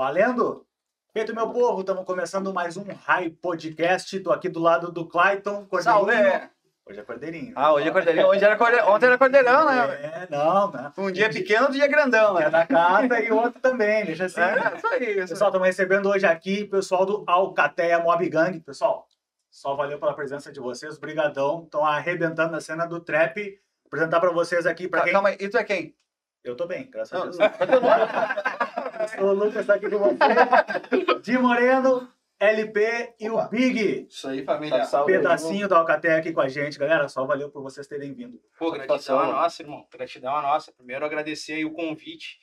Valendo? 0.00 0.66
Feito, 1.12 1.34
meu 1.34 1.50
povo, 1.50 1.80
estamos 1.80 2.06
começando 2.06 2.54
mais 2.54 2.74
um 2.78 2.86
High 2.90 3.28
Podcast. 3.32 4.16
Estou 4.16 4.32
aqui 4.32 4.48
do 4.48 4.58
lado 4.58 4.90
do 4.90 5.06
Clayton 5.06 5.66
Cordeirinho. 5.66 5.82
Salve! 5.82 6.50
Hoje 6.86 7.00
é 7.00 7.02
Cordeirinho. 7.02 7.52
Ah, 7.54 7.74
hoje 7.74 7.88
é 7.88 7.90
cordeirinho. 7.90 8.26
Hoje 8.28 8.42
era 8.42 8.56
corde... 8.56 8.80
Ontem 8.80 9.04
era 9.04 9.18
cordeirão, 9.18 9.66
né? 9.66 9.78
É, 10.02 10.28
não, 10.30 10.70
né? 10.70 10.90
Um 10.96 11.12
dia 11.12 11.28
pequeno, 11.28 11.64
outro 11.64 11.76
dia 11.76 11.86
grandão, 11.86 12.32
Um 12.32 12.38
é 12.38 12.44
né? 12.44 12.50
da 12.50 12.66
casa 12.66 13.20
e 13.20 13.30
outro 13.30 13.60
também, 13.60 14.06
deixa 14.06 14.24
assim. 14.24 14.40
É, 14.40 14.74
isso 14.74 14.86
aí. 14.86 15.18
Isso 15.18 15.28
Pessoal, 15.28 15.50
estamos 15.50 15.68
recebendo 15.68 16.08
hoje 16.08 16.24
aqui 16.24 16.62
o 16.62 16.70
pessoal 16.70 17.04
do 17.04 17.22
Alcateia 17.26 17.98
Mob 17.98 18.26
Gang. 18.26 18.58
Pessoal, 18.60 19.06
só 19.50 19.74
valeu 19.74 19.98
pela 19.98 20.14
presença 20.14 20.50
de 20.50 20.60
vocês, 20.60 20.96
brigadão. 20.96 21.64
Estão 21.64 21.84
arrebentando 21.84 22.56
a 22.56 22.60
cena 22.62 22.86
do 22.86 23.00
trap. 23.00 23.60
Apresentar 23.84 24.18
para 24.18 24.30
vocês 24.30 24.64
aqui, 24.64 24.88
para 24.88 25.02
quem... 25.02 25.12
Calma 25.12 25.28
aí, 25.28 25.36
e 25.38 25.46
tu 25.46 25.58
é 25.58 25.64
quem? 25.64 25.94
Eu 26.42 26.56
tô 26.56 26.66
bem, 26.66 26.88
graças 26.90 27.12
a 27.12 27.26
Não, 27.26 28.56
Não. 29.18 29.28
O 29.28 29.32
Lucas 29.32 29.62
está 29.62 29.74
aqui 29.74 29.88
com 29.88 29.98
você. 29.98 31.20
Di 31.22 31.38
Moreno, 31.38 32.08
LP 32.38 33.14
e 33.18 33.30
Opa. 33.30 33.46
o 33.46 33.48
Big. 33.48 34.06
Isso 34.08 34.28
aí, 34.28 34.44
família. 34.44 34.84
Salve. 34.84 35.12
Pedacinho 35.12 35.68
da 35.68 35.78
Alcateia 35.78 36.16
aqui 36.16 36.32
com 36.32 36.40
a 36.40 36.48
gente. 36.48 36.78
Galera, 36.78 37.08
só 37.08 37.24
valeu 37.24 37.50
por 37.50 37.62
vocês 37.62 37.86
terem 37.86 38.12
vindo. 38.12 38.40
Pô, 38.58 38.72
gratidão 38.72 39.20
a 39.20 39.26
nossa, 39.26 39.62
irmão. 39.62 39.86
Gratidão 39.92 40.36
a 40.36 40.42
nossa. 40.42 40.72
Primeiro, 40.72 41.04
agradecer 41.04 41.54
aí 41.54 41.64
o 41.64 41.72
convite, 41.72 42.38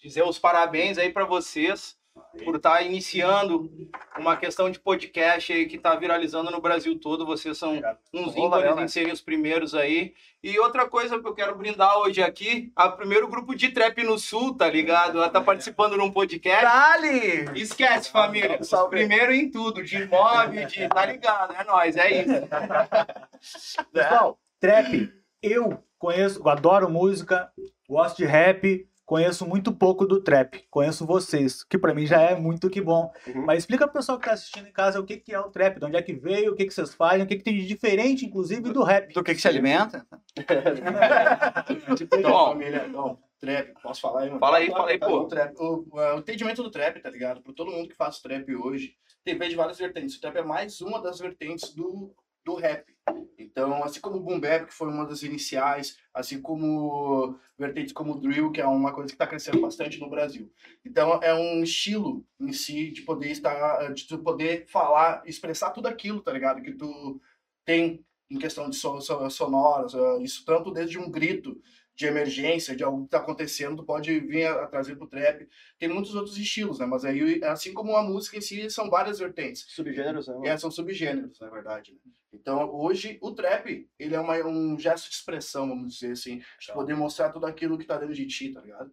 dizer 0.00 0.22
os 0.22 0.38
parabéns 0.38 0.98
aí 0.98 1.12
para 1.12 1.24
vocês 1.24 1.97
por 2.44 2.56
estar 2.56 2.82
iniciando 2.82 3.70
uma 4.18 4.36
questão 4.36 4.70
de 4.70 4.78
podcast 4.78 5.52
aí 5.52 5.66
que 5.66 5.76
está 5.76 5.94
viralizando 5.94 6.50
no 6.50 6.60
Brasil 6.60 6.98
todo. 6.98 7.26
Vocês 7.26 7.56
são 7.56 7.70
Obrigado. 7.70 7.98
uns 8.14 8.34
valeu, 8.34 8.58
ícones 8.58 8.76
né? 8.76 8.84
em 8.84 8.88
serem 8.88 9.12
os 9.12 9.20
primeiros 9.20 9.74
aí. 9.74 10.14
E 10.42 10.58
outra 10.58 10.88
coisa 10.88 11.20
que 11.20 11.26
eu 11.26 11.34
quero 11.34 11.56
brindar 11.56 11.98
hoje 11.98 12.22
aqui, 12.22 12.72
a 12.76 12.88
primeiro 12.88 13.28
grupo 13.28 13.54
de 13.54 13.70
trap 13.70 14.02
no 14.04 14.18
Sul, 14.18 14.56
tá 14.56 14.68
ligado? 14.68 15.18
Ela 15.18 15.28
tá 15.28 15.40
participando 15.40 15.96
num 15.96 16.12
podcast. 16.12 16.62
Dali! 16.62 17.60
Esquece, 17.60 18.10
família. 18.10 18.62
Salve. 18.62 18.90
primeiro 18.90 19.32
em 19.32 19.50
tudo, 19.50 19.82
de 19.82 20.06
mob, 20.06 20.64
de. 20.66 20.88
Tá 20.88 21.06
ligado? 21.06 21.54
É 21.54 21.64
nóis, 21.64 21.96
é 21.96 22.22
isso. 22.22 22.32
Pessoal, 23.92 24.38
trap, 24.60 25.12
eu 25.42 25.82
conheço, 25.98 26.40
eu 26.40 26.48
adoro 26.48 26.88
música, 26.88 27.50
gosto 27.88 28.18
de 28.18 28.24
rap, 28.24 28.87
conheço 29.08 29.48
muito 29.48 29.72
pouco 29.72 30.04
do 30.04 30.22
trap. 30.22 30.66
Conheço 30.70 31.06
vocês, 31.06 31.64
que 31.64 31.78
pra 31.78 31.94
mim 31.94 32.04
já 32.04 32.20
é 32.20 32.36
muito 32.36 32.68
que 32.68 32.78
bom. 32.78 33.10
Uhum. 33.26 33.46
Mas 33.46 33.60
explica 33.60 33.86
pro 33.86 33.94
pessoal 33.94 34.18
que 34.18 34.26
tá 34.26 34.34
assistindo 34.34 34.68
em 34.68 34.72
casa 34.72 35.00
o 35.00 35.04
que, 35.04 35.16
que 35.16 35.32
é 35.32 35.40
o 35.40 35.48
trap, 35.48 35.78
de 35.78 35.86
onde 35.86 35.96
é 35.96 36.02
que 36.02 36.12
veio, 36.12 36.52
o 36.52 36.54
que, 36.54 36.66
que 36.66 36.74
vocês 36.74 36.94
fazem, 36.94 37.22
o 37.22 37.26
que, 37.26 37.36
que 37.36 37.42
tem 37.42 37.54
de 37.54 37.66
diferente, 37.66 38.26
inclusive, 38.26 38.70
do 38.70 38.82
rap. 38.82 39.14
Do 39.14 39.24
que 39.24 39.34
que 39.34 39.40
se 39.40 39.48
alimenta? 39.48 40.06
Tipo, 41.96 42.20
família, 42.22 42.86
não, 42.86 43.18
trap, 43.40 43.72
posso 43.82 44.02
falar 44.02 44.20
aí, 44.20 44.28
mano? 44.28 44.40
Fala 44.40 44.58
aí, 44.58 44.70
fala 44.70 44.90
aí, 44.90 44.98
pô. 44.98 45.20
O, 45.20 45.26
trap, 45.26 45.54
o, 45.58 45.86
o 45.90 46.18
entendimento 46.18 46.62
do 46.62 46.70
trap, 46.70 47.00
tá 47.00 47.08
ligado? 47.08 47.40
Por 47.40 47.54
todo 47.54 47.70
mundo 47.70 47.88
que 47.88 47.96
faz 47.96 48.20
trap 48.20 48.54
hoje, 48.56 48.94
tem 49.24 49.38
de 49.38 49.56
várias 49.56 49.78
vertentes. 49.78 50.16
O 50.16 50.20
trap 50.20 50.36
é 50.36 50.42
mais 50.42 50.82
uma 50.82 51.00
das 51.00 51.18
vertentes 51.18 51.74
do, 51.74 52.14
do 52.48 52.54
rap. 52.54 52.86
Então, 53.38 53.82
assim 53.84 54.00
como 54.00 54.16
o 54.16 54.20
Boom 54.20 54.40
Bap, 54.40 54.66
que 54.66 54.74
foi 54.74 54.88
uma 54.88 55.06
das 55.06 55.22
iniciais, 55.22 55.98
assim 56.12 56.40
como 56.40 57.38
vertentes 57.58 57.92
como 57.92 58.12
o 58.12 58.20
Drill, 58.20 58.50
que 58.50 58.60
é 58.60 58.66
uma 58.66 58.92
coisa 58.92 59.08
que 59.08 59.14
está 59.14 59.26
crescendo 59.26 59.60
bastante 59.60 60.00
no 60.00 60.08
Brasil. 60.10 60.50
Então, 60.84 61.20
é 61.22 61.34
um 61.34 61.62
estilo 61.62 62.24
em 62.40 62.52
si 62.52 62.90
de 62.90 63.02
poder 63.02 63.30
estar, 63.30 63.92
de 63.92 64.18
poder 64.18 64.66
falar, 64.68 65.22
expressar 65.26 65.70
tudo 65.70 65.86
aquilo, 65.86 66.20
tá 66.20 66.32
ligado? 66.32 66.62
Que 66.62 66.72
tu 66.72 67.20
tem 67.64 68.04
em 68.30 68.38
questão 68.38 68.68
de 68.68 68.76
so, 68.76 69.00
so- 69.00 69.30
sonoras, 69.30 69.94
ah, 69.94 70.18
isso 70.20 70.44
tanto 70.44 70.70
desde 70.70 70.98
um 70.98 71.10
grito 71.10 71.60
de 71.98 72.06
emergência, 72.06 72.76
de 72.76 72.84
algo 72.84 73.02
que 73.02 73.10
tá 73.10 73.18
acontecendo, 73.18 73.78
tu 73.78 73.84
pode 73.84 74.20
vir 74.20 74.46
a, 74.46 74.62
a 74.62 74.66
trazer 74.68 74.94
pro 74.94 75.08
trap. 75.08 75.48
Tem 75.80 75.88
muitos 75.88 76.14
outros 76.14 76.38
estilos, 76.38 76.78
né? 76.78 76.86
Mas 76.86 77.04
aí, 77.04 77.42
assim 77.42 77.74
como 77.74 77.96
a 77.96 78.04
música 78.04 78.36
em 78.38 78.40
si, 78.40 78.70
são 78.70 78.88
várias 78.88 79.18
vertentes. 79.18 79.64
Subgêneros, 79.68 80.28
né? 80.28 80.36
É, 80.44 80.56
são 80.56 80.70
subgêneros, 80.70 81.40
na 81.40 81.50
verdade. 81.50 81.92
né? 81.92 81.98
Então, 82.32 82.72
hoje, 82.72 83.18
o 83.20 83.32
trap, 83.32 83.88
ele 83.98 84.14
é 84.14 84.20
uma, 84.20 84.36
um 84.46 84.78
gesto 84.78 85.08
de 85.10 85.16
expressão, 85.16 85.68
vamos 85.68 85.94
dizer 85.94 86.12
assim, 86.12 86.40
de 86.60 86.72
poder 86.72 86.94
mostrar 86.94 87.30
tudo 87.30 87.46
aquilo 87.46 87.76
que 87.76 87.84
tá 87.84 87.98
dentro 87.98 88.14
de 88.14 88.26
ti, 88.26 88.52
tá 88.52 88.60
ligado? 88.60 88.92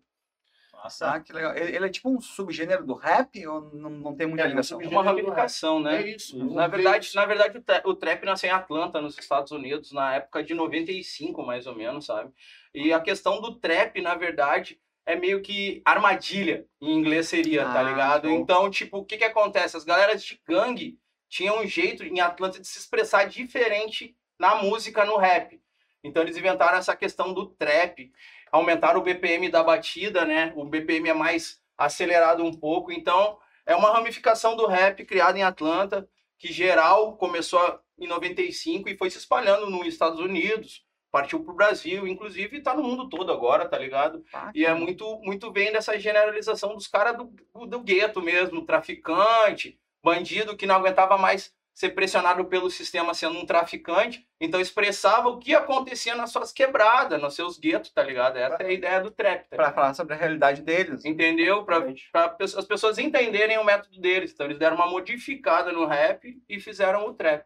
Nossa, 0.73 1.11
Ah, 1.13 1.19
que 1.19 1.31
legal. 1.31 1.55
Ele, 1.55 1.75
ele 1.75 1.85
é 1.85 1.89
tipo 1.89 2.09
um 2.09 2.19
subgênero 2.19 2.85
do 2.85 2.93
rap 2.95 3.45
ou 3.47 3.61
não, 3.73 3.89
não 3.89 4.15
tem 4.15 4.27
muita 4.27 4.45
É, 4.45 4.47
ligação? 4.47 4.81
É 4.81 4.87
uma 4.87 5.03
ramificação, 5.03 5.79
né? 5.79 6.01
É 6.01 6.15
isso. 6.15 6.37
Na 6.43 6.67
verdade, 6.67 7.11
na 7.15 7.25
verdade 7.25 7.57
o, 7.57 7.61
tra- 7.61 7.81
o 7.85 7.95
trap 7.95 8.23
nasceu 8.25 8.49
em 8.49 8.53
Atlanta, 8.53 9.01
nos 9.01 9.17
Estados 9.17 9.51
Unidos, 9.51 9.91
na 9.91 10.15
época 10.15 10.43
de 10.43 10.53
95, 10.53 11.43
mais 11.43 11.65
ou 11.65 11.75
menos, 11.75 12.05
sabe? 12.05 12.31
E 12.75 12.91
a 12.91 12.99
questão 12.99 13.41
do 13.41 13.55
trap, 13.55 14.01
na 14.01 14.15
verdade, 14.15 14.79
é 15.05 15.15
meio 15.15 15.41
que 15.41 15.81
armadilha, 15.85 16.65
em 16.81 16.91
inglês 16.91 17.27
seria, 17.29 17.63
tá 17.63 17.79
Ah, 17.79 17.83
ligado? 17.83 18.27
show. 18.27 18.37
Então, 18.37 18.69
tipo, 18.69 18.97
o 18.97 19.05
que 19.05 19.17
que 19.17 19.23
acontece? 19.23 19.77
As 19.77 19.83
galeras 19.83 20.23
de 20.23 20.39
gangue 20.47 20.99
tinham 21.29 21.59
um 21.59 21.65
jeito 21.67 22.03
em 22.03 22.19
Atlanta 22.19 22.59
de 22.59 22.67
se 22.67 22.77
expressar 22.77 23.25
diferente 23.25 24.15
na 24.37 24.55
música, 24.55 25.05
no 25.05 25.17
rap. 25.17 25.59
Então, 26.03 26.21
eles 26.21 26.37
inventaram 26.37 26.77
essa 26.77 26.95
questão 26.95 27.33
do 27.33 27.47
trap, 27.47 28.11
aumentaram 28.51 28.99
o 28.99 29.03
BPM 29.03 29.49
da 29.49 29.63
batida, 29.63 30.25
né? 30.25 30.51
O 30.55 30.65
BPM 30.65 31.09
é 31.09 31.13
mais 31.13 31.59
acelerado 31.77 32.43
um 32.43 32.53
pouco, 32.53 32.91
então 32.91 33.37
é 33.65 33.75
uma 33.75 33.91
ramificação 33.91 34.55
do 34.55 34.65
rap 34.67 35.03
criada 35.05 35.37
em 35.37 35.43
Atlanta, 35.43 36.07
que 36.37 36.51
geral 36.51 37.15
começou 37.17 37.79
em 37.97 38.07
95 38.07 38.89
e 38.89 38.97
foi 38.97 39.09
se 39.09 39.17
espalhando 39.17 39.69
nos 39.69 39.87
Estados 39.87 40.19
Unidos, 40.19 40.84
partiu 41.15 41.41
pro 41.41 41.53
Brasil, 41.53 42.05
inclusive 42.05 42.59
tá 42.61 42.73
no 42.75 42.83
mundo 42.83 43.07
todo 43.07 43.31
agora, 43.31 43.69
tá 43.69 43.77
ligado? 43.77 44.21
Ah, 44.33 44.51
E 44.53 44.65
é 44.65 44.73
muito, 44.73 45.17
muito 45.19 45.49
bem 45.49 45.71
dessa 45.71 45.97
generalização 45.97 46.73
dos 46.75 46.87
caras 46.87 47.15
do, 47.15 47.33
do, 47.53 47.65
do 47.65 47.79
gueto 47.79 48.21
mesmo, 48.21 48.65
traficante, 48.65 49.79
bandido 50.03 50.57
que 50.57 50.65
não 50.65 50.75
aguentava 50.75 51.17
mais 51.17 51.53
ser 51.73 51.89
pressionado 51.91 52.43
pelo 52.45 52.69
sistema 52.69 53.13
sendo 53.13 53.37
um 53.39 53.45
traficante, 53.45 54.25
então 54.41 54.59
expressava 54.61 55.29
o 55.29 55.37
que 55.39 55.53
acontecia 55.55 56.15
nas 56.15 56.31
suas 56.31 56.51
quebradas, 56.51 57.21
nos 57.21 57.33
seus 57.35 57.57
guetos, 57.57 57.91
tá 57.91 58.03
ligado? 58.03 58.37
Essa 58.37 58.63
é 58.63 58.67
a 58.67 58.71
ideia 58.73 58.99
do 59.01 59.11
trap, 59.11 59.41
tá 59.43 59.55
Pra 59.55 59.65
ligado? 59.65 59.75
falar 59.75 59.93
sobre 59.93 60.13
a 60.13 60.17
realidade 60.17 60.61
deles. 60.61 61.03
Entendeu? 61.05 61.65
Pe- 61.65 62.43
as 62.43 62.65
pessoas 62.65 62.97
entenderem 62.97 63.57
o 63.57 63.63
método 63.63 63.99
deles. 63.99 64.31
Então 64.33 64.45
eles 64.47 64.57
deram 64.59 64.75
uma 64.77 64.87
modificada 64.89 65.71
no 65.71 65.85
rap 65.85 66.41
e 66.47 66.59
fizeram 66.59 67.07
o 67.07 67.13
trap. 67.13 67.45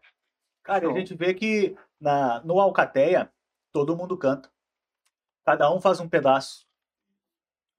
cara, 0.64 0.86
a 0.86 0.88
show. 0.88 0.96
gente 0.98 1.14
vê 1.14 1.34
que 1.34 1.74
na, 2.00 2.40
no 2.44 2.60
Alcateia, 2.60 3.30
todo 3.72 3.96
mundo 3.96 4.16
canta. 4.16 4.50
Cada 5.44 5.72
um 5.74 5.80
faz 5.80 6.00
um 6.00 6.08
pedaço. 6.08 6.66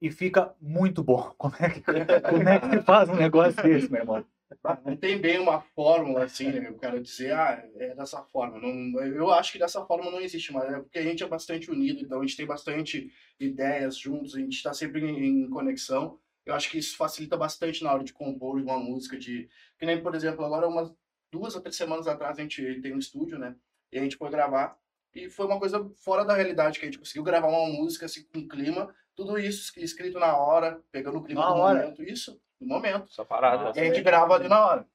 E 0.02 0.10
fica 0.10 0.56
muito 0.60 1.04
bom. 1.04 1.34
Como 1.38 1.56
é 1.60 1.70
que, 1.70 1.82
como 1.82 2.50
é 2.50 2.60
que 2.60 2.82
faz 2.82 3.08
um 3.08 3.16
negócio 3.16 3.62
desse, 3.62 3.92
meu 3.92 4.02
irmão? 4.02 4.26
Não 4.84 4.98
tem 4.98 5.18
bem 5.18 5.40
uma 5.40 5.62
fórmula 5.62 6.26
assim, 6.26 6.52
né? 6.52 6.68
Eu 6.68 6.78
quero 6.78 7.02
dizer, 7.02 7.34
ah, 7.34 7.64
é 7.76 7.96
dessa 7.96 8.22
forma. 8.24 8.60
Não, 8.60 9.02
eu 9.02 9.32
acho 9.32 9.52
que 9.52 9.60
dessa 9.60 9.86
forma 9.86 10.12
não 10.12 10.20
existe, 10.20 10.52
mas 10.52 10.74
é 10.74 10.80
porque 10.80 11.00
a 11.00 11.04
gente 11.04 11.24
é 11.24 11.28
bastante 11.28 11.72
unido, 11.72 12.02
então 12.02 12.20
a 12.20 12.22
gente 12.22 12.36
tem 12.36 12.46
bastante 12.46 13.12
ideias 13.40 13.96
juntos, 13.96 14.36
a 14.36 14.40
gente 14.40 14.56
está 14.56 14.74
sempre 14.74 15.06
em, 15.06 15.46
em 15.46 15.50
conexão. 15.50 16.20
Eu 16.46 16.54
acho 16.54 16.70
que 16.70 16.80
isso 16.80 16.98
facilita 16.98 17.38
bastante 17.38 17.84
na 17.84 17.94
hora 17.94 18.04
de 18.04 18.12
compor 18.12 18.60
uma 18.60 18.78
música, 18.78 19.18
de 19.18 19.48
que 19.78 19.86
nem, 19.86 20.02
por 20.02 20.16
exemplo, 20.16 20.44
agora 20.44 20.68
umas 20.68 20.92
duas 21.32 21.56
ou 21.56 21.62
três 21.62 21.76
semanas 21.76 22.08
atrás 22.08 22.38
a 22.38 22.42
gente 22.42 22.82
tem 22.82 22.94
um 22.94 23.00
estúdio, 23.00 23.40
né? 23.40 23.56
E 23.92 24.00
a 24.00 24.02
gente 24.02 24.18
foi 24.18 24.30
gravar 24.30 24.78
e 25.14 25.30
foi 25.30 25.46
uma 25.46 25.60
coisa 25.60 25.90
fora 25.98 26.24
da 26.24 26.34
realidade 26.36 26.80
que 26.80 26.86
a 26.86 26.88
gente 26.88 27.00
conseguiu 27.00 27.24
gravar 27.24 27.48
uma 27.48 27.68
música 27.68 28.06
assim 28.06 28.24
com 28.24 28.48
clima, 28.48 28.94
tudo 29.16 29.38
isso 29.38 29.78
escrito 29.80 30.20
na 30.20 30.36
hora, 30.38 30.82
pegando 30.92 31.18
o 31.18 31.24
clima 31.24 31.42
Na 31.42 31.48
do 31.54 31.60
hora. 31.60 31.80
momento, 31.82 32.04
isso, 32.04 32.42
no 32.60 32.68
momento. 32.68 33.08
Essa 33.10 33.26
parada. 33.26 33.72
E 33.78 33.82
a 33.82 33.86
gente 33.86 34.02
grava 34.02 34.36
ali 34.36 34.48
na 34.48 34.66
hora. 34.66 34.88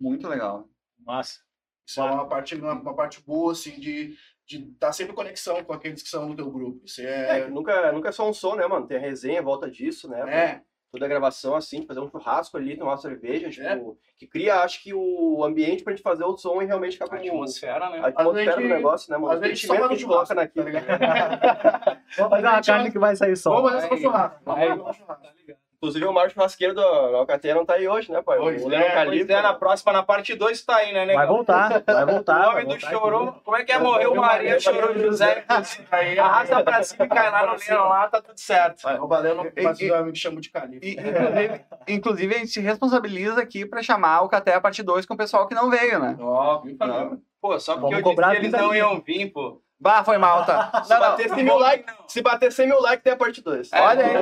Muito 0.00 0.28
legal. 0.28 0.68
Nossa. 0.98 1.40
Isso 1.86 2.00
é 2.00 2.04
uma 2.04 2.28
parte, 2.28 2.54
uma, 2.54 2.72
uma 2.72 2.94
parte 2.94 3.20
boa, 3.22 3.52
assim, 3.52 3.78
de 3.80 4.16
de 4.50 4.68
estar 4.68 4.92
sempre 4.92 5.12
em 5.12 5.14
conexão 5.14 5.62
com 5.62 5.72
aqueles 5.72 6.02
que 6.02 6.08
são 6.08 6.26
do 6.28 6.34
teu 6.34 6.50
grupo. 6.50 6.84
Isso 6.84 7.00
É, 7.00 7.42
é... 7.42 7.46
nunca, 7.48 7.92
nunca 7.92 8.08
é 8.08 8.12
só 8.12 8.28
um 8.28 8.32
som, 8.32 8.56
né, 8.56 8.66
mano? 8.66 8.84
Tem 8.84 8.96
a 8.96 9.00
resenha 9.00 9.38
em 9.38 9.44
volta 9.44 9.70
disso, 9.70 10.08
né? 10.08 10.18
É, 10.28 10.62
Toda 10.92 11.04
a 11.06 11.08
gravação, 11.08 11.54
assim, 11.54 11.86
fazer 11.86 12.00
um 12.00 12.08
churrasco 12.10 12.56
ali, 12.56 12.76
tomar 12.76 12.90
uma 12.92 12.96
cerveja, 12.96 13.48
tipo, 13.48 13.64
É. 13.64 13.80
que 14.18 14.26
cria, 14.26 14.56
acho 14.62 14.82
que, 14.82 14.92
o 14.92 15.44
ambiente 15.44 15.84
pra 15.84 15.92
gente 15.92 16.02
fazer 16.02 16.24
o 16.24 16.36
som 16.36 16.60
e 16.60 16.64
realmente 16.66 16.94
ficar 16.94 17.04
A 17.04 17.08
com 17.10 17.14
o- 17.14 17.18
atmosfera, 17.18 17.86
a 17.86 17.90
né? 17.90 17.98
atmosfera 18.04 18.56
do 18.56 18.62
gente- 18.62 18.70
negócio, 18.72 19.12
né, 19.12 19.16
mano? 19.18 19.32
às 19.32 19.38
O 19.38 19.40
vezes 19.40 19.62
só 19.66 19.76
que 19.76 19.82
a 19.82 19.88
gente 19.88 20.04
coloca 20.04 20.26
tá 20.26 20.34
naquilo. 20.34 20.64
ligado? 20.66 20.86
Vamos 22.18 22.30
fazer 22.30 22.46
uma 22.48 22.62
carne 22.62 22.90
que 22.90 22.98
vai 22.98 23.14
sair 23.14 23.36
som. 23.36 23.50
Vamos 23.54 23.70
fazer 23.72 23.94
Aí. 23.94 24.02
churrasco. 24.02 24.40
Vamos 24.44 24.60
Aí. 24.62 25.60
Inclusive, 25.82 26.04
o 26.04 26.12
Mário 26.12 26.30
Churrasqueiro 26.30 26.74
do 26.74 26.82
Alcateia 26.82 27.54
não 27.54 27.64
tá 27.64 27.72
aí 27.76 27.88
hoje, 27.88 28.12
né, 28.12 28.20
pai? 28.20 28.36
Pois 28.36 28.62
o 28.62 28.70
é, 28.70 28.80
pois 28.82 28.92
Califa. 28.92 29.26
Pois 29.26 29.38
é, 29.38 29.42
na 29.42 29.54
próxima, 29.54 29.92
na 29.94 30.02
parte 30.02 30.34
2 30.34 30.62
tá 30.62 30.76
aí, 30.76 30.92
né, 30.92 31.06
Vai 31.06 31.16
negão? 31.16 31.36
voltar, 31.36 31.82
vai 31.86 32.04
voltar. 32.04 32.36
O 32.48 32.52
vai 32.52 32.64
homem 32.64 32.76
do 32.76 32.80
chorou. 32.86 33.28
aqui. 33.30 33.40
Como 33.42 33.56
é 33.56 33.64
que 33.64 33.72
é? 33.72 33.78
Morreu 33.78 34.14
Maria, 34.14 34.60
chorou 34.60 34.92
José. 34.98 35.42
Aí, 35.90 36.18
Arrasta 36.18 36.62
pra 36.62 36.82
cima 36.82 37.06
e 37.06 37.08
cai 37.08 37.30
lá 37.30 37.46
no 37.46 37.58
Leão 37.58 37.88
lá, 37.88 38.08
tá 38.08 38.20
tudo 38.20 38.36
certo. 38.38 38.86
O 39.00 39.06
Baleno, 39.06 39.46
E- 39.56 39.62
mas 39.62 39.80
e- 39.80 39.86
os 39.86 39.92
amigos 39.92 40.18
chamam 40.18 40.38
de 40.42 40.50
califa. 40.50 40.84
E, 40.84 40.92
inclusive, 41.00 41.64
inclusive, 41.88 42.34
a 42.34 42.38
gente 42.40 42.50
se 42.50 42.60
responsabiliza 42.60 43.40
aqui 43.40 43.64
pra 43.64 43.82
chamar 43.82 44.20
o 44.20 44.28
Caté 44.28 44.52
a 44.54 44.60
parte 44.60 44.82
2 44.82 45.06
com 45.06 45.14
o 45.14 45.16
pessoal 45.16 45.48
que 45.48 45.54
não 45.54 45.70
veio, 45.70 45.98
né? 45.98 46.14
Óbvio, 46.20 46.76
Não. 46.78 47.18
Pô, 47.40 47.58
só 47.58 47.72
porque 47.78 47.94
Vamos 48.02 48.06
eu 48.06 48.14
disse 48.14 48.30
que 48.32 48.36
eles 48.36 48.52
não 48.52 48.74
iam 48.74 49.00
vir, 49.00 49.32
pô. 49.32 49.62
Bah, 49.80 50.04
foi 50.04 50.18
mal, 50.18 50.44
tá? 50.44 50.82
Se 50.84 50.90
bater 50.90 51.28
100 51.30 51.42
mil 51.42 51.58
likes, 51.58 51.94
se 52.06 52.20
bater 52.20 52.52
100 52.52 52.66
mil 52.66 52.82
likes, 52.82 53.02
tem 53.02 53.12
a 53.14 53.16
parte 53.16 53.40
2. 53.40 53.72
É. 53.72 53.80
Olha 53.80 54.04
aí. 54.04 54.14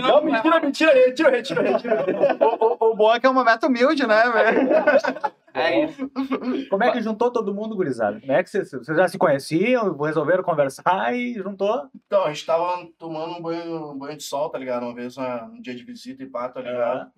Não, 0.00 0.02
Não, 0.02 0.24
mentira, 0.24 0.60
mentira, 0.60 0.92
retira, 0.94 1.30
retira, 1.30 1.62
retira. 1.62 2.04
O, 2.40 2.86
o, 2.86 2.90
o 2.92 2.96
bom 2.96 3.14
é 3.14 3.20
que 3.20 3.26
é 3.26 3.30
uma 3.30 3.44
meta 3.44 3.66
humilde, 3.66 4.06
né, 4.06 4.22
velho? 4.30 5.32
É 5.54 5.84
isso. 5.84 6.10
Como 6.70 6.82
é 6.84 6.90
que 6.92 7.00
juntou 7.02 7.30
todo 7.30 7.54
mundo, 7.54 7.74
gurizada? 7.76 8.20
Como 8.20 8.32
é 8.32 8.42
que 8.42 8.50
vocês, 8.50 8.70
vocês 8.70 8.96
já 8.96 9.08
se 9.08 9.18
conheciam, 9.18 9.96
resolveram 9.98 10.42
conversar 10.42 11.14
e 11.14 11.34
juntou? 11.34 11.88
Então, 12.06 12.24
a 12.24 12.28
gente 12.32 12.46
tava 12.46 12.86
tomando 12.98 13.34
um 13.38 13.42
banho, 13.42 13.92
um 13.92 13.98
banho 13.98 14.16
de 14.16 14.22
sol, 14.22 14.50
tá 14.50 14.58
ligado? 14.58 14.84
Uma 14.84 14.94
vez, 14.94 15.16
uma- 15.16 15.44
um 15.44 15.60
dia 15.60 15.74
de 15.74 15.84
visita 15.84 16.22
e 16.22 16.26
pá, 16.26 16.48
tá 16.48 16.60
ligado? 16.60 17.10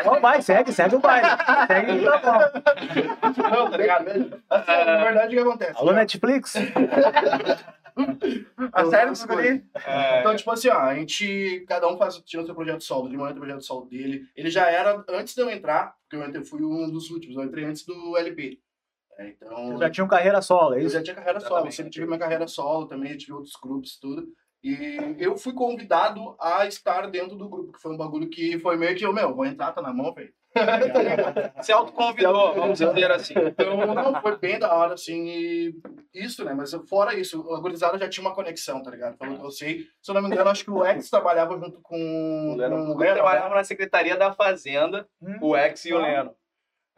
Então 0.00 0.20
vai, 0.20 0.42
segue, 0.42 0.72
segue 0.72 0.96
o 0.96 1.00
baile. 1.00 1.28
Segue 1.66 2.06
o 2.06 2.20
tá 2.20 2.20
bom. 2.38 3.50
Não, 3.50 3.70
tá 3.70 3.76
ligado? 3.76 4.08
Assim, 4.50 4.84
na 4.86 5.04
verdade, 5.04 5.26
o 5.36 5.38
que 5.42 5.48
acontece? 5.48 5.78
Alô, 5.78 5.92
Netflix? 5.92 6.54
A 8.72 8.84
série 8.86 9.10
dos 9.10 9.24
guri. 9.24 9.64
É, 9.86 10.20
Então, 10.20 10.34
tipo 10.36 10.50
assim, 10.50 10.68
ó, 10.68 10.78
a 10.78 10.94
gente, 10.94 11.64
cada 11.68 11.88
um 11.88 11.96
faz, 11.96 12.16
tinha 12.24 12.42
o 12.42 12.46
seu 12.46 12.54
projeto 12.54 12.82
solo, 12.82 13.08
de 13.08 13.16
manhã 13.16 13.28
tem 13.32 13.38
o 13.38 13.40
projeto 13.44 13.64
solo 13.64 13.86
dele. 13.86 14.26
Ele 14.36 14.50
já 14.50 14.70
era, 14.70 15.04
antes 15.08 15.34
de 15.34 15.40
eu 15.40 15.50
entrar, 15.50 15.94
porque 16.02 16.16
eu 16.16 16.26
entrei, 16.28 16.44
fui 16.44 16.62
um 16.62 16.90
dos 16.90 17.10
últimos, 17.10 17.36
eu 17.36 17.44
entrei 17.44 17.64
antes 17.64 17.84
do 17.84 18.16
LP. 18.16 18.60
É, 19.18 19.28
então, 19.30 19.66
Vocês 19.66 19.80
já 19.80 19.90
tinham 19.90 20.06
carreira 20.08 20.40
solo, 20.40 20.74
é 20.74 20.78
eu 20.78 20.86
isso? 20.86 20.94
já 20.94 21.02
tinha 21.02 21.16
carreira 21.16 21.40
solo, 21.40 21.50
Exatamente. 21.52 21.74
sempre 21.76 21.90
tive 21.90 22.06
minha 22.06 22.18
carreira 22.18 22.46
solo 22.46 22.86
também, 22.86 23.16
tive 23.16 23.32
outros 23.32 23.54
grupos 23.60 23.94
e 23.94 24.00
tudo. 24.00 24.28
E 24.62 25.16
eu 25.18 25.36
fui 25.36 25.52
convidado 25.52 26.36
a 26.40 26.66
estar 26.66 27.08
dentro 27.10 27.36
do 27.36 27.48
grupo, 27.48 27.72
que 27.72 27.80
foi 27.80 27.92
um 27.92 27.96
bagulho 27.96 28.28
que 28.28 28.58
foi 28.58 28.76
meio 28.76 28.96
que 28.96 29.04
eu, 29.06 29.12
meu, 29.12 29.34
vou 29.34 29.46
entrar, 29.46 29.72
tá 29.72 29.80
na 29.82 29.92
mão, 29.92 30.12
velho. 30.12 30.32
Se 31.62 31.72
autoconvidou, 31.72 32.54
vamos 32.54 32.78
dizer 32.78 33.10
assim. 33.10 33.34
Então, 33.36 33.76
não, 33.94 34.20
foi 34.20 34.36
bem 34.38 34.58
da 34.58 34.72
hora, 34.74 34.94
assim, 34.94 35.26
e 35.28 35.74
isso, 36.14 36.44
né? 36.44 36.52
Mas 36.54 36.72
fora 36.88 37.14
isso, 37.18 37.52
a 37.54 37.60
gurizada 37.60 37.98
já 37.98 38.08
tinha 38.08 38.26
uma 38.26 38.34
conexão, 38.34 38.82
tá 38.82 38.90
ligado? 38.90 39.16
Falou 39.16 39.38
que 39.38 39.44
eu 39.44 39.50
sei. 39.50 39.86
Se 40.02 40.10
eu 40.10 40.14
não 40.14 40.22
me 40.22 40.28
engano, 40.28 40.50
acho 40.50 40.64
que 40.64 40.70
o 40.70 40.84
X 40.84 41.10
trabalhava 41.10 41.58
junto 41.58 41.80
com 41.82 42.52
O 42.54 42.56
Leno. 42.56 42.76
com 42.86 42.92
O 42.92 42.98
Leno 42.98 43.14
trabalhava 43.14 43.54
na 43.54 43.64
Secretaria 43.64 44.16
da 44.16 44.32
Fazenda, 44.32 45.06
Hum. 45.22 45.36
o 45.40 45.56
Ex 45.56 45.84
e 45.84 45.92
o 45.92 45.98
Ah. 45.98 46.02
Leno. 46.02 46.34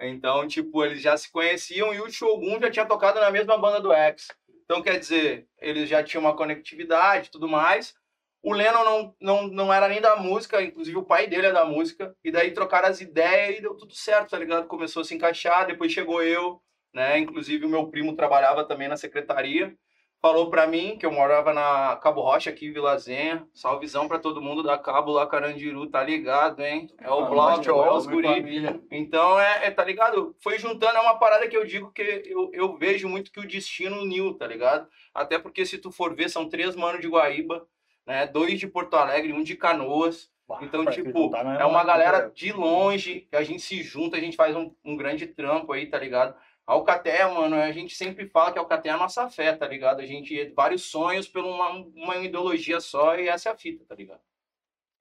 Então, 0.02 0.46
tipo, 0.48 0.82
eles 0.84 1.02
já 1.02 1.16
se 1.16 1.30
conheciam 1.30 1.92
e 1.92 2.00
o 2.00 2.10
Shogun 2.10 2.58
já 2.60 2.70
tinha 2.70 2.86
tocado 2.86 3.20
na 3.20 3.30
mesma 3.30 3.58
banda 3.58 3.80
do 3.80 3.92
Ex. 3.92 4.28
Então, 4.64 4.80
quer 4.82 4.98
dizer, 4.98 5.46
eles 5.60 5.88
já 5.88 6.02
tinham 6.02 6.22
uma 6.22 6.34
conectividade 6.36 7.26
e 7.28 7.30
tudo 7.30 7.48
mais. 7.48 7.92
O 8.42 8.54
Lennon 8.54 8.84
não, 8.84 9.14
não, 9.20 9.46
não 9.48 9.72
era 9.72 9.86
nem 9.88 10.00
da 10.00 10.16
música, 10.16 10.62
inclusive 10.62 10.96
o 10.96 11.04
pai 11.04 11.26
dele 11.26 11.48
é 11.48 11.52
da 11.52 11.64
música. 11.64 12.14
E 12.24 12.30
daí 12.30 12.52
trocaram 12.52 12.88
as 12.88 13.00
ideias 13.00 13.58
e 13.58 13.62
deu 13.62 13.76
tudo 13.76 13.94
certo, 13.94 14.30
tá 14.30 14.38
ligado? 14.38 14.66
Começou 14.66 15.02
a 15.02 15.04
se 15.04 15.14
encaixar, 15.14 15.66
depois 15.66 15.92
chegou 15.92 16.22
eu, 16.22 16.60
né? 16.94 17.18
Inclusive 17.18 17.66
o 17.66 17.68
meu 17.68 17.88
primo 17.88 18.16
trabalhava 18.16 18.64
também 18.64 18.88
na 18.88 18.96
secretaria. 18.96 19.76
Falou 20.22 20.50
pra 20.50 20.66
mim 20.66 20.98
que 20.98 21.06
eu 21.06 21.10
morava 21.10 21.54
na 21.54 21.96
Cabo 21.96 22.20
Rocha, 22.20 22.50
aqui 22.50 22.66
em 22.66 22.72
Vila 22.72 22.96
Zenha. 22.98 23.46
Salvezão 23.54 24.06
pra 24.06 24.18
todo 24.18 24.42
mundo 24.42 24.62
da 24.62 24.76
Cabo 24.76 25.12
lá, 25.12 25.26
Carandiru, 25.26 25.86
tá 25.86 26.02
ligado, 26.02 26.60
hein? 26.60 26.90
É 26.98 27.10
o 27.10 27.26
bloco, 27.26 27.66
é 27.66 27.92
os 27.92 28.06
guri. 28.06 28.82
Então, 28.90 29.40
é, 29.40 29.66
é, 29.66 29.70
tá 29.70 29.82
ligado? 29.82 30.36
Foi 30.42 30.58
juntando, 30.58 30.98
é 30.98 31.00
uma 31.00 31.18
parada 31.18 31.48
que 31.48 31.56
eu 31.56 31.64
digo 31.64 31.90
que 31.90 32.22
eu, 32.26 32.50
eu 32.52 32.76
vejo 32.76 33.08
muito 33.08 33.32
que 33.32 33.40
o 33.40 33.48
destino 33.48 34.02
uniu, 34.02 34.34
tá 34.34 34.46
ligado? 34.46 34.86
Até 35.14 35.38
porque 35.38 35.64
se 35.64 35.78
tu 35.78 35.90
for 35.90 36.14
ver, 36.14 36.28
são 36.28 36.50
três 36.50 36.76
manos 36.76 37.00
de 37.00 37.08
Guaíba, 37.08 37.66
né? 38.10 38.26
Dois 38.26 38.58
de 38.58 38.66
Porto 38.66 38.94
Alegre, 38.94 39.32
um 39.32 39.44
de 39.44 39.54
Canoas. 39.54 40.28
Então, 40.62 40.84
tipo, 40.86 41.16
juntar, 41.16 41.44
não 41.44 41.52
é 41.52 41.64
uma 41.64 41.84
galera 41.84 42.28
de 42.28 42.52
longe, 42.52 43.20
que 43.30 43.36
a 43.36 43.44
gente 43.44 43.62
se 43.62 43.84
junta, 43.84 44.16
a 44.16 44.20
gente 44.20 44.36
faz 44.36 44.56
um, 44.56 44.74
um 44.84 44.96
grande 44.96 45.28
trampo 45.28 45.72
aí, 45.72 45.86
tá 45.86 45.96
ligado? 45.96 46.34
A 46.66 46.72
Alcateia, 46.72 47.28
mano, 47.28 47.54
a 47.54 47.70
gente 47.70 47.94
sempre 47.94 48.26
fala 48.26 48.50
que 48.52 48.58
a 48.58 48.62
Alcateia 48.62 48.92
é 48.92 48.94
a 48.96 48.98
nossa 48.98 49.30
fé, 49.30 49.54
tá 49.54 49.64
ligado? 49.68 50.00
A 50.00 50.06
gente, 50.06 50.52
vários 50.56 50.82
sonhos 50.82 51.28
por 51.28 51.44
uma, 51.44 51.70
uma 51.94 52.16
ideologia 52.16 52.80
só 52.80 53.16
e 53.16 53.28
essa 53.28 53.48
é 53.48 53.52
a 53.52 53.56
fita, 53.56 53.84
tá 53.88 53.94
ligado? 53.94 54.20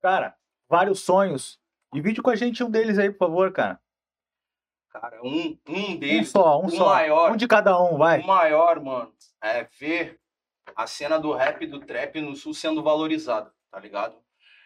Cara, 0.03 0.35
vários 0.69 0.99
sonhos. 0.99 1.59
Divide 1.91 2.21
com 2.21 2.29
a 2.29 2.35
gente 2.35 2.63
um 2.63 2.69
deles 2.69 2.99
aí, 2.99 3.09
por 3.09 3.17
favor, 3.17 3.51
cara. 3.51 3.79
Cara, 4.91 5.19
um, 5.23 5.57
um 5.67 5.91
Um 5.91 5.95
deles, 5.97 6.29
só, 6.29 6.61
um 6.61 6.69
só. 6.69 6.85
maior, 6.85 7.31
Um 7.31 7.35
de 7.35 7.47
cada 7.47 7.81
um, 7.81 7.97
vai. 7.97 8.21
O 8.21 8.27
maior, 8.27 8.79
mano, 8.79 9.11
é 9.41 9.63
ver 9.79 10.18
a 10.75 10.87
cena 10.87 11.17
do 11.19 11.31
rap 11.33 11.61
e 11.63 11.67
do 11.67 11.79
trap 11.79 12.19
no 12.21 12.35
sul 12.35 12.53
sendo 12.53 12.81
valorizada, 12.83 13.51
tá 13.71 13.79
ligado? 13.79 14.15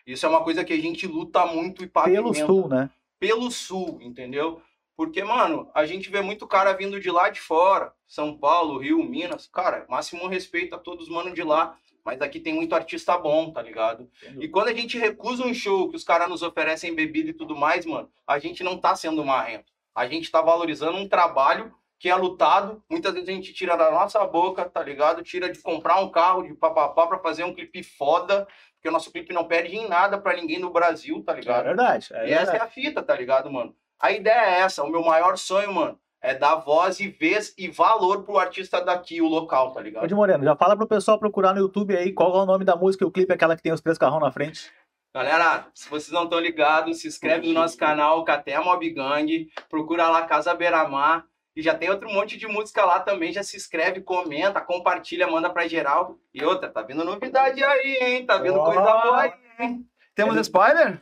Isso 0.06 0.26
é 0.26 0.30
uma 0.30 0.44
coisa 0.44 0.64
que 0.64 0.74
a 0.74 0.82
gente 0.82 1.08
luta 1.08 1.46
muito 1.46 1.84
e 1.84 1.88
Pelo 1.88 1.92
pavimenta. 1.92 2.46
sul, 2.46 2.68
né? 2.68 2.90
Pelo 3.20 3.50
sul, 3.52 4.00
entendeu? 4.02 4.62
Porque, 4.96 5.24
mano, 5.24 5.70
a 5.74 5.86
gente 5.86 6.10
vê 6.10 6.22
muito 6.22 6.46
cara 6.46 6.74
vindo 6.74 7.00
de 7.00 7.10
lá 7.10 7.30
de 7.30 7.40
fora, 7.40 7.94
São 8.08 8.38
Paulo, 8.38 8.78
Rio, 8.78 9.04
Minas. 9.04 9.48
Cara, 9.48 9.86
máximo 9.90 10.28
respeito 10.28 10.76
a 10.76 10.78
todos 10.78 11.08
os 11.08 11.14
manos 11.14 11.34
de 11.34 11.42
lá. 11.42 11.78
Mas 12.06 12.22
aqui 12.22 12.38
tem 12.40 12.54
muito 12.54 12.76
artista 12.76 13.18
bom, 13.18 13.50
tá 13.52 13.62
ligado? 13.62 14.10
E 14.38 14.48
quando 14.50 14.68
a 14.68 14.74
gente 14.74 14.98
recusa 14.98 15.46
um 15.46 15.54
show 15.54 15.90
que 15.90 15.96
os 15.96 16.04
caras 16.04 16.28
nos 16.30 16.42
oferecem 16.44 16.94
bebida 16.94 17.30
e 17.30 17.34
tudo 17.34 17.56
mais, 17.56 17.86
mano, 17.86 18.10
a 18.28 18.38
gente 18.38 18.62
não 18.62 18.78
tá 18.78 18.94
sendo 18.94 19.24
marrento. 19.24 19.72
A 19.96 20.06
gente 20.06 20.30
tá 20.30 20.42
valorizando 20.42 20.98
um 20.98 21.08
trabalho 21.08 21.74
que 22.04 22.10
é 22.10 22.16
lutado. 22.18 22.84
Muitas 22.92 23.14
vezes 23.14 23.30
a 23.30 23.32
gente 23.32 23.54
tira 23.54 23.78
da 23.78 23.90
nossa 23.90 24.26
boca, 24.26 24.66
tá 24.70 24.84
ligado? 24.84 25.24
Tira 25.24 25.50
de 25.50 25.62
comprar 25.62 26.02
um 26.02 26.10
carro 26.12 26.44
de 26.44 26.54
papapá 26.54 27.08
pra 27.08 27.18
fazer 27.18 27.46
um 27.46 27.54
clipe 27.54 27.82
foda. 27.82 28.46
Porque 28.76 28.90
o 28.90 28.92
nosso 28.92 29.10
clipe 29.10 29.34
não 29.34 29.46
perde 29.46 29.78
em 29.78 29.88
nada 29.88 30.18
pra 30.18 30.36
ninguém 30.36 30.60
no 30.60 30.70
Brasil, 30.70 31.24
tá 31.24 31.32
É 31.32 31.36
ligado? 31.40 31.64
verdade. 31.64 32.10
É 32.12 32.28
e 32.28 32.34
essa 32.34 32.42
é 32.42 32.60
verdade. 32.60 32.64
a 32.64 32.68
fita, 32.68 33.02
tá 33.02 33.16
ligado, 33.16 33.50
mano? 33.50 33.74
A 34.02 34.12
ideia 34.12 34.42
é 34.58 34.60
essa. 34.60 34.84
O 34.84 34.90
meu 34.90 35.02
maior 35.02 35.38
sonho, 35.38 35.72
mano, 35.74 35.98
é 36.22 36.36
dar 36.36 36.56
voz 36.56 37.00
e 37.00 37.08
vez 37.08 37.54
e 37.58 37.70
valor 37.70 38.24
pro 38.24 38.38
artista 38.38 38.82
daqui, 38.84 39.22
o 39.22 39.30
local, 39.30 39.72
tá 39.72 39.80
Ô, 39.80 39.84
ligado? 39.84 40.06
de 40.06 40.14
Moreno, 40.14 40.44
já 40.44 40.58
fala 40.58 40.76
pro 40.76 40.86
pessoal 40.86 41.18
procurar 41.18 41.54
no 41.54 41.62
YouTube 41.62 41.96
aí 41.96 42.12
qual 42.12 42.36
é 42.38 42.44
o 42.44 42.46
nome 42.46 42.66
da 42.66 42.76
música 42.76 43.06
e 43.06 43.08
o 43.08 43.12
clipe, 43.12 43.32
aquela 43.32 43.56
que 43.56 43.64
tem 43.64 43.72
os 43.72 43.80
três 43.80 43.98
carrão 43.98 44.20
na 44.20 44.30
frente. 44.30 44.70
Galera, 45.16 45.68
se 45.74 45.88
vocês 45.90 46.12
não 46.12 46.26
estão 46.26 46.40
ligados, 46.42 47.00
se 47.00 47.08
inscreve 47.08 47.48
no 47.48 47.54
nosso 47.54 47.78
canal, 47.78 48.26
Caté 48.26 48.60
Mob 48.60 48.90
Gang, 48.90 49.48
procura 49.70 50.10
lá 50.10 50.24
Casa 50.24 50.54
Beira-Mar. 50.54 51.26
E 51.56 51.62
já 51.62 51.76
tem 51.76 51.90
outro 51.90 52.10
monte 52.12 52.38
de 52.38 52.48
música 52.48 52.84
lá 52.84 53.00
também. 53.00 53.32
Já 53.32 53.44
se 53.44 53.56
inscreve, 53.56 54.02
comenta, 54.02 54.60
compartilha, 54.60 55.28
manda 55.28 55.50
pra 55.50 55.68
geral. 55.68 56.18
E 56.34 56.44
outra, 56.44 56.70
tá 56.70 56.82
vindo 56.82 57.04
novidade 57.04 57.64
aí, 57.64 57.98
hein? 58.02 58.26
Tá 58.26 58.38
vindo 58.38 58.60
coisa 58.64 58.82
Ó. 58.82 59.02
boa 59.04 59.22
aí, 59.22 59.34
hein? 59.60 59.86
Temos 60.16 60.36
spoiler? 60.38 61.00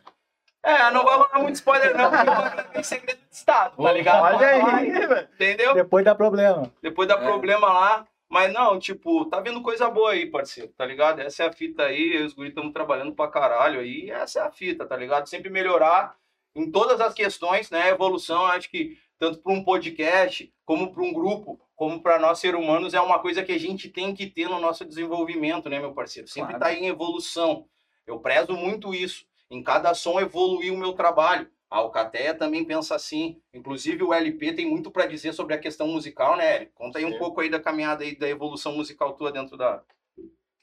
É, 0.63 0.91
não 0.91 1.03
vai 1.03 1.15
rolar 1.17 1.39
muito 1.39 1.55
spoiler, 1.55 1.98
não, 1.98 2.12
porque 2.12 2.63
tem 2.74 2.84
segredo 2.84 3.17
de 3.17 3.36
Estado, 3.36 3.81
tá 3.81 3.91
ligado? 3.91 4.24
Olha 4.36 4.48
aí, 4.48 4.91
velho. 4.91 5.27
Entendeu? 5.34 5.74
Depois 5.74 6.05
dá 6.05 6.13
problema. 6.13 6.72
Depois 6.81 7.08
dá 7.08 7.15
É. 7.15 7.17
problema 7.17 7.67
lá. 7.67 8.05
Mas 8.29 8.53
não, 8.53 8.79
tipo, 8.79 9.25
tá 9.25 9.41
vendo 9.41 9.62
coisa 9.62 9.89
boa 9.89 10.12
aí, 10.12 10.25
parceiro, 10.25 10.72
tá 10.77 10.86
ligado? 10.86 11.20
Essa 11.20 11.43
é 11.43 11.48
a 11.48 11.51
fita 11.51 11.84
aí, 11.84 12.13
eu 12.15 12.22
e 12.22 12.25
os 12.25 12.34
guris 12.34 12.51
estamos 12.51 12.72
trabalhando 12.72 13.13
pra 13.13 13.27
caralho 13.27 13.81
aí, 13.81 14.10
essa 14.10 14.39
é 14.39 14.41
a 14.43 14.50
fita, 14.51 14.86
tá 14.86 14.96
ligado? 14.96 15.27
Sempre 15.27 15.50
melhorar 15.50 16.15
em 16.55 16.72
todas 16.72 17.01
as 17.01 17.13
questões, 17.13 17.70
né? 17.70 17.89
Evolução, 17.89 18.46
acho 18.46 18.70
que 18.70 18.98
tanto 19.21 19.37
para 19.37 19.53
um 19.53 19.63
podcast, 19.63 20.51
como 20.65 20.91
para 20.91 21.03
um 21.03 21.13
grupo, 21.13 21.61
como 21.75 22.01
para 22.01 22.17
nós 22.17 22.39
seres 22.39 22.59
humanos, 22.59 22.95
é 22.95 22.99
uma 22.99 23.19
coisa 23.19 23.43
que 23.43 23.51
a 23.51 23.57
gente 23.59 23.87
tem 23.87 24.15
que 24.15 24.25
ter 24.25 24.49
no 24.49 24.59
nosso 24.59 24.83
desenvolvimento, 24.83 25.69
né, 25.69 25.79
meu 25.79 25.93
parceiro? 25.93 26.27
Sempre 26.27 26.55
Claro. 26.55 26.63
tá 26.63 26.73
em 26.73 26.87
evolução. 26.87 27.67
Eu 28.07 28.17
prezo 28.19 28.53
muito 28.53 28.95
isso. 28.95 29.23
Em 29.47 29.61
cada 29.61 29.93
som 29.93 30.19
evoluir 30.19 30.73
o 30.73 30.77
meu 30.77 30.93
trabalho. 30.93 31.47
A 31.69 31.77
Alcateia 31.77 32.33
também 32.33 32.65
pensa 32.65 32.95
assim. 32.95 33.39
Inclusive 33.53 34.01
o 34.03 34.11
LP 34.11 34.53
tem 34.53 34.65
muito 34.67 34.89
para 34.89 35.05
dizer 35.05 35.33
sobre 35.33 35.53
a 35.53 35.59
questão 35.59 35.85
musical, 35.87 36.35
né, 36.35 36.55
Eric? 36.55 36.71
Conta 36.73 36.97
aí 36.97 37.05
um 37.05 37.11
Sim. 37.11 37.19
pouco 37.19 37.41
aí 37.41 37.49
da 37.49 37.59
caminhada 37.59 38.03
aí 38.03 38.17
da 38.17 38.27
evolução 38.27 38.75
musical 38.75 39.13
tua 39.13 39.31
dentro 39.31 39.55
da. 39.55 39.83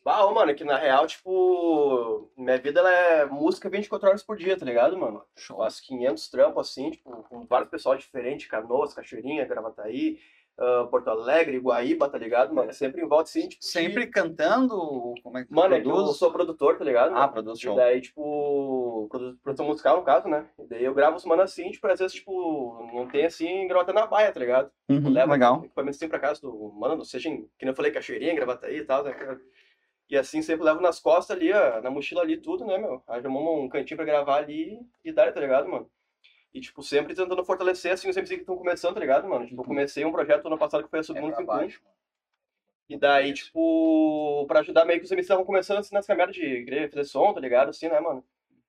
Bah, 0.08 0.24
ô, 0.24 0.32
mano, 0.32 0.50
é 0.50 0.54
que 0.54 0.64
na 0.64 0.78
real, 0.78 1.06
tipo, 1.06 2.30
minha 2.34 2.56
vida 2.56 2.80
ela 2.80 2.90
é 2.90 3.26
música 3.26 3.68
24 3.68 4.08
horas 4.08 4.22
por 4.22 4.38
dia, 4.38 4.56
tá 4.58 4.64
ligado, 4.64 4.96
mano? 4.96 5.22
Faço 5.36 5.82
500 5.84 6.30
trampos 6.30 6.70
assim, 6.70 6.90
tipo, 6.92 7.10
com 7.24 7.44
vários 7.44 7.68
pessoal 7.68 7.94
diferentes, 7.94 8.46
Canoas, 8.46 8.94
Cachoeirinha, 8.94 9.44
Gravataí, 9.44 10.18
ah, 10.58 10.88
Porto 10.90 11.08
Alegre, 11.08 11.58
Guaíba, 11.58 12.08
tá 12.08 12.16
ligado, 12.16 12.54
mano? 12.54 12.72
Sempre 12.72 13.02
em 13.02 13.06
volta 13.06 13.24
assim, 13.24 13.48
tipo. 13.50 13.62
Sempre 13.62 14.06
cantando? 14.06 15.12
Como 15.22 15.36
é 15.36 15.44
que 15.44 15.52
Mano, 15.52 15.74
é 15.74 15.80
que 15.82 15.86
eu 15.86 15.92
produz? 15.92 16.16
sou 16.16 16.32
produtor, 16.32 16.78
tá 16.78 16.84
ligado? 16.84 17.14
Ah, 17.14 17.28
produz 17.28 17.58
E 17.58 17.62
show. 17.64 17.76
daí, 17.76 18.00
tipo, 18.00 19.06
produ- 19.10 19.36
produção 19.42 19.66
musical, 19.66 19.98
no 19.98 20.04
caso, 20.04 20.26
né? 20.26 20.48
E 20.58 20.64
daí 20.68 20.84
eu 20.84 20.94
gravo 20.94 21.16
os 21.18 21.24
mano 21.26 21.42
assim, 21.42 21.70
tipo, 21.70 21.86
às 21.86 21.98
vezes, 22.00 22.14
tipo, 22.16 22.90
não 22.94 23.06
tem 23.08 23.26
assim, 23.26 23.68
gravata 23.68 23.92
na 23.92 24.06
baia, 24.06 24.32
tá 24.32 24.40
ligado? 24.40 24.70
Uhum, 24.88 25.10
leva 25.10 25.32
legal. 25.34 25.64
equipamento 25.66 25.96
assim 25.96 26.08
pra 26.08 26.18
casa 26.18 26.40
do 26.40 26.72
mano, 26.72 27.04
seja 27.04 27.28
em, 27.28 27.42
que 27.58 27.66
nem 27.66 27.68
eu 27.72 27.76
falei, 27.76 27.92
Cachoeirinha, 27.92 28.34
Gravataí 28.34 28.78
e 28.78 28.84
tal, 28.84 29.04
né? 29.04 29.12
cara? 29.12 29.38
E 30.08 30.16
assim 30.16 30.40
sempre 30.40 30.64
levo 30.64 30.80
nas 30.80 30.98
costas 30.98 31.36
ali, 31.36 31.52
ó, 31.52 31.80
na 31.82 31.90
mochila 31.90 32.22
ali, 32.22 32.36
tudo, 32.38 32.64
né, 32.64 32.78
meu? 32.78 33.02
Aí 33.06 33.20
arrumamos 33.20 33.64
um 33.64 33.68
cantinho 33.68 33.96
pra 33.96 34.06
gravar 34.06 34.36
ali 34.36 34.80
e 35.04 35.12
dar, 35.12 35.32
tá 35.32 35.40
ligado, 35.40 35.68
mano? 35.68 35.90
E, 36.52 36.60
tipo, 36.60 36.82
sempre 36.82 37.14
tentando 37.14 37.44
fortalecer, 37.44 37.92
assim, 37.92 38.08
os 38.08 38.16
MCs 38.16 38.36
que 38.36 38.40
estão 38.40 38.56
começando, 38.56 38.94
tá 38.94 39.00
ligado, 39.00 39.28
mano? 39.28 39.46
Tipo, 39.46 39.60
eu 39.60 39.66
comecei 39.66 40.04
um 40.04 40.12
projeto 40.12 40.46
ano 40.46 40.56
passado 40.56 40.82
que 40.82 40.88
foi 40.90 40.98
a 40.98 41.00
É 41.00 41.02
Submundo 41.02 41.32
pra 41.34 41.40
51. 41.40 41.46
baixo. 41.58 41.82
E 42.88 42.96
daí, 42.96 43.34
tipo, 43.34 44.46
pra 44.46 44.60
ajudar 44.60 44.86
meio 44.86 44.98
que 44.98 45.04
os 45.04 45.10
MCs 45.10 45.26
estavam 45.26 45.44
começando, 45.44 45.78
assim, 45.78 45.94
nas 45.94 46.06
caminhadas 46.06 46.34
de 46.34 46.64
querer 46.64 46.90
fazer 46.90 47.04
som, 47.04 47.34
tá 47.34 47.40
ligado? 47.40 47.68
Assim, 47.68 47.86
né, 47.88 48.00
mano? 48.00 48.24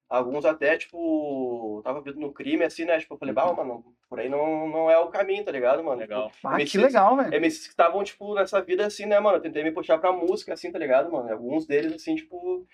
Alguns 0.09 0.43
até, 0.43 0.75
tipo, 0.75 1.81
tava 1.83 2.01
vindo 2.01 2.19
no 2.19 2.33
crime, 2.33 2.63
assim, 2.63 2.83
né? 2.83 2.97
Tipo, 2.97 3.13
eu 3.13 3.17
falei, 3.19 3.33
bah, 3.33 3.53
mano, 3.53 3.85
por 4.09 4.19
aí 4.19 4.27
não, 4.27 4.67
não 4.67 4.89
é 4.89 4.97
o 4.97 5.09
caminho, 5.09 5.45
tá 5.45 5.51
ligado, 5.51 5.83
mano? 5.83 6.01
Legal. 6.01 6.31
Ah, 6.43 6.57
que 6.57 6.63
MCs 6.63 6.81
legal, 6.81 7.15
velho. 7.15 7.29
MCs 7.39 7.65
que 7.65 7.69
estavam, 7.69 8.03
tipo, 8.03 8.33
nessa 8.33 8.59
vida, 8.59 8.87
assim, 8.87 9.05
né, 9.05 9.19
mano? 9.19 9.37
Eu 9.37 9.41
tentei 9.41 9.63
me 9.63 9.71
puxar 9.71 9.99
pra 9.99 10.11
música, 10.11 10.51
assim, 10.53 10.71
tá 10.71 10.79
ligado, 10.79 11.11
mano? 11.11 11.31
Alguns 11.31 11.67
deles, 11.67 11.93
assim, 11.93 12.15
tipo, 12.15 12.65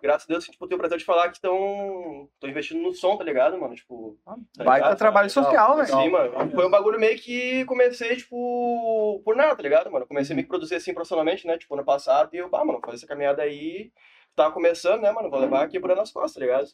graças 0.00 0.24
a 0.24 0.28
Deus, 0.28 0.44
assim, 0.44 0.52
tipo, 0.52 0.68
tenho 0.68 0.76
o 0.76 0.78
prazer 0.78 0.98
de 0.98 1.04
falar 1.04 1.30
que 1.30 1.36
estão 1.36 2.28
investindo 2.44 2.80
no 2.80 2.94
som, 2.94 3.16
tá 3.16 3.24
ligado, 3.24 3.58
mano? 3.58 3.74
Tipo, 3.74 4.16
tá 4.24 4.62
Baita 4.62 4.84
ligado? 4.84 4.98
trabalho 4.98 5.28
Legal, 5.28 5.44
social, 5.44 5.76
velho. 5.76 5.88
Sim, 5.88 6.10
mano. 6.10 6.50
Foi 6.52 6.64
um 6.64 6.70
bagulho 6.70 7.00
meio 7.00 7.18
que 7.18 7.64
comecei, 7.64 8.14
tipo, 8.14 9.20
por 9.24 9.34
nada, 9.34 9.56
tá 9.56 9.62
ligado, 9.64 9.90
mano? 9.90 10.06
Comecei 10.06 10.32
a 10.32 10.36
me 10.36 10.44
produzir 10.44 10.76
assim 10.76 10.94
profissionalmente, 10.94 11.44
né? 11.44 11.58
Tipo, 11.58 11.74
ano 11.74 11.84
passado, 11.84 12.30
e 12.32 12.36
eu, 12.36 12.48
bah, 12.48 12.64
mano, 12.64 12.80
fazer 12.80 12.98
essa 12.98 13.06
caminhada 13.08 13.42
aí. 13.42 13.90
Tava 14.34 14.52
começando, 14.52 15.02
né, 15.02 15.10
mano? 15.12 15.30
Vou 15.30 15.38
levar 15.38 15.62
aqui 15.62 15.78
por 15.78 15.94
nas 15.94 16.10
costas, 16.12 16.34
tá 16.34 16.40
ligado? 16.40 16.68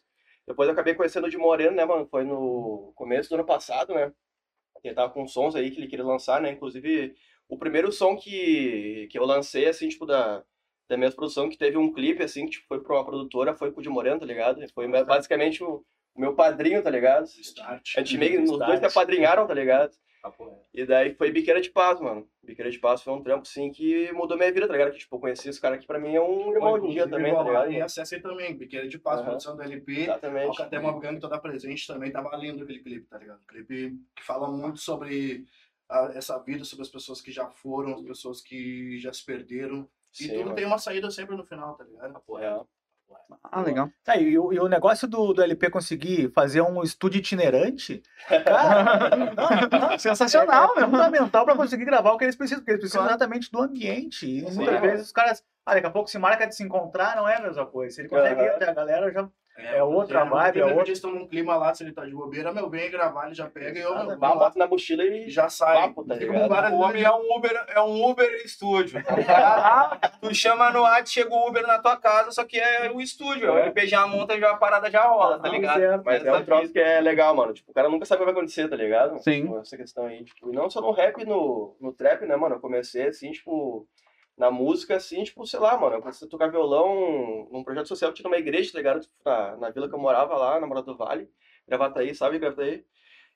Depois 0.47 0.69
eu 0.69 0.73
acabei 0.73 0.95
conhecendo 0.95 1.27
o 1.27 1.31
de 1.31 1.37
Moreno, 1.37 1.77
né, 1.77 1.85
mano? 1.85 2.07
Foi 2.07 2.25
no 2.25 2.93
começo 2.95 3.29
do 3.29 3.35
ano 3.35 3.45
passado, 3.45 3.95
né? 3.95 4.13
Ele 4.83 4.95
tava 4.95 5.13
com 5.13 5.27
sons 5.27 5.55
aí 5.55 5.71
que 5.71 5.79
ele 5.79 5.87
queria 5.87 6.05
lançar, 6.05 6.41
né? 6.41 6.51
Inclusive, 6.51 7.15
o 7.49 7.59
primeiro 7.59 7.93
som 7.93 8.17
que, 8.17 9.09
que 9.11 9.19
eu 9.19 9.25
lancei, 9.25 9.69
assim, 9.69 9.89
tipo, 9.89 10.07
da, 10.07 10.43
da 10.89 10.97
minha 10.97 11.11
produção, 11.13 11.49
que 11.49 11.59
teve 11.59 11.77
um 11.77 11.93
clipe, 11.93 12.23
assim, 12.23 12.47
que 12.47 12.53
tipo, 12.53 12.67
foi 12.67 12.81
pra 12.81 12.97
uma 12.97 13.05
produtora, 13.05 13.55
foi 13.55 13.71
com 13.71 13.81
o 13.81 13.83
de 13.83 13.89
Moreno, 13.89 14.21
tá 14.21 14.27
ligado? 14.27 14.67
Foi 14.73 14.89
basicamente 15.05 15.63
o, 15.63 15.85
o 16.15 16.21
meu 16.21 16.35
padrinho, 16.35 16.83
tá 16.83 16.91
ligado? 16.91 17.27
Start. 17.27 17.93
A 17.97 18.01
gente 18.01 18.17
meio, 18.19 18.43
os 18.45 18.51
dois 18.51 18.75
Start. 18.75 18.85
apadrinharam, 18.85 19.47
tá 19.47 19.55
ligado? 19.55 19.93
E 20.73 20.85
daí 20.87 21.15
foi 21.15 21.31
Biqueira 21.31 21.61
de 21.61 21.71
Paz, 21.71 22.01
mano. 22.01 22.29
Biqueira 22.43 22.71
de 22.71 22.79
Paz 22.79 23.03
foi 23.03 23.13
um 23.13 23.23
trampo, 23.23 23.47
sim, 23.47 23.71
que 23.73 24.13
mudou 24.13 24.37
minha 24.37 24.53
vida, 24.53 24.67
tá 24.67 24.73
ligado? 24.73 24.93
Que, 24.93 24.99
tipo, 24.99 25.17
eu 25.17 25.21
conheci 25.21 25.49
esse 25.49 25.61
cara 25.61 25.75
aqui, 25.75 25.87
pra 25.87 25.99
mim, 25.99 26.15
é 26.15 26.21
um 26.21 26.53
irmão 26.53 26.75
hoje 26.75 26.87
em 26.87 26.91
dia 26.91 27.09
também, 27.09 27.35
tá 27.35 27.43
ligado? 27.43 27.73
E 27.73 27.81
aí 27.83 28.21
também, 28.21 28.57
Biqueira 28.57 28.89
de 28.89 28.99
Paz, 28.99 29.21
Aham. 29.21 29.29
produção 29.31 29.57
do 29.57 29.63
LP. 29.63 29.93
Exatamente. 30.03 30.47
Alcatéia 30.49 30.93
Gangue 31.01 31.21
toda 31.21 31.39
presente 31.41 31.87
também, 31.87 32.11
tava 32.11 32.37
lindo 32.37 32.63
aquele 32.63 32.81
clipe, 32.81 33.07
tá 33.07 33.19
ligado? 33.19 33.41
clipe 33.47 33.99
que 34.15 34.23
fala 34.23 34.49
muito 34.49 34.79
sobre 34.79 35.45
a- 35.89 36.13
essa 36.15 36.39
vida, 36.39 36.65
sobre 36.65 36.83
as 36.83 36.89
pessoas 36.89 37.21
que 37.21 37.33
já 37.33 37.49
foram, 37.49 37.95
as 37.95 38.03
pessoas 38.03 38.41
que 38.41 38.99
já 38.99 39.13
se 39.13 39.25
perderam. 39.25 39.89
E 40.13 40.25
Sim, 40.25 40.29
tudo 40.35 40.43
mano. 40.45 40.55
tem 40.55 40.65
uma 40.65 40.79
saída 40.79 41.11
sempre 41.11 41.37
no 41.37 41.45
final, 41.45 41.75
tá 41.77 41.85
ligado? 41.85 42.23
É. 42.39 42.80
Ah, 43.45 43.63
legal. 43.63 43.89
Tá, 44.05 44.17
e, 44.17 44.39
o, 44.39 44.53
e 44.53 44.61
o 44.61 44.69
negócio 44.69 45.09
do, 45.09 45.33
do 45.33 45.43
LP 45.43 45.71
conseguir 45.71 46.31
fazer 46.33 46.61
um 46.61 46.83
estúdio 46.83 47.19
itinerante, 47.19 48.03
cara, 48.45 49.99
Sensacional, 49.99 50.75
é, 50.77 50.83
é 50.83 50.85
fundamental 50.85 51.45
para 51.45 51.57
conseguir 51.57 51.85
gravar 51.85 52.13
o 52.13 52.19
que 52.19 52.25
eles 52.25 52.37
precisam, 52.37 52.61
porque 52.61 52.73
eles 52.73 52.81
precisam 52.81 53.03
Claro. 53.03 53.17
exatamente 53.17 53.51
do 53.51 53.61
ambiente. 53.61 54.27
E 54.27 54.43
muitas 54.53 54.81
vezes 54.81 55.07
os 55.07 55.13
caras, 55.13 55.43
ah, 55.67 55.75
daqui 55.75 55.87
a 55.87 55.91
pouco 55.91 56.09
se 56.09 56.19
marca 56.19 56.47
de 56.47 56.55
se 56.55 56.63
encontrar, 56.63 57.17
não 57.17 57.29
é 57.29 57.37
a 57.37 57.41
mesma 57.41 57.67
coisa. 57.67 57.95
Se 57.95 58.01
ele 58.03 58.09
consegue 58.09 58.41
até 58.41 58.71
a 58.71 58.75
galera, 58.75 59.11
já. 59.13 59.29
É 59.57 59.63
porque 59.63 59.81
outra 59.83 60.25
no 60.25 60.31
vibe, 60.31 60.61
é 60.61 60.65
outra- 60.65 60.85
dia 60.85 60.93
estão 60.95 61.11
num 61.11 61.27
clima 61.27 61.55
lá, 61.57 61.75
se 61.75 61.83
ele 61.85 61.93
tá 61.93 62.05
de 62.07 62.13
bobeira, 62.13 62.51
meu, 62.53 62.71
vem 62.71 62.91
gravar, 62.91 63.27
ele 63.27 63.35
já 63.35 63.47
pega 63.47 63.79
e 63.79 63.83
eu, 63.83 63.93
lá, 63.93 64.17
bota 64.17 64.59
na 64.59 64.67
mochila 64.67 65.05
e 65.05 65.29
já 65.29 65.49
sai. 65.51 65.77
papo, 65.89 66.03
tá 66.05 66.15
ligado? 66.15 66.73
O 66.75 66.79
homem 66.81 67.03
é 67.03 67.11
um 67.13 67.37
Uber, 67.37 67.65
é 67.69 67.81
um 67.81 68.09
Uber 68.09 68.31
estúdio. 68.45 69.03
tu 70.21 70.35
chama 70.35 70.71
no 70.71 70.81
WhatsApp, 70.83 71.11
chega 71.11 71.35
o 71.35 71.49
Uber 71.49 71.67
na 71.67 71.79
tua 71.79 71.97
casa, 71.97 72.31
só 72.31 72.45
que 72.45 72.59
é 72.59 72.91
o 72.91 73.01
estúdio. 73.01 73.49
É. 73.49 73.51
O 73.53 73.59
LP 73.59 73.87
já 73.87 74.07
monta, 74.07 74.39
já 74.39 74.51
a 74.51 74.57
parada 74.57 74.91
já 74.91 75.03
rola, 75.03 75.37
tá 75.39 75.45
Tudo 75.45 75.53
ligado? 75.57 75.79
certo. 75.79 76.03
Mas 76.05 76.25
é 76.25 76.33
um 76.33 76.45
troço 76.45 76.73
que 76.73 76.79
é 76.81 77.01
legal, 77.01 77.35
mano. 77.35 77.53
Tipo, 77.53 77.71
o 77.71 77.75
cara 77.75 77.89
nunca 77.89 78.07
sabe 78.07 78.23
o 78.23 78.27
que 78.27 78.33
vai 78.33 78.41
acontecer, 78.41 78.69
tá 78.69 78.77
ligado? 78.77 79.19
Sim. 79.23 79.43
Tipo, 79.43 79.59
essa 79.59 79.77
questão 79.77 80.07
aí. 80.07 80.25
Tipo, 80.25 80.51
e 80.51 80.57
não 80.57 80.71
só 80.71 80.81
no 80.81 80.91
rap 80.93 81.21
e 81.21 81.25
no, 81.25 81.77
no 81.81 81.93
trap, 81.93 82.23
né, 82.25 82.37
mano? 82.37 82.55
Eu 82.57 82.61
comecei, 82.61 83.09
assim, 83.09 83.31
tipo, 83.33 83.87
na 84.41 84.51
música, 84.51 84.97
assim, 84.97 85.23
tipo, 85.23 85.47
sei 85.47 85.61
lá, 85.61 85.79
mano. 85.79 85.97
Eu 85.97 86.01
comecei 86.01 86.27
a 86.27 86.31
tocar 86.31 86.51
violão 86.51 87.47
num 87.53 87.63
projeto 87.63 87.89
social 87.89 88.11
que 88.11 88.17
tinha 88.17 88.29
numa 88.29 88.39
igreja, 88.39 88.73
tá 88.73 88.79
ligado? 88.79 89.01
Tipo, 89.03 89.15
na, 89.23 89.57
na 89.59 89.71
vila 89.71 89.87
que 89.87 89.95
eu 89.95 89.99
morava 89.99 90.35
lá, 90.35 90.59
na 90.59 90.67
Morada 90.67 90.87
do 90.87 90.97
Vale. 90.97 91.29
Gravataí, 91.69 92.15
sabe? 92.15 92.39
Gravataí. 92.39 92.83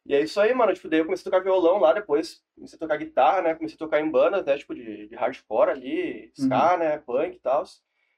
E 0.06 0.14
é 0.14 0.22
isso 0.22 0.40
aí, 0.40 0.54
mano. 0.54 0.72
Tipo, 0.72 0.88
daí 0.88 1.00
eu 1.00 1.04
comecei 1.04 1.28
a 1.28 1.30
tocar 1.30 1.44
violão 1.44 1.78
lá, 1.78 1.92
depois 1.92 2.42
comecei 2.54 2.76
a 2.76 2.80
tocar 2.80 2.96
guitarra, 2.96 3.42
né? 3.42 3.54
Comecei 3.54 3.74
a 3.74 3.78
tocar 3.78 4.00
em 4.00 4.10
bandas, 4.10 4.46
né? 4.46 4.56
Tipo, 4.56 4.74
de, 4.74 5.06
de 5.08 5.14
hardcore 5.14 5.72
ali, 5.72 6.32
ska, 6.34 6.78
né? 6.78 6.96
Punk 6.96 7.36
e 7.36 7.40
tal. 7.40 7.64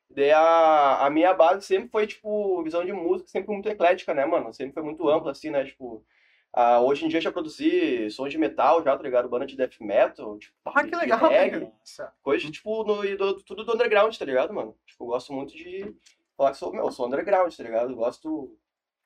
Daí 0.09 0.31
a, 0.31 1.07
a 1.07 1.11
minha 1.11 1.35
base 1.35 1.67
sempre 1.67 1.89
foi, 1.89 2.07
tipo, 2.07 2.63
visão 2.63 2.85
de 2.85 2.93
música, 2.93 3.29
sempre 3.29 3.53
muito 3.53 3.69
eclética, 3.69 4.15
né, 4.15 4.25
mano? 4.25 4.55
Sempre 4.55 4.75
foi 4.75 4.85
muito 4.85 5.09
ampla, 5.09 5.33
assim, 5.33 5.51
né? 5.51 5.65
Tipo, 5.65 6.05
ah, 6.59 6.81
hoje 6.81 7.05
em 7.05 7.09
dia 7.09 7.19
eu 7.19 7.23
já 7.23 7.31
produzi 7.31 8.11
som 8.11 8.27
de 8.27 8.39
metal, 8.39 8.83
já, 8.83 8.97
tá 8.97 9.03
ligado? 9.03 9.29
Banda 9.29 9.45
de 9.47 9.55
death 9.57 9.77
metal, 9.81 10.39
tipo, 10.39 10.55
Ah, 10.65 10.83
que 10.83 10.97
legal, 10.97 11.19
reggae, 11.29 11.51
velho. 11.59 11.73
coisa, 12.23 12.51
tipo, 12.51 12.83
no, 12.85 13.17
do- 13.17 13.43
tudo 13.43 13.63
do 13.63 13.75
underground, 13.75 14.17
tá 14.17 14.25
ligado, 14.25 14.53
mano? 14.55 14.75
Tipo, 14.87 15.05
eu 15.05 15.09
gosto 15.09 15.33
muito 15.33 15.55
de 15.55 15.95
falar 16.37 16.51
que 16.53 16.57
sou, 16.59 16.73
meu, 16.73 16.87
eu 16.87 16.91
sou 16.91 17.07
underground, 17.07 17.55
tá 17.55 17.63
ligado? 17.63 17.91
Eu 17.91 17.97
gosto 17.97 18.57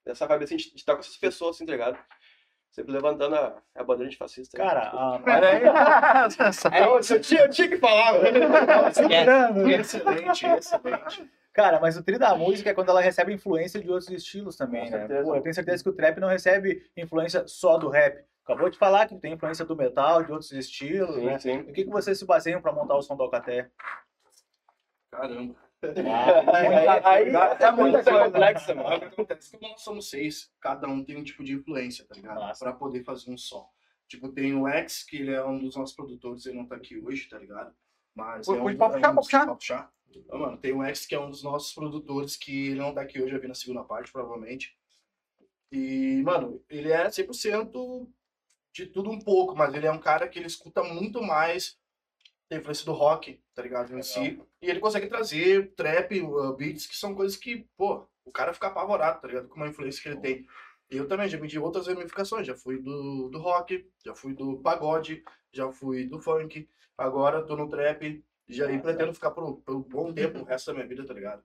dessa 0.07 0.27
vibe, 0.27 0.45
assim, 0.45 0.57
de 0.57 0.71
de 0.71 0.77
estar 0.77 0.95
com 0.95 1.01
essas 1.01 1.17
pessoas, 1.17 1.57
assim, 1.57 1.67
tá 1.67 1.73
ligado? 1.73 1.99
Sempre 2.71 2.93
levantando 2.93 3.35
a, 3.35 3.61
a 3.75 3.83
bandeira 3.83 4.09
de 4.11 4.17
fascista. 4.17 4.57
né? 4.57 4.65
Cara, 4.65 4.91
a, 4.91 5.15
Olha 5.17 5.49
aí. 5.49 5.63
É, 6.73 6.85
eu, 6.85 6.95
eu, 7.01 7.21
tinha, 7.21 7.41
eu 7.43 7.51
tinha 7.51 7.69
que 7.69 7.79
falar, 7.79 8.13
velho. 8.19 8.45
Excelente, 9.81 10.47
excelente. 10.47 11.31
Cara, 11.63 11.79
mas 11.79 11.97
o 11.97 12.03
tri 12.03 12.17
da 12.19 12.35
música 12.35 12.71
é 12.71 12.75
quando 12.75 12.89
ela 12.89 13.03
recebe 13.03 13.35
influência 13.35 13.81
de 13.83 13.91
outros 13.91 14.09
estilos 14.09 14.57
também, 14.57 14.85
Com 14.87 14.91
né? 14.93 14.99
certeza. 14.99 15.25
Pô, 15.25 15.37
eu 15.37 15.43
tenho 15.43 15.55
certeza 15.55 15.83
que 15.83 15.89
o 15.91 15.93
trap 15.93 16.19
não 16.19 16.29
recebe 16.29 16.91
influência 16.97 17.47
só 17.47 17.77
do 17.77 17.89
rap. 17.91 18.25
Acabou 18.45 18.71
de 18.71 18.79
falar 18.79 19.07
que 19.07 19.15
tem 19.19 19.35
influência 19.35 19.65
do 19.65 19.77
metal, 19.77 20.23
de 20.25 20.33
outros 20.33 20.51
estilos, 20.53 21.17
Sim, 21.17 21.27
né? 21.27 21.39
sim. 21.39 21.59
O 21.61 21.73
que, 21.73 21.85
que 21.85 21.91
vocês 21.91 22.19
se 22.19 22.25
baseiam 22.25 22.63
pra 22.63 22.73
montar 22.73 22.97
o 22.97 23.03
som 23.03 23.15
do 23.15 23.23
Alcaté? 23.25 23.71
Caramba. 25.11 25.55
Aí, 25.83 26.89
aí 27.05 27.29
é 27.29 27.71
muita 27.73 28.03
coisa 28.05 28.25
complexa, 28.25 28.73
O 28.73 28.77
mano. 28.77 28.99
que 29.01 29.05
acontece 29.07 29.57
é 29.57 29.59
que 29.59 29.69
nós 29.69 29.81
somos 29.83 30.11
seis, 30.11 30.51
cada 30.61 30.87
um 30.89 31.05
tem 31.05 31.17
um 31.17 31.23
tipo 31.25 31.43
de 31.45 31.53
influência, 31.55 32.07
tá 32.07 32.15
ligado? 32.15 32.59
Pra 32.59 32.73
poder 32.73 33.03
fazer 33.05 33.31
um 33.31 33.37
som. 33.37 33.69
Tipo, 34.09 34.29
tem 34.31 34.55
o 34.55 34.67
X, 34.67 35.05
que 35.05 35.19
ele 35.19 35.33
é 35.35 35.45
um 35.45 35.59
dos 35.59 35.77
nossos 35.77 35.95
produtores, 35.95 36.45
ele 36.47 36.57
não 36.59 36.67
tá 36.67 36.77
aqui 36.77 36.99
hoje, 36.99 37.29
tá 37.29 37.39
ligado? 37.39 37.73
Mas 38.15 38.47
Pode- 38.47 38.59
é 38.59 38.63
um, 38.63 38.77
pode 38.77 38.97
é 38.97 39.13
puxar, 39.13 39.43
um 39.43 39.47
pode 39.47 39.59
puxar. 39.59 39.91
Então, 40.15 40.39
mano, 40.39 40.57
tem 40.57 40.73
o 40.73 40.83
X, 40.83 41.07
que 41.07 41.15
é 41.15 41.21
um 41.21 41.31
dos 41.31 41.43
nossos 41.43 41.73
produtores, 41.73 42.37
que 42.37 42.69
ele 42.69 42.81
não 42.81 42.95
tá 42.95 43.03
aqui 43.03 43.21
hoje, 43.21 43.33
vai 43.33 43.41
vir 43.41 43.49
na 43.49 43.55
segunda 43.55 43.85
parte, 43.85 44.11
provavelmente. 44.11 44.77
E, 45.73 46.23
mano, 46.25 46.63
ele 46.69 46.91
é 46.91 47.09
100% 47.09 48.09
de 48.73 48.87
tudo 48.87 49.11
um 49.11 49.21
pouco, 49.21 49.57
mas 49.57 49.75
ele 49.75 49.87
é 49.87 49.93
um 49.93 50.01
cara 50.01 50.29
que 50.29 50.39
ele 50.39 50.47
escuta 50.47 50.83
muito 50.83 51.23
mais 51.23 51.79
a 52.51 52.57
influência 52.57 52.85
do 52.85 52.93
rock, 52.93 53.41
tá 53.55 53.63
ligado? 53.63 53.97
Em 53.97 54.03
si. 54.03 54.41
E 54.61 54.69
ele 54.69 54.81
consegue 54.81 55.07
trazer 55.07 55.73
trap, 55.75 56.21
uh, 56.21 56.57
beats, 56.57 56.87
que 56.87 56.97
são 56.97 57.15
coisas 57.15 57.37
que, 57.37 57.69
pô, 57.77 58.05
o 58.25 58.33
cara 58.33 58.53
fica 58.53 58.67
apavorado, 58.67 59.21
tá 59.21 59.29
ligado? 59.29 59.49
Com 59.49 59.57
uma 59.57 59.69
influência 59.69 60.03
que 60.03 60.09
ele 60.09 60.21
tem. 60.21 60.47
Eu 60.91 61.07
também 61.07 61.29
já 61.29 61.39
me 61.39 61.47
de 61.47 61.59
outras 61.59 61.87
ramificações, 61.87 62.47
já 62.47 62.57
fui 62.57 62.79
do, 62.83 63.29
do 63.29 63.39
rock, 63.39 63.89
já 64.05 64.15
fui 64.15 64.35
do 64.35 64.59
pagode, 64.59 65.23
já 65.53 65.71
fui 65.71 66.05
do 66.09 66.21
funk, 66.21 66.69
agora 66.99 67.47
tô 67.47 67.57
no 67.57 67.69
trap, 67.69 68.25
já 68.51 68.71
e 68.71 68.81
pretendo 68.81 69.15
ficar 69.15 69.31
por, 69.31 69.57
por 69.63 69.77
um 69.77 69.83
bom 69.83 70.13
tempo, 70.13 70.41
o 70.41 70.45
resto 70.45 70.67
da 70.67 70.75
minha 70.75 70.87
vida, 70.87 71.07
tá 71.07 71.15
ligado? 71.15 71.43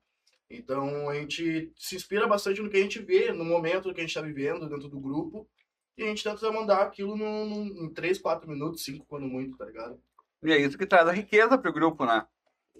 Então 0.49 1.09
a 1.09 1.15
gente 1.15 1.71
se 1.77 1.95
inspira 1.95 2.27
bastante 2.27 2.61
no 2.61 2.69
que 2.69 2.77
a 2.77 2.81
gente 2.81 2.99
vê, 2.99 3.31
no 3.31 3.45
momento 3.45 3.93
que 3.93 4.01
a 4.01 4.03
gente 4.03 4.13
tá 4.13 4.21
vivendo 4.21 4.69
dentro 4.69 4.87
do 4.87 4.99
grupo, 4.99 5.47
e 5.97 6.03
a 6.03 6.07
gente 6.07 6.23
tenta 6.23 6.51
mandar 6.51 6.81
aquilo 6.81 7.15
num, 7.15 7.45
num, 7.45 7.85
em 7.85 7.93
3, 7.93 8.19
4 8.19 8.49
minutos, 8.49 8.83
5 8.83 9.05
quando 9.05 9.27
muito, 9.27 9.57
tá 9.57 9.65
ligado? 9.65 9.99
E 10.43 10.51
é 10.51 10.57
isso 10.57 10.77
que 10.77 10.85
traz 10.85 11.07
a 11.07 11.11
riqueza 11.11 11.57
pro 11.57 11.73
grupo, 11.73 12.05
né? 12.05 12.25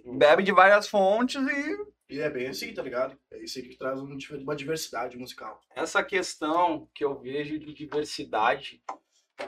Bebe 0.04 0.42
de 0.42 0.52
várias 0.52 0.86
fontes 0.86 1.42
e. 1.42 1.96
E 2.08 2.20
é 2.20 2.30
bem 2.30 2.46
assim, 2.46 2.72
tá 2.72 2.82
ligado? 2.82 3.18
É 3.32 3.42
isso 3.42 3.58
aí 3.58 3.68
que 3.68 3.76
traz 3.76 4.00
um 4.00 4.16
uma 4.40 4.54
diversidade 4.54 5.16
musical. 5.16 5.60
essa 5.74 6.04
questão 6.04 6.88
que 6.94 7.04
eu 7.04 7.18
vejo 7.18 7.58
de 7.58 7.72
diversidade 7.72 8.80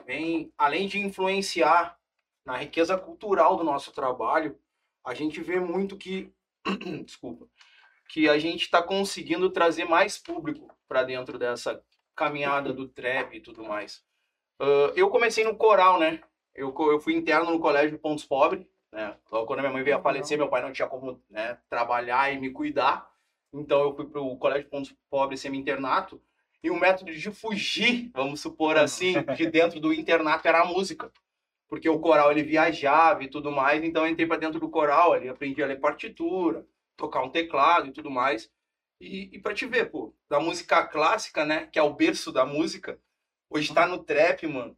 vem, 0.05 0.53
além 0.59 0.88
de 0.88 0.99
influenciar 0.99 1.97
na 2.45 2.57
riqueza 2.57 2.99
cultural 2.99 3.57
do 3.57 3.62
nosso 3.62 3.93
trabalho, 3.93 4.59
a 5.09 5.14
gente 5.14 5.40
vê 5.40 5.59
muito 5.59 5.97
que, 5.97 6.31
desculpa, 7.05 7.49
que 8.11 8.29
a 8.29 8.38
gente 8.38 8.62
está 8.62 8.83
conseguindo 8.83 9.49
trazer 9.49 9.87
mais 9.87 10.18
público 10.18 10.71
para 10.87 11.03
dentro 11.03 11.38
dessa 11.38 11.83
caminhada 12.14 12.75
do 12.75 12.87
trap 12.87 13.35
e 13.35 13.40
tudo 13.40 13.64
mais. 13.64 14.05
Ah, 14.61 14.92
eu 14.94 15.09
comecei 15.09 15.44
no 15.44 15.57
coral, 15.57 15.99
né? 15.99 16.21
Eu, 16.55 16.75
eu 16.79 17.01
fui 17.01 17.14
interno 17.14 17.51
no 17.51 17.61
colégio 17.61 17.99
Pontos 17.99 18.25
Pobres, 18.25 18.66
né? 18.92 19.16
Logo 19.31 19.47
quando 19.47 19.61
minha 19.61 19.73
mãe 19.73 19.83
veio 19.83 19.97
a 19.97 20.03
falecer, 20.03 20.37
meu 20.37 20.49
pai 20.49 20.61
não 20.61 20.73
tinha 20.73 20.88
como 20.88 21.23
né, 21.31 21.59
trabalhar 21.71 22.31
e 22.33 22.38
me 22.38 22.51
cuidar. 22.51 23.11
Então 23.51 23.81
eu 23.81 23.97
fui 23.97 24.07
para 24.07 24.21
o 24.21 24.37
colégio 24.37 24.68
Pontos 24.68 24.94
Pobres 25.09 25.40
semi-internato. 25.40 26.21
E 26.62 26.71
o 26.71 26.79
método 26.79 27.12
de 27.12 27.31
fugir, 27.31 28.11
vamos 28.12 28.40
supor 28.40 28.77
assim, 28.77 29.14
de 29.37 29.49
dentro 29.49 29.81
do 29.81 29.92
internato 29.92 30.47
era 30.47 30.62
a 30.62 30.66
música. 30.66 31.11
Porque 31.68 31.88
o 31.88 31.98
coral 31.98 32.31
ele 32.31 32.42
viajava 32.42 33.22
e 33.22 33.28
tudo 33.28 33.50
mais, 33.50 33.85
então 33.85 34.04
eu 34.04 34.11
entrei 34.11 34.26
para 34.26 34.40
dentro 34.40 34.59
do 34.59 34.70
coral, 34.70 35.12
ali 35.12 35.28
aprendi 35.28 35.62
a 35.62 35.66
ler 35.66 35.78
partitura, 35.78 36.66
tocar 36.96 37.22
um 37.22 37.31
teclado 37.31 37.88
e 37.88 37.92
tudo 37.92 38.11
mais. 38.11 38.50
E, 39.00 39.31
e 39.33 39.38
para 39.38 39.54
te 39.54 39.66
ver, 39.66 39.90
pô, 39.90 40.14
da 40.28 40.40
música 40.40 40.85
clássica, 40.87 41.44
né, 41.44 41.68
que 41.70 41.78
é 41.78 41.83
o 41.83 41.94
berço 41.94 42.33
da 42.33 42.44
música, 42.46 42.98
hoje 43.50 43.72
tá 43.72 43.87
no 43.87 44.02
trap, 44.02 44.46
mano. 44.46 44.76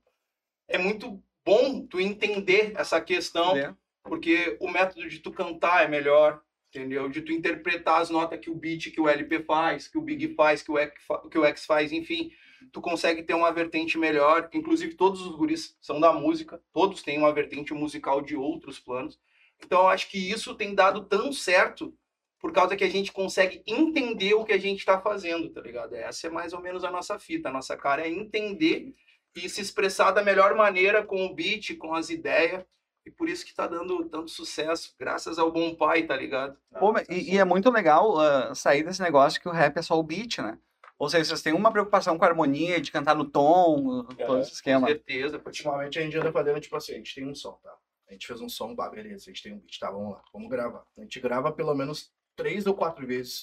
É 0.69 0.79
muito 0.79 1.23
bom 1.45 1.87
tu 1.87 2.01
entender 2.01 2.73
essa 2.77 3.01
questão, 3.01 3.55
né? 3.55 3.75
porque 4.03 4.57
o 4.61 4.69
método 4.69 5.09
de 5.09 5.21
tu 5.21 5.31
cantar 5.33 5.85
é 5.85 5.89
melhor, 5.89 6.43
Entendeu? 6.73 7.09
De 7.09 7.21
tu 7.21 7.33
interpretar 7.33 8.01
as 8.01 8.11
notas 8.11 8.39
que 8.39 8.49
o 8.49 8.55
beat, 8.55 8.93
que 8.93 9.01
o 9.01 9.09
LP 9.09 9.43
faz, 9.43 9.89
que 9.89 9.99
o 9.99 10.01
Big 10.01 10.35
faz, 10.37 10.63
que 10.63 10.71
o 10.71 10.79
X, 10.79 10.95
que 11.29 11.37
o 11.37 11.45
X 11.45 11.67
faz, 11.67 11.91
enfim. 11.91 12.31
Tu 12.73 12.81
consegue 12.81 13.23
ter 13.23 13.35
uma 13.35 13.53
vertente 13.53 13.99
melhor. 13.99 14.49
Inclusive, 14.53 14.95
todos 14.95 15.21
os 15.23 15.35
guris 15.35 15.77
são 15.81 15.99
da 16.01 16.13
música. 16.13 16.61
Todos 16.73 17.03
têm 17.03 17.19
uma 17.19 17.33
vertente 17.33 17.73
musical 17.73 18.21
de 18.21 18.37
outros 18.37 18.79
planos. 18.79 19.19
Então, 19.63 19.83
eu 19.83 19.89
acho 19.89 20.09
que 20.11 20.19
isso 20.19 20.55
tem 20.55 20.75
dado 20.75 21.05
tão 21.05 21.33
certo 21.33 21.95
por 22.39 22.53
causa 22.53 22.75
que 22.75 22.85
a 22.85 22.89
gente 22.89 23.13
consegue 23.13 23.63
entender 23.67 24.33
o 24.35 24.45
que 24.45 24.53
a 24.53 24.59
gente 24.59 24.79
está 24.79 24.99
fazendo, 24.99 25.51
tá 25.51 25.61
ligado? 25.61 25.95
Essa 25.95 26.29
é 26.29 26.31
mais 26.31 26.55
ou 26.55 26.61
menos 26.61 26.85
a 26.85 26.91
nossa 26.91 27.19
fita. 27.19 27.51
A 27.51 27.53
nossa 27.53 27.77
cara 27.77 28.03
é 28.03 28.11
entender 28.11 28.95
e 29.37 29.49
se 29.49 29.61
expressar 29.61 30.11
da 30.11 30.25
melhor 30.25 30.55
maneira 30.55 31.05
com 31.05 31.27
o 31.27 31.35
beat, 31.35 31.77
com 31.77 31.95
as 31.95 32.09
ideias. 32.09 32.65
E 33.05 33.11
por 33.11 33.29
isso 33.29 33.45
que 33.45 33.55
tá 33.55 33.67
dando 33.67 34.05
tanto 34.09 34.31
sucesso, 34.31 34.95
graças 34.99 35.39
ao 35.39 35.51
bom 35.51 35.75
pai, 35.75 36.03
tá 36.03 36.17
ligado? 36.17 36.57
Pô, 36.79 36.95
e, 37.09 37.35
e 37.35 37.39
é 37.39 37.45
muito 37.45 37.71
legal 37.71 38.19
ah, 38.19 38.55
sair 38.55 38.83
desse 38.83 39.01
negócio 39.01 39.41
que 39.41 39.49
o 39.49 39.53
rap 39.53 39.77
é 39.77 39.83
só 39.83 39.99
o 39.99 40.03
beat, 40.03 40.39
né? 40.39 40.59
Ou 41.01 41.09
seja, 41.09 41.25
vocês 41.25 41.41
têm 41.41 41.55
uma 41.55 41.73
preocupação 41.73 42.19
com 42.19 42.25
a 42.27 42.29
harmonia, 42.29 42.79
de 42.79 42.93
cantar 42.93 43.17
no 43.17 43.25
tom, 43.25 44.05
todo 44.05 44.41
esse 44.41 44.51
Com 44.51 44.55
esquema. 44.55 44.87
certeza. 44.87 45.39
pô. 45.39 45.49
Ultimamente 45.49 45.99
a 45.99 46.03
gente 46.03 46.19
anda 46.19 46.31
fazendo, 46.31 46.61
tipo 46.61 46.77
assim, 46.77 46.93
a 46.93 46.97
gente 46.97 47.15
tem 47.15 47.27
um 47.27 47.35
som, 47.35 47.53
tá? 47.63 47.75
A 48.07 48.13
gente 48.13 48.27
fez 48.27 48.39
um 48.43 48.51
som, 48.51 48.75
bah, 48.75 48.91
beleza, 48.91 49.25
a 49.25 49.33
gente 49.33 49.43
tem 49.43 49.55
um 49.55 49.59
beat, 49.59 49.79
tá? 49.79 49.91
Vamos 49.91 50.13
lá, 50.13 50.23
vamos 50.31 50.51
gravar. 50.51 50.85
A 50.99 51.01
gente 51.01 51.19
grava 51.19 51.51
pelo 51.53 51.75
menos 51.75 52.13
três 52.37 52.67
ou 52.67 52.75
quatro 52.75 53.07
vezes 53.07 53.43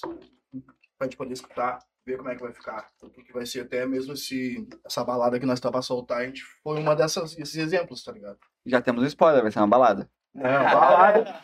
pra 0.96 1.08
gente 1.08 1.16
poder 1.16 1.32
escutar, 1.32 1.80
ver 2.06 2.18
como 2.18 2.28
é 2.28 2.36
que 2.36 2.42
vai 2.42 2.52
ficar. 2.52 2.86
O 3.02 3.10
que, 3.10 3.24
que 3.24 3.32
vai 3.32 3.44
ser 3.44 3.62
até 3.62 3.84
mesmo 3.84 4.12
esse, 4.12 4.68
essa 4.86 5.02
balada 5.02 5.40
que 5.40 5.46
nós 5.46 5.58
tá 5.58 5.68
pra 5.68 5.82
soltar, 5.82 6.18
a 6.18 6.26
gente 6.26 6.44
foi 6.62 6.78
uma 6.78 6.94
dessas, 6.94 7.36
esses 7.36 7.56
exemplos, 7.56 8.04
tá 8.04 8.12
ligado? 8.12 8.38
Já 8.66 8.80
temos 8.80 9.02
um 9.02 9.06
spoiler, 9.06 9.42
vai 9.42 9.50
ser 9.50 9.58
uma 9.58 9.66
balada. 9.66 10.08
Não, 10.32 10.44
balada. 10.44 11.40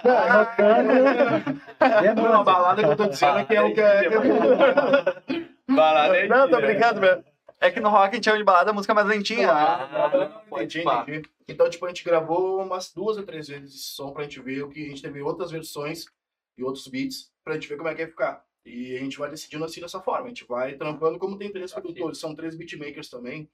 É 1.80 2.14
Não, 2.14 2.40
a 2.40 2.44
balada 2.44 2.84
que 2.84 2.88
eu 2.88 2.96
tô 2.96 3.08
dizendo 3.08 3.38
é 3.38 3.44
que 3.44 3.56
é 3.56 3.62
o 3.62 3.74
que 3.74 3.80
é. 3.80 4.04
Balada 5.68 6.26
Não, 6.26 6.48
tô 6.48 6.60
brincando, 6.60 7.00
velho. 7.00 7.24
É 7.60 7.70
que 7.70 7.80
no 7.80 7.88
rock 7.88 8.10
a 8.10 8.14
gente 8.14 8.24
chama 8.24 8.38
de 8.38 8.44
balada 8.44 8.70
a 8.70 8.74
música 8.74 8.92
mais 8.92 9.06
lentinha. 9.06 9.50
Ah, 9.50 10.10
Entendi, 10.52 10.80
entendi. 10.80 11.22
Então, 11.48 11.68
tipo, 11.70 11.84
a 11.86 11.88
gente 11.88 12.04
gravou 12.04 12.62
umas 12.62 12.92
duas 12.92 13.16
ou 13.16 13.22
três 13.22 13.48
vezes 13.48 13.74
esse 13.74 13.94
som 13.94 14.12
pra 14.12 14.24
gente 14.24 14.40
ver 14.40 14.62
o 14.62 14.68
que 14.68 14.84
a 14.84 14.88
gente 14.88 15.02
teve 15.02 15.22
outras 15.22 15.50
versões 15.50 16.06
e 16.58 16.62
outros 16.64 16.86
beats 16.88 17.30
pra 17.42 17.54
gente 17.54 17.68
ver 17.68 17.76
como 17.76 17.88
é 17.88 17.94
que 17.94 18.02
ia 18.02 18.08
ficar. 18.08 18.44
E 18.66 18.96
a 18.96 19.00
gente 19.00 19.18
vai 19.18 19.30
decidindo 19.30 19.64
assim 19.64 19.80
dessa 19.80 20.00
forma. 20.00 20.26
A 20.26 20.28
gente 20.28 20.46
vai 20.46 20.74
trampando 20.74 21.18
como 21.18 21.38
tem 21.38 21.52
três 21.52 21.72
produtores, 21.72 22.18
são 22.18 22.34
três 22.34 22.56
beatmakers 22.56 23.08
também. 23.08 23.48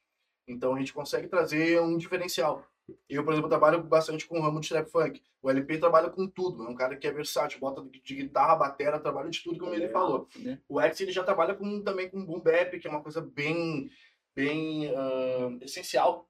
Então 0.49 0.75
a 0.75 0.79
gente 0.79 0.93
consegue 0.93 1.29
trazer 1.29 1.81
um 1.81 1.97
diferencial. 1.97 2.65
Eu, 3.09 3.25
por 3.25 3.33
exemplo, 3.33 3.49
trabalho 3.49 3.83
bastante 3.83 4.27
com 4.27 4.39
o 4.39 4.43
ramo 4.43 4.61
de 4.61 4.69
trap 4.69 4.91
funk. 4.91 5.23
O 5.43 5.51
LP 5.51 5.79
trabalha 5.79 6.11
com 6.11 6.27
tudo. 6.27 6.67
É 6.67 6.69
um 6.69 6.75
cara 6.75 6.97
que 6.97 7.07
é 7.07 7.13
versátil, 7.13 7.61
bota 7.61 7.83
de 8.05 8.15
guitarra, 8.15 8.57
batera, 8.57 9.01
trabalha 9.01 9.31
de 9.31 9.43
tudo, 9.43 9.59
como 9.59 9.75
ele 9.75 9.89
falou. 9.89 10.29
O 10.69 10.81
X 10.81 11.01
ele 11.01 11.13
já 11.13 11.25
trabalha 11.25 11.55
com, 11.55 11.83
também 11.83 12.09
com 12.11 12.25
boom 12.25 12.41
bap, 12.41 12.79
que 12.79 12.87
é 12.87 12.91
uma 12.91 13.03
coisa 13.03 13.21
bem, 13.21 13.91
bem 14.35 14.93
ah, 14.95 15.57
essencial, 15.63 16.29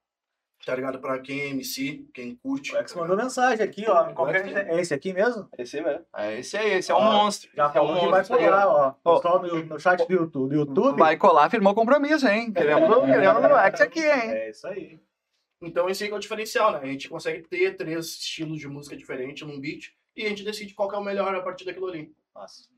tá 0.65 0.73
ligado? 0.75 0.99
Pra 0.99 1.19
quem 1.19 1.41
é 1.41 1.47
MC, 1.49 2.07
quem 2.13 2.35
curte. 2.35 2.73
O 2.73 2.77
X 2.77 2.95
mandou 2.95 3.17
mensagem 3.17 3.65
aqui, 3.65 3.85
ó. 3.89 4.13
Qual 4.13 4.29
que 4.29 4.37
é 4.37 4.69
é 4.69 4.79
esse 4.79 4.93
aqui 4.93 5.11
mesmo? 5.11 5.49
Esse 5.57 5.81
mesmo. 5.81 6.05
É, 6.15 6.39
esse 6.39 6.55
aí, 6.55 6.73
esse 6.75 6.91
é 6.91 6.95
um 6.95 6.99
Ó, 6.99 7.23
monstro. 7.23 7.49
Já 7.53 7.63
é 7.63 7.67
um 7.67 7.73
falou 7.73 7.99
que 7.99 8.07
vai 8.07 8.19
monstro. 8.19 8.37
colar, 8.37 8.67
ó. 8.67 9.15
Pessoal 9.15 9.41
no, 9.41 9.63
no 9.65 9.79
chat 9.79 10.07
do 10.07 10.13
YouTube. 10.13 10.49
Do 10.49 10.55
YouTube. 10.55 10.97
Vai 10.97 11.17
colar, 11.17 11.49
firmou 11.49 11.75
compromisso, 11.75 12.27
hein? 12.27 12.51
Queremos, 12.53 13.05
queremos 13.05 13.43
o 13.43 13.57
X 13.57 13.81
aqui, 13.81 13.99
hein? 13.99 14.31
É 14.31 14.49
isso 14.51 14.67
aí. 14.67 14.99
Então 15.61 15.89
esse 15.89 16.03
aí 16.03 16.09
que 16.09 16.13
é 16.13 16.17
o 16.17 16.21
diferencial, 16.21 16.71
né? 16.71 16.79
A 16.81 16.87
gente 16.87 17.07
consegue 17.07 17.47
ter 17.47 17.77
três 17.77 18.07
estilos 18.07 18.59
de 18.59 18.67
música 18.67 18.97
diferentes 18.97 19.47
num 19.47 19.59
beat 19.59 19.93
e 20.15 20.25
a 20.25 20.29
gente 20.29 20.43
decide 20.43 20.73
qual 20.73 20.89
que 20.89 20.95
é 20.95 20.97
o 20.99 21.03
melhor 21.03 21.33
a 21.35 21.41
partir 21.41 21.65
daquilo 21.65 21.87
ali. 21.87 22.13
Nossa. 22.33 22.69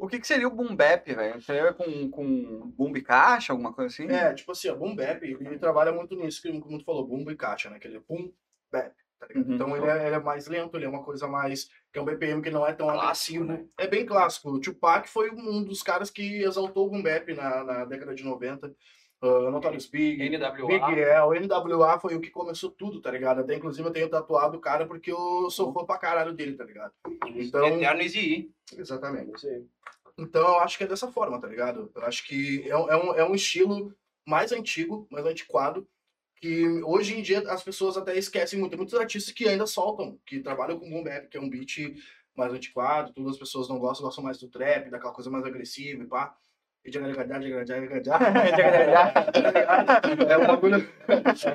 O 0.00 0.06
que, 0.06 0.20
que 0.20 0.26
seria 0.26 0.46
o 0.46 0.54
boom 0.54 0.76
bap, 0.76 1.14
velho? 1.14 1.40
Seria 1.40 1.72
com, 1.72 2.10
com 2.10 2.70
boom 2.76 2.94
e 2.94 3.00
caixa, 3.00 3.54
alguma 3.54 3.72
coisa 3.72 3.92
assim? 3.92 4.06
É, 4.06 4.34
tipo 4.34 4.52
assim, 4.52 4.68
o 4.68 4.76
boom 4.76 4.94
bap, 4.94 5.24
ele 5.24 5.58
trabalha 5.58 5.90
muito 5.92 6.14
nisso, 6.14 6.42
que 6.42 6.60
como 6.60 6.78
tu 6.78 6.84
falou, 6.84 7.06
boom 7.06 7.30
e 7.30 7.36
caixa, 7.36 7.70
né? 7.70 7.76
Aquele 7.76 7.98
boom 8.00 8.30
bap, 8.70 8.94
tá 9.18 9.26
ligado? 9.26 9.48
Uhum. 9.48 9.54
Então 9.54 9.76
ele 9.76 9.86
é, 9.86 10.06
ele 10.06 10.16
é 10.16 10.20
mais 10.20 10.46
lento, 10.46 10.76
ele 10.76 10.84
é 10.84 10.88
uma 10.88 11.02
coisa 11.02 11.26
mais... 11.26 11.70
que 11.90 11.98
é 11.98 12.02
um 12.02 12.04
BPM 12.04 12.42
que 12.42 12.50
não 12.50 12.66
é 12.66 12.74
tão 12.74 12.86
Clássico, 12.88 13.42
agressivo. 13.42 13.44
né? 13.46 13.66
É 13.78 13.86
bem 13.88 14.04
clássico. 14.04 14.50
O 14.50 14.60
Tupac 14.60 15.08
foi 15.08 15.30
um 15.30 15.64
dos 15.64 15.82
caras 15.82 16.10
que 16.10 16.42
exaltou 16.42 16.86
o 16.86 16.90
boom 16.90 17.02
bap 17.02 17.32
na, 17.32 17.64
na 17.64 17.84
década 17.86 18.14
de 18.14 18.24
90. 18.24 18.74
Uh, 19.22 19.50
Notorious 19.52 19.86
Big, 19.86 20.20
NWA. 20.36 20.66
Big 20.66 21.46
NWA 21.46 22.00
foi 22.00 22.16
o 22.16 22.20
que 22.20 22.28
começou 22.30 22.70
tudo, 22.70 23.00
tá 23.00 23.10
ligado? 23.10 23.40
Até 23.40 23.54
inclusive 23.54 23.86
eu 23.88 23.92
tenho 23.92 24.08
tatuado 24.08 24.56
o 24.56 24.60
cara 24.60 24.84
porque 24.86 25.12
eu 25.12 25.48
sou 25.48 25.72
fã 25.72 25.84
pra 25.84 25.96
caralho 25.96 26.32
dele, 26.32 26.56
tá 26.56 26.64
ligado? 26.64 26.92
Então, 27.28 27.64
Eterno 27.78 28.02
Easy 28.02 28.50
exatamente. 28.76 29.46
Então 30.18 30.42
eu 30.42 30.58
acho 30.58 30.76
que 30.76 30.84
é 30.84 30.86
dessa 30.88 31.10
forma, 31.10 31.40
tá 31.40 31.46
ligado? 31.46 31.90
Eu 31.94 32.02
acho 32.04 32.26
que 32.26 32.68
é, 32.68 32.76
um- 32.76 32.90
é 32.90 32.96
um, 32.96 33.14
é 33.14 33.24
um 33.24 33.34
estilo 33.34 33.94
mais 34.26 34.50
antigo, 34.50 35.06
mais 35.10 35.24
antiquado, 35.24 35.86
que 36.36 36.66
hoje 36.82 37.16
em 37.16 37.22
dia 37.22 37.38
as 37.48 37.62
pessoas 37.62 37.96
até 37.96 38.18
esquecem 38.18 38.58
muito. 38.58 38.70
Tem 38.72 38.78
muitos 38.78 38.98
artistas 38.98 39.32
que 39.32 39.48
ainda 39.48 39.66
soltam, 39.66 40.18
que 40.26 40.40
trabalham 40.40 40.78
com 40.80 40.90
boom 40.90 41.04
bap, 41.04 41.28
que 41.28 41.36
é 41.36 41.40
um 41.40 41.48
beat 41.48 41.96
mais 42.34 42.52
antiquado, 42.52 43.12
todas 43.12 43.32
as 43.34 43.38
pessoas 43.38 43.68
não 43.68 43.78
gostam, 43.78 44.04
gostam 44.04 44.24
mais 44.24 44.38
do 44.38 44.48
trap, 44.48 44.90
daquela 44.90 45.12
coisa 45.12 45.30
mais 45.30 45.44
agressiva 45.44 46.02
e 46.02 46.06
pá. 46.06 46.34
É 50.28 50.36
um 50.36 50.46
bagulho, 50.46 50.88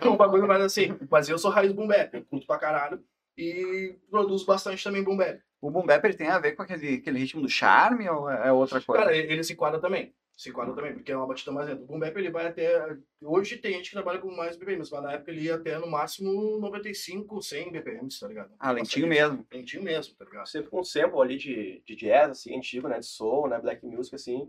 é 0.02 0.10
um 0.10 0.18
bagulho 0.18 0.48
mais 0.48 0.62
assim. 0.62 0.98
Mas 1.10 1.28
eu 1.28 1.38
sou 1.38 1.52
raiz 1.52 1.72
boom 1.72 1.88
bap, 1.88 2.14
eu 2.14 2.26
curto 2.26 2.48
pra 2.48 2.58
caralho 2.58 3.04
e 3.38 3.96
produzo 4.10 4.46
bastante 4.46 4.84
também 4.84 5.04
boom 5.04 5.18
bap. 5.18 5.40
O 5.62 5.70
boom 5.70 5.86
bap 5.86 6.04
ele 6.06 6.18
tem 6.18 6.28
a 6.28 6.40
ver 6.40 6.54
com 6.54 6.64
aquele, 6.64 6.96
aquele 6.96 7.20
ritmo 7.20 7.42
do 7.42 7.50
charme 7.50 8.08
ou 8.10 8.30
é 8.30 8.52
outra 8.52 8.82
coisa? 8.82 9.04
Cara, 9.04 9.16
ele 9.16 9.44
se 9.44 9.54
enquadra 9.54 9.80
também. 9.80 10.14
Se 10.38 10.50
enquadra 10.52 10.76
também, 10.76 10.94
porque 10.94 11.12
é 11.12 11.18
uma 11.18 11.26
batida 11.26 11.52
mais 11.52 11.68
lenta. 11.68 11.82
O 11.82 11.88
boom 11.88 11.98
bap, 11.98 12.16
ele 12.16 12.30
vai 12.30 12.46
até... 12.46 12.96
Hoje 13.24 13.58
tem 13.58 13.74
gente 13.74 13.90
que 13.90 13.96
trabalha 13.96 14.20
com 14.20 14.30
mais 14.36 14.56
BPMs, 14.56 14.92
mas 14.92 15.04
na 15.04 15.14
época 15.14 15.32
ele 15.32 15.42
ia 15.42 15.56
até 15.56 15.80
no 15.80 15.90
máximo 15.90 16.60
95, 16.60 17.42
100 17.42 17.72
BPMs, 17.72 18.20
tá 18.20 18.28
ligado? 18.28 18.54
ah, 18.60 18.72
lentinho 18.72 19.08
Bastante. 19.08 19.30
mesmo. 19.30 19.48
Lentinho 19.52 19.84
mesmo, 19.84 20.16
tá 20.16 20.26
ligado? 20.26 20.48
Sempre 20.48 20.70
com 20.70 20.80
um 20.80 20.84
sample 20.84 21.20
ali 21.20 21.38
de, 21.38 21.82
de 21.84 21.96
jazz, 21.96 22.30
assim, 22.30 22.56
antigo, 22.56 22.88
né? 22.88 23.00
De 23.00 23.08
soul, 23.08 23.50
né? 23.50 23.60
Black 23.60 23.84
music, 23.84 24.16
assim. 24.16 24.48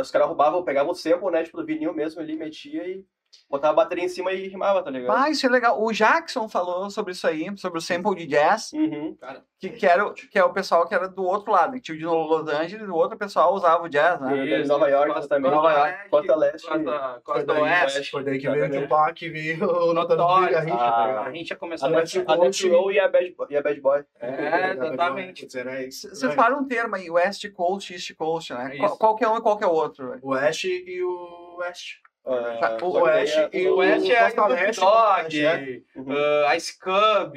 Os 0.00 0.10
caras 0.10 0.28
roubavam, 0.28 0.64
pegavam 0.64 0.92
o 0.92 0.94
sample, 0.94 1.30
né? 1.30 1.42
Tipo, 1.44 1.58
do 1.58 1.66
vinil 1.66 1.94
mesmo 1.94 2.20
ali, 2.20 2.36
metia 2.36 2.86
e 2.88 3.06
botava 3.50 3.72
a 3.72 3.76
bateria 3.84 4.04
em 4.04 4.08
cima 4.08 4.32
e 4.32 4.48
rimava, 4.48 4.82
tá 4.82 4.90
ligado? 4.90 5.16
Ah, 5.16 5.30
isso 5.30 5.46
é 5.46 5.48
legal. 5.48 5.82
O 5.82 5.92
Jackson 5.92 6.48
falou 6.48 6.88
sobre 6.90 7.12
isso 7.12 7.26
aí, 7.26 7.46
sobre 7.56 7.78
o 7.78 7.82
sample 7.82 8.14
de 8.14 8.26
jazz, 8.26 8.72
Uhum. 8.72 9.16
que, 9.58 9.68
que, 9.70 9.86
era, 9.86 10.06
o- 10.06 10.12
que 10.14 10.38
é 10.38 10.44
o 10.44 10.52
pessoal 10.52 10.86
que 10.86 10.94
era 10.94 11.08
do 11.08 11.24
outro 11.24 11.52
lado. 11.52 11.72
Que 11.74 11.80
tinha 11.80 11.94
o 11.94 11.98
de 11.98 12.04
Los 12.04 12.48
Angeles 12.48 12.86
e 12.86 12.90
o 12.90 12.94
outro 12.94 13.16
pessoal 13.16 13.54
usava 13.54 13.82
o 13.84 13.88
jazz, 13.88 14.20
né? 14.20 14.36
E 14.44 14.60
Isso, 14.60 14.68
Nova 14.68 14.88
York 14.88 15.12
Costa- 15.14 15.28
também. 15.28 15.50
Costa 15.50 15.56
Nova 15.68 15.68
Leste, 15.84 15.88
York, 15.98 16.10
Costa 16.10 16.36
Leste. 16.36 16.66
Costa, 16.68 17.20
Costa 17.24 17.52
Oeste. 17.52 18.10
Foi 18.10 18.24
daí 18.24 18.38
que 18.38 18.48
veio 18.48 18.54
o 18.54 18.58
Exatamente. 18.66 18.88
Tupac, 18.88 19.28
veio 19.30 19.64
o 19.64 19.92
Notorious 19.94 20.30
Big, 20.30 20.54
a 20.54 20.64
Notório. 20.64 20.68
gente, 20.68 20.78
tá 20.78 21.02
A 21.02 21.06
ligado? 21.06 21.34
gente 21.34 21.48
já 21.48 21.54
A 21.54 21.58
começou 21.58 21.88
a 21.88 21.90
Death 21.92 22.26
Coast- 22.26 22.66
e 22.92 23.00
a 23.00 23.08
Bad, 23.08 23.36
e 23.50 23.56
a 23.56 23.62
Bad 23.62 23.80
Boy. 23.80 24.04
É, 24.20 24.70
exatamente. 24.72 25.58
Era 25.58 25.82
isso. 25.84 26.08
Vocês 26.08 26.34
falaram 26.34 26.60
um 26.60 26.66
termo 26.66 26.96
aí, 26.96 27.10
West 27.10 27.48
Coast, 27.52 27.92
East 27.92 28.14
Coast, 28.14 28.52
né? 28.52 28.76
É 28.76 28.88
Qual, 28.88 29.14
que 29.16 29.24
é 29.24 29.28
um 29.28 29.36
e 29.36 29.40
qual 29.40 29.56
que 29.56 29.64
é 29.64 29.66
o 29.66 29.72
outro? 29.72 30.18
O 30.22 30.30
Oeste 30.30 30.68
e 30.68 31.02
o 31.02 31.56
Oeste. 31.60 32.00
Ah, 32.24 32.78
o 32.80 32.92
daí 32.92 33.02
Oeste 33.02 33.38
é- 33.38 33.50
e 33.52 33.68
O 33.68 33.76
Oeste 33.78 34.12
é 34.12 34.30
Costa 34.30 34.36
Snoop 34.36 34.52
Leste, 34.52 34.80
Dogg, 34.80 34.92
Costa 34.92 35.22
Leste, 35.22 35.86
Uhum. 35.96 36.12
uh, 36.12 36.56
Ice 36.56 36.78
Cub, 36.78 37.36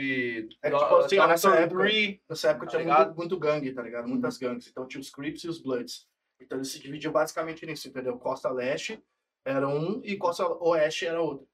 É 0.62 0.70
que, 0.70 0.78
tipo 0.78 0.96
assim, 0.98 1.18
ó, 1.18 1.28
nessa 1.28 1.56
época-. 1.56 1.84
Nessa 2.30 2.50
época 2.52 2.66
Tá 2.68 2.78
tinha 2.80 2.96
muito, 2.98 3.16
muito 3.18 3.40
gangue, 3.40 3.74
tá 3.74 3.82
ligado? 3.82 4.08
Muitas 4.08 4.38
gangues. 4.38 4.68
Então 4.68 4.88
tinha 4.88 5.02
os 5.02 5.10
Crips 5.10 5.44
e 5.44 5.48
os 5.50 5.60
Bloods. 5.60 6.08
Então 6.40 6.58
eles 6.60 6.72
se 6.72 6.80
dividiam 6.80 7.12
basicamente 7.12 7.66
nisso, 7.66 7.88
entendeu? 7.88 8.18
Costa 8.20 8.50
Leste 8.52 9.04
era 9.44 9.68
um 9.68 10.02
e 10.04 10.16
Costa 10.18 10.46
Oeste 10.48 11.08
era 11.08 11.20
outro. 11.20 11.48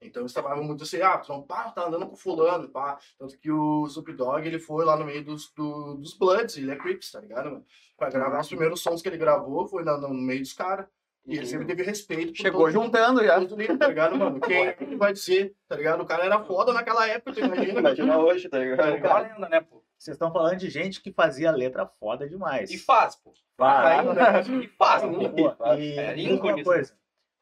Então 0.00 0.22
eles 0.22 0.32
trabalhavam 0.32 0.64
muito 0.64 0.84
assim, 0.84 1.02
ah, 1.02 1.18
tu 1.18 1.28
não 1.32 1.42
pá, 1.42 1.70
tá 1.72 1.86
andando 1.88 2.06
com 2.06 2.16
fulano, 2.16 2.68
pá. 2.68 2.98
Tanto 3.18 3.36
que 3.36 3.50
o 3.50 3.84
Snoop 3.88 4.12
Dogg, 4.14 4.46
ele 4.46 4.60
foi 4.60 4.84
lá 4.84 4.96
no 4.96 5.04
meio 5.04 5.24
dos, 5.24 5.52
do- 5.52 5.94
dos 5.96 6.16
Bloods, 6.16 6.56
ele 6.56 6.70
é 6.70 6.76
Crips, 6.76 7.10
tá 7.10 7.20
ligado, 7.20 7.46
mano? 7.50 7.66
Pra 7.96 8.08
gravar 8.08 8.40
os 8.40 8.48
primeiros 8.48 8.80
sons 8.80 9.02
que 9.02 9.08
ele 9.08 9.16
gravou, 9.18 9.66
foi 9.66 9.82
na- 9.82 9.98
no 9.98 10.08
meio 10.14 10.40
dos 10.40 10.52
caras. 10.52 10.86
E 11.26 11.36
ele 11.36 11.46
sempre 11.46 11.66
teve 11.66 11.82
respeito 11.82 12.34
Chegou 12.36 12.66
todo 12.66 12.74
mundo. 12.74 12.84
juntando 12.84 13.22
já. 13.24 13.38
Todo 13.38 13.56
mundo, 13.58 13.78
tá 13.78 13.88
ligado, 13.88 14.16
mano? 14.16 14.40
Quem 14.42 14.72
quem 14.74 14.96
vai 14.96 15.12
dizer, 15.12 15.54
tá 15.68 15.76
ligado? 15.76 16.02
O 16.02 16.06
cara 16.06 16.24
era 16.24 16.42
foda 16.42 16.72
naquela 16.72 17.06
época, 17.06 17.32
tu 17.34 17.40
imagina? 17.40 17.80
Imagina 17.80 18.18
hoje, 18.18 18.48
tá 18.48 18.58
ligado? 18.58 18.78
Tá 18.78 18.88
É 18.88 18.90
ligado? 18.94 19.10
uma 19.12 19.20
lenda, 19.34 19.48
né, 19.48 19.60
pô? 19.60 19.82
Vocês 19.98 20.14
estão 20.14 20.32
falando 20.32 20.56
de 20.56 20.70
gente 20.70 21.02
que 21.02 21.12
fazia 21.12 21.50
letra 21.50 21.84
foda 22.00 22.26
demais. 22.28 22.70
E 22.70 22.78
faz, 22.78 23.16
pô. 23.16 23.32
Vai. 23.58 23.98
Ainda, 23.98 24.14
né? 24.14 24.40
E 24.64 24.68
faz, 24.68 25.02
Pô, 25.02 25.10
pô. 25.10 25.74
e 25.74 25.98
É, 25.98 26.14
diz 26.14 26.40
uma 26.40 26.62
coisa. 26.62 26.94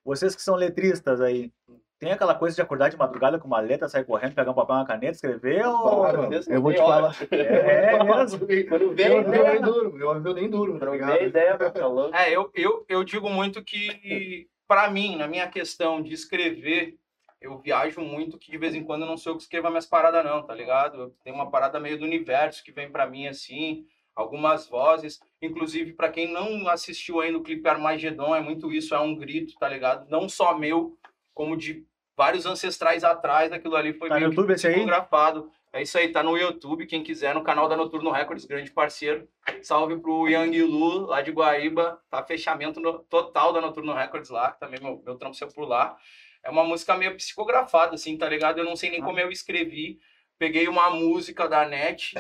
Vocês 0.05 0.35
que 0.35 0.43
são 0.43 0.55
letristas 0.57 1.21
aí, 1.21 1.53
tem 1.99 2.13
aquela 2.13 2.35
coisa 2.35 2.55
de 2.55 2.63
acordar 2.63 2.91
de 2.91 2.97
madrugada 2.97 3.39
com 3.39 3.47
uma 3.47 3.61
letra, 3.61 3.89
sair 3.89 4.05
correndo, 4.05 4.35
pegar 4.35 4.51
um 4.51 4.55
papel 4.55 4.77
uma 4.77 4.87
caneta, 4.87 5.13
escrever? 5.13 5.67
Ou... 5.67 5.83
Claro, 5.83 6.29
Deus, 6.29 6.47
eu 6.47 6.61
vou 6.61 6.73
te 6.73 6.79
falar. 6.79 7.05
hora. 7.05 7.17
É 7.31 8.05
mesmo. 8.05 8.47
Quando 8.69 8.95
vem, 8.95 9.07
Eu, 9.07 9.23
eu 9.23 9.45
nem 9.45 9.61
durmo, 9.63 9.99
eu, 9.99 10.25
eu 10.25 10.35
nem 10.35 10.51
durmo, 10.51 10.79
tá 10.79 10.91
ligado? 10.91 11.23
ideia, 11.23 11.57
tá. 11.57 11.73
É, 12.13 12.31
eu, 12.31 12.51
eu, 12.55 12.85
eu 12.89 13.03
digo 13.03 13.31
muito 13.31 13.65
que, 13.65 14.47
pra 14.69 14.91
mim, 14.91 15.17
na 15.17 15.27
minha 15.27 15.49
questão 15.49 16.03
de 16.03 16.13
escrever, 16.13 16.97
eu 17.41 17.59
viajo 17.59 18.01
muito 18.03 18.39
que 18.39 18.51
de 18.51 18.59
vez 18.59 18.75
em 18.75 18.85
quando 18.85 19.03
eu 19.03 19.09
não 19.09 19.17
sei 19.17 19.33
o 19.33 19.37
que 19.37 19.43
escrever 19.43 19.71
minhas 19.71 19.87
paradas, 19.87 20.25
não, 20.25 20.43
tá 20.43 20.55
ligado? 20.55 21.15
Tem 21.25 21.33
uma 21.33 21.51
parada 21.51 21.81
meio 21.81 21.99
do 21.99 22.05
universo 22.05 22.63
que 22.63 22.73
vem 22.73 22.91
pra 22.91 23.07
mim 23.07 23.27
assim. 23.27 23.87
algumas 24.15 24.69
vozes. 24.69 25.19
Inclusive, 25.41 25.93
para 25.93 26.11
quem 26.11 26.31
não 26.31 26.69
assistiu 26.69 27.21
ainda 27.21 27.39
o 27.39 27.43
clipe 27.43 27.69
Armagedon, 27.69 28.35
é 28.35 28.41
muito 28.41 28.71
isso, 28.73 28.95
é 28.95 29.01
um 29.01 29.15
grito, 29.15 29.55
tá 29.59 29.69
ligado? 29.69 30.09
Não 30.11 30.29
só 30.29 30.59
meu, 30.59 30.97
como 31.37 31.55
de 31.55 31.85
vários 32.17 32.47
ancestrais 32.47 33.05
atrás, 33.05 33.53
aquilo 33.53 33.77
ali 33.77 33.93
foi 33.93 34.09
Tá 34.09 34.15
no 34.15 34.21
meio 34.21 34.31
que 34.33 34.37
YouTube 34.37 34.55
esse 34.55 34.67
aí? 34.67 34.73
fotografado. 34.73 35.53
É 35.71 35.83
isso 35.83 35.99
aí, 35.99 36.11
tá 36.11 36.23
no 36.23 36.35
YouTube, 36.39 36.87
quem 36.87 37.03
quiser, 37.03 37.35
no 37.35 37.45
canal 37.45 37.69
da 37.69 37.77
Noturno 37.77 38.11
Records, 38.11 38.47
grande 38.47 38.71
parceiro. 38.71 39.29
Salve 39.63 39.99
pro 39.99 40.27
Yang 40.27 40.63
Lu, 40.63 41.01
lá 41.07 41.21
de 41.21 41.31
Guaíba, 41.31 42.01
tá 42.09 42.25
fechamento 42.25 42.81
no- 42.81 43.01
total 43.01 43.53
da 43.53 43.61
Noturno 43.61 43.93
Records 43.93 44.31
lá, 44.31 44.53
também 44.53 44.81
meu, 44.81 45.03
meu 45.05 45.17
trampo 45.17 45.37
saiu 45.37 45.53
por 45.53 45.69
lá. 45.69 45.95
É 46.43 46.49
uma 46.49 46.65
música 46.65 46.97
meio 46.97 47.15
psicografada, 47.17 47.95
assim, 47.95 48.17
tá 48.17 48.27
ligado? 48.27 48.57
Eu 48.59 48.65
não 48.65 48.75
sei 48.77 48.89
nem 48.89 49.03
como 49.03 49.21
eu 49.21 49.31
escrevi. 49.31 49.99
Peguei 50.39 50.67
uma 50.69 50.89
música 50.89 51.47
da 51.47 51.67
net, 51.69 52.15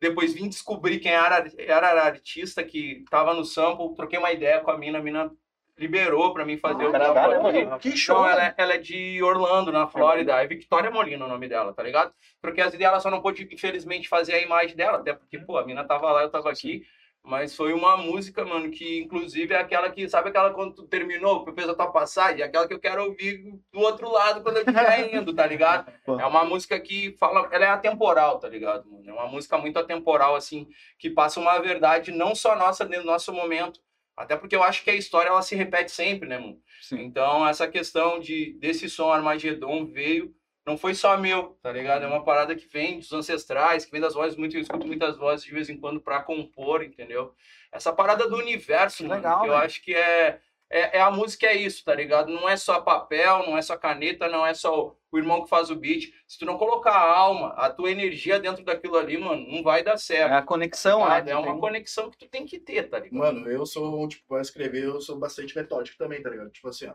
depois 0.00 0.34
vim 0.34 0.48
descobrir 0.48 0.98
quem 0.98 1.12
era, 1.12 1.46
era 1.58 1.90
a 2.02 2.06
artista 2.06 2.64
que 2.64 3.04
tava 3.08 3.32
no 3.34 3.44
sample, 3.44 3.94
troquei 3.94 4.18
uma 4.18 4.32
ideia 4.32 4.58
com 4.60 4.72
a 4.72 4.78
mina, 4.78 4.98
a 4.98 5.02
mina 5.02 5.30
liberou 5.78 6.32
pra 6.34 6.44
mim 6.44 6.56
fazer 6.58 6.84
o 6.86 6.92
caralho, 6.92 7.46
aqui. 7.46 7.64
mano. 7.64 7.78
Que 7.78 7.96
show! 7.96 8.16
Então, 8.16 8.28
ela, 8.30 8.46
é- 8.46 8.54
ela 8.56 8.74
é 8.74 8.78
de 8.78 9.22
Orlando, 9.22 9.70
na 9.72 9.86
Flórida. 9.86 10.42
É 10.42 10.46
Victoria 10.46 10.90
Molina 10.90 11.24
o 11.24 11.28
nome 11.28 11.48
dela, 11.48 11.72
tá 11.72 11.82
ligado? 11.82 12.12
Porque 12.42 12.60
as 12.60 12.74
ideias 12.74 12.90
ela 12.92 13.00
só 13.00 13.10
não 13.10 13.20
pôde, 13.22 13.48
infelizmente, 13.52 14.08
fazer 14.08 14.34
a 14.34 14.42
imagem 14.42 14.76
dela, 14.76 14.98
até 14.98 15.12
porque, 15.12 15.38
pô, 15.38 15.56
a 15.56 15.64
mina 15.64 15.84
tava 15.84 16.10
lá, 16.10 16.22
eu 16.22 16.30
tava 16.30 16.50
aqui. 16.50 16.82
Mas 17.22 17.54
foi 17.54 17.74
uma 17.74 17.96
música, 17.96 18.42
mano, 18.44 18.70
que 18.70 19.00
inclusive 19.00 19.52
é 19.52 19.58
aquela 19.58 19.90
que, 19.90 20.08
sabe 20.08 20.30
aquela 20.30 20.50
quando 20.54 20.74
tu 20.76 20.84
terminou, 20.84 21.44
que 21.44 21.52
fez 21.52 21.68
a 21.68 21.74
tua 21.74 21.88
passagem? 21.90 22.40
É 22.40 22.44
aquela 22.44 22.66
que 22.66 22.72
eu 22.72 22.78
quero 22.78 23.04
ouvir 23.04 23.42
do 23.72 23.80
outro 23.80 24.10
lado 24.10 24.40
quando 24.40 24.56
eu 24.56 24.62
estiver 24.62 25.12
indo, 25.14 25.34
tá 25.34 25.44
ligado? 25.46 25.92
É 26.06 26.24
uma 26.24 26.44
música 26.44 26.78
que 26.80 27.14
fala, 27.18 27.46
ela 27.50 27.64
é 27.66 27.68
atemporal, 27.68 28.38
tá 28.38 28.48
ligado, 28.48 28.88
mano? 28.90 29.04
É 29.10 29.12
uma 29.12 29.26
música 29.26 29.58
muito 29.58 29.78
atemporal, 29.78 30.36
assim, 30.36 30.68
que 30.98 31.10
passa 31.10 31.38
uma 31.38 31.58
verdade 31.58 32.12
não 32.12 32.34
só 32.34 32.56
nossa 32.56 32.86
dentro 32.86 33.04
do 33.04 33.10
nosso 33.10 33.30
momento, 33.32 33.78
até 34.18 34.36
porque 34.36 34.56
eu 34.56 34.62
acho 34.62 34.82
que 34.82 34.90
a 34.90 34.94
história 34.94 35.28
ela 35.28 35.42
se 35.42 35.54
repete 35.54 35.90
sempre, 35.90 36.28
né, 36.28 36.38
mano? 36.38 36.60
Sim. 36.82 37.02
Então, 37.02 37.46
essa 37.46 37.68
questão 37.68 38.18
de 38.18 38.52
desse 38.58 38.90
som 38.90 39.10
Armagedon 39.10 39.86
veio, 39.86 40.34
não 40.66 40.76
foi 40.76 40.94
só 40.94 41.16
meu, 41.16 41.58
tá 41.62 41.72
ligado? 41.72 42.04
É 42.04 42.06
uma 42.06 42.24
parada 42.24 42.54
que 42.54 42.66
vem 42.66 42.98
dos 42.98 43.12
ancestrais, 43.12 43.84
que 43.84 43.90
vem 43.90 44.00
das 44.00 44.14
vozes, 44.14 44.36
muito, 44.36 44.56
eu 44.56 44.60
escuto 44.60 44.86
muitas 44.86 45.16
vozes 45.16 45.44
de 45.44 45.52
vez 45.52 45.70
em 45.70 45.78
quando 45.78 46.00
pra 46.00 46.22
compor, 46.22 46.82
entendeu? 46.82 47.32
Essa 47.72 47.92
parada 47.92 48.28
do 48.28 48.36
universo, 48.36 48.98
Que 48.98 49.04
mano, 49.04 49.14
legal, 49.14 49.42
que 49.42 49.48
eu 49.48 49.56
acho 49.56 49.82
que 49.82 49.94
é, 49.94 50.40
é, 50.70 50.98
é 50.98 51.00
a 51.00 51.10
música 51.10 51.46
é 51.46 51.54
isso, 51.56 51.84
tá 51.84 51.94
ligado? 51.94 52.30
Não 52.30 52.48
é 52.48 52.56
só 52.56 52.80
papel, 52.80 53.46
não 53.46 53.56
é 53.56 53.62
só 53.62 53.76
caneta, 53.76 54.28
não 54.28 54.44
é 54.46 54.52
só 54.54 54.96
o, 55.10 55.18
irmão 55.18 55.42
que 55.44 55.48
faz 55.48 55.70
o 55.70 55.76
beat. 55.76 56.12
Se 56.26 56.38
tu 56.38 56.44
não 56.44 56.58
colocar 56.58 56.92
a 56.92 57.16
alma, 57.16 57.48
a 57.54 57.70
tua 57.70 57.90
energia 57.90 58.38
dentro 58.38 58.64
daquilo 58.64 58.96
ali, 58.96 59.16
mano, 59.16 59.46
não 59.50 59.62
vai 59.62 59.82
dar 59.82 59.94
É 59.94 59.96
certo. 59.96 60.32
a 60.32 60.42
conexão, 60.42 61.04
Ah, 61.04 61.22
né? 61.22 61.32
é 61.32 61.36
uma 61.36 61.52
Tem- 61.52 61.60
conexão 61.60 62.10
que 62.10 62.18
tu 62.18 62.28
tem 62.28 62.44
que 62.44 62.58
ter, 62.58 62.84
tá 62.90 62.98
ligado? 62.98 63.18
Mano, 63.18 63.50
eu 63.50 63.64
sou, 63.64 64.06
tipo, 64.08 64.26
pra 64.28 64.40
escrever, 64.42 64.84
eu 64.84 65.00
sou 65.00 65.16
bastante 65.18 65.56
metódico 65.56 65.96
também, 65.96 66.22
tá 66.22 66.28
ligado? 66.30 66.50
Tipo 66.50 66.68
assim, 66.68 66.86
ó. 66.86 66.94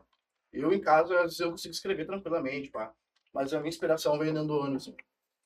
Eu 0.51 0.71
em 0.71 0.79
casa, 0.79 1.15
às 1.15 1.21
vezes 1.23 1.39
eu 1.39 1.49
consigo 1.51 1.73
escrever 1.73 2.05
tranquilamente, 2.05 2.69
pá. 2.69 2.93
Mas 3.33 3.51
a 3.53 3.57
minha 3.57 3.69
inspiração 3.69 4.19
vem 4.19 4.31
dentro 4.31 4.47
do 4.49 4.57
ônibus. 4.59 4.85
mano. 4.87 4.99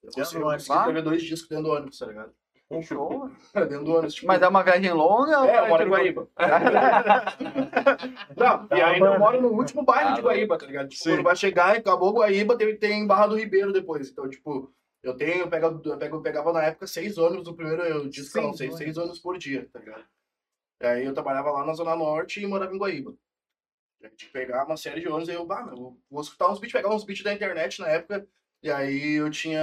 Eu 0.03 0.11
consigo, 0.11 0.41
eu 0.41 0.51
consigo 0.51 0.75
escrever 0.77 1.01
dois 1.01 1.23
discos 1.23 1.47
dentro 1.49 1.63
do 1.65 1.71
ônibus, 1.71 1.97
tá 1.97 2.05
ligado? 2.05 2.33
Que 2.69 2.81
show. 2.81 3.29
dentro 3.53 3.85
do 3.85 3.91
ônibus. 3.93 4.15
Tipo, 4.15 4.27
Mas 4.27 4.41
é 4.41 4.47
uma 4.47 4.61
viagem 4.61 4.91
longa? 4.91 5.39
ou 5.39 5.45
É, 5.49 5.59
eu 5.59 5.67
moro 5.69 5.83
em? 5.83 5.87
Guaíba. 5.89 6.27
Não, 8.35 8.67
e 8.77 8.81
ainda 8.81 9.05
eu 9.05 9.19
moro 9.19 9.41
no 9.41 9.47
último 9.49 9.83
bairro 9.83 10.15
de 10.15 10.21
Guaíba, 10.21 10.57
tá 10.57 10.65
ligado? 10.65 10.89
Tipo, 10.89 11.03
Sim. 11.03 11.09
quando 11.11 11.23
vai 11.23 11.35
chegar, 11.35 11.75
acabou 11.77 12.13
Guaíba, 12.13 12.57
tem, 12.57 12.75
tem 12.77 13.07
Barra 13.07 13.27
do 13.27 13.37
Ribeiro 13.37 13.71
depois. 13.71 14.09
Então, 14.09 14.29
tipo, 14.29 14.73
eu 15.01 15.15
tenho, 15.15 15.41
eu, 15.43 15.47
pego, 15.49 15.81
eu, 15.85 15.97
pego, 15.97 16.17
eu 16.17 16.21
pegava 16.21 16.51
na 16.51 16.63
época 16.63 16.87
seis 16.87 17.17
ônibus 17.17 17.47
no 17.47 17.55
primeiro 17.55 18.09
disco, 18.09 18.37
não, 18.41 18.53
Seis 18.53 18.57
seis, 18.57 18.69
ônibus. 18.71 18.77
seis 18.77 18.97
ônibus 18.97 19.19
por 19.19 19.37
dia, 19.37 19.69
tá 19.71 19.79
ligado? 19.79 20.03
E 20.81 20.85
aí 20.85 21.05
eu 21.05 21.13
trabalhava 21.13 21.51
lá 21.51 21.65
na 21.65 21.73
Zona 21.73 21.95
Norte 21.95 22.41
e 22.41 22.47
morava 22.47 22.75
em 22.75 22.77
Guaíba. 22.77 23.13
Tinha 23.99 24.11
que 24.11 24.25
pegar 24.27 24.65
uma 24.65 24.77
série 24.77 24.99
de 25.01 25.07
ônibus, 25.07 25.29
aí 25.29 25.35
eu, 25.35 25.45
bah, 25.45 25.63
meu, 25.63 25.97
vou 26.11 26.21
escutar 26.21 26.51
uns 26.51 26.59
beats, 26.59 26.73
pegar 26.73 26.93
uns 26.93 27.05
beats 27.05 27.23
da 27.23 27.33
internet 27.33 27.79
na 27.79 27.87
época. 27.87 28.27
E 28.63 28.71
aí 28.71 29.13
eu 29.15 29.29
tinha. 29.29 29.61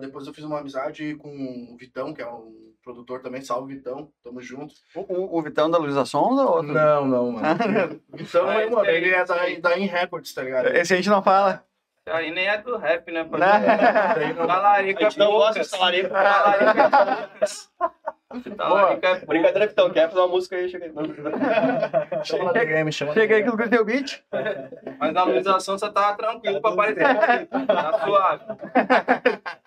Depois 0.00 0.26
eu 0.26 0.32
fiz 0.34 0.44
uma 0.44 0.60
amizade 0.60 1.14
com 1.16 1.28
o 1.72 1.76
Vitão, 1.76 2.14
que 2.14 2.22
é 2.22 2.26
um 2.28 2.72
produtor 2.82 3.20
também, 3.20 3.40
salve 3.42 3.74
Vitão, 3.74 4.10
tamo 4.24 4.40
junto. 4.40 4.74
O, 4.94 5.00
o- 5.00 5.38
o 5.38 5.42
Vitão 5.42 5.70
da 5.70 5.78
Luísa 5.78 6.04
Sonda 6.04 6.42
ou 6.42 6.56
outro? 6.56 6.72
Não, 6.72 7.06
não, 7.06 7.32
mano. 7.32 8.00
Vitão 8.14 8.48
Ah, 8.48 8.62
é, 8.62 8.70
mano, 8.70 8.86
ele 8.88 9.10
é 9.10 9.24
da, 9.24 9.36
da 9.60 9.78
In 9.78 9.86
Records, 9.86 10.32
tá 10.34 10.42
ligado? 10.42 10.66
Esse 10.68 10.92
a 10.92 10.96
gente 10.96 11.08
não 11.08 11.22
fala. 11.22 11.64
Aí 12.08 12.32
nem 12.32 12.48
é 12.48 12.58
do 12.58 12.76
rap, 12.76 13.10
né? 13.12 13.22
pai? 13.22 13.38
Né? 13.38 14.34
Talarica 14.34 15.06
A 15.06 15.10
gente 15.10 15.18
não 15.20 15.30
gosta 15.30 15.60
de 15.60 15.68
poucas. 15.68 15.70
talarico. 15.70 16.08
Talarica 16.10 17.30
é 18.34 18.50
poucas. 18.50 19.24
Brincadeira, 19.24 19.66
Vitão. 19.66 19.90
Quer 19.90 20.08
fazer 20.08 20.20
uma 20.20 20.28
música 20.28 20.56
aí? 20.56 20.68
Chega 20.68 20.86
aí. 20.86 22.24
Chama 22.24 22.44
na 22.44 22.52
DM, 22.52 22.92
chama 22.92 23.14
na 23.14 23.20
Chega 23.20 23.36
aí 23.36 23.42
que 23.42 23.48
eu 23.48 23.70
teu 23.70 23.84
beat. 23.84 24.22
Mas 24.98 25.12
na 25.12 25.20
harmonização 25.20 25.78
você 25.78 25.90
tá 25.90 26.14
tranquilo 26.14 26.60
pra 26.60 26.70
aparecer. 26.70 27.46
Tá 27.66 28.04
suave. 28.04 28.44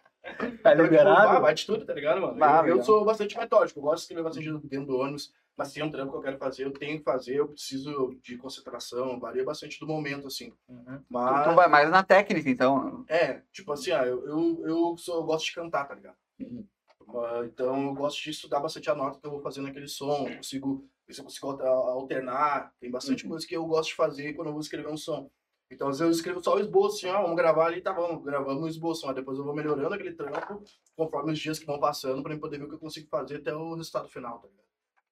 Tá 0.64 0.74
Então, 0.74 0.84
liberado? 0.86 1.42
bate 1.42 1.66
tudo, 1.66 1.86
tá 1.86 1.94
ligado, 1.94 2.20
mano? 2.20 2.68
Eu, 2.68 2.78
eu 2.78 2.84
sou 2.84 3.06
bastante 3.06 3.38
metódico, 3.38 3.80
eu 3.80 3.84
gosto 3.84 3.98
de 3.98 4.02
escrever 4.02 4.24
bastante 4.24 4.68
dentro 4.68 4.88
do 4.88 4.98
ônibus, 4.98 5.32
mas 5.56 5.70
se 5.70 5.76
tem 5.76 5.84
um 5.84 5.92
trampo 5.92 6.12
que 6.12 6.18
eu 6.18 6.22
quero 6.22 6.38
fazer, 6.38 6.66
eu 6.66 6.72
tenho 6.72 6.98
que 6.98 7.04
fazer, 7.04 7.36
eu 7.36 7.48
preciso 7.48 8.18
de 8.22 8.36
concentração, 8.36 9.20
varia 9.20 9.44
bastante 9.46 9.80
do 9.80 9.88
momento, 9.88 10.28
assim. 10.28 10.52
Uhum. 10.68 11.00
Mas, 11.10 11.48
Tu 11.48 11.56
vai 11.56 11.68
mais 11.68 11.90
na 11.90 12.04
técnica, 12.04 12.50
então. 12.50 13.06
é, 13.08 13.42
tipo 13.52 13.72
assim, 13.72 13.92
ah, 13.92 14.06
eu, 14.06 14.26
eu, 14.28 14.64
eu, 14.66 14.98
sou, 14.98 15.18
eu 15.18 15.24
gosto 15.24 15.46
de 15.46 15.54
cantar, 15.54 15.88
tá 15.88 15.94
ligado? 15.96 16.16
Uhum. 16.40 16.66
Ah, 17.08 17.42
Então 17.46 17.88
eu 17.88 17.94
gosto 17.94 18.22
de 18.24 18.30
estudar 18.32 18.60
bastante 18.60 18.90
a 18.90 18.96
nota 18.96 19.20
que 19.20 19.26
eu 19.26 19.32
vou 19.32 19.42
fazer 19.42 19.62
naquele 19.62 19.88
som, 19.88 20.28
eu 20.28 20.36
consigo, 20.38 20.88
eu 21.08 21.24
consigo 21.24 21.48
alter- 21.52 21.68
alternar, 21.68 22.74
tem 22.80 22.90
bastante 22.92 23.24
Uhum. 23.24 23.32
coisa 23.32 23.48
que 23.48 23.56
eu 23.56 23.66
gosto 23.66 23.90
de 23.90 23.96
fazer 23.96 24.34
quando 24.34 24.48
eu 24.48 24.54
vou 24.54 24.62
escrever 24.62 24.90
um 24.90 24.98
som. 24.98 25.30
Então, 25.72 25.88
às 25.90 25.98
vezes 26.00 26.12
eu 26.14 26.18
escrevo 26.18 26.44
só 26.44 26.56
o 26.56 26.60
esboço, 26.60 26.98
assim, 26.98 27.08
ó, 27.16 27.22
vamos 27.24 27.36
gravar 27.36 27.68
ali, 27.68 27.82
tá 27.82 27.92
bom, 27.92 28.20
gravamos 28.22 28.64
o 28.64 28.68
esboço, 28.68 29.06
mas 29.08 29.16
depois 29.16 29.38
eu 29.38 29.44
vou 29.44 29.56
melhorando 29.56 29.94
aquele 29.96 30.14
trampo 30.14 30.64
conforme 30.96 31.32
os 31.32 31.40
dias 31.40 31.58
que 31.58 31.66
vão 31.66 31.80
passando 31.80 32.22
pra 32.22 32.34
eu 32.34 32.40
poder 32.40 32.60
ver 32.60 32.66
o 32.66 32.70
que 32.70 32.76
eu 32.76 32.80
consigo 32.80 33.08
fazer 33.10 33.38
até 33.38 33.54
o 33.54 33.74
resultado 33.74 34.08
final, 34.08 34.40
tá 34.40 34.48
ligado? 34.48 34.66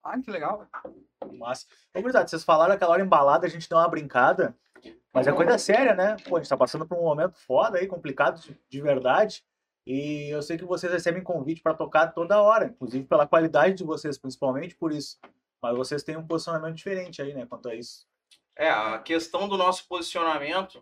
Ah, 0.04 0.20
que 0.22 0.30
legal. 0.30 0.68
Massa. 1.34 1.66
Ô, 1.96 2.02
gurizada, 2.02 2.28
vocês 2.28 2.44
falaram 2.44 2.74
aquela 2.74 2.92
hora 2.92 3.02
embalada, 3.04 3.48
a 3.48 3.50
gente 3.50 3.68
deu 3.68 3.78
uma 3.80 3.88
brincada, 3.88 4.56
mas 5.12 5.26
é 5.28 5.32
coisa 5.32 5.58
séria, 5.58 5.96
né? 5.96 6.18
Pô, 6.28 6.36
a 6.36 6.40
gente 6.40 6.50
tá 6.50 6.58
passando 6.58 6.86
por 6.86 6.98
um 6.98 7.04
momento 7.04 7.36
foda 7.40 7.78
aí, 7.80 7.88
complicado 7.88 8.40
de 8.70 8.82
verdade. 8.82 9.44
E 9.86 10.30
eu 10.30 10.42
sei 10.42 10.58
que 10.58 10.66
vocês 10.66 10.92
recebem 10.92 11.22
convite 11.22 11.62
pra 11.62 11.74
tocar 11.74 12.08
toda 12.08 12.42
hora, 12.42 12.68
inclusive 12.68 13.06
pela 13.06 13.28
qualidade 13.28 13.76
de 13.76 13.84
vocês, 13.84 14.18
principalmente 14.18 14.76
por 14.76 14.92
isso. 14.92 15.20
Mas 15.62 15.76
vocês 15.76 16.04
têm 16.04 16.18
um 16.18 16.26
posicionamento 16.26 16.76
diferente 16.76 17.22
aí, 17.22 17.34
né, 17.34 17.46
quanto 17.46 17.70
a 17.70 17.76
isso. 17.76 18.08
É, 18.56 18.70
a 18.70 19.00
questão 19.00 19.48
do 19.48 19.58
nosso 19.58 19.88
posicionamento 19.88 20.82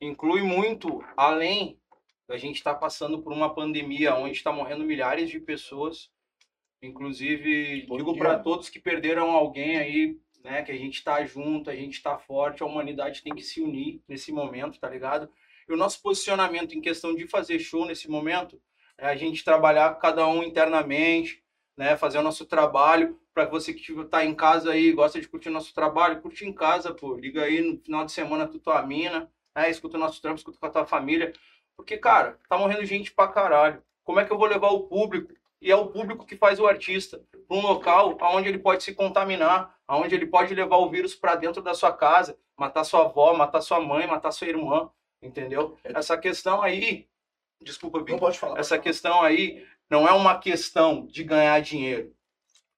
inclui 0.00 0.42
muito 0.42 1.02
além 1.16 1.80
da 2.26 2.36
gente 2.36 2.56
estar 2.56 2.74
passando 2.74 3.22
por 3.22 3.32
uma 3.32 3.54
pandemia 3.54 4.14
onde 4.14 4.36
está 4.36 4.52
morrendo 4.52 4.84
milhares 4.84 5.30
de 5.30 5.40
pessoas. 5.40 6.10
Inclusive, 6.82 7.86
Bom 7.86 7.96
digo 7.96 8.16
para 8.16 8.38
todos 8.38 8.68
que 8.68 8.78
perderam 8.78 9.30
alguém 9.30 9.78
aí, 9.78 10.20
né, 10.44 10.62
que 10.62 10.70
a 10.70 10.76
gente 10.76 10.98
está 10.98 11.24
junto, 11.24 11.70
a 11.70 11.74
gente 11.74 11.94
está 11.94 12.18
forte, 12.18 12.62
a 12.62 12.66
humanidade 12.66 13.22
tem 13.22 13.34
que 13.34 13.42
se 13.42 13.60
unir 13.60 14.02
nesse 14.06 14.30
momento, 14.30 14.78
tá 14.78 14.88
ligado? 14.88 15.28
E 15.68 15.72
o 15.72 15.76
nosso 15.76 16.00
posicionamento 16.00 16.74
em 16.74 16.80
questão 16.80 17.14
de 17.14 17.26
fazer 17.28 17.58
show 17.58 17.84
nesse 17.84 18.10
momento 18.10 18.60
é 18.96 19.06
a 19.06 19.14
gente 19.14 19.44
trabalhar 19.44 19.94
cada 19.96 20.26
um 20.26 20.42
internamente, 20.42 21.42
né, 21.76 21.96
fazer 21.96 22.18
o 22.18 22.22
nosso 22.22 22.46
trabalho 22.46 23.20
para 23.34 23.44
você 23.44 23.72
que 23.72 23.94
tá 24.06 24.24
em 24.24 24.34
casa 24.34 24.72
aí, 24.72 24.90
gosta 24.92 25.20
de 25.20 25.28
curtir 25.28 25.48
o 25.48 25.52
nosso 25.52 25.72
trabalho, 25.72 26.20
curte 26.20 26.44
em 26.44 26.52
casa, 26.52 26.92
pô. 26.92 27.14
Liga 27.14 27.44
aí 27.44 27.60
no 27.60 27.78
final 27.78 28.04
de 28.04 28.10
semana 28.10 28.48
tu 28.48 28.58
tua 28.58 28.82
mina, 28.82 29.30
né, 29.54 29.70
escuta 29.70 29.96
o 29.96 30.00
nosso 30.00 30.20
trampo, 30.20 30.38
escuta 30.38 30.58
com 30.58 30.66
a 30.66 30.70
tua 30.70 30.86
família. 30.86 31.32
Porque, 31.76 31.96
cara, 31.96 32.38
tá 32.48 32.58
morrendo 32.58 32.84
gente 32.84 33.12
pra 33.12 33.28
caralho. 33.28 33.80
Como 34.02 34.18
é 34.18 34.24
que 34.24 34.32
eu 34.32 34.38
vou 34.38 34.48
levar 34.48 34.70
o 34.70 34.88
público? 34.88 35.32
E 35.60 35.70
é 35.70 35.76
o 35.76 35.86
público 35.86 36.24
que 36.26 36.34
faz 36.34 36.58
o 36.58 36.66
artista 36.66 37.22
para 37.46 37.56
um 37.56 37.60
local 37.60 38.16
onde 38.20 38.48
ele 38.48 38.58
pode 38.58 38.82
se 38.82 38.94
contaminar, 38.94 39.76
onde 39.88 40.14
ele 40.14 40.26
pode 40.26 40.54
levar 40.54 40.78
o 40.78 40.90
vírus 40.90 41.14
para 41.14 41.36
dentro 41.36 41.62
da 41.62 41.74
sua 41.74 41.92
casa, 41.92 42.36
matar 42.56 42.82
sua 42.82 43.04
avó, 43.04 43.34
matar 43.34 43.60
sua 43.60 43.80
mãe, 43.80 44.06
matar 44.06 44.32
sua 44.32 44.48
irmã, 44.48 44.90
entendeu? 45.22 45.76
Essa 45.84 46.16
questão 46.16 46.62
aí, 46.62 47.06
desculpa, 47.62 47.98
Não 47.98 48.04
Vitor, 48.04 48.20
pode 48.20 48.38
falar. 48.38 48.58
essa 48.58 48.78
questão 48.78 49.22
aí 49.22 49.66
não 49.90 50.06
é 50.06 50.12
uma 50.12 50.38
questão 50.38 51.06
de 51.06 51.24
ganhar 51.24 51.60
dinheiro. 51.60 52.14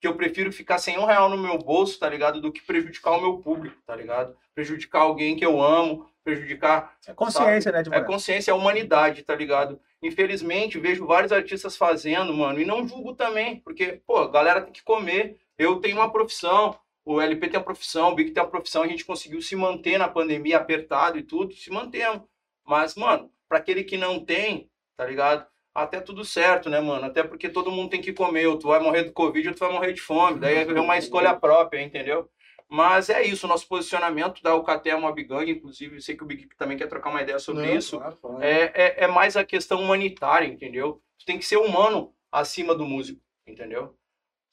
Que 0.00 0.06
eu 0.06 0.14
prefiro 0.16 0.50
ficar 0.52 0.78
sem 0.78 0.98
um 0.98 1.04
real 1.04 1.28
no 1.28 1.36
meu 1.36 1.58
bolso, 1.58 1.98
tá 1.98 2.08
ligado? 2.08 2.40
Do 2.40 2.50
que 2.52 2.62
prejudicar 2.62 3.12
o 3.12 3.20
meu 3.20 3.38
público, 3.38 3.76
tá 3.86 3.94
ligado? 3.94 4.34
Prejudicar 4.54 5.02
alguém 5.02 5.36
que 5.36 5.44
eu 5.44 5.60
amo, 5.60 6.10
prejudicar. 6.24 6.96
É 7.06 7.12
consciência, 7.12 7.70
né, 7.70 7.82
de 7.82 7.92
É 7.92 8.00
consciência, 8.00 8.50
é 8.50 8.54
humanidade, 8.54 9.22
tá 9.22 9.34
ligado? 9.34 9.78
Infelizmente, 10.02 10.78
vejo 10.78 11.06
vários 11.06 11.32
artistas 11.32 11.76
fazendo, 11.76 12.32
mano, 12.32 12.58
e 12.58 12.64
não 12.64 12.88
julgo 12.88 13.14
também, 13.14 13.60
porque, 13.60 14.00
pô, 14.06 14.18
a 14.18 14.30
galera 14.30 14.62
tem 14.62 14.72
que 14.72 14.82
comer. 14.82 15.38
Eu 15.58 15.76
tenho 15.80 15.96
uma 15.96 16.10
profissão, 16.10 16.78
o 17.04 17.20
LP 17.20 17.48
tem 17.48 17.58
uma 17.58 17.64
profissão, 17.64 18.10
o 18.10 18.14
Big 18.14 18.30
tem 18.30 18.42
uma 18.42 18.48
profissão, 18.48 18.82
a 18.82 18.88
gente 18.88 19.04
conseguiu 19.04 19.42
se 19.42 19.54
manter 19.54 19.98
na 19.98 20.08
pandemia 20.08 20.56
apertado 20.56 21.18
e 21.18 21.22
tudo, 21.22 21.54
se 21.54 21.70
mantemos. 21.70 22.22
Mas, 22.70 22.94
mano, 22.94 23.28
para 23.48 23.58
aquele 23.58 23.82
que 23.82 23.96
não 23.96 24.24
tem, 24.24 24.70
tá 24.96 25.04
ligado? 25.04 25.44
até 25.74 26.00
tudo 26.00 26.24
certo, 26.24 26.68
né, 26.68 26.80
mano? 26.80 27.06
Até 27.06 27.22
porque 27.22 27.48
todo 27.48 27.70
mundo 27.70 27.90
tem 27.90 28.00
que 28.00 28.12
comer, 28.12 28.46
ou 28.46 28.58
tu 28.58 28.68
vai 28.68 28.80
morrer 28.80 29.04
do 29.04 29.12
Covid 29.12 29.48
ou 29.48 29.54
tu 29.54 29.60
vai 29.60 29.72
morrer 29.72 29.92
de 29.92 30.00
fome. 30.00 30.40
Daí 30.40 30.56
é 30.56 30.80
uma 30.80 30.98
escolha 30.98 31.34
própria, 31.34 31.82
entendeu? 31.82 32.28
Mas 32.68 33.08
é 33.10 33.22
isso, 33.22 33.48
nosso 33.48 33.66
posicionamento 33.66 34.42
da 34.42 34.50
Alcatel 34.50 35.00
Mob 35.00 35.24
Gang, 35.24 35.50
inclusive, 35.50 36.00
sei 36.00 36.16
que 36.16 36.22
o 36.22 36.26
Big 36.26 36.48
também 36.56 36.76
quer 36.76 36.86
trocar 36.86 37.10
uma 37.10 37.22
ideia 37.22 37.38
sobre 37.38 37.66
Não, 37.66 37.74
isso. 37.74 37.98
claro, 37.98 38.16
claro. 38.16 38.42
É, 38.42 38.72
é, 38.74 39.04
é 39.04 39.06
mais 39.08 39.36
a 39.36 39.44
questão 39.44 39.82
humanitária, 39.82 40.46
entendeu? 40.46 41.02
Tu 41.18 41.26
tem 41.26 41.38
que 41.38 41.44
ser 41.44 41.56
humano 41.56 42.14
acima 42.30 42.74
do 42.74 42.84
músico, 42.84 43.20
entendeu? 43.46 43.96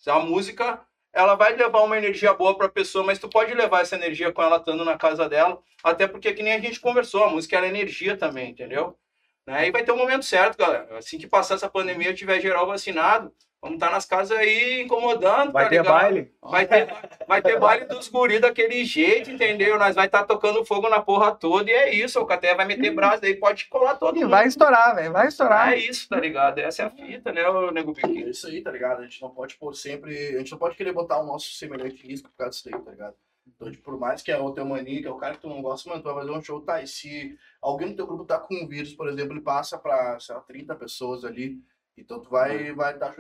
A 0.08 0.20
música, 0.20 0.87
ela 1.14 1.36
vai 1.36 1.56
levar 1.56 1.82
uma 1.82 1.98
energia 1.98 2.34
boa 2.34 2.58
pra 2.58 2.70
pessoa, 2.70 3.04
mas 3.04 3.20
tu 3.20 3.30
pode 3.30 3.54
levar 3.54 3.82
essa 3.82 3.96
energia 3.96 4.32
com 4.32 4.42
ela 4.42 4.58
estando 4.58 4.86
na 4.86 4.98
casa 4.98 5.28
dela, 5.28 5.60
até 5.84 6.08
porque 6.08 6.34
que 6.34 6.44
nem 6.44 6.54
a 6.54 6.60
gente 6.60 6.80
conversou, 6.80 7.24
a 7.24 7.30
música 7.30 7.58
é 7.58 7.68
energia 7.68 8.16
também, 8.16 8.52
entendeu? 8.52 8.98
Né? 9.46 9.68
E 9.68 9.72
vai 9.72 9.84
ter 9.84 9.92
um 9.92 9.98
momento 9.98 10.26
certo, 10.26 10.58
galera. 10.58 10.98
Assim 10.98 11.18
que 11.18 11.26
passar 11.26 11.56
essa 11.56 11.70
pandemia, 11.70 12.14
tiver 12.14 12.42
geral 12.42 12.68
vacinado, 12.68 13.34
vamos 13.68 13.74
estar 13.76 13.92
nas 13.92 14.06
casas 14.06 14.38
aí 14.38 14.82
incomodando, 14.82 15.52
Vai 15.52 15.66
tá 15.66 15.70
ter 15.70 15.78
ligado? 15.78 15.94
baile? 15.94 16.32
Vai 16.42 16.66
ter, 16.68 16.88
vai 17.28 17.42
ter 17.42 17.60
baile 17.60 17.86
dos 17.86 18.08
guri 18.10 18.40
daquele 18.40 18.84
jeito, 18.86 19.30
entendeu? 19.30 19.78
Nós 19.78 19.96
vai 19.96 20.06
estar 20.08 20.24
tocando 20.26 20.66
fogo 20.66 20.90
na 20.90 21.02
porra 21.02 21.32
toda 21.36 21.70
e 21.70 21.74
é 21.74 21.94
isso. 21.94 22.20
O 22.20 22.26
Caté 22.26 22.56
vai 22.56 22.66
meter 22.66 22.92
braço, 22.94 23.22
daí 23.22 23.36
pode 23.36 23.66
colar 23.68 23.96
todo 23.96 24.18
E 24.18 24.22
mundo. 24.22 24.32
vai 24.32 24.48
estourar, 24.48 24.96
velho. 24.96 25.12
Vai 25.12 25.28
estourar. 25.28 25.74
É 25.74 25.78
isso, 25.78 26.08
tá 26.10 26.20
ligado? 26.20 26.58
Essa 26.60 26.84
é 26.84 26.86
a 26.86 26.90
fita, 26.90 27.32
né, 27.32 27.48
o 27.48 27.72
Nego 27.72 27.92
É 27.92 27.94
Biquinho? 28.08 28.30
isso 28.30 28.48
aí, 28.48 28.62
tá 28.62 28.72
ligado? 28.72 29.00
A 29.02 29.04
gente 29.04 29.22
não 29.22 29.30
pode 29.30 29.56
pôr 29.56 29.76
sempre. 29.76 30.36
A 30.36 30.40
gente 30.40 30.52
não 30.52 30.58
pode 30.58 30.76
querer 30.76 30.94
botar 30.94 31.20
o 31.20 31.26
nosso 31.26 31.54
semelhante 31.54 32.04
em 32.06 32.10
risco 32.10 32.30
por 32.30 32.38
causa 32.38 32.52
disso 32.52 32.70
aí, 32.74 32.82
tá 32.82 32.92
ligado? 32.92 33.16
Então, 33.56 33.72
tipo, 33.72 33.84
por 33.84 33.98
mais 33.98 34.22
que 34.22 34.30
é 34.32 34.38
o 34.38 34.52
teu 34.52 34.66
mania, 34.66 35.02
que 35.02 35.08
é 35.08 35.12
o 35.12 35.16
cara 35.16 35.34
que 35.36 35.40
tu 35.42 35.48
não 35.48 35.62
gosta, 35.62 35.90
mano, 35.90 36.02
tu 36.02 36.06
vai 36.06 36.16
fazer 36.16 36.32
um 36.32 36.42
show, 36.42 36.60
tá? 36.62 36.82
E 36.82 36.88
se 36.88 37.38
alguém 37.62 37.90
no 37.90 37.96
teu 37.96 38.06
grupo 38.06 38.26
tá 38.26 38.38
com 38.38 38.54
um 38.56 38.68
vírus, 38.68 38.94
por 38.94 39.08
exemplo, 39.08 39.34
ele 39.34 39.42
passa 39.42 39.78
pra, 39.78 40.20
sei 40.20 40.36
lá, 40.36 40.42
30 40.42 40.76
pessoas 40.76 41.24
ali. 41.24 41.58
Então 41.98 42.22
tu 42.22 42.30
vai 42.30 42.72
vai 42.74 42.94
estar 42.94 43.16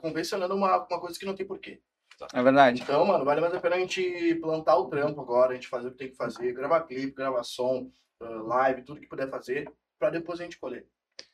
convencionando 0.00 0.54
uma, 0.54 0.76
uma 0.86 1.00
coisa 1.00 1.18
que 1.18 1.24
não 1.26 1.34
tem 1.34 1.46
porquê. 1.46 1.80
É 2.34 2.42
verdade. 2.42 2.82
Então, 2.82 3.04
mano, 3.06 3.24
vale 3.24 3.40
mais 3.40 3.54
a 3.54 3.60
pena 3.60 3.76
a 3.76 3.78
gente 3.78 4.34
plantar 4.40 4.76
o 4.76 4.88
trampo 4.88 5.20
agora, 5.20 5.52
a 5.52 5.54
gente 5.54 5.68
fazer 5.68 5.88
o 5.88 5.90
que 5.92 5.98
tem 5.98 6.10
que 6.10 6.16
fazer, 6.16 6.52
gravar 6.52 6.80
clipe, 6.82 7.14
gravar 7.14 7.44
som, 7.44 7.90
ah, 8.20 8.28
live, 8.44 8.82
tudo 8.82 9.00
que 9.00 9.06
puder 9.06 9.30
fazer, 9.30 9.70
pra 10.00 10.10
depois 10.10 10.40
a 10.40 10.42
gente 10.42 10.58
colher. 10.58 10.84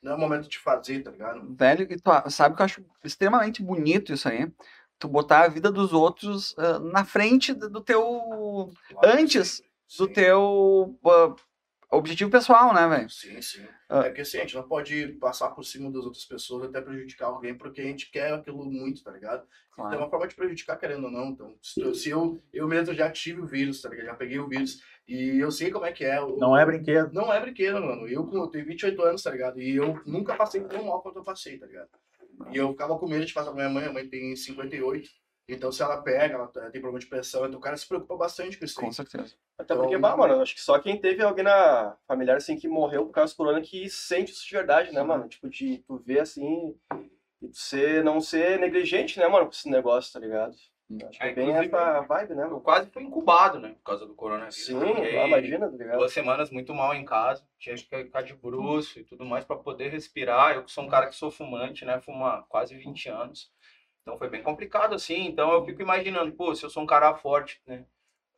Não 0.02 0.12
é 0.12 0.14
o 0.14 0.18
momento 0.18 0.46
de 0.46 0.58
fazer, 0.58 1.02
tá 1.02 1.10
ligado? 1.10 1.54
Velho, 1.56 1.90
e 1.90 1.96
tu 1.98 2.10
a- 2.10 2.28
sabe 2.28 2.54
que 2.54 2.60
eu 2.60 2.66
acho 2.66 2.84
extremamente 3.02 3.62
bonito 3.62 4.12
isso 4.12 4.28
aí. 4.28 4.52
Tu 4.98 5.08
botar 5.08 5.44
a 5.44 5.48
vida 5.48 5.72
dos 5.72 5.92
outros 5.94 6.54
ah, 6.58 6.78
na 6.78 7.02
frente 7.04 7.54
do 7.54 7.70
do 7.70 7.80
teu. 7.80 8.70
Antes 9.02 9.62
do 9.98 10.06
Sim. 10.06 10.12
teu 10.12 10.98
ah, 11.06 11.34
objetivo 11.96 12.30
pessoal, 12.30 12.72
né, 12.74 12.86
velho? 12.88 13.10
Sim, 13.10 13.40
sim. 13.42 13.64
Ah. 13.88 14.00
É 14.00 14.04
porque 14.04 14.22
assim, 14.22 14.38
a 14.38 14.40
gente 14.40 14.54
não 14.54 14.62
pode 14.66 15.08
passar 15.20 15.50
por 15.50 15.64
cima 15.64 15.90
das 15.90 16.04
outras 16.04 16.24
pessoas 16.24 16.64
até 16.64 16.80
prejudicar 16.80 17.26
alguém, 17.26 17.54
porque 17.56 17.80
a 17.80 17.84
gente 17.84 18.10
quer 18.10 18.32
aquilo 18.32 18.64
muito, 18.64 19.02
tá 19.02 19.10
ligado? 19.10 19.44
Então 19.72 19.84
é 19.86 19.88
Claro. 19.90 19.98
uma 19.98 20.10
forma 20.10 20.26
de 20.28 20.34
prejudicar, 20.34 20.76
querendo 20.78 21.04
ou 21.04 21.10
não. 21.10 21.28
Então, 21.30 21.54
se 21.60 21.80
eu, 21.80 21.94
se 21.94 22.10
eu, 22.10 22.40
eu 22.52 22.66
mesmo 22.68 22.94
já 22.94 23.10
tive 23.10 23.40
o 23.40 23.46
vírus, 23.46 23.80
tá 23.82 23.88
ligado? 23.88 24.06
Já 24.06 24.14
peguei 24.14 24.38
o 24.38 24.48
vírus 24.48 24.82
e 25.06 25.38
eu 25.38 25.50
sei 25.50 25.70
como 25.70 25.84
é 25.86 25.92
que 25.92 26.04
é. 26.04 26.20
o- 26.20 26.36
Não 26.38 26.56
é 26.56 26.64
brinquedo. 26.64 27.12
Não 27.12 27.32
é 27.32 27.40
brinquedo, 27.40 27.80
mano. 27.80 28.06
Eu, 28.08 28.30
eu 28.32 28.46
tenho 28.48 28.64
28 28.66 29.02
anos, 29.02 29.22
tá 29.22 29.30
ligado? 29.30 29.60
E 29.60 29.76
eu 29.76 30.00
nunca 30.06 30.34
passei 30.36 30.62
tão 30.62 30.84
mal 30.84 31.02
quanto 31.02 31.18
eu 31.18 31.24
passei, 31.24 31.58
tá 31.58 31.66
ligado? 31.66 31.88
E 32.50 32.56
eu 32.56 32.70
ficava 32.72 32.98
com 32.98 33.08
medo 33.08 33.24
de 33.24 33.32
passar 33.32 33.52
pra 33.52 33.60
minha 33.62 33.68
mãe. 33.68 33.84
A 33.86 33.92
mãe 33.92 34.08
tem 34.08 34.34
58. 34.34 35.08
Então, 35.48 35.70
se 35.70 35.82
ela 35.82 36.00
pega, 36.00 36.34
ela 36.34 36.46
tem 36.48 36.80
problema 36.80 36.98
de 36.98 37.06
pressão. 37.06 37.44
Então, 37.46 37.58
o 37.58 37.62
cara 37.62 37.76
se 37.76 37.86
preocupa 37.86 38.16
bastante 38.16 38.58
com 38.58 38.64
isso 38.64 38.80
aí. 38.80 38.86
Com 38.86 38.92
certeza. 38.92 39.34
Até 39.58 39.74
porque, 39.74 39.94
Então- 39.94 40.00
bah, 40.00 40.16
mano, 40.16 40.40
acho 40.40 40.54
que 40.54 40.60
só 40.60 40.78
quem 40.78 40.98
teve 40.98 41.22
alguém 41.22 41.44
na 41.44 41.96
familiar, 42.08 42.36
assim, 42.38 42.56
que 42.56 42.66
morreu 42.66 43.04
por 43.06 43.12
causa 43.12 43.32
do 43.32 43.36
corona 43.36 43.60
que 43.60 43.88
sente 43.90 44.32
isso 44.32 44.46
de 44.46 44.52
verdade, 44.54 44.92
né, 44.92 45.02
mano? 45.02 45.28
Tipo, 45.28 45.48
de 45.50 45.78
tu 45.86 45.98
ver, 45.98 46.20
assim, 46.20 46.74
e 47.42 47.48
tu 47.48 47.56
ser, 47.58 48.02
não 48.02 48.20
ser 48.20 48.58
negligente, 48.58 49.18
né, 49.18 49.28
mano, 49.28 49.44
com 49.46 49.52
esse 49.52 49.68
negócio, 49.68 50.12
tá 50.12 50.18
ligado? 50.18 50.54
Acho 51.08 51.18
que 51.18 51.24
é, 51.24 51.30
É, 51.30 51.34
bem 51.34 51.50
essa 51.56 52.00
vibe, 52.02 52.34
né, 52.34 52.42
Eu 52.44 52.48
mano? 52.48 52.60
quase 52.60 52.90
fui 52.90 53.02
incubado, 53.02 53.58
né? 53.58 53.70
Por 53.70 53.82
causa 53.82 54.06
do 54.06 54.14
coronavírus. 54.14 54.54
Sim, 54.66 54.78
Fiquei 54.80 55.18
ah, 55.18 55.26
imagina, 55.28 55.70
tá 55.70 55.76
ligado? 55.76 55.98
Duas 55.98 56.12
semanas 56.12 56.50
muito 56.50 56.74
mal 56.74 56.94
em 56.94 57.04
casa. 57.04 57.42
Tinha 57.58 57.74
que 57.74 57.82
ficar 58.04 58.22
de 58.22 58.34
bruxo 58.34 58.98
e 59.00 59.04
tudo 59.04 59.24
mais 59.24 59.44
pra 59.44 59.56
poder 59.56 59.88
respirar. 59.88 60.54
Eu 60.54 60.62
que 60.64 60.70
sou 60.70 60.84
um 60.84 60.88
cara 60.88 61.06
que 61.08 61.14
sou 61.16 61.30
fumante, 61.30 61.84
né? 61.86 62.00
Fumo 62.00 62.24
há 62.26 62.42
quase 62.48 62.76
20 62.76 63.08
anos. 63.08 63.50
Então 64.04 64.18
foi 64.18 64.28
bem 64.28 64.42
complicado 64.42 64.94
assim. 64.94 65.26
Então 65.26 65.50
eu 65.52 65.64
fico 65.64 65.80
imaginando, 65.80 66.30
pô, 66.32 66.54
se 66.54 66.62
eu 66.62 66.70
sou 66.70 66.82
um 66.82 66.86
cara 66.86 67.14
forte, 67.14 67.60
né? 67.66 67.84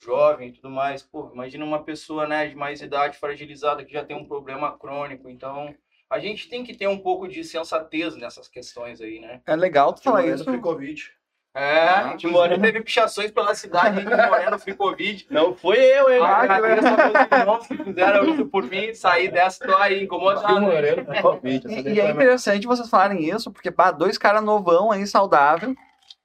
Jovem 0.01 0.51
e 0.51 0.53
tudo 0.53 0.71
mais, 0.71 1.03
pô, 1.03 1.31
imagina 1.33 1.65
uma 1.65 1.83
pessoa, 1.83 2.29
né, 2.29 2.47
de 2.47 2.55
mais 2.55 2.83
idade, 2.83 3.19
fragilizada, 3.19 3.83
que 3.83 3.95
já 3.95 4.05
tem 4.05 4.15
um 4.15 4.27
problema 4.27 4.77
crônico. 4.77 5.29
Então, 5.29 5.75
a 6.11 6.19
gente 6.19 6.49
tem 6.51 6.63
que 6.63 6.77
ter 6.77 6.87
um 6.87 6.99
pouco 6.99 7.27
de 7.27 7.43
sensatez 7.43 8.15
nessas 8.15 8.47
questões 8.47 9.01
aí, 9.01 9.19
né? 9.19 9.41
É 9.47 9.57
legal 9.57 9.95
tu 9.95 10.03
falar 10.03 10.21
Moreno 10.21 10.35
isso. 10.35 10.61
Covid. 10.61 11.16
É, 11.59 12.15
de 12.17 12.27
Moreno. 12.27 12.63
teve 12.63 12.83
pichações 12.83 13.31
pela 13.31 13.55
cidade 13.55 14.05
de 14.05 14.15
Moreno 14.15 14.59
Free 14.59 14.75
Covid. 14.75 15.27
Não 15.31 15.55
foi 15.55 15.79
eu, 15.79 16.11
hein? 16.11 16.21
Ah, 16.23 16.47
que 16.47 16.53
Agradeço 16.53 16.97
meus 16.97 17.41
irmãos 17.41 17.67
que 17.67 17.77
fizeram 17.83 18.25
isso 18.27 18.47
por 18.47 18.63
mim, 18.65 18.93
sair 18.93 19.29
dessa, 19.33 19.67
tô 19.67 19.75
aí 19.77 20.03
incomodado. 20.05 20.55
né? 20.61 20.61
Moreno 20.61 21.05
Free 21.07 21.23
Covid. 21.23 21.67
E, 21.69 21.95
e 21.95 22.01
é 22.01 22.07
a- 22.07 22.11
interessante 22.11 22.67
vocês 22.67 22.91
falarem 22.91 23.25
isso, 23.29 23.51
porque, 23.51 23.71
pá, 23.71 23.91
dois 23.91 24.19
caras 24.19 24.43
novão 24.45 24.93
aí, 24.93 25.07
saudável, 25.07 25.75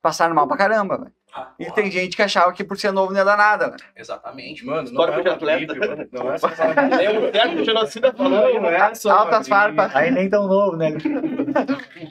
passaram 0.02 0.36
mal 0.36 0.48
pra 0.48 0.58
caramba, 0.58 0.98
velho. 0.98 1.12
E 1.58 1.72
tem 1.72 1.90
gente 1.90 2.14
que 2.18 2.22
achava 2.22 2.52
que 2.52 2.62
por 2.62 2.78
ser 2.78 2.92
novo 2.92 3.12
não 3.14 3.20
ia 3.20 3.24
dar 3.24 3.38
nada, 3.38 3.70
velho. 3.70 3.82
Exatamente. 3.96 4.66
Mano, 4.66 4.80
não 4.82 4.84
Histórico 4.90 5.20
é 5.22 5.24
de 5.24 5.30
atleta. 5.30 5.74
gripe, 5.74 5.80
mano. 5.88 6.10
Não 6.12 6.34
é 6.34 6.38
só 6.38 6.50
gripe. 6.50 6.96
Lembro 6.98 7.32
certo 7.32 7.56
do 7.56 7.64
genocida 7.64 8.12
falando, 8.14 8.34
Não, 8.56 8.62
não 8.64 8.70
é 8.70 8.94
só 8.96 9.10
uma 9.12 9.18
Altas 9.20 9.48
farpas. 9.48 9.96
Aí 9.96 10.12
nem 10.12 10.30
tão 10.30 10.46
novo, 10.46 10.76
né? 10.76 10.90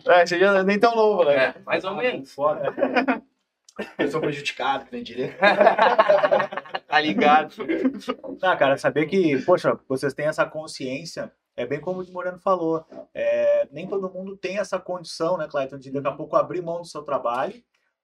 É, 0.07 0.26
seja 0.26 0.62
nem 0.62 0.78
tão 0.78 0.95
novo, 0.95 1.24
né? 1.24 1.36
É, 1.36 1.55
mais 1.64 1.84
ou 1.84 1.95
menos. 1.95 2.32
Foda. 2.32 2.74
Eu 3.99 4.11
sou 4.11 4.20
prejudicado, 4.20 4.84
que 4.84 4.93
nem 4.93 5.03
direito. 5.03 5.36
Tá 6.86 7.01
ligado? 7.01 7.55
Ah, 8.43 8.57
cara, 8.57 8.76
saber 8.76 9.07
que, 9.07 9.41
poxa, 9.45 9.78
vocês 9.88 10.12
têm 10.12 10.26
essa 10.26 10.45
consciência, 10.45 11.32
é 11.57 11.64
bem 11.64 11.80
como 11.80 12.03
o 12.03 12.12
Moreno 12.12 12.38
falou, 12.38 12.84
é, 13.14 13.68
nem 13.70 13.86
todo 13.86 14.11
mundo 14.11 14.36
tem 14.36 14.59
essa 14.59 14.78
condição, 14.78 15.36
né, 15.38 15.47
Clayton, 15.49 15.78
de 15.78 15.91
daqui 15.91 16.09
a 16.09 16.12
pouco 16.12 16.36
abrir 16.36 16.62
mão 16.62 16.80
do 16.80 16.86
seu 16.86 17.03
trabalho 17.03 17.55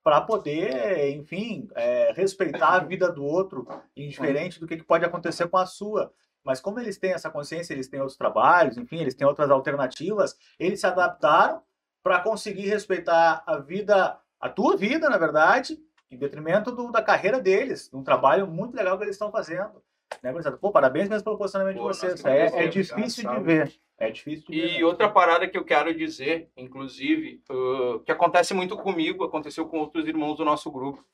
para 0.03 0.21
poder, 0.21 1.11
enfim, 1.17 1.67
é, 1.75 2.13
respeitar 2.13 2.75
a 2.75 2.79
vida 2.79 3.11
do 3.11 3.25
outro, 3.25 3.67
indiferente 3.97 4.61
do 4.61 4.67
que, 4.67 4.77
que 4.77 4.85
pode 4.85 5.05
acontecer 5.05 5.49
com 5.49 5.57
a 5.57 5.67
sua. 5.67 6.13
Mas 6.47 6.61
como 6.61 6.79
eles 6.79 6.97
têm 6.97 7.13
essa 7.13 7.29
consciência, 7.29 7.75
eles 7.75 7.89
têm 7.89 7.99
outros 7.99 8.17
trabalhos, 8.17 8.79
enfim, 8.79 8.99
eles 9.01 9.17
têm 9.17 9.27
outras 9.27 9.51
alternativas, 9.51 10.39
eles 10.61 10.79
se 10.79 10.87
adaptaram 10.87 11.61
para 12.05 12.21
conseguir 12.21 12.69
respeitar 12.69 13.43
a 13.45 13.59
vida, 13.59 14.17
a 14.41 14.49
tua 14.49 14.77
vida, 14.77 15.11
na 15.11 15.19
verdade, 15.19 15.77
em 16.09 16.17
detrimento 16.17 16.71
do- 16.71 16.93
da 16.93 17.03
carreira 17.03 17.41
deles, 17.41 17.91
um 17.93 18.05
trabalho 18.05 18.47
muito 18.47 18.77
legal 18.77 18.97
que 18.97 19.03
eles 19.03 19.17
estão 19.17 19.33
fazendo. 19.33 19.83
Né, 20.23 20.31
gurizada? 20.31 20.57
Pô, 20.57 20.71
parabéns 20.71 21.09
mesmo 21.09 21.25
pelo 21.25 21.37
posicionamento 21.37 21.79
Pô, 21.79 21.91
de 21.91 21.99
vocês. 21.99 22.25
É, 22.25 22.29
é 22.29 22.47
agradecemos, 22.47 22.75
difícil 22.75 23.29
de 23.29 23.41
ver. 23.41 23.75
É 23.99 24.09
difícil 24.09 24.47
de 24.47 24.61
ver. 24.61 24.79
E 24.79 24.85
outra 24.85 25.09
parada 25.09 25.49
que 25.49 25.59
eu 25.59 25.65
quero 25.65 25.93
dizer, 25.93 26.49
inclusive, 26.57 27.43
uh, 27.51 27.99
que 28.01 28.13
acontece 28.13 28.55
muito 28.55 28.77
comigo, 28.77 29.25
aconteceu 29.25 29.67
com 29.67 29.79
outros 29.81 30.07
irmãos 30.07 30.37
do 30.37 30.45
nosso 30.45 30.71
grupo. 30.71 31.05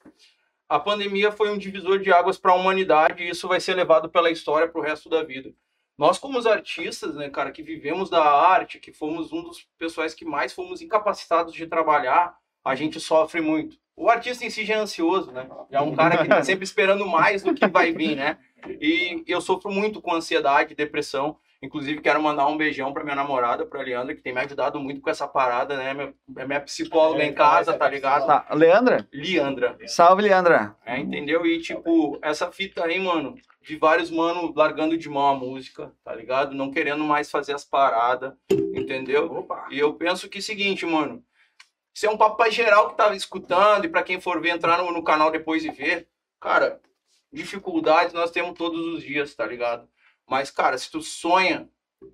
A 0.72 0.80
pandemia 0.80 1.30
foi 1.30 1.50
um 1.50 1.58
divisor 1.58 1.98
de 1.98 2.10
águas 2.10 2.38
para 2.38 2.50
a 2.50 2.54
humanidade 2.54 3.22
e 3.22 3.28
isso 3.28 3.46
vai 3.46 3.60
ser 3.60 3.74
levado 3.74 4.08
pela 4.08 4.30
história 4.30 4.66
para 4.66 4.80
o 4.80 4.82
resto 4.82 5.06
da 5.06 5.22
vida. 5.22 5.52
Nós, 5.98 6.16
como 6.16 6.38
os 6.38 6.46
artistas, 6.46 7.14
né, 7.14 7.28
cara, 7.28 7.52
que 7.52 7.62
vivemos 7.62 8.08
da 8.08 8.24
arte, 8.24 8.78
que 8.78 8.90
fomos 8.90 9.34
um 9.34 9.42
dos 9.42 9.68
pessoais 9.78 10.14
que 10.14 10.24
mais 10.24 10.54
fomos 10.54 10.80
incapacitados 10.80 11.52
de 11.52 11.66
trabalhar, 11.66 12.34
a 12.64 12.74
gente 12.74 12.98
sofre 12.98 13.42
muito. 13.42 13.76
O 13.94 14.08
artista 14.08 14.46
em 14.46 14.48
si 14.48 14.64
já 14.64 14.76
é 14.76 14.78
ansioso, 14.78 15.30
né? 15.30 15.46
Já 15.70 15.80
é 15.80 15.82
um 15.82 15.94
cara 15.94 16.16
que 16.16 16.26
tá 16.26 16.40
sempre 16.42 16.64
esperando 16.64 17.06
mais 17.06 17.42
do 17.42 17.52
que 17.52 17.66
vai 17.66 17.92
vir, 17.92 18.16
né? 18.16 18.38
E 18.80 19.22
eu 19.26 19.42
sofro 19.42 19.70
muito 19.70 20.00
com 20.00 20.14
ansiedade, 20.14 20.74
depressão. 20.74 21.36
Inclusive, 21.62 22.00
quero 22.00 22.20
mandar 22.20 22.46
um 22.48 22.56
beijão 22.56 22.92
pra 22.92 23.04
minha 23.04 23.14
namorada, 23.14 23.64
pra 23.64 23.82
Leandra, 23.82 24.14
que 24.16 24.20
tem 24.20 24.32
me 24.32 24.40
ajudado 24.40 24.80
muito 24.80 25.00
com 25.00 25.08
essa 25.08 25.28
parada, 25.28 25.76
né? 25.76 25.94
Minha- 25.94 26.12
É 26.38 26.44
minha 26.46 26.60
psicóloga 26.60 27.22
em 27.24 27.32
casa, 27.32 27.72
tá 27.78 27.88
ligado? 27.88 28.26
Tá, 28.26 28.46
Leandra? 28.52 29.08
Leandra. 29.12 29.78
Salve, 29.86 30.22
Leandra. 30.22 30.76
É, 30.84 30.98
entendeu? 30.98 31.46
E, 31.46 31.60
tipo, 31.60 32.18
essa 32.20 32.50
fita 32.50 32.84
aí, 32.84 32.98
mano, 32.98 33.36
de 33.60 33.76
vários 33.76 34.10
mano 34.10 34.52
largando 34.56 34.98
de 34.98 35.08
mão 35.08 35.28
a 35.28 35.34
música, 35.36 35.92
tá 36.02 36.12
ligado? 36.12 36.52
Não 36.52 36.72
querendo 36.72 37.04
mais 37.04 37.30
fazer 37.30 37.54
as 37.54 37.64
paradas, 37.64 38.32
entendeu? 38.50 39.32
Opa. 39.32 39.68
E 39.70 39.78
eu 39.78 39.94
penso 39.94 40.28
que 40.28 40.38
é 40.38 40.40
o 40.40 40.42
seguinte, 40.42 40.84
mano. 40.84 41.22
Isso 41.94 42.06
é 42.06 42.10
um 42.10 42.16
papo 42.16 42.36
pra 42.38 42.50
geral 42.50 42.88
que 42.90 42.96
tá 42.96 43.14
escutando 43.14 43.84
e 43.84 43.88
pra 43.88 44.02
quem 44.02 44.20
for 44.20 44.40
ver, 44.40 44.48
entrar 44.50 44.78
no, 44.78 44.90
no 44.90 45.04
canal 45.04 45.30
depois 45.30 45.64
e 45.64 45.70
ver. 45.70 46.08
Cara, 46.40 46.80
dificuldades 47.32 48.12
nós 48.12 48.30
temos 48.30 48.54
todos 48.58 48.80
os 48.94 49.02
dias, 49.02 49.34
tá 49.34 49.46
ligado? 49.46 49.86
Mas, 50.32 50.50
cara, 50.50 50.78
se 50.78 50.90
tu 50.90 51.02
sonha 51.02 51.68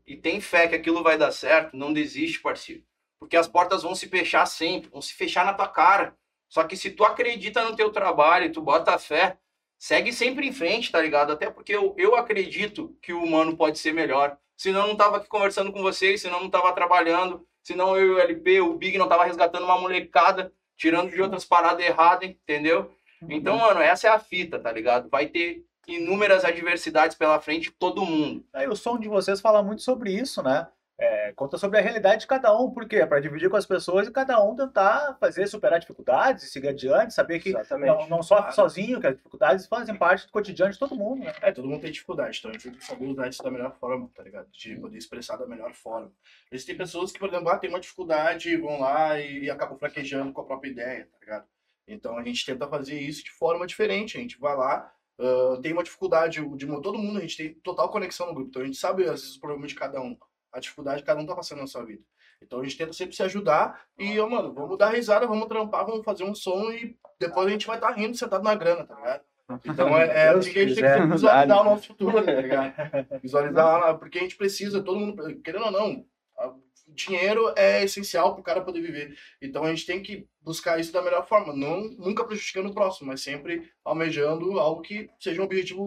e 0.04 0.16
tem 0.16 0.40
fé 0.40 0.66
que 0.66 0.74
aquilo 0.74 1.04
vai 1.04 1.16
dar 1.16 1.30
certo, 1.30 1.76
não 1.76 1.92
desiste, 1.92 2.40
parceiro. 2.40 2.82
Porque 3.16 3.36
as 3.36 3.46
portas 3.46 3.84
vão 3.84 3.94
se 3.94 4.08
fechar 4.08 4.44
sempre, 4.44 4.90
vão 4.90 5.00
se 5.00 5.14
fechar 5.14 5.46
na 5.46 5.54
tua 5.54 5.68
cara. 5.68 6.16
Só 6.48 6.64
que 6.64 6.76
se 6.76 6.90
tu 6.90 7.04
acredita 7.04 7.62
no 7.62 7.76
teu 7.76 7.92
trabalho 7.92 8.50
tu 8.50 8.60
bota 8.60 8.98
fé, 8.98 9.38
segue 9.78 10.12
sempre 10.12 10.48
em 10.48 10.52
frente, 10.52 10.90
tá 10.90 11.00
ligado? 11.00 11.32
Até 11.32 11.48
porque 11.48 11.72
eu, 11.72 11.94
eu 11.96 12.16
acredito 12.16 12.98
que 13.00 13.12
o 13.12 13.22
humano 13.22 13.56
pode 13.56 13.78
ser 13.78 13.94
melhor. 13.94 14.36
Senão 14.56 14.80
eu 14.80 14.88
não 14.88 14.96
tava 14.96 15.18
aqui 15.18 15.28
conversando 15.28 15.72
com 15.72 15.80
vocês, 15.80 16.20
senão 16.20 16.38
eu 16.38 16.42
não 16.42 16.50
tava 16.50 16.72
trabalhando, 16.72 17.46
senão 17.62 17.96
eu 17.96 18.04
e 18.04 18.10
o 18.14 18.18
LP, 18.18 18.60
o 18.62 18.74
Big 18.74 18.98
não 18.98 19.08
tava 19.08 19.26
resgatando 19.26 19.62
uma 19.62 19.80
molecada, 19.80 20.52
tirando 20.76 21.12
de 21.12 21.22
outras 21.22 21.44
paradas 21.44 21.86
erradas, 21.86 22.28
entendeu? 22.28 22.92
Então, 23.28 23.58
mano, 23.58 23.78
essa 23.80 24.08
é 24.08 24.10
a 24.10 24.18
fita, 24.18 24.58
tá 24.58 24.72
ligado? 24.72 25.08
Vai 25.08 25.28
ter 25.28 25.67
inúmeras 25.88 26.44
adversidades 26.44 27.16
pela 27.16 27.40
frente, 27.40 27.70
todo 27.70 28.04
mundo. 28.04 28.44
Aí 28.52 28.68
o 28.68 28.76
som 28.76 28.98
de 28.98 29.08
vocês 29.08 29.40
fala 29.40 29.62
muito 29.62 29.82
sobre 29.82 30.12
isso, 30.12 30.42
né? 30.42 30.68
É, 31.00 31.32
conta 31.36 31.56
sobre 31.56 31.78
a 31.78 31.80
realidade 31.80 32.22
de 32.22 32.26
cada 32.26 32.52
um, 32.58 32.72
porque 32.72 32.96
é 32.96 33.06
para 33.06 33.20
dividir 33.20 33.48
com 33.48 33.56
as 33.56 33.64
pessoas 33.64 34.08
e 34.08 34.10
cada 34.10 34.42
um 34.42 34.56
tentar 34.56 35.16
fazer, 35.20 35.46
superar 35.46 35.78
dificuldades 35.78 36.42
e 36.42 36.50
seguir 36.50 36.68
adiante, 36.68 37.14
saber 37.14 37.38
que 37.38 37.50
Exatamente. 37.50 37.86
não, 37.86 38.08
não 38.08 38.22
sofre 38.22 38.52
sozinho, 38.52 39.00
que 39.00 39.06
as 39.06 39.14
dificuldades 39.14 39.66
fazem 39.66 39.94
parte 39.94 40.26
do 40.26 40.32
cotidiano 40.32 40.72
de 40.72 40.78
todo 40.78 40.96
mundo, 40.96 41.22
né? 41.22 41.32
É, 41.40 41.52
todo 41.52 41.68
mundo 41.68 41.82
tem 41.82 41.92
dificuldade, 41.92 42.38
então 42.38 42.50
a 42.50 42.54
gente 42.54 42.64
tem 42.64 42.72
que 42.72 42.84
saber 42.84 43.06
usar 43.06 43.28
isso 43.28 43.40
da 43.44 43.50
melhor 43.50 43.76
forma, 43.78 44.10
tá 44.12 44.24
ligado? 44.24 44.48
De 44.50 44.74
poder 44.74 44.98
expressar 44.98 45.36
da 45.36 45.46
melhor 45.46 45.72
forma. 45.72 46.10
Existem 46.50 46.76
pessoas 46.76 47.12
que, 47.12 47.18
por 47.20 47.28
exemplo, 47.28 47.48
ah, 47.48 47.58
tem 47.58 47.70
uma 47.70 47.78
dificuldade, 47.78 48.56
vão 48.56 48.80
lá 48.80 49.20
e, 49.20 49.44
e 49.44 49.50
acabam 49.50 49.78
fraquejando 49.78 50.32
com 50.32 50.40
a 50.40 50.44
própria 50.44 50.70
ideia, 50.70 51.08
tá 51.12 51.18
ligado? 51.20 51.46
Então 51.86 52.18
a 52.18 52.24
gente 52.24 52.44
tenta 52.44 52.66
fazer 52.66 53.00
isso 53.00 53.24
de 53.24 53.30
forma 53.30 53.66
diferente. 53.66 54.18
A 54.18 54.20
gente 54.20 54.38
vai 54.38 54.56
lá, 54.56 54.92
ah, 55.18 55.58
tem 55.60 55.72
uma 55.72 55.82
dificuldade 55.82 56.40
de 56.56 56.66
todo 56.66 56.98
mundo, 56.98 57.18
a 57.18 57.22
gente 57.22 57.36
tem 57.36 57.54
total 57.54 57.88
conexão 57.90 58.28
no 58.28 58.34
grupo. 58.34 58.50
Então 58.50 58.62
a 58.62 58.64
gente 58.64 58.78
sabe, 58.78 59.04
às 59.04 59.20
vezes, 59.22 59.36
o 59.36 59.40
problema 59.40 59.66
de 59.66 59.74
cada 59.74 60.00
um, 60.00 60.16
a 60.52 60.60
dificuldade 60.60 61.02
que 61.02 61.06
cada 61.06 61.20
um 61.20 61.26
tá 61.26 61.34
passando 61.34 61.60
na 61.60 61.66
sua 61.66 61.84
vida. 61.84 62.02
Então 62.40 62.60
a 62.60 62.64
gente 62.64 62.78
tenta 62.78 62.92
sempre 62.92 63.16
se 63.16 63.22
ajudar 63.24 63.82
e, 63.98 64.18
ó, 64.20 64.28
mano, 64.28 64.54
vamos 64.54 64.78
dar 64.78 64.90
risada, 64.90 65.26
vamos 65.26 65.48
trampar, 65.48 65.84
vamos 65.84 66.04
fazer 66.04 66.22
um 66.22 66.34
som 66.34 66.70
e 66.70 66.96
depois 67.18 67.48
a 67.48 67.50
gente 67.50 67.66
vai 67.66 67.76
estar 67.76 67.90
rindo 67.90 68.16
sentado 68.16 68.44
na 68.44 68.54
grana, 68.54 68.86
tá 68.86 68.94
ligado? 68.94 69.22
Então 69.64 69.96
é, 69.98 70.26
é 70.26 70.28
assim 70.28 70.52
que 70.52 70.58
a 70.58 70.68
gente 70.68 70.80
tem 70.80 71.00
que 71.00 71.06
visualizar 71.06 71.60
o 71.60 71.64
nosso 71.64 71.86
futuro, 71.88 72.24
tá 72.24 72.32
ligado? 72.32 72.74
Visualizar, 73.20 73.98
porque 73.98 74.18
a 74.18 74.22
gente 74.22 74.36
precisa, 74.36 74.82
todo 74.82 75.00
mundo, 75.00 75.40
querendo 75.40 75.64
ou 75.64 75.72
não, 75.72 76.04
dinheiro 77.06 77.52
é 77.56 77.82
essencial 77.84 78.34
pro 78.34 78.42
cara 78.42 78.60
poder 78.60 78.80
viver. 78.80 79.16
Então 79.40 79.64
a 79.64 79.70
gente 79.70 79.86
tem 79.86 80.02
que 80.02 80.26
buscar 80.40 80.78
isso 80.78 80.92
da 80.92 81.02
melhor 81.02 81.26
forma, 81.26 81.52
não 81.52 81.82
nunca 81.82 82.24
prejudicando 82.24 82.70
o 82.70 82.74
próximo, 82.74 83.08
mas 83.08 83.22
sempre 83.22 83.70
almejando 83.84 84.58
algo 84.58 84.82
que 84.82 85.08
seja 85.18 85.40
um 85.40 85.44
objetivo 85.44 85.84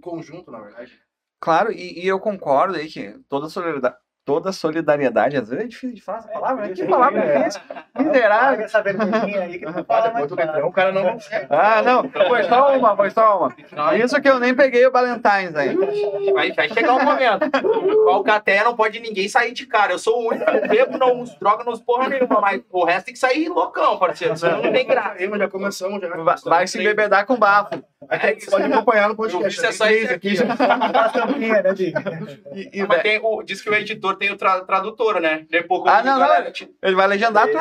conjunto, 0.00 0.50
na 0.50 0.60
verdade. 0.60 0.98
Claro, 1.40 1.70
e, 1.70 2.04
e 2.04 2.06
eu 2.06 2.18
concordo 2.18 2.76
aí 2.76 2.88
que 2.88 3.18
toda 3.28 3.48
solidariedade, 3.48 3.96
toda 4.26 4.50
solidariedade, 4.50 5.36
às 5.36 5.48
vezes 5.48 5.64
é 5.64 5.68
difícil 5.68 5.94
de 5.94 6.02
falar 6.02 6.18
essa 6.18 6.28
palavra, 6.28 6.66
né? 6.66 6.74
Que 6.74 6.82
É, 6.82 6.86
palavra 6.86 7.20
é. 7.24 7.38
difícil. 7.38 7.60
Miserável. 7.96 8.50
Paga 8.50 8.64
essa 8.64 8.82
vergonhinha 8.82 9.40
aí 9.42 9.58
que 9.58 9.64
não 9.64 9.84
fala 9.84 10.08
depois 10.08 10.30
mais 10.32 10.64
o 10.64 10.72
cara 10.72 10.90
não 10.92 11.12
consegue. 11.12 11.46
Ah, 11.48 11.80
não, 11.80 12.10
foi 12.10 12.42
só 12.42 12.76
uma, 12.76 12.96
foi 12.96 13.10
só 13.10 13.38
uma. 13.38 13.96
Isso 13.96 14.20
que 14.20 14.28
eu 14.28 14.40
nem 14.40 14.52
peguei 14.52 14.84
o 14.84 14.90
Valentine's 14.90 15.54
aí. 15.54 15.76
Vai, 16.34 16.50
vai 16.52 16.68
chegar 16.68 16.94
um 16.94 17.04
momento. 17.04 17.44
A 17.44 18.12
Alcateia 18.12 18.64
não 18.64 18.74
pode 18.74 18.98
ninguém 18.98 19.28
sair 19.28 19.52
de 19.52 19.64
cara. 19.64 19.92
Eu 19.92 19.98
sou 19.98 20.20
o 20.20 20.28
único 20.30 20.44
que 20.44 20.68
bebo, 20.68 20.98
não 20.98 21.20
uso 21.20 21.38
droga, 21.38 21.62
não 21.62 21.72
uso 21.72 21.84
porra 21.84 22.08
nenhuma, 22.08 22.40
mas 22.40 22.60
o 22.70 22.84
resto 22.84 23.06
tem 23.06 23.14
que 23.14 23.20
sair 23.20 23.48
loucão, 23.48 23.96
parceiro. 23.96 24.36
Senão 24.36 24.60
não 24.60 24.72
tem 24.72 24.86
graça. 24.86 25.16
Já 25.38 25.48
começamos 25.48 26.00
já. 26.00 26.08
Vai, 26.08 26.36
vai 26.44 26.66
se 26.66 26.80
embebedar 26.80 27.24
com 27.26 27.36
bafo. 27.36 27.80
Aqui, 28.08 28.40
você 28.40 28.50
pode 28.50 28.72
acompanhar 28.72 29.08
no 29.08 29.16
podcast. 29.16 29.66
isso 29.68 29.84
aí 29.84 30.06
Tem 30.06 30.16
aqui, 30.16 30.36
tampinha, 31.12 31.62
né? 31.62 31.74
E, 32.54 32.80
e, 32.80 32.86
Mas 32.86 33.02
tem 33.02 33.20
o, 33.22 33.42
diz 33.42 33.60
que 33.60 33.68
o 33.70 33.74
editor 33.74 34.16
tem 34.16 34.30
o 34.32 34.36
tra, 34.36 34.60
tradutor, 34.62 35.20
né? 35.20 35.46
Depois, 35.50 35.82
Ah, 35.86 36.02
não, 36.02 36.18
não. 36.18 36.52
te- 36.52 36.70
ele 36.82 36.94
vai 36.94 37.06
legendar 37.06 37.46
tudo. 37.48 37.58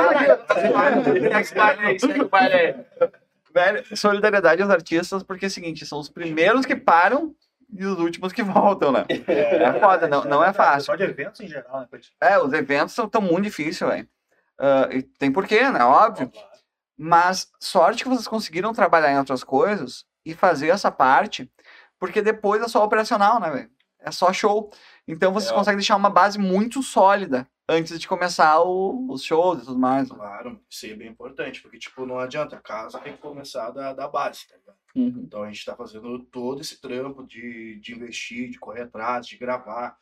Velho, 3.53 3.97
solidariedade 3.97 4.61
aos 4.61 4.71
artistas, 4.71 5.23
porque 5.23 5.45
é 5.45 5.47
o 5.47 5.51
seguinte, 5.51 5.85
são 5.85 5.99
os 5.99 6.09
primeiros 6.09 6.65
que 6.65 6.75
param 6.75 7.33
e 7.73 7.85
os 7.85 7.97
últimos 7.99 8.33
que 8.33 8.43
voltam, 8.43 8.91
né? 8.91 9.05
É 9.09 9.79
foda, 9.79 10.07
não, 10.07 10.23
não 10.25 10.43
é 10.43 10.51
fácil. 10.51 10.85
Só 10.87 10.95
de 10.95 11.03
eventos 11.03 11.39
em 11.39 11.47
geral, 11.47 11.81
né? 11.81 11.99
É, 12.21 12.37
os 12.37 12.51
eventos 12.53 12.93
são 12.93 13.07
tão 13.07 13.21
muito 13.21 13.45
difíceis, 13.45 13.89
velho. 13.89 14.07
E 14.91 15.01
tem 15.03 15.31
porquê, 15.31 15.69
né? 15.69 15.83
Óbvio. 15.83 16.31
Mas 16.97 17.49
sorte 17.59 18.03
que 18.03 18.09
vocês 18.09 18.27
conseguiram 18.27 18.73
trabalhar 18.73 19.11
em 19.11 19.17
outras 19.17 19.43
coisas 19.43 20.05
e 20.25 20.33
fazer 20.33 20.69
essa 20.69 20.91
parte, 20.91 21.51
porque 21.99 22.21
depois 22.21 22.61
é 22.61 22.67
só 22.67 22.83
operacional, 22.83 23.39
né, 23.39 23.49
velho? 23.51 23.69
É 23.99 24.11
só 24.11 24.31
show. 24.33 24.71
Então 25.07 25.33
vocês 25.33 25.51
É. 25.51 25.55
conseguem 25.55 25.77
deixar 25.77 25.95
uma 25.95 26.09
base 26.09 26.37
muito 26.37 26.81
sólida 26.83 27.47
antes 27.67 27.99
de 27.99 28.07
começar 28.07 28.61
o- 28.61 29.07
os 29.09 29.23
shows 29.23 29.63
e 29.63 29.65
tudo 29.65 29.79
mais. 29.79 30.09
né? 30.09 30.15
Claro, 30.15 30.61
isso 30.69 30.85
aí 30.85 30.91
é 30.91 30.95
bem 30.95 31.07
importante, 31.09 31.61
porque, 31.61 31.79
tipo, 31.79 32.05
não 32.05 32.19
adianta, 32.19 32.55
a 32.55 32.61
casa 32.61 32.99
tem 32.99 33.13
que 33.13 33.19
começar 33.21 33.71
da, 33.71 33.93
da 33.93 34.07
base, 34.07 34.47
tá 34.47 34.55
ligado? 34.55 34.77
Uhum. 34.95 35.23
Então 35.25 35.41
a 35.43 35.47
gente 35.47 35.65
tá 35.65 35.75
fazendo 35.75 36.19
todo 36.25 36.61
esse 36.61 36.79
trampo 36.79 37.23
de, 37.25 37.79
de 37.79 37.93
investir, 37.95 38.49
de 38.51 38.59
correr 38.59 38.83
atrás, 38.83 39.25
de 39.27 39.37
gravar. 39.37 39.97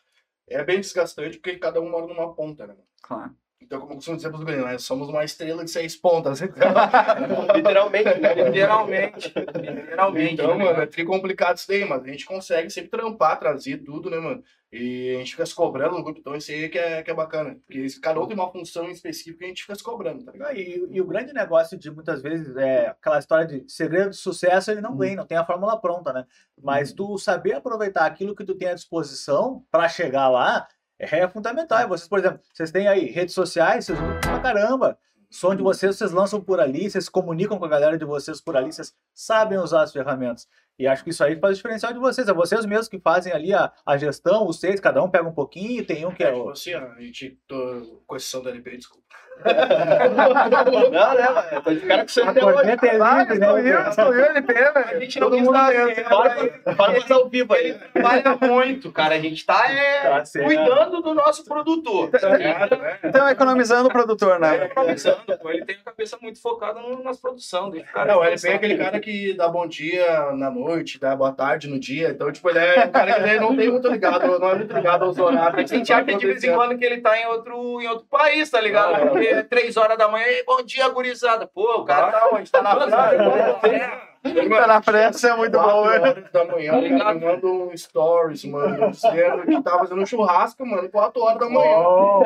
É 0.50 0.62
bem 0.64 0.82
desgastante 0.82 1.38
porque 1.40 1.58
cada 1.58 1.80
um 1.80 1.90
mora 1.90 2.06
numa 2.06 2.34
ponta, 2.36 2.68
né? 2.68 2.76
Claro. 3.02 3.34
Então, 3.66 3.80
como 3.80 3.94
eu 3.94 3.96
costumo 3.96 4.18
dizer 4.18 4.30
pros 4.30 4.44
gringos, 4.44 4.66
nós 4.66 4.84
somos 4.84 5.10
uma 5.10 5.24
estrela 5.24 5.64
de 5.64 5.72
seis 5.72 5.96
pontas. 5.96 6.42
Então, 6.42 6.68
Literalmente, 7.56 8.20
né? 8.20 8.34
Literalmente. 8.34 9.34
Literalmente. 9.36 10.34
então 10.34 10.58
né? 10.58 10.66
mano, 10.66 10.82
é 10.82 10.86
tri 10.86 11.06
complicado 11.06 11.58
isso 11.58 11.68
daí, 11.68 11.86
mas 11.86 12.04
a 12.04 12.08
gente 12.08 12.26
consegue 12.26 12.70
sempre 12.70 12.90
trampar, 12.90 13.40
trazer 13.40 13.78
tudo, 13.78 14.10
né, 14.10 14.18
mano? 14.18 14.44
E 14.72 15.16
a 15.16 15.20
gente 15.20 15.32
fica 15.32 15.46
se 15.46 15.54
cobrando 15.54 15.96
no 15.96 16.04
grupo, 16.04 16.20
então 16.20 16.36
isso 16.36 16.52
aí 16.52 16.68
que 16.68 16.80
é, 16.80 17.04
que 17.04 17.12
é 17.12 17.14
bacana. 17.14 17.60
Porque 17.66 17.86
cada 18.02 18.20
um 18.20 18.26
tem 18.26 18.36
uma 18.36 18.52
função 18.52 18.90
específica 18.90 19.44
e 19.44 19.46
a 19.46 19.50
gente 19.50 19.62
fica 19.62 19.76
se 19.76 19.84
cobrando, 19.84 20.26
tá 20.26 20.32
ligado? 20.32 20.58
E, 20.58 20.88
e 20.90 21.00
o 21.00 21.06
grande 21.06 21.32
negócio 21.32 21.78
de 21.78 21.92
muitas 21.92 22.24
vezes 22.24 22.56
é 22.58 22.88
aquela 22.88 23.20
história 23.20 23.46
de 23.46 23.72
segredo 23.72 24.10
de 24.10 24.18
sucesso, 24.18 24.72
ele 24.72 24.82
não 24.82 24.98
vem, 24.98 25.16
não 25.16 25.28
tem 25.28 25.38
a 25.38 25.46
fórmula 25.46 25.80
pronta, 25.80 26.12
né? 26.12 26.26
Mas 26.60 26.92
tu 26.92 27.20
saber 27.20 27.54
aproveitar 27.54 28.06
aquilo 28.08 28.36
que 28.36 28.44
tu 28.44 28.56
tem 28.56 28.70
à 28.70 28.74
disposição 28.74 29.64
para 29.70 29.88
chegar 29.88 30.28
lá 30.28 30.68
é 31.04 31.28
fundamental. 31.28 31.82
E 31.82 31.88
vocês, 31.88 32.08
por 32.08 32.20
exemplo, 32.20 32.40
vocês 32.54 32.72
têm 32.72 32.88
aí 32.88 33.06
redes 33.06 33.34
sociais, 33.34 33.86
vocês 33.86 34.00
usam 34.00 34.20
pra 34.20 34.40
caramba. 34.40 34.98
Som 35.30 35.56
de 35.56 35.64
vocês, 35.64 35.98
vocês 35.98 36.12
lançam 36.12 36.40
por 36.40 36.60
ali, 36.60 36.90
vocês 36.90 37.10
comunicam 37.10 37.58
com 37.58 37.66
a 37.66 37.70
galera 37.70 37.98
de 37.98 38.06
vocês 38.06 38.40
por 38.40 38.56
ali, 38.56 38.72
vocês 38.72 38.94
sabem 39.14 39.58
usar 39.58 39.82
as 39.82 39.92
ferramentas. 39.92 40.48
E 40.78 40.88
acho 40.88 41.04
que 41.04 41.12
isso 41.12 41.24
aí 41.24 41.40
faz 41.40 41.54
o 41.54 41.56
diferencial 41.56 41.94
de 41.94 42.00
vocês. 42.00 42.28
É 42.28 42.34
vocês 42.34 42.66
mesmos 42.66 42.88
que 42.88 43.00
fazem 43.00 43.32
ali 43.32 43.54
a, 43.54 43.72
a 43.86 43.98
gestão, 43.98 44.48
os 44.48 44.60
seis, 44.60 44.80
cada 44.80 45.04
um 45.04 45.10
pega 45.10 45.28
um 45.28 45.34
pouquinho, 45.34 45.86
tem 45.86 46.06
um 46.06 46.12
que 46.12 46.24
É, 46.24 46.30
é 46.30 46.34
tipo 46.34 46.50
assim, 46.50 46.74
a 46.74 46.96
gente, 47.00 47.38
tô, 47.48 48.02
com 48.08 48.16
exceção 48.16 48.42
do 48.42 48.50
LP, 48.50 48.78
desculpa. 48.78 49.04
Não, 49.44 51.16
né, 51.16 51.30
mano? 51.30 51.62
Tô 51.64 51.74
de 51.74 51.82
cara 51.82 52.04
com 52.04 52.08
você 52.10 52.22
A 52.22 52.30
até 52.30 52.46
hoje. 52.46 52.60
é 52.60 52.76
né? 52.76 53.24
escolheu, 53.34 53.90
escolheu 53.90 54.26
LP, 54.26 54.58
A 54.58 54.72
velho. 54.72 55.02
gente 55.02 55.20
não 55.20 55.32
quis 55.32 55.52
dar 55.52 55.70
mesmo. 55.70 55.96
tempo, 55.96 56.10
Fala, 56.10 56.94
né? 56.94 57.00
ao 57.10 57.30
vivo 57.30 57.54
aí. 57.54 57.70
Ele 57.70 57.80
trabalha 57.94 58.38
muito, 58.42 58.92
cara. 58.92 59.16
A 59.16 59.20
gente 59.20 59.46
tá, 59.46 59.72
é, 59.72 60.02
Tá 60.02 60.24
cuidando 60.44 61.02
do 61.02 61.14
nosso 61.14 61.44
produtor. 61.44 62.10
Tá 62.12 62.30
ligado, 62.30 62.78
né? 62.78 63.00
Então, 63.04 63.28
economizando 63.28 63.90
o 63.90 63.92
produtor, 63.92 64.40
né? 64.40 64.66
Economizando, 64.66 65.38
pô. 65.42 65.50
Ele 65.50 65.66
tem 65.66 65.76
a 65.76 65.84
cabeça 65.84 66.18
muito 66.22 66.42
focada 66.42 66.80
no, 66.80 67.04
nas 67.04 67.20
produções. 67.20 67.72
Deixa 67.72 67.90
o 67.90 67.94
cara 67.94 68.14
Não, 68.14 68.20
o 68.20 68.24
LP 68.24 68.48
é 68.48 68.54
aquele 68.54 68.78
cara 68.78 69.00
que 69.00 69.34
dá 69.34 69.48
bom 69.48 69.68
dia 69.68 70.32
na 70.34 70.50
noite, 70.50 70.63
dá 71.00 71.16
boa 71.16 71.32
tarde 71.32 71.68
no 71.68 71.80
dia. 71.80 72.10
Então, 72.10 72.32
tipo, 72.32 72.50
ele 72.50 72.60
é 72.60 72.86
um 72.86 72.92
cara 72.92 73.24
que 73.24 73.40
não 73.40 73.56
tem 73.56 73.70
muito 73.72 73.88
ligado, 73.88 74.40
não 74.40 74.50
é 74.50 74.56
muito 74.56 74.74
ligado 74.74 75.06
aos 75.06 75.18
horários. 75.18 75.72
A 75.72 75.76
gente 75.76 75.92
acha 75.94 76.04
de 76.18 76.26
vez 76.26 76.44
em 76.44 76.54
quando 76.54 76.78
que 76.78 76.86
ele 76.86 77.02
tá 77.02 77.18
em 77.20 77.26
outro, 77.28 77.82
em 77.82 77.88
outro 77.88 78.06
país, 78.10 78.50
tá 78.50 78.60
ligado? 78.62 79.10
Porque 79.10 79.28
é 79.28 79.44
três 79.44 79.78
horas 79.78 79.98
da 79.98 80.08
manhã, 80.08 80.26
"Ei, 80.26 80.44
bom 80.46 80.62
dia, 80.64 80.88
gurizada. 80.90 81.48
Pô, 81.48 81.82
o 81.82 81.86
cara 81.86 82.12
tá 82.12 82.30
onde? 82.34 82.52
Tá 82.52 82.62
na 82.62 82.76
praia. 82.88 84.13
Tá 84.24 84.68
na 84.68 84.82
frente, 84.82 85.26
é 85.28 85.36
muito 85.36 85.52
bom, 85.60 85.84
velho. 85.84 86.02
horas 86.02 86.32
da 86.32 86.46
manhã, 86.46 86.72
Tá 86.72 86.78
o 86.80 86.98
cara 86.98 87.14
manda 87.16 87.46
um 87.48 87.76
stories, 87.78 88.46
mano, 88.46 88.92
dizendo 88.92 89.42
que 89.44 89.62
tá 89.62 89.78
fazendo 89.80 90.02
um 90.02 90.06
churrasco, 90.06 90.66
mano, 90.66 90.90
4 90.90 91.22
horas 91.22 91.40
da 91.40 91.50
manhã. 91.50 91.78
Oh, 91.78 92.24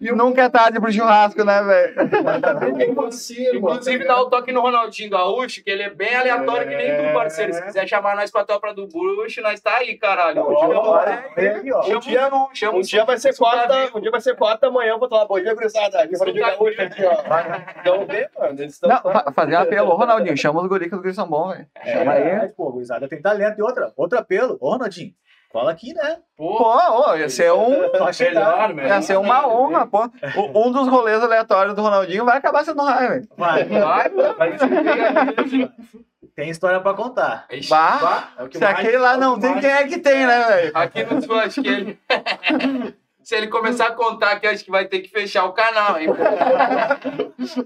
E 0.00 0.10
o 0.10 0.16
Nunca 0.16 0.42
é 0.44 0.48
tarde 0.48 0.80
pro 0.80 0.90
churrasco, 0.90 1.44
né, 1.44 1.62
velho? 1.62 1.94
é. 2.00 2.86
Inclusive, 3.56 4.04
dá 4.06 4.20
o 4.20 4.30
toque 4.30 4.52
no 4.52 4.62
Ronaldinho 4.62 5.10
Gaúcho, 5.10 5.62
que 5.62 5.70
ele 5.70 5.82
é 5.82 5.90
bem 5.90 6.14
aleatório 6.16 6.66
que 6.68 6.74
nem 6.76 7.08
tu, 7.08 7.12
parceiro. 7.12 7.52
Se 7.52 7.62
quiser 7.62 7.86
chamar 7.86 8.16
nós 8.16 8.30
pra 8.30 8.44
tropa 8.44 8.72
do 8.72 8.86
Bruxo, 8.86 9.42
nós 9.42 9.60
tá 9.60 9.76
aí, 9.76 9.96
caralho. 9.98 10.42
ó. 10.42 11.82
Chama 11.82 11.94
Um 11.96 12.00
dia- 12.00 12.30
Um 12.72 12.80
dia 12.80 13.04
vai 13.04 13.18
ser 13.18 13.32
tá 13.32 13.38
quarta, 13.38 13.90
um 13.96 14.00
dia 14.00 14.10
vai 14.10 14.20
ser 14.20 14.34
quarta 14.34 14.66
da 14.66 14.72
manhã, 14.72 14.92
eu 14.92 14.98
vou 14.98 15.08
falar, 15.08 15.26
bom 15.26 15.38
dia, 15.38 15.54
gurizada. 15.54 15.98
Tá 15.98 16.06
gaúcho 16.06 16.80
aqui, 16.82 17.04
ó. 17.04 17.16
Então 17.80 18.06
vê, 18.06 18.28
mano, 18.38 18.54
eles 18.60 18.72
estão... 18.74 18.88
Fazer 19.34 19.56
um 19.56 19.60
apelo. 19.60 19.94
Ronaldinho, 19.94 20.36
chama 20.36 20.62
os 20.62 20.68
guri 20.68 20.88
que 20.88 20.94
os 20.94 21.00
guris 21.02 21.17
são 21.18 21.28
bons, 21.28 21.52
velho. 21.52 21.66
Chama 21.84 22.12
aí. 22.12 22.22
É, 22.22 22.48
pô, 22.48 22.70
gurizada 22.72 23.08
tem 23.08 23.20
talento. 23.20 23.58
E 23.58 23.62
outra, 23.62 23.92
outro 23.96 24.18
apelo. 24.18 24.56
Ô, 24.60 24.70
Ronaldinho, 24.70 25.12
cola 25.50 25.70
aqui, 25.72 25.92
né? 25.94 26.18
Pô, 26.36 26.62
ô, 26.62 27.16
ia 27.16 27.28
ser 27.28 27.52
um. 27.52 27.90
Só 27.96 28.12
chegar. 28.12 28.34
Melhor, 28.52 28.74
melhor. 28.74 28.88
Ia 28.88 29.02
ser 29.02 29.16
uma 29.18 29.46
honra, 29.48 29.86
pô. 29.86 30.04
O- 30.36 30.68
Um 30.68 30.72
dos 30.72 30.88
rolês 30.88 31.22
aleatórios 31.22 31.74
do 31.74 31.82
Ronaldinho 31.82 32.24
vai 32.24 32.36
acabar 32.38 32.64
sendo 32.64 32.82
raio, 32.82 33.08
velho. 33.10 33.28
Vai, 33.36 33.64
Vai, 33.64 34.08
pô, 34.10 34.34
vai 34.34 34.56
tem 36.36 36.50
história 36.50 36.80
pra 36.80 36.94
contar. 36.94 37.46
Bah, 37.68 38.28
É 38.38 38.48
se 38.48 38.58
mais- 38.60 38.78
aquele 38.78 38.98
lá 38.98 39.14
é 39.14 39.16
não 39.16 39.40
tem, 39.40 39.50
mais- 39.50 39.60
quem 39.60 39.70
é 39.74 39.84
que 39.88 39.98
tem, 39.98 40.24
né, 40.24 40.44
velho? 40.44 40.70
Aqui 40.72 41.02
no 41.04 41.68
ele. 41.68 41.98
Se 43.28 43.36
ele 43.36 43.48
começar 43.48 43.88
a 43.88 43.94
contar 43.94 44.30
aqui, 44.30 44.46
acho 44.46 44.64
que 44.64 44.70
vai 44.70 44.88
ter 44.88 45.00
que 45.00 45.10
fechar 45.10 45.44
o 45.44 45.52
canal, 45.52 46.00
hein? 46.00 46.08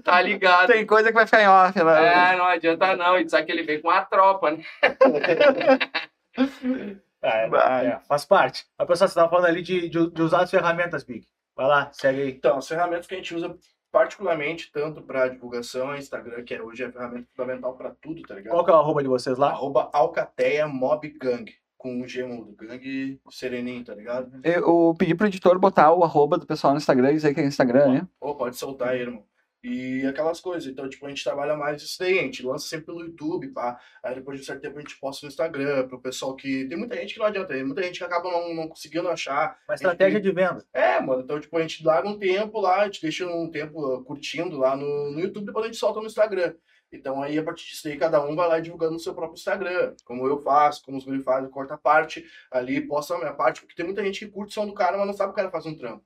tá 0.03 0.21
ligado? 0.21 0.67
Tem 0.67 0.85
coisa 0.85 1.07
que 1.07 1.13
vai 1.13 1.25
ficar 1.25 1.41
em 1.41 1.47
off, 1.47 1.81
né? 1.81 2.33
É, 2.33 2.35
não 2.35 2.43
adianta 2.43 2.97
não. 2.97 3.13
A 3.13 3.19
gente 3.19 3.31
sabe 3.31 3.45
que 3.45 3.51
ele 3.53 3.63
vem 3.63 3.81
com 3.81 3.89
a 3.89 4.03
tropa, 4.03 4.51
né? 4.51 4.61
É, 7.25 7.45
é, 7.45 7.99
faz 8.05 8.25
parte. 8.25 8.65
A 8.77 8.85
pessoa, 8.85 9.07
você 9.07 9.13
estava 9.13 9.29
falando 9.29 9.45
ali 9.45 9.61
de, 9.61 9.87
de, 9.87 10.11
de 10.11 10.21
usar 10.21 10.41
as 10.41 10.51
ferramentas, 10.51 11.05
Big. 11.05 11.25
Vai 11.55 11.67
lá, 11.67 11.89
segue 11.93 12.21
aí. 12.21 12.31
Então, 12.31 12.57
as 12.57 12.67
ferramentas 12.67 13.07
que 13.07 13.13
a 13.13 13.17
gente 13.17 13.33
usa 13.33 13.55
particularmente 13.89 14.69
tanto 14.73 15.01
para 15.01 15.29
divulgação, 15.29 15.95
Instagram, 15.95 16.43
que 16.43 16.53
é 16.53 16.61
hoje 16.61 16.83
é 16.83 16.87
a 16.87 16.91
ferramenta 16.91 17.29
fundamental 17.33 17.77
para 17.77 17.95
tudo, 18.01 18.21
tá 18.23 18.35
ligado? 18.35 18.51
Qual 18.51 18.65
que 18.65 18.71
é 18.71 18.73
o 18.73 18.77
arroba 18.77 19.01
de 19.01 19.07
vocês 19.07 19.37
lá? 19.37 19.51
Arroba 19.51 19.89
Alcateia 19.93 20.67
Mob 20.67 21.07
Gang, 21.11 21.49
com 21.83 22.01
o 22.01 22.07
G 22.07 22.23
mudo, 22.23 22.55
Gang 22.55 23.19
Sereninho, 23.29 23.83
tá 23.83 23.93
ligado? 23.93 24.39
Eu 24.41 24.95
pedi 24.97 25.13
pro 25.13 25.27
editor 25.27 25.59
botar 25.59 25.93
o 25.93 26.01
arroba 26.01 26.37
do 26.37 26.47
pessoal 26.47 26.71
no 26.71 26.77
Instagram 26.77 27.11
e 27.11 27.15
dizer 27.15 27.33
que 27.33 27.41
é 27.41 27.45
Instagram, 27.45 27.91
né? 27.91 28.07
Ou 28.21 28.37
pode 28.37 28.55
soltar 28.55 28.89
aí, 28.89 29.01
irmão. 29.01 29.25
E 29.61 30.05
aquelas 30.05 30.39
coisas. 30.39 30.69
Então, 30.69 30.87
tipo, 30.87 31.05
a 31.05 31.09
gente 31.09 31.23
trabalha 31.23 31.57
mais 31.57 31.81
isso 31.81 31.99
daí. 31.99 32.19
A 32.19 32.23
gente 32.23 32.45
lança 32.45 32.67
sempre 32.67 32.85
pelo 32.85 33.01
YouTube, 33.01 33.49
pá. 33.49 33.77
Aí 34.01 34.15
depois 34.15 34.37
de 34.37 34.43
um 34.43 34.45
certo 34.45 34.61
tempo 34.61 34.77
a 34.77 34.81
gente 34.81 34.97
posta 34.97 35.25
no 35.25 35.29
Instagram, 35.29 35.87
pro 35.87 36.01
pessoal 36.01 36.35
que. 36.35 36.65
Tem 36.65 36.77
muita 36.77 36.95
gente 36.95 37.13
que 37.13 37.19
não 37.19 37.25
adianta, 37.25 37.53
tem 37.53 37.65
muita 37.65 37.83
gente 37.83 37.97
que 37.97 38.03
acaba 38.03 38.31
não, 38.31 38.53
não 38.53 38.67
conseguindo 38.69 39.09
achar. 39.09 39.57
Uma 39.67 39.75
estratégia 39.75 40.21
de 40.21 40.31
venda. 40.31 40.65
É, 40.73 41.01
mano. 41.01 41.21
Então, 41.21 41.39
tipo, 41.39 41.57
a 41.57 41.61
gente 41.61 41.83
larga 41.83 42.07
um 42.07 42.17
tempo 42.17 42.61
lá, 42.61 42.81
a 42.81 42.85
gente 42.85 43.01
deixa 43.01 43.25
um 43.27 43.51
tempo 43.51 44.03
curtindo 44.03 44.57
lá 44.57 44.75
no, 44.75 45.11
no 45.11 45.19
YouTube, 45.19 45.45
depois 45.45 45.65
a 45.65 45.67
gente 45.67 45.77
solta 45.77 45.99
no 45.99 46.07
Instagram. 46.07 46.53
Então 46.93 47.21
aí, 47.21 47.37
a 47.37 47.43
partir 47.43 47.65
disso 47.67 47.87
aí, 47.87 47.97
cada 47.97 48.23
um 48.23 48.35
vai 48.35 48.47
lá 48.47 48.59
divulgando 48.59 48.93
no 48.93 48.99
seu 48.99 49.13
próprio 49.13 49.35
Instagram. 49.35 49.95
Como 50.05 50.27
eu 50.27 50.37
faço, 50.37 50.83
como 50.85 50.97
os 50.97 51.03
guri 51.03 51.21
fazem, 51.21 51.49
corta 51.49 51.73
a 51.73 51.77
parte 51.77 52.25
ali, 52.51 52.79
posta 52.81 53.15
a 53.15 53.17
minha 53.17 53.33
parte, 53.33 53.61
porque 53.61 53.75
tem 53.75 53.85
muita 53.85 54.03
gente 54.03 54.25
que 54.25 54.31
curte 54.31 54.51
o 54.51 54.53
som 54.53 54.67
do 54.67 54.73
cara, 54.73 54.97
mas 54.97 55.07
não 55.07 55.13
sabe 55.13 55.31
o 55.31 55.35
cara 55.35 55.49
faz 55.49 55.65
um 55.65 55.75
trampo. 55.75 56.05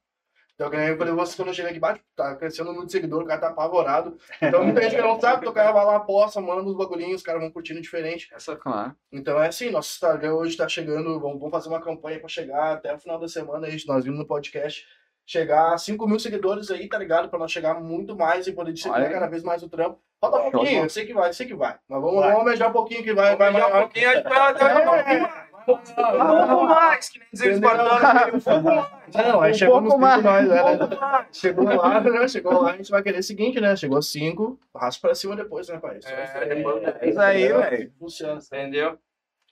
Então, 0.60 0.74
eu 0.74 0.98
falei, 0.98 1.14
você 1.14 1.36
quando 1.36 1.50
eu 1.50 1.54
cheguei 1.54 1.70
aqui, 1.70 1.80
bate, 1.80 2.02
tá 2.16 2.36
crescendo 2.36 2.74
muito 2.74 2.92
seguidor, 2.92 3.22
o 3.22 3.28
cara 3.28 3.40
tá 3.40 3.50
apavorado. 3.50 4.18
Então, 4.42 4.64
muita 4.64 4.82
gente 4.82 4.96
que 4.96 5.02
não 5.04 5.20
sabe, 5.20 5.42
então 5.42 5.52
o 5.52 5.54
cara 5.54 5.72
vai 5.72 5.86
lá, 5.86 6.00
posta, 6.00 6.42
manda 6.42 6.64
os 6.64 6.76
bagulhinhos, 6.76 7.18
os 7.18 7.22
caras 7.22 7.40
vão 7.40 7.52
curtindo 7.52 7.80
diferente. 7.80 8.28
Essa, 8.34 8.56
claro. 8.56 8.96
Então 9.12 9.40
é 9.40 9.50
assim, 9.50 9.70
nosso 9.70 9.94
Instagram 9.94 10.34
hoje 10.34 10.58
tá 10.58 10.68
chegando, 10.68 11.20
vamos, 11.20 11.38
vamos 11.38 11.52
fazer 11.52 11.70
uma 11.70 11.80
campanha 11.80 12.20
pra 12.20 12.28
chegar 12.28 12.74
até 12.74 12.92
o 12.92 12.98
final 12.98 13.20
da 13.20 13.28
semana 13.28 13.68
aí, 13.68 13.78
nós 13.86 14.04
vimos 14.04 14.18
no 14.18 14.26
podcast, 14.26 14.88
chegar 15.28 15.74
a 15.74 15.78
5 15.78 16.08
mil 16.08 16.18
seguidores 16.20 16.72
aí, 16.72 16.88
tá 16.88 16.98
ligado? 16.98 17.30
Pra 17.30 17.38
nós 17.38 17.52
chegar 17.52 17.76
muito 17.80 18.16
mais 18.16 18.48
e 18.48 18.54
poder 18.54 18.72
disseminar 18.72 19.12
cada 19.12 19.28
vez 19.28 19.44
mais 19.44 19.62
o 19.62 19.70
trampo. 19.70 20.00
Falta 20.20 20.38
um 20.40 20.50
pouquinho, 20.52 20.84
eu 20.86 20.90
sei 20.90 21.06
que 21.06 21.14
vai, 21.14 21.30
eu 21.30 21.34
sei 21.34 21.46
que 21.46 21.54
vai. 21.54 21.76
Mas 21.88 22.02
vamos, 22.02 22.16
Vai. 22.22 22.30
vamos 22.32 22.40
almejar 22.40 22.70
um 22.70 22.74
pouquinho 22.74 23.04
que 23.04 23.14
vai, 23.14 23.36
vai, 23.36 23.52
um 23.52 23.72
pouquinho, 23.82 24.10
a 24.10 24.16
gente 24.16 24.24
vai 24.24 24.38
até 24.52 24.66
um 24.82 24.86
pouquinho 24.86 25.22
mais. 25.22 25.48
Um 25.68 26.48
pouco 26.48 26.64
mais, 26.66 27.10
que 27.10 27.20
nem 27.20 27.28
dizer 27.34 27.50
os 27.50 27.56
espartanos. 27.58 28.48
Um 28.48 28.50
pouco 28.64 28.64
mais. 28.64 28.88
Não, 29.28 29.42
aí 29.42 29.52
Um 29.52 29.54
chegou 29.54 29.82
pouco 29.82 29.90
nos 29.90 30.00
mais. 30.00 30.16
pico 30.16 30.28
nós, 30.30 30.48
né? 30.48 30.64
Um 30.64 30.78
pouco 30.78 30.96
mais. 31.02 31.28
Chegou 31.34 31.66
lá, 31.66 32.00
né? 32.02 32.28
Chegou 32.30 32.62
lá, 32.62 32.72
a 32.72 32.78
gente 32.78 32.90
vai 32.90 33.04
querer 33.04 33.20
o 33.20 33.24
seguinte, 33.24 33.60
né? 33.60 33.76
Chegou 33.76 34.02
5, 34.02 34.60
raspa 34.74 35.08
pra 35.10 35.16
cima 35.16 35.36
depois, 35.36 35.68
né, 35.68 35.78
pai? 35.78 35.96
É, 35.96 36.00
isso 36.00 36.38
aí, 36.38 36.50
depois- 36.56 36.84
é 37.02 37.10
isso 37.10 37.20
aí, 37.20 37.44
entendeu? 37.44 37.60
velho. 37.62 37.92
Funciona. 38.00 38.40
Entendeu? 38.40 38.98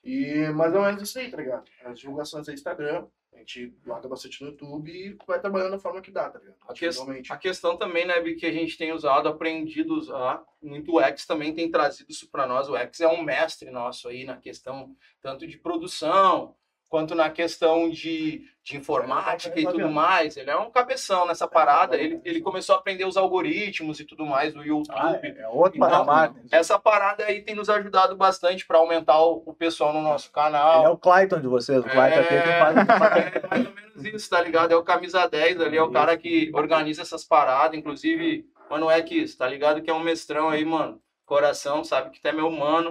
E 0.06 0.48
mais 0.56 0.74
ou 0.74 0.82
menos 0.84 1.04
isso 1.04 1.20
aí, 1.20 1.30
tá 1.30 1.38
ligado? 1.38 1.64
As 1.84 2.00
divulgações 2.00 2.48
no 2.48 2.54
Instagram, 2.54 3.06
a 3.36 3.40
gente 3.40 3.76
larga 3.86 4.08
bastante 4.08 4.42
no 4.44 4.50
YouTube 4.50 4.90
e 4.92 5.18
vai 5.28 5.40
trabalhando 5.40 5.72
da 5.72 5.80
forma 5.80 6.02
que 6.02 6.10
dá, 6.12 6.30
tá 6.30 6.40
ligado? 6.40 6.56
A, 6.68 6.74
que- 6.74 6.86
a 7.34 7.38
questão 7.38 7.78
também, 7.78 8.06
né, 8.06 8.20
Bi, 8.22 8.36
que 8.36 8.46
a 8.46 8.52
gente 8.52 8.78
tem 8.78 8.92
usado, 8.94 9.28
aprendido 9.30 9.94
a 9.94 9.98
usar, 9.98 10.44
muito 10.62 10.94
o 10.94 11.02
X 11.02 11.26
também 11.26 11.54
tem 11.54 11.70
trazido 11.70 12.10
isso 12.12 12.30
para 12.30 12.48
nós. 12.48 12.70
O 12.70 12.76
X 12.76 13.02
é 13.02 13.08
um 13.08 13.22
mestre 13.22 13.70
nosso 13.70 14.08
aí 14.08 14.24
na 14.24 14.38
questão 14.38 14.96
tanto 15.22 15.46
de 15.46 15.58
produção, 15.58 16.56
quanto 16.90 17.14
na 17.16 17.30
questão 17.30 17.90
de, 17.90 18.44
de 18.64 18.78
informática 18.78 19.60
e 19.60 19.66
tudo 19.66 19.90
mais. 19.90 20.38
Ele 20.38 20.50
é 20.50 20.56
um 20.58 20.70
cabeção 20.72 21.26
nessa 21.28 21.48
parada. 21.48 21.98
Ele, 21.98 22.22
ele 22.24 22.40
começou 22.42 22.76
a 22.76 22.80
aprender 22.80 23.06
os 23.06 23.18
algoritmos 23.18 24.00
e 24.00 24.06
tudo 24.06 24.26
mais 24.26 24.54
do 24.54 24.64
YouTube. 24.64 24.96
Ah, 24.98 25.20
é, 25.22 25.42
é 25.42 25.48
outro 25.50 25.78
Então, 25.78 25.90
patamar. 25.90 26.34
né? 26.34 26.42
Essa 26.52 26.80
parada 26.80 27.26
aí 27.26 27.42
tem 27.42 27.56
nos 27.56 27.70
ajudado 27.70 28.16
bastante 28.16 28.66
para 28.66 28.78
aumentar 28.78 29.20
o, 29.20 29.44
o 29.46 29.54
pessoal 29.54 29.92
no 29.92 30.02
nosso 30.02 30.28
Ele 30.34 30.40
é 30.40 30.44
canal. 30.44 30.94
o 30.94 30.98
Clayton 30.98 31.42
de 31.42 31.48
vocês. 31.48 31.80
O 31.80 31.90
Clayton 31.90 32.20
aqui 32.20 32.42
que 32.42 32.60
faz. 32.60 32.78
É 32.78 33.48
mais 33.50 33.68
ou 33.68 33.74
menos 33.74 34.06
isso, 34.06 34.30
tá 34.30 34.42
ligado? 34.42 34.72
É 34.72 34.76
o 34.76 34.84
camisa 34.84 35.28
10 35.28 35.60
ali, 35.62 35.78
é 35.78 35.84
o 35.84 35.92
cara 35.92 36.16
que 36.18 36.52
organiza 36.54 37.02
essas 37.02 37.24
paradas. 37.26 37.78
Inclusive, 37.78 38.46
mano, 38.70 38.90
é 38.90 39.02
que 39.02 39.16
isso, 39.16 39.38
tá 39.38 39.48
ligado? 39.48 39.82
Que 39.82 39.90
é 39.90 39.94
um 39.94 40.00
mestrão 40.00 40.50
aí, 40.50 40.64
mano. 40.64 41.02
Coração, 41.26 41.84
sabe 41.84 42.12
que 42.12 42.22
tu 42.22 42.28
é 42.28 42.32
meu 42.32 42.52
mano. 42.52 42.90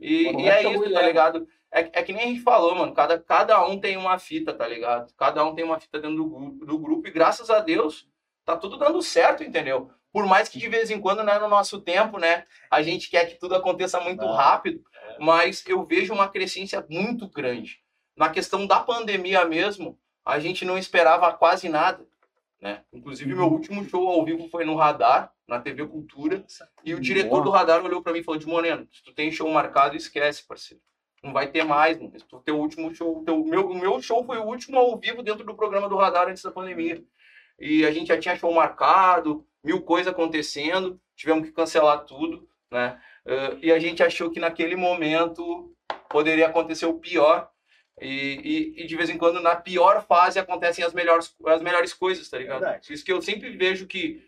E, 0.00 0.24
e 0.42 0.48
é 0.48 0.60
chama 0.62 0.84
isso, 0.84 0.92
tá 0.92 1.02
ligado? 1.02 1.46
É, 1.76 1.80
é 1.92 2.02
que 2.02 2.10
nem 2.10 2.22
a 2.22 2.26
gente 2.28 2.40
falou, 2.40 2.74
mano. 2.74 2.94
Cada, 2.94 3.18
cada 3.18 3.62
um 3.66 3.78
tem 3.78 3.98
uma 3.98 4.18
fita, 4.18 4.54
tá 4.54 4.66
ligado? 4.66 5.12
Cada 5.14 5.44
um 5.44 5.54
tem 5.54 5.62
uma 5.62 5.78
fita 5.78 6.00
dentro 6.00 6.16
do, 6.16 6.64
do 6.64 6.78
grupo. 6.78 7.06
E 7.06 7.10
graças 7.10 7.50
a 7.50 7.60
Deus, 7.60 8.08
tá 8.46 8.56
tudo 8.56 8.78
dando 8.78 9.02
certo, 9.02 9.44
entendeu? 9.44 9.90
Por 10.10 10.24
mais 10.24 10.48
que 10.48 10.58
de 10.58 10.68
vez 10.70 10.90
em 10.90 10.98
quando, 10.98 11.22
né, 11.22 11.38
no 11.38 11.48
nosso 11.48 11.78
tempo, 11.78 12.18
né, 12.18 12.44
a 12.70 12.80
gente 12.80 13.10
quer 13.10 13.26
que 13.26 13.38
tudo 13.38 13.54
aconteça 13.54 14.00
muito 14.00 14.24
Ah, 14.24 14.34
rápido, 14.34 14.82
mas 15.20 15.62
eu 15.66 15.84
vejo 15.84 16.14
uma 16.14 16.28
crescência 16.28 16.82
muito 16.88 17.28
grande. 17.28 17.82
Na 18.16 18.30
questão 18.30 18.66
da 18.66 18.80
pandemia 18.80 19.44
mesmo, 19.44 19.98
a 20.24 20.38
gente 20.38 20.64
não 20.64 20.78
esperava 20.78 21.30
quase 21.34 21.68
nada, 21.68 22.06
né? 22.58 22.82
Inclusive, 22.90 23.34
meu 23.34 23.44
último 23.44 23.84
show 23.84 24.08
ao 24.08 24.24
vivo 24.24 24.48
foi 24.48 24.64
no 24.64 24.76
Radar, 24.76 25.30
na 25.46 25.60
TV 25.60 25.86
Cultura, 25.86 26.42
e 26.82 26.94
o 26.94 27.00
diretor 27.00 27.44
do 27.44 27.50
Radar 27.50 27.84
olhou 27.84 28.02
pra 28.02 28.14
mim 28.14 28.20
e 28.20 28.24
falou 28.24 28.40
de 28.40 28.46
Moreno, 28.46 28.88
se 28.90 29.02
tu 29.04 29.12
tem 29.12 29.30
show 29.30 29.50
marcado, 29.50 29.94
esquece, 29.94 30.46
parceiro. 30.46 30.82
Não 31.26 31.32
vai 31.32 31.48
ter 31.48 31.64
mais, 31.64 31.98
mano. 31.98 32.12
O 32.32 32.38
teu 32.38 32.56
último 32.56 32.94
show, 32.94 33.24
teu, 33.24 33.44
meu, 33.44 33.68
o 33.68 33.74
meu 33.74 34.00
show 34.00 34.24
foi 34.24 34.38
o 34.38 34.44
último 34.44 34.78
ao 34.78 34.96
vivo 34.96 35.24
dentro 35.24 35.44
do 35.44 35.56
programa 35.56 35.88
do 35.88 35.96
Radar 35.96 36.28
antes 36.28 36.42
da 36.42 36.52
pandemia. 36.52 37.02
E 37.58 37.84
a 37.84 37.90
gente 37.90 38.06
já 38.06 38.18
tinha 38.18 38.36
show 38.36 38.54
marcado, 38.54 39.44
mil 39.64 39.82
coisas 39.82 40.12
acontecendo, 40.12 41.00
tivemos 41.16 41.48
que 41.48 41.52
cancelar 41.52 42.04
tudo, 42.04 42.48
né? 42.70 43.00
Eh, 43.26 43.56
e 43.62 43.72
a 43.72 43.78
gente 43.80 44.04
achou 44.04 44.30
que 44.30 44.38
naquele 44.38 44.76
momento 44.76 45.74
poderia 46.08 46.46
acontecer 46.46 46.86
o 46.86 46.98
pior. 46.98 47.50
E, 48.00 48.76
e, 48.76 48.82
e 48.84 48.86
de 48.86 48.94
vez 48.94 49.10
em 49.10 49.18
quando, 49.18 49.40
na 49.40 49.56
pior 49.56 50.06
fase, 50.06 50.38
acontecem 50.38 50.84
as 50.84 50.92
melhores, 50.92 51.34
as 51.44 51.60
melhores 51.60 51.92
coisas, 51.92 52.28
tá 52.28 52.38
ligado? 52.38 52.60
Verdade. 52.60 52.92
Isso 52.92 53.04
que 53.04 53.12
eu 53.12 53.20
sempre 53.20 53.50
vejo 53.56 53.86
que 53.88 54.22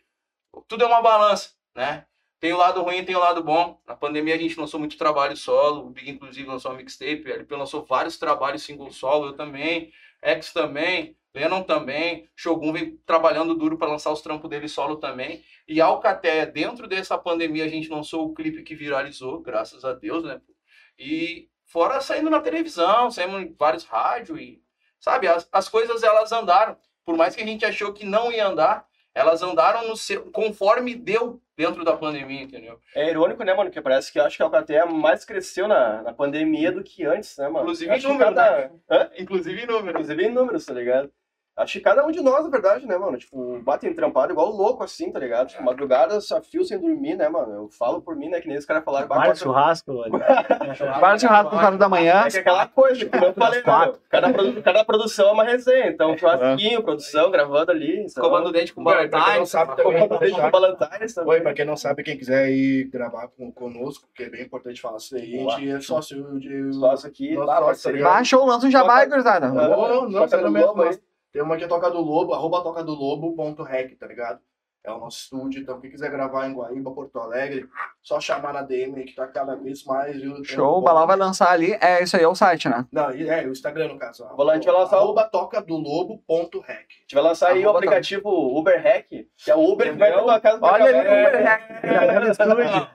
tudo 0.66 0.82
é 0.82 0.86
uma 0.86 1.02
balança, 1.02 1.50
né? 1.76 2.06
Tem 2.40 2.52
o 2.52 2.56
lado 2.56 2.82
ruim, 2.82 3.04
tem 3.04 3.16
o 3.16 3.20
lado 3.20 3.42
bom. 3.42 3.80
Na 3.86 3.96
pandemia 3.96 4.34
a 4.34 4.38
gente 4.38 4.58
lançou 4.58 4.78
muito 4.78 4.96
trabalho 4.96 5.36
solo, 5.36 5.86
o 5.86 5.90
Big 5.90 6.10
inclusive 6.10 6.46
lançou 6.46 6.70
uma 6.70 6.76
mixtape, 6.76 7.24
a 7.26 7.34
LP 7.34 7.56
lançou 7.56 7.84
vários 7.84 8.16
trabalhos 8.16 8.62
single 8.62 8.92
solo, 8.92 9.26
eu 9.26 9.32
também, 9.32 9.92
X 10.22 10.52
também, 10.52 11.16
Lennon 11.34 11.62
também, 11.62 12.28
Shogun 12.36 12.72
vem 12.72 12.96
trabalhando 13.04 13.54
duro 13.54 13.76
para 13.76 13.88
lançar 13.88 14.12
os 14.12 14.22
trampos 14.22 14.48
dele 14.48 14.68
solo 14.68 14.96
também. 14.96 15.44
E 15.66 15.80
Alcateia, 15.80 16.46
dentro 16.46 16.86
dessa 16.86 17.18
pandemia, 17.18 17.64
a 17.64 17.68
gente 17.68 17.88
lançou 17.88 18.26
o 18.26 18.34
clipe 18.34 18.62
que 18.62 18.74
viralizou, 18.74 19.40
graças 19.40 19.84
a 19.84 19.92
Deus, 19.92 20.24
né? 20.24 20.40
E 20.98 21.48
fora 21.64 22.00
saindo 22.00 22.30
na 22.30 22.40
televisão, 22.40 23.10
saímos 23.10 23.42
em 23.42 23.54
vários 23.58 23.84
rádios 23.84 24.40
e, 24.40 24.62
sabe, 24.98 25.26
as, 25.28 25.48
as 25.52 25.68
coisas 25.68 26.02
elas 26.02 26.32
andaram. 26.32 26.76
Por 27.04 27.16
mais 27.16 27.34
que 27.34 27.42
a 27.42 27.46
gente 27.46 27.64
achou 27.64 27.92
que 27.92 28.04
não 28.04 28.32
ia 28.32 28.46
andar, 28.46 28.86
elas 29.14 29.42
andaram 29.42 29.88
no 29.88 29.96
seu, 29.96 30.30
conforme 30.30 30.94
deu 30.94 31.40
dentro 31.58 31.84
da 31.84 31.96
pandemia, 31.96 32.42
entendeu? 32.42 32.78
É 32.94 33.10
irônico, 33.10 33.42
né, 33.42 33.52
mano? 33.52 33.68
Que 33.68 33.80
parece 33.80 34.12
que 34.12 34.20
eu 34.20 34.24
acho 34.24 34.36
que 34.36 34.42
a 34.44 34.46
Alcateia 34.46 34.86
mais 34.86 35.24
cresceu 35.24 35.66
na, 35.66 36.02
na 36.02 36.12
pandemia 36.12 36.70
do 36.70 36.84
que 36.84 37.04
antes, 37.04 37.36
né, 37.36 37.48
mano? 37.48 37.62
Inclusive 37.62 37.90
Acho 37.90 38.06
em 38.06 38.12
número, 38.12 38.34
cada... 38.34 38.70
Hã? 38.88 39.10
Inclusive 39.18 39.62
em 39.62 39.66
número. 39.66 39.90
Inclusive 39.90 40.22
em 40.22 40.30
números, 40.30 40.64
tá 40.64 40.72
ligado? 40.72 41.10
Acho 41.58 41.72
que 41.74 41.80
cada 41.80 42.06
um 42.06 42.10
de 42.12 42.20
nós, 42.22 42.44
na 42.44 42.50
verdade, 42.50 42.86
né, 42.86 42.96
mano? 42.96 43.18
Tipo, 43.18 43.58
batem 43.62 43.92
trampado 43.92 44.32
igual 44.32 44.50
louco, 44.50 44.84
assim, 44.84 45.10
tá 45.10 45.18
ligado? 45.18 45.48
Tipo, 45.48 45.62
madrugadas 45.64 46.30
a 46.30 46.40
fio 46.40 46.64
sem 46.64 46.78
dormir, 46.78 47.16
né, 47.16 47.28
mano? 47.28 47.52
Eu 47.52 47.68
falo 47.68 48.00
por 48.00 48.14
mim, 48.14 48.28
né? 48.28 48.40
Que 48.40 48.46
nem 48.48 48.56
os 48.56 48.64
caras 48.64 48.84
falaram. 48.84 49.08
"Bah, 49.08 49.16
Vários 49.16 49.42
quatro- 49.42 49.44
churrascos. 49.52 50.02
ali. 50.04 50.12
Vários 51.00 51.20
churrascos 51.22 51.50
por 51.52 51.60
causa 51.60 51.76
da 51.78 51.88
manhã. 51.88 52.22
É 52.26 52.30
que 52.30 52.36
é 52.36 52.40
aquela 52.40 52.66
coisa 52.68 53.04
que 53.06 53.16
eu 53.16 53.32
falei, 53.34 53.58
né, 53.62 53.92
cada, 54.08 54.32
produ- 54.32 54.62
cada 54.62 54.84
produção 54.84 55.28
é 55.28 55.32
uma 55.32 55.44
resenha. 55.44 55.88
Então, 55.88 56.16
churrasquinho, 56.16 56.82
produção, 56.82 57.30
gravando 57.30 57.70
ali. 57.72 57.92
Então, 57.94 58.06
Escovando 58.06 58.46
o 58.48 58.52
dente 58.52 58.72
com 58.72 58.82
não 58.82 58.92
Valentine's. 58.92 59.52
Escovando 59.54 60.18
dente 60.20 60.40
com 60.40 60.50
Valentine's 60.50 61.14
também. 61.14 61.30
Oi, 61.34 61.40
pra 61.40 61.54
quem 61.54 61.64
não 61.64 61.76
sabe, 61.76 62.02
quem 62.02 62.16
quiser 62.16 62.50
ir 62.50 62.84
gravar 62.84 63.28
com, 63.36 63.50
conosco, 63.50 64.08
que 64.14 64.22
é 64.22 64.30
bem 64.30 64.42
importante 64.42 64.80
falar 64.80 64.98
isso 64.98 65.16
aí, 65.16 65.46
a 65.46 65.50
gente 65.58 65.70
é 65.70 65.80
sócio 65.80 66.38
de. 66.38 66.72
Sócio 66.72 67.08
aqui, 67.08 67.34
tá, 67.36 67.46
tá? 67.46 67.92
Baixa 68.02 68.38
ou 68.38 68.46
lança 68.46 68.66
um 68.66 68.70
jabá, 68.70 69.04
gurizada. 69.04 69.46
Ah, 69.46 69.50
Não, 69.52 70.02
não, 70.08 70.12
Toca 70.12 70.28
sério 70.28 70.44
do 70.46 70.50
mesmo. 70.52 70.68
Lobo 70.68 70.82
aí. 70.82 70.88
mas 70.88 71.07
Tem 71.32 71.42
uma 71.42 71.56
que 71.56 71.64
é 71.64 71.68
Toca 71.68 71.90
do 71.90 72.00
Lobo, 72.00 72.32
arroba 72.34 72.62
Toca 72.62 72.82
do 72.82 72.94
Lobo, 72.94 73.34
ponto 73.34 73.62
rec, 73.62 73.96
tá 73.96 74.06
ligado? 74.06 74.40
É 74.82 74.90
o 74.90 74.98
nosso 74.98 75.18
estúdio, 75.18 75.60
então 75.60 75.80
quem 75.80 75.90
quiser 75.90 76.10
gravar 76.10 76.48
em 76.48 76.54
Guaíba, 76.54 76.94
Porto 76.94 77.18
Alegre, 77.18 77.68
só 78.08 78.18
chamar 78.20 78.54
na 78.54 78.62
DM 78.62 78.96
aí 78.96 79.04
que 79.04 79.14
tá 79.14 79.26
cada 79.26 79.54
vez 79.54 79.84
mais. 79.84 80.18
viu? 80.20 80.42
Show, 80.42 80.76
um 80.76 80.78
o 80.78 80.80
Balão 80.80 81.06
vai 81.06 81.16
lançar 81.16 81.50
ali. 81.50 81.76
É 81.80 82.02
isso 82.02 82.16
aí, 82.16 82.22
é 82.22 82.28
o 82.28 82.34
site, 82.34 82.66
né? 82.68 82.86
Não, 82.90 83.10
é, 83.10 83.44
o 83.46 83.52
Instagram 83.52 83.88
no 83.88 83.98
caso. 83.98 84.26
Vou 84.34 84.46
lá, 84.46 84.52
a 84.52 84.54
gente 84.56 84.64
vai 84.64 84.74
lançar 84.74 84.96
o- 84.96 85.00
Arroba 85.00 85.24
Toca 85.24 85.60
do 85.60 85.76
Lobo, 85.76 86.22
ponto 86.26 86.60
rec. 86.60 86.78
A 86.78 87.00
gente 87.02 87.14
vai 87.14 87.22
lançar 87.22 87.50
aí 87.50 87.64
o 87.66 87.70
aplicativo 87.70 88.28
Uber 88.58 88.82
Hack, 88.82 89.06
que 89.08 89.50
é 89.50 89.54
o 89.54 89.60
Uber 89.72 89.92
que 89.92 89.98
vai 89.98 90.10
na 90.10 90.22
tua 90.22 90.40
casa 90.40 90.58
pra 90.58 90.72
Olha 90.72 90.84
ali, 90.86 90.96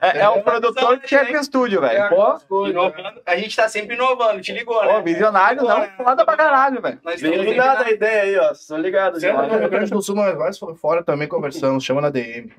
É, 0.00 0.18
é, 0.18 0.18
é 0.20 0.28
o 0.28 0.42
produtor 0.42 0.98
do 0.98 1.06
Chefe 1.06 1.44
Studio, 1.44 1.80
velho. 1.80 2.08
Pô, 2.48 2.66
Inovando. 2.66 3.22
A 3.24 3.36
gente 3.36 3.54
tá 3.56 3.68
sempre 3.68 3.94
inovando, 3.94 4.40
te 4.40 4.52
ligou, 4.52 4.84
né? 4.84 4.94
pô, 4.94 5.02
visionário 5.02 5.62
não, 5.62 5.86
foda 5.96 6.24
pra 6.24 6.36
caralho, 6.36 6.80
velho. 6.82 6.98
Sempre 7.16 7.54
nada 7.54 7.84
a 7.84 7.90
ideia 7.90 8.22
aí, 8.22 8.38
ó. 8.38 8.50
Estão 8.52 8.78
ligados. 8.78 9.22
já. 9.22 9.30
Sempre 9.32 9.46
no 9.52 9.58
Rio 9.58 9.70
Grande 9.70 9.90
do 9.90 10.02
Sul, 10.02 10.16
fora 10.76 11.02
também 11.04 11.28
conversamos, 11.28 11.84
chama 11.84 12.00
na 12.00 12.10
DM. 12.10 12.52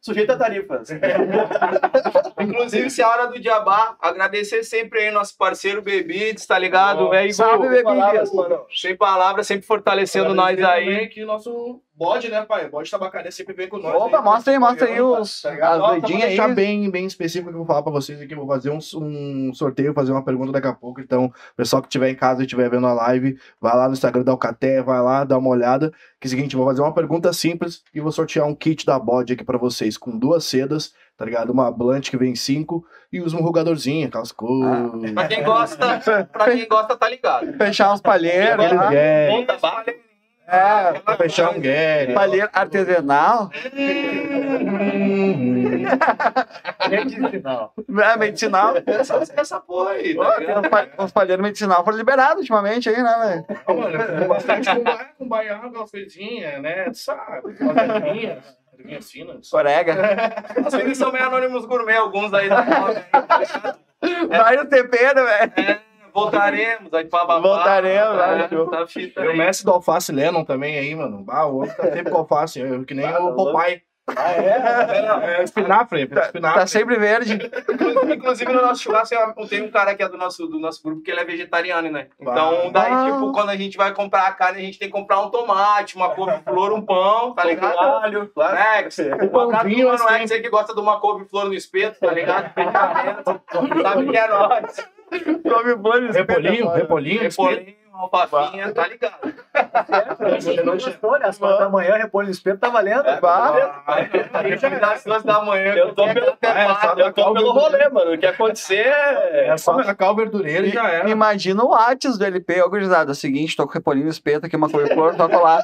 Sujeito, 0.00 0.32
a 0.32 0.48
tarifas. 0.66 0.88
Inclusive, 2.40 2.90
se 2.90 3.00
é 3.00 3.04
a 3.04 3.08
hora 3.08 3.26
do 3.26 3.40
Diabá, 3.40 3.96
agradecer 4.00 4.62
sempre 4.62 5.00
aí 5.00 5.10
nosso 5.10 5.36
parceiro 5.36 5.82
Bebides, 5.82 6.46
tá 6.46 6.58
ligado? 6.58 7.12
É 7.14 7.24
Igor, 7.24 7.34
Salve, 7.34 7.82
mano. 7.82 8.66
sem 8.74 8.96
palavras, 8.96 9.46
sempre 9.46 9.66
fortalecendo 9.66 10.34
nós 10.34 10.56
também 10.56 10.98
aí. 10.98 11.08
que 11.08 11.24
nosso 11.24 11.80
bode, 11.96 12.28
né, 12.30 12.42
pai? 12.42 12.66
O 12.66 12.70
bode 12.70 12.90
tabacaria 12.90 13.30
sempre 13.32 13.54
vem 13.54 13.68
com 13.68 13.78
nós. 13.78 13.94
Opa, 13.94 14.20
mostra 14.20 14.52
aí, 14.52 14.58
mostra 14.58 14.86
aí 14.86 15.00
os, 15.00 15.42
Tá 15.42 15.50
ligado? 15.50 15.74
as 15.74 15.80
Ó, 15.80 15.90
doidinhas 15.92 16.28
deixar 16.28 16.46
aí. 16.46 16.54
bem, 16.54 16.90
bem 16.90 17.06
específico 17.06 17.48
que 17.48 17.54
eu 17.54 17.58
vou 17.58 17.66
falar 17.66 17.82
pra 17.82 17.92
vocês 17.92 18.20
aqui. 18.20 18.34
Vou 18.34 18.46
fazer 18.46 18.70
um, 18.70 18.78
um 18.96 19.52
sorteio, 19.54 19.94
fazer 19.94 20.12
uma 20.12 20.24
pergunta 20.24 20.52
daqui 20.52 20.68
a 20.68 20.72
pouco. 20.72 21.00
Então, 21.00 21.32
pessoal 21.56 21.80
que 21.82 21.88
estiver 21.88 22.10
em 22.10 22.14
casa 22.14 22.42
e 22.42 22.44
estiver 22.44 22.68
vendo 22.70 22.86
a 22.86 22.92
live, 22.92 23.38
vai 23.60 23.74
lá 23.76 23.86
no 23.88 23.94
Instagram 23.94 24.22
da 24.22 24.32
Alcaté, 24.32 24.82
vai 24.82 25.00
lá, 25.00 25.24
dá 25.24 25.38
uma 25.38 25.48
olhada. 25.50 25.90
Que 26.20 26.26
é 26.26 26.28
o 26.28 26.30
seguinte, 26.30 26.56
vou 26.56 26.66
fazer 26.66 26.80
uma 26.82 26.94
pergunta 26.94 27.32
simples 27.32 27.82
e 27.94 28.00
vou 28.00 28.10
sortear 28.12 28.46
um 28.46 28.54
kit 28.54 28.84
da 28.86 28.98
bode 28.98 29.32
aqui 29.32 29.44
pra 29.44 29.58
vocês, 29.58 29.98
com 29.98 30.18
duas 30.18 30.44
sedas, 30.44 30.92
tá 31.16 31.24
ligado? 31.24 31.50
Uma 31.50 31.70
blunt 31.70 32.08
que 32.10 32.16
vem 32.16 32.34
cinco 32.34 32.84
e 33.12 33.20
os 33.20 33.32
murrugadorzinhos, 33.34 34.08
aquelas 34.08 34.32
coisas. 34.32 35.12
Pra 35.12 35.28
quem 35.28 35.42
gosta, 35.44 36.26
pra 36.32 36.50
quem 36.50 36.66
gosta, 36.68 36.96
tá 36.96 37.08
ligado. 37.08 37.52
Fechar 37.58 37.92
uns 37.92 38.00
palheiros, 38.00 38.64
lá. 38.72 38.90
Gary, 38.90 39.32
Monta. 39.32 39.58
É, 40.48 40.92
pra 41.00 41.16
fechar 41.16 41.50
um 41.50 41.60
Gary. 41.60 42.14
palheiro 42.14 42.48
artesanal. 42.52 43.50
Medicinal. 46.88 47.72
É, 48.02 48.16
medicinal. 48.16 48.74
Essa, 48.86 49.22
essa 49.36 49.60
porra 49.60 49.90
aí, 49.92 50.14
tá 50.14 50.68
pa- 50.68 50.88
Uns 50.98 51.12
palheiros 51.12 51.42
medicinal 51.42 51.84
foram 51.84 51.96
liberados 51.98 52.38
ultimamente 52.40 52.88
aí, 52.88 53.02
né, 53.02 53.44
velho? 53.46 53.80
Mano, 53.80 54.04
fumo 54.06 54.28
bastante 54.28 54.68
com 55.18 55.28
baia, 55.28 55.58
com 55.58 55.72
coisinhas, 55.86 56.60
né? 56.62 56.92
Sabe? 56.92 57.56
Umas 57.60 57.76
ervinhas, 57.76 59.10
finas. 59.10 59.48
Corega. 59.50 59.94
Os 60.66 60.74
filhos 60.74 60.98
são 60.98 61.12
meio 61.12 61.26
anônimos 61.26 61.66
gourmet, 61.66 61.96
alguns 61.96 62.32
aí 62.32 62.48
da 62.48 62.62
moda. 62.62 63.06
Vai 64.28 64.56
no 64.56 64.66
tempero, 64.66 65.24
velho. 65.24 65.80
Voltaremos, 66.20 66.94
aí 66.94 67.04
pá, 67.04 67.26
pá. 67.26 67.38
Voltaremos, 67.38 68.20
É, 68.22 68.36
né, 68.36 68.48
show. 68.48 68.66
tá 68.70 68.86
fita 68.86 69.20
E 69.22 69.26
o 69.26 69.30
aí. 69.32 69.36
mestre 69.38 69.66
do 69.66 69.72
alface 69.72 70.10
Lennon 70.12 70.44
também 70.44 70.78
aí, 70.78 70.94
mano. 70.94 71.24
Ah, 71.28 71.46
o 71.46 71.56
outro 71.56 71.76
tá 71.76 71.82
sempre 71.92 72.10
com 72.10 72.18
alface, 72.18 72.58
eu, 72.58 72.84
que 72.84 72.94
nem 72.94 73.06
Ah, 73.06 73.20
o 73.20 73.34
Popeye. 73.34 73.82
Ah, 74.16 74.30
é? 74.30 75.38
É, 75.40 75.42
espinafre, 75.42 76.02
espinafre. 76.02 76.40
Tá 76.40 76.64
sempre 76.68 76.96
verde. 76.96 77.50
Inclusive, 78.14 78.52
no 78.52 78.62
nosso 78.62 78.80
churrasco 78.84 79.16
tem 79.48 79.62
um 79.62 79.70
cara 79.70 79.96
que 79.96 80.02
é 80.02 80.08
do 80.08 80.16
nosso, 80.16 80.46
do 80.46 80.60
nosso 80.60 80.80
grupo 80.80 81.02
que 81.02 81.10
ele 81.10 81.18
é 81.18 81.24
vegetariano, 81.24 81.90
né? 81.90 82.06
Então, 82.20 82.70
daí, 82.70 82.92
Ah. 82.92 83.10
tipo, 83.12 83.32
quando 83.32 83.50
a 83.50 83.56
gente 83.56 83.76
vai 83.76 83.92
comprar 83.92 84.28
a 84.28 84.32
carne, 84.32 84.60
a 84.60 84.64
gente 84.64 84.78
tem 84.78 84.86
que 84.88 84.94
comprar 84.94 85.20
um 85.22 85.28
tomate, 85.28 85.96
uma 85.96 86.10
couve-flor, 86.10 86.72
um 86.72 86.82
pão, 86.82 87.34
tá 87.34 87.44
ligado? 87.44 87.76
Alho, 87.76 88.28
claro. 88.32 88.56
É, 88.56 88.84
que 88.84 88.90
você- 88.92 89.12
O 89.12 89.28
pãozinho, 89.28 89.86
não 89.98 90.08
é 90.08 90.14
assim. 90.14 90.22
dizer 90.22 90.40
que 90.40 90.50
gosta 90.50 90.72
de 90.72 90.80
uma 90.80 91.00
couve-flor 91.00 91.46
no 91.46 91.54
espeto, 91.54 91.98
tá 91.98 92.12
ligado? 92.12 92.52
Sabe 93.82 94.06
que 94.08 94.16
é 94.16 94.28
nós. 94.28 94.88
Come 95.10 95.76
flores. 95.78 96.14
Repolhinho, 96.14 96.68
repolhinho. 96.70 97.22
Repolhinho, 97.22 97.74
alfafinha, 97.92 98.72
tá 98.72 98.86
ligado? 98.86 99.34
Você 100.40 100.62
não 100.62 100.74
gostou, 100.74 101.18
né? 101.18 101.26
Às 101.28 101.38
quatro 101.38 101.58
da 101.58 101.68
manhã, 101.68 101.94
repolho 101.96 102.26
no 102.26 102.32
espeto, 102.32 102.58
tá 102.58 102.68
valendo. 102.68 103.06
É, 103.06 103.20
Bah. 103.20 103.82
Duas 105.04 105.22
da 105.22 105.42
manhã. 105.42 105.74
Eu 105.74 105.94
tô, 105.94 106.04
pelo, 106.12 106.26
é, 106.42 107.02
eu 107.06 107.12
tô 107.12 107.32
pelo 107.32 107.52
rolê, 107.52 107.88
mano. 107.88 108.12
O 108.14 108.18
que 108.18 108.26
acontecer 108.26 108.86
é. 108.86 109.48
É 109.48 109.56
só 109.56 109.76
o 109.76 110.14
verdureiro 110.14 110.66
e 110.66 110.70
já 110.70 110.88
era. 110.88 111.08
Imagina 111.08 111.62
o 111.64 111.70
Whats 111.70 112.18
do 112.18 112.24
LP, 112.24 112.60
ó, 112.62 112.68
gurizada. 112.68 113.10
É 113.10 113.12
o 113.12 113.14
seguinte, 113.14 113.56
tô 113.56 113.66
com 113.66 113.72
repolhinho 113.72 114.08
espeto 114.08 114.46
aqui, 114.46 114.56
uma 114.56 114.68
couve-flor, 114.68 115.14
toca 115.16 115.38
lá. 115.38 115.62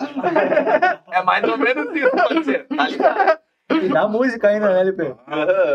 É 1.10 1.22
mais 1.22 1.46
ou 1.46 1.58
menos 1.58 1.94
isso, 1.94 2.10
pode 2.10 2.44
ser. 2.44 2.66
Tá 2.68 2.88
ligado? 2.88 3.38
E 3.76 3.88
dá 3.88 4.08
música 4.08 4.48
ainda, 4.48 4.72
né, 4.72 4.80
LP? 4.80 5.14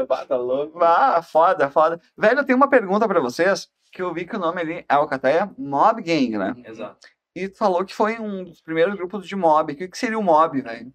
Bata 0.07 0.35
louco. 0.35 0.83
Ah, 0.83 1.21
foda, 1.21 1.69
foda. 1.69 1.99
Velho, 2.17 2.39
eu 2.39 2.45
tenho 2.45 2.57
uma 2.57 2.69
pergunta 2.69 3.07
pra 3.07 3.19
vocês, 3.19 3.69
que 3.91 4.01
eu 4.01 4.13
vi 4.13 4.25
que 4.25 4.35
o 4.35 4.39
nome 4.39 4.61
ali 4.61 4.73
é 4.79 4.85
Alcateia 4.89 5.49
Mob 5.57 6.01
Gang, 6.01 6.37
né? 6.37 6.55
Exato. 6.65 7.07
E 7.35 7.47
tu 7.47 7.57
falou 7.57 7.85
que 7.85 7.93
foi 7.93 8.17
um 8.19 8.43
dos 8.43 8.61
primeiros 8.61 8.95
grupos 8.95 9.27
de 9.27 9.35
mob. 9.35 9.71
O 9.71 9.75
que, 9.75 9.87
que 9.87 9.97
seria 9.97 10.17
o 10.17 10.23
mob, 10.23 10.59
velho? 10.59 10.91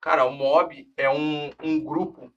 Cara, 0.00 0.24
o 0.24 0.32
MOB 0.32 0.88
é 0.96 1.10
um, 1.10 1.50
um 1.62 1.80
grupo 1.80 2.32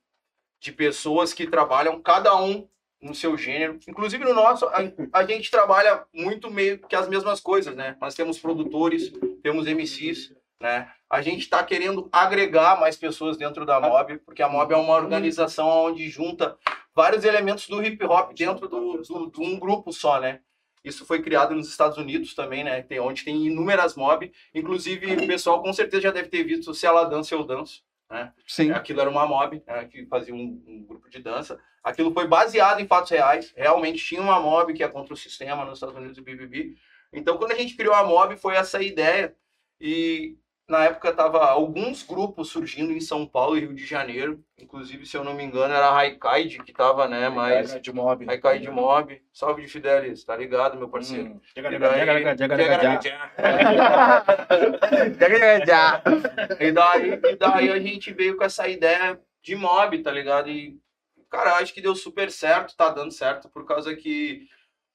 de 0.59 0.71
pessoas 0.71 1.33
que 1.33 1.47
trabalham, 1.47 2.01
cada 2.01 2.35
um 2.35 2.67
no 3.01 3.15
seu 3.15 3.35
gênero. 3.37 3.79
Inclusive 3.87 4.23
no 4.23 4.33
nosso, 4.33 4.65
a, 4.67 4.79
a 5.13 5.23
gente 5.25 5.49
trabalha 5.49 6.05
muito 6.13 6.51
meio 6.51 6.77
que 6.79 6.95
as 6.95 7.07
mesmas 7.07 7.39
coisas, 7.39 7.75
né? 7.75 7.97
Nós 7.99 8.13
temos 8.13 8.39
produtores, 8.39 9.11
temos 9.41 9.65
MCs, 9.65 10.35
né? 10.61 10.89
A 11.09 11.21
gente 11.21 11.41
está 11.41 11.63
querendo 11.63 12.07
agregar 12.11 12.79
mais 12.79 12.95
pessoas 12.95 13.35
dentro 13.35 13.65
da 13.65 13.81
MOB, 13.81 14.19
porque 14.19 14.41
a 14.41 14.47
MOB 14.47 14.71
é 14.73 14.77
uma 14.77 14.95
organização 14.95 15.67
onde 15.67 16.07
junta 16.09 16.57
vários 16.95 17.25
elementos 17.25 17.67
do 17.67 17.83
hip 17.83 18.03
hop 18.05 18.33
dentro 18.33 18.67
de 18.69 19.41
um 19.41 19.59
grupo 19.59 19.91
só, 19.91 20.21
né? 20.21 20.39
Isso 20.83 21.05
foi 21.05 21.21
criado 21.21 21.53
nos 21.53 21.67
Estados 21.67 21.97
Unidos 21.97 22.33
também, 22.33 22.63
né? 22.63 22.81
Tem, 22.81 22.99
onde 22.99 23.23
tem 23.23 23.45
inúmeras 23.45 23.95
mob. 23.95 24.31
Inclusive, 24.53 25.15
o 25.15 25.27
pessoal 25.27 25.61
com 25.61 25.71
certeza 25.73 26.03
já 26.03 26.11
deve 26.11 26.29
ter 26.29 26.43
visto 26.43 26.73
Se 26.73 26.85
Ela 26.85 27.03
Dança, 27.03 27.35
Eu 27.35 27.43
Danço. 27.43 27.83
Sim. 28.45 28.71
Aquilo 28.71 28.99
era 28.99 29.09
uma 29.09 29.25
mob, 29.25 29.63
né, 29.65 29.85
que 29.85 30.05
fazia 30.05 30.33
um, 30.33 30.61
um 30.67 30.83
grupo 30.83 31.09
de 31.09 31.19
dança. 31.19 31.59
Aquilo 31.83 32.11
foi 32.11 32.27
baseado 32.27 32.81
em 32.81 32.87
fatos 32.87 33.09
reais. 33.09 33.53
Realmente 33.55 34.03
tinha 34.03 34.21
uma 34.21 34.39
mob 34.39 34.73
que 34.73 34.83
é 34.83 34.87
contra 34.87 35.13
o 35.13 35.17
sistema 35.17 35.63
nos 35.63 35.75
Estados 35.75 35.95
Unidos 35.95 36.17
e 36.17 36.21
BBB. 36.21 36.75
Então, 37.13 37.37
quando 37.37 37.53
a 37.53 37.55
gente 37.55 37.75
criou 37.75 37.93
a 37.93 38.03
mob, 38.03 38.35
foi 38.37 38.55
essa 38.55 38.81
ideia. 38.81 39.35
E 39.79 40.37
na 40.71 40.85
época 40.85 41.11
tava 41.11 41.45
alguns 41.45 42.01
grupos 42.01 42.49
surgindo 42.49 42.93
em 42.93 43.01
São 43.01 43.27
Paulo 43.27 43.57
e 43.57 43.59
Rio 43.59 43.73
de 43.73 43.85
Janeiro. 43.85 44.41
Inclusive, 44.57 45.05
se 45.05 45.17
eu 45.17 45.23
não 45.23 45.33
me 45.33 45.43
engano, 45.43 45.73
era 45.73 45.87
a 45.87 45.91
Raikaid 45.93 46.63
que 46.63 46.71
tava, 46.71 47.07
né? 47.09 47.27
Mas 47.29 47.81
de 47.81 47.91
mob. 47.91 48.25
Raikaid 48.25 48.69
Mob. 48.71 49.21
Salve 49.33 49.61
de 49.63 49.67
Fidelis, 49.67 50.23
tá 50.23 50.35
ligado, 50.37 50.77
meu 50.77 50.87
parceiro? 50.87 51.29
Hum. 51.31 51.39
E 51.55 51.61
daí- 51.79 51.99
E 56.59 56.71
daí, 56.71 57.19
e 57.31 57.35
daí 57.35 57.69
a 57.71 57.79
gente 57.79 58.13
veio 58.13 58.37
com 58.37 58.43
essa 58.43 58.67
ideia 58.67 59.19
de 59.43 59.55
mob, 59.55 59.97
tá 60.01 60.11
ligado? 60.11 60.49
E, 60.49 60.79
cara, 61.29 61.57
acho 61.57 61.73
que 61.73 61.81
deu 61.81 61.95
super 61.95 62.31
certo, 62.31 62.75
tá 62.75 62.89
dando 62.89 63.11
certo, 63.11 63.49
por 63.49 63.65
causa 63.65 63.95
que 63.95 64.47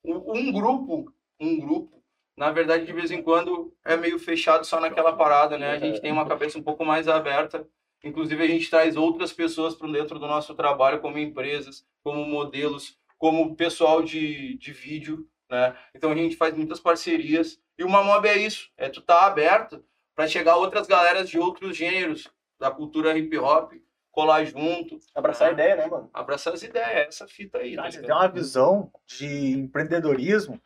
um 0.05 0.53
grupo, 0.53 1.12
um 1.41 1.59
grupo, 1.61 1.95
na 2.37 2.51
verdade, 2.51 2.84
de 2.84 2.93
vez 2.93 3.11
em 3.11 3.22
quando 3.22 3.74
é 3.84 3.97
meio 3.97 4.18
fechado 4.18 4.64
só 4.64 4.78
naquela 4.78 5.12
parada, 5.14 5.57
né? 5.57 5.70
A 5.70 5.78
gente 5.78 6.01
tem 6.01 6.12
uma 6.12 6.26
cabeça 6.28 6.59
um 6.59 6.62
pouco 6.62 6.84
mais 6.84 7.09
aberta. 7.09 7.66
Inclusive, 8.05 8.43
a 8.43 8.47
gente 8.47 8.68
traz 8.68 8.97
outras 8.97 9.32
pessoas 9.32 9.74
para 9.74 9.91
dentro 9.91 10.18
do 10.18 10.26
nosso 10.26 10.55
trabalho, 10.55 11.01
como 11.01 11.18
empresas, 11.18 11.84
como 12.05 12.24
modelos, 12.26 12.99
como 13.16 13.57
pessoal 13.57 14.03
de, 14.03 14.57
de 14.59 14.72
vídeo, 14.72 15.26
né? 15.51 15.74
Então, 15.95 16.11
a 16.11 16.14
gente 16.14 16.37
faz 16.37 16.55
muitas 16.55 16.78
parcerias. 16.78 17.59
E 17.78 17.84
uma 17.84 18.03
mob 18.05 18.28
é 18.28 18.37
isso, 18.37 18.70
é 18.76 18.89
tu 18.89 19.01
tá 19.01 19.26
aberto 19.26 19.82
para 20.14 20.28
chegar 20.28 20.57
outras 20.57 20.87
galeras 20.87 21.28
de 21.28 21.39
outros 21.39 21.76
gêneros 21.76 22.28
da 22.59 22.70
cultura 22.70 23.16
hip 23.16 23.37
hop, 23.39 23.72
colar 24.11 24.45
junto, 24.45 24.99
Abraçar 25.14 25.49
a 25.49 25.53
ideia, 25.53 25.76
né, 25.76 25.87
mano? 25.87 26.09
abraçar 26.12 26.55
as 26.55 26.62
ideias, 26.62 27.09
essa 27.09 27.28
fita 27.28 27.59
aí. 27.59 27.76
Tá 27.76 27.82
Cara, 27.82 27.93
você 27.93 28.01
tem 28.01 28.14
uma 28.14 28.28
visão 28.28 28.91
de 29.07 29.53
empreendedorismo 29.53 30.61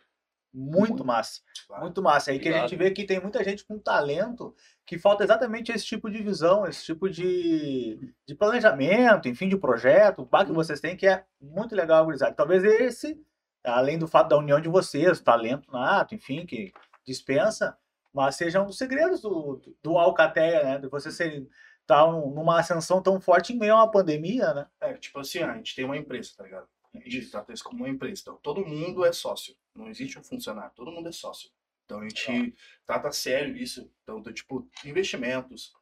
muito 0.52 1.04
massa. 1.04 1.40
Muito 1.80 2.02
massa. 2.02 2.30
Aí 2.30 2.38
que 2.38 2.48
a 2.48 2.50
Obrigado. 2.50 2.68
gente 2.70 2.78
vê 2.78 2.90
que 2.90 3.04
tem 3.04 3.20
muita 3.20 3.42
gente 3.44 3.64
com 3.64 3.78
talento 3.78 4.54
que 4.84 4.98
falta 4.98 5.22
exatamente 5.22 5.70
esse 5.70 5.84
tipo 5.86 6.10
de 6.10 6.20
visão, 6.22 6.66
esse 6.66 6.84
tipo 6.84 7.08
de, 7.08 8.12
de 8.26 8.34
planejamento, 8.34 9.28
enfim, 9.28 9.48
de 9.48 9.56
projeto, 9.56 10.22
o 10.22 10.44
que 10.44 10.52
vocês 10.52 10.80
têm, 10.80 10.96
que 10.96 11.06
é 11.06 11.24
muito 11.40 11.74
legal, 11.76 12.04
gurizada. 12.04 12.34
Talvez 12.34 12.64
esse, 12.64 13.20
além 13.64 13.98
do 13.98 14.08
fato 14.08 14.28
da 14.30 14.38
união 14.38 14.60
de 14.60 14.68
vocês, 14.68 15.20
o 15.20 15.24
talento 15.24 15.70
nato, 15.70 16.14
enfim, 16.14 16.44
que 16.44 16.72
dispensa, 17.06 17.76
mas 18.12 18.34
seja 18.34 18.60
um 18.60 18.66
dos 18.66 18.78
segredos 18.78 19.20
do, 19.20 19.60
do 19.82 19.96
Alcateia, 19.96 20.64
né? 20.64 20.78
De 20.78 20.88
você 20.88 21.12
ser 21.12 21.46
tá 21.86 22.04
um- 22.06 22.32
numa 22.34 22.58
ascensão 22.60 23.00
tão 23.02 23.20
forte 23.20 23.52
em 23.52 23.58
meio 23.58 23.74
a 23.74 23.76
uma 23.84 23.90
pandemia, 23.90 24.52
né? 24.54 24.66
É, 24.80 24.92
tipo 24.94 25.18
assim, 25.20 25.40
a 25.40 25.54
gente 25.54 25.74
tem 25.74 25.84
uma 25.84 25.96
empresa, 25.96 26.30
tá 26.36 26.44
ligado? 26.44 26.66
A 26.94 27.08
gente 27.08 27.30
trata 27.30 27.52
isso 27.52 27.64
como 27.64 27.84
uma 27.84 27.88
empresa. 27.88 28.20
Então, 28.22 28.36
todo 28.42 28.66
mundo 28.66 29.04
é 29.04 29.12
sócio. 29.12 29.54
Não 29.74 29.88
existe 29.88 30.18
um 30.18 30.24
funcionário, 30.24 30.72
todo 30.74 30.90
mundo 30.90 31.08
é 31.08 31.12
sócio. 31.12 31.50
Então, 31.84 32.00
a 32.00 32.08
gente 32.08 32.54
trata 32.86 33.10
sério 33.12 33.56
isso. 33.56 33.90
Então, 34.02 34.22
tipo, 34.32 34.68
investimentos. 34.84 35.72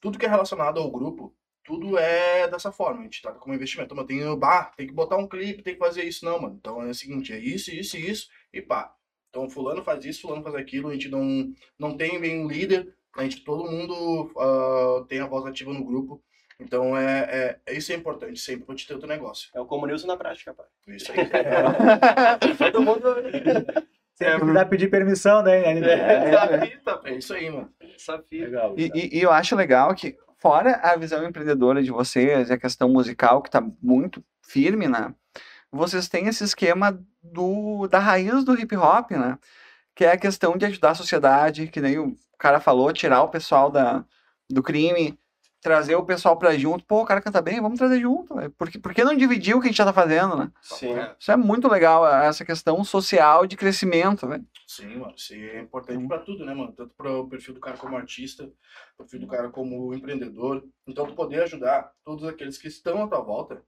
Tudo 0.00 0.18
que 0.18 0.26
é 0.26 0.28
relacionado 0.28 0.80
ao 0.80 0.90
grupo, 0.90 1.36
tudo 1.64 1.98
é 1.98 2.48
dessa 2.48 2.72
forma. 2.72 3.00
A 3.00 3.04
gente 3.04 3.22
trata 3.22 3.38
como 3.38 3.54
investimento. 3.54 3.94
Mas 3.94 4.06
tem, 4.06 4.38
bah, 4.38 4.64
tem 4.76 4.86
que 4.86 4.92
botar 4.92 5.16
um 5.16 5.28
clipe, 5.28 5.62
tem 5.62 5.74
que 5.74 5.78
fazer 5.78 6.04
isso. 6.04 6.24
Não, 6.24 6.40
mano. 6.40 6.56
Então, 6.58 6.82
é 6.82 6.86
o 6.86 6.94
seguinte, 6.94 7.32
é 7.32 7.38
isso, 7.38 7.70
isso 7.70 7.96
e 7.96 8.10
isso, 8.10 8.28
e 8.52 8.62
pá. 8.62 8.94
Então, 9.28 9.48
fulano 9.48 9.82
faz 9.84 10.04
isso, 10.04 10.22
fulano 10.22 10.42
faz 10.42 10.54
aquilo. 10.54 10.88
A 10.88 10.92
gente 10.92 11.08
não, 11.08 11.52
não 11.78 11.96
tem 11.96 12.20
bem 12.20 12.44
um 12.44 12.48
líder. 12.48 12.94
A 13.16 13.22
gente, 13.22 13.44
todo 13.44 13.70
mundo 13.70 14.32
ah, 14.38 15.04
tem 15.08 15.20
a 15.20 15.26
voz 15.26 15.44
ativa 15.46 15.72
no 15.72 15.84
grupo. 15.84 16.22
Então, 16.60 16.96
é, 16.96 17.58
é, 17.66 17.74
isso 17.74 17.90
é 17.92 17.94
importante 17.94 18.38
sempre 18.38 18.64
pra 18.66 18.74
te 18.74 18.86
ter 18.86 18.94
o 18.94 18.98
teu 18.98 19.08
negócio. 19.08 19.48
É 19.54 19.60
o 19.60 19.64
comunismo 19.66 20.06
na 20.06 20.16
prática, 20.16 20.52
pai. 20.54 20.66
Isso 20.88 21.10
aí. 21.12 21.18
Todo 22.72 22.82
mundo. 22.82 23.00
Se 24.14 24.24
é, 24.24 24.38
precisar 24.38 24.66
pedir 24.66 24.90
permissão, 24.90 25.42
né? 25.42 25.62
Fita, 26.66 26.96
pô. 26.98 27.08
É 27.08 27.14
isso 27.14 27.32
aí, 27.32 27.50
mano. 27.50 27.70
Essa 27.94 28.18
fita. 28.28 28.44
Legal. 28.44 28.74
E, 28.76 28.90
e- 28.94 29.18
e 29.18 29.22
eu 29.22 29.32
acho 29.32 29.56
legal 29.56 29.94
que, 29.94 30.16
fora 30.38 30.76
a 30.82 30.96
visão 30.96 31.24
empreendedora 31.26 31.82
de 31.82 31.90
vocês 31.90 32.50
e 32.50 32.52
a 32.52 32.58
questão 32.58 32.88
musical, 32.88 33.40
que 33.42 33.50
tá 33.50 33.62
muito 33.82 34.22
firme, 34.42 34.86
né? 34.86 35.14
Vocês 35.72 36.08
têm 36.08 36.26
esse 36.26 36.44
esquema 36.44 37.00
do, 37.22 37.86
da 37.88 37.98
raiz 37.98 38.44
do 38.44 38.58
hip 38.58 38.76
hop, 38.76 39.12
né? 39.12 39.38
Que 39.94 40.04
é 40.04 40.12
a 40.12 40.18
questão 40.18 40.56
de 40.56 40.66
ajudar 40.66 40.90
a 40.90 40.94
sociedade, 40.94 41.68
que 41.68 41.80
nem 41.80 41.98
o 41.98 42.16
cara 42.38 42.60
falou, 42.60 42.92
tirar 42.92 43.22
o 43.22 43.28
pessoal 43.28 43.70
da, 43.70 44.04
do 44.50 44.62
crime, 44.62 45.18
trazer 45.60 45.94
o 45.94 46.04
pessoal 46.04 46.36
pra 46.36 46.56
junto. 46.56 46.84
Pô, 46.84 47.02
o 47.02 47.04
cara 47.04 47.20
canta 47.20 47.42
bem, 47.42 47.60
vamos 47.60 47.78
trazer 47.78 48.00
junto. 48.00 48.34
Por, 48.52 48.70
que, 48.70 48.78
por 48.78 48.94
que 48.94 49.04
não 49.04 49.16
dividir 49.16 49.54
o 49.54 49.60
que 49.60 49.66
a 49.66 49.70
gente 49.70 49.76
já 49.78 49.84
tá 49.84 49.92
fazendo, 49.92 50.36
né? 50.36 50.50
Sim. 50.62 50.94
É. 50.94 51.14
Isso 51.18 51.30
é 51.30 51.36
muito 51.36 51.68
legal, 51.68 52.06
essa 52.06 52.44
questão 52.44 52.82
social 52.82 53.46
de 53.46 53.56
crescimento, 53.56 54.26
velho. 54.26 54.44
Sim, 54.66 54.96
mano, 54.96 55.14
isso 55.16 55.34
é 55.34 55.60
importante 55.60 56.06
pra 56.06 56.18
tudo, 56.18 56.44
né, 56.44 56.54
mano? 56.54 56.72
Tanto 56.72 56.94
para 56.96 57.12
o 57.12 57.28
perfil 57.28 57.54
do 57.54 57.60
cara 57.60 57.76
como 57.76 57.96
artista, 57.96 58.50
perfil 58.96 59.20
do 59.20 59.26
cara 59.26 59.50
como 59.50 59.92
empreendedor. 59.92 60.64
Então, 60.86 61.06
tu 61.06 61.14
poder 61.14 61.42
ajudar 61.42 61.92
todos 62.04 62.24
aqueles 62.24 62.56
que 62.56 62.68
estão 62.68 63.02
à 63.02 63.08
tua 63.08 63.20
volta 63.20 63.62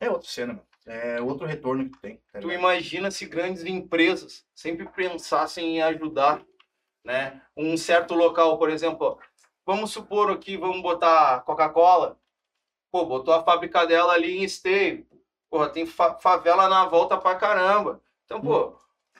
é 0.00 0.08
outra 0.10 0.28
cena, 0.28 0.54
mano. 0.54 0.66
É 0.86 1.20
outro 1.20 1.46
retorno 1.46 1.84
que 1.84 1.90
tu 1.92 2.00
tem. 2.00 2.20
tá 2.30 2.40
Tu 2.40 2.52
imagina 2.52 3.10
se 3.10 3.24
grandes 3.24 3.64
empresas 3.64 4.44
sempre 4.54 4.86
pensassem 4.86 5.76
em 5.76 5.82
ajudar, 5.82 6.44
né? 7.04 7.40
Um 7.56 7.76
certo 7.76 8.14
local, 8.14 8.58
por 8.58 8.68
exemplo, 8.68 9.18
vamos 9.66 9.92
supor 9.92 10.30
aqui, 10.30 10.56
vamos 10.56 10.82
botar 10.82 11.40
Coca-Cola. 11.40 12.18
Pô, 12.90 13.04
botou 13.04 13.34
a 13.34 13.42
fábrica 13.42 13.86
dela 13.86 14.12
ali 14.12 14.38
em 14.38 14.44
Esteio. 14.44 15.06
Porra, 15.50 15.68
tem 15.68 15.86
fa- 15.86 16.14
favela 16.18 16.68
na 16.68 16.86
volta 16.86 17.16
pra 17.16 17.34
caramba. 17.34 18.00
Então, 18.24 18.40
pô, 18.40 18.78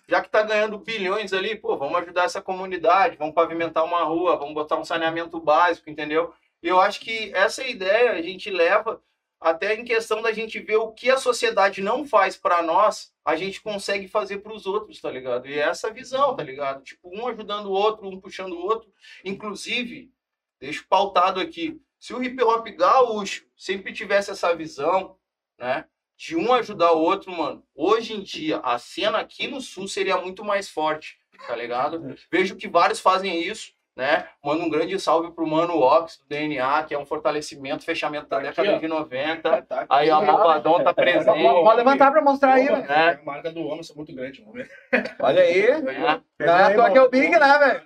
já 0.08 0.20
que 0.22 0.28
tá 0.28 0.42
ganhando 0.42 0.78
bilhões 0.78 1.32
ali, 1.32 1.56
pô, 1.56 1.76
vamos 1.76 1.98
ajudar 2.00 2.24
essa 2.24 2.40
comunidade, 2.42 3.16
vamos 3.16 3.34
pavimentar 3.34 3.84
uma 3.84 4.02
rua, 4.04 4.36
vamos 4.36 4.54
botar 4.54 4.76
um 4.76 4.84
saneamento 4.84 5.40
básico, 5.40 5.90
entendeu? 5.90 6.32
E 6.62 6.68
eu 6.68 6.80
acho 6.80 7.00
que 7.00 7.32
essa 7.34 7.66
ideia 7.66 8.12
a 8.12 8.22
gente 8.22 8.50
leva 8.50 9.00
até 9.40 9.74
em 9.74 9.84
questão 9.84 10.22
da 10.22 10.32
gente 10.32 10.58
ver 10.58 10.76
o 10.76 10.92
que 10.92 11.10
a 11.10 11.18
sociedade 11.18 11.82
não 11.82 12.06
faz 12.06 12.36
pra 12.36 12.62
nós, 12.62 13.12
a 13.24 13.36
gente 13.36 13.60
consegue 13.60 14.08
fazer 14.08 14.38
pros 14.38 14.64
outros, 14.66 15.00
tá 15.00 15.10
ligado? 15.10 15.46
E 15.46 15.54
é 15.54 15.62
essa 15.68 15.90
visão, 15.92 16.34
tá 16.34 16.42
ligado? 16.42 16.82
Tipo, 16.82 17.10
um 17.14 17.26
ajudando 17.28 17.66
o 17.66 17.72
outro, 17.72 18.08
um 18.08 18.18
puxando 18.20 18.52
o 18.52 18.62
outro. 18.64 18.90
Inclusive, 19.24 20.10
deixo 20.64 20.86
pautado 20.88 21.40
aqui, 21.40 21.78
se 22.00 22.14
o 22.14 22.22
hip 22.22 22.42
hop 22.42 22.66
gaúcho 22.68 23.46
sempre 23.54 23.92
tivesse 23.92 24.30
essa 24.30 24.54
visão, 24.56 25.18
né? 25.58 25.84
De 26.16 26.34
um 26.36 26.54
ajudar 26.54 26.92
o 26.92 27.02
outro, 27.02 27.30
mano, 27.32 27.62
hoje 27.74 28.14
em 28.14 28.22
dia, 28.22 28.58
a 28.58 28.78
cena 28.78 29.18
aqui 29.18 29.46
no 29.46 29.60
sul 29.60 29.86
seria 29.86 30.16
muito 30.16 30.42
mais 30.42 30.68
forte, 30.68 31.18
tá 31.46 31.54
ligado? 31.54 32.16
Vejo 32.30 32.56
que 32.56 32.66
vários 32.66 33.00
fazem 33.00 33.42
isso, 33.42 33.73
né? 33.96 34.26
Mando 34.44 34.64
um 34.64 34.68
grande 34.68 34.98
salve 34.98 35.30
pro 35.30 35.46
Mano 35.46 35.78
Ox, 35.78 36.16
do 36.18 36.26
DNA, 36.28 36.82
que 36.82 36.94
é 36.94 36.98
um 36.98 37.06
fortalecimento, 37.06 37.84
fechamento 37.84 38.26
da 38.28 38.40
Tá 38.40 38.48
aqui, 38.48 38.56
década 38.62 38.76
ó. 38.76 38.80
de 38.80 38.88
90. 38.88 39.62
Tá 39.62 39.76
aqui. 39.80 39.86
Aí, 39.88 40.10
ó, 40.10 40.20
Malvadão 40.22 40.82
tá 40.82 40.92
presente. 40.94 41.24
Pode 41.42 41.76
levantar 41.76 42.10
pra 42.10 42.20
mostrar 42.22 42.54
aí, 42.54 42.66
velho. 42.66 42.90
é, 42.90 43.10
A 43.20 43.22
marca 43.24 43.52
do 43.52 43.60
homem 43.66 43.80
é 43.88 43.94
muito 43.96 44.14
grande, 44.14 44.40
vamos 44.40 44.54
ver. 44.54 44.70
Olha 45.20 45.42
aí. 45.42 45.80
né? 45.82 46.20
Não 46.40 46.86
é 46.86 46.90
que 46.90 46.98
é 46.98 47.02
o 47.02 47.08
Big, 47.08 47.30
né, 47.30 47.58
velho? 47.58 47.82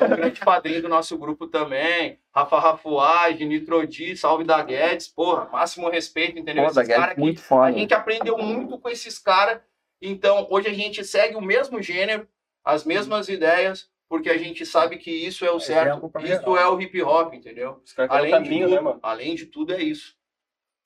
É 0.00 0.04
um 0.04 0.16
grande 0.16 0.40
padrinho 0.40 0.82
do 0.82 0.88
nosso 0.88 1.16
grupo 1.16 1.46
também. 1.46 2.18
Rafa 2.34 2.58
Rafuage, 2.58 3.44
Nitrodi, 3.44 4.16
salve 4.16 4.42
da 4.44 4.60
Guedes. 4.62 5.06
Porra, 5.06 5.48
máximo 5.52 5.88
respeito, 5.88 6.38
entendeu? 6.38 6.64
Pô, 6.64 6.70
Esses 6.80 6.88
que 7.14 7.20
muito 7.20 7.38
A 7.40 7.42
foda. 7.44 7.72
gente 7.72 7.94
aprendeu 7.94 8.36
muito 8.38 8.78
com 8.78 8.88
esses 8.88 9.18
caras. 9.18 9.60
Então, 10.00 10.46
hoje 10.50 10.68
a 10.68 10.72
gente 10.72 11.04
segue 11.04 11.36
o 11.36 11.40
mesmo 11.40 11.80
gênero, 11.80 12.26
as 12.64 12.84
mesmas 12.84 13.28
ideias, 13.28 13.88
porque 14.12 14.28
a 14.28 14.36
gente 14.36 14.66
sabe 14.66 14.98
que 14.98 15.10
isso 15.10 15.42
é 15.42 15.50
o 15.50 15.58
certo. 15.58 15.88
Exemplo 15.88 16.10
pra 16.10 16.20
Isso 16.20 16.32
geral. 16.32 16.58
é 16.58 16.68
o 16.68 16.78
hip 16.78 17.02
hop, 17.02 17.32
entendeu? 17.32 17.82
Um 17.98 18.04
Além 18.10 18.26
de, 18.26 18.30
caminho, 18.30 18.66
tudo, 18.66 18.74
né, 18.74 18.80
mano? 18.82 19.00
além 19.02 19.34
de 19.34 19.46
tudo, 19.46 19.72
é 19.72 19.82
isso. 19.82 20.14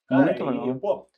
Cara, 0.09 0.27
Muito 0.27 0.45
e, 0.45 0.47
legal. 0.49 0.75
pô, 0.77 1.09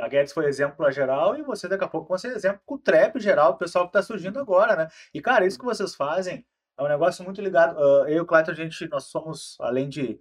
a 0.00 0.08
Guedes 0.08 0.32
foi 0.32 0.46
exemplo 0.46 0.76
pra 0.76 0.90
geral 0.90 1.36
e 1.36 1.44
você 1.44 1.68
daqui 1.68 1.84
a 1.84 1.88
pouco 1.88 2.08
vão 2.08 2.18
ser 2.18 2.34
exemplo 2.34 2.60
com 2.66 2.74
o 2.74 2.78
trap 2.78 3.20
geral, 3.20 3.52
o 3.52 3.56
pessoal 3.56 3.86
que 3.86 3.92
tá 3.92 4.02
surgindo 4.02 4.40
agora, 4.40 4.74
né? 4.74 4.88
E, 5.14 5.20
cara, 5.20 5.46
isso 5.46 5.56
que 5.56 5.64
vocês 5.64 5.94
fazem 5.94 6.44
é 6.76 6.82
um 6.82 6.88
negócio 6.88 7.22
muito 7.22 7.40
ligado. 7.40 7.78
ah, 7.78 8.10
eu 8.10 8.16
e 8.16 8.20
o 8.20 8.26
Clayton, 8.26 8.50
a 8.50 8.54
gente, 8.54 8.88
nós 8.88 9.04
somos, 9.04 9.56
além 9.60 9.88
de 9.88 10.20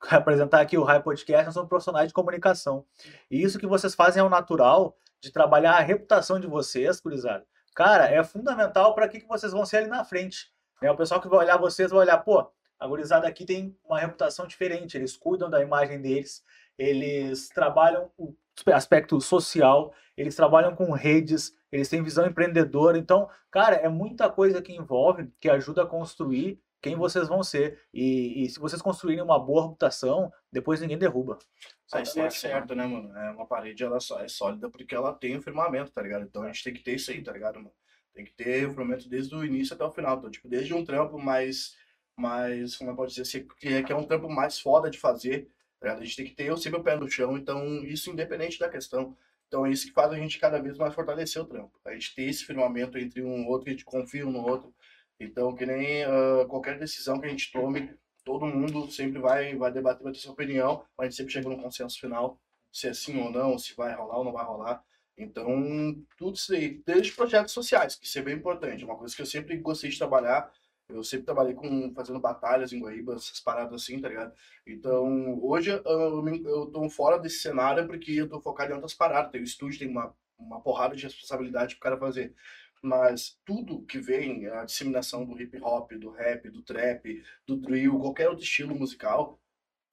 apresentar 0.08 0.62
aqui 0.62 0.78
o 0.78 0.82
High 0.82 1.02
Podcast, 1.02 1.44
nós 1.44 1.52
somos 1.52 1.68
profissionais 1.68 2.08
de 2.08 2.14
comunicação. 2.14 2.86
E 3.30 3.42
isso 3.42 3.58
que 3.58 3.66
vocês 3.66 3.94
fazem 3.94 4.22
é 4.22 4.24
o 4.24 4.30
natural 4.30 4.96
de 5.20 5.30
trabalhar 5.30 5.72
a 5.72 5.80
reputação 5.80 6.40
de 6.40 6.46
vocês, 6.46 7.02
gurizada. 7.02 7.46
Cara, 7.74 8.06
é 8.10 8.24
fundamental 8.24 8.94
para 8.94 9.06
que, 9.06 9.20
que 9.20 9.28
vocês 9.28 9.52
vão 9.52 9.66
ser 9.66 9.76
ali 9.76 9.86
na 9.86 10.06
frente. 10.06 10.50
Né? 10.82 10.90
O 10.90 10.96
pessoal 10.96 11.20
que 11.20 11.28
vai 11.28 11.40
olhar 11.40 11.56
vocês 11.56 11.90
vai 11.90 12.00
olhar, 12.00 12.18
pô, 12.18 12.50
a 12.78 12.86
gurizada 12.86 13.28
aqui 13.28 13.44
tem 13.44 13.76
uma 13.84 13.98
reputação 13.98 14.46
diferente, 14.46 14.96
eles 14.96 15.16
cuidam 15.16 15.50
da 15.50 15.62
imagem 15.62 16.00
deles, 16.00 16.42
eles 16.78 17.48
trabalham 17.50 18.10
o 18.16 18.34
aspecto 18.66 19.20
social, 19.20 19.92
eles 20.16 20.34
trabalham 20.34 20.74
com 20.74 20.92
redes, 20.92 21.54
eles 21.70 21.88
têm 21.88 22.02
visão 22.02 22.26
empreendedora. 22.26 22.96
Então, 22.96 23.28
cara, 23.50 23.76
é 23.76 23.88
muita 23.88 24.30
coisa 24.30 24.62
que 24.62 24.74
envolve, 24.74 25.30
que 25.38 25.48
ajuda 25.48 25.82
a 25.82 25.86
construir 25.86 26.60
quem 26.80 26.96
vocês 26.96 27.28
vão 27.28 27.42
ser. 27.42 27.78
E, 27.92 28.44
e 28.44 28.48
se 28.48 28.58
vocês 28.58 28.80
construírem 28.80 29.22
uma 29.22 29.38
boa 29.38 29.64
reputação, 29.64 30.32
depois 30.50 30.80
ninguém 30.80 30.98
derruba. 30.98 31.38
Isso 31.86 32.20
é 32.20 32.30
certo, 32.30 32.74
né, 32.74 32.86
mano? 32.86 33.14
É 33.16 33.30
uma 33.30 33.46
parede, 33.46 33.84
ela 33.84 34.00
só 34.00 34.20
é 34.20 34.28
sólida 34.28 34.70
porque 34.70 34.94
ela 34.94 35.12
tem 35.12 35.36
o 35.36 35.42
firmamento, 35.42 35.92
tá 35.92 36.00
ligado? 36.00 36.24
Então 36.24 36.42
a 36.42 36.46
gente 36.46 36.64
tem 36.64 36.72
que 36.72 36.82
ter 36.82 36.94
isso 36.94 37.10
aí, 37.10 37.22
tá 37.22 37.32
ligado, 37.32 37.56
mano? 37.56 37.72
Tem 38.14 38.24
que 38.24 38.32
ter 38.32 38.66
o 38.66 38.70
firmamento 38.70 39.08
desde 39.08 39.34
o 39.34 39.44
início 39.44 39.74
até 39.74 39.84
o 39.84 39.90
final. 39.90 40.18
Então, 40.18 40.30
tipo, 40.30 40.48
desde 40.48 40.74
um 40.74 40.84
trampo 40.84 41.18
mais, 41.18 41.76
mais 42.16 42.76
como 42.76 42.94
pode 42.94 43.10
dizer 43.10 43.22
assim, 43.22 43.46
que 43.58 43.68
é, 43.68 43.84
é 43.88 43.94
um 43.94 44.06
trampo 44.06 44.28
mais 44.28 44.58
foda 44.60 44.90
de 44.90 44.98
fazer, 44.98 45.48
tá? 45.78 45.94
A 45.94 46.04
gente 46.04 46.16
tem 46.16 46.26
que 46.26 46.34
ter 46.34 46.56
sempre 46.58 46.80
o 46.80 46.84
pé 46.84 46.96
no 46.96 47.10
chão, 47.10 47.36
então 47.36 47.84
isso 47.84 48.10
independente 48.10 48.58
da 48.58 48.68
questão. 48.68 49.16
Então 49.48 49.66
é 49.66 49.70
isso 49.70 49.86
que 49.86 49.92
faz 49.92 50.12
a 50.12 50.16
gente 50.16 50.38
cada 50.38 50.60
vez 50.60 50.78
mais 50.78 50.94
fortalecer 50.94 51.42
o 51.42 51.46
trampo. 51.46 51.78
A 51.84 51.92
gente 51.92 52.14
ter 52.14 52.22
esse 52.22 52.44
firmamento 52.44 52.96
entre 52.98 53.22
um 53.22 53.48
outro, 53.48 53.68
a 53.68 53.72
gente 53.72 53.84
confia 53.84 54.26
um 54.26 54.30
no 54.30 54.46
outro. 54.46 54.72
Então, 55.18 55.54
que 55.54 55.66
nem 55.66 56.04
ah, 56.04 56.46
qualquer 56.48 56.78
decisão 56.78 57.20
que 57.20 57.26
a 57.26 57.28
gente 57.28 57.52
tome, 57.52 57.94
todo 58.24 58.46
mundo 58.46 58.90
sempre 58.90 59.18
vai, 59.18 59.54
vai 59.56 59.72
debater, 59.72 60.02
vai 60.02 60.12
ter 60.12 60.18
sua 60.18 60.32
opinião, 60.32 60.84
mas 60.96 61.06
a 61.06 61.10
gente 61.10 61.16
sempre 61.16 61.32
chega 61.32 61.48
num 61.48 61.60
consenso 61.60 62.00
final, 62.00 62.40
se 62.72 62.88
é 62.88 62.94
sim 62.94 63.20
ou 63.20 63.30
não, 63.30 63.58
se 63.58 63.74
vai 63.74 63.94
rolar 63.94 64.18
ou 64.18 64.24
não 64.24 64.32
vai 64.32 64.44
rolar. 64.44 64.84
Então, 65.16 66.02
tudo 66.16 66.36
isso 66.36 66.52
aí, 66.54 66.82
desde 66.86 67.12
projetos 67.12 67.52
sociais, 67.52 67.94
que 67.96 68.06
isso 68.06 68.18
é 68.18 68.22
bem 68.22 68.36
importante, 68.36 68.84
uma 68.84 68.96
coisa 68.96 69.14
que 69.14 69.20
eu 69.22 69.26
sempre 69.26 69.56
gostei 69.58 69.90
de 69.90 69.98
trabalhar, 69.98 70.50
eu 70.88 71.04
sempre 71.04 71.26
trabalhei 71.26 71.54
com, 71.54 71.92
fazendo 71.94 72.18
batalhas 72.18 72.72
em 72.72 72.80
Guaíba, 72.80 73.14
essas 73.14 73.38
paradas 73.40 73.82
assim, 73.82 74.00
tá 74.00 74.08
ligado? 74.08 74.34
Então, 74.66 75.38
hoje 75.42 75.70
eu, 75.70 76.22
me- 76.22 76.42
eu 76.44 76.66
tô 76.66 76.88
fora 76.88 77.18
desse 77.18 77.40
cenário 77.40 77.86
porque 77.86 78.12
eu 78.12 78.28
tô 78.28 78.40
focado 78.40 78.72
em 78.72 78.74
outras 78.74 78.94
paradas, 78.94 79.30
tem 79.30 79.40
o 79.40 79.44
estúdio, 79.44 79.78
tem 79.78 79.88
uma, 79.88 80.14
uma 80.38 80.60
porrada 80.60 80.96
de 80.96 81.04
responsabilidade 81.04 81.74
pro 81.76 81.82
cara 81.82 81.98
fazer. 81.98 82.34
Mas 82.82 83.38
tudo 83.44 83.82
que 83.84 83.98
vem, 83.98 84.46
a 84.48 84.64
disseminação 84.64 85.24
do 85.26 85.40
hip 85.40 85.58
hop, 85.62 85.92
do 85.92 86.10
rap, 86.10 86.48
do 86.50 86.62
trap, 86.62 87.22
do 87.46 87.56
drill, 87.56 87.98
qualquer 88.00 88.28
outro 88.28 88.42
estilo 88.44 88.74
musical, 88.74 89.38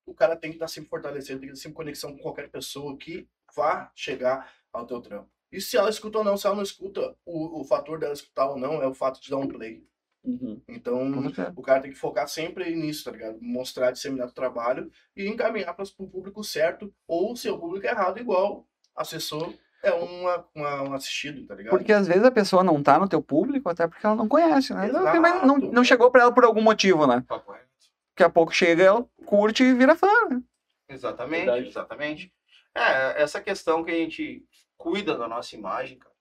o 0.06 0.14
cara 0.14 0.36
tem 0.36 0.52
que 0.52 0.56
estar 0.58 0.68
sempre 0.68 0.90
fortalecendo, 0.90 1.40
tem 1.42 1.50
que 1.50 1.56
ter 1.56 1.62
sempre 1.62 1.76
conexão 1.76 2.14
com 2.16 2.22
qualquer 2.24 2.50
pessoa 2.50 2.98
que 2.98 3.28
vá 3.56 3.92
chegar 3.96 4.52
ao 4.80 4.86
teu 4.88 5.02
trampo. 5.02 5.30
E 5.52 5.62
se 5.62 5.78
ela 5.78 5.90
escuta 5.90 6.18
ou 6.18 6.24
não, 6.24 6.36
se 6.38 6.46
ela 6.46 6.56
não 6.56 6.64
escuta, 6.64 7.16
o, 7.26 7.62
o 7.62 7.64
fator 7.64 7.98
dela 8.00 8.14
escutar 8.14 8.50
ou 8.50 8.58
não 8.58 8.82
é 8.82 8.88
o 8.88 8.94
fato 8.94 9.22
de 9.22 9.30
dar 9.30 9.38
um 9.38 9.48
play. 9.48 9.84
Uhum. 10.24 10.62
Então, 10.68 11.10
o 11.56 11.62
cara 11.62 11.82
tem 11.82 11.92
que 11.92 11.98
focar 11.98 12.28
sempre 12.28 12.76
nisso, 12.76 13.06
tá 13.06 13.12
ligado? 13.12 13.38
Mostrar, 13.42 13.92
disseminar 13.92 14.28
o 14.28 14.32
trabalho 14.34 14.92
e 15.16 15.26
encaminhar 15.26 15.74
para 15.74 15.86
o 16.00 16.08
público 16.08 16.44
certo, 16.44 16.94
ou 17.08 17.34
se 17.36 17.50
o 17.50 17.58
público 17.58 17.88
é 17.88 17.92
errado, 17.92 18.20
igual 18.20 18.68
assessor 18.94 19.54
é 19.82 19.92
uma, 19.94 20.46
uma- 20.54 20.82
um 20.90 20.94
assistido, 20.94 21.46
tá 21.46 21.56
ligado? 21.56 21.78
Porque 21.78 21.94
às 21.94 22.08
vezes 22.08 22.24
a 22.26 22.32
pessoa 22.32 22.62
não 22.64 22.84
tá 22.84 23.00
no 23.00 23.08
teu 23.08 23.22
público, 23.22 23.70
até 23.70 23.88
porque 23.88 24.06
ela 24.06 24.16
não 24.16 24.28
conhece, 24.28 24.74
né? 24.74 24.90
Ela 24.90 25.14
também 25.14 25.32
não, 25.46 25.58
Exato. 25.58 25.72
não 25.74 25.84
chegou 25.84 26.12
pra 26.12 26.24
ela 26.24 26.32
por 26.34 26.44
algum 26.44 26.62
motivo, 26.62 27.08
né? 27.08 27.24
Daqui 27.30 28.24
a 28.24 28.30
pouco 28.30 28.52
chega, 28.54 28.84
ela 28.84 29.06
curte 29.26 29.64
e 29.64 29.74
vira 29.74 29.96
fã, 29.96 30.12
né? 30.30 30.42
Exatamente, 30.90 31.46
Verdade. 31.46 31.68
exatamente. 31.68 32.34
É, 32.76 33.22
essa 33.22 33.40
questão 33.40 33.84
que 33.84 33.92
a 33.92 33.96
gente 33.96 34.44
cuida 34.88 35.18
da 35.18 35.28
nossa 35.28 35.54
imagem, 35.54 35.98
cara, 35.98 36.16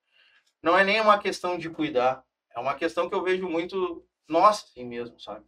não 0.60 0.76
é 0.76 0.82
nem 0.82 1.00
uma 1.00 1.18
questão 1.18 1.56
de 1.56 1.70
cuidar, 1.70 2.24
é 2.50 2.58
uma 2.58 2.74
questão 2.74 3.08
que 3.08 3.14
eu 3.14 3.22
vejo 3.22 3.48
muito 3.48 4.04
nossa 4.28 4.64
assim 4.64 4.84
mesmo, 4.84 5.20
sabe? 5.20 5.44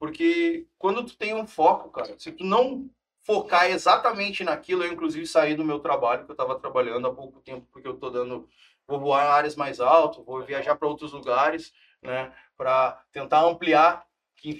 Porque 0.00 0.66
quando 0.76 1.04
tu 1.04 1.16
tem 1.16 1.32
um 1.32 1.46
foco, 1.46 1.90
cara, 1.90 2.18
se 2.18 2.32
tu 2.32 2.42
não 2.42 2.90
focar 3.22 3.70
exatamente 3.70 4.42
naquilo, 4.42 4.82
eu 4.82 4.92
inclusive 4.92 5.26
saí 5.28 5.54
do 5.54 5.64
meu 5.64 5.78
trabalho, 5.78 6.24
que 6.24 6.30
eu 6.30 6.34
estava 6.34 6.58
trabalhando 6.58 7.06
há 7.06 7.14
pouco 7.14 7.40
tempo, 7.40 7.68
porque 7.70 7.86
eu 7.86 7.96
tô 7.96 8.10
dando, 8.10 8.48
vou 8.84 8.98
voar 8.98 9.24
em 9.24 9.28
áreas 9.28 9.54
mais 9.54 9.80
altas, 9.80 10.24
vou 10.24 10.44
viajar 10.44 10.74
para 10.74 10.88
outros 10.88 11.12
lugares, 11.12 11.72
né, 12.02 12.34
para 12.56 13.00
tentar 13.12 13.44
ampliar, 13.44 14.04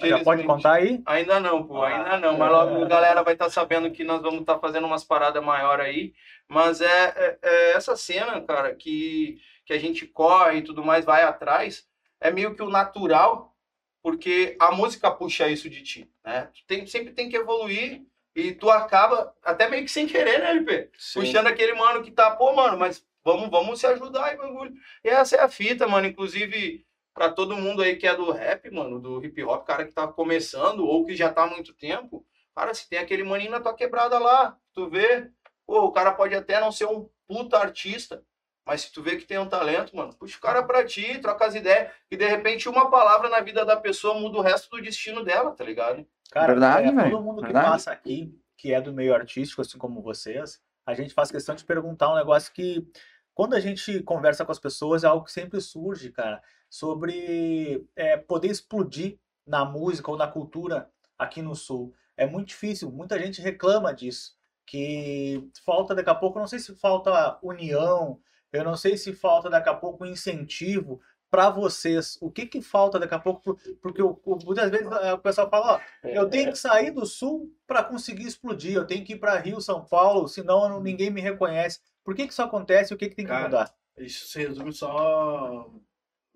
Já 0.09 0.23
pode 0.25 0.45
contar 0.45 0.75
aí? 0.75 1.03
Ainda 1.07 1.39
não, 1.41 1.67
pô, 1.67 1.83
Ah, 1.83 2.15
ainda 2.15 2.19
não. 2.19 2.39
Mas 2.39 2.51
logo 2.51 2.85
a 2.85 2.89
galera 2.89 3.23
vai 3.23 3.35
estar 3.35 3.51
sabendo 3.51 3.91
que 3.91 4.05
nós 4.05 4.23
vamos 4.23 4.41
estar 4.41 4.59
fazendo 4.59 4.87
umas 4.87 5.05
paradas 5.05 5.43
maior 5.45 5.81
aí. 5.81 6.15
Mas 6.49 6.81
é, 6.81 6.87
é- 7.17 7.39
é 7.43 7.73
essa 7.73 7.97
cena, 7.97 8.41
cara, 8.41 8.75
que, 8.75 9.39
que 9.65 9.73
a 9.73 9.79
gente 9.79 10.07
corre 10.07 10.59
e 10.59 10.63
tudo 10.63 10.85
mais, 10.85 11.05
vai 11.05 11.23
atrás, 11.23 11.87
é 12.21 12.31
meio 12.31 12.55
que 12.55 12.63
o 12.63 12.69
natural, 12.71 13.55
porque 14.03 14.57
a 14.61 14.71
música 14.73 15.11
puxa 15.11 15.49
isso 15.49 15.69
de 15.69 15.83
ti, 15.83 16.11
né? 16.25 16.49
Tu 16.55 16.65
tem, 16.67 16.87
sempre 16.87 17.13
tem 17.13 17.29
que 17.29 17.37
evoluir 17.37 18.03
E 18.35 18.53
tu 18.53 18.69
acaba, 18.71 19.35
até 19.43 19.67
meio 19.67 19.83
que 19.83 19.91
sem 19.91 20.07
querer, 20.07 20.39
né, 20.41 20.51
LP? 20.51 20.91
Sim. 20.99 21.21
Puxando 21.21 21.47
aquele 21.47 21.73
mano 21.73 22.03
que 22.03 22.11
tá, 22.11 22.31
pô, 22.33 22.53
mano, 22.55 22.77
mas 22.79 23.03
vamos, 23.25 23.49
vamos 23.51 23.81
se 23.81 23.87
ajudar 23.87 24.27
aí, 24.27 24.37
bagulho. 24.37 24.75
E 25.03 25.09
essa 25.09 25.37
é 25.37 25.41
a 25.41 25.49
fita, 25.49 25.89
mano. 25.89 26.07
Inclusive, 26.07 26.85
pra 27.17 27.33
todo 27.33 27.57
mundo 27.57 27.81
aí 27.81 27.97
que 27.97 28.07
é 28.07 28.15
do 28.15 28.31
rap, 28.31 28.71
mano, 28.71 29.01
do 29.01 29.25
hip 29.25 29.43
hop, 29.43 29.67
cara 29.67 29.87
que 29.87 29.93
tá 29.93 30.07
começando 30.07 30.87
ou 30.87 31.07
que 31.07 31.17
já 31.17 31.33
tá 31.33 31.45
há 31.45 31.47
muito 31.47 31.73
tempo, 31.73 32.27
cara, 32.55 32.75
se 32.75 32.87
tem 32.87 32.99
aquele 32.99 33.25
maninho 33.25 33.53
na 33.53 33.59
tua 33.59 33.73
quebrada 33.73 34.19
lá, 34.19 34.55
tu 34.75 34.91
vê, 34.91 35.31
pô, 35.67 35.87
o 35.87 35.93
cara 35.93 36.13
pode 36.13 36.35
até 36.35 36.61
não 36.61 36.71
ser 36.71 36.85
um 36.85 37.09
puta 37.27 37.57
artista, 37.57 38.23
mas 38.67 38.83
se 38.83 38.93
tu 38.93 39.03
vê 39.03 39.17
que 39.17 39.25
tem 39.25 39.39
um 39.39 39.49
talento, 39.49 39.97
mano, 39.97 40.15
puxa 40.15 40.37
o 40.37 40.41
cara 40.43 40.63
pra 40.63 40.85
ti, 40.85 41.19
troca 41.19 41.47
as 41.47 41.55
ideias, 41.55 41.91
e 42.11 42.19
de 42.19 42.29
repente 42.29 42.69
uma 42.69 42.91
palavra 42.91 43.31
na 43.31 43.41
vida 43.41 43.65
da 43.65 43.79
pessoa 43.79 44.13
muda 44.21 44.37
o 44.37 44.43
resto 44.43 44.69
do 44.69 44.83
destino 44.83 45.25
dela, 45.25 45.53
tá 45.53 45.65
ligado? 45.65 46.07
Cara, 46.31 46.49
Verdade, 46.49 46.89
é, 46.89 47.11
todo 47.11 47.23
mundo 47.23 47.39
que 47.39 47.45
Verdade. 47.45 47.71
passa 47.71 47.93
aqui, 47.93 48.39
que 48.59 48.75
é 48.75 48.81
do 48.81 48.93
meio 48.93 49.15
artístico, 49.15 49.63
assim 49.63 49.79
como 49.79 50.03
vocês, 50.03 50.61
a 50.85 50.93
gente 50.93 51.15
faz 51.15 51.31
questão 51.31 51.55
de 51.55 51.65
perguntar 51.65 52.13
um 52.13 52.17
negócio 52.17 52.53
que, 52.53 52.87
quando 53.33 53.55
a 53.55 53.61
gente 53.61 54.03
conversa 54.03 54.45
com 54.45 54.53
as 54.53 54.59
pessoas, 54.59 55.03
é 55.03 55.07
algo 55.07 55.25
que 55.25 55.33
sempre 55.33 55.61
surge, 55.63 56.11
cara, 56.11 56.43
sobre 56.69 57.87
é, 57.95 58.17
poder 58.17 58.49
explodir 58.51 59.19
na 59.47 59.65
música 59.65 60.11
ou 60.11 60.17
na 60.17 60.27
cultura 60.27 60.91
aqui 61.19 61.41
no 61.43 61.55
Sul. 61.55 61.95
É 62.17 62.27
muito 62.27 62.49
difícil, 62.49 62.91
muita 62.91 63.19
gente 63.19 63.41
reclama 63.41 63.93
disso, 63.95 64.37
que 64.65 65.49
falta 65.65 65.95
daqui 65.95 66.11
a 66.11 66.15
pouco, 66.15 66.39
não 66.39 66.47
sei 66.49 66.59
se 66.59 66.75
falta 66.75 67.39
união, 67.43 68.19
eu 68.53 68.65
não 68.65 68.77
sei 68.77 68.97
se 68.97 69.13
falta 69.13 69.49
daqui 69.51 69.69
a 69.69 69.75
pouco 69.75 70.05
incentivo 70.07 71.01
para 71.31 71.51
vocês. 71.51 72.17
O 72.21 72.31
que 72.31 72.47
que 72.47 72.63
falta 72.63 72.99
daqui 72.99 73.15
a 73.15 73.19
pouco? 73.19 73.43
Por- 73.43 73.59
Porque 73.83 74.03
muitas 74.47 74.71
vezes 74.71 74.87
é, 75.03 75.13
o 75.13 75.19
pessoal 75.19 75.51
fala, 75.51 75.75
ó, 75.77 76.09
eu 76.09 76.29
tenho 76.31 76.51
que 76.53 76.59
sair 76.59 76.91
do 76.91 77.05
sul 77.05 77.53
para 77.67 77.83
conseguir 77.85 78.27
explodir. 78.27 78.75
Eu 78.75 78.87
tenho 78.87 79.05
que 79.05 79.13
ir 79.15 79.19
para 79.19 79.39
Rio, 79.39 79.61
São 79.61 79.85
Paulo, 79.85 80.29
senão 80.29 80.69
não- 80.69 80.81
ninguém 80.81 81.11
me 81.11 81.21
reconhece. 81.21 81.81
Por 82.05 82.15
que, 82.15 82.27
que 82.27 82.33
isso 82.33 82.43
acontece 82.43 82.93
e 82.93 82.95
o 82.95 82.99
que, 82.99 83.09
que 83.09 83.17
tem 83.17 83.25
que 83.25 83.31
Cara, 83.31 83.45
mudar? 83.45 83.75
Isso 83.99 84.27
se 84.29 84.39
resume 84.39 84.73
só 84.73 85.69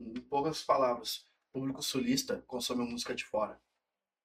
em 0.00 0.20
poucas 0.20 0.62
palavras. 0.62 1.26
O 1.52 1.58
público 1.60 1.82
sulista 1.82 2.42
consome 2.46 2.84
música 2.88 3.14
de 3.14 3.24
fora. 3.24 3.60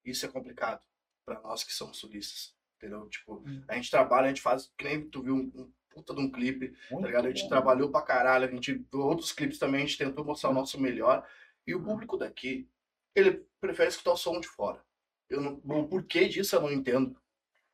Isso 0.04 0.26
é 0.26 0.30
complicado 0.30 0.82
para 1.26 1.40
nós 1.42 1.64
que 1.64 1.74
somos 1.74 1.98
sulistas. 1.98 2.54
Entendeu? 2.78 3.08
Tipo, 3.10 3.44
Hum. 3.48 3.64
a 3.68 3.76
gente 3.76 3.90
trabalha, 3.90 4.26
a 4.26 4.30
gente 4.30 4.42
faz, 4.42 4.72
que 4.78 4.84
nem 4.86 5.02
tu 5.10 5.22
viu 5.24 5.34
um, 5.36 5.52
um 5.56 5.72
puta 5.90 6.14
de 6.14 6.20
um 6.22 6.30
clipe, 6.30 6.70
tá 6.70 6.78
Muito 6.92 7.06
ligado? 7.08 7.26
A 7.26 7.30
gente 7.30 7.44
bom. 7.44 7.50
trabalhou 7.50 7.90
pra 7.90 8.02
caralho, 8.02 8.46
a 8.48 8.52
gente, 8.52 8.86
outros 8.94 9.32
clipes 9.32 9.58
também, 9.58 9.82
a 9.84 9.86
gente 9.86 9.98
tentou 9.98 10.24
mostrar 10.26 10.50
o 10.50 10.54
nosso 10.54 10.80
melhor. 10.80 11.26
E 11.66 11.74
o 11.74 11.82
público 11.84 12.18
daqui, 12.18 12.70
ele 13.16 13.46
prefere 13.62 13.90
escutar 13.90 14.12
o 14.12 14.18
som 14.18 14.40
de 14.40 14.48
fora. 14.48 14.84
Eu 15.30 15.42
não, 15.42 15.54
o 15.64 15.88
porquê 15.88 16.28
disso 16.28 16.56
eu 16.56 16.62
não 16.62 16.72
entendo. 16.72 17.20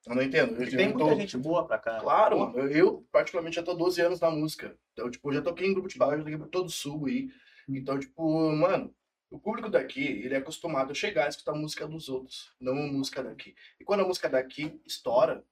Eu 0.05 0.15
não 0.15 0.21
entendo. 0.23 0.53
Eu, 0.63 0.69
tem 0.69 0.89
muita 0.89 0.99
tô- 0.99 1.15
gente 1.15 1.37
boa 1.37 1.67
pra 1.67 1.77
cá. 1.77 1.99
Claro, 1.99 2.39
mano. 2.39 2.59
Eu, 2.71 3.05
particularmente, 3.11 3.55
já 3.57 3.63
tô 3.63 3.73
12 3.73 3.99
anos 4.01 4.19
na 4.21 4.31
música. 4.31 4.77
Então, 4.93 5.11
tipo, 5.11 5.33
já 5.33 5.41
toquei 5.41 5.67
em 5.67 5.73
grupo 5.73 5.89
de 5.89 5.97
baixo, 5.97 6.17
já 6.19 6.23
toquei 6.23 6.37
por 6.37 6.47
todo 6.47 6.67
o 6.67 6.71
sul 6.71 7.07
aí. 7.07 7.29
Então, 7.67 7.99
tipo, 7.99 8.51
mano, 8.51 8.93
o 9.29 9.39
público 9.39 9.69
daqui, 9.69 10.03
ele 10.03 10.33
é 10.33 10.37
acostumado 10.37 10.91
a 10.91 10.95
chegar 10.95 11.25
e 11.25 11.29
escutar 11.29 11.53
a 11.53 11.55
música 11.55 11.87
dos 11.87 12.09
outros, 12.09 12.53
não 12.59 12.73
a 12.73 12.91
música 12.91 13.23
daqui. 13.23 13.55
E 13.79 13.83
quando 13.83 14.01
a 14.01 14.07
música 14.07 14.29
daqui 14.29 14.81
estoura, 14.85 15.43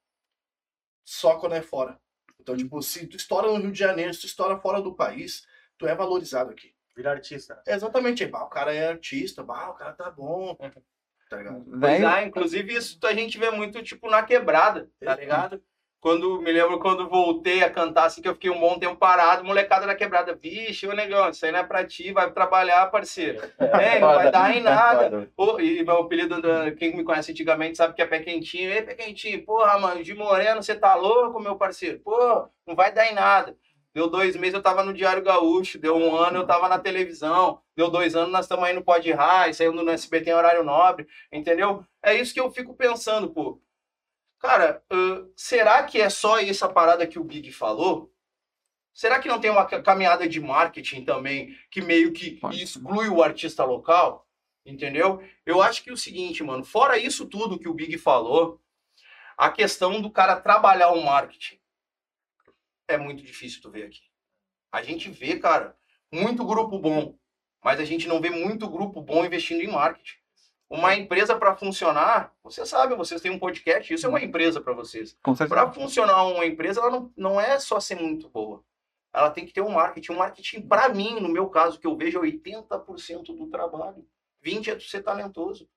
só 1.05 1.39
quando 1.39 1.55
é 1.55 1.61
fora. 1.61 1.99
Então, 2.39 2.55
tipo, 2.55 2.81
se 2.81 3.07
tu 3.07 3.15
estoura 3.15 3.47
no 3.47 3.57
Rio 3.57 3.71
de 3.71 3.79
Janeiro, 3.79 4.13
se 4.13 4.21
tu 4.21 4.25
estoura 4.27 4.59
fora 4.59 4.81
do 4.81 4.93
país, 4.93 5.47
tu 5.77 5.87
é 5.87 5.95
valorizado 5.95 6.51
aqui. 6.51 6.75
Virar 6.95 7.11
artista. 7.11 7.55
né? 7.55 7.61
É 7.67 7.75
exatamente, 7.75 8.25
bah, 8.25 8.43
o 8.43 8.49
cara 8.49 8.73
é 8.73 8.89
artista, 8.89 9.41
bah, 9.41 9.69
o 9.69 9.75
cara 9.75 9.93
tá 9.93 10.11
bom. 10.11 10.55
Tá 11.29 11.37
ligado? 11.37 11.63
Pois 11.63 11.79
Velho, 11.79 12.07
é, 12.07 12.25
inclusive 12.25 12.73
isso 12.73 12.99
a 13.03 13.13
gente 13.13 13.37
vê 13.37 13.49
muito, 13.51 13.81
tipo, 13.83 14.09
na 14.09 14.23
quebrada, 14.23 14.89
tá 14.99 15.15
ligado? 15.15 15.63
Quando, 16.01 16.41
me 16.41 16.51
lembro 16.51 16.79
quando 16.79 17.09
voltei 17.09 17.61
a 17.61 17.69
cantar, 17.69 18.05
assim, 18.05 18.21
que 18.21 18.27
eu 18.27 18.33
fiquei 18.33 18.49
um 18.49 18.59
bom 18.59 18.79
tempo 18.79 18.95
parado, 18.95 19.43
molecada 19.43 19.85
da 19.85 19.93
quebrada, 19.93 20.33
vixe, 20.33 20.87
ô 20.87 20.93
negão, 20.93 21.29
isso 21.29 21.45
aí 21.45 21.51
não 21.51 21.59
é 21.59 21.63
pra 21.63 21.85
ti, 21.85 22.13
vai 22.13 22.31
trabalhar, 22.31 22.89
parceiro. 22.89 23.39
É, 23.59 23.99
não 23.99 24.13
vai 24.13 24.31
dar 24.31 24.55
em 24.55 24.61
nada. 24.61 25.29
Pô, 25.35 25.59
e 25.59 25.83
meu 25.83 25.99
apelido, 25.99 26.41
quem 26.77 26.95
me 26.95 27.03
conhece 27.03 27.31
antigamente 27.31 27.77
sabe 27.77 27.93
que 27.93 28.01
é 28.01 28.05
pé 28.05 28.19
quentinho. 28.19 28.71
Ei, 28.71 28.81
pé 28.81 28.93
quentinho, 28.95 29.43
porra, 29.45 29.77
mano, 29.77 30.03
de 30.03 30.13
moreno, 30.13 30.63
você 30.63 30.75
tá 30.75 30.95
louco, 30.95 31.39
meu 31.39 31.55
parceiro? 31.55 31.99
Pô, 31.99 32.47
não 32.65 32.75
vai 32.75 32.91
dar 32.91 33.09
em 33.09 33.13
nada. 33.13 33.55
Deu 33.93 34.07
dois 34.07 34.35
meses, 34.35 34.53
eu 34.53 34.61
tava 34.61 34.83
no 34.83 34.93
Diário 34.93 35.23
Gaúcho. 35.23 35.79
Deu 35.79 35.95
um 35.95 36.15
ano, 36.15 36.39
eu 36.39 36.47
tava 36.47 36.69
na 36.69 36.79
televisão. 36.79 37.59
Deu 37.75 37.89
dois 37.89 38.15
anos, 38.15 38.31
nós 38.31 38.45
estamos 38.45 38.65
aí 38.65 38.73
no 38.73 38.83
Pod 38.83 39.11
High, 39.11 39.53
saindo 39.53 39.83
no 39.83 39.91
SBT 39.91 40.29
em 40.29 40.33
horário 40.33 40.63
nobre, 40.63 41.07
entendeu? 41.31 41.83
É 42.03 42.13
isso 42.13 42.33
que 42.33 42.39
eu 42.39 42.51
fico 42.51 42.73
pensando, 42.75 43.29
pô. 43.29 43.59
Cara, 44.39 44.83
ãh, 44.91 45.29
será 45.35 45.83
que 45.83 45.99
é 45.99 46.09
só 46.09 46.39
essa 46.39 46.67
parada 46.69 47.05
que 47.07 47.19
o 47.19 47.23
Big 47.23 47.51
falou? 47.51 48.13
Será 48.93 49.19
que 49.19 49.27
não 49.29 49.41
tem 49.41 49.51
uma 49.51 49.65
ca- 49.65 49.81
caminhada 49.83 50.27
de 50.29 50.39
marketing 50.41 51.05
também 51.05 51.57
que 51.71 51.81
meio 51.81 52.13
que 52.13 52.39
exclui 52.51 53.09
o 53.09 53.23
artista 53.23 53.65
local? 53.65 54.27
Entendeu? 54.65 55.21
Eu 55.45 55.61
acho 55.61 55.83
que 55.83 55.89
é 55.89 55.93
o 55.93 55.97
seguinte, 55.97 56.43
mano, 56.43 56.63
fora 56.63 56.97
isso 56.97 57.27
tudo 57.27 57.59
que 57.59 57.69
o 57.69 57.73
Big 57.73 57.97
falou, 57.97 58.61
a 59.37 59.51
questão 59.51 60.01
do 60.01 60.11
cara 60.11 60.39
trabalhar 60.39 60.91
o 60.91 61.03
marketing 61.03 61.59
é 62.87 62.97
muito 62.97 63.23
difícil 63.23 63.61
tu 63.61 63.69
ver 63.71 63.85
aqui. 63.85 64.01
A 64.71 64.83
gente 64.83 65.09
vê, 65.09 65.39
cara, 65.39 65.77
muito 66.11 66.45
grupo 66.45 66.79
bom, 66.79 67.17
mas 67.63 67.79
a 67.79 67.85
gente 67.85 68.07
não 68.07 68.21
vê 68.21 68.29
muito 68.29 68.69
grupo 68.69 69.01
bom 69.01 69.25
investindo 69.25 69.61
em 69.61 69.67
marketing. 69.71 70.17
Uma 70.69 70.95
empresa 70.95 71.35
para 71.35 71.55
funcionar, 71.55 72.31
vocês 72.43 72.69
sabem, 72.69 72.95
vocês 72.95 73.19
têm 73.21 73.31
um 73.31 73.39
podcast, 73.39 73.91
isso 73.91 74.05
é 74.05 74.09
uma 74.09 74.21
empresa 74.21 74.61
para 74.61 74.73
vocês. 74.73 75.17
Para 75.49 75.71
funcionar 75.71 76.23
uma 76.25 76.45
empresa, 76.45 76.79
ela 76.79 76.91
não, 76.91 77.11
não 77.17 77.41
é 77.41 77.59
só 77.59 77.79
ser 77.79 77.95
muito 77.95 78.29
boa. 78.29 78.63
Ela 79.11 79.31
tem 79.31 79.45
que 79.45 79.53
ter 79.53 79.61
um 79.61 79.71
marketing. 79.71 80.11
Um 80.11 80.17
marketing, 80.17 80.61
para 80.61 80.87
mim, 80.89 81.19
no 81.19 81.27
meu 81.27 81.49
caso, 81.49 81.79
que 81.79 81.87
eu 81.87 81.97
vejo, 81.97 82.19
é 82.19 82.21
80% 82.21 83.35
do 83.35 83.47
trabalho. 83.47 84.05
20% 84.45 84.67
é 84.67 84.75
tu 84.75 84.83
ser 84.83 85.01
talentoso. 85.01 85.67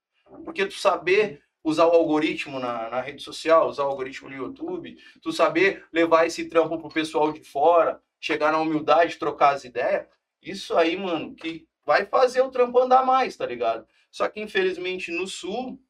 Porque 0.44 0.66
tu 0.66 0.74
saber 0.74 1.42
usar 1.64 1.86
o 1.86 1.92
algoritmo 1.92 2.58
na, 2.58 2.90
na 2.90 3.00
rede 3.00 3.22
social, 3.22 3.68
usar 3.68 3.84
o 3.84 3.88
algoritmo 3.88 4.28
no 4.28 4.36
YouTube, 4.36 4.98
tu 5.22 5.32
saber 5.32 5.86
levar 5.92 6.26
esse 6.26 6.48
trampo 6.48 6.78
pro 6.78 6.88
pessoal 6.88 7.32
de 7.32 7.42
fora, 7.42 8.02
chegar 8.20 8.52
na 8.52 8.58
humildade, 8.58 9.16
trocar 9.16 9.54
as 9.54 9.64
ideias, 9.64 10.06
isso 10.42 10.76
aí, 10.76 10.96
mano, 10.96 11.34
que 11.34 11.66
vai 11.84 12.04
fazer 12.04 12.42
o 12.42 12.50
trampo 12.50 12.78
andar 12.78 13.04
mais, 13.06 13.36
tá 13.36 13.46
ligado? 13.46 13.86
Só 14.12 14.28
que, 14.28 14.40
infelizmente, 14.40 15.10
no 15.10 15.26
sul, 15.26 15.82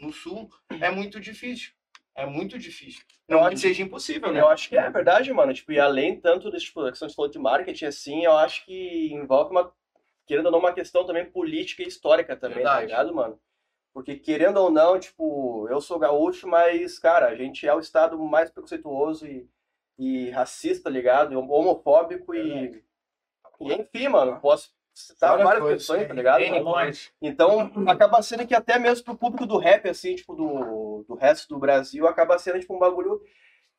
no 0.00 0.12
sul, 0.12 0.50
é 0.82 0.90
muito 0.90 1.18
difícil. 1.20 1.72
É 2.14 2.26
muito 2.26 2.58
difícil. 2.58 3.02
Não 3.28 3.38
Eu 3.38 3.48
que 3.48 3.54
acho- 3.54 3.62
seja 3.62 3.82
impossível, 3.82 4.32
né? 4.32 4.40
Eu 4.40 4.48
acho 4.48 4.68
que 4.68 4.76
é 4.76 4.90
verdade, 4.90 5.32
mano. 5.32 5.54
Tipo, 5.54 5.70
e 5.72 5.78
além 5.78 6.20
tanto 6.20 6.50
desse, 6.50 6.66
tipo, 6.66 6.84
questão 6.88 7.06
que 7.06 7.12
você 7.12 7.16
falou 7.16 7.30
de 7.30 7.38
marketing, 7.38 7.84
assim, 7.86 8.24
eu 8.24 8.36
acho 8.36 8.64
que 8.66 9.12
envolve 9.12 9.52
uma, 9.52 9.72
querendo 10.26 10.46
ou 10.46 10.52
não, 10.52 10.58
uma 10.58 10.72
questão 10.72 11.06
também 11.06 11.24
política 11.30 11.82
e 11.82 11.86
histórica 11.86 12.36
também, 12.36 12.56
tá 12.64 12.74
Verdade. 12.80 12.86
ligado, 12.86 13.14
mano? 13.14 13.40
Porque 13.94 14.16
querendo 14.16 14.56
ou 14.58 14.70
não, 14.70 14.98
tipo, 14.98 15.68
eu 15.70 15.80
sou 15.80 15.98
gaúcho, 15.98 16.48
mas, 16.48 16.98
cara, 16.98 17.28
a 17.28 17.36
gente 17.36 17.66
é 17.66 17.74
o 17.74 17.80
estado 17.80 18.18
mais 18.18 18.50
preconceituoso 18.50 19.26
e, 19.26 19.48
e 19.98 20.30
racista, 20.30 20.84
tá 20.84 20.90
ligado? 20.90 21.32
E 21.32 21.36
homofóbico 21.36 22.34
e, 22.34 22.82
e 23.60 23.72
enfim, 23.72 24.08
mano, 24.08 24.40
posso 24.40 24.72
citar 24.98 25.38
Várias 25.38 25.60
várias 25.60 25.90
é. 25.90 26.04
tá 26.04 26.14
ligado? 26.14 26.40
N 26.40 26.50
mano? 26.50 26.64
coisas. 26.72 27.10
Então, 27.22 27.72
acaba 27.86 28.20
sendo 28.22 28.46
que 28.46 28.54
até 28.54 28.78
mesmo 28.78 29.04
pro 29.04 29.16
público 29.16 29.46
do 29.46 29.58
rap, 29.58 29.88
assim, 29.88 30.14
tipo, 30.14 30.34
do, 30.34 31.04
do 31.08 31.14
resto 31.14 31.48
do 31.48 31.58
Brasil, 31.58 32.06
acaba 32.06 32.38
sendo, 32.38 32.60
tipo, 32.60 32.74
um 32.74 32.78
bagulho... 32.78 33.20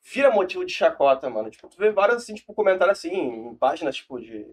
Vira 0.02 0.32
motivo 0.32 0.66
de 0.66 0.72
chacota, 0.72 1.30
mano. 1.30 1.50
Tipo, 1.50 1.68
tu 1.68 1.78
vê 1.78 1.92
vários, 1.92 2.24
assim, 2.24 2.34
tipo, 2.34 2.54
comentários, 2.54 2.98
assim, 2.98 3.12
em 3.14 3.56
páginas, 3.56 3.98
tipo, 3.98 4.18
de 4.20 4.46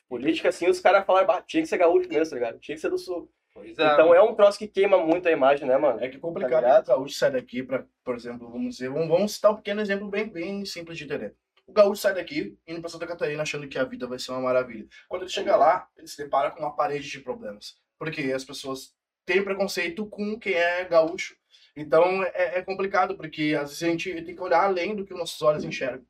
de 0.00 0.06
política, 0.08 0.48
assim, 0.48 0.68
os 0.68 0.80
caras 0.80 1.06
falaram, 1.06 1.26
bah, 1.26 1.42
tinha 1.42 1.62
que 1.62 1.68
ser 1.68 1.78
gaúcho 1.78 2.08
mesmo, 2.08 2.30
tá 2.30 2.34
ligado? 2.34 2.58
Tinha 2.58 2.74
que 2.74 2.80
ser 2.80 2.90
do 2.90 2.98
sul. 2.98 3.30
Pois 3.54 3.78
é. 3.78 3.92
Então 3.92 4.14
é 4.14 4.22
um 4.22 4.34
troço 4.34 4.58
que 4.58 4.68
queima 4.68 4.98
muito 4.98 5.28
a 5.28 5.32
imagem, 5.32 5.66
né, 5.66 5.76
mano? 5.76 5.98
É 6.00 6.08
que 6.08 6.16
é 6.16 6.18
Tá 6.18 6.20
complicado 6.20 6.62
ligado? 6.62 6.84
que 6.84 6.90
o 6.90 6.94
gaúcho 6.94 7.14
sai 7.14 7.30
daqui 7.30 7.62
para, 7.62 7.84
por 8.04 8.14
exemplo, 8.14 8.48
vamos 8.48 8.76
dizer, 8.76 8.88
vamos, 8.90 9.08
vamos 9.08 9.34
citar 9.34 9.52
um 9.52 9.56
pequeno 9.56 9.80
exemplo 9.80 10.08
bem, 10.08 10.28
bem 10.28 10.64
simples 10.64 10.98
de 10.98 11.04
entender. 11.04 11.34
O 11.70 11.72
gaúcho 11.72 12.02
sai 12.02 12.14
daqui 12.14 12.58
indo 12.66 12.80
para 12.80 12.90
Santa 12.90 13.06
Catarina 13.06 13.42
achando 13.42 13.68
que 13.68 13.78
a 13.78 13.84
vida 13.84 14.04
vai 14.04 14.18
ser 14.18 14.32
uma 14.32 14.40
maravilha. 14.40 14.88
Quando 15.08 15.22
ele 15.22 15.30
chega 15.30 15.54
lá, 15.54 15.88
ele 15.96 16.08
se 16.08 16.16
depara 16.16 16.50
com 16.50 16.58
uma 16.58 16.74
parede 16.74 17.08
de 17.08 17.20
problemas. 17.20 17.76
Porque 17.96 18.32
as 18.32 18.44
pessoas 18.44 18.92
têm 19.24 19.44
preconceito 19.44 20.04
com 20.06 20.36
quem 20.36 20.54
é 20.54 20.84
gaúcho. 20.84 21.36
Então 21.76 22.24
é, 22.24 22.58
é 22.58 22.62
complicado, 22.62 23.16
porque 23.16 23.56
às 23.56 23.68
vezes 23.70 23.82
a 23.84 23.86
gente 23.86 24.22
tem 24.24 24.34
que 24.34 24.42
olhar 24.42 24.64
além 24.64 24.96
do 24.96 25.04
que 25.04 25.12
os 25.12 25.18
nossos 25.18 25.40
olhos 25.42 25.62
enxergam. 25.62 26.04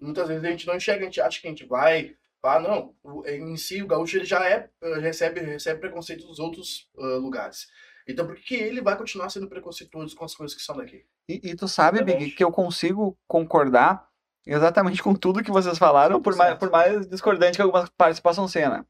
Muitas 0.00 0.28
vezes 0.28 0.42
a 0.42 0.50
gente 0.50 0.66
não 0.66 0.76
enxerga, 0.76 1.02
a 1.02 1.04
gente 1.04 1.20
acha 1.20 1.40
que 1.42 1.46
a 1.46 1.50
gente 1.50 1.66
vai. 1.66 2.16
Ah, 2.42 2.58
não. 2.58 2.94
O- 3.02 3.22
em 3.26 3.56
si, 3.58 3.82
o 3.82 3.86
gaúcho 3.86 4.16
ele 4.16 4.24
já 4.24 4.48
é, 4.48 4.70
eh, 4.80 4.98
recebe, 4.98 5.40
recebe 5.40 5.78
preconceito 5.78 6.26
dos 6.26 6.38
outros 6.38 6.88
ah, 6.98 7.16
lugares. 7.16 7.68
Então, 8.08 8.26
por 8.26 8.34
que 8.36 8.54
ele 8.54 8.80
vai 8.80 8.96
continuar 8.96 9.28
sendo 9.28 9.46
preconceituoso 9.46 10.16
com 10.16 10.24
as 10.24 10.34
coisas 10.34 10.56
que 10.56 10.62
são 10.62 10.76
daqui? 10.76 11.04
E, 11.28 11.50
e 11.50 11.54
tu 11.54 11.68
sabe, 11.68 12.02
Big, 12.02 12.32
que 12.32 12.42
eu 12.42 12.50
consigo 12.50 13.16
concordar 13.28 14.10
exatamente 14.46 15.02
com 15.02 15.14
tudo 15.14 15.42
que 15.42 15.50
vocês 15.50 15.78
falaram, 15.78 16.20
por 16.20 16.34
mais, 16.36 16.54
100%. 16.54 16.58
por 16.58 16.70
mais 16.70 17.06
discordante 17.06 17.56
que 17.56 17.62
algumas 17.62 17.88
partes 17.90 18.20
possam 18.20 18.46
ser, 18.48 18.68
né? 18.68 18.84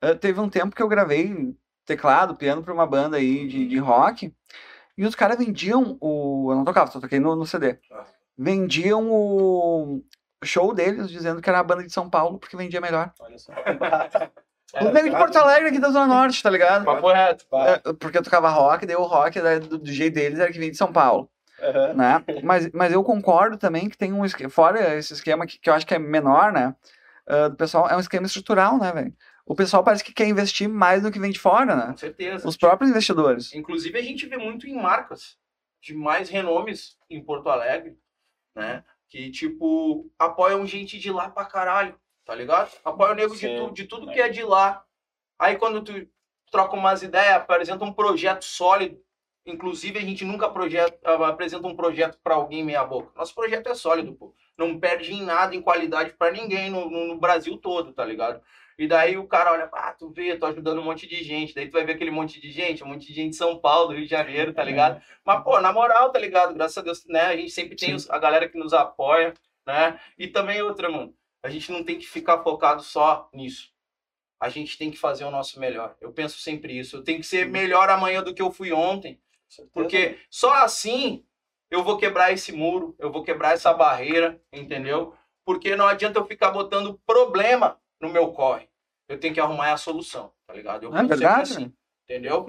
Eh, 0.00 0.14
teve 0.14 0.40
um 0.40 0.48
tempo 0.48 0.74
que 0.74 0.82
eu 0.82 0.88
gravei 0.88 1.54
teclado, 1.84 2.34
piano 2.34 2.62
para 2.62 2.74
uma 2.74 2.86
banda 2.86 3.16
aí 3.16 3.46
de, 3.46 3.66
de 3.68 3.78
rock, 3.78 4.34
E 4.98 5.04
os 5.04 5.14
caras 5.14 5.38
vendiam 5.38 5.96
o. 6.00 6.50
Eu 6.50 6.56
não 6.56 6.64
tocava, 6.64 6.90
só 6.90 7.00
toquei 7.00 7.20
no, 7.20 7.36
no 7.36 7.46
CD. 7.46 7.78
Ah. 7.92 8.04
Vendiam 8.36 9.08
o 9.10 10.02
show 10.44 10.74
deles 10.74 11.08
dizendo 11.10 11.40
que 11.40 11.48
era 11.48 11.60
a 11.60 11.64
banda 11.64 11.82
de 11.84 11.92
São 11.92 12.10
Paulo 12.10 12.38
porque 12.38 12.56
vendia 12.56 12.80
melhor. 12.80 13.12
Olha 13.20 13.38
só. 13.38 13.52
Os 14.74 14.92
negros 14.92 15.12
de 15.12 15.18
Porto 15.18 15.36
Alegre 15.36 15.68
aqui 15.68 15.78
da 15.78 15.90
Zona 15.90 16.06
Norte, 16.06 16.42
tá 16.42 16.50
ligado? 16.50 16.84
Papo 16.84 17.10
reto. 17.10 17.46
É, 17.52 17.92
porque 17.94 18.18
eu 18.18 18.22
tocava 18.22 18.48
rock, 18.50 18.84
daí 18.84 18.96
o 18.96 19.04
rock 19.04 19.40
do, 19.40 19.78
do 19.78 19.92
jeito 19.92 20.14
deles 20.14 20.38
era 20.38 20.52
que 20.52 20.58
vem 20.58 20.70
de 20.70 20.76
São 20.76 20.92
Paulo, 20.92 21.30
Aham. 21.60 21.94
né? 21.94 22.24
Mas, 22.42 22.70
mas 22.72 22.92
eu 22.92 23.02
concordo 23.02 23.56
também 23.56 23.88
que 23.88 23.96
tem 23.96 24.12
um 24.12 24.24
esquema, 24.24 24.50
fora 24.50 24.96
esse 24.96 25.12
esquema 25.12 25.46
que, 25.46 25.58
que 25.58 25.70
eu 25.70 25.74
acho 25.74 25.86
que 25.86 25.94
é 25.94 25.98
menor, 25.98 26.52
né? 26.52 26.74
ah, 27.26 27.48
do 27.48 27.56
pessoal, 27.56 27.88
é 27.88 27.96
um 27.96 28.00
esquema 28.00 28.26
estrutural, 28.26 28.78
né, 28.78 28.92
velho? 28.92 29.14
O 29.44 29.54
pessoal 29.54 29.82
parece 29.84 30.02
que 30.02 30.12
quer 30.12 30.26
investir 30.26 30.68
mais 30.68 31.02
do 31.02 31.10
que 31.10 31.18
vem 31.18 31.30
de 31.30 31.38
fora, 31.38 31.76
né? 31.76 31.86
Com 31.88 31.96
certeza. 31.96 32.48
Os 32.48 32.56
próprios 32.56 32.90
investidores. 32.90 33.52
Inclusive, 33.54 33.98
a 33.98 34.02
gente 34.02 34.26
vê 34.26 34.36
muito 34.36 34.66
em 34.66 34.74
marcas 34.74 35.38
de 35.80 35.94
mais 35.94 36.28
renomes 36.28 36.96
em 37.08 37.22
Porto 37.22 37.48
Alegre, 37.48 37.96
né? 38.54 38.84
Que, 39.08 39.30
tipo, 39.30 40.10
apoiam 40.18 40.66
gente 40.66 40.98
de 40.98 41.12
lá 41.12 41.30
pra 41.30 41.44
caralho, 41.44 41.98
tá 42.24 42.34
ligado? 42.34 42.72
Apoiam 42.84 43.12
o 43.12 43.14
nego 43.14 43.36
de, 43.36 43.48
tu, 43.56 43.70
de 43.70 43.84
tudo 43.84 44.10
que 44.10 44.20
é 44.20 44.28
de 44.28 44.42
lá. 44.42 44.84
Aí, 45.38 45.56
quando 45.56 45.82
tu 45.82 45.92
troca 46.50 46.74
umas 46.74 47.02
ideias, 47.02 47.36
apresenta 47.36 47.84
um 47.84 47.92
projeto 47.92 48.44
sólido. 48.44 49.00
Inclusive, 49.46 49.98
a 49.98 50.02
gente 50.02 50.24
nunca 50.24 50.48
projeta, 50.50 50.98
apresenta 51.26 51.66
um 51.68 51.76
projeto 51.76 52.18
pra 52.22 52.34
alguém 52.34 52.64
meia 52.64 52.84
boca. 52.84 53.12
Nosso 53.16 53.34
projeto 53.34 53.68
é 53.68 53.74
sólido, 53.74 54.12
pô. 54.14 54.34
Não 54.58 54.78
perde 54.80 55.12
em 55.12 55.22
nada 55.22 55.54
em 55.54 55.62
qualidade 55.62 56.12
pra 56.14 56.32
ninguém 56.32 56.68
no, 56.70 56.90
no- 56.90 57.16
Brasil 57.18 57.56
todo, 57.58 57.92
tá 57.92 58.04
ligado? 58.04 58.40
E 58.78 58.86
daí 58.88 59.16
o 59.16 59.26
cara 59.26 59.52
olha, 59.52 59.70
ah, 59.72 59.92
tu 59.92 60.10
vê, 60.10 60.36
tô 60.36 60.46
ajudando 60.46 60.80
um 60.80 60.84
monte 60.84 61.06
de 61.06 61.22
gente. 61.22 61.54
Daí 61.54 61.68
tu 61.68 61.72
vai 61.72 61.84
ver 61.84 61.92
aquele 61.92 62.10
monte 62.10 62.40
de 62.40 62.50
gente, 62.50 62.82
um 62.82 62.88
monte 62.88 63.06
de 63.06 63.14
gente 63.14 63.30
de 63.30 63.36
São 63.36 63.58
Paulo, 63.58 63.92
Rio 63.94 64.02
de 64.04 64.10
Janeiro, 64.10 64.52
tá 64.52 64.62
ligado? 64.64 65.00
Mas, 65.24 65.42
pô, 65.44 65.60
na 65.60 65.72
moral, 65.72 66.10
tá 66.10 66.18
ligado? 66.18 66.52
Graças 66.54 66.76
a 66.76 66.82
Deus, 66.82 67.04
né? 67.06 67.22
A 67.22 67.36
gente 67.36 67.50
sempre 67.52 67.76
tem 67.76 67.94
os- 67.94 68.10
a 68.10 68.18
galera 68.18 68.48
que 68.48 68.58
nos 68.58 68.72
apoia, 68.74 69.32
né? 69.66 69.98
E 70.18 70.26
também 70.28 70.60
outra, 70.60 70.90
mano. 70.90 71.14
A 71.42 71.48
gente 71.48 71.70
não 71.70 71.84
tem 71.84 71.96
que 71.98 72.06
ficar 72.06 72.42
focado 72.42 72.82
só 72.82 73.30
nisso. 73.32 73.70
A 74.40 74.48
gente 74.50 74.76
tem 74.76 74.90
que 74.90 74.98
fazer 74.98 75.24
o 75.24 75.30
nosso 75.30 75.58
melhor. 75.58 75.96
Eu 76.00 76.12
penso 76.12 76.38
sempre 76.38 76.78
isso. 76.78 76.96
Eu 76.96 77.02
tenho 77.04 77.20
que 77.20 77.26
ser 77.26 77.46
melhor 77.48 77.88
amanhã 77.88 78.22
do 78.22 78.34
que 78.34 78.42
eu 78.42 78.50
fui 78.50 78.72
ontem. 78.72 79.18
Porque 79.72 80.18
só 80.30 80.52
assim 80.54 81.24
eu 81.70 81.82
vou 81.82 81.96
quebrar 81.98 82.32
esse 82.32 82.52
muro, 82.52 82.94
eu 82.98 83.10
vou 83.10 83.22
quebrar 83.22 83.54
essa 83.54 83.72
barreira, 83.72 84.40
entendeu? 84.52 85.14
Porque 85.44 85.76
não 85.76 85.86
adianta 85.86 86.18
eu 86.18 86.26
ficar 86.26 86.50
botando 86.50 87.00
problema 87.06 87.78
no 88.00 88.08
meu 88.08 88.32
corre. 88.32 88.68
Eu 89.08 89.18
tenho 89.18 89.34
que 89.34 89.40
arrumar 89.40 89.72
a 89.72 89.76
solução, 89.76 90.32
tá 90.46 90.54
ligado? 90.54 90.84
Eu 90.84 90.96
É 90.96 91.02
verdade, 91.02 91.52
assim, 91.52 91.66
né? 91.66 91.72
entendeu? 92.04 92.44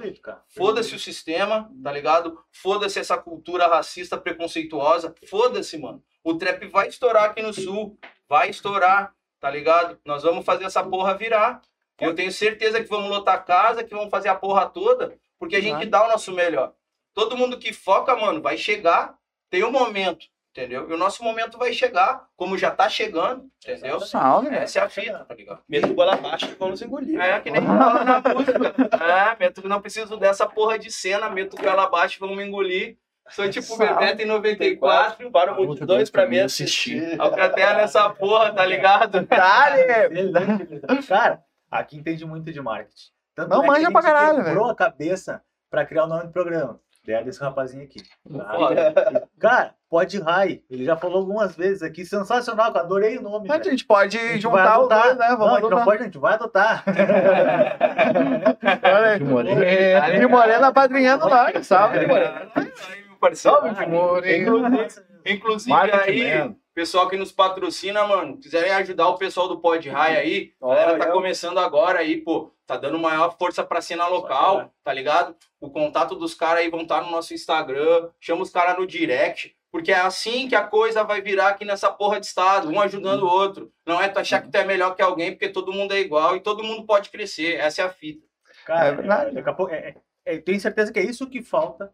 Foda-se 0.48 0.96
o 0.96 1.00
sistema, 1.00 1.72
tá 1.84 1.92
ligado? 1.92 2.40
Foda-se 2.52 3.00
essa 3.00 3.18
cultura 3.18 3.68
racista 3.68 4.18
preconceituosa. 4.18 5.14
Foda-se, 5.28 5.78
mano. 5.78 6.04
O 6.24 6.36
trap 6.36 6.66
vai 6.68 6.88
estourar 6.88 7.26
aqui 7.26 7.42
no 7.42 7.54
sul. 7.54 7.98
Vai 8.28 8.50
estourar, 8.50 9.14
tá 9.40 9.50
ligado? 9.50 10.00
Nós 10.04 10.24
vamos 10.24 10.46
fazer 10.46 10.66
essa 10.66 10.84
porra 10.84 11.16
virar. 11.16 11.62
Eu 12.00 12.14
tenho 12.14 12.32
certeza 12.32 12.82
que 12.82 12.90
vamos 12.90 13.10
lotar 13.10 13.36
a 13.36 13.40
casa, 13.40 13.84
que 13.84 13.96
vamos 13.96 14.12
fazer 14.12 14.30
a 14.30 14.36
porra 14.36 14.68
toda, 14.68 15.18
porque 15.40 15.56
a 15.56 15.62
gente 15.62 15.86
dá 15.88 16.06
o 16.06 16.10
nosso 16.10 16.32
melhor. 16.32 16.74
Todo 17.18 17.36
mundo 17.36 17.58
que 17.58 17.74
foca, 17.74 18.16
mano, 18.16 18.44
vai 18.44 18.60
chegar. 18.60 19.16
Tem 19.50 19.64
um 19.64 19.72
momento, 19.72 20.28
entendeu? 20.52 20.88
E 20.88 20.94
o 20.94 20.98
nosso 20.98 21.24
momento 21.24 21.58
vai 21.58 21.74
chegar, 21.74 22.28
como 22.36 22.56
já 22.56 22.70
tá 22.70 22.88
chegando, 22.88 23.50
entendeu? 23.64 24.00
Salve, 24.02 24.52
velho. 24.52 24.62
Essa 24.62 24.82
é 24.82 24.84
a 24.84 24.90
fita, 24.90 25.26
tá 25.26 25.34
ligado? 25.34 25.64
Meto 25.68 25.96
bola 25.96 26.14
abaixo 26.14 26.46
e 26.46 26.54
vamos 26.54 26.80
engolir. 26.80 27.20
É, 27.20 27.40
que 27.40 27.50
nem 27.50 27.60
fala 27.60 28.04
na 28.04 28.22
música. 28.22 28.76
É, 29.04 29.36
meto, 29.40 29.68
não 29.68 29.82
preciso 29.82 30.16
dessa 30.16 30.46
porra 30.46 30.78
de 30.78 30.92
cena, 30.92 31.28
meto 31.28 31.58
ela 31.66 31.86
abaixo, 31.86 32.20
vamos 32.20 32.40
engolir. 32.44 33.00
Sou 33.32 33.50
tipo 33.50 33.66
Salve. 33.66 33.96
Bebeto 33.96 34.22
em 34.22 34.26
94, 34.26 35.32
Para 35.32 35.60
o 35.60 35.66
multidões 35.66 36.12
pra 36.12 36.28
me 36.28 36.40
assistir. 36.40 37.20
Alcatel 37.20 37.78
nessa 37.78 38.08
porra, 38.12 38.54
tá 38.54 38.64
ligado? 38.64 39.26
Cara, 41.08 41.44
aqui 41.72 41.98
entende 41.98 42.26
muito 42.26 42.54
de 42.54 42.62
marketing. 42.62 43.10
Tanto 43.34 43.50
Não 43.50 43.62
é 43.62 43.62
que 43.62 43.68
manja 43.72 43.92
pra 43.92 44.02
caralho, 44.04 44.44
quebrou 44.44 44.70
a 44.70 44.76
cabeça 44.76 45.42
pra 45.68 45.84
criar 45.84 46.04
o 46.04 46.08
nome 46.08 46.26
do 46.26 46.32
programa. 46.32 46.80
Ideia 47.08 47.24
desse 47.24 47.40
rapazinho 47.40 47.86
aqui. 47.86 48.04
tá? 48.30 49.24
Cara, 49.40 49.74
pode 49.90 50.20
Rai. 50.20 50.62
Ele 50.70 50.84
já 50.84 50.98
falou 50.98 51.20
algumas 51.20 51.56
vezes 51.56 51.82
aqui. 51.82 52.06
Sensacional, 52.06 52.74
cara. 52.74 52.84
Adorei 52.84 53.18
o 53.18 53.22
nome. 53.22 53.50
A 53.50 53.54
velho. 53.54 53.64
gente 53.64 53.86
pode 53.86 54.18
A 54.18 54.22
gente 54.34 54.42
juntar 54.42 54.74
adotar. 54.74 55.04
dois, 55.04 55.18
né? 55.18 55.30
Não, 55.30 55.38
Vamos 55.38 55.54
a 55.54 55.62
gente 55.62 55.70
não 55.70 55.84
pode, 55.86 56.02
a 56.02 56.06
gente 56.06 56.18
vai 56.18 56.34
adotar. 56.34 56.84
Olha 58.84 59.08
aí. 59.12 59.20
De 59.20 59.24
Morena. 59.24 60.10
E 60.18 60.26
o 60.26 60.30
Moreno 60.30 60.66
apadrinhando 60.66 61.30
nós. 61.30 61.66
Salve, 61.66 62.00
de. 62.00 63.36
Salve, 63.38 63.70
de 63.74 63.86
Morena. 63.88 64.68
Inclusive, 64.68 65.06
inclusive 65.26 65.70
Marketing 65.72 66.22
aí, 66.22 66.40
man. 66.40 66.56
Pessoal 66.78 67.10
que 67.10 67.18
nos 67.18 67.32
patrocina, 67.32 68.06
mano, 68.06 68.38
quiserem 68.38 68.72
ajudar 68.72 69.08
o 69.08 69.18
pessoal 69.18 69.48
do 69.48 69.60
Pod 69.60 69.90
High 69.90 70.16
aí, 70.16 70.54
a 70.62 70.68
galera 70.68 70.98
tá 71.00 71.06
Olha. 71.06 71.12
começando 71.14 71.58
agora 71.58 71.98
aí, 71.98 72.22
pô, 72.22 72.52
tá 72.68 72.78
dando 72.78 73.00
maior 73.00 73.36
força 73.36 73.64
pra 73.64 73.82
cena 73.82 74.06
local, 74.06 74.72
tá 74.84 74.94
ligado? 74.94 75.36
O 75.60 75.72
contato 75.72 76.14
dos 76.14 76.36
caras 76.36 76.60
aí 76.62 76.70
vão 76.70 76.82
estar 76.82 77.02
no 77.02 77.10
nosso 77.10 77.34
Instagram, 77.34 78.12
chama 78.20 78.44
os 78.44 78.52
caras 78.52 78.78
no 78.78 78.86
direct, 78.86 79.58
porque 79.72 79.92
é 79.92 79.98
assim 80.00 80.48
que 80.48 80.54
a 80.54 80.62
coisa 80.68 81.04
vai 81.04 81.20
virar 81.20 81.48
aqui 81.48 81.66
nessa 81.66 81.90
porra 81.92 82.20
de 82.20 82.28
estado, 82.28 82.70
um 82.70 82.80
ajudando 82.80 83.24
o 83.24 83.28
outro. 83.28 83.74
Não 83.84 84.00
é 84.00 84.08
tu 84.08 84.20
achar 84.20 84.44
que 84.44 84.52
tu 84.52 84.56
é 84.56 84.64
melhor 84.64 84.96
que 84.96 85.02
alguém, 85.02 85.32
porque 85.32 85.50
todo 85.50 85.74
mundo 85.74 85.96
é 85.96 86.00
igual 86.00 86.36
e 86.36 86.42
todo 86.42 86.64
mundo 86.64 86.86
pode 86.86 87.10
crescer, 87.10 87.56
essa 87.56 87.82
é 87.82 87.86
a 87.86 87.90
fita. 87.90 88.24
Cara, 88.68 88.90
É 88.90 88.92
verdade. 88.92 89.32
daqui 89.34 89.50
a 89.50 89.54
pouco, 89.54 89.74
é, 89.74 89.96
é, 90.24 90.36
eu 90.36 90.44
tenho 90.44 90.60
certeza 90.60 90.94
que 90.94 91.00
é 91.00 91.04
isso 91.04 91.28
que 91.28 91.42
falta 91.42 91.92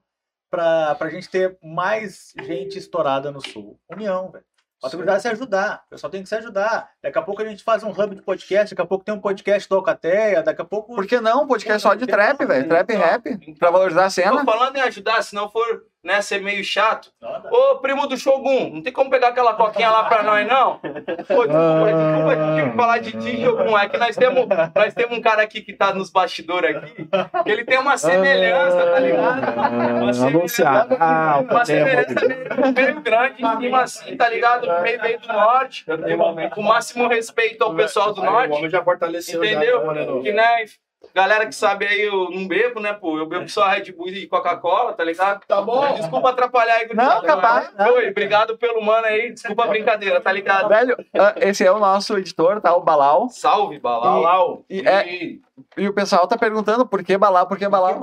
pra, 0.52 0.94
pra 0.96 1.10
gente 1.10 1.30
ter 1.30 1.58
mais 1.64 2.34
gente 2.44 2.78
estourada 2.78 3.32
no 3.32 3.40
Sul. 3.40 3.80
União, 3.90 4.30
velho. 4.30 4.44
A 4.84 4.88
autoridade 4.88 5.22
se 5.22 5.28
ajudar. 5.30 5.84
O 5.88 5.90
pessoal 5.92 6.12
tem 6.12 6.22
que 6.22 6.28
se 6.30 6.36
ajudar. 6.36 6.90
Daqui 7.02 7.18
a 7.18 7.22
pouco 7.22 7.42
a 7.42 7.46
gente 7.46 7.64
faz 7.64 7.84
um 7.84 7.90
hub 7.90 8.16
de 8.16 8.22
podcast, 8.22 8.76
daqui 8.76 8.82
a 8.82 8.86
pouco 8.86 9.06
tem 9.06 9.16
um 9.16 9.20
podcast 9.20 9.68
do 9.70 9.76
Alcateia, 9.76 10.44
daqui 10.44 10.62
a 10.62 10.66
pouco. 10.66 10.94
Por 10.94 11.08
que 11.08 11.22
não? 11.22 11.44
Um 11.44 11.48
podcast 11.48 11.82
só 11.82 11.94
de 11.96 12.06
trap, 12.06 12.46
velho. 12.46 12.68
Trap 12.68 12.90
e 12.92 12.96
rap. 12.96 13.56
Pra 13.58 13.72
valorizar 13.72 14.02
a 14.02 14.06
Tô 14.06 14.12
cena. 14.12 14.44
falando 14.44 14.76
em 14.76 14.82
ajudar, 14.82 15.24
se 15.24 15.34
não 15.34 15.50
for 15.50 15.86
né, 16.04 16.22
ser 16.22 16.42
meio 16.42 16.64
chato, 16.64 17.10
Nada. 17.22 17.50
Ô, 17.50 17.78
primo 17.78 18.06
do 18.08 18.18
Shogun, 18.18 18.72
não 18.74 18.82
tem 18.82 18.92
como 18.92 19.10
pegar 19.10 19.30
aquela 19.30 19.54
coquinha 19.54 19.90
lá 19.90 20.04
pra 20.04 20.22
nós, 20.24 20.46
não? 20.48 20.80
Pô, 20.80 21.46
desculpa, 21.46 21.94
desculpa 21.94 22.36
de 22.36 22.56
ter 22.56 22.70
que 22.72 22.76
falar 22.78 22.98
de 23.00 23.12
ti, 23.14 23.42
Shogun. 23.42 23.78
É 23.78 23.88
que 23.90 23.98
nós 23.98 24.16
temos, 24.16 24.48
nós 24.76 24.94
temos 24.94 25.18
um 25.18 25.22
cara 25.22 25.42
aqui 25.44 25.62
que 25.62 25.74
tá 25.74 25.94
nos 25.94 26.10
bastidores 26.10 26.76
aqui, 26.76 27.08
que 27.44 27.52
ele 27.52 27.64
tem 27.64 27.78
uma 27.80 27.98
semelhança, 27.98 28.86
tá 28.92 29.00
ligado? 29.00 29.54
Uma 30.02 30.28
Anunciar. 30.28 30.88
Ah, 31.00 31.40
o 31.40 31.44
Uma 31.52 31.66
semelhança 31.66 32.16
meio, 32.28 32.74
meio 32.74 33.02
grande 33.02 33.44
em 33.44 33.58
cima 33.60 33.82
assim, 33.82 34.18
tá 34.18 34.30
ligado? 34.30 34.68
Meio, 34.82 35.02
meio 35.02 35.20
do 35.20 35.28
norte. 35.28 35.86
Com 36.54 36.62
o 36.62 36.64
máximo 36.64 37.08
respeito 37.08 37.64
ao 37.64 37.76
pessoal 37.76 38.14
do 38.14 38.22
Aí 38.22 38.28
O 38.28 38.32
norte. 38.32 38.52
homem 38.54 38.70
já 38.70 38.84
fortaleceu. 38.84 39.44
Entendeu? 39.44 39.92
Né, 39.94 40.06
Que, 40.22 40.32
né, 40.34 40.66
galera 41.14 41.46
que 41.46 41.54
sabe 41.56 41.86
aí, 41.88 42.02
eu 42.02 42.30
não 42.30 42.48
bebo, 42.48 42.80
né, 42.80 42.94
pô? 42.94 43.18
Eu 43.18 43.26
bebo 43.26 43.48
só 43.50 43.68
Red 43.68 43.92
Bull 43.92 44.10
e 44.10 44.28
Coca-Cola, 44.28 44.94
tá 44.94 45.04
ligado? 45.04 45.42
Tá 45.48 45.62
bom. 45.62 45.94
Desculpa 45.94 46.30
atrapalhar 46.30 46.76
aí, 46.76 46.88
Não, 46.94 47.22
capaz, 47.22 47.72
mas- 47.78 47.90
Oi, 47.92 48.10
obrigado 48.10 48.58
pelo 48.58 48.82
mano 48.82 49.06
aí. 49.08 49.32
Desculpa 49.32 49.64
a 49.66 49.68
brincadeira, 49.68 50.22
tá 50.22 50.32
ligado? 50.32 50.68
Velho, 50.70 50.96
ah, 51.14 51.34
esse 51.38 51.66
é 51.66 51.72
o 51.72 51.80
nosso 51.80 52.18
editor, 52.18 52.62
tá? 52.62 52.76
O 52.76 52.82
Balau. 52.82 53.30
Salve, 53.30 53.80
Balau. 53.80 54.22
Balau. 54.22 54.66
E, 54.70 54.82
é, 54.88 55.38
e 55.78 55.88
o 55.88 55.94
pessoal 55.94 56.28
tá 56.28 56.36
perguntando 56.36 56.86
por 56.86 57.04
que 57.04 57.18
Balau, 57.18 57.48
por 57.48 57.58
que 57.58 57.68
balão. 57.68 58.00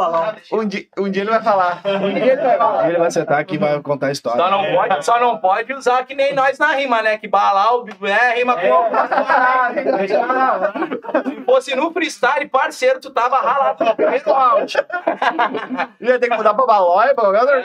Um 0.53 0.65
dia, 0.67 0.87
um 0.99 1.11
dia 1.11 1.23
ele 1.23 1.31
vai 1.31 1.43
falar. 1.43 1.83
Um 1.85 2.15
dia 2.15 2.33
ele 2.33 2.43
vai 2.43 2.57
falar. 2.57 2.89
Ele 2.89 2.99
vai 2.99 3.11
sentar 3.11 3.41
aqui 3.41 3.57
e 3.57 3.59
vai 3.59 3.81
contar 3.81 4.07
a 4.07 4.13
história. 4.13 4.41
Só 4.41 4.51
não, 4.51 4.65
pode, 4.73 5.05
só 5.05 5.21
não 5.21 5.39
pode 5.39 5.73
usar 5.73 6.05
que 6.05 6.15
nem 6.15 6.33
nós 6.33 6.59
na 6.59 6.73
rima, 6.73 7.03
né? 7.03 7.19
Que 7.19 7.27
Balau 7.27 7.85
é, 8.03 8.37
rima 8.37 8.55
com. 8.57 8.61
Se 11.31 11.45
fosse 11.45 11.75
no 11.75 11.93
freestyle, 11.93 12.49
parceiro, 12.49 13.01
tu 13.01 13.11
tava 13.11 13.37
ralado 13.39 13.85
no 13.85 13.97
primeiro 13.97 14.33
round. 14.33 14.77
Ia 16.01 16.19
ter 16.19 16.29
que 16.29 16.37
mudar 16.37 16.55
pra 16.55 16.67
Balói, 16.67 17.15
pra 17.15 17.25
qualquer 17.25 17.41
outra 17.41 17.63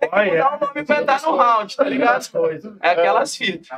Tem 0.00 0.10
que 0.10 0.24
mudar 0.24 0.56
o 0.56 0.60
nome 0.60 0.84
pra 0.84 1.00
entrar 1.00 1.22
no 1.22 1.36
round, 1.36 1.76
tá 1.76 1.84
ligado? 1.84 2.26
É 2.82 2.90
aquelas 2.90 3.36
fitas. 3.36 3.68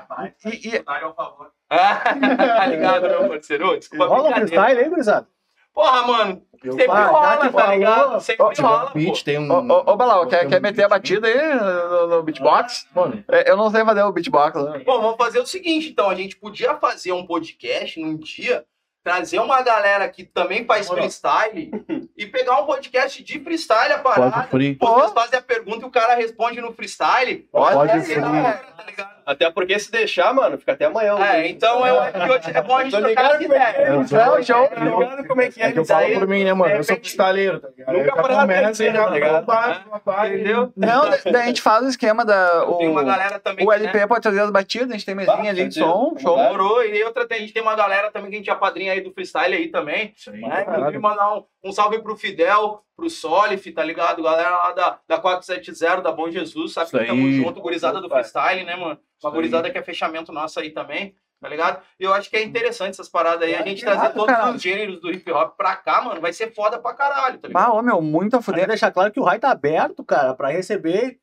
E, 0.46 0.76
e- 0.76 0.82
tá 0.82 2.66
ligado, 2.66 3.02
meu 3.08 3.28
parceiro? 3.28 3.78
Desculpa 3.78 4.06
Rola 4.06 4.20
um 4.20 4.22
brincadeira. 4.32 4.48
freestyle 4.62 4.80
aí, 4.80 4.88
gurizada? 4.88 5.26
Porra, 5.74 6.06
mano. 6.06 6.42
Sempre 6.62 6.84
Ah, 6.90 6.94
já 6.96 7.06
rola, 7.06 7.36
tá 7.38 7.50
falou, 7.50 7.70
ligado? 7.72 8.20
Sempre 8.20 8.44
ó, 8.44 8.52
rola. 8.62 8.90
Beat, 8.94 9.24
tem 9.24 9.38
um. 9.38 9.50
Ô, 9.50 9.58
ô, 9.72 9.92
ô, 9.92 9.96
Balau, 9.96 10.26
quer, 10.28 10.46
quer 10.48 10.58
um 10.58 10.62
meter 10.62 10.84
a 10.84 10.88
beat. 10.88 10.90
batida 10.90 11.26
aí 11.26 11.54
no, 11.54 12.06
no 12.06 12.22
beatbox? 12.22 12.86
Mano, 12.94 13.24
É, 13.28 13.50
Eu 13.50 13.56
não 13.56 13.68
sei 13.70 13.84
fazer 13.84 14.02
o 14.04 14.12
beatbox. 14.12 14.62
né? 14.62 14.78
Bom, 14.86 15.00
vamos 15.00 15.16
fazer 15.16 15.40
o 15.40 15.46
seguinte, 15.46 15.88
então. 15.88 16.08
A 16.08 16.14
gente 16.14 16.36
podia 16.36 16.76
fazer 16.76 17.10
um 17.12 17.26
podcast 17.26 17.98
num 18.00 18.16
dia, 18.16 18.64
trazer 19.02 19.40
uma 19.40 19.60
galera 19.62 20.08
que 20.08 20.22
também 20.22 20.64
faz 20.64 20.88
freestyle 20.88 21.68
e 22.16 22.26
pegar 22.26 22.60
um 22.60 22.66
podcast 22.66 23.24
de 23.24 23.40
freestyle 23.40 23.94
a 23.94 23.98
pode 23.98 24.20
parada. 24.20 24.48
free. 24.48 24.76
Vocês 24.80 25.12
fazem 25.12 25.38
a 25.40 25.42
pergunta 25.42 25.84
e 25.84 25.88
o 25.88 25.90
cara 25.90 26.14
responde 26.14 26.60
no 26.60 26.72
freestyle. 26.72 27.38
Pode 27.50 28.02
free. 28.04 28.20
da 28.20 28.30
hora, 28.30 28.52
tá 28.76 28.84
ligado? 28.84 29.21
Até 29.24 29.50
porque 29.50 29.78
se 29.78 29.90
deixar, 29.90 30.32
mano, 30.34 30.58
fica 30.58 30.72
até 30.72 30.86
amanhã. 30.86 31.16
É, 31.24 31.48
então 31.48 31.86
eu 31.86 32.00
acho 32.00 32.12
que 32.12 32.30
hoje 32.30 32.50
é 32.56 32.62
bom 32.62 32.76
a 32.76 32.84
gente 32.84 32.96
trocar 32.98 33.24
essa 33.24 33.42
é 33.42 33.44
ideia. 33.44 33.62
é. 33.76 33.88
Eu 33.88 33.94
Não, 34.00 34.42
show. 34.42 34.68
Tá 34.68 34.84
ligado 34.84 35.26
como 35.28 35.40
é 35.42 35.50
que 35.50 35.62
é? 35.62 35.66
É 35.66 35.72
que 35.72 35.78
eu 35.78 35.84
falo 35.84 36.12
por 36.14 36.26
mim, 36.28 36.44
né, 36.44 36.52
mano? 36.52 36.74
Eu 36.74 36.82
sou 36.84 36.94
repente, 36.94 37.10
pistaleiro, 37.10 37.60
tá 37.60 37.68
ligado? 37.68 37.92
Nunca 37.92 38.04
já 38.06 38.12
parou 38.16 38.38
começa 38.40 38.84
e 38.84 38.92
já 38.92 39.10
tá 39.10 40.26
Entendeu? 40.28 40.72
Não, 40.76 41.10
da- 41.10 41.18
daí 41.24 41.42
a 41.42 41.46
gente 41.46 41.62
faz 41.62 41.84
o 41.84 41.88
esquema 41.88 42.24
da. 42.24 42.64
O, 42.66 42.78
Tem 42.78 42.88
uma 42.88 43.04
galera 43.04 43.38
também 43.38 43.66
o 43.66 43.72
LP 43.72 43.98
né, 43.98 44.06
pode 44.06 44.20
trazer 44.22 44.40
as 44.40 44.50
batidas, 44.50 44.90
a 44.90 44.92
gente 44.92 45.06
tem 45.06 45.14
mesinha 45.14 45.36
Ah, 45.36 45.48
ali 45.48 45.68
de 45.68 45.74
som, 45.78 46.14
show. 46.18 46.36
Demorou. 46.36 46.84
E 46.84 47.02
outra, 47.04 47.26
tem- 47.26 47.38
a 47.38 47.40
gente 47.40 47.52
tem 47.52 47.62
uma 47.62 47.74
galera 47.76 48.10
também 48.10 48.30
que 48.30 48.36
a 48.36 48.38
gente 48.38 48.50
é 48.50 48.54
padrinha 48.54 48.92
aí 48.92 49.00
do 49.00 49.12
freestyle 49.12 49.54
aí 49.54 49.68
também. 49.68 50.12
Isso 50.16 50.30
aí, 50.30 50.40
Né? 50.40 50.62
Inclusive, 50.68 50.98
mandar 50.98 51.34
um, 51.34 51.44
um 51.64 51.72
salve 51.72 52.00
pro 52.02 52.16
Fidel, 52.16 52.80
pro 52.96 53.08
Solif, 53.08 53.70
tá 53.72 53.82
ligado? 53.84 54.22
Galera 54.22 54.50
lá 54.50 54.72
da, 54.72 54.98
da 55.08 55.18
470, 55.18 56.02
da 56.02 56.12
Bom 56.12 56.30
Jesus, 56.30 56.72
sabe 56.72 56.86
Isso 56.86 56.98
que 56.98 57.04
tamo 57.06 57.26
aí. 57.26 57.32
junto, 57.34 57.60
gurizada 57.60 58.00
do 58.00 58.08
freestyle, 58.08 58.64
né, 58.64 58.76
mano? 58.76 58.98
Uma 59.22 59.30
aí. 59.30 59.34
gurizada 59.34 59.70
que 59.70 59.78
é 59.78 59.82
fechamento 59.82 60.32
nosso 60.32 60.60
aí 60.60 60.70
também, 60.70 61.14
tá 61.40 61.48
ligado? 61.48 61.82
E 61.98 62.04
eu 62.04 62.12
acho 62.12 62.28
que 62.28 62.36
é 62.36 62.42
interessante 62.42 62.90
essas 62.90 63.08
paradas 63.08 63.42
aí, 63.48 63.54
a 63.54 63.62
gente 63.62 63.82
trazer 63.82 64.12
todos 64.12 64.34
cara. 64.34 64.52
os 64.52 64.62
gêneros 64.62 65.00
do 65.00 65.10
hip 65.10 65.30
hop 65.32 65.56
pra 65.56 65.74
cá, 65.76 66.02
mano, 66.02 66.20
vai 66.20 66.32
ser 66.32 66.54
foda 66.54 66.78
pra 66.78 66.94
caralho, 66.94 67.38
tá 67.38 67.48
ligado? 67.48 67.64
Ah, 67.64 67.74
ô, 67.74 67.82
meu, 67.82 68.00
muito 68.02 68.36
a 68.36 68.42
fuder. 68.42 68.66
deixar 68.68 68.90
claro 68.90 69.10
que 69.10 69.20
o 69.20 69.24
Rai 69.24 69.38
tá 69.38 69.50
aberto, 69.50 70.04
cara, 70.04 70.34
pra 70.34 70.48
receber 70.50 71.18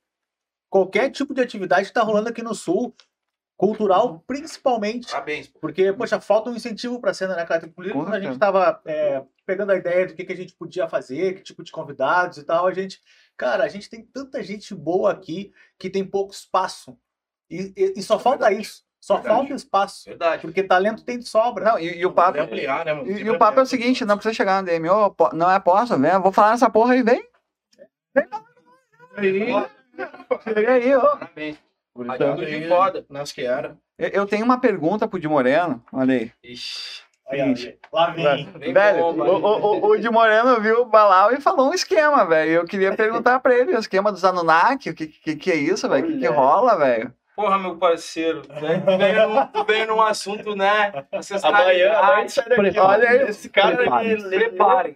qualquer 0.69 1.09
tipo 1.09 1.33
de 1.33 1.41
atividade 1.41 1.87
que 1.87 1.93
tá 1.93 2.01
rolando 2.01 2.29
aqui 2.29 2.43
no 2.43 2.53
Sul, 2.53 2.93
cultural 3.59 4.23
principalmente. 4.25 5.11
Parabéns. 5.11 5.47
Porque, 5.47 5.91
poxa, 5.91 6.21
falta 6.21 6.49
um 6.49 6.55
incentivo 6.55 6.97
pra 7.01 7.13
cena, 7.13 7.35
né, 7.35 7.45
Com 7.45 7.57
quando 7.91 8.13
a 8.13 8.19
gente 8.19 8.29
certeza. 8.29 8.39
tava 8.39 8.81
é, 8.85 9.21
pegando 9.45 9.73
a 9.73 9.75
ideia 9.75 10.07
do 10.07 10.13
que, 10.13 10.23
que 10.23 10.31
a 10.31 10.35
gente 10.35 10.53
podia 10.55 10.87
fazer, 10.87 11.33
que 11.35 11.43
tipo 11.43 11.61
de 11.61 11.69
convidados 11.69 12.37
e 12.37 12.43
tal, 12.45 12.65
a 12.67 12.73
gente. 12.73 13.01
Cara, 13.35 13.65
a 13.65 13.67
gente 13.67 13.89
tem 13.89 14.01
tanta 14.01 14.41
gente 14.41 14.73
boa 14.73 15.11
aqui 15.11 15.51
que 15.77 15.89
tem 15.89 16.05
pouco 16.05 16.33
espaço. 16.33 16.97
E, 17.49 17.73
e- 17.75 17.93
e 17.97 18.01
só 18.01 18.17
falta 18.17 18.49
isso. 18.49 18.83
Só 19.01 19.15
Verdade. 19.15 19.35
falta 19.35 19.53
espaço. 19.53 20.05
Verdade. 20.05 20.41
Porque 20.41 20.63
talento 20.63 21.03
tem 21.03 21.19
de 21.19 21.25
sobra. 21.27 21.65
Não, 21.65 21.79
e, 21.79 21.97
e 21.99 22.05
o 22.05 22.13
papo. 22.13 22.39
Ampliar, 22.39 22.85
né? 22.85 23.03
E, 23.05 23.23
e 23.23 23.29
o 23.29 23.37
papo 23.37 23.59
é 23.59 23.63
o 23.63 23.65
seguinte, 23.65 24.05
não 24.05 24.15
precisa 24.15 24.33
chegar 24.33 24.61
no 24.61 24.65
DM, 24.67 24.87
po- 25.17 25.33
não 25.33 25.51
é 25.51 25.59
posso, 25.59 25.97
vem, 25.99 26.17
vou 26.21 26.31
falar 26.31 26.51
nessa 26.51 26.69
porra 26.69 26.93
aí, 26.93 27.03
vem. 27.03 27.27
Chega 30.43 30.71
aí, 30.73 30.95
ó. 30.95 31.17
Parabéns. 31.17 31.57
Tudo 31.93 32.45
de 32.45 32.67
foda. 32.67 33.05
Nas 33.09 33.31
que 33.31 33.41
era. 33.43 33.77
Eu, 33.97 34.09
eu 34.09 34.25
tenho 34.25 34.45
uma 34.45 34.59
pergunta 34.59 35.07
pro 35.07 35.19
Di 35.19 35.27
Moreno, 35.27 35.83
olha 35.91 36.13
aí. 36.15 36.31
Ixi. 36.43 37.03
Lá 37.93 38.09
vem. 38.09 38.49
Vem 38.57 38.73
velho, 38.73 39.03
o, 39.05 39.09
o, 39.21 39.89
o, 39.91 39.97
Di 39.99 40.09
Moreno 40.09 40.59
viu 40.59 40.81
o 40.81 40.85
Balau 40.85 41.31
e 41.31 41.39
falou 41.39 41.69
um 41.69 41.73
esquema, 41.73 42.25
velho. 42.25 42.51
Eu 42.51 42.65
queria 42.65 42.95
perguntar 42.95 43.39
pra 43.39 43.53
ele, 43.53 43.75
o 43.75 43.79
esquema 43.79 44.11
dos 44.11 44.25
Anunnaki, 44.25 44.89
o 44.89 44.95
que, 44.95 45.05
que, 45.07 45.35
que 45.35 45.51
é 45.51 45.55
isso, 45.55 45.87
velho? 45.87 46.05
O 46.07 46.11
que, 46.11 46.17
que 46.19 46.25
rola, 46.27 46.75
velho? 46.77 47.13
Porra, 47.35 47.57
meu 47.59 47.77
parceiro, 47.77 48.41
né? 48.49 48.79
Tu 48.85 48.97
veio 48.97 49.29
num- 49.29 49.45
tu 49.47 49.63
veio 49.63 49.87
num 49.87 50.01
assunto, 50.01 50.55
né? 50.55 50.91
Amanhã, 51.43 51.93
amanhã 51.99 52.27
sai 52.27 52.49
daqui. 52.49 52.79
Olha 52.79 53.09
aí, 53.09 53.21
esse 53.29 53.47
cara 53.49 53.77
Prepara-se. 53.77 54.09
ele 54.09 54.23
lê, 54.23 54.37
lê, 54.39 54.49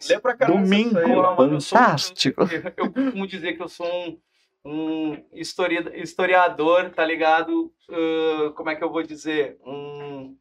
lê 0.10 0.20
pra 0.20 0.36
caralho. 0.36 0.60
Domingo. 0.60 0.90
isso 0.90 0.98
aí, 1.00 1.06
Porra, 1.06 1.22
mano. 1.22 1.38
mano, 1.38 1.54
eu 1.56 1.62
sou 1.62 1.78
um- 1.78 1.82
Fantástico. 1.82 2.42
Eu, 2.52 2.74
eu 2.86 2.92
costumo 2.92 3.28
dizer 3.28 3.54
que 3.54 3.62
eu 3.64 3.70
sou 3.70 3.86
um, 3.88 4.18
um 4.66 5.18
histori- 5.34 6.02
historiador, 6.02 6.90
tá 6.92 7.06
ligado? 7.06 7.72
Ah, 7.90 8.52
como 8.56 8.70
é 8.70 8.76
que 8.76 8.84
eu 8.84 8.92
vou 8.92 9.04
dizer? 9.04 9.58
Um, 9.66 10.38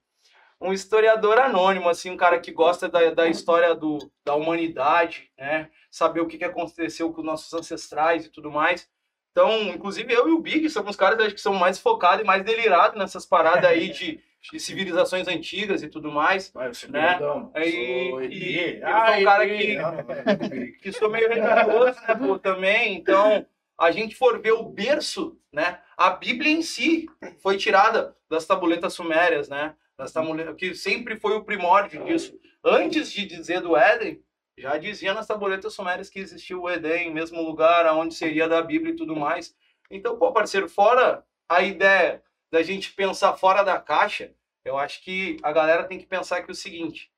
um 0.60 0.72
historiador 0.72 1.38
anônimo, 1.40 1.88
assim, 1.88 2.10
um 2.10 2.16
cara 2.16 2.38
que 2.38 2.52
gosta 2.52 2.88
da, 2.88 3.10
da 3.10 3.26
história 3.28 3.74
do, 3.74 3.98
da 4.24 4.34
humanidade, 4.34 5.30
né? 5.36 5.68
Saber 5.90 6.20
o 6.20 6.26
que, 6.26 6.38
que 6.38 6.44
aconteceu 6.44 7.12
com 7.12 7.20
os 7.20 7.26
nossos 7.26 7.52
ancestrais 7.52 8.24
e 8.26 8.30
tudo 8.30 8.50
mais. 8.50 8.88
Então, 9.32 9.62
inclusive 9.62 10.12
eu 10.12 10.28
e 10.28 10.32
o 10.32 10.38
Big 10.40 10.68
somos 10.70 10.94
caras 10.94 11.18
acho 11.20 11.34
que 11.34 11.40
são 11.40 11.54
mais 11.54 11.78
focados 11.78 12.22
e 12.22 12.26
mais 12.26 12.44
delirados 12.44 12.98
nessas 12.98 13.24
paradas 13.26 13.64
aí 13.64 13.88
de, 13.90 14.20
de 14.52 14.60
civilizações 14.60 15.26
antigas 15.26 15.82
e 15.82 15.88
tudo 15.88 16.12
mais. 16.12 16.52
Né? 16.92 17.14
Aí- 17.54 18.10
Sou 18.10 18.22
e- 18.22 18.58
ET. 18.58 18.80
eu 18.82 18.88
sou 19.06 19.20
um 19.20 19.24
cara 19.24 19.46
ET. 19.46 19.58
que- 19.66 19.76
Ah, 19.78 20.78
que 20.82 20.92
sou 20.92 21.10
meio 21.10 21.28
religioso, 21.30 21.98
né, 22.06 22.14
pô, 22.14 22.38
também. 22.38 22.94
Então, 22.94 23.44
a 23.82 23.90
gente 23.90 24.14
for 24.14 24.40
ver 24.40 24.52
o 24.52 24.62
berço, 24.62 25.36
né? 25.52 25.80
A 25.96 26.10
Bíblia 26.10 26.52
em 26.52 26.62
si 26.62 27.08
foi 27.40 27.56
tirada 27.56 28.16
das 28.30 28.46
tabuletas 28.46 28.94
sumérias, 28.94 29.48
né? 29.48 29.74
Das 29.98 30.12
tabuletas, 30.12 30.54
que 30.54 30.72
sempre 30.72 31.16
foi 31.16 31.34
o 31.34 31.44
primórdio 31.44 32.04
disso. 32.04 32.38
Antes 32.62 33.10
de 33.10 33.26
dizer 33.26 33.60
do 33.60 33.76
Éden, 33.76 34.22
já 34.56 34.78
dizia 34.78 35.12
nas 35.12 35.26
tabuletas 35.26 35.74
sumérias 35.74 36.08
que 36.08 36.20
existia 36.20 36.56
o 36.56 36.68
Éden, 36.68 37.12
mesmo 37.12 37.42
lugar 37.42 37.84
aonde 37.84 38.14
seria 38.14 38.48
da 38.48 38.62
Bíblia 38.62 38.92
e 38.92 38.96
tudo 38.96 39.16
mais. 39.16 39.52
Então, 39.90 40.16
pô, 40.16 40.32
parceiro, 40.32 40.68
fora 40.68 41.26
a 41.48 41.60
ideia 41.62 42.22
da 42.52 42.62
gente 42.62 42.92
pensar 42.92 43.36
fora 43.36 43.64
da 43.64 43.80
caixa, 43.80 44.32
eu 44.64 44.78
acho 44.78 45.02
que 45.02 45.38
a 45.42 45.50
galera 45.50 45.82
tem 45.82 45.98
que 45.98 46.06
pensar 46.06 46.42
que 46.42 46.50
é 46.50 46.52
o 46.52 46.54
seguinte, 46.54 47.10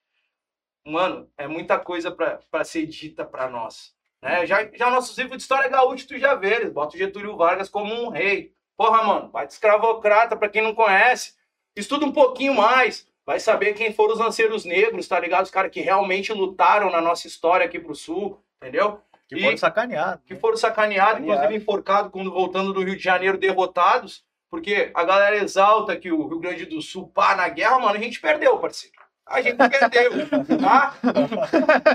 mano, 0.87 1.31
é 1.37 1.47
muita 1.47 1.79
coisa 1.79 2.11
para 2.11 2.65
ser 2.65 2.87
dita 2.87 3.23
para 3.23 3.51
nós. 3.51 3.95
Né? 4.25 4.47
Já, 4.47 4.67
já 4.75 4.91
nossos 4.91 5.17
livros 5.19 5.37
de 5.37 5.43
história 5.43 5.69
gaúcha, 5.69 6.07
tu 6.09 6.19
já 6.19 6.35
vê, 6.35 6.55
eles 6.55 6.71
botam 6.73 6.95
o 6.97 6.99
Getúlio 6.99 7.37
Vargas 7.37 7.69
como 7.69 7.93
um 7.95 8.09
rei. 8.09 8.55
Porra, 8.77 9.05
mano, 9.05 9.31
vai 9.31 9.47
de 9.47 9.53
escravocrata, 9.53 10.35
para 10.35 10.49
quem 10.49 10.63
não 10.63 10.75
conhece. 10.75 11.35
Estuda 11.77 12.07
um 12.07 12.13
pouquinho 12.13 12.55
mais, 12.55 13.07
vai 13.27 13.39
saber 13.39 13.75
quem 13.75 13.93
foram 13.93 14.15
os 14.15 14.19
lanceiros 14.19 14.65
negros, 14.65 15.07
tá 15.07 15.21
ligado? 15.21 15.45
Os 15.45 15.51
caras 15.51 15.71
que 15.71 15.81
realmente 15.83 16.33
lutaram 16.33 16.91
na 16.91 17.01
nossa 17.03 17.27
história 17.27 17.67
aqui 17.67 17.79
pro 17.79 17.95
sul, 17.95 18.43
entendeu? 18.63 19.01
Que 19.29 19.37
E- 19.37 19.43
foram 19.43 19.57
sacaneados. 19.59 20.25
que 20.25 20.35
foram 20.37 20.57
sacaneados, 20.57 21.13
Sacaneado. 21.19 21.43
inclusive 21.43 21.63
enforcados 21.63 22.11
quando 22.11 22.33
voltando 22.33 22.73
do 22.73 22.83
Rio 22.83 22.97
de 22.97 23.03
Janeiro 23.03 23.37
derrotados, 23.39 24.25
porque 24.51 24.91
a 24.95 25.05
galera 25.05 25.37
exalta 25.37 25.97
que 25.97 26.11
o 26.11 26.27
Rio 26.29 26.39
Grande 26.41 26.65
do 26.67 26.81
Sul 26.81 27.09
pá 27.09 27.35
na 27.37 27.49
guerra, 27.49 27.79
mano, 27.79 27.97
a 27.97 28.01
gente 28.03 28.21
perdeu, 28.21 28.59
parceiro. 28.59 28.95
A 29.27 29.41
gente 29.41 29.57
perdeu, 29.57 30.13
tá? 30.61 30.95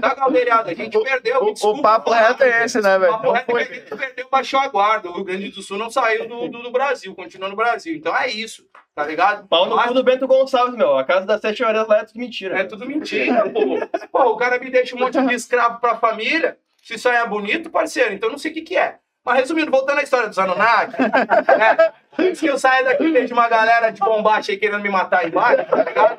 Tá, 0.02 0.16
galeriada? 0.16 0.72
A 0.72 0.74
gente 0.74 1.00
perdeu. 1.00 1.44
me 1.44 1.52
O, 1.52 1.54
desculpa 1.54 1.80
o 1.80 1.82
papo 1.84 2.12
reto 2.12 2.44
é 2.44 2.66
esse, 2.66 2.82
né, 2.82 2.98
O 2.98 3.02
papo 3.02 3.32
velho? 3.32 3.34
reto 3.34 3.58
é 3.58 3.66
que 3.66 3.72
a 3.72 3.76
gente 3.76 3.96
perdeu, 3.96 4.28
baixou 4.32 4.60
a 4.60 4.68
guarda. 4.68 5.10
O 5.10 5.14
Rio 5.14 5.24
Grande 5.24 5.50
do 5.50 5.62
Sul 5.62 5.78
não 5.78 5.92
saiu 5.92 6.28
do, 6.28 6.48
do, 6.50 6.64
do 6.64 6.72
Brasil, 6.72 7.14
continua 7.14 7.48
no 7.48 7.56
Brasil. 7.56 7.96
Então 7.96 8.16
é 8.18 8.30
isso, 8.30 8.64
tá 8.96 9.06
ligado? 9.06 9.48
Pau 9.48 9.68
no 9.68 9.82
cu 9.82 9.94
do 9.94 10.04
Bento 10.04 10.28
Gonçalves, 10.28 10.76
meu. 10.76 10.98
A 10.98 11.04
casa 11.04 11.26
das 11.28 11.40
sete 11.40 11.64
horas 11.64 11.88
lá 11.88 12.00
é 12.00 12.04
tudo 12.06 12.20
mentira. 12.20 12.60
É 12.60 12.64
tudo 12.64 12.86
mentira, 12.88 13.48
pô. 13.50 13.78
Pô, 14.12 14.32
o 14.32 14.38
cara 14.38 14.58
me 14.58 14.70
deixa 14.72 14.96
um 14.96 15.00
monte 15.00 15.22
de 15.22 15.34
escravo 15.34 15.80
pra 15.80 15.96
família. 15.98 16.58
Se 16.82 16.96
isso 16.96 17.08
aí 17.08 17.18
é 17.18 17.26
bonito, 17.28 17.70
parceiro, 17.70 18.14
então 18.14 18.30
eu 18.30 18.32
não 18.32 18.40
sei 18.40 18.50
o 18.52 18.54
que 18.56 18.62
que 18.62 18.78
é. 18.78 18.96
Mas 19.24 19.36
resumindo, 19.36 19.70
voltando 19.70 20.00
à 20.00 20.02
história 20.02 20.30
dos 20.30 20.40
Anunnaki, 20.40 20.94
né? 21.00 21.94
Antes 22.18 22.40
que 22.40 22.48
eu 22.48 22.58
saia 22.58 22.84
daqui, 22.86 23.12
vejo 23.12 23.34
uma 23.34 23.48
galera 23.48 23.92
de 23.92 24.00
bombacha 24.00 24.52
aí 24.52 24.58
querendo 24.58 24.82
me 24.82 24.90
matar 24.90 25.28
embaixo, 25.28 25.66
tá 25.70 25.84
ligado? 25.84 26.18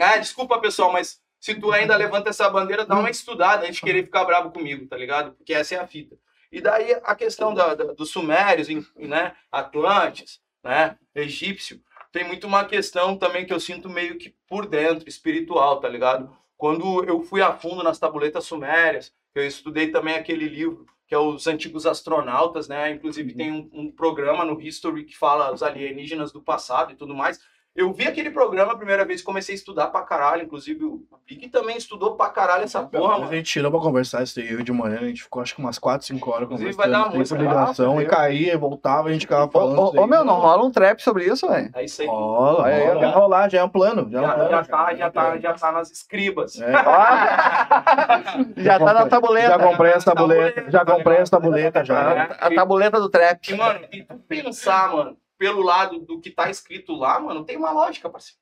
Ah, 0.00 0.18
desculpa, 0.18 0.60
pessoal, 0.60 0.92
mas 0.92 1.20
se 1.40 1.54
tu 1.54 1.72
ainda 1.72 1.96
levanta 1.96 2.30
essa 2.30 2.48
bandeira, 2.48 2.84
dá 2.84 2.98
uma 2.98 3.10
estudada 3.10 3.62
antes 3.64 3.76
de 3.76 3.82
querer 3.82 4.04
ficar 4.04 4.24
bravo 4.24 4.50
comigo, 4.50 4.86
tá 4.86 4.96
ligado? 4.96 5.32
Porque 5.32 5.54
essa 5.54 5.74
é 5.74 5.78
a 5.78 5.86
fita. 5.86 6.16
E 6.50 6.60
daí 6.60 6.92
a 7.04 7.14
questão 7.14 7.52
da, 7.54 7.74
da- 7.74 7.92
dos 7.92 8.10
sumérios, 8.10 8.68
né? 8.96 9.34
Atlantes, 9.52 10.40
né? 10.64 10.96
Egípcio, 11.14 11.80
tem 12.10 12.24
muito 12.24 12.46
uma 12.46 12.64
questão 12.64 13.16
também 13.16 13.44
que 13.46 13.52
eu 13.52 13.60
sinto 13.60 13.88
meio 13.88 14.18
que 14.18 14.34
por 14.48 14.66
dentro, 14.66 15.08
espiritual, 15.08 15.80
tá 15.80 15.88
ligado? 15.88 16.34
Quando 16.56 17.04
eu 17.04 17.22
fui 17.22 17.42
a 17.42 17.52
fundo 17.52 17.82
nas 17.82 17.98
tabuletas 17.98 18.44
sumérias, 18.44 19.12
eu 19.34 19.46
estudei 19.46 19.90
também 19.90 20.14
aquele 20.14 20.48
livro 20.48 20.86
que 21.06 21.14
é 21.14 21.18
os 21.18 21.46
antigos 21.46 21.86
astronautas, 21.86 22.68
né? 22.68 22.90
Inclusive 22.90 23.32
tem 23.34 23.50
um, 23.52 23.68
um 23.72 23.92
programa 23.92 24.44
no 24.44 24.60
History 24.60 25.04
que 25.04 25.16
fala 25.16 25.52
os 25.52 25.62
alienígenas 25.62 26.32
do 26.32 26.42
passado 26.42 26.92
e 26.92 26.96
tudo 26.96 27.14
mais. 27.14 27.38
Eu 27.78 27.92
vi 27.92 28.08
aquele 28.08 28.28
programa 28.28 28.72
a 28.72 28.76
primeira 28.76 29.04
vez, 29.04 29.22
comecei 29.22 29.54
a 29.54 29.56
estudar 29.56 29.86
pra 29.86 30.02
caralho. 30.02 30.42
Inclusive 30.42 30.84
o 30.84 31.00
Big 31.24 31.48
também 31.48 31.76
estudou 31.76 32.16
pra 32.16 32.28
caralho 32.28 32.64
essa 32.64 32.82
porra, 32.82 33.20
Mas 33.20 33.30
a 33.30 33.34
gente 33.36 33.48
tirou 33.52 33.70
pra 33.70 33.78
conversar 33.78 34.24
isso 34.24 34.40
aí, 34.40 34.50
eu 34.52 34.64
de 34.64 34.72
manhã, 34.72 34.98
a 34.98 35.04
gente 35.04 35.22
ficou 35.22 35.40
acho 35.40 35.54
que 35.54 35.60
umas 35.60 35.78
4, 35.78 36.04
5 36.04 36.28
horas 36.28 36.42
Inclusive, 36.46 36.72
conversando. 36.72 36.92
vai 36.92 37.10
dar 37.10 37.14
muito 37.16 37.34
ligação 37.36 38.02
e 38.02 38.06
caía, 38.06 38.52
e 38.54 38.56
voltava, 38.56 39.08
a 39.08 39.12
gente 39.12 39.20
ficava 39.20 39.44
Ô, 39.44 39.50
falando. 39.50 39.78
ô, 39.78 39.90
aí. 39.92 39.98
ô, 40.00 40.06
meu, 40.08 40.24
não 40.24 40.40
rola 40.40 40.64
um 40.64 40.72
trap 40.72 41.00
sobre 41.00 41.26
isso, 41.26 41.46
velho? 41.46 41.70
É 41.72 41.84
isso 41.84 42.02
aí. 42.02 42.08
Rola, 42.08 42.68
rola, 42.68 42.98
vai 43.00 43.12
rolar, 43.12 43.48
já 43.48 43.58
é 43.60 43.62
um 43.62 43.68
plano. 43.68 44.08
Já, 44.10 44.18
é 44.18 44.22
um 44.22 44.26
Já, 44.26 44.34
plano, 44.34 44.50
já 44.50 44.64
tá, 44.64 44.94
já 44.96 45.10
tá, 45.10 45.38
já 45.38 45.52
tá 45.54 45.70
nas 45.70 45.90
escribas. 45.92 46.60
É. 46.60 46.72
Já 48.56 48.78
tá 48.78 48.92
na 48.92 49.06
tabuleta. 49.06 49.48
Já 49.48 49.58
comprei 49.58 49.92
essa 49.92 50.14
tabuleta, 50.14 50.70
já 50.70 50.84
comprei 50.84 51.16
essa 51.18 51.30
tabuleta, 51.30 51.84
já. 51.84 52.22
A 52.40 52.52
tabuleta 52.52 53.00
do 53.00 53.08
trap. 53.08 53.48
E, 53.52 53.56
mano, 53.56 53.80
e 53.92 54.02
tu 54.02 54.16
pensar, 54.28 54.92
mano, 54.92 55.16
pelo 55.38 55.62
lado 55.62 56.00
do 56.00 56.20
que 56.20 56.30
tá 56.30 56.50
escrito 56.50 56.92
lá, 56.94 57.18
mano, 57.20 57.44
tem 57.44 57.56
uma 57.56 57.70
lógica, 57.70 58.10
parceiro. 58.10 58.38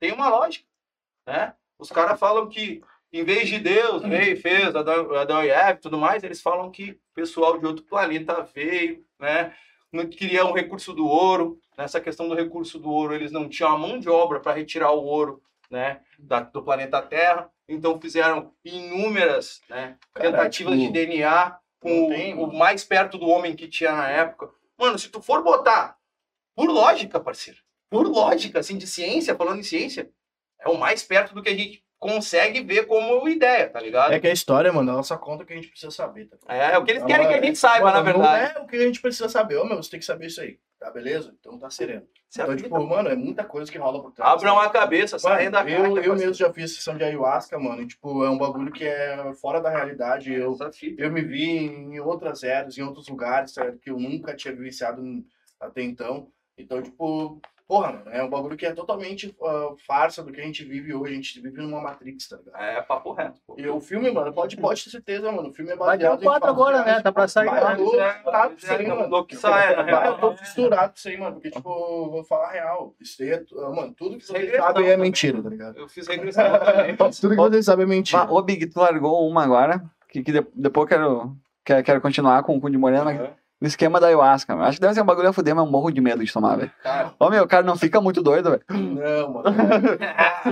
Tem 0.00 0.12
uma 0.12 0.28
lógica, 0.28 0.64
né? 1.26 1.54
Os 1.78 1.90
caras 1.90 2.18
falam 2.18 2.48
que, 2.48 2.82
em 3.12 3.24
vez 3.24 3.48
de 3.48 3.58
Deus 3.58 4.02
veio 4.02 4.32
e 4.32 4.36
fez 4.36 4.74
Adão, 4.74 5.14
Adão 5.14 5.42
e 5.44 5.48
Eva 5.50 5.72
e 5.72 5.80
tudo 5.82 5.98
mais, 5.98 6.22
eles 6.22 6.40
falam 6.40 6.70
que 6.70 6.92
o 6.92 6.98
pessoal 7.14 7.58
de 7.58 7.66
outro 7.66 7.84
planeta 7.84 8.42
veio, 8.54 9.04
né? 9.18 9.54
Não 9.92 10.06
queria 10.06 10.44
um 10.44 10.52
recurso 10.52 10.92
do 10.92 11.06
ouro. 11.06 11.58
Nessa 11.76 12.00
questão 12.00 12.28
do 12.28 12.34
recurso 12.34 12.78
do 12.78 12.90
ouro, 12.90 13.14
eles 13.14 13.32
não 13.32 13.48
tinham 13.48 13.72
a 13.72 13.78
mão 13.78 13.98
de 13.98 14.08
obra 14.08 14.38
para 14.40 14.52
retirar 14.52 14.92
o 14.92 15.04
ouro, 15.04 15.42
né? 15.70 16.00
Da, 16.18 16.40
do 16.40 16.62
planeta 16.62 17.00
Terra. 17.02 17.50
Então 17.68 18.00
fizeram 18.00 18.52
inúmeras 18.64 19.60
né, 19.68 19.96
tentativas 20.14 20.74
tipo, 20.74 20.86
de 20.86 20.92
DNA 20.92 21.58
com 21.80 22.08
o- 22.08 22.44
o 22.44 22.56
mais 22.58 22.82
perto 22.84 23.18
do 23.18 23.28
homem 23.28 23.54
que 23.54 23.68
tinha 23.68 23.92
na 23.92 24.08
época. 24.08 24.50
Mano, 24.76 24.98
se 24.98 25.08
tu 25.08 25.20
for 25.20 25.42
botar 25.42 25.97
por 26.58 26.68
lógica, 26.70 27.20
parceiro. 27.20 27.60
Por 27.88 28.08
lógica, 28.08 28.58
assim, 28.58 28.76
de 28.76 28.84
ciência, 28.84 29.36
falando 29.36 29.60
em 29.60 29.62
ciência, 29.62 30.10
é 30.60 30.68
o 30.68 30.76
mais 30.76 31.04
perto 31.04 31.32
do 31.32 31.40
que 31.40 31.50
a 31.50 31.56
gente 31.56 31.84
consegue 32.00 32.60
ver 32.62 32.84
como 32.86 33.28
ideia, 33.28 33.70
tá 33.70 33.80
ligado? 33.80 34.12
É 34.12 34.18
que 34.18 34.26
a 34.26 34.32
história, 34.32 34.72
mano, 34.72 34.90
ela 34.90 35.04
só 35.04 35.16
conta 35.16 35.44
o 35.44 35.46
que 35.46 35.52
a 35.52 35.56
gente 35.56 35.68
precisa 35.68 35.92
saber, 35.92 36.26
tá? 36.26 36.36
É, 36.48 36.72
é 36.74 36.78
o 36.78 36.84
que 36.84 36.90
eles 36.90 37.04
querem 37.04 37.28
que 37.28 37.34
a 37.34 37.40
gente 37.40 37.56
saiba, 37.56 37.92
na 37.92 38.02
Mano, 38.02 38.04
verdade. 38.06 38.54
Não 38.54 38.60
é 38.60 38.64
o 38.64 38.66
que 38.66 38.74
a 38.74 38.80
gente 38.80 39.00
precisa 39.00 39.28
saber. 39.28 39.56
Ô, 39.56 39.64
meu, 39.64 39.76
você 39.76 39.90
tem 39.90 40.00
que 40.00 40.06
saber 40.06 40.26
isso 40.26 40.40
aí. 40.40 40.58
Tá 40.80 40.90
beleza? 40.90 41.32
Então 41.38 41.58
tá 41.58 41.70
sereno. 41.70 42.06
Você 42.28 42.40
Então, 42.40 42.52
acredita? 42.52 42.68
tipo, 42.76 42.88
mano, 42.88 43.08
é 43.08 43.14
muita 43.16 43.44
coisa 43.44 43.70
que 43.70 43.78
rola 43.78 44.02
por 44.02 44.12
trás. 44.12 44.32
Abram 44.32 44.58
a 44.58 44.68
cabeça, 44.68 45.16
saem 45.18 45.50
da 45.50 45.68
eu, 45.68 45.94
caixa. 45.94 46.08
eu 46.08 46.16
mesmo 46.16 46.34
já 46.34 46.52
fiz 46.52 46.74
sessão 46.74 46.96
de 46.96 47.04
ayahuasca, 47.04 47.58
mano. 47.58 47.82
E, 47.82 47.86
tipo, 47.86 48.24
é 48.24 48.30
um 48.30 48.38
bagulho 48.38 48.72
que 48.72 48.84
é 48.84 49.32
fora 49.34 49.60
da 49.60 49.70
realidade. 49.70 50.32
Eu, 50.32 50.56
eu 50.98 51.10
me 51.10 51.22
vi 51.22 51.50
em 51.50 51.98
outras 52.00 52.42
eras, 52.42 52.76
em 52.78 52.82
outros 52.82 53.08
lugares, 53.08 53.52
certo? 53.52 53.78
Que 53.78 53.90
eu 53.90 53.98
nunca 53.98 54.34
tinha 54.34 54.54
vivenciado 54.54 55.02
até 55.60 55.82
então. 55.82 56.28
Então, 56.58 56.82
tipo, 56.82 57.40
porra, 57.66 57.92
mano, 57.92 58.10
é 58.10 58.22
um 58.22 58.28
bagulho 58.30 58.56
que 58.56 58.64
é 58.66 58.72
totalmente 58.72 59.34
ah, 59.42 59.74
farsa 59.86 60.22
do 60.22 60.32
que 60.32 60.40
a 60.40 60.44
gente 60.44 60.64
vive 60.64 60.92
hoje. 60.94 61.12
A 61.12 61.16
gente 61.16 61.40
vive 61.40 61.60
numa 61.62 61.80
Matrix, 61.80 62.28
tá 62.28 62.36
ligado? 62.38 62.60
É 62.62 62.80
papo 62.82 63.12
reto. 63.12 63.40
pô. 63.46 63.54
E 63.58 63.68
o 63.68 63.78
filme, 63.80 64.10
mano, 64.10 64.32
pode, 64.32 64.56
pode 64.56 64.82
ter 64.84 64.90
certeza, 64.90 65.30
mano. 65.30 65.50
O 65.50 65.52
filme 65.54 65.70
é 65.72 65.76
Vai 65.76 65.96
baseado 65.98 66.18
ter 66.18 66.26
o 66.26 66.28
quatro 66.30 66.48
em 66.48 66.54
fatos 66.54 66.66
agora, 66.72 66.84
né? 66.84 67.00
Tá 67.02 67.12
pra 67.12 67.28
sair, 67.28 67.46
Vai, 67.46 67.60
né? 67.64 67.72
eu 67.82 67.84
tô 67.84 68.00
É, 68.00 68.12
fissurado 68.14 68.48
com 68.50 68.56
isso 68.58 68.72
aí, 68.72 68.86
mano. 68.88 69.08
louco 69.08 69.28
que 69.28 69.36
sai, 69.36 69.84
Vai, 69.84 70.08
eu 70.08 70.18
tô 70.18 70.36
fissurado 70.36 70.88
com 70.92 70.96
isso 70.98 71.08
aí, 71.08 71.16
mano. 71.18 71.34
Porque, 71.34 71.50
tipo, 71.50 71.68
eu 71.68 72.10
vou 72.10 72.24
falar 72.24 72.48
a 72.48 72.52
real. 72.52 72.94
Isso 73.00 73.22
aí 73.22 73.30
é, 73.30 73.44
mano, 73.74 73.94
tudo 73.96 74.16
que 74.18 74.24
vocês 74.26 74.50
sabem 74.56 74.84
é 74.86 74.92
também. 74.92 74.96
mentira, 74.98 75.42
tá 75.42 75.48
ligado? 75.48 75.78
Eu 75.78 75.88
fiz 75.88 76.06
regressão 76.08 76.44
também. 76.58 76.96
Tudo 77.20 77.30
que 77.30 77.36
vocês 77.36 77.64
sabem 77.66 77.84
é 77.84 77.88
mentira. 77.88 78.24
Ô, 78.32 78.42
Big, 78.42 78.66
tu 78.66 78.80
largou 78.80 79.28
uma 79.28 79.44
agora, 79.44 79.82
que, 80.08 80.22
que 80.22 80.32
de- 80.32 80.46
depois 80.54 80.84
eu 80.84 80.88
quero, 80.88 81.36
quero, 81.64 81.84
quero 81.84 82.00
continuar 82.00 82.42
com, 82.42 82.56
o 82.58 82.70
de 82.70 82.78
Morena, 82.78 83.36
no 83.60 83.66
esquema 83.66 83.98
da 83.98 84.06
ayahuasca. 84.06 84.54
meu. 84.54 84.64
Acho 84.64 84.76
que 84.76 84.80
deve 84.80 84.94
ser 84.94 85.02
um 85.02 85.06
bagulho 85.06 85.28
a 85.28 85.32
fuder, 85.32 85.54
mas 85.54 85.64
eu 85.64 85.70
morro 85.70 85.90
de 85.90 86.00
medo 86.00 86.24
de 86.24 86.32
tomar, 86.32 86.56
velho. 86.56 86.72
Ô, 87.18 87.28
meu, 87.28 87.44
o 87.44 87.48
cara 87.48 87.64
não 87.64 87.76
fica 87.76 88.00
muito 88.00 88.22
doido, 88.22 88.50
velho. 88.50 88.62
não, 88.70 89.32
mano. 89.32 89.44
Ah, 90.16 90.42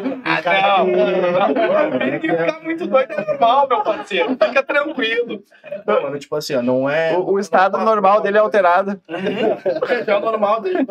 não. 1.48 1.98
Tem 1.98 2.20
que 2.20 2.28
ficar 2.28 2.60
muito 2.62 2.86
doido 2.86 3.12
é 3.12 3.24
normal, 3.24 3.68
meu 3.68 3.82
parceiro. 3.82 4.30
Fica 4.30 4.62
tranquilo. 4.62 5.42
Não, 5.86 6.02
mano, 6.02 6.18
tipo 6.18 6.34
assim, 6.34 6.54
ó, 6.54 6.62
não 6.62 6.88
é. 6.88 7.16
O, 7.16 7.32
o 7.32 7.38
estado 7.38 7.78
normal 7.78 8.20
dele 8.20 8.38
é 8.38 8.40
alterado. 8.40 9.00
é 9.08 10.14
o 10.14 10.20
normal 10.20 10.60
dele. 10.60 10.86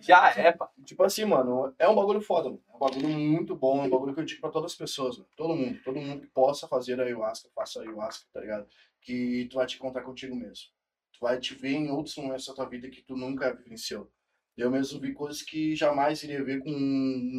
Já 0.00 0.32
é, 0.36 0.52
pá. 0.52 0.68
Tipo 0.84 1.04
assim, 1.04 1.24
mano, 1.24 1.72
é 1.78 1.88
um 1.88 1.94
bagulho 1.94 2.20
foda, 2.20 2.44
mano. 2.50 2.60
É 2.70 2.76
um 2.76 2.78
bagulho 2.78 3.08
muito 3.08 3.56
bom, 3.56 3.82
é 3.82 3.86
um 3.86 3.90
bagulho 3.90 4.14
que 4.14 4.20
eu 4.20 4.24
digo 4.24 4.40
pra 4.40 4.50
todas 4.50 4.72
as 4.72 4.78
pessoas, 4.78 5.16
mano. 5.16 5.28
Todo 5.36 5.54
mundo, 5.54 5.78
todo 5.84 6.00
mundo 6.00 6.20
que 6.20 6.28
possa 6.28 6.68
fazer 6.68 7.00
a 7.00 7.04
ayahuasca, 7.04 7.48
faça 7.54 7.78
a 7.78 7.82
ayahuasca, 7.82 8.26
tá 8.32 8.40
ligado? 8.40 8.66
Que 9.00 9.48
tu 9.50 9.56
vai 9.56 9.66
te 9.66 9.76
encontrar 9.76 10.02
contigo 10.02 10.34
mesmo. 10.34 10.66
Vai 11.22 11.38
te 11.38 11.54
ver 11.54 11.74
em 11.74 11.88
outros 11.88 12.16
momentos 12.16 12.46
da 12.46 12.52
tua 12.52 12.68
vida 12.68 12.90
que 12.90 13.00
tu 13.00 13.16
nunca 13.16 13.54
vivenciou. 13.54 14.10
Eu 14.56 14.72
mesmo 14.72 15.00
vi 15.00 15.14
coisas 15.14 15.40
que 15.40 15.76
jamais 15.76 16.20
iria 16.24 16.42
ver 16.42 16.58
com 16.58 16.70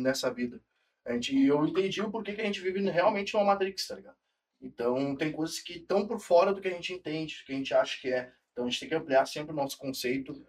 nessa 0.02 0.34
vida. 0.34 0.62
A 1.06 1.12
gente, 1.12 1.38
eu 1.46 1.66
entendi 1.66 2.02
o 2.02 2.10
porquê 2.10 2.32
que 2.32 2.40
a 2.40 2.46
gente 2.46 2.62
vive 2.62 2.80
realmente 2.90 3.34
numa 3.34 3.44
Matrix, 3.44 3.86
tá 3.86 3.96
ligado? 3.96 4.16
Então, 4.62 5.18
tem 5.18 5.34
coisas 5.34 5.60
que 5.60 5.80
estão 5.80 6.08
por 6.08 6.18
fora 6.18 6.54
do 6.54 6.62
que 6.62 6.70
a 6.70 6.72
gente 6.72 6.94
entende, 6.94 7.36
do 7.40 7.46
que 7.46 7.52
a 7.52 7.56
gente 7.58 7.74
acha 7.74 8.00
que 8.00 8.10
é. 8.10 8.32
Então, 8.54 8.66
a 8.66 8.70
gente 8.70 8.80
tem 8.80 8.88
que 8.88 8.96
ampliar 8.96 9.26
sempre 9.26 9.52
o 9.52 9.56
nosso 9.56 9.78
conceito, 9.78 10.48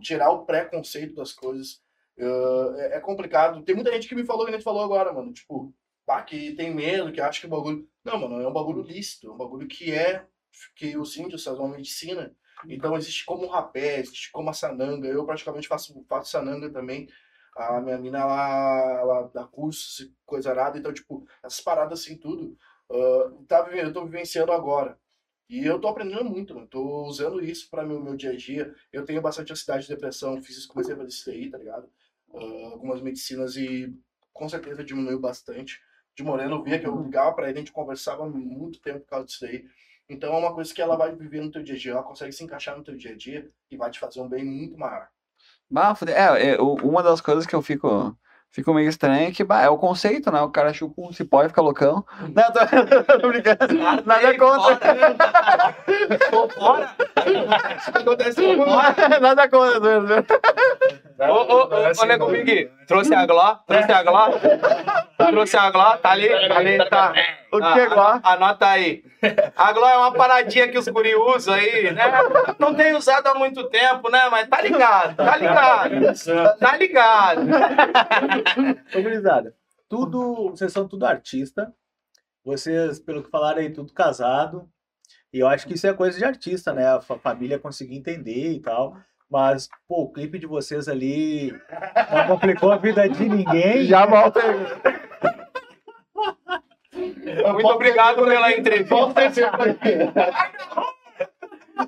tirar 0.00 0.30
o 0.30 0.46
preconceito 0.46 1.16
das 1.16 1.32
coisas. 1.32 1.82
Ah, 2.20 2.74
é, 2.78 2.96
é 2.98 3.00
complicado. 3.00 3.64
Tem 3.64 3.74
muita 3.74 3.92
gente 3.92 4.08
que 4.08 4.14
me 4.14 4.24
falou, 4.24 4.46
que 4.46 4.52
gente 4.52 4.62
falou 4.62 4.84
agora, 4.84 5.12
mano. 5.12 5.32
Tipo, 5.32 5.74
pá, 6.06 6.22
que 6.22 6.52
tem 6.52 6.72
medo, 6.72 7.12
que 7.12 7.20
acha 7.20 7.40
que 7.40 7.46
o 7.46 7.50
bagulho. 7.50 7.88
Não, 8.04 8.18
mano, 8.18 8.40
é 8.40 8.48
um 8.48 8.52
bagulho 8.52 8.82
lícito. 8.82 9.28
É 9.28 9.32
um 9.32 9.36
bagulho 9.36 9.66
que 9.66 9.92
é. 9.92 10.24
que 10.76 10.96
os 10.96 11.16
índios 11.16 11.42
fazem 11.42 11.60
uma 11.60 11.76
medicina. 11.76 12.34
Então, 12.66 12.96
existe 12.96 13.24
como 13.24 13.44
o 13.44 13.48
rapé, 13.48 14.00
existe 14.00 14.30
como 14.32 14.50
a 14.50 14.52
sananga. 14.52 15.08
Eu 15.08 15.24
praticamente 15.26 15.68
faço, 15.68 16.04
faço 16.08 16.30
sananga 16.30 16.70
também. 16.70 17.08
A 17.56 17.80
minha 17.80 17.98
mina, 17.98 18.18
ela, 18.20 19.00
ela 19.00 19.22
dá 19.34 19.44
cursos 19.44 20.00
e 20.00 20.14
coisa 20.24 20.50
arada. 20.50 20.78
Então, 20.78 20.92
tipo, 20.92 21.26
essas 21.42 21.60
paradas 21.60 22.00
assim, 22.00 22.16
tudo. 22.16 22.56
ah, 22.90 23.32
tá, 23.48 23.68
eu 23.72 23.92
tô 23.92 24.04
vivenciando 24.04 24.52
agora. 24.52 24.98
E 25.48 25.64
eu 25.64 25.80
tô 25.80 25.88
aprendendo 25.88 26.24
muito, 26.24 26.54
mano. 26.54 26.66
Tô 26.66 27.04
usando 27.06 27.42
isso 27.42 27.70
para 27.70 27.84
meu, 27.84 28.00
meu 28.02 28.16
dia 28.16 28.30
a 28.30 28.36
dia. 28.36 28.74
Eu 28.92 29.04
tenho 29.04 29.22
bastante 29.22 29.52
ansiedade 29.52 29.86
e 29.86 29.88
depressão. 29.88 30.42
Fiz 30.42 30.56
isso, 30.58 30.68
comecei 30.68 30.94
a 30.94 30.96
fazer 30.96 31.08
isso 31.10 31.30
aí, 31.30 31.50
tá 31.50 31.58
ligado? 31.58 31.88
Ah, 32.34 32.68
algumas 32.72 33.00
medicinas 33.00 33.56
e 33.56 33.94
com 34.32 34.48
certeza 34.48 34.84
diminuiu 34.84 35.20
bastante. 35.20 35.80
De 36.14 36.22
Moreno, 36.22 36.56
eu 36.56 36.62
via 36.62 36.78
que 36.78 36.86
eu 36.86 37.02
ligava 37.02 37.34
pra 37.34 37.48
ele, 37.48 37.58
a 37.58 37.60
gente 37.60 37.72
conversava 37.72 38.26
muito 38.28 38.80
tempo 38.80 39.00
por 39.00 39.08
causa 39.08 39.26
disso 39.26 39.44
aí. 39.44 39.66
Então 40.08 40.32
é 40.34 40.38
uma 40.38 40.54
coisa 40.54 40.72
que 40.72 40.80
ela 40.80 40.96
vai 40.96 41.14
viver 41.14 41.40
no 41.40 41.50
teu 41.50 41.62
dia 41.62 41.74
a 41.74 41.78
dia, 41.78 41.92
ela 41.92 42.02
consegue 42.02 42.32
se 42.32 42.44
encaixar 42.44 42.76
no 42.76 42.84
teu 42.84 42.96
dia 42.96 43.12
a 43.12 43.16
dia 43.16 43.48
e 43.70 43.76
vai 43.76 43.90
te 43.90 43.98
fazer 43.98 44.20
um 44.20 44.28
bem 44.28 44.44
muito 44.44 44.78
maior. 44.78 45.08
Bah. 45.68 45.94
É, 46.06 46.52
é, 46.52 46.60
uma 46.60 47.02
das 47.02 47.20
coisas 47.20 47.44
que 47.44 47.54
eu 47.54 47.60
fico, 47.60 48.16
fico 48.52 48.72
meio 48.72 48.88
estranho 48.88 49.28
é 49.28 49.32
que, 49.32 49.42
bah, 49.42 49.62
é 49.62 49.68
o 49.68 49.76
conceito, 49.76 50.30
né? 50.30 50.40
O 50.42 50.50
cara 50.50 50.72
chupa 50.72 51.02
um 51.02 51.12
cipó 51.12 51.42
e 51.42 51.48
fica 51.48 51.60
loucão. 51.60 52.04
Não, 52.20 52.52
tô, 52.52 52.60
tô 53.20 53.28
brincando. 53.28 53.74
Nada 54.06 54.38
contra. 54.38 54.94
Tô 56.30 56.48
fora. 56.50 56.94
Acontece 57.94 58.40
Nada 59.20 59.48
contra. 59.48 60.24
Ô, 61.18 61.32
ô, 61.32 61.62
ô, 61.64 62.02
ô, 62.02 62.06
Nego 62.06 62.28
Big, 62.28 62.70
trouxe 62.86 63.12
a 63.12 63.26
Gló? 63.26 63.56
Trouxe 63.66 63.90
a 63.90 64.02
Gló? 64.04 64.28
Trouxe 65.16 65.56
a 65.56 65.70
Gló? 65.70 65.96
Tá 65.96 66.10
ali? 66.10 66.28
Tá 66.28 66.58
ali, 66.58 66.88
tá. 66.88 67.12
O 67.52 67.58
que 67.58 67.80
é 67.80 67.86
Gló? 67.88 68.20
Ah, 68.22 68.32
Anota 68.32 68.66
aí. 68.66 69.04
A 69.56 69.72
Gló 69.72 69.88
é 69.88 69.96
uma 69.96 70.12
paradinha 70.12 70.68
que 70.68 70.78
os 70.78 70.86
guri 70.88 71.14
usam 71.14 71.54
aí, 71.54 71.92
né? 71.92 72.04
Não 72.58 72.74
tem 72.74 72.94
usado 72.94 73.26
há 73.28 73.34
muito 73.34 73.68
tempo, 73.68 74.10
né? 74.10 74.28
Mas 74.30 74.48
tá 74.48 74.60
ligado, 74.60 75.16
tá 75.16 75.36
ligado. 75.36 76.58
Tá 76.58 76.76
ligado. 76.76 77.40
Ô, 78.94 79.02
gurizada, 79.02 79.54
tudo, 79.88 80.50
vocês 80.50 80.72
são 80.72 80.86
tudo 80.88 81.06
artista. 81.06 81.72
Vocês, 82.44 82.98
pelo 83.00 83.22
que 83.22 83.30
falaram 83.30 83.58
aí, 83.60 83.70
tudo 83.70 83.92
casado. 83.92 84.68
E 85.32 85.38
eu 85.40 85.48
acho 85.48 85.66
que 85.66 85.74
isso 85.74 85.86
é 85.86 85.92
coisa 85.92 86.16
de 86.18 86.24
artista, 86.24 86.72
né? 86.72 86.86
A 86.88 87.00
fa- 87.00 87.18
família 87.18 87.58
conseguir 87.58 87.96
entender 87.96 88.52
e 88.52 88.60
tal. 88.60 88.96
Mas, 89.28 89.68
pô, 89.88 90.02
o 90.02 90.12
clipe 90.12 90.38
de 90.38 90.46
vocês 90.46 90.86
ali 90.88 91.52
não 92.12 92.26
complicou 92.28 92.70
a 92.70 92.76
vida 92.76 93.08
de 93.08 93.28
ninguém. 93.28 93.84
Já 93.84 94.06
volta 94.06 94.40
aí. 94.40 94.56
Muito 96.96 97.68
obrigado 97.68 98.24
pela 98.24 98.52
entrevista. 98.52 98.96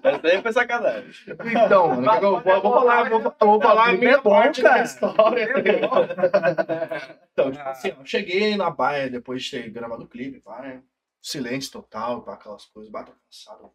Essa 0.03 0.19
daí 0.19 0.43
foi 0.43 0.53
sacanagem. 0.53 1.13
Então, 1.27 1.89
mano, 1.89 2.23
eu 2.23 2.41
vou, 2.41 2.53
eu 2.53 2.63
vou 2.63 2.73
falar, 2.73 3.11
eu 3.11 3.23
vou, 3.23 3.35
eu 3.41 3.47
vou 3.47 3.61
falar 3.61 3.89
a 3.89 3.93
minha 3.93 4.13
é 4.13 4.21
parte 4.21 4.63
da 4.63 4.83
história. 4.83 5.49
então, 7.33 7.51
tipo 7.51 7.69
assim, 7.69 7.89
eu 7.89 8.05
cheguei 8.05 8.57
na 8.57 8.71
baia 8.71 9.09
depois 9.09 9.43
de 9.43 9.51
ter 9.51 9.71
gravado 9.71 10.05
o 10.05 10.09
clipe, 10.09 10.41
pá, 10.41 10.61
né? 10.61 10.83
Silêncio 11.23 11.73
total, 11.73 12.23
pá, 12.23 12.35
aquelas 12.35 12.67
coisas, 12.67 12.93
bata 12.93 13.13
cansado. 13.13 13.71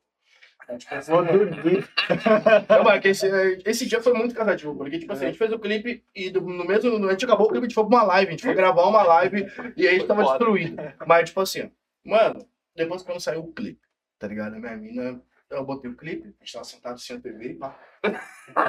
Vou 1.08 1.24
dormir. 1.26 1.88
Não, 2.70 2.84
mas 2.84 3.04
esse, 3.06 3.28
esse 3.66 3.86
dia 3.86 4.02
foi 4.02 4.14
muito 4.14 4.34
cansativo, 4.34 4.76
porque, 4.76 5.00
tipo 5.00 5.14
assim, 5.14 5.26
a 5.26 5.28
gente 5.28 5.38
fez 5.38 5.52
o 5.52 5.60
clipe 5.60 6.04
e 6.16 6.30
do- 6.30 6.42
no 6.42 6.66
mesmo. 6.66 7.08
A 7.08 7.12
gente 7.12 7.26
acabou 7.26 7.48
o 7.48 7.50
clipe, 7.50 7.66
a 7.66 7.68
gente 7.68 7.76
foi 7.76 7.86
pra 7.86 7.98
uma 7.98 8.04
live, 8.04 8.28
a 8.28 8.32
gente 8.32 8.44
foi 8.44 8.54
gravar 8.54 8.84
uma 8.88 9.04
live 9.04 9.46
e 9.76 9.88
aí 9.88 9.96
a 9.96 10.00
gente 10.00 10.08
tava 10.08 10.24
Foda. 10.24 10.38
destruído. 10.38 10.76
Mas, 11.06 11.30
tipo 11.30 11.42
assim, 11.42 11.72
mano, 12.04 12.46
depois 12.76 13.02
quando 13.04 13.20
saiu 13.20 13.42
o 13.42 13.52
clipe, 13.54 13.82
tá 14.18 14.28
ligado? 14.28 14.56
A 14.56 14.60
minha 14.60 14.76
mina, 14.78 15.22
eu 15.50 15.64
botei 15.66 15.90
o 15.92 15.96
clipe, 15.96 16.34
a 16.40 16.44
gente 16.44 16.54
tava 16.54 16.66
sentado 16.66 16.96
assim 16.96 17.14
na 17.14 17.20
TV 17.20 17.46
e 17.52 17.54
pá. 17.56 17.76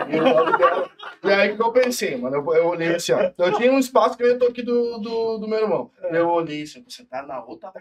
E, 0.09 0.59
dela. 0.59 0.91
E 1.25 1.33
aí 1.33 1.57
que 1.57 1.62
eu 1.62 1.73
pensei, 1.73 2.16
mano? 2.16 2.37
Eu, 2.37 2.55
eu 2.55 2.66
olhei 2.69 2.95
assim, 2.95 3.12
ó. 3.12 3.33
Eu 3.37 3.53
tinha 3.57 3.73
um 3.73 3.79
espaço 3.79 4.16
que 4.16 4.23
eu 4.23 4.39
tô 4.39 4.47
aqui 4.47 4.62
do, 4.62 4.99
do, 4.99 5.39
do 5.39 5.49
meu 5.49 5.59
irmão. 5.61 5.91
Eu 6.11 6.29
olhei 6.29 6.62
assim, 6.62 6.83
vou 6.83 6.91
sentar 6.91 7.27
na 7.27 7.43
outra. 7.43 7.73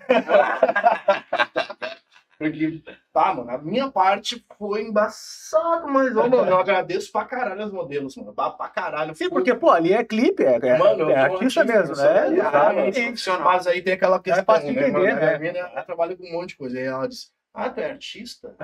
Porque, 2.37 2.83
tá, 3.13 3.33
mano, 3.33 3.49
a 3.51 3.57
minha 3.57 3.91
parte 3.91 4.43
foi 4.57 4.83
embaçado, 4.83 5.87
mas, 5.87 6.15
ó, 6.15 6.27
mano, 6.27 6.49
eu 6.49 6.57
agradeço 6.57 7.11
pra 7.11 7.25
caralho 7.25 7.65
os 7.65 7.71
modelos, 7.71 8.15
mano. 8.17 8.33
Pra, 8.33 8.49
pra 8.49 8.67
caralho. 8.69 9.15
Sim, 9.15 9.29
porque, 9.29 9.53
pô, 9.53 9.69
ali 9.69 9.93
é 9.93 10.03
clipe, 10.03 10.43
é, 10.43 10.59
é, 10.61 10.77
Mano, 10.77 11.01
eu 11.01 11.09
é 11.09 11.19
artista 11.19 11.63
mesmo, 11.63 11.95
eu 11.95 12.03
né? 12.03 12.33
Exatamente. 12.33 13.01
Profissional. 13.01 13.43
Mas 13.43 13.67
aí 13.67 13.81
tem 13.81 13.93
aquela 13.93 14.19
questão, 14.19 14.43
fácil 14.45 14.69
de 14.69 14.75
né, 14.75 14.89
entender? 14.89 15.11
A 15.11 15.15
né? 15.15 15.37
minha 15.37 15.53
mina, 15.53 15.59
ela 15.67 15.83
trabalha 15.83 16.15
com 16.15 16.25
um 16.25 16.31
monte 16.31 16.49
de 16.49 16.57
coisa. 16.57 16.77
Aí 16.77 16.85
ela 16.85 17.07
disse, 17.07 17.27
ah, 17.53 17.69
tu 17.69 17.79
é 17.79 17.91
artista? 17.91 18.55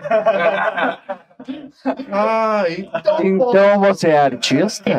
ah, 2.12 2.64
então... 2.70 3.18
pô. 3.18 3.24
Então 3.24 3.80
você 3.80 4.10
é 4.10 4.18
artista? 4.18 4.90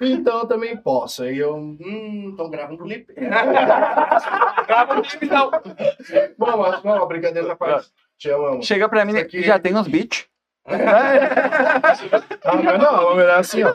Então 0.00 0.40
eu 0.40 0.46
também 0.46 0.76
posso. 0.76 1.22
Aí 1.22 1.38
eu, 1.38 1.56
hum, 1.56 2.30
então 2.34 2.50
grava 2.50 2.72
um 2.74 2.76
clipe. 2.76 3.14
Grava 3.14 4.98
um 4.98 5.02
clipe, 5.02 5.26
não. 5.26 5.50
Bom, 6.38 6.56
mas 6.58 6.82
não, 6.84 7.08
brincadeira 7.08 7.52
à 7.52 7.56
parte. 7.56 7.88
Te 8.18 8.30
amo. 8.30 8.62
Chega 8.62 8.88
pra 8.88 9.04
mim 9.04 9.14
e 9.14 9.18
aqui- 9.18 9.42
já 9.42 9.58
tem 9.58 9.74
uns 9.74 9.88
beats. 9.88 10.26
Ah, 10.66 12.56
mas 12.62 12.78
não, 12.78 13.18
é 13.18 13.34
assim, 13.34 13.62
ó. 13.64 13.74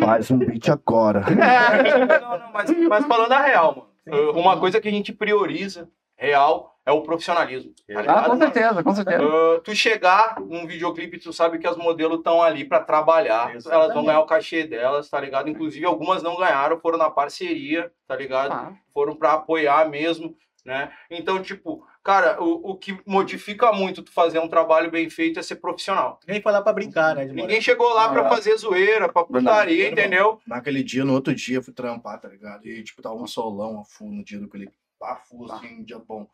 Faz 0.00 0.30
um 0.30 0.38
beat 0.38 0.68
agora. 0.68 1.20
Não, 1.30 2.38
não, 2.38 2.52
mas, 2.52 2.70
mas 2.88 3.06
falando 3.06 3.32
a 3.32 3.40
real, 3.40 3.88
mano. 4.06 4.32
Uma 4.32 4.58
coisa 4.58 4.80
que 4.80 4.88
a 4.88 4.90
gente 4.90 5.12
prioriza, 5.12 5.88
real, 6.16 6.73
é 6.86 6.92
o 6.92 7.02
profissionalismo. 7.02 7.72
Tá 7.92 8.00
Ah, 8.06 8.28
com 8.28 8.36
certeza, 8.36 8.82
com 8.82 8.94
certeza. 8.94 9.22
Ah, 9.24 9.60
tu 9.64 9.74
chegar 9.74 10.40
num 10.40 10.66
videoclipe, 10.66 11.18
tu 11.18 11.32
sabe 11.32 11.58
que 11.58 11.66
as 11.66 11.76
modelos 11.76 12.18
estão 12.18 12.42
ali 12.42 12.64
pra 12.64 12.80
trabalhar. 12.80 13.50
Elas 13.50 13.64
vão 13.64 13.72
Exatamente. 13.80 14.06
ganhar 14.06 14.20
o 14.20 14.26
cachê 14.26 14.64
delas, 14.64 15.08
tá 15.08 15.18
ligado? 15.20 15.48
Inclusive, 15.48 15.84
algumas 15.86 16.22
não 16.22 16.36
ganharam, 16.36 16.78
foram 16.78 16.98
na 16.98 17.10
parceria, 17.10 17.90
tá 18.06 18.14
ligado? 18.14 18.52
Ah, 18.52 18.72
Foram 18.92 19.16
pra 19.16 19.32
apoiar 19.32 19.88
mesmo, 19.88 20.36
né? 20.64 20.92
Então, 21.10 21.40
tipo, 21.42 21.86
cara, 22.02 22.42
o, 22.42 22.72
o 22.72 22.76
que 22.76 22.98
modifica 23.06 23.72
muito 23.72 24.02
tu 24.02 24.12
fazer 24.12 24.38
um 24.38 24.48
trabalho 24.48 24.90
bem 24.90 25.08
feito 25.08 25.38
é 25.38 25.42
ser 25.42 25.56
profissional. 25.56 26.20
Nem 26.28 26.42
foi 26.42 26.52
lá 26.52 26.60
pra 26.60 26.72
brincar, 26.72 27.14
né? 27.14 27.24
de 27.24 27.32
Ninguém 27.32 27.60
chegou 27.62 27.92
lá 27.94 28.10
pra 28.10 28.28
fazer 28.28 28.56
zoeira, 28.58 29.08
pra 29.08 29.24
putaria, 29.24 29.88
entendeu? 29.90 30.38
Naquele 30.46 30.82
dia, 30.82 31.04
no 31.04 31.14
outro 31.14 31.34
dia, 31.34 31.56
eu 31.56 31.62
fui 31.62 31.72
trampar, 31.72 32.20
tá 32.20 32.28
ligado? 32.28 32.66
E, 32.66 32.82
tipo, 32.82 33.00
tava 33.00 33.14
um 33.14 33.26
solão 33.26 33.80
a 33.80 33.84
full 33.84 34.10
no 34.10 34.22
dia 34.22 34.38
do 34.38 34.48
clipe. 34.48 34.72
A 35.04 35.16
full, 35.16 35.50
assim, 35.52 35.80
um 35.80 35.84
dia 35.84 35.98
bom. 35.98 36.26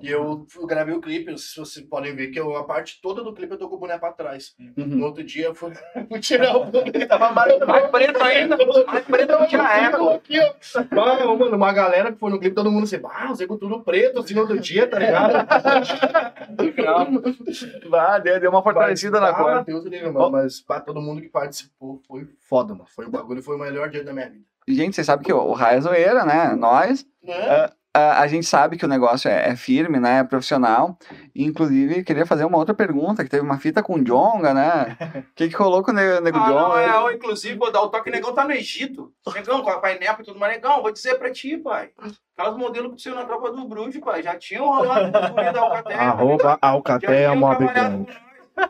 E 0.00 0.10
eu 0.10 0.46
gravei 0.66 0.94
o 0.94 1.00
clipe, 1.00 1.36
se 1.38 1.58
vocês 1.58 1.84
podem 1.86 2.14
ver, 2.14 2.28
que 2.28 2.40
eu, 2.40 2.56
a 2.56 2.64
parte 2.64 3.00
toda 3.00 3.22
do 3.22 3.32
clipe 3.32 3.52
eu 3.52 3.58
tô 3.58 3.68
com 3.68 3.76
o 3.76 3.78
boné 3.78 3.98
pra 3.98 4.12
trás. 4.12 4.54
Uhum. 4.58 4.86
No 4.86 5.06
outro 5.06 5.22
dia, 5.22 5.46
eu 5.46 5.54
fui, 5.54 5.72
fui 6.08 6.20
tirar 6.20 6.56
o 6.56 6.64
boné. 6.64 6.90
Tava 7.06 7.32
Mais 7.32 7.90
preto 7.90 8.22
ainda, 8.22 8.56
mais 8.86 9.04
preto 9.04 9.46
que 9.46 9.52
já 9.52 9.76
é, 9.76 9.90
pô. 9.90 10.10
Aqui, 10.10 10.38
ó. 10.40 10.54
Ah, 10.90 11.36
mano, 11.36 11.56
uma 11.56 11.72
galera 11.72 12.12
que 12.12 12.18
foi 12.18 12.30
no 12.30 12.38
clipe, 12.38 12.54
todo 12.54 12.70
mundo 12.70 12.84
assim, 12.84 13.00
ah, 13.04 13.30
os 13.30 13.40
ego 13.40 13.56
tudo 13.56 13.82
preto, 13.82 14.20
assim, 14.20 14.34
no 14.34 14.40
outro 14.40 14.58
dia, 14.58 14.88
tá 14.88 14.98
ligado? 14.98 15.38
Bah, 17.88 18.18
deu, 18.18 18.40
deu 18.40 18.50
uma 18.50 18.62
fortalecida 18.62 19.20
na 19.20 19.28
ah, 19.28 19.34
cor. 19.34 19.64
Deus 19.64 19.84
livre, 19.84 20.10
mano, 20.10 20.30
mas 20.30 20.60
pra 20.60 20.80
todo 20.80 21.00
mundo 21.00 21.20
que 21.20 21.28
participou, 21.28 22.00
foi 22.06 22.26
foda, 22.40 22.74
mano. 22.74 22.88
Foi 22.88 23.06
o 23.06 23.10
bagulho, 23.10 23.42
foi 23.42 23.56
o 23.56 23.58
melhor 23.58 23.88
dia 23.88 24.04
da 24.04 24.12
minha 24.12 24.28
vida. 24.28 24.44
Gente, 24.68 24.94
vocês 24.94 25.06
sabem 25.06 25.24
que 25.24 25.32
o, 25.32 25.52
Raia 25.52 25.78
é 25.78 25.80
zoeira, 25.80 26.24
né? 26.24 26.54
Nós, 26.54 27.06
Né? 27.22 27.70
A, 27.98 28.20
a 28.20 28.26
gente 28.26 28.46
sabe 28.46 28.76
que 28.76 28.84
o 28.84 28.88
negócio 28.88 29.28
é, 29.28 29.50
é 29.50 29.56
firme, 29.56 29.98
né? 29.98 30.20
É 30.20 30.24
profissional. 30.24 30.96
Inclusive, 31.34 32.04
queria 32.04 32.24
fazer 32.26 32.44
uma 32.44 32.58
outra 32.58 32.74
pergunta, 32.74 33.24
que 33.24 33.30
teve 33.30 33.42
uma 33.42 33.58
fita 33.58 33.82
com 33.82 33.94
o 33.94 34.04
Jonga, 34.04 34.54
né? 34.54 34.96
O 35.16 35.22
que, 35.34 35.48
que 35.48 35.56
rolou 35.56 35.82
com 35.82 35.90
o 35.90 35.94
Nego, 35.94 36.20
Nego 36.22 36.38
Ah, 36.38 36.48
não, 36.48 36.68
Jonga? 36.68 36.80
é, 36.80 36.90
ó, 36.94 37.10
inclusive, 37.10 37.56
vou 37.56 37.70
dar 37.72 37.82
o 37.82 37.88
toque, 37.88 38.10
negão 38.10 38.32
tá 38.32 38.44
no 38.44 38.52
Egito. 38.52 39.12
Negão, 39.34 39.62
com 39.62 39.70
a 39.70 39.78
painel 39.78 40.16
e 40.20 40.24
tudo 40.24 40.38
mais, 40.38 40.54
negão, 40.54 40.82
vou 40.82 40.92
dizer 40.92 41.18
pra 41.18 41.30
ti, 41.30 41.56
pai. 41.56 41.90
Aquelas 42.36 42.56
modelos 42.56 42.92
que 42.92 42.96
tinham 42.98 43.16
na 43.16 43.24
tropa 43.24 43.50
do 43.50 43.66
Bruxo, 43.68 44.00
pai, 44.00 44.22
já 44.22 44.36
tinham 44.36 44.66
rolado 44.66 45.10
da 45.10 45.60
Alcateia. 45.60 46.00
Arroba 46.00 46.58
Alcateia 46.62 47.34
Mob 47.34 47.66
Gang. 47.66 48.06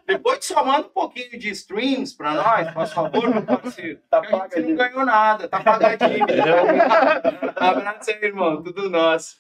Depois 0.07 0.45
só 0.45 0.65
manda 0.65 0.87
um 0.87 0.91
pouquinho 0.91 1.39
de 1.39 1.51
streams 1.51 2.17
pra 2.17 2.35
nós, 2.35 2.73
por 2.73 2.87
favor, 2.87 3.29
meu 3.29 3.43
parceiro. 3.43 4.01
Tá 4.11 4.21
a 4.21 4.49
gente 4.49 4.69
não 4.69 4.77
ganhou 4.77 5.05
nada, 5.05 5.49
tá 5.49 5.61
pagadinho. 5.61 6.27
Abraço 7.57 8.11
aí, 8.11 8.25
irmão, 8.25 8.63
tudo 8.63 8.91
nosso. 8.91 9.37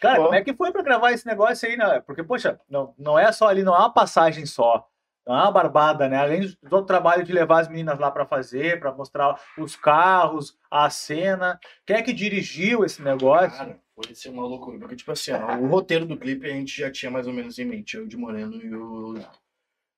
Cara, 0.00 0.20
Ó. 0.20 0.24
como 0.24 0.34
é 0.34 0.42
que 0.42 0.54
foi 0.54 0.72
pra 0.72 0.82
gravar 0.82 1.12
esse 1.12 1.26
negócio 1.26 1.68
aí, 1.68 1.76
né? 1.76 2.00
Porque, 2.00 2.22
poxa, 2.22 2.60
não, 2.68 2.94
não 2.98 3.18
é 3.18 3.30
só 3.32 3.48
ali, 3.48 3.62
não 3.62 3.74
é 3.74 3.78
uma 3.78 3.92
passagem 3.92 4.46
só. 4.46 4.86
Não 5.26 5.36
é 5.36 5.42
uma 5.42 5.52
barbada, 5.52 6.08
né? 6.08 6.16
Além 6.16 6.40
do 6.40 6.56
todo 6.68 6.82
o 6.82 6.86
trabalho 6.86 7.22
de 7.22 7.32
levar 7.32 7.60
as 7.60 7.68
meninas 7.68 7.98
lá 7.98 8.10
pra 8.10 8.26
fazer, 8.26 8.80
pra 8.80 8.92
mostrar 8.92 9.38
os 9.58 9.76
carros, 9.76 10.56
a 10.70 10.88
cena. 10.88 11.58
Quem 11.86 11.96
é 11.96 12.02
que 12.02 12.12
dirigiu 12.12 12.84
esse 12.84 13.02
negócio? 13.02 13.56
Cara, 13.58 13.78
foi 13.94 14.14
ser 14.14 14.30
uma 14.30 14.42
loucura. 14.42 14.78
Porque, 14.78 14.96
tipo 14.96 15.12
assim, 15.12 15.32
ó, 15.32 15.56
o 15.56 15.66
roteiro 15.66 16.06
do 16.06 16.16
clipe 16.16 16.46
a 16.46 16.52
gente 16.52 16.76
já 16.80 16.90
tinha 16.90 17.10
mais 17.10 17.26
ou 17.26 17.32
menos 17.32 17.58
em 17.58 17.64
mente, 17.64 17.96
eu 17.96 18.06
de 18.06 18.16
Moreno 18.16 18.56
e 18.56 18.74
o. 18.74 19.18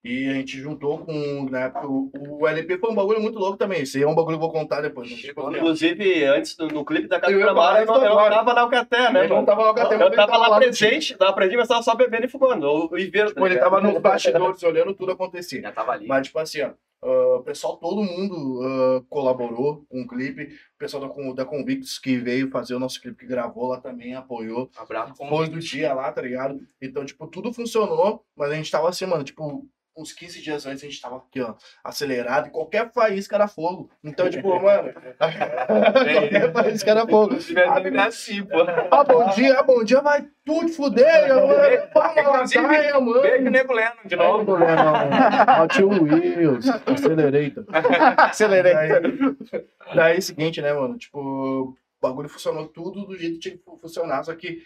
E 0.05 0.29
a 0.29 0.35
gente 0.35 0.59
juntou 0.59 0.99
com, 0.99 1.49
na 1.49 1.61
época, 1.67 1.87
o, 1.87 2.11
o 2.41 2.49
LP 2.49 2.77
foi 2.79 2.91
um 2.91 2.95
bagulho 2.95 3.21
muito 3.21 3.39
louco 3.39 3.57
também. 3.57 3.83
Isso 3.83 3.97
aí 3.97 4.03
é 4.03 4.07
um 4.09 4.15
bagulho 4.17 4.37
que 4.37 4.45
eu 4.45 4.51
vou 4.51 4.53
contar 4.53 4.81
depois. 4.81 5.09
Inclusive, 5.11 6.25
antes, 6.25 6.57
do- 6.57 6.67
no 6.69 6.85
clipe 6.85 7.07
da 7.09 7.21
Casa 7.21 7.33
Eu 7.33 7.41
eu, 7.41 7.47
eu 7.47 7.51
agora. 7.51 8.31
tava 8.31 8.55
na 8.55 8.61
Alcaté, 8.63 9.13
né, 9.13 9.25
ele 9.25 9.35
não 9.35 9.45
tava 9.45 9.63
lá 9.63 9.75
com 9.75 9.81
a 9.81 9.95
Eu 9.95 10.11
tava 10.11 10.37
lá 10.37 10.59
presente, 10.59 11.17
tava 11.17 11.33
presente, 11.33 11.57
mas 11.59 11.69
tava 11.69 11.83
só 11.83 11.95
bebendo 11.95 12.27
e 12.27 12.29
fumando. 12.29 12.91
O 12.91 12.99
Iveiro, 12.99 13.29
Tipo, 13.29 13.47
ele 13.47 13.59
tava 13.59 13.81
nos 13.81 13.99
bastidores 14.01 14.63
olhando 14.65 14.95
tudo 14.95 15.13
acontecer. 15.13 15.61
Já 15.63 15.71
tava 15.73 15.93
ali. 15.93 16.07
Mas, 16.09 16.27
tipo 16.27 16.39
assim, 16.41 16.63
ó, 16.63 16.71
ah, 17.05 17.37
o 17.39 17.43
pessoal, 17.45 17.77
todo 17.77 18.03
mundo 18.03 18.61
ah, 18.65 19.03
colaborou 19.09 19.85
com 19.89 20.03
o 20.03 20.07
clipe. 20.09 20.45
O 20.75 20.79
pessoal 20.79 21.07
da, 21.09 21.33
da 21.35 21.45
Convictus 21.45 21.99
que 22.01 22.17
veio 22.17 22.51
fazer 22.51 22.75
o 22.75 22.81
nosso 22.81 23.01
clipe, 23.01 23.19
que 23.21 23.27
gravou 23.27 23.69
lá 23.69 23.81
também, 23.81 24.15
apoiou. 24.17 24.69
Abraço. 24.77 25.15
Depois 25.23 25.49
do 25.49 25.61
dia 25.61 25.95
lá, 25.95 26.11
tá 26.11 26.23
ligado? 26.23 26.59
Então, 26.81 27.05
tipo, 27.05 27.25
tudo 27.29 27.53
funcionou, 27.53 28.25
mas 28.37 28.51
a 28.51 28.55
gente 28.57 28.71
tava 28.71 28.89
assim, 28.89 29.07
mano, 29.07 29.23
tipo, 29.23 29.65
uns 29.97 30.13
15 30.13 30.41
dias 30.41 30.67
antes 30.67 30.83
a 30.83 30.87
gente 30.87 31.01
tava 31.01 31.17
aqui, 31.17 31.41
ó, 31.41 31.55
acelerado, 31.85 32.49
e 32.49 32.51
qualquer 32.51 32.91
faísca 32.93 33.37
era 33.37 33.47
fogo. 33.47 33.91
Então, 34.03 34.29
tipo, 34.31 34.49
mano, 34.61 34.93
qualquer 35.19 36.53
faísca 36.53 36.91
era 36.91 37.07
fogo. 37.07 37.37
assim, 38.07 38.45
pô. 38.45 38.63
Ah, 38.91 39.05
bom 39.05 39.29
dia, 39.31 39.59
ah, 39.59 39.63
bom 39.63 39.85
dia, 39.85 40.01
vai 40.01 40.27
tudo 40.45 40.69
fuder, 40.71 41.29
mano. 41.29 41.47
Vamos 41.95 42.55
lá, 42.55 42.69
caia, 42.69 43.01
mano. 43.01 43.23
Beijo, 43.23 43.51
Nego 43.51 43.73
Leno, 43.73 43.97
de 44.05 44.17
novo. 44.17 44.59
não, 44.59 44.67
não. 44.67 45.63
Ó, 45.63 45.67
tio 45.69 45.89
Wills, 45.89 46.69
Accelerator. 46.87 47.65
Acelerei. 48.17 48.73
Daí, 48.73 49.65
daí 49.95 50.15
é 50.17 50.19
o 50.19 50.23
seguinte, 50.23 50.61
né, 50.63 50.73
mano? 50.73 50.97
Tipo, 50.97 51.19
o 51.21 51.77
bagulho 52.01 52.29
funcionou 52.29 52.67
tudo 52.67 53.07
do 53.07 53.17
jeito 53.17 53.35
que 53.35 53.41
tinha 53.41 53.57
que 53.57 53.63
funcionar, 53.81 54.25
só 54.25 54.35
que, 54.35 54.63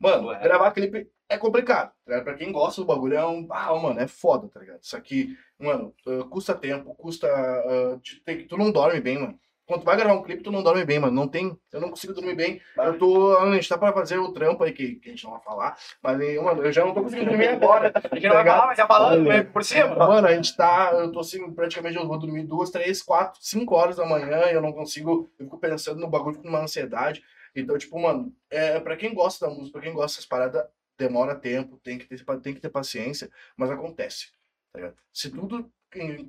mano, 0.00 0.32
É. 0.32 0.40
gravar 0.40 0.70
clipe 0.72 1.06
é 1.28 1.36
complicado. 1.38 1.88
Tá 1.90 1.94
ligado? 2.08 2.24
Pra 2.24 2.34
quem 2.34 2.50
gosta 2.50 2.80
do 2.80 2.86
bagulho 2.86 3.14
é 3.16 3.24
um. 3.26 3.46
Ah, 3.50 3.74
mano, 3.76 4.00
é 4.00 4.06
foda, 4.08 4.48
tá 4.48 4.58
ligado? 4.60 4.80
Só 4.82 4.98
que, 5.00 5.36
mano, 5.58 5.94
uh, 6.06 6.24
custa 6.28 6.54
tempo, 6.54 6.94
custa. 6.96 7.28
uh, 7.28 8.00
tem 8.24 8.38
que- 8.38 8.44
tu 8.44 8.56
não 8.56 8.72
dorme 8.72 9.00
bem, 9.00 9.18
mano. 9.18 9.38
Quando 9.66 9.82
tu 9.82 9.86
vai 9.86 9.96
gravar 9.96 10.14
um 10.14 10.22
clipe, 10.24 10.42
tu 10.42 10.50
não 10.50 10.64
dorme 10.64 10.84
bem, 10.84 10.98
mano. 10.98 11.12
Não 11.14 11.28
tem. 11.28 11.56
Eu 11.72 11.80
não 11.80 11.90
consigo 11.90 12.12
dormir 12.12 12.34
bem. 12.34 12.60
Eu 12.76 12.98
tô. 12.98 13.36
A 13.38 13.54
gente 13.54 13.68
tá 13.68 13.78
pra 13.78 13.92
fazer 13.92 14.18
o 14.18 14.32
trampo 14.32 14.64
aí, 14.64 14.72
que, 14.72 14.96
que 14.96 15.10
a 15.10 15.12
gente 15.12 15.22
não 15.22 15.30
vai 15.30 15.40
falar. 15.42 15.76
Mas, 16.02 16.20
eh, 16.20 16.40
mano, 16.40 16.64
eu 16.64 16.72
já 16.72 16.84
não 16.84 16.92
tô 16.92 17.04
conseguindo 17.04 17.28
dormir 17.30 17.46
agora. 17.46 17.92
A 18.10 18.14
gente 18.16 18.26
não 18.26 18.34
vai 18.34 18.44
falar, 18.44 18.66
mas 18.66 18.76
já 18.76 18.86
falando 18.88 19.44
por 19.52 19.62
cima. 19.62 19.94
Mano, 19.94 20.26
a 20.26 20.34
gente 20.34 20.56
tá. 20.56 20.90
Eu 20.94 21.12
tô 21.12 21.20
assim, 21.20 21.48
praticamente 21.52 21.96
eu 21.96 22.04
vou 22.08 22.18
dormir 22.18 22.42
duas, 22.42 22.70
três, 22.70 23.00
quatro, 23.00 23.38
cinco 23.40 23.76
horas 23.76 23.94
da 23.94 24.04
manhã 24.04 24.46
e 24.50 24.54
eu 24.54 24.60
não 24.60 24.72
consigo. 24.72 25.30
Eu 25.38 25.44
fico 25.44 25.56
pensando 25.58 26.00
no 26.00 26.08
bagulho, 26.08 26.34
fico 26.34 26.46
numa 26.46 26.62
ansiedade. 26.62 27.22
Então, 27.54 27.76
tipo, 27.78 27.98
mano, 28.00 28.34
é, 28.48 28.78
pra 28.80 28.96
quem 28.96 29.14
gosta 29.14 29.46
da 29.46 29.52
música, 29.52 29.72
pra 29.72 29.82
quem 29.82 29.92
gosta 29.92 30.16
dessas 30.16 30.26
paradas, 30.26 30.64
demora 30.98 31.34
tempo, 31.34 31.78
tem 31.78 31.98
que 31.98 32.06
ter, 32.06 32.24
tem 32.42 32.54
que 32.54 32.60
ter 32.60 32.70
paciência, 32.70 33.30
mas 33.56 33.70
acontece. 33.70 34.32
Tá? 34.72 34.92
Se 35.12 35.30
tudo, 35.30 35.70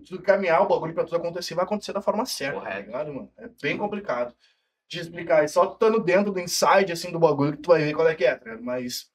tudo 0.08 0.22
caminhar 0.24 0.62
o 0.62 0.68
bagulho 0.68 0.94
pra 0.94 1.04
tudo 1.04 1.18
acontecer, 1.18 1.54
vai 1.56 1.66
acontecer 1.66 1.94
da 1.94 2.02
forma 2.02 2.26
certa, 2.26 2.60
tá 2.60 2.66
Correto. 2.66 2.86
ligado, 2.88 3.14
mano? 3.14 3.32
É 3.38 3.48
bem 3.62 3.78
complicado 3.78 4.36
de 4.88 5.00
explicar. 5.00 5.48
Só 5.50 5.66
tu 5.68 5.74
estando 5.74 6.04
dentro 6.04 6.32
do 6.32 6.40
inside, 6.40 6.92
assim, 6.92 7.12
do 7.12 7.20
bagulho, 7.20 7.54
que 7.56 7.62
tu 7.64 7.68
vai 7.68 7.82
ver 7.84 7.94
qual 7.94 8.08
é 8.08 8.16
que 8.16 8.26
é, 8.26 8.36
tá 8.36 8.46
ligado? 8.46 8.64
Mas 8.64 9.12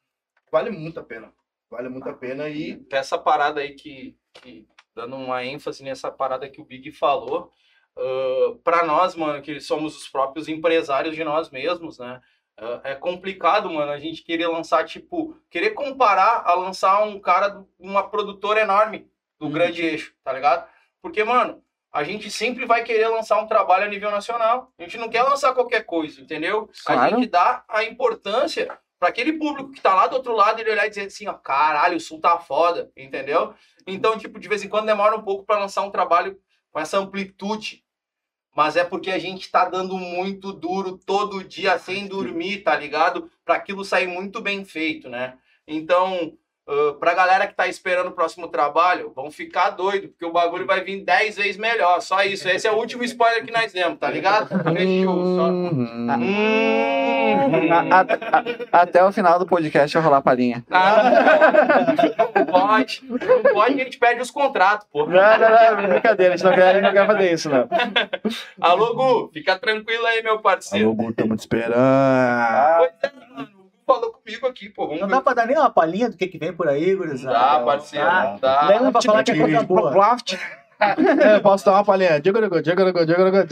vale 0.51 0.70
muito 0.70 1.01
a 1.01 1.03
pena. 1.03 1.33
Vale 1.69 1.89
muito 1.89 2.09
a 2.09 2.15
pena 2.15 2.49
e. 2.49 2.87
essa 2.93 3.19
parada 3.19 3.61
aí 3.61 3.74
que, 3.74 4.16
que- 4.35 4.69
dando 4.95 5.16
uma 5.16 5.45
ênfase 5.45 5.83
nessa 5.83 6.11
parada 6.11 6.49
que 6.49 6.61
o 6.61 6.65
Big 6.65 6.93
falou, 6.93 7.53
uh, 7.97 8.56
para 8.56 8.85
nós, 8.85 9.14
mano, 9.14 9.43
que 9.43 9.60
somos 9.60 9.97
os 9.97 10.09
próprios 10.09 10.48
empresários 10.48 11.14
de 11.14 11.24
nós 11.24 11.51
mesmos, 11.51 11.98
né? 11.98 12.20
ah, 12.59 12.81
é 12.85 12.94
complicado, 12.94 13.70
mano, 13.70 13.93
a 13.93 13.98
gente 13.98 14.23
querer 14.23 14.47
lançar, 14.47 14.85
tipo, 14.85 15.36
querer 15.51 15.70
comparar 15.70 16.43
a 16.47 16.55
lançar 16.55 17.02
um 17.05 17.20
cara, 17.20 17.64
uma 17.78 18.09
produtora 18.09 18.60
enorme 18.60 19.10
do 19.39 19.48
grande 19.48 19.82
eixo, 19.82 20.14
tá 20.24 20.32
ligado? 20.32 20.66
Porque, 21.02 21.23
mano, 21.23 21.62
a 21.93 22.02
gente 22.02 22.31
sempre 22.31 22.64
vai 22.64 22.82
querer 22.82 23.09
lançar 23.09 23.39
um 23.39 23.47
trabalho 23.47 23.85
a 23.85 23.89
nível 23.89 24.10
nacional. 24.10 24.73
A 24.78 24.82
gente 24.82 24.98
não 24.98 25.09
quer 25.09 25.23
lançar 25.23 25.55
qualquer 25.55 25.85
coisa, 25.85 26.20
entendeu? 26.20 26.68
A 26.86 26.94
Claro. 26.94 27.16
gente 27.16 27.28
dá 27.28 27.64
a 27.68 27.85
importância 27.85 28.78
para 28.98 29.09
aquele 29.10 29.35
público 29.35 29.73
que 29.73 29.81
tá 29.81 29.94
lá 29.94 30.06
do 30.06 30.16
outro 30.16 30.35
lado 30.35 30.60
ele 30.60 30.70
olhar 30.70 30.86
e 30.86 30.90
dizer 30.90 31.06
assim, 31.06 31.27
ó, 31.27 31.35
caralho, 31.35 31.97
o 31.97 32.01
Sul 32.01 32.20
tá 32.20 32.39
foda, 32.39 32.90
entendeu? 32.97 33.55
Então, 33.86 34.18
tipo, 34.18 34.39
de 34.39 34.48
vez 34.48 34.64
em 34.64 34.68
quando 34.68 34.86
demora 34.86 35.16
um 35.16 35.23
pouco 35.23 35.44
para 35.44 35.59
lançar 35.59 35.82
um 35.82 35.90
trabalho 35.90 36.39
com 36.70 36.81
essa 36.81 36.98
amplitude. 36.98 37.85
Mas 38.57 38.74
é 38.74 38.83
porque 38.83 39.11
a 39.11 39.19
gente 39.19 39.51
tá 39.51 39.69
dando 39.69 39.99
muito 39.99 40.51
duro 40.51 40.97
todo 40.97 41.45
dia 41.45 41.78
sem 41.78 42.07
dormir, 42.07 42.62
tá 42.62 42.74
ligado? 42.74 43.31
Para 43.45 43.57
aquilo 43.57 43.85
sair 43.85 44.07
muito 44.07 44.41
bem 44.41 44.65
feito, 44.65 45.11
né? 45.11 45.37
Então, 45.69 46.33
uh, 46.66 46.94
pra 46.94 47.14
galera 47.14 47.47
que 47.47 47.55
tá 47.55 47.66
esperando 47.68 48.09
o 48.09 48.12
próximo 48.12 48.48
trabalho, 48.48 49.12
vão 49.14 49.30
ficar 49.30 49.70
doido, 49.70 50.09
porque 50.09 50.24
o 50.24 50.32
bagulho 50.32 50.66
vai 50.66 50.82
vir 50.82 51.05
10 51.05 51.36
vezes 51.36 51.56
melhor. 51.56 52.01
Só 52.01 52.22
isso. 52.22 52.48
Esse 52.48 52.66
é 52.66 52.72
o 52.72 52.76
último 52.76 53.02
spoiler 53.05 53.44
que 53.44 53.52
nós 53.52 53.72
demos, 53.72 53.98
tá 53.98 54.10
ligado? 54.10 54.48
Fechou. 54.72 55.24
Só... 55.36 55.43
Uhum. 55.48 56.06
Hum. 56.18 56.56
A- 57.90 58.01
a- 58.01 58.38
a- 58.78 58.82
até 58.82 59.05
o 59.05 59.12
final 59.12 59.38
do 59.38 59.47
podcast 59.47 59.94
eu 59.94 60.02
rolar 60.02 60.18
a 60.18 60.22
palhinha. 60.22 60.64
Ah, 60.70 61.02
não 62.34 62.47
pode. 62.47 63.02
Não 63.09 63.18
pode, 63.52 63.80
a 63.80 63.84
gente 63.84 63.98
perde 63.98 64.20
os 64.22 64.30
contratos, 64.30 64.86
pô. 64.93 65.06
Não, 65.06 65.12
não, 65.16 65.82
não, 65.82 65.88
brincadeira, 65.88 66.34
a 66.34 66.36
gente 66.36 66.47
não 66.47 66.55
quer, 66.55 66.68
a 66.68 66.72
gente 66.74 66.82
não 66.82 66.93
quer 66.93 67.06
fazer 67.06 67.32
isso, 67.32 67.51
não. 67.51 67.68
Alô, 68.60 68.94
Gu, 68.94 69.30
fica 69.32 69.59
tranquilo 69.59 70.06
aí, 70.06 70.22
meu 70.22 70.38
parceiro. 70.40 70.86
Alô, 70.88 70.94
Gu, 70.94 71.12
tamo 71.12 71.36
te 71.36 71.40
esperando. 71.40 71.74
Pois 71.74 72.93
é, 73.02 73.12
mano. 73.36 73.56
Falou 73.87 74.11
comigo 74.13 74.47
aqui, 74.49 74.69
pô. 74.69 74.87
Vamos 74.87 75.01
Não 75.01 75.09
ver. 75.09 75.15
dá 75.15 75.21
pra 75.21 75.35
dar 75.35 75.47
nem 75.47 75.57
uma 75.57 75.71
palhinha 75.71 76.11
do 76.11 76.17
que, 76.17 76.27
que 76.27 76.39
vem 76.39 76.53
por 76.53 76.69
aí, 76.69 76.91
Não 76.91 76.99
gurizada. 76.99 77.39
dá, 77.39 77.61
parceiro. 77.65 78.07
Tá? 78.07 78.25
Não 78.25 78.39
dá. 78.41 78.67
Lembra 78.69 78.93
pra 78.93 79.03
falar 79.03 79.23
que 79.23 79.31
é 79.31 79.37
coisa 79.39 79.63
boa. 79.63 80.17
É, 80.79 81.39
posso 81.41 81.65
dar 81.65 81.73
uma 81.73 81.85
palhinha? 81.85 82.21
Diagorogo, 82.21 82.61
diagorogo, 82.61 83.07
diagorogo, 83.07 83.47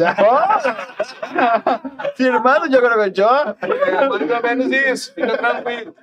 Firmando 2.16 2.66
o 2.66 2.69
Diogo 2.69 2.86
Aragonjó. 2.86 3.55
É 3.62 4.09
mais 4.09 4.31
ou 4.31 4.43
menos 4.43 4.70
isso. 4.73 5.15
Fica 5.15 5.39
tranquilo. 5.39 5.94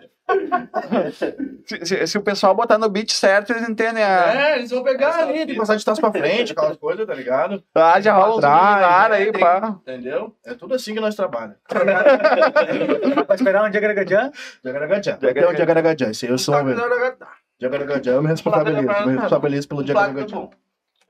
Se, 1.66 1.86
se- 1.86 2.08
se 2.08 2.18
o 2.18 2.22
pessoal 2.22 2.56
botar 2.56 2.78
no 2.78 2.90
beat 2.90 3.12
certo, 3.12 3.52
eles 3.52 3.68
entendem 3.68 4.03
a. 4.03 4.49
É, 4.52 4.58
eles 4.58 4.70
vão 4.72 4.84
pegar 4.84 5.10
Essa 5.10 5.22
ali, 5.24 5.38
tem 5.40 5.48
que 5.48 5.56
passar 5.56 5.76
de 5.76 5.84
trás 5.86 5.99
pra 5.99 6.12
frente, 6.12 6.52
aquelas 6.52 6.78
coisas, 6.78 7.06
tá 7.06 7.14
ligado? 7.14 7.64
Ah, 7.76 7.99
já 8.02 8.14
rola 8.14 8.36
uns 8.38 8.44
Atrás, 8.44 8.72
luminares 8.72 9.18
né, 9.18 9.24
aí, 9.26 9.32
tem- 9.32 9.41
pá. 9.41 9.78
Entendeu? 9.82 10.36
É 10.45 10.53
tudo 10.53 10.74
assim 10.76 10.94
que 10.94 10.99
nós 10.99 11.16
trabalhamos. 11.16 11.58
Pra 13.26 13.36
esperar 13.36 13.70
um 13.70 13.74
Jagaragajã? 13.74 14.32
Jagaragajá. 14.64 15.14
Até 15.14 15.48
o 15.48 15.56
Jagaragajá. 15.56 16.10
Esse 16.10 16.26
aí 16.26 16.32
eu 16.32 16.38
sou 16.38 16.62
mesmo. 16.64 16.82
Jagaragajá, 17.60 18.12
eu 18.12 18.22
me 18.24 18.30
responsabilizo. 18.30 18.82
Me 18.82 19.12
responsabilizo 19.14 19.68
pelo 19.68 19.86
Jagaragajá. 19.88 20.36
bom. 20.36 20.52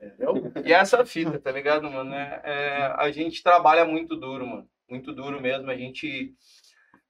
Entendeu? 0.00 0.52
E 0.64 0.72
essa 0.72 1.04
fita, 1.06 1.38
tá 1.38 1.50
ligado, 1.52 1.88
mano? 1.90 2.12
É, 2.14 2.40
é, 2.44 2.94
a 2.98 3.10
gente 3.12 3.42
trabalha 3.42 3.84
muito 3.84 4.16
duro, 4.16 4.46
mano. 4.46 4.66
Muito 4.90 5.12
duro 5.12 5.40
mesmo. 5.40 5.70
A 5.70 5.76
gente 5.76 6.32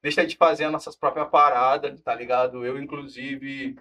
deixa 0.03 0.27
de 0.27 0.37
fazer 0.37 0.65
as 0.65 0.73
nossas 0.73 0.97
próprias 0.97 1.29
paradas, 1.29 2.01
tá 2.03 2.15
ligado? 2.15 2.67
Eu, 2.67 2.79
inclusive, 2.79 3.79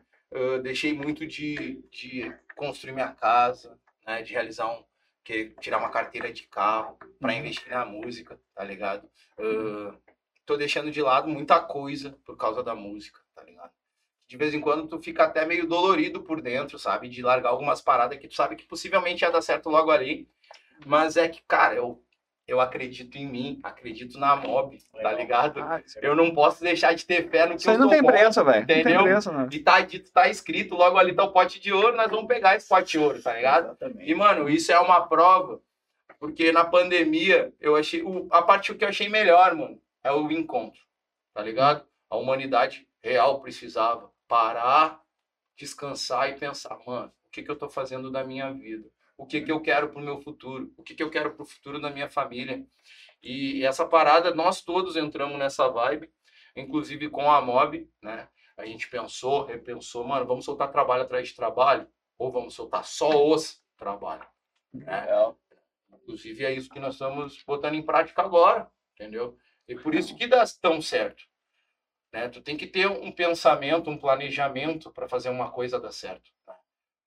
deixei 0.63 0.93
muito 0.93 1.25
de, 1.25 1.83
de 1.91 2.33
construir 2.55 2.93
minha 2.93 3.11
casa, 3.11 3.77
né? 4.05 4.21
De 4.21 4.33
realizar 4.33 4.67
um. 4.71 4.83
Que, 5.23 5.53
tirar 5.59 5.77
uma 5.77 5.91
carteira 5.91 6.33
de 6.33 6.47
carro 6.47 6.97
para 7.19 7.35
investir 7.35 7.69
na 7.69 7.85
música, 7.85 8.39
tá 8.55 8.63
ligado? 8.63 9.07
Eh, 9.37 9.93
tô 10.47 10.57
deixando 10.57 10.89
de 10.89 10.99
lado 10.99 11.27
muita 11.27 11.59
coisa 11.59 12.17
por 12.25 12.35
causa 12.35 12.63
da 12.63 12.73
música, 12.73 13.19
tá 13.35 13.43
ligado? 13.43 13.71
De 14.27 14.35
vez 14.35 14.53
em 14.53 14.59
quando 14.59 14.87
tu 14.87 14.99
fica 14.99 15.25
até 15.25 15.45
meio 15.45 15.67
dolorido 15.67 16.23
por 16.23 16.41
dentro, 16.41 16.79
sabe? 16.79 17.07
De 17.07 17.21
largar 17.21 17.49
algumas 17.49 17.81
paradas 17.81 18.17
que 18.17 18.27
tu 18.27 18.33
sabe 18.33 18.55
que 18.55 18.65
possivelmente 18.65 19.23
ia 19.23 19.29
dar 19.29 19.43
certo 19.43 19.69
logo 19.69 19.91
ali. 19.91 20.27
Mas 20.85 21.17
é 21.17 21.29
que, 21.29 21.43
cara, 21.43 21.75
eu, 21.75 22.03
eu 22.51 22.59
acredito 22.59 23.17
em 23.17 23.25
mim, 23.25 23.59
acredito 23.63 24.19
na 24.19 24.35
mob, 24.35 24.77
tá 25.01 25.13
ligado? 25.13 25.61
Ah, 25.61 25.81
Eu 26.01 26.13
não 26.13 26.33
posso 26.33 26.61
deixar 26.61 26.93
de 26.93 27.05
ter 27.05 27.29
fé 27.29 27.45
no 27.45 27.53
que 27.53 27.61
Isso 27.61 27.71
eu 27.71 27.77
não 27.79 27.87
tem 27.87 28.03
preço, 28.03 28.43
velho. 28.43 28.59
Não 28.59 28.65
tem 28.67 28.81
entendeu? 28.81 29.03
preço, 29.03 29.31
né? 29.31 29.47
E 29.49 29.59
tá 29.59 29.79
dito, 29.79 30.11
tá 30.11 30.27
escrito, 30.27 30.75
logo 30.75 30.97
ali 30.97 31.15
tá 31.15 31.23
o 31.23 31.31
pote 31.31 31.61
de 31.61 31.71
ouro, 31.71 31.95
nós 31.95 32.11
vamos 32.11 32.27
pegar 32.27 32.57
esse 32.57 32.67
pote 32.67 32.91
de 32.91 32.99
ouro, 32.99 33.21
tá 33.21 33.33
ligado? 33.33 33.67
Exatamente. 33.67 34.11
E, 34.11 34.13
mano, 34.13 34.49
isso 34.49 34.69
é 34.69 34.77
uma 34.81 35.07
prova, 35.07 35.61
porque 36.19 36.51
na 36.51 36.65
pandemia, 36.65 37.53
eu 37.57 37.77
achei. 37.77 38.03
O, 38.03 38.27
a 38.29 38.41
parte 38.41 38.75
que 38.75 38.83
eu 38.83 38.89
achei 38.89 39.07
melhor, 39.07 39.55
mano, 39.55 39.81
é 40.03 40.11
o 40.11 40.29
encontro, 40.29 40.81
tá 41.33 41.41
ligado? 41.41 41.85
A 42.09 42.17
humanidade 42.17 42.85
real 43.01 43.39
precisava 43.39 44.11
parar, 44.27 44.99
descansar 45.55 46.29
e 46.29 46.33
pensar, 46.33 46.77
mano, 46.85 47.07
o 47.27 47.31
que, 47.31 47.43
que 47.43 47.49
eu 47.49 47.55
tô 47.55 47.69
fazendo 47.69 48.11
da 48.11 48.25
minha 48.25 48.51
vida? 48.51 48.89
O 49.21 49.25
que, 49.27 49.39
que 49.39 49.51
eu 49.51 49.61
quero 49.61 49.89
pro 49.89 50.01
meu 50.01 50.19
futuro? 50.19 50.73
O 50.75 50.81
que, 50.81 50.95
que 50.95 51.03
eu 51.03 51.11
quero 51.11 51.35
pro 51.35 51.45
futuro 51.45 51.79
da 51.79 51.91
minha 51.91 52.09
família? 52.09 52.65
E 53.21 53.63
essa 53.63 53.85
parada, 53.85 54.33
nós 54.33 54.63
todos 54.63 54.95
entramos 54.95 55.37
nessa 55.37 55.67
vibe, 55.67 56.11
inclusive 56.55 57.07
com 57.07 57.29
a 57.29 57.39
Mob, 57.39 57.87
né? 58.01 58.27
A 58.57 58.65
gente 58.65 58.89
pensou, 58.89 59.45
repensou, 59.45 60.03
mano, 60.03 60.25
vamos 60.25 60.43
soltar 60.43 60.71
trabalho 60.71 61.03
atrás 61.03 61.27
de 61.27 61.35
trabalho? 61.35 61.87
Ou 62.17 62.31
vamos 62.31 62.55
soltar 62.55 62.83
só 62.83 63.27
os 63.27 63.63
trabalhos? 63.77 64.25
né? 64.73 65.05
Inclusive 66.01 66.43
é 66.43 66.53
isso 66.53 66.71
que 66.71 66.79
nós 66.79 66.95
estamos 66.95 67.43
botando 67.43 67.75
em 67.75 67.85
prática 67.85 68.23
agora, 68.23 68.71
entendeu? 68.95 69.37
E 69.67 69.75
por 69.75 69.93
isso 69.93 70.15
que 70.15 70.25
dá 70.25 70.43
tão 70.59 70.81
certo. 70.81 71.23
Né? 72.11 72.27
Tu 72.27 72.41
tem 72.41 72.57
que 72.57 72.65
ter 72.65 72.87
um 72.87 73.11
pensamento, 73.11 73.87
um 73.87 73.97
planejamento 73.99 74.89
para 74.89 75.07
fazer 75.07 75.29
uma 75.29 75.51
coisa 75.51 75.79
dar 75.79 75.91
certo. 75.91 76.31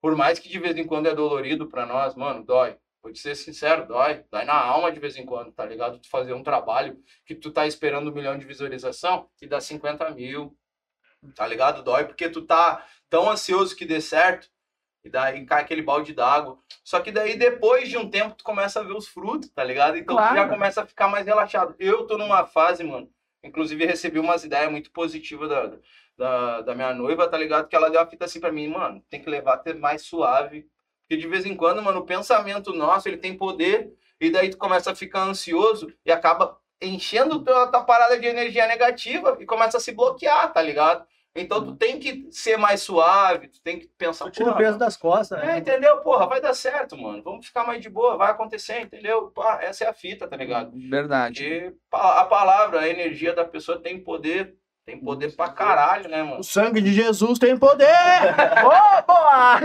Por 0.05 0.15
mais 0.15 0.39
que 0.39 0.51
de 0.51 0.59
vez 0.59 0.77
em 0.77 0.85
quando 0.85 1.07
é 1.09 1.15
dolorido 1.15 1.67
para 1.67 1.87
nós, 1.87 2.15
mano, 2.15 2.45
dói. 2.45 2.77
Vou 3.03 3.11
te 3.11 3.19
ser 3.19 3.35
sincero, 3.35 3.87
dói. 3.89 4.23
Dói 4.31 4.45
na 4.45 4.53
alma 4.53 4.93
de 4.93 5.01
vez 5.01 5.17
em 5.17 5.25
quando, 5.25 5.51
tá 5.51 5.65
ligado? 5.65 5.99
Tu 5.99 6.11
fazer 6.11 6.35
um 6.35 6.43
trabalho 6.43 7.03
que 7.25 7.35
tu 7.35 7.51
tá 7.51 7.67
esperando 7.67 8.11
um 8.11 8.15
milhão 8.15 8.37
de 8.37 8.45
visualização 8.45 9.31
e 9.41 9.47
dá 9.47 9.63
50 9.63 10.11
mil. 10.11 10.55
Tá 11.35 11.47
ligado? 11.47 11.83
Dói 11.83 12.05
porque 12.05 12.29
tu 12.29 12.43
tá 12.43 12.85
tão 13.09 13.31
ansioso 13.31 13.75
que 13.75 13.87
dê 13.87 13.99
certo 13.99 14.47
e 15.03 15.09
daí 15.09 15.47
cai 15.47 15.63
aquele 15.63 15.81
balde 15.81 16.13
d'água. 16.13 16.59
Só 16.85 17.01
que 17.01 17.11
daí 17.11 17.39
depois 17.39 17.89
de 17.89 17.97
um 17.97 18.11
tempo 18.11 18.35
tu 18.35 18.45
começa 18.45 18.81
a 18.81 18.83
ver 18.83 18.93
os 18.93 19.09
frutos, 19.09 19.49
tá 19.53 19.65
ligado? 19.65 19.97
Então 19.97 20.17
tu 20.17 20.21
já 20.23 20.35
Claro. 20.35 20.51
começa 20.51 20.83
a 20.83 20.87
ficar 20.87 21.09
mais 21.09 21.25
relaxado. 21.25 21.75
Eu 21.79 22.07
tô 22.07 22.19
numa 22.19 22.45
fase, 22.45 22.85
mano. 22.85 23.11
Inclusive 23.43 23.87
recebi 23.87 24.19
umas 24.19 24.45
ideias 24.45 24.71
muito 24.71 24.91
positivas 24.91 25.49
da, 25.49 25.79
da, 26.17 26.61
da 26.63 26.75
minha 26.75 26.93
noiva, 26.95 27.29
tá 27.29 27.37
ligado? 27.37 27.69
Que 27.69 27.77
ela 27.77 27.91
deu 27.91 28.01
a 28.01 28.07
fita 28.07 28.25
assim 28.25 28.41
pra 28.41 28.53
mim, 28.53 28.69
mano, 28.69 29.03
tem 29.11 29.21
que 29.23 29.29
levar 29.31 29.55
até 29.55 29.75
mais 29.75 30.03
suave. 30.03 30.67
Porque 31.03 31.17
de 31.21 31.29
vez 31.29 31.45
em 31.45 31.55
quando, 31.57 31.83
mano, 31.83 32.01
o 32.01 32.07
pensamento 32.07 32.73
nosso, 32.73 33.09
ele 33.09 33.17
tem 33.19 33.37
poder. 33.37 33.93
E 34.21 34.31
daí 34.31 34.49
tu 34.49 34.57
começa 34.57 34.91
a 34.93 34.95
ficar 34.95 35.23
ansioso 35.23 35.93
e 36.05 36.11
acaba 36.13 36.59
enchendo 36.81 37.43
tua, 37.43 37.67
tua 37.67 37.85
parada 37.85 38.19
de 38.19 38.27
energia 38.27 38.67
negativa 38.67 39.37
e 39.41 39.47
começa 39.47 39.77
a 39.77 39.81
se 39.81 39.93
bloquear, 39.93 40.53
tá 40.53 40.63
ligado? 40.63 41.05
Então 41.37 41.65
tu 41.65 41.75
tem 41.75 41.99
que 41.99 42.29
ser 42.31 42.57
mais 42.57 42.81
suave, 42.83 43.49
tu 43.49 43.61
tem 43.61 43.81
que 43.81 43.89
pensar, 43.89 44.31
tira 44.31 44.45
o 44.45 44.49
"Porra, 44.51 44.59
peso 44.65 44.79
das 44.79 44.97
costas, 44.97 45.43
é, 45.43 45.47
né? 45.47 45.59
entendeu? 45.59 45.99
Porra, 45.99 46.27
vai 46.27 46.41
dar 46.41 46.55
certo, 46.55 46.97
mano. 46.97 47.23
Vamos 47.25 47.47
ficar 47.47 47.65
mais 47.67 47.83
de 47.83 47.91
boa, 47.91 48.17
vai 48.17 48.31
acontecer, 48.31 48.81
entendeu? 48.83 49.33
Pá, 49.33 49.59
essa 49.61 49.85
é 49.85 49.89
a 49.89 49.93
fita, 49.93 50.29
tá 50.29 50.37
ligado? 50.37 50.71
Verdade. 50.89 51.75
Pa- 51.91 52.21
a 52.21 52.25
palavra, 52.25 52.81
a 52.83 52.89
energia 52.89 53.35
da 53.35 53.45
pessoa 53.45 53.81
tem 53.81 53.99
poder. 53.99 54.57
Tem 54.87 55.01
poder 55.01 55.35
pra 55.35 55.49
caralho, 55.49 56.11
né, 56.11 56.23
mano? 56.23 56.41
O 56.41 56.45
sangue 56.45 56.79
de 56.83 56.93
Jesus 56.93 57.39
tem 57.39 57.57
poder! 57.57 57.87
Ô, 58.63 59.03
boa! 59.07 59.59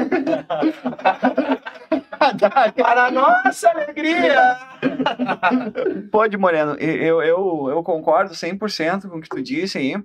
Para 2.78 3.06
a 3.08 3.12
nossa 3.12 3.70
alegria! 3.70 4.58
Pode, 6.10 6.38
Moreno, 6.38 6.76
eu, 6.76 7.22
eu, 7.22 7.68
eu 7.70 7.84
concordo 7.84 8.34
100% 8.34 9.10
com 9.10 9.18
o 9.18 9.22
que 9.22 9.28
tu 9.28 9.42
disse 9.42 9.78
aí. 9.78 9.96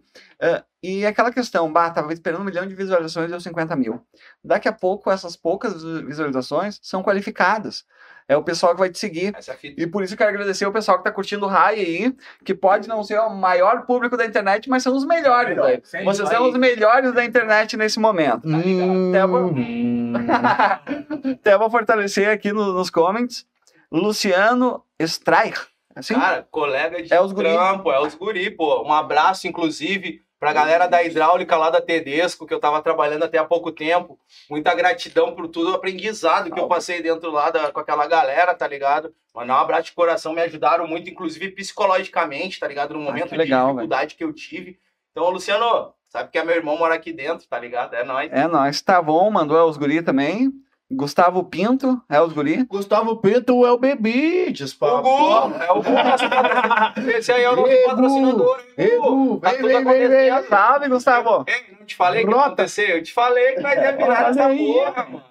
Ah, 0.40 0.64
e 0.82 1.06
aquela 1.06 1.32
questão, 1.32 1.72
bah, 1.72 1.90
tava 1.90 2.12
esperando 2.12 2.42
um 2.42 2.44
milhão 2.44 2.66
de 2.66 2.74
visualizações 2.74 3.26
e 3.26 3.30
deu 3.30 3.40
50 3.40 3.76
mil. 3.76 4.04
Daqui 4.42 4.66
a 4.66 4.72
pouco, 4.72 5.12
essas 5.12 5.36
poucas 5.36 5.82
visualizações 6.02 6.80
são 6.82 7.04
qualificadas. 7.04 7.84
É 8.26 8.36
o 8.36 8.42
pessoal 8.42 8.72
que 8.72 8.78
vai 8.80 8.88
te 8.88 8.98
seguir. 8.98 9.34
É. 9.36 9.56
E 9.76 9.86
por 9.86 10.02
isso 10.02 10.14
eu 10.14 10.18
quero 10.18 10.30
agradecer 10.30 10.64
o 10.66 10.72
pessoal 10.72 10.96
que 10.96 11.04
tá 11.04 11.10
curtindo 11.12 11.44
o 11.44 11.48
Rai 11.48 11.74
aí, 11.74 12.14
que 12.44 12.54
pode 12.54 12.88
não 12.88 13.04
ser 13.04 13.18
o 13.20 13.28
maior 13.28 13.84
público 13.84 14.16
da 14.16 14.24
internet, 14.24 14.68
mas 14.70 14.82
são 14.82 14.96
os 14.96 15.04
melhores. 15.04 15.50
Melhor, 15.50 15.80
sem 15.84 16.04
Vocês 16.04 16.28
são 16.30 16.48
os 16.48 16.56
melhores 16.56 17.12
da 17.12 17.22
internet 17.24 17.76
nesse 17.76 18.00
momento. 18.00 18.48
Até 18.48 19.26
vou, 19.26 19.52
até 21.32 21.58
vou 21.58 21.70
fortalecer 21.70 22.28
aqui 22.30 22.52
no- 22.52 22.72
nos 22.72 22.90
comments. 22.90 23.46
Luciano 23.92 24.82
Strair. 24.98 25.54
Assim? 25.94 26.14
Cara, 26.14 26.46
colega 26.50 26.96
de 27.02 27.12
É 27.12 27.16
trampo, 27.28 27.92
é 27.92 28.00
os 28.00 28.14
guri, 28.14 28.50
pô. 28.50 28.82
Um 28.82 28.92
abraço, 28.92 29.46
inclusive, 29.46 30.20
pra 30.38 30.52
galera 30.52 30.86
da 30.86 31.02
hidráulica 31.02 31.56
lá 31.56 31.70
da 31.70 31.80
Tedesco, 31.80 32.46
que 32.46 32.52
eu 32.52 32.60
tava 32.60 32.82
trabalhando 32.82 33.22
até 33.22 33.38
há 33.38 33.44
pouco 33.44 33.72
tempo. 33.72 34.18
Muita 34.50 34.74
gratidão 34.74 35.34
por 35.34 35.48
tudo 35.48 35.70
o 35.72 35.74
aprendizado 35.74 36.50
que 36.50 36.58
eu 36.60 36.68
passei 36.68 37.02
dentro 37.02 37.30
lá 37.30 37.50
da, 37.50 37.72
com 37.72 37.80
aquela 37.80 38.06
galera, 38.06 38.54
tá 38.54 38.66
ligado? 38.66 39.14
Mandar 39.34 39.58
um 39.58 39.62
abraço 39.62 39.84
de 39.84 39.92
coração, 39.92 40.32
me 40.32 40.42
ajudaram 40.42 40.86
muito, 40.86 41.08
inclusive 41.10 41.50
psicologicamente, 41.52 42.60
tá 42.60 42.68
ligado? 42.68 42.94
No 42.94 43.00
momento 43.00 43.34
Ah, 43.34 43.36
legal, 43.38 43.66
de 43.66 43.72
dificuldade 43.72 44.14
que 44.14 44.24
eu 44.24 44.32
tive. 44.32 44.78
Então, 45.10 45.30
Luciano, 45.30 45.92
sabe 46.08 46.30
que 46.30 46.38
é 46.38 46.44
meu 46.44 46.54
irmão 46.56 46.76
mora 46.76 46.94
aqui 46.94 47.12
dentro, 47.12 47.46
tá 47.48 47.58
ligado? 47.58 47.94
É 47.94 48.04
nóis. 48.04 48.30
É 48.32 48.46
nóis. 48.46 48.82
Tavon 48.82 49.30
mandou 49.30 49.56
é 49.56 49.64
os 49.64 49.76
guri 49.76 50.02
também. 50.02 50.52
Gustavo 50.94 51.44
Pinto 51.44 52.00
é 52.08 52.20
os 52.20 52.32
guri. 52.32 52.64
Gustavo 52.64 53.16
Pinto 53.16 53.66
é 53.66 53.72
o 53.72 53.78
Bebides, 53.78 54.72
O 54.72 54.78
papo. 54.78 55.02
Gu, 55.02 55.54
é 55.62 55.72
o 55.72 55.82
Gu. 55.82 57.10
Esse 57.16 57.32
aí 57.32 57.42
é 57.42 57.50
o 57.50 57.56
nosso 57.56 57.68
Ei, 57.68 57.82
Gu. 57.82 57.88
patrocinador. 57.90 58.58
hein, 58.60 58.64
Ei, 58.78 58.96
Gu? 58.96 59.02
Gu, 59.10 59.40
Tá 59.40 59.50
vem, 59.50 59.58
tudo 59.58 59.68
vem, 59.68 59.84
vem, 59.84 60.08
vem. 60.08 60.42
Salve, 60.48 60.88
Gustavo. 60.88 61.44
Ei, 61.48 61.76
não 61.78 61.86
te 61.86 61.96
falei 61.96 62.24
que 62.24 62.30
ia 62.30 62.36
acontecer? 62.40 62.96
Eu 62.98 63.02
te 63.02 63.12
falei 63.12 63.54
que 63.54 63.60
nós 63.60 63.74
ia 63.74 63.92
virar 63.96 64.30
essa 64.30 64.48
porra, 64.48 65.06
mano. 65.10 65.22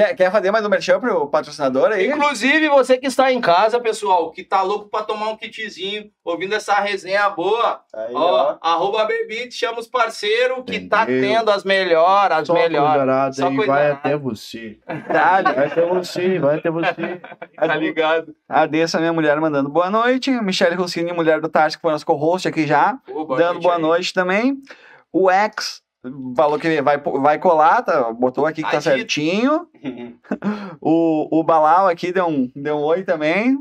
Quer, 0.00 0.14
quer 0.14 0.32
fazer 0.32 0.50
mais 0.50 0.64
um 0.64 0.70
merchan 0.70 0.98
pro 0.98 1.26
patrocinador 1.26 1.92
aí? 1.92 2.06
Inclusive, 2.06 2.70
você 2.70 2.96
que 2.96 3.06
está 3.06 3.30
em 3.30 3.38
casa, 3.38 3.78
pessoal, 3.78 4.30
que 4.30 4.42
tá 4.42 4.62
louco 4.62 4.88
pra 4.88 5.02
tomar 5.02 5.28
um 5.28 5.36
kitzinho, 5.36 6.10
ouvindo 6.24 6.54
essa 6.54 6.72
resenha 6.76 7.28
boa, 7.28 7.82
Aí, 7.94 8.14
ó, 8.14 8.52
ó. 8.54 8.58
arroba 8.62 9.04
Bebit, 9.04 9.54
chama 9.54 9.78
os 9.78 9.86
parceiros 9.86 10.64
que 10.66 10.80
tá 10.80 11.02
Entendeu? 11.02 11.38
tendo 11.38 11.50
as 11.50 11.64
melhores, 11.64 12.34
as 12.38 12.46
Só 12.46 12.54
melhores. 12.54 13.36
Só 13.36 13.48
coisa 13.54 13.66
vai 13.66 13.90
até 13.90 14.16
você. 14.16 14.78
Dale. 15.12 15.52
Vai 15.54 15.66
até 15.66 15.86
você, 15.86 16.38
vai 16.38 16.56
até 16.56 16.70
você. 16.70 17.20
Tá 17.56 17.76
ligado? 17.76 18.34
A 18.48 18.64
Dessa, 18.64 18.98
minha 19.00 19.12
mulher, 19.12 19.38
mandando 19.38 19.68
boa 19.68 19.90
noite. 19.90 20.30
Michele 20.30 20.76
Rossini, 20.76 21.12
mulher 21.12 21.42
do 21.42 21.48
Tati, 21.50 21.76
que 21.76 21.82
foi 21.82 21.92
nosso 21.92 22.06
co-host 22.06 22.48
aqui 22.48 22.66
já. 22.66 22.98
Dando 23.36 23.60
boa 23.60 23.76
aí. 23.76 23.82
noite 23.82 24.14
também. 24.14 24.56
O 25.12 25.30
X 25.30 25.82
falou 26.36 26.58
que 26.58 26.80
vai, 26.80 26.98
vai 26.98 27.38
colar, 27.38 27.82
tá? 27.82 28.12
botou 28.12 28.46
aqui 28.46 28.62
que 28.62 28.70
tá 28.70 28.80
certinho. 28.80 29.68
O, 30.80 31.40
o 31.40 31.44
Balau 31.44 31.88
aqui 31.88 32.10
deu 32.10 32.26
um, 32.26 32.50
deu 32.56 32.76
um 32.76 32.82
oi 32.82 33.02
também. 33.02 33.58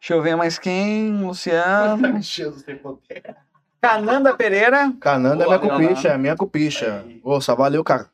Deixa 0.00 0.14
eu 0.14 0.22
ver 0.22 0.34
mais 0.34 0.58
quem. 0.58 1.22
Luciano. 1.22 2.18
Jesus 2.20 2.64
tem 2.64 2.76
poder. 2.76 3.36
Cananda 3.80 4.34
Pereira. 4.34 4.92
Cananda 5.00 5.44
é 5.44 5.46
Boa, 5.46 5.58
minha 5.58 5.70
cupicha, 5.70 6.08
é 6.08 6.18
minha 6.18 6.36
cupicha. 6.36 7.06
Ô, 7.22 7.40
só 7.40 7.54
valeu, 7.54 7.84
cara. 7.84 8.10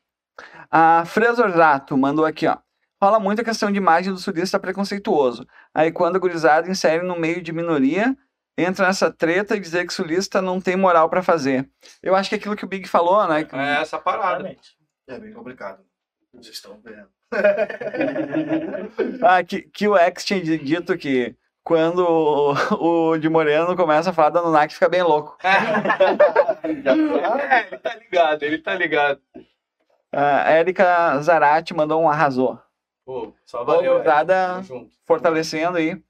A 0.71 1.05
Fresorzato 1.07 1.97
mandou 1.97 2.25
aqui, 2.27 2.47
ó. 2.47 2.59
Fala 2.99 3.21
muito 3.21 3.41
a 3.41 3.45
questão 3.45 3.71
de 3.71 3.79
imagem 3.79 4.13
do 4.13 4.19
sudista 4.19 4.59
preconceituoso. 4.59 5.47
Aí 5.75 5.93
quando 5.93 6.17
a 6.17 6.19
gurizada 6.19 6.71
insere 6.71 7.03
no 7.03 7.19
meio 7.19 7.43
de 7.43 7.53
minoria, 7.53 8.17
entra 8.57 8.87
nessa 8.87 9.11
treta 9.13 9.57
e 9.57 9.61
dizer 9.61 9.87
que 9.87 9.93
sulista 9.93 10.41
não 10.43 10.61
tem 10.61 10.77
moral 10.77 11.09
pra 11.11 11.23
fazer. 11.23 11.69
Eu 12.03 12.15
acho 12.15 12.29
que 12.29 12.35
é 12.35 12.39
aquilo 12.39 12.57
que 12.57 12.65
o 12.65 12.69
Big 12.69 12.89
falou, 12.89 13.27
né? 13.29 13.45
que- 13.45 13.55
É 13.57 13.81
essa 13.81 13.99
parada. 13.99 14.37
Exatamente. 14.41 14.77
É 15.09 15.19
bem 15.19 15.33
complicado. 15.33 15.83
Vocês 16.33 16.57
estão 16.57 16.81
vendo. 16.83 17.09
Ah, 19.23 19.43
que, 19.43 19.63
que 19.63 19.89
o 19.89 19.97
X 19.97 20.25
tinha 20.25 20.41
dito 20.41 20.97
que 20.97 21.35
quando 21.65 21.99
o, 22.01 23.11
o 23.13 23.19
de 23.19 23.29
Moreno 23.29 23.77
começa 23.77 24.11
a 24.11 24.13
falar 24.13 24.31
da 24.31 24.43
Nunak, 24.43 24.73
fica 24.73 24.89
bem 24.89 25.03
louco. 25.03 25.37
É, 25.43 25.57
ele 27.69 27.79
tá 27.79 27.95
ligado, 27.97 28.43
ele 28.43 28.59
tá 28.59 28.75
ligado. 28.75 29.21
A 30.13 30.51
Érica 30.51 31.19
Zarate 31.21 31.75
mandou 31.75 32.01
um 32.01 32.09
arrasou. 32.09 32.59
Pô, 33.05 33.35
só 33.45 33.65
valeu. 33.65 34.03
Junto. 34.63 34.91
fortalecendo 35.05 35.79
aí. 35.79 36.01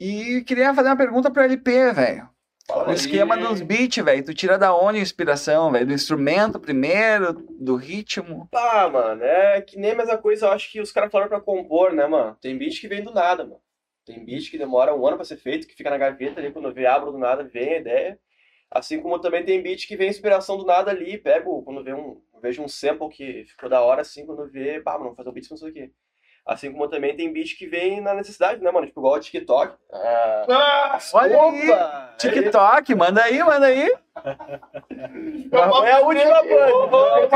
E 0.00 0.42
queria 0.42 0.74
fazer 0.74 0.88
uma 0.88 0.96
pergunta 0.96 1.30
pro 1.30 1.42
LP, 1.42 1.92
velho. 1.92 2.28
O 2.70 2.80
aí. 2.88 2.94
esquema 2.94 3.36
dos 3.36 3.60
beats, 3.60 4.02
velho. 4.02 4.24
Tu 4.24 4.34
tira 4.34 4.58
da 4.58 4.74
onde 4.74 4.98
a 4.98 5.02
inspiração, 5.02 5.70
velho? 5.70 5.86
Do 5.86 5.92
instrumento 5.92 6.58
primeiro, 6.58 7.34
do 7.50 7.76
ritmo. 7.76 8.48
Ah, 8.54 8.88
mano, 8.88 9.22
é 9.22 9.60
que 9.60 9.78
nem 9.78 9.92
a 9.92 9.96
mesma 9.96 10.16
coisa, 10.18 10.46
eu 10.46 10.52
acho 10.52 10.72
que 10.72 10.80
os 10.80 10.90
caras 10.90 11.10
falaram 11.10 11.28
pra 11.28 11.40
compor, 11.40 11.92
né, 11.92 12.06
mano? 12.06 12.36
Tem 12.40 12.56
beat 12.56 12.80
que 12.80 12.88
vem 12.88 13.02
do 13.02 13.12
nada, 13.12 13.44
mano. 13.44 13.60
Tem 14.04 14.24
beat 14.24 14.50
que 14.50 14.58
demora 14.58 14.94
um 14.94 15.06
ano 15.06 15.16
pra 15.16 15.24
ser 15.24 15.36
feito, 15.36 15.66
que 15.66 15.74
fica 15.74 15.90
na 15.90 15.98
gaveta 15.98 16.40
ali, 16.40 16.50
quando 16.52 16.72
vê, 16.72 16.86
abro 16.86 17.12
do 17.12 17.18
nada, 17.18 17.44
vem 17.44 17.74
a 17.74 17.78
ideia. 17.78 18.18
Assim 18.70 19.00
como 19.00 19.18
também 19.18 19.44
tem 19.44 19.62
beat 19.62 19.86
que 19.86 19.96
vem 19.96 20.08
inspiração 20.08 20.56
do 20.56 20.64
nada 20.64 20.90
ali, 20.90 21.16
pego, 21.18 21.62
quando 21.62 21.84
vê 21.84 21.94
um, 21.94 22.20
vejo 22.42 22.62
um 22.62 22.68
sample 22.68 23.08
que 23.08 23.44
ficou 23.44 23.68
da 23.68 23.82
hora, 23.82 24.02
assim, 24.02 24.26
quando 24.26 24.50
vê, 24.50 24.80
pá, 24.80 24.92
mano, 24.92 25.06
vou 25.06 25.14
fazer 25.14 25.28
um 25.28 25.32
beat 25.32 25.48
com 25.48 25.54
isso 25.54 25.66
aqui. 25.66 25.92
Assim 26.46 26.70
como 26.70 26.86
também 26.88 27.16
tem 27.16 27.32
beat 27.32 27.56
que 27.56 27.66
vem 27.66 28.02
na 28.02 28.12
necessidade, 28.12 28.62
né, 28.62 28.70
mano? 28.70 28.86
Tipo, 28.86 29.00
igual 29.00 29.14
o 29.14 29.20
TikTok. 29.20 29.74
Ah, 29.92 30.98
Olha 31.14 31.40
aí, 31.42 31.70
opa! 31.70 32.14
TikTok, 32.18 32.94
manda 32.94 33.22
aí, 33.22 33.42
manda 33.42 33.66
aí. 33.66 33.90
É 35.82 35.92
a 35.92 36.00
última 36.00 36.42
banda. 36.42 37.28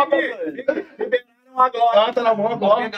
Ah, 1.94 2.12
tá 2.12 2.22
na 2.22 2.34
mão 2.34 2.52
agora. 2.52 2.90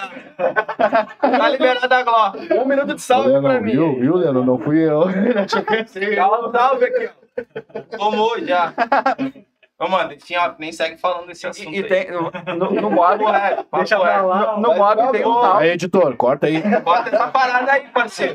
Tá 1.20 1.48
liberado 1.48 1.94
a 1.94 2.02
Gló. 2.02 2.32
Um 2.60 2.64
minuto 2.66 2.94
de 2.94 3.00
salve 3.00 3.28
Leandro, 3.28 3.48
pra 3.50 3.60
mim. 3.60 3.70
viu, 3.72 3.98
viu, 4.00 4.16
Leandro? 4.16 4.44
Não 4.44 4.58
fui 4.58 4.80
eu. 4.80 5.04
Dá 6.16 6.40
um 6.40 6.52
salve 6.52 6.84
aqui, 6.86 7.08
ó. 7.08 7.96
Tomou 7.96 8.38
já. 8.44 8.74
Ô, 9.80 9.88
mano, 9.88 10.14
tinha, 10.16 10.54
nem 10.58 10.70
segue 10.72 10.98
falando 10.98 11.26
desse 11.28 11.46
assunto. 11.46 11.70
E, 11.74 11.78
e 11.78 11.82
tem, 11.84 12.10
no, 12.10 12.30
no, 12.56 12.70
no 12.82 12.90
mob, 12.92 13.24
papo 13.24 13.76
Deixa 13.78 13.98
pra 13.98 14.16
reto. 14.16 14.26
lá. 14.26 14.56
no 14.58 14.68
Vai 14.68 14.78
mob 14.78 15.12
tem 15.12 15.20
um 15.26 15.40
tal. 15.40 15.56
Aí, 15.56 15.70
editor, 15.70 16.16
corta 16.16 16.46
aí. 16.48 16.60
Bota 16.82 17.08
essa 17.08 17.28
parada 17.28 17.72
aí, 17.72 17.88
parceiro. 17.88 18.34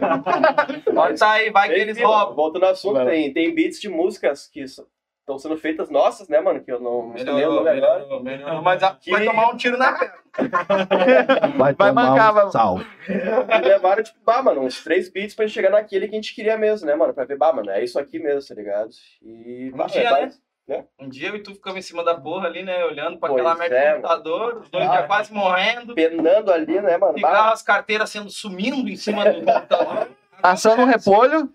Bota 0.94 1.28
aí, 1.30 1.52
vai 1.52 1.70
que 1.70 1.76
eles 1.76 1.98
Enfim, 1.98 2.06
roubam. 2.06 2.36
Voltando 2.36 2.64
ao 2.66 2.72
assunto, 2.72 2.96
Vai 2.96 3.06
tem, 3.06 3.34
tem 3.34 3.54
beats 3.54 3.80
de 3.80 3.88
músicas 3.90 4.48
que 4.48 4.62
estão 4.62 5.38
sendo 5.38 5.56
feitas 5.58 5.90
nossas, 5.90 6.28
né, 6.28 6.40
mano? 6.42 6.62
Que 6.64 6.72
eu 6.72 6.80
não 6.80 7.10
nem 7.14 7.24
o 7.24 7.36
Melhorou, 7.36 7.56
nome 7.64 7.70
agora. 7.70 7.94
melhorou, 8.00 8.24
melhorou. 8.24 8.62
Mas 8.64 8.82
a- 8.84 8.98
vai 9.08 9.20
Que- 9.22 9.26
tomar 9.26 9.50
um 9.52 9.58
tiro 9.58 9.78
na 9.78 9.94
cara. 9.94 10.26
Vai, 11.56 11.74
Vai 11.74 11.90
tomar 11.90 11.94
mancar, 11.94 12.32
um 12.32 12.34
vai- 12.36 12.52
salve. 12.52 12.86
E 13.08 13.68
levaram, 13.68 14.04
tipo, 14.04 14.20
bah, 14.26 14.42
mano, 14.44 14.62
uns 14.62 14.84
três 14.84 15.10
beats 15.10 15.34
pra 15.34 15.46
gente 15.46 15.54
chegar 15.56 15.70
naquele 15.70 16.08
que 16.10 16.14
a 16.14 16.18
gente 16.18 16.36
queria 16.36 16.58
mesmo, 16.58 16.86
né, 16.86 16.94
mano? 16.94 17.14
Pra 17.14 17.24
ver, 17.24 17.38
bah, 17.38 17.54
mano, 17.54 17.70
é 17.70 17.82
isso 17.84 17.98
aqui 17.98 18.20
mesmo, 18.20 18.46
tá 18.48 18.54
ligado? 18.54 18.90
E. 19.22 19.72
Um 19.74 19.78
bah, 19.78 19.86
dia, 19.86 20.02
é, 20.02 20.12
né? 20.26 20.32
Bah, 20.68 20.84
Um 21.00 21.10
dia 21.10 21.30
eu 21.30 21.36
e 21.36 21.44
tu 21.44 21.54
ficamos 21.54 21.80
em 21.80 21.82
cima 21.82 22.04
da 22.04 22.16
porra 22.16 22.48
ali, 22.48 22.64
né? 22.64 22.84
Olhando 22.86 23.18
pra 23.20 23.30
Pois 23.30 23.42
aquela 23.42 23.56
merda 23.56 23.76
é, 23.76 23.90
do 23.90 23.96
computador, 24.02 24.58
os 24.58 24.70
dois 24.70 24.90
Ah. 24.90 24.94
já 24.94 25.04
quase 25.08 25.34
morrendo. 25.34 25.94
Penando 25.96 26.52
ali, 26.52 26.82
né, 26.82 26.98
mano? 26.98 27.14
Cigarro, 27.14 27.54
as 27.54 27.62
carteiras 27.62 28.10
sendo 28.10 28.30
sumindo 28.30 28.90
em 28.90 28.96
cima 28.96 29.26
do 29.32 29.46
computador. 29.46 30.10
Assando 30.44 30.82
um 30.82 30.86
repolho. 30.86 31.50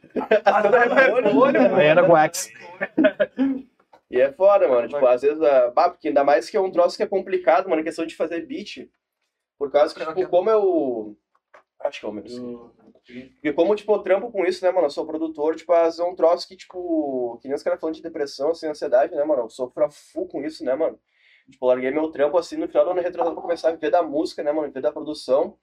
Aí 1.77 1.87
era 1.87 2.05
com 2.05 2.13
o 2.13 2.17
X. 2.17 2.51
E 4.11 4.21
é 4.21 4.33
foda, 4.33 4.67
mano. 4.67 4.89
Tipo, 4.89 5.07
às 5.07 5.23
vezes, 5.23 5.41
ah, 5.43 5.71
bah, 5.75 5.91
porque 5.91 6.09
ainda 6.09 6.25
mais 6.25 6.51
que 6.51 6.57
é 6.57 6.61
um 6.61 6.73
troço 6.73 6.97
que 6.97 7.03
é 7.03 7.07
complicado, 7.07 7.69
mano, 7.69 7.83
a 7.83 7.85
questão 7.85 8.05
de 8.07 8.17
fazer 8.17 8.45
beat. 8.47 8.89
Por 9.59 9.71
causa 9.71 9.95
que, 9.95 10.05
tipo, 10.15 10.29
como 10.29 10.51
eu. 10.51 11.17
Acho 11.81 12.01
que 12.01 12.07
é 12.07 12.09
o 12.09 12.13
menos. 12.13 12.33
Porque 13.07 13.53
como, 13.53 13.75
tipo, 13.75 13.93
eu 13.93 13.99
trampo 14.01 14.31
com 14.31 14.45
isso, 14.45 14.65
né, 14.65 14.71
mano? 14.71 14.87
Eu 14.87 14.91
sou 14.91 15.07
produtor, 15.07 15.57
tipo, 15.57 15.73
é 15.73 16.05
um 16.05 16.15
troço 16.15 16.47
que, 16.47 16.57
tipo, 16.57 17.39
que 17.41 17.49
nem 17.49 17.55
os 17.55 17.63
caras 17.63 17.81
falando 17.81 17.97
de 17.97 18.03
depressão, 18.03 18.51
assim, 18.51 18.67
ansiedade, 18.67 19.15
né, 19.15 19.25
mano? 19.25 19.43
Eu 19.43 19.51
sofro 19.51 19.85
a 19.85 19.91
full 19.91 20.29
com 20.29 20.43
isso, 20.43 20.65
né, 20.65 20.75
mano? 20.75 20.99
Tipo, 21.51 21.67
larguei 21.67 21.91
meu 21.91 22.11
trampo, 22.11 22.39
assim, 22.39 22.57
no 22.57 22.69
final 22.69 22.85
do 22.85 22.93
ano 22.93 23.01
retrasado 23.01 23.35
pra 23.35 23.43
começar 23.43 23.71
a 23.71 23.73
viver 23.73 23.91
da 23.91 24.03
música, 24.03 24.43
né, 24.43 24.53
mano? 24.53 24.69
Viver 24.69 24.83
da 24.83 24.93
produção. 24.93 25.59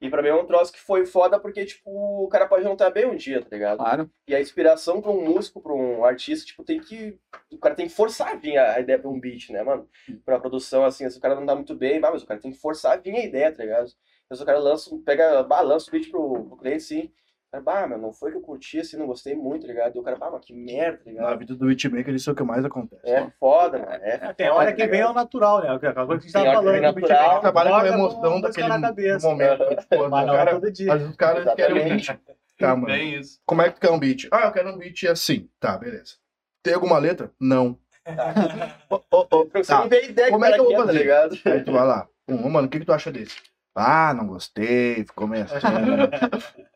E 0.00 0.08
pra 0.08 0.22
mim 0.22 0.28
é 0.28 0.34
um 0.34 0.46
troço 0.46 0.72
que 0.72 0.78
foi 0.78 1.04
foda 1.04 1.40
porque, 1.40 1.64
tipo, 1.64 1.90
o 1.90 2.28
cara 2.28 2.46
pode 2.46 2.64
não 2.64 2.74
estar 2.74 2.88
bem 2.90 3.04
um 3.04 3.16
dia, 3.16 3.42
tá 3.42 3.48
ligado? 3.50 3.78
Claro. 3.78 4.08
E 4.28 4.34
a 4.34 4.40
inspiração 4.40 5.02
pra 5.02 5.10
um 5.10 5.24
músico, 5.24 5.60
pra 5.60 5.72
um 5.72 6.04
artista, 6.04 6.46
tipo, 6.46 6.62
tem 6.62 6.80
que. 6.80 7.18
O 7.52 7.58
cara 7.58 7.74
tem 7.74 7.88
que 7.88 7.92
forçar 7.92 8.28
a 8.28 8.36
vir 8.36 8.56
a 8.56 8.78
ideia 8.78 8.98
pra 8.98 9.10
um 9.10 9.18
beat, 9.18 9.50
né, 9.50 9.62
mano? 9.62 9.88
Pra 10.24 10.38
produção, 10.38 10.84
assim, 10.84 11.08
se 11.10 11.18
o 11.18 11.20
cara 11.20 11.34
não 11.34 11.44
dá 11.44 11.54
muito 11.54 11.74
bem, 11.74 11.98
mas 11.98 12.22
o 12.22 12.26
cara 12.26 12.38
tem 12.38 12.52
que 12.52 12.58
forçar 12.58 12.92
a 12.92 12.96
vir 12.96 13.16
a 13.16 13.24
ideia, 13.24 13.52
tá 13.52 13.64
ligado? 13.64 13.90
Se 14.32 14.42
o 14.42 14.46
cara 14.46 14.58
lança, 14.58 14.90
pega, 15.06 15.42
bah, 15.42 15.60
lança 15.62 15.88
o 15.88 15.92
beat 15.92 16.10
pro, 16.10 16.44
pro 16.44 16.56
cliente, 16.58 16.82
sim. 16.82 17.10
O 17.48 17.50
cara, 17.50 17.64
bah, 17.64 17.86
meu, 17.86 17.96
não 17.96 18.12
foi 18.12 18.30
que 18.30 18.36
eu 18.36 18.42
curti, 18.42 18.78
assim, 18.78 18.98
não 18.98 19.06
gostei 19.06 19.34
muito, 19.34 19.62
tá 19.62 19.68
ligado? 19.68 19.96
E 19.96 19.98
o 19.98 20.02
cara, 20.02 20.16
bah, 20.18 20.30
mas 20.30 20.44
que 20.44 20.52
merda, 20.52 20.98
tá 20.98 21.04
Na 21.06 21.10
ligado? 21.12 21.38
vida 21.38 21.54
do 21.56 21.66
beatmaker, 21.66 22.14
isso 22.14 22.28
é 22.28 22.32
o 22.34 22.36
que 22.36 22.42
mais 22.42 22.62
acontece. 22.62 23.08
É 23.08 23.26
foda, 23.40 23.78
mano. 23.78 23.90
É, 23.90 24.14
É, 24.22 24.32
tem 24.34 24.50
hora 24.50 24.70
que 24.74 24.86
vem 24.86 25.00
ao 25.00 25.14
natural, 25.14 25.62
né? 25.62 25.70
Aquela 25.70 26.06
coisa 26.06 26.20
que 26.20 26.26
a 26.26 26.28
gente 26.28 26.32
tava 26.32 26.46
hora 26.46 26.58
que 26.58 26.64
vem 26.70 26.80
falando. 26.82 26.82
o 26.82 27.00
natural. 27.00 27.18
beatmaker 27.18 27.40
Trabalha 27.40 27.70
com 27.70 27.76
a 27.76 27.88
emoção 27.88 28.40
daquele 28.42 28.68
na 28.68 28.80
cabeça. 28.82 29.28
momento. 29.28 29.64
Tipo, 29.88 30.08
Mas 30.10 30.28
o 30.28 30.30
é 30.30 30.36
cara, 30.36 30.50
todo 30.52 30.70
dia. 30.72 30.92
vezes 30.92 31.08
os 31.10 31.16
caras 31.16 31.54
querem 31.54 31.80
um 31.82 31.88
beat. 31.96 32.20
Tá, 32.58 32.74
mano. 32.76 32.86
Bem 32.86 33.14
isso. 33.18 33.40
Como 33.46 33.62
é 33.62 33.70
que 33.70 33.76
tu 33.76 33.80
quer 33.80 33.90
um 33.92 33.98
beat? 33.98 34.28
Ah, 34.30 34.46
eu 34.46 34.52
quero 34.52 34.68
um 34.70 34.76
beat 34.76 35.04
assim. 35.04 35.48
Tá, 35.58 35.78
beleza. 35.78 36.16
Tem 36.62 36.74
alguma 36.74 36.98
letra? 36.98 37.30
Não. 37.40 37.78
Tá. 38.04 39.80
não 39.80 39.88
vê 39.88 39.96
a 39.98 40.02
ideia 40.04 40.30
Como 40.30 40.44
que 40.44 40.50
é 40.50 40.54
que 40.54 40.60
eu 40.60 40.64
o 40.64 40.68
vou 40.68 40.76
fazer? 40.76 40.92
tá 40.92 40.98
ligado? 40.98 41.38
Aí 41.46 41.64
tu 41.64 41.72
vai 41.72 41.86
lá. 41.86 42.08
Ô, 42.28 42.48
mano, 42.50 42.66
o 42.66 42.70
que, 42.70 42.78
que 42.80 42.84
tu 42.84 42.92
acha 42.92 43.10
desse? 43.10 43.36
Ah, 43.78 44.12
não 44.14 44.26
gostei, 44.26 45.04
ficou 45.04 45.26
meio 45.26 45.44
assim. 45.44 45.54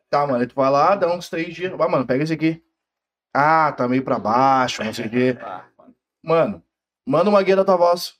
tá, 0.09 0.25
mano, 0.25 0.39
aí 0.39 0.47
tu 0.47 0.55
vai 0.55 0.69
lá, 0.69 0.95
dá 0.95 1.13
uns 1.13 1.29
três 1.29 1.53
dias. 1.53 1.71
Vai, 1.71 1.87
mano, 1.87 2.05
pega 2.05 2.23
esse 2.23 2.33
aqui. 2.33 2.63
Ah, 3.33 3.71
tá 3.71 3.87
meio 3.87 4.03
pra 4.03 4.19
baixo, 4.19 4.83
não 4.83 4.93
sei 4.93 5.07
o 5.07 5.09
quê. 5.09 5.37
Mano, 6.23 6.63
manda 7.05 7.29
uma 7.29 7.41
guia 7.41 7.55
da 7.55 7.65
tua 7.65 7.77
voz. 7.77 8.15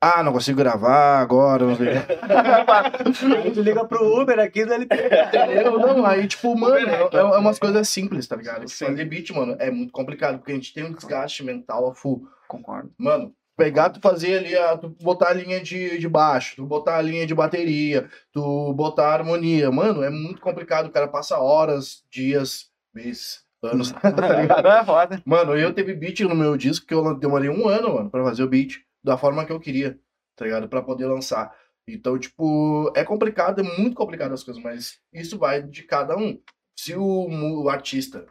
Ah, 0.00 0.22
não 0.22 0.32
consigo 0.32 0.58
gravar 0.58 1.20
agora, 1.20 1.66
não 1.66 1.76
sei 1.76 1.88
o 1.88 1.90
quê. 1.90 2.18
Aí 3.44 3.50
tu 3.50 3.62
liga 3.62 3.84
pro 3.84 4.20
Uber 4.20 4.38
aqui 4.38 4.60
LP. 4.62 4.94
Entendeu? 4.94 5.78
Não, 5.78 6.06
aí, 6.06 6.28
tipo, 6.28 6.56
mano, 6.56 6.76
é, 6.76 7.10
é 7.12 7.22
umas 7.22 7.58
coisas 7.58 7.88
simples, 7.88 8.26
tá 8.26 8.36
ligado? 8.36 8.58
Tipo, 8.58 8.70
Sim. 8.70 8.86
fazer 8.86 9.04
beat, 9.06 9.30
mano, 9.30 9.56
é 9.58 9.70
muito 9.70 9.92
complicado, 9.92 10.38
porque 10.38 10.52
a 10.52 10.54
gente 10.54 10.72
tem 10.72 10.84
um 10.84 10.92
desgaste 10.92 11.42
mental 11.42 11.88
a 11.90 11.94
full. 11.94 12.28
Concordo. 12.46 12.92
Mano, 12.96 13.34
pegar, 13.58 13.90
tu 13.90 14.00
fazer 14.00 14.38
ali, 14.38 14.56
a, 14.56 14.78
tu 14.78 14.88
botar 14.88 15.30
a 15.30 15.34
linha 15.34 15.60
de, 15.60 15.98
de 15.98 16.08
baixo, 16.08 16.54
tu 16.54 16.64
botar 16.64 16.96
a 16.96 17.02
linha 17.02 17.26
de 17.26 17.34
bateria, 17.34 18.08
tu 18.32 18.72
botar 18.72 19.08
a 19.08 19.14
harmonia, 19.14 19.68
mano, 19.70 20.04
é 20.04 20.08
muito 20.08 20.40
complicado. 20.40 20.86
O 20.86 20.92
cara 20.92 21.08
passa 21.08 21.36
horas, 21.38 22.04
dias, 22.08 22.70
meses, 22.94 23.44
anos, 23.60 23.90
tá 24.00 24.40
ligado? 24.40 24.62
Não 24.62 24.72
é 24.72 24.84
foda. 24.84 25.22
Mano, 25.26 25.56
eu 25.56 25.74
teve 25.74 25.92
beat 25.92 26.20
no 26.20 26.36
meu 26.36 26.56
disco 26.56 26.86
que 26.86 26.94
eu 26.94 27.18
demorei 27.18 27.50
um 27.50 27.66
ano, 27.66 27.94
mano, 27.94 28.08
pra 28.08 28.24
fazer 28.24 28.44
o 28.44 28.48
beat 28.48 28.76
da 29.02 29.18
forma 29.18 29.44
que 29.44 29.52
eu 29.52 29.58
queria, 29.58 29.98
tá 30.36 30.44
ligado? 30.44 30.68
Pra 30.68 30.80
poder 30.80 31.06
lançar. 31.06 31.52
Então, 31.88 32.16
tipo, 32.16 32.92
é 32.94 33.02
complicado, 33.02 33.60
é 33.60 33.64
muito 33.64 33.96
complicado 33.96 34.32
as 34.32 34.44
coisas, 34.44 34.62
mas 34.62 35.00
isso 35.12 35.36
vai 35.36 35.62
de 35.62 35.82
cada 35.82 36.16
um. 36.16 36.40
Se 36.78 36.94
o, 36.94 37.64
o 37.64 37.68
artista 37.68 38.24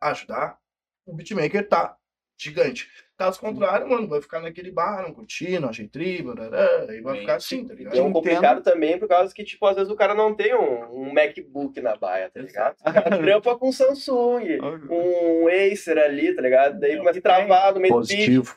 ajudar, 0.00 0.58
o 1.06 1.14
beatmaker 1.14 1.68
tá 1.68 1.98
gigante. 2.40 2.88
Caso 3.16 3.38
contrário, 3.38 3.88
mano, 3.88 4.08
vai 4.08 4.20
ficar 4.20 4.40
naquele 4.40 4.72
bar, 4.72 5.02
não 5.02 5.14
curti, 5.14 5.56
não 5.60 5.68
achei 5.68 5.86
tri, 5.86 6.20
barará, 6.20 6.86
aí 6.88 7.00
vai 7.00 7.12
Bem, 7.12 7.20
ficar 7.22 7.36
assim, 7.36 7.64
tá 7.64 7.72
E 7.72 7.76
ligado? 7.76 7.96
é 7.96 8.02
um 8.02 8.12
complicado 8.12 8.60
também 8.60 8.98
por 8.98 9.06
causa 9.06 9.32
que, 9.32 9.44
tipo, 9.44 9.64
às 9.66 9.76
vezes 9.76 9.90
o 9.90 9.94
cara 9.94 10.14
não 10.14 10.34
tem 10.34 10.52
um, 10.54 10.82
um 11.08 11.12
MacBook 11.12 11.80
na 11.80 11.94
baia, 11.94 12.28
tá 12.28 12.40
ligado? 12.40 12.74
O 12.80 12.92
cara 12.92 13.16
trampa 13.18 13.56
com 13.56 13.70
Samsung, 13.70 14.58
com 14.88 15.44
um 15.44 15.48
Acer 15.48 15.96
ali, 15.98 16.34
tá 16.34 16.42
ligado? 16.42 16.80
Daí 16.80 16.96
começa 16.96 17.20
a 17.20 17.22
travar 17.22 17.72
no 17.72 17.80
meio 17.80 17.94
do 17.94 18.00
beat, 18.00 18.08
Positivo. 18.08 18.56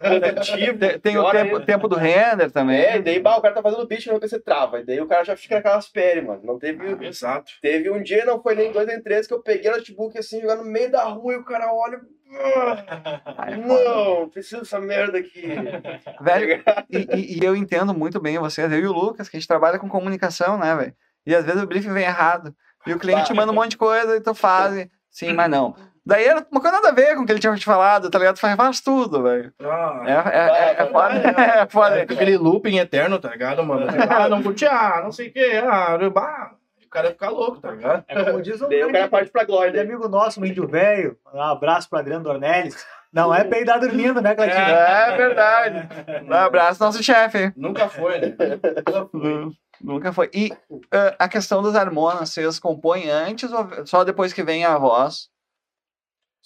positivo. 0.00 0.78
Tem, 0.78 0.98
tem 0.98 1.18
o 1.18 1.30
tempo, 1.30 1.60
tempo 1.60 1.86
do 1.88 1.94
render 1.96 2.50
também. 2.50 2.80
É, 2.80 2.96
e 2.96 3.02
daí, 3.02 3.20
bah, 3.20 3.36
o 3.36 3.40
cara 3.40 3.54
tá 3.54 3.62
fazendo 3.62 3.86
beat 3.86 4.04
no 4.08 4.18
PC 4.18 4.40
trava. 4.40 4.80
E 4.80 4.84
daí 4.84 5.00
o 5.00 5.06
cara 5.06 5.22
já 5.22 5.36
fica 5.36 5.54
naquelas 5.54 5.88
pele, 5.88 6.22
mano. 6.22 6.40
Não 6.42 6.58
teve. 6.58 7.06
Exato. 7.06 7.52
Teve 7.62 7.88
um 7.88 8.02
dia, 8.02 8.24
não 8.24 8.42
foi 8.42 8.56
nem 8.56 8.72
dois 8.72 8.86
nem 8.88 9.00
três, 9.00 9.28
que 9.28 9.34
eu 9.34 9.40
peguei 9.40 9.70
o 9.70 9.76
notebook 9.76 10.18
assim, 10.18 10.40
jogar 10.40 10.56
no 10.56 10.64
meio 10.64 10.90
da 10.90 11.04
rua 11.04 11.34
e 11.34 11.36
o 11.36 11.44
cara 11.44 11.72
olha. 11.72 12.00
"Ah, 12.34 13.20
Ai, 13.38 13.52
é. 13.52 13.56
Não, 13.56 14.28
preciso 14.28 14.60
dessa 14.62 14.80
merda 14.80 15.18
aqui. 15.18 15.42
Velho, 16.20 16.62
e, 16.90 16.98
e- 17.14 17.38
e 17.40 17.44
eu 17.44 17.54
entendo 17.56 17.92
muito 17.94 18.20
bem 18.20 18.38
vocês, 18.38 18.70
eu 18.72 18.78
e 18.78 18.86
o 18.86 18.92
Lucas, 18.92 19.28
que 19.28 19.36
a 19.36 19.40
gente 19.40 19.48
trabalha 19.48 19.78
com 19.78 19.88
comunicação, 19.88 20.58
né, 20.58 20.74
velho? 20.74 20.94
E 21.26 21.34
às 21.34 21.44
vezes 21.44 21.62
o 21.62 21.66
briefing 21.66 21.92
vem 21.92 22.04
errado. 22.04 22.54
E 22.86 22.92
o 22.92 22.98
cliente 22.98 23.28
Bah. 23.28 23.34
manda 23.40 23.52
um 23.52 23.54
monte 23.54 23.70
de 23.72 23.76
coisa 23.76 24.16
e 24.16 24.20
tu 24.20 24.34
faz, 24.34 24.88
sim, 25.10 25.32
mas 25.32 25.48
não. 25.50 25.74
Daí 26.04 26.24
era 26.24 26.44
uma 26.50 26.60
coisa 26.60 26.76
nada 26.78 26.88
a 26.88 26.92
ver 26.92 27.14
com 27.14 27.22
o 27.22 27.26
que 27.26 27.30
ele 27.30 27.38
tinha 27.38 27.54
te 27.54 27.64
falado, 27.64 28.10
tá 28.10 28.18
ligado? 28.18 28.34
Tu 28.34 28.40
faz, 28.40 28.56
faz 28.56 28.80
tudo, 28.80 29.22
velho. 29.22 29.52
Ah, 29.62 30.02
É, 30.04 30.12
é, 30.36 30.74
é, 30.80 30.82
é 30.82 30.86
foda. 30.90 31.14
É 31.40 31.66
foda. 31.68 32.00
Fica 32.00 32.14
aquele 32.14 32.36
looping 32.36 32.78
eterno, 32.78 33.20
tá 33.20 33.30
ligado, 33.30 33.62
mano? 33.64 33.86
Ah, 34.10 34.28
não 34.28 34.42
curti, 34.42 34.66
ah, 34.66 35.00
não 35.04 35.12
sei 35.12 35.28
o 35.28 35.32
que, 35.32 35.44
ah, 35.58 35.96
bah. 36.12 36.54
Cara 36.92 37.08
ia 37.08 37.12
ficar 37.12 37.30
louco, 37.30 37.60
tá 37.60 37.70
ligado? 37.70 38.04
É 38.08 38.24
como 38.24 38.42
diz 38.42 38.60
um 38.62 38.68
cara 38.70 38.88
grande, 38.88 39.08
parte 39.10 39.30
pra 39.30 39.44
glória. 39.44 39.72
né? 39.72 39.80
amigo 39.80 40.08
nosso, 40.08 40.40
um 40.40 40.44
índio 40.44 40.66
velho. 40.68 41.18
Um 41.32 41.40
abraço 41.40 41.88
pra 41.88 42.00
Adriano 42.00 42.24
Dornelles. 42.24 42.86
Não 43.12 43.34
é 43.34 43.44
peidar 43.44 43.78
dormindo, 43.78 44.22
né, 44.22 44.34
Cleitinho? 44.34 44.60
É 44.62 45.16
verdade. 45.16 45.88
Um 46.26 46.32
abraço, 46.32 46.82
nosso 46.82 47.02
chefe. 47.02 47.52
Nunca 47.56 47.88
foi, 47.88 48.18
né? 48.18 48.36
Nunca 48.38 49.06
foi. 49.06 49.20
Nu- 49.20 49.52
Nunca 49.80 50.12
foi. 50.12 50.30
E 50.32 50.50
ah, 50.92 51.16
a 51.18 51.28
questão 51.28 51.60
das 51.62 51.74
harmonias, 51.74 52.30
vocês 52.30 52.58
compõem 52.60 53.10
antes 53.10 53.50
ou 53.52 53.84
só 53.86 54.04
depois 54.04 54.32
que 54.32 54.42
vem 54.44 54.64
a 54.64 54.78
voz? 54.78 55.28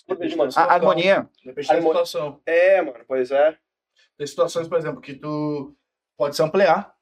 Depende, 0.09 0.37
mano. 0.37 0.51
A 0.57 0.73
harmonia. 0.75 1.29
Depende 1.45 1.69
da 1.69 1.81
situação. 1.83 2.41
É, 2.47 2.81
mano, 2.81 3.05
pois 3.07 3.31
é. 3.31 3.57
Tem 4.17 4.27
situações, 4.27 4.67
por 4.69 4.79
exemplo, 4.79 5.01
que 5.01 5.15
tu 5.15 5.77
pode 6.17 6.35
samplear. 6.35 6.96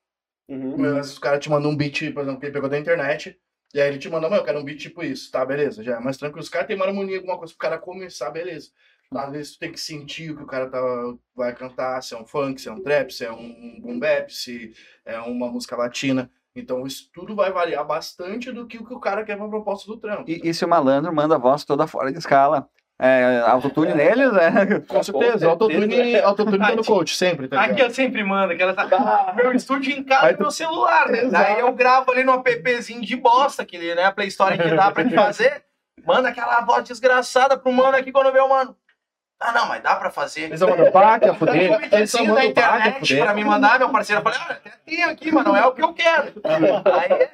Uhum. 0.48 0.76
Mas 0.78 1.16
o 1.16 1.20
cara 1.20 1.38
te 1.38 1.48
manda 1.48 1.68
um 1.68 1.76
beat, 1.76 2.12
por 2.12 2.22
exemplo, 2.22 2.40
que 2.40 2.46
ele 2.46 2.52
pegou 2.52 2.68
da 2.68 2.78
internet. 2.78 3.38
E 3.72 3.80
aí 3.80 3.88
ele 3.88 3.98
te 3.98 4.08
manda, 4.08 4.28
mano, 4.28 4.40
eu 4.40 4.44
quero 4.44 4.60
um 4.60 4.64
beat 4.64 4.78
tipo 4.78 5.02
isso. 5.02 5.30
Tá, 5.30 5.44
beleza, 5.44 5.82
já 5.82 5.96
é 5.96 6.00
mais 6.00 6.16
tranquilo. 6.16 6.42
Os 6.42 6.48
caras 6.48 6.66
têm 6.66 6.76
uma 6.76 6.86
harmonia, 6.86 7.16
alguma 7.16 7.38
coisa 7.38 7.52
pro 7.52 7.58
cara 7.58 7.78
começar, 7.78 8.30
beleza. 8.30 8.70
Às 9.12 9.32
vezes 9.32 9.52
tu 9.52 9.58
tem 9.60 9.72
que 9.72 9.80
sentir 9.80 10.30
o 10.30 10.36
que 10.36 10.42
o 10.42 10.46
cara 10.46 10.68
tá, 10.68 10.80
vai 11.34 11.54
cantar, 11.54 12.02
se 12.02 12.14
é 12.14 12.18
um 12.18 12.26
funk, 12.26 12.60
se 12.60 12.68
é 12.68 12.72
um 12.72 12.82
trap, 12.82 13.12
se 13.12 13.24
é 13.24 13.32
um 13.32 13.80
boom 13.80 13.98
bap, 13.98 14.32
se 14.32 14.74
é 15.04 15.18
uma 15.20 15.48
música 15.48 15.76
latina. 15.76 16.30
Então 16.54 16.86
isso 16.86 17.10
tudo 17.12 17.34
vai 17.34 17.52
variar 17.52 17.84
bastante 17.86 18.52
do 18.52 18.66
que 18.66 18.78
o 18.78 18.86
que 18.86 18.94
o 18.94 19.00
cara 19.00 19.24
quer 19.24 19.36
pra 19.36 19.48
proposta 19.48 19.86
do 19.86 19.98
trampo. 19.98 20.30
E, 20.30 20.40
e 20.44 20.54
se 20.54 20.64
o 20.64 20.68
malandro 20.68 21.12
manda 21.12 21.34
a 21.34 21.38
voz 21.38 21.64
toda 21.64 21.86
fora 21.86 22.12
de 22.12 22.18
escala? 22.18 22.68
É, 23.00 23.40
autotune 23.46 23.92
neles, 23.92 24.32
né? 24.32 24.80
Com 24.86 25.02
certeza, 25.02 25.48
autotune, 25.48 26.16
autotune 26.20 26.58
tá 26.58 26.76
no 26.76 26.84
coach, 26.84 27.16
sempre, 27.16 27.48
tá 27.48 27.60
Aqui 27.62 27.80
eu 27.80 27.90
sempre 27.90 28.22
mando, 28.22 28.56
que 28.56 28.62
ela 28.62 28.72
tá. 28.72 29.32
Meu 29.34 29.52
estúdio 29.52 29.92
em 29.92 30.02
casa 30.04 30.26
Aí 30.26 30.32
é 30.32 30.36
tu- 30.36 30.42
meu 30.42 30.50
celular, 30.50 31.08
né? 31.08 31.24
Daí 31.24 31.58
eu 31.58 31.72
gravo 31.72 32.12
ali 32.12 32.22
no 32.22 32.32
appzinho 32.32 33.02
de 33.02 33.16
bosta, 33.16 33.64
que 33.64 33.76
né, 33.94 34.04
a 34.04 34.12
Play 34.12 34.28
Store 34.28 34.56
que 34.56 34.74
dá 34.74 34.90
pra 34.92 35.04
te 35.04 35.14
fazer. 35.14 35.64
Manda 36.06 36.28
aquela 36.28 36.60
voz 36.60 36.84
desgraçada 36.84 37.56
pro 37.56 37.72
mano 37.72 37.96
aqui 37.96 38.12
quando 38.12 38.32
vê 38.32 38.40
o 38.40 38.48
mano. 38.48 38.76
Ah, 39.40 39.52
não, 39.52 39.66
mas 39.66 39.82
dá 39.82 39.96
pra 39.96 40.10
fazer. 40.10 40.42
Eles 40.42 40.60
vão 40.60 40.70
mandar 40.70 41.18
que 41.20 41.28
é 41.28 41.32
um 41.32 41.34
fuder. 41.34 41.68
Pá, 41.70 41.78
que 41.88 41.94
é 41.94 42.46
internet 42.46 42.98
fuder. 43.00 43.24
pra 43.24 43.34
me 43.34 43.44
mandar, 43.44 43.78
meu 43.78 43.90
parceiro. 43.90 44.20
Eu 44.20 44.24
falei, 44.24 44.38
ah, 44.40 44.52
até 44.52 44.70
tem 44.86 45.02
aqui, 45.04 45.32
mas 45.32 45.44
não 45.44 45.56
é 45.56 45.66
o 45.66 45.72
que 45.72 45.82
eu 45.82 45.92
quero. 45.92 46.32
Aí, 46.44 47.28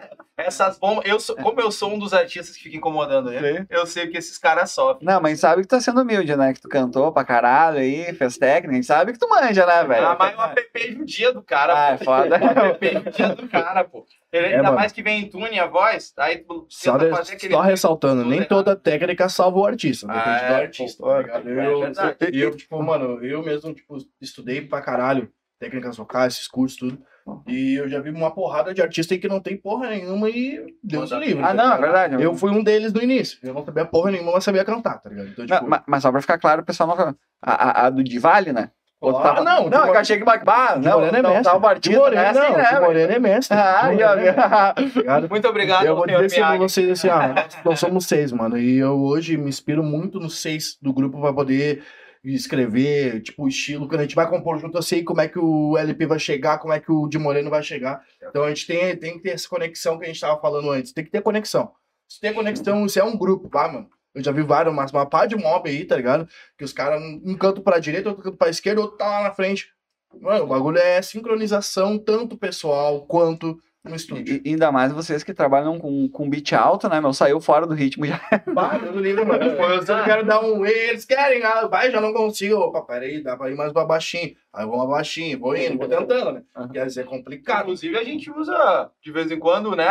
essas 0.46 0.78
bombas. 0.78 1.04
Eu 1.06 1.18
sou, 1.20 1.36
como 1.36 1.60
eu 1.60 1.70
sou 1.70 1.92
um 1.92 1.98
dos 1.98 2.12
artistas 2.12 2.56
que 2.56 2.64
fica 2.64 2.76
incomodando 2.76 3.32
ele, 3.32 3.64
eu 3.70 3.86
sei 3.86 4.06
o 4.06 4.10
que 4.10 4.18
esses 4.18 4.38
caras 4.38 4.70
sofrem. 4.70 5.06
Não, 5.06 5.20
mas 5.20 5.40
sabe 5.40 5.62
que 5.62 5.68
tu 5.68 5.70
tá 5.70 5.80
sendo 5.80 6.02
humilde, 6.02 6.34
né? 6.36 6.52
Que 6.52 6.60
tu 6.60 6.68
cantou 6.68 7.12
pra 7.12 7.24
caralho 7.24 7.78
aí, 7.78 8.12
fez 8.14 8.36
técnica, 8.38 8.72
a 8.72 8.74
gente 8.74 8.86
sabe 8.86 9.12
que 9.12 9.18
tu 9.18 9.28
manja, 9.28 9.64
né, 9.66 9.84
velho? 9.84 10.06
Ah, 10.06 10.16
mas 10.18 10.36
o 10.36 10.42
app 10.42 10.92
judia 10.94 11.32
do 11.32 11.42
cara, 11.42 11.74
Ah, 11.74 11.90
é 11.92 11.96
pô. 11.98 12.04
foda. 12.04 12.36
O 12.36 12.64
app 12.66 12.92
judia 13.04 13.28
do 13.34 13.48
cara, 13.48 13.84
pô. 13.84 14.04
Ele, 14.32 14.46
É, 14.46 14.50
ainda 14.50 14.62
mano. 14.64 14.76
mais 14.76 14.92
que 14.92 15.02
vem 15.02 15.22
em 15.24 15.28
tune 15.28 15.58
a 15.58 15.66
voz, 15.66 16.12
aí 16.16 16.38
tu 16.38 16.64
Só, 16.68 16.92
tenta 16.92 17.06
de- 17.06 17.10
fazer 17.10 17.32
aquele. 17.34 17.52
só 17.54 17.60
ressaltando, 17.62 18.24
nem 18.24 18.40
tudo 18.44 18.48
toda 18.60 18.76
técnica 18.76 19.28
salva 19.28 19.58
o 19.58 19.66
artista. 19.66 20.06
Depende 20.06 20.28
Ah, 20.28 20.46
do 20.48 20.52
é, 20.54 20.62
artista, 20.62 21.02
pô, 21.02 21.08
tá 21.08 21.38
é 21.40 22.28
Eu, 22.28 22.30
e 22.32 22.40
eu, 22.40 22.56
tipo, 22.56 22.80
mano, 22.82 23.24
eu 23.24 23.42
mesmo, 23.42 23.74
tipo, 23.74 23.96
estudei 24.20 24.60
pra 24.60 24.80
caralho 24.80 25.32
técnicas 25.58 25.96
vocais, 25.96 26.34
esses 26.34 26.46
cursos, 26.48 26.78
tudo. 26.78 27.02
E 27.46 27.74
eu 27.74 27.88
já 27.88 28.00
vi 28.00 28.10
uma 28.10 28.30
porrada 28.30 28.72
de 28.74 28.82
artista 28.82 29.14
aí 29.14 29.20
que 29.20 29.28
não 29.28 29.40
tem 29.40 29.56
porra 29.56 29.88
nenhuma 29.90 30.28
e 30.28 30.74
Deus 30.82 31.10
Manda- 31.10 31.24
livre. 31.24 31.42
Ah, 31.44 31.48
tá 31.48 31.54
não, 31.54 31.72
é 31.74 31.78
verdade. 31.78 32.22
Eu 32.22 32.34
fui 32.34 32.50
um 32.50 32.62
deles 32.64 32.92
no 32.92 33.02
início. 33.02 33.38
Eu 33.42 33.54
não 33.54 33.64
sabia 33.64 33.84
porra 33.84 34.10
nenhuma, 34.10 34.32
mas 34.32 34.44
sabia 34.44 34.64
cantar, 34.64 34.98
tá 35.00 35.08
ligado? 35.10 35.28
Então, 35.28 35.44
Não, 35.46 35.56
tipo, 35.58 35.70
ma- 35.70 35.82
mas 35.86 36.02
só 36.02 36.10
pra 36.10 36.20
ficar 36.20 36.38
claro, 36.38 36.62
o 36.62 36.64
pessoal 36.64 36.96
não. 36.96 37.14
A, 37.42 37.52
a, 37.82 37.86
a 37.86 37.90
do 37.90 38.02
de 38.02 38.18
Vale, 38.18 38.52
né? 38.52 38.70
Ah, 39.02 39.12
tava- 39.14 39.42
não, 39.42 39.70
Não, 39.70 39.86
é 39.86 39.88
eu 39.88 39.94
achei 39.98 40.18
que. 40.18 40.24
Bah, 40.24 40.36
de 40.76 40.84
não, 40.86 40.98
Moreno 41.00 41.16
é 41.16 41.22
não 41.22 41.30
mestre. 41.30 41.44
tava 41.52 41.60
De 41.60 41.66
artista, 41.74 41.98
Moreno, 42.00 42.22
né? 42.22 42.28
Assim, 42.28 42.38
não, 42.40 42.56
né, 42.58 42.64
de? 42.74 42.80
Moreno 42.80 43.12
é 43.12 43.18
mestre. 43.18 43.56
Ah, 43.56 43.80
é 43.90 43.96
mestre, 43.96 44.34
tá 44.36 44.74
ligado? 45.00 45.28
Muito 45.30 45.48
obrigado, 45.48 45.86
Eu 45.86 45.96
vou 45.96 46.06
dizer 46.06 46.24
assim 46.26 46.36
pra 46.40 46.56
vocês 46.58 46.90
assim, 46.90 47.08
ó, 47.08 47.28
nós- 47.28 47.58
nós 47.64 47.80
somos 47.80 48.06
seis, 48.06 48.30
mano. 48.30 48.58
E 48.58 48.76
eu 48.76 49.00
hoje 49.00 49.38
me 49.38 49.48
inspiro 49.48 49.82
muito 49.82 50.20
nos 50.20 50.42
seis 50.42 50.76
do 50.82 50.92
grupo 50.92 51.18
pra 51.18 51.32
poder 51.32 51.82
escrever, 52.24 53.22
tipo, 53.22 53.44
o 53.44 53.48
estilo. 53.48 53.88
Quando 53.88 54.00
a 54.00 54.02
gente 54.02 54.14
vai 54.14 54.28
compor 54.28 54.58
junto, 54.58 54.76
eu 54.76 54.82
sei 54.82 55.02
como 55.02 55.20
é 55.20 55.28
que 55.28 55.38
o 55.38 55.76
LP 55.76 56.06
vai 56.06 56.18
chegar, 56.18 56.58
como 56.58 56.72
é 56.72 56.80
que 56.80 56.92
o 56.92 57.08
de 57.08 57.18
Moreno 57.18 57.50
vai 57.50 57.62
chegar. 57.62 58.04
Então 58.22 58.44
a 58.44 58.48
gente 58.48 58.66
tem, 58.66 58.96
tem 58.96 59.16
que 59.16 59.22
ter 59.22 59.30
essa 59.30 59.48
conexão 59.48 59.98
que 59.98 60.04
a 60.04 60.08
gente 60.08 60.20
tava 60.20 60.40
falando 60.40 60.70
antes. 60.70 60.92
Tem 60.92 61.04
que 61.04 61.10
ter 61.10 61.22
conexão. 61.22 61.72
Se 62.08 62.20
tem 62.20 62.34
conexão, 62.34 62.84
isso 62.84 62.98
é 62.98 63.04
um 63.04 63.16
grupo, 63.16 63.48
tá, 63.48 63.68
mano? 63.68 63.88
Eu 64.14 64.24
já 64.24 64.32
vi 64.32 64.42
vários, 64.42 64.74
mas 64.74 64.92
uma 64.92 65.06
pá 65.06 65.24
de 65.24 65.36
mob 65.36 65.68
aí, 65.68 65.84
tá 65.84 65.96
ligado? 65.96 66.28
Que 66.58 66.64
os 66.64 66.72
caras, 66.72 67.00
um 67.00 67.36
canto 67.36 67.62
pra 67.62 67.78
direita, 67.78 68.08
outro 68.08 68.24
canto 68.24 68.36
pra 68.36 68.50
esquerda, 68.50 68.80
outro 68.80 68.96
tá 68.96 69.08
lá 69.08 69.22
na 69.22 69.32
frente. 69.32 69.72
Mano, 70.20 70.44
o 70.44 70.48
bagulho 70.48 70.78
é 70.78 71.00
sincronização, 71.00 71.96
tanto 71.96 72.36
pessoal 72.36 73.06
quanto 73.06 73.62
no 73.84 73.96
estúdio. 73.96 74.40
E, 74.44 74.50
ainda 74.50 74.70
mais 74.70 74.92
vocês 74.92 75.22
que 75.22 75.32
trabalham 75.32 75.78
com, 75.78 76.08
com 76.08 76.28
beat 76.28 76.52
alto, 76.52 76.88
né, 76.88 77.00
meu? 77.00 77.12
Saiu 77.12 77.40
fora 77.40 77.66
do 77.66 77.74
ritmo 77.74 78.04
já. 78.06 78.20
Bah, 78.54 78.76
Deus 78.76 78.92
do 78.94 79.00
livre, 79.00 79.24
mano. 79.24 79.44
Eu 79.44 79.84
só 79.84 80.02
quero 80.04 80.24
dar 80.24 80.44
um. 80.44 80.64
Eles 80.66 81.04
querem, 81.04 81.42
ah, 81.42 81.66
vai, 81.66 81.90
já 81.90 82.00
não 82.00 82.12
consigo. 82.12 82.56
Opa, 82.56 82.82
peraí, 82.82 83.22
dá 83.22 83.36
pra 83.36 83.50
ir 83.50 83.56
mais 83.56 83.72
pra 83.72 83.84
baixinho. 83.84 84.34
Aí 84.52 84.64
eu 84.64 84.68
vou 84.68 84.78
mais 84.78 84.90
baixinho, 84.90 85.38
vou 85.38 85.56
indo, 85.56 85.78
vou 85.78 85.88
tentando, 85.88 86.32
né? 86.32 86.42
Aham. 86.54 86.68
Quer 86.68 86.86
dizer, 86.86 87.00
é 87.02 87.04
complicado. 87.04 87.62
Inclusive, 87.62 87.96
a 87.96 88.04
gente 88.04 88.30
usa 88.30 88.90
de 89.02 89.12
vez 89.12 89.30
em 89.30 89.38
quando, 89.38 89.74
né? 89.74 89.86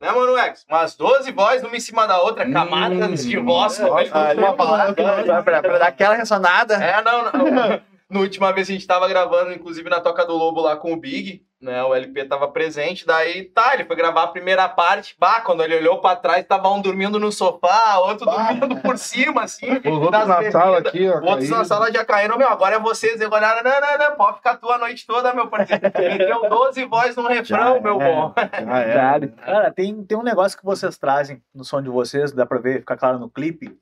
Né, 0.00 0.12
Mano 0.12 0.38
X? 0.38 0.64
Umas 0.70 0.94
12 0.94 1.32
vozes, 1.32 1.64
uma 1.64 1.76
em 1.76 1.80
cima 1.80 2.06
da 2.06 2.22
outra, 2.22 2.48
camadas 2.48 3.26
de 3.26 3.36
voz. 3.36 3.80
é, 3.80 3.86
falar. 3.86 4.90
é, 4.90 5.42
pra, 5.42 5.60
pra 5.60 5.78
dar 5.78 5.88
aquela 5.88 6.14
ressonada. 6.14 6.74
É, 6.74 7.02
não, 7.02 7.24
não. 7.24 7.80
No 8.10 8.20
última 8.20 8.50
vez 8.52 8.70
a 8.70 8.72
gente 8.72 8.86
tava 8.86 9.06
gravando, 9.06 9.52
inclusive 9.52 9.90
na 9.90 10.00
Toca 10.00 10.24
do 10.24 10.32
Lobo 10.34 10.62
lá 10.62 10.76
com 10.76 10.94
o 10.94 10.96
Big, 10.96 11.42
né? 11.60 11.82
O 11.82 11.94
LP 11.94 12.24
tava 12.24 12.48
presente, 12.48 13.04
daí 13.06 13.44
tá, 13.44 13.74
ele 13.74 13.84
foi 13.84 13.96
gravar 13.96 14.22
a 14.22 14.28
primeira 14.28 14.68
parte. 14.68 15.14
Bah, 15.18 15.40
quando 15.40 15.62
ele 15.62 15.76
olhou 15.76 16.00
pra 16.00 16.14
trás, 16.14 16.46
tava 16.46 16.68
um 16.70 16.80
dormindo 16.80 17.18
no 17.18 17.32
sofá, 17.32 17.98
outro 17.98 18.26
Bah. 18.26 18.52
dormindo 18.52 18.80
por 18.80 18.96
cima, 18.96 19.42
assim. 19.42 19.66
Os 19.72 19.84
outros 19.86 20.26
na 20.26 20.36
bebidas. 20.36 20.52
sala 20.52 20.78
aqui, 20.78 21.08
ó. 21.08 21.20
Outros 21.20 21.50
na 21.50 21.64
sala 21.64 21.92
já 21.92 22.04
caíram, 22.04 22.38
meu, 22.38 22.48
agora 22.48 22.76
é 22.76 22.78
vocês. 22.78 23.20
Eles 23.20 23.32
olharam, 23.32 23.62
não, 23.62 23.80
não, 23.80 23.98
não, 24.10 24.16
pode 24.16 24.36
ficar 24.36 24.56
tu 24.56 24.70
a 24.70 24.78
noite 24.78 25.06
toda, 25.06 25.34
meu 25.34 25.48
parceiro. 25.48 25.82
Meteu 25.96 26.48
12 26.48 26.84
vozes 26.84 27.16
no 27.16 27.26
refrão, 27.26 27.74
Já 27.74 27.80
meu 27.80 28.00
é. 28.00 28.12
bom. 28.14 28.34
Já 28.36 28.78
é. 29.16 29.26
Cara, 29.28 29.70
tem, 29.72 30.04
tem 30.04 30.16
um 30.18 30.22
negócio 30.22 30.56
que 30.56 30.64
vocês 30.64 30.96
trazem 30.96 31.42
no 31.54 31.64
som 31.64 31.82
de 31.82 31.88
vocês, 31.88 32.32
dá 32.32 32.46
pra 32.46 32.58
ver, 32.58 32.80
fica 32.80 32.96
claro 32.96 33.18
no 33.18 33.28
clipe, 33.28 33.76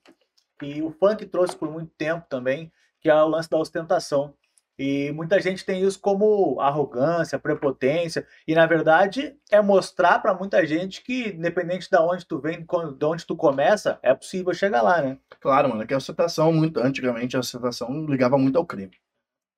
que 0.58 0.80
o 0.82 0.90
funk 0.90 1.26
trouxe 1.26 1.54
por 1.54 1.70
muito 1.70 1.92
tempo 1.98 2.24
também, 2.28 2.72
que 3.02 3.10
é 3.10 3.14
o 3.14 3.28
lance 3.28 3.50
da 3.50 3.58
ostentação. 3.58 4.32
E 4.78 5.10
muita 5.12 5.40
gente 5.40 5.64
tem 5.64 5.82
isso 5.82 5.98
como 5.98 6.60
arrogância, 6.60 7.38
prepotência, 7.38 8.26
e 8.46 8.54
na 8.54 8.66
verdade 8.66 9.34
é 9.50 9.60
mostrar 9.62 10.18
pra 10.18 10.34
muita 10.34 10.66
gente 10.66 11.02
que, 11.02 11.28
independente 11.28 11.88
de 11.90 11.96
onde 11.96 12.26
tu 12.26 12.38
vem, 12.38 12.64
de 12.64 13.04
onde 13.04 13.26
tu 13.26 13.34
começa, 13.34 13.98
é 14.02 14.14
possível 14.14 14.52
chegar 14.52 14.82
lá, 14.82 15.00
né? 15.00 15.18
Claro, 15.40 15.70
mano, 15.70 15.82
é 15.82 15.86
que 15.86 15.94
a 15.94 15.96
ostentação, 15.96 16.52
muito, 16.52 16.78
antigamente, 16.78 17.36
a 17.36 17.40
ostentação 17.40 18.04
ligava 18.04 18.36
muito 18.36 18.58
ao 18.58 18.66
crime. 18.66 18.92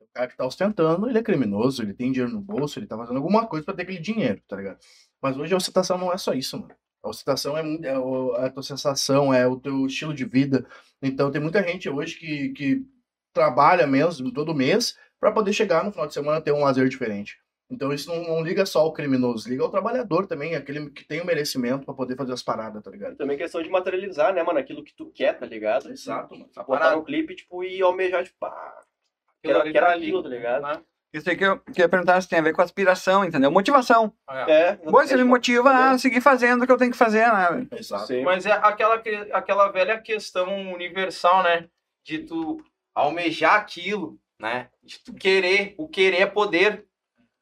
O 0.01 0.07
cara 0.15 0.29
que 0.29 0.37
tá 0.37 0.47
ostentando, 0.47 1.09
ele 1.09 1.19
é 1.19 1.23
criminoso, 1.23 1.83
ele 1.83 1.95
tem 1.95 2.13
dinheiro 2.13 2.33
no 2.33 2.41
bolso, 2.41 2.79
ele 2.79 2.87
tá 2.87 2.97
fazendo 2.97 3.17
alguma 3.17 3.47
coisa 3.47 3.65
pra 3.65 3.75
ter 3.75 3.83
aquele 3.83 3.99
dinheiro, 4.01 4.41
tá 4.47 4.57
ligado? 4.57 4.79
Mas 5.21 5.37
hoje 5.37 5.53
a 5.53 5.57
ostentação 5.57 5.99
não 5.99 6.13
é 6.13 6.17
só 6.17 6.33
isso, 6.33 6.59
mano. 6.59 6.75
A 7.03 7.09
ostentação 7.09 7.57
é, 7.57 7.63
é 7.85 8.47
a 8.47 8.51
tua 8.51 8.63
sensação, 8.63 9.33
é 9.33 9.47
o 9.47 9.59
teu 9.59 9.87
estilo 9.87 10.15
de 10.15 10.25
vida. 10.25 10.67
Então 11.03 11.31
tem 11.31 11.41
muita 11.41 11.63
gente 11.63 11.89
hoje 11.89 12.17
que, 12.17 12.49
que 12.51 12.87
trabalha 13.33 13.87
mesmo 13.87 14.33
todo 14.33 14.55
mês 14.55 14.97
pra 15.21 15.33
poder 15.33 15.53
chegar 15.53 15.85
no 15.85 15.93
final 15.93 16.07
de 16.07 16.15
semana 16.15 16.39
e 16.39 16.43
ter 16.43 16.53
um 16.53 16.61
lazer 16.65 16.89
diferente. 16.89 17.39
Então 17.71 17.93
isso 17.93 18.09
não, 18.09 18.23
não 18.37 18.43
liga 18.43 18.65
só 18.65 18.81
ao 18.81 18.93
criminoso, 18.95 19.49
liga 19.49 19.63
ao 19.63 19.71
trabalhador 19.71 20.27
também, 20.27 20.55
aquele 20.55 20.89
que 20.91 21.05
tem 21.05 21.21
o 21.21 21.27
merecimento 21.27 21.85
pra 21.85 21.93
poder 21.93 22.17
fazer 22.17 22.33
as 22.33 22.43
paradas, 22.43 22.83
tá 22.83 22.91
ligado? 22.91 23.17
Também 23.17 23.37
questão 23.37 23.63
de 23.63 23.69
materializar, 23.69 24.33
né, 24.33 24.43
mano? 24.43 24.59
Aquilo 24.59 24.83
que 24.83 24.95
tu 24.97 25.11
quer, 25.15 25.39
tá 25.39 25.45
ligado? 25.45 25.91
Exato, 25.91 26.33
mano. 26.35 26.47
Botar 26.47 26.65
parada. 26.65 26.97
no 26.97 27.05
clipe, 27.05 27.35
tipo, 27.35 27.63
e 27.63 27.83
almejar, 27.83 28.25
tipo, 28.25 28.37
pá, 28.41 28.49
Aquilo 29.45 29.61
quero, 29.61 29.73
quero 29.73 29.87
tá 29.87 29.93
aquilo, 29.95 30.23
tá 30.23 30.29
ligado? 30.31 30.63
né? 30.63 30.81
Isso 31.13 31.29
aí 31.31 31.37
que 31.37 31.45
eu 31.45 31.59
queria 31.59 31.89
perguntar 31.89 32.21
se 32.21 32.29
tem 32.29 32.39
a 32.39 32.43
ver 32.43 32.53
com 32.55 32.61
aspiração, 32.61 33.25
entendeu? 33.25 33.51
Motivação. 33.51 34.13
É. 34.47 34.75
Pô, 34.77 34.91
você 34.91 35.17
me 35.17 35.25
motiva 35.25 35.71
a 35.71 35.99
seguir 35.99 36.21
fazendo 36.21 36.63
o 36.63 36.67
que 36.67 36.73
eu 36.73 36.77
tenho 36.77 36.91
que 36.91 36.99
fazer, 36.99 37.27
né? 37.33 37.67
Exato. 37.73 38.07
Sim. 38.09 38.23
Mas 38.25 38.45
é 38.47 38.53
aquela, 38.53 38.99
que- 38.99 39.29
aquela 39.33 39.69
velha 39.71 39.99
questão 40.01 40.73
universal, 40.73 41.43
né? 41.43 41.67
De 42.05 42.19
tu 42.21 42.63
almejar 42.95 43.55
aquilo, 43.55 44.19
né? 44.41 44.69
De 44.83 44.99
tu 45.05 45.13
querer. 45.15 45.75
O 45.77 45.89
querer 45.89 46.21
é 46.23 46.27
poder. 46.27 46.85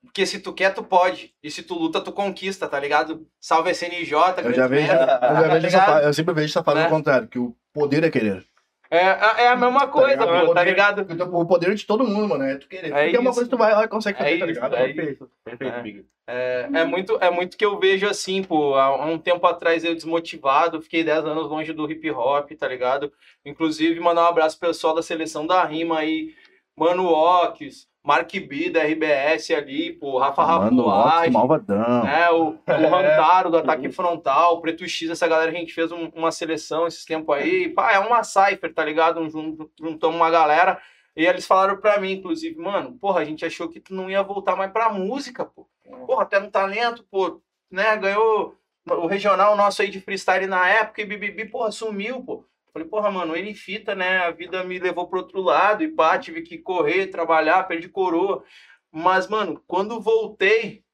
Porque 0.03 0.25
se 0.25 0.39
tu 0.41 0.53
quer, 0.53 0.73
tu 0.73 0.83
pode. 0.83 1.35
E 1.43 1.51
se 1.51 1.63
tu 1.63 1.75
luta, 1.75 2.01
tu 2.01 2.13
conquista, 2.13 2.69
tá 2.69 2.79
ligado? 2.79 3.27
Salve 3.41 3.71
SNJ, 3.71 4.13
Eu 4.45 4.55
já 4.55 4.67
vejo, 4.67 4.93
eu, 4.93 4.97
grande 4.97 5.21
já 5.21 5.33
merda, 5.33 5.61
vejo 5.61 5.67
essa, 5.67 5.85
tá 5.85 6.03
eu 6.03 6.15
sempre 6.15 6.35
vejo 6.35 6.47
essa 6.47 6.63
fase 6.63 6.79
Né? 6.79 6.85
ao 6.85 6.91
contrário, 6.91 7.29
que 7.29 7.39
o 7.39 7.55
poder 7.73 8.03
é 8.05 8.11
querer. 8.11 8.45
É, 8.89 8.99
é 8.99 9.49
a 9.49 9.57
mesma 9.57 9.89
coisa, 9.89 10.11
ligado? 10.11 10.47
pô, 10.47 10.53
O 10.53 10.55
tá 10.55 10.63
ligado? 10.65 11.07
O 11.37 11.45
poder 11.45 11.75
de 11.75 11.85
todo 11.85 12.07
mundo, 12.07 12.29
mano, 12.29 12.45
é 12.45 12.57
tu 12.57 12.69
querer. 12.69 12.93
É 12.93 13.03
Porque 13.03 13.17
é 13.17 13.21
uma 13.21 13.33
coisa 13.33 13.45
que 13.45 13.55
tu 13.55 13.59
vai 13.59 13.75
lá 13.75 13.85
e 13.85 13.89
consegue 13.89 14.17
fazer, 14.17 14.31
É 14.31 14.39
tá 14.39 14.45
isso, 14.47 14.55
ligado? 14.55 14.77
é 14.77 14.93
Perfeito, 14.93 15.31
perfeito, 15.45 16.07
É. 16.29 16.69
É, 16.73 16.81
é 16.81 16.85
muito, 16.85 17.19
é 17.21 17.31
muito 17.31 17.57
que 17.57 17.65
eu 17.65 17.79
vejo 17.81 18.09
assim, 18.09 18.43
pô. 18.45 18.75
Há 18.77 19.05
um 19.07 19.19
tempo 19.19 19.45
atrás 19.47 19.85
eu 19.85 19.95
desmotivado, 19.95 20.81
fiquei 20.81 21.03
10 21.03 21.25
anos 21.27 21.49
longe 21.49 21.73
do 21.73 21.91
hip 21.91 22.09
hop, 22.13 22.51
tá 22.53 22.69
ligado? 22.69 23.13
Inclusive, 23.45 23.99
mandar 24.01 24.23
um 24.23 24.29
abraço 24.29 24.59
pro 24.59 24.69
pessoal 24.69 24.95
da 24.95 25.03
seleção 25.03 25.47
da 25.47 25.65
rima 25.65 25.99
aí, 25.99 26.35
Mano 26.79 27.07
Ox, 27.07 27.89
Mark 28.05 28.31
B 28.33 28.71
da 28.71 28.83
RBS 28.85 29.51
ali, 29.53 29.93
pô, 29.95 30.19
Rafa 30.19 30.43
Rapuagem, 30.45 31.33
Malvadão. 31.33 32.05
né, 32.05 32.31
o, 32.31 32.49
o 32.49 32.89
Rantaro 32.89 33.51
do 33.51 33.57
Ataque 33.59 33.91
Frontal, 33.91 34.55
o 34.55 34.61
Preto 34.61 34.87
X, 34.87 35.11
essa 35.11 35.27
galera, 35.27 35.51
a 35.51 35.55
gente 35.55 35.73
fez 35.73 35.91
um- 35.91 36.11
uma 36.15 36.31
seleção 36.31 36.87
esses 36.87 37.05
tempos 37.05 37.35
aí. 37.35 37.71
Pá, 37.71 37.93
é 37.93 37.99
uma 37.99 38.23
cypher, 38.23 38.73
tá 38.73 38.85
ligado? 38.85 39.21
Um, 39.21 39.31
jun- 39.31 39.69
juntamos 39.81 40.17
uma 40.17 40.31
galera. 40.31 40.79
E 41.17 41.25
eles 41.27 41.47
falaram 41.47 41.79
pra 41.79 41.99
mim, 41.99 42.13
inclusive, 42.13 42.61
mano, 42.61 42.93
porra, 43.01 43.21
a 43.21 43.25
gente 43.25 43.45
achou 43.45 43.69
que 43.71 43.81
tu 43.81 43.95
não 43.95 44.11
ia 44.11 44.23
voltar 44.23 44.55
mais 44.55 44.71
pra 44.71 44.91
música, 44.91 45.45
pô. 45.47 45.67
Porra, 46.07 46.23
até 46.25 46.39
no 46.39 46.51
talento, 46.51 47.05
pô, 47.11 47.41
né? 47.71 47.97
Ganhou 47.97 48.55
o 48.89 49.07
regional 49.07 49.57
nosso 49.57 49.81
aí 49.83 49.89
de 49.89 50.01
freestyle 50.01 50.47
na 50.47 50.69
época 50.69 51.01
e 51.01 51.07
bibibi, 51.07 51.47
porra, 51.47 51.73
sumiu, 51.73 52.23
pô. 52.23 52.45
Falei, 52.77 52.89
porra, 52.91 53.11
mano, 53.11 53.35
ele 53.35 53.55
fita, 53.55 53.95
né? 53.95 54.19
A 54.19 54.31
vida 54.31 54.63
me 54.63 54.79
levou 54.79 55.09
pro 55.09 55.21
outro 55.21 55.41
lado 55.41 55.83
e 55.83 55.89
pá, 55.89 56.19
tive 56.19 56.43
que 56.43 56.59
correr, 56.59 57.07
trabalhar, 57.07 57.63
perdi 57.63 57.89
coroa. 57.89 58.45
Mas, 58.93 59.29
mano, 59.29 59.65
quando 59.67 59.99
voltei, 59.99 60.85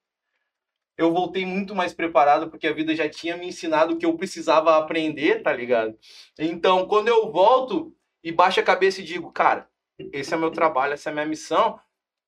eu 0.97 1.13
voltei 1.13 1.45
muito 1.45 1.75
mais 1.75 1.93
preparado, 1.93 2.49
porque 2.49 2.69
a 2.69 2.73
vida 2.73 2.95
já 2.95 3.09
tinha 3.09 3.37
me 3.37 3.49
ensinado 3.49 3.95
o 3.95 3.99
que 3.99 4.07
eu 4.07 4.17
precisava 4.17 4.77
aprender, 4.77 5.43
tá 5.43 5.53
ligado? 5.53 5.99
Então, 6.39 6.87
quando 6.87 7.09
eu 7.09 7.33
volto 7.33 7.93
e 8.23 8.31
baixo 8.31 8.61
a 8.61 8.63
cabeça 8.63 9.01
e 9.01 9.05
digo, 9.05 9.33
cara, 9.33 9.69
esse 10.13 10.33
é 10.33 10.37
meu 10.37 10.53
trabalho, 10.53 10.93
essa 10.93 11.11
é 11.11 11.13
minha 11.13 11.27
missão, 11.27 11.81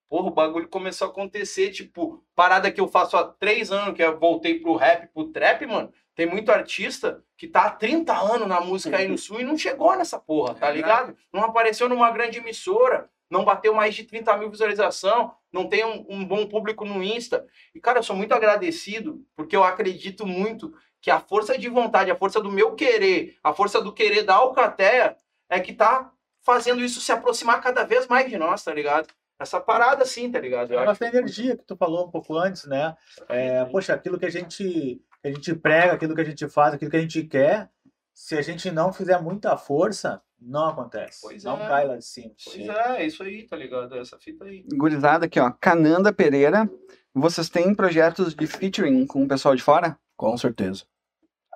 porra, 0.09 0.27
o 0.31 0.35
bagulho 0.35 0.69
começou 0.69 1.07
a 1.07 1.11
acontecer, 1.13 1.71
tipo, 1.71 2.25
parada 2.35 2.73
que 2.73 2.81
eu 2.81 2.89
faço 2.89 3.17
há 3.17 3.23
três 3.23 3.71
anos, 3.71 3.95
que 3.95 4.03
eu 4.03 4.19
voltei 4.19 4.59
pro 4.59 4.75
rap, 4.75 5.07
pro 5.15 5.29
trap, 5.29 5.65
mano, 5.65 5.93
tem 6.17 6.27
muito 6.27 6.51
artista 6.51 7.23
que 7.37 7.49
tá 7.49 7.63
há 7.63 7.71
30 7.71 8.13
anos 8.13 8.49
na 8.49 8.61
música 8.61 8.97
aí 8.97 9.09
no 9.09 9.19
Sul 9.19 9.41
e 9.41 9.45
não 9.45 9.59
chegou 9.59 9.97
nessa 9.97 10.19
porra, 10.19 10.55
tá 10.55 10.71
ligado? 10.71 11.17
Não 11.33 11.43
apareceu 11.43 11.89
numa 11.89 12.11
grande 12.11 12.39
emissora, 12.39 13.11
não 13.31 13.45
bateu 13.45 13.75
mais 13.75 13.95
de 13.95 14.05
30 14.05 14.37
mil 14.37 14.51
visualização, 14.51 15.35
não 15.53 15.69
tem 15.69 15.85
um, 15.85 16.07
um 16.09 16.25
bom 16.25 16.47
público 16.47 16.85
no 16.85 17.03
Insta. 17.03 17.45
E, 17.75 17.81
cara, 17.81 17.99
eu 17.99 18.03
sou 18.03 18.15
muito 18.15 18.33
agradecido, 18.33 19.25
porque 19.35 19.57
eu 19.57 19.65
acredito 19.65 20.27
muito 20.27 20.73
que 21.01 21.11
a 21.11 21.21
força 21.21 21.59
de 21.59 21.69
vontade, 21.69 22.11
a 22.11 22.17
força 22.17 22.41
do 22.41 22.51
meu 22.51 22.75
querer, 22.75 23.37
a 23.43 23.53
força 23.53 23.81
do 23.81 23.93
querer 23.93 24.23
da 24.23 24.37
Alcateia 24.37 25.17
é 25.51 25.61
que 25.61 25.73
tá 25.73 26.11
fazendo 26.43 26.83
isso 26.83 27.01
se 27.01 27.11
aproximar 27.11 27.61
cada 27.61 27.85
vez 27.85 28.07
mais 28.07 28.31
de 28.31 28.39
nós, 28.39 28.63
tá 28.63 28.73
ligado? 28.73 29.09
Essa 29.39 29.61
parada 29.61 30.05
assim, 30.05 30.31
tá 30.31 30.39
ligado? 30.39 30.73
Eu 30.73 30.79
A 30.79 30.83
acho 30.83 30.91
nossa 30.91 31.07
energia 31.07 31.57
que 31.57 31.65
tu 31.65 31.77
falou 31.77 32.07
um 32.07 32.11
pouco 32.11 32.37
antes, 32.37 32.65
né? 32.67 32.97
É, 33.29 33.65
poxa, 33.65 33.93
aquilo 33.93 34.19
que 34.19 34.27
a 34.27 34.31
gente 34.31 35.03
a 35.25 35.31
gente 35.31 35.55
prega, 35.55 35.93
aquilo 35.93 36.15
que 36.15 36.21
a 36.21 36.25
gente 36.25 36.49
faz, 36.49 36.75
aquilo 36.75 36.91
que 36.91 36.97
a 36.97 37.01
gente 37.01 37.23
quer, 37.25 37.71
se 38.13 38.37
a 38.37 38.43
gente 38.43 38.71
não 38.71 38.93
fizer 38.93 39.21
muita 39.21 39.57
força, 39.57 40.23
não 40.41 40.69
acontece. 40.69 41.21
Pois 41.23 41.43
não 41.43 41.61
é. 41.61 41.69
cai 41.69 41.87
lá 41.87 41.97
de 41.97 42.05
cima. 42.05 42.33
Pois 42.45 42.69
é, 42.69 43.03
é 43.03 43.07
isso 43.07 43.23
aí, 43.23 43.47
tá 43.47 43.57
ligado? 43.57 43.97
Essa 43.97 44.19
fita 44.19 44.45
aí. 44.45 44.65
Gurizada 44.75 45.27
aqui, 45.27 45.41
ó. 45.41 45.51
Cananda 45.51 46.13
Pereira. 46.13 46.71
Vocês 47.15 47.49
têm 47.49 47.75
projetos 47.75 48.35
de 48.35 48.47
featuring 48.47 49.07
com 49.07 49.23
o 49.23 49.29
pessoal 49.29 49.57
de 49.57 49.63
fora? 49.63 49.99
Com 50.17 50.37
certeza. 50.37 50.85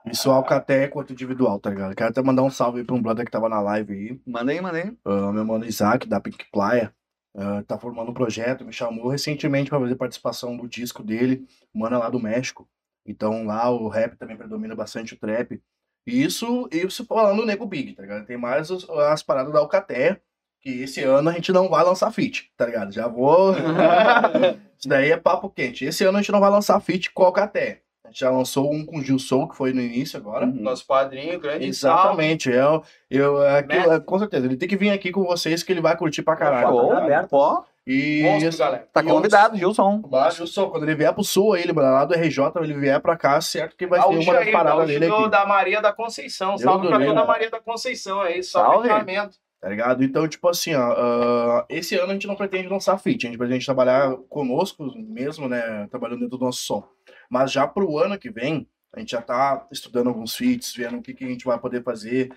Isso 0.07 0.31
Alcaté 0.31 0.89
quanto 0.89 1.13
individual, 1.13 1.61
tá 1.61 1.71
ligado? 1.71 1.95
Quero 1.95 2.11
até 2.11 2.23
mandar 2.23 2.43
um 2.43 2.51
salve 2.51 2.79
aí 2.79 2.85
pra 2.85 2.95
um 2.95 3.03
brother 3.03 3.25
que 3.25 3.31
tava 3.31 3.49
na 3.49 3.61
live 3.61 3.93
aí. 3.93 4.21
Manda 4.27 4.53
aí, 4.53 4.61
manda 4.61 4.79
aí. 4.79 4.97
Ah, 5.05 5.33
meu 5.33 5.45
mano 5.45 5.65
Isaac, 5.65 6.09
da 6.09 6.21
Pink 6.21 6.47
Playa. 6.51 6.95
ah, 7.37 7.63
tá 7.67 7.79
formando 7.79 8.11
um 8.11 8.15
projeto, 8.15 8.65
me 8.65 8.73
chamou 8.73 9.09
recentemente 9.09 9.69
pra 9.69 9.79
fazer 9.81 9.97
participação 9.97 10.57
do 10.57 10.69
disco 10.69 11.03
dele, 11.03 11.47
mano 11.75 11.97
é 11.97 11.99
lá 11.99 12.09
do 12.09 12.21
México. 12.21 12.69
Então 13.09 13.45
lá 13.47 13.71
o 13.71 13.89
rap 13.89 14.17
também 14.17 14.37
predomina 14.37 14.75
bastante 14.75 15.15
o 15.15 15.19
trap. 15.19 15.61
E 16.07 16.23
isso, 16.23 16.69
isso 16.73 17.05
falando 17.05 17.41
do 17.41 17.47
Nego 17.47 17.67
Big, 17.67 17.95
tá 17.95 18.03
ligado? 18.03 18.25
Tem 18.27 18.37
mais 18.37 18.71
os- 18.71 18.89
as 18.89 19.23
paradas 19.23 19.53
da 19.53 19.59
Alcaté, 19.59 20.21
que 20.61 20.83
esse 20.83 21.03
ano 21.03 21.29
a 21.29 21.33
gente 21.33 21.53
não 21.53 21.69
vai 21.69 21.85
lançar 21.85 22.11
feat, 22.11 22.51
tá 22.57 22.67
ligado? 22.67 22.93
Já 22.93 23.07
vou. 23.09 23.53
isso 24.79 24.89
daí 24.89 25.11
é 25.13 25.17
papo 25.17 25.51
quente. 25.51 25.85
Esse 25.85 26.05
ano 26.05 26.19
a 26.19 26.21
gente 26.21 26.33
não 26.33 26.41
vai 26.41 26.51
lançar 26.51 26.81
feat 26.81 27.11
com 27.13 27.23
a 27.25 27.27
Alcaté. 27.27 27.83
A 28.05 28.09
gente 28.09 28.21
já 28.21 28.31
lançou 28.31 28.73
um 28.73 28.87
com 28.87 28.99
o 28.99 29.03
Gil 29.03 29.19
Soul, 29.19 29.49
que 29.49 29.57
foi 29.57 29.73
no 29.75 29.83
início 29.83 30.19
agora. 30.19 30.47
Uhum. 30.47 30.55
Nosso 30.63 30.87
padrinho, 30.87 31.39
grande 31.39 31.73
salve. 31.75 32.03
Exatamente, 32.23 32.49
eu, 32.51 32.83
eu, 33.11 33.47
aquilo- 33.47 33.81
Mestre. 33.83 34.01
com 34.01 34.19
certeza. 34.19 34.47
Ele 34.47 34.57
tem 34.57 34.69
que 34.69 34.77
vir 34.79 34.91
aqui 34.91 35.11
com 35.11 35.25
vocês 35.25 35.63
que 35.63 35.71
ele 35.73 35.83
vai 35.83 35.95
curtir 35.95 36.23
pra 36.23 36.35
caralho. 36.37 36.69
Show, 36.69 36.89
tá 36.89 36.99
aberto. 37.05 37.29
Pô, 37.29 37.65
E 37.91 38.23
Monstro, 38.23 38.49
assim, 38.51 38.59
galera. 38.59 38.89
tá 38.93 39.01
E 39.01 39.05
convidado, 39.05 39.57
Gilson. 39.57 40.03
Mas, 40.11 40.35
Gilson, 40.35 40.69
quando 40.69 40.83
ele 40.83 40.95
vier 40.95 41.15
pro 41.15 41.25
sul 41.25 41.57
ele, 41.57 41.73
mano, 41.73 41.91
lá 41.91 42.05
do 42.05 42.13
RJ, 42.13 42.53
ele 42.57 42.75
vier 42.75 43.01
pra 43.01 43.17
cá, 43.17 43.41
certo 43.41 43.75
que 43.75 43.87
vai 43.87 43.99
ter 43.99 44.07
uma 44.09 44.39
aí, 44.39 44.53
gaúcho 44.53 44.87
dele 44.87 45.07
aqui, 45.07 45.31
da 45.31 45.47
Maria 45.47 45.81
da 45.81 45.91
Conceição. 45.91 46.53
Eu 46.53 46.59
Salve 46.59 46.87
pra 46.87 47.03
toda 47.03 47.21
a? 47.23 47.25
Maria 47.25 47.51
da 47.51 47.61
Conceição 47.61 48.21
aí. 48.21 48.43
Salve. 48.43 48.89
fechamento. 48.89 49.39
tá 49.59 49.71
ligado? 49.71 50.05
Então, 50.05 50.29
tipo 50.29 50.47
assim, 50.51 50.75
ó, 50.75 50.83
ah, 50.83 51.67
esse 51.71 51.95
ano 51.95 52.11
a 52.11 52.13
gente 52.13 52.27
não 52.27 52.37
pretende 52.37 52.69
lançar 52.69 52.99
feat, 52.99 53.27
a 53.27 53.31
gente 53.31 53.39
pretende 53.39 53.65
trabalhar 53.65 54.15
conosco 54.29 54.85
mesmo, 54.95 55.49
né, 55.49 55.87
trabalhando 55.91 56.21
dentro 56.21 56.37
do 56.37 56.45
nosso 56.45 56.61
som. 56.61 56.87
Mas 57.31 57.51
já 57.51 57.67
pro 57.67 57.97
ano 57.97 58.19
que 58.19 58.31
vem, 58.31 58.69
a 58.95 59.01
gente 59.01 59.13
já 59.13 59.23
tá 59.23 59.67
estudando 59.73 60.09
alguns 60.09 60.37
feats, 60.37 60.75
vendo 60.77 60.99
o 60.99 61.03
que, 61.03 61.15
que 61.15 61.25
a 61.25 61.29
gente 61.29 61.47
vai 61.47 61.59
poder 61.59 61.83
fazer, 61.83 62.31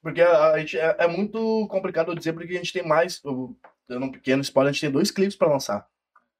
porque 0.00 0.20
a, 0.20 0.52
a 0.52 0.58
gente, 0.60 0.78
é, 0.78 0.94
é 0.96 1.08
muito 1.08 1.66
complicado 1.68 2.14
dizer, 2.14 2.32
porque 2.32 2.54
a 2.54 2.58
gente 2.58 2.72
tem 2.72 2.86
mais, 2.86 3.20
dando 3.92 4.06
um 4.06 4.12
pequeno 4.12 4.42
spoiler, 4.42 4.70
a 4.70 4.72
gente 4.72 4.80
tem 4.80 4.90
dois 4.90 5.10
clipes 5.10 5.36
pra 5.36 5.48
lançar. 5.48 5.86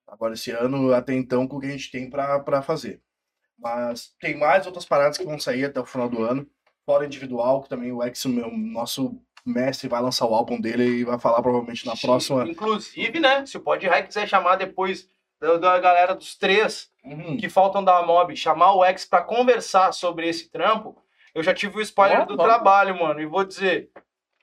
Agora, 0.06 0.34
esse 0.34 0.50
ano, 0.50 0.92
até 0.92 1.14
então, 1.14 1.46
com 1.46 1.56
o 1.56 1.60
que 1.60 1.66
a 1.66 1.70
gente 1.70 1.90
tem 1.90 2.08
pra 2.10 2.62
fazer. 2.62 3.00
Mas 3.58 4.12
tem 4.20 4.36
mais 4.36 4.66
outras 4.66 4.84
paradas 4.84 5.16
que 5.16 5.24
vão 5.24 5.38
sair 5.38 5.64
até 5.64 5.80
o 5.80 5.86
final 5.86 6.08
do 6.08 6.22
ano. 6.22 6.46
Fora 6.84 7.06
individual, 7.06 7.62
que 7.62 7.68
também 7.68 7.92
o 7.92 8.02
Ex, 8.02 8.24
meu, 8.26 8.50
nosso 8.50 9.20
mestre, 9.46 9.88
vai 9.88 10.02
lançar 10.02 10.26
o 10.26 10.34
álbum 10.34 10.60
dele 10.60 10.84
e 10.84 11.04
vai 11.04 11.18
falar 11.18 11.40
provavelmente 11.40 11.86
na 11.86 11.96
próxima. 11.96 12.48
Inclusive, 12.48 13.20
né? 13.20 13.46
Se 13.46 13.56
o 13.56 13.60
Pod 13.60 13.86
High 13.86 14.06
quiser 14.06 14.28
chamar 14.28 14.56
depois 14.56 15.08
da, 15.40 15.56
da 15.56 15.78
galera 15.78 16.14
dos 16.14 16.36
três 16.36 16.90
Uhum. 17.04 17.36
que 17.36 17.48
faltam 17.48 17.82
da 17.82 18.00
Mob, 18.06 18.36
chamar 18.36 18.74
o 18.74 18.84
X 18.84 19.04
pra 19.04 19.22
conversar 19.22 19.92
sobre 19.92 20.28
esse 20.28 20.48
trampo, 20.48 20.96
eu 21.34 21.42
já 21.42 21.52
tive 21.52 21.78
o 21.78 21.80
spoiler 21.80 22.24
do 22.26 22.36
trabalho, 22.36 22.96
mano. 23.00 23.20
E 23.20 23.26
vou 23.26 23.42
dizer, 23.44 23.90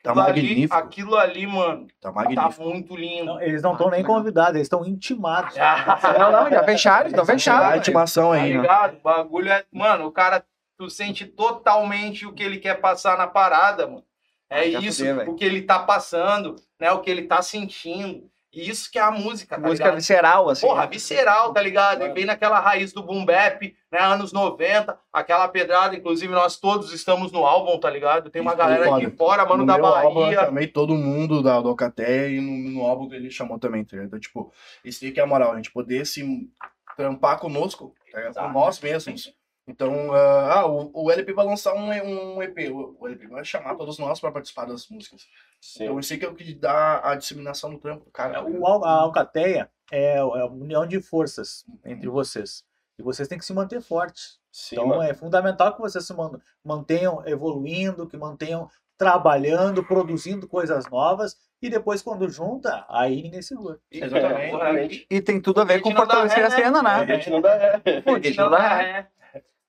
Tá 0.02 0.12
aquilo 0.12 0.26
ali, 0.26 0.42
magnífico. 0.42 0.76
aquilo 0.76 1.18
ali, 1.18 1.46
mano, 1.48 1.88
Tá 2.00 2.10
tá 2.10 2.12
magnífico. 2.12 2.64
muito 2.64 2.96
lindo. 2.96 3.26
Não, 3.26 3.42
eles 3.42 3.62
não 3.62 3.74
estão 3.74 3.90
nem 3.90 4.04
convidados, 4.04 4.56
eles 4.56 4.66
estão 4.66 4.86
intimados. 4.86 5.56
Não, 6.18 6.32
não, 6.32 6.50
já 6.50 6.64
fecharam, 6.64 7.08
estão 7.08 7.24
A 7.24 7.28
fechados. 7.28 7.78
intimação 7.80 8.30
Tá 8.32 8.36
aí, 8.38 8.54
né? 8.54 8.62
ligado? 8.62 8.98
O 8.98 9.02
bagulho 9.02 9.52
é. 9.52 9.66
Mano, 9.72 10.06
o 10.06 10.12
cara, 10.12 10.44
tu 10.78 10.90
sente 10.90 11.26
totalmente 11.26 12.26
o 12.26 12.32
que 12.32 12.42
ele 12.44 12.58
quer 12.60 12.76
passar 12.80 13.18
na 13.18 13.28
parada, 13.28 13.88
mano. 13.88 14.04
É 14.50 14.60
Ah, 14.62 14.66
isso, 14.66 15.04
velho. 15.04 15.32
o 15.32 15.36
que 15.36 15.44
ele 15.44 15.62
tá 15.64 15.78
passando, 15.80 16.56
né? 16.80 16.90
O 16.92 17.02
que 17.02 17.10
ele 17.12 17.24
tá 17.24 17.42
sentindo. 17.42 18.24
E 18.52 18.68
isso 18.68 18.92
que 18.92 18.98
é 18.98 19.02
a 19.02 19.12
música, 19.12 19.56
tá 19.56 19.62
Música 19.62 19.84
ligado? 19.86 19.96
visceral, 20.00 20.50
assim. 20.50 20.66
Porra, 20.66 20.88
visceral, 20.88 21.54
tá 21.54 21.62
ligado? 21.62 22.04
E 22.04 22.10
vem 22.14 22.26
naquela 22.26 22.60
raiz 22.60 22.92
do 22.92 23.04
boom 23.04 23.24
bap, 23.24 23.62
né? 23.92 24.00
Anos 24.00 24.34
90, 24.34 24.98
aquela 25.14 25.48
pedrada. 25.48 25.96
Inclusive, 25.96 26.34
nós 26.34 26.58
todos 26.58 26.92
estamos 26.92 27.32
no 27.32 27.46
álbum, 27.46 27.80
tá 27.80 27.90
ligado? 27.92 28.32
Tem 28.32 28.42
uma 28.42 28.52
Isso, 28.52 28.58
galera 28.58 28.98
de 29.00 29.16
fora, 29.16 29.46
mano 29.46 29.60
no 29.60 29.68
da 29.68 29.76
meu 29.76 29.86
álbum 29.86 30.22
eu 30.22 30.26
Bahia. 30.26 30.40
chamei 30.46 30.66
todo 30.66 30.96
mundo 30.96 31.44
da, 31.44 31.62
do 31.62 31.70
Alcaté 31.70 32.32
e 32.32 32.42
no, 32.42 32.72
no 32.72 32.86
álbum 32.88 33.08
dele 33.08 33.30
chamou 33.30 33.60
também, 33.60 33.86
tá 33.86 33.92
ligado? 33.92 34.08
Então, 34.08 34.20
tipo, 34.20 34.52
isso 34.84 35.06
aí 35.06 35.12
que 35.12 35.20
é 35.20 35.24
a 35.24 35.28
moral, 35.28 35.52
a 35.52 35.56
gente 35.58 35.72
poder 35.72 36.04
se 36.08 36.50
trampar 36.98 37.38
conosco, 37.38 37.94
tá 38.12 38.18
ligado? 38.18 38.34
com 38.34 38.52
nós 38.52 38.80
mesmos. 38.80 39.32
Então, 39.70 40.12
ah, 40.14 40.54
ah, 40.62 40.66
o, 40.68 40.90
o 41.06 41.12
LP 41.12 41.32
vai 41.32 41.46
lançar 41.46 41.76
um, 41.76 41.90
um 42.38 42.42
EP, 42.42 42.58
o, 42.72 42.98
o 43.00 43.08
LP 43.08 43.28
vai 43.28 43.46
chamar 43.46 43.76
todos 43.76 44.00
nós 44.00 44.20
pra 44.20 44.32
participar 44.32 44.66
das 44.66 44.88
músicas. 44.90 45.28
Sim. 45.62 45.84
Então, 45.84 46.00
isso 46.00 46.18
que 46.18 46.26
é 46.26 46.28
o 46.28 46.34
que 46.34 46.54
dá 46.56 47.00
a 47.08 47.16
disseminação 47.16 47.70
do 47.70 47.78
trampo 47.78 48.10
cara. 48.12 48.42
ligado? 48.42 48.60
O 48.60 48.84
a 48.84 48.90
Alcateia 48.92 49.70
é, 49.92 50.14
é 50.16 50.18
a 50.20 50.46
união 50.48 50.88
de 50.88 51.00
forças 51.00 51.64
entre 51.86 52.10
vocês. 52.10 52.64
E 52.98 53.04
vocês 53.04 53.28
têm 53.28 53.38
que 53.38 53.46
se 53.46 53.54
manter 53.54 53.80
fortes. 53.82 54.40
Sim, 54.52 54.76
Então 54.76 54.88
mano. 54.88 55.04
é 55.04 55.14
fundamental 55.14 55.74
que 55.76 55.80
vocês 55.82 56.04
se 56.06 56.14
man- 56.14 56.42
mantenham 56.66 57.22
evoluindo, 57.28 58.08
que 58.08 58.18
mantenham 58.18 58.68
trabalhando, 58.98 59.84
produzindo 59.84 60.48
coisas 60.48 60.90
novas. 60.90 61.38
E 61.62 61.70
depois, 61.70 62.02
quando 62.02 62.28
junta, 62.30 62.86
aí 62.90 63.22
ninguém 63.22 63.42
segura. 63.42 63.78
Exatamente. 63.92 64.48
Exatamente. 64.50 65.08
E 65.12 65.22
tem 65.22 65.40
tudo 65.42 65.62
a 65.62 65.64
ver 65.66 65.76
A 65.76 65.82
com 65.82 65.92
fortalecer 65.94 66.44
a 66.46 66.50
cena, 66.50 66.80
A 66.80 66.84
né? 66.84 67.06
gente 67.16 67.30
não 67.30 67.42
dá 67.42 67.56
ré. 67.58 67.82
A 67.86 68.20
gente 68.20 68.38
não 68.38 68.50
dá 68.50 68.68
ré. 68.68 69.08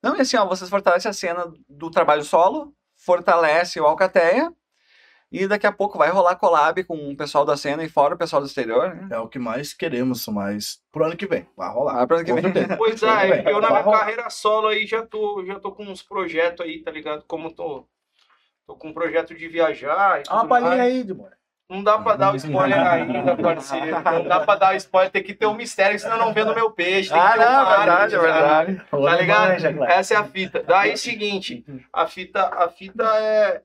Não, 0.01 0.17
e 0.17 0.21
assim, 0.21 0.37
ó, 0.37 0.45
vocês 0.45 0.69
fortalecem 0.69 1.09
a 1.09 1.13
cena 1.13 1.51
do 1.69 1.91
trabalho 1.91 2.23
solo, 2.23 2.73
fortalece 2.95 3.79
o 3.79 3.85
Alcateia, 3.85 4.51
e 5.31 5.47
daqui 5.47 5.65
a 5.65 5.71
pouco 5.71 5.97
vai 5.97 6.09
rolar 6.09 6.35
collab 6.35 6.83
com 6.83 7.09
o 7.11 7.15
pessoal 7.15 7.45
da 7.45 7.55
cena 7.55 7.83
e 7.83 7.89
fora 7.89 8.15
o 8.15 8.17
pessoal 8.17 8.41
do 8.41 8.47
exterior, 8.47 8.93
né? 8.93 9.07
É 9.11 9.17
o 9.19 9.29
que 9.29 9.39
mais 9.39 9.73
queremos, 9.73 10.27
mas 10.27 10.81
pro 10.91 11.05
ano 11.05 11.15
que 11.15 11.25
vem, 11.25 11.47
vai 11.55 11.69
rolar. 11.71 12.01
Ah, 12.01 12.07
pro 12.07 12.17
ano 12.17 12.25
que 12.25 12.33
vem. 12.33 12.43
Pois 12.77 13.01
é, 13.01 13.27
vem. 13.43 13.53
eu 13.53 13.61
na 13.61 13.69
Vai 13.69 13.83
minha 13.83 13.97
carreira 13.97 14.29
solo 14.29 14.67
aí 14.67 14.85
já 14.85 15.05
tô, 15.05 15.45
já 15.45 15.57
tô 15.59 15.71
com 15.71 15.85
uns 15.85 16.03
projetos 16.03 16.65
aí, 16.65 16.81
tá 16.83 16.91
ligado? 16.91 17.23
Como 17.27 17.49
tô, 17.53 17.87
tô 18.67 18.75
com 18.75 18.89
um 18.89 18.93
projeto 18.93 19.33
de 19.33 19.47
viajar 19.47 20.19
e 20.19 20.23
Dá 20.23 20.33
uma 20.33 20.47
palhinha 20.47 20.69
mais. 20.71 20.81
aí, 20.81 21.03
Dimora. 21.03 21.37
Não 21.71 21.81
dá 21.81 21.97
pra 21.97 22.17
dar 22.17 22.33
o 22.33 22.35
spoiler 22.35 22.85
ainda, 22.85 23.35
parceiro. 23.37 23.91
Não 24.03 24.23
dá 24.25 24.39
pra 24.41 24.55
dar 24.55 24.73
o 24.73 24.77
spoiler, 24.77 25.09
tem 25.09 25.23
que 25.23 25.33
ter 25.33 25.45
um 25.45 25.53
mistério, 25.53 25.97
senão 25.97 26.17
não 26.17 26.33
vendo 26.33 26.53
meu 26.53 26.69
peixe. 26.69 27.09
Tem 27.09 27.17
Ah, 27.19 27.31
que 27.31 27.37
ter 27.37 27.45
um 27.47 27.51
não, 27.51 27.63
mar, 27.63 27.77
verdade, 27.77 28.15
é 28.15 28.17
tá 28.19 28.25
ligado? 28.25 28.65
verdade. 28.67 28.85
Tá 28.91 29.15
ligado? 29.21 29.47
Manja, 29.49 29.73
Cleber. 29.73 29.89
Essa 29.89 30.13
é 30.13 30.17
a 30.17 30.23
fita. 30.25 30.63
Daí, 30.63 30.97
seguinte, 30.97 31.65
a 31.93 32.05
fita, 32.07 32.45
a 32.45 32.67
fita 32.67 33.03
é, 33.17 33.61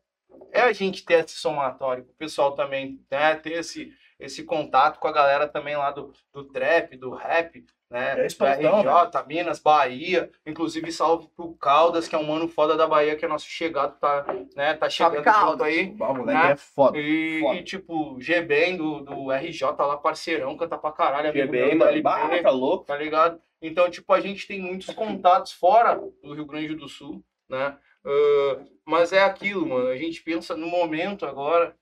é 0.53 0.61
a 0.61 0.73
gente 0.73 1.05
ter 1.05 1.25
esse 1.25 1.35
somatório, 1.35 2.05
o 2.05 2.17
pessoal 2.17 2.53
também 2.53 3.01
né, 3.11 3.35
ter 3.35 3.55
esse, 3.55 3.93
esse 4.21 4.45
contato 4.45 5.01
com 5.01 5.09
a 5.09 5.13
galera 5.13 5.49
também 5.49 5.77
lá 5.77 5.91
do, 5.91 6.13
do 6.33 6.45
trap, 6.45 6.97
do 6.97 7.13
rap, 7.13 7.65
né? 7.91 8.13
É 8.13 8.17
do 8.17 8.23
expansão, 8.25 8.81
RJ, 8.81 9.27
Minas, 9.27 9.59
Bahia. 9.61 10.31
Inclusive, 10.45 10.91
salve 10.91 11.29
pro 11.37 11.55
Caldas, 11.55 12.09
que 12.09 12.15
é 12.15 12.19
um 12.19 12.25
mano 12.27 12.49
foda 12.49 12.77
da 12.77 12.87
Bahia, 12.87 13.17
que 13.17 13.25
é 13.25 13.29
nosso 13.29 13.47
chegado, 13.47 13.99
tá, 13.99 14.27
né? 14.55 14.75
Tá 14.75 14.89
chegando 14.91 15.25
junto 15.25 15.63
aí. 15.65 15.95
O 15.99 16.15
moleque 16.15 16.47
é 16.53 16.57
foda. 16.57 16.99
E, 16.99 17.41
Foda. 17.41 17.59
e, 17.59 17.63
tipo, 17.65 18.21
G-Ben 18.21 18.77
do, 18.77 19.01
do 19.01 19.31
RJ 19.33 19.63
lá, 19.79 19.97
parceirão, 19.97 20.57
canta 20.57 20.77
pra 20.77 20.93
caralho, 20.93 21.31
amigo 21.31 21.51
bem, 21.51 21.75
meu 21.75 22.03
da. 22.03 22.21
LP, 22.21 22.43
tá 22.43 22.51
louco. 22.51 22.85
tá 22.85 22.97
ligado? 22.97 23.41
Então, 23.63 23.91
tipo, 23.91 24.13
a 24.13 24.21
gente 24.21 24.47
tem 24.47 24.61
muitos 24.61 24.93
contatos 24.95 25.53
fora 25.53 26.01
do 26.23 26.35
Rio 26.35 26.45
Grande 26.45 26.75
do 26.75 26.89
Sul, 26.89 27.23
né? 27.49 27.77
Ah, 28.05 28.59
mas 28.85 29.13
é 29.13 29.23
aquilo, 29.23 29.67
mano. 29.67 29.89
A 29.89 29.97
gente 29.97 30.23
pensa 30.23 30.57
no 30.57 30.67
momento 30.67 31.27
agora, 31.27 31.75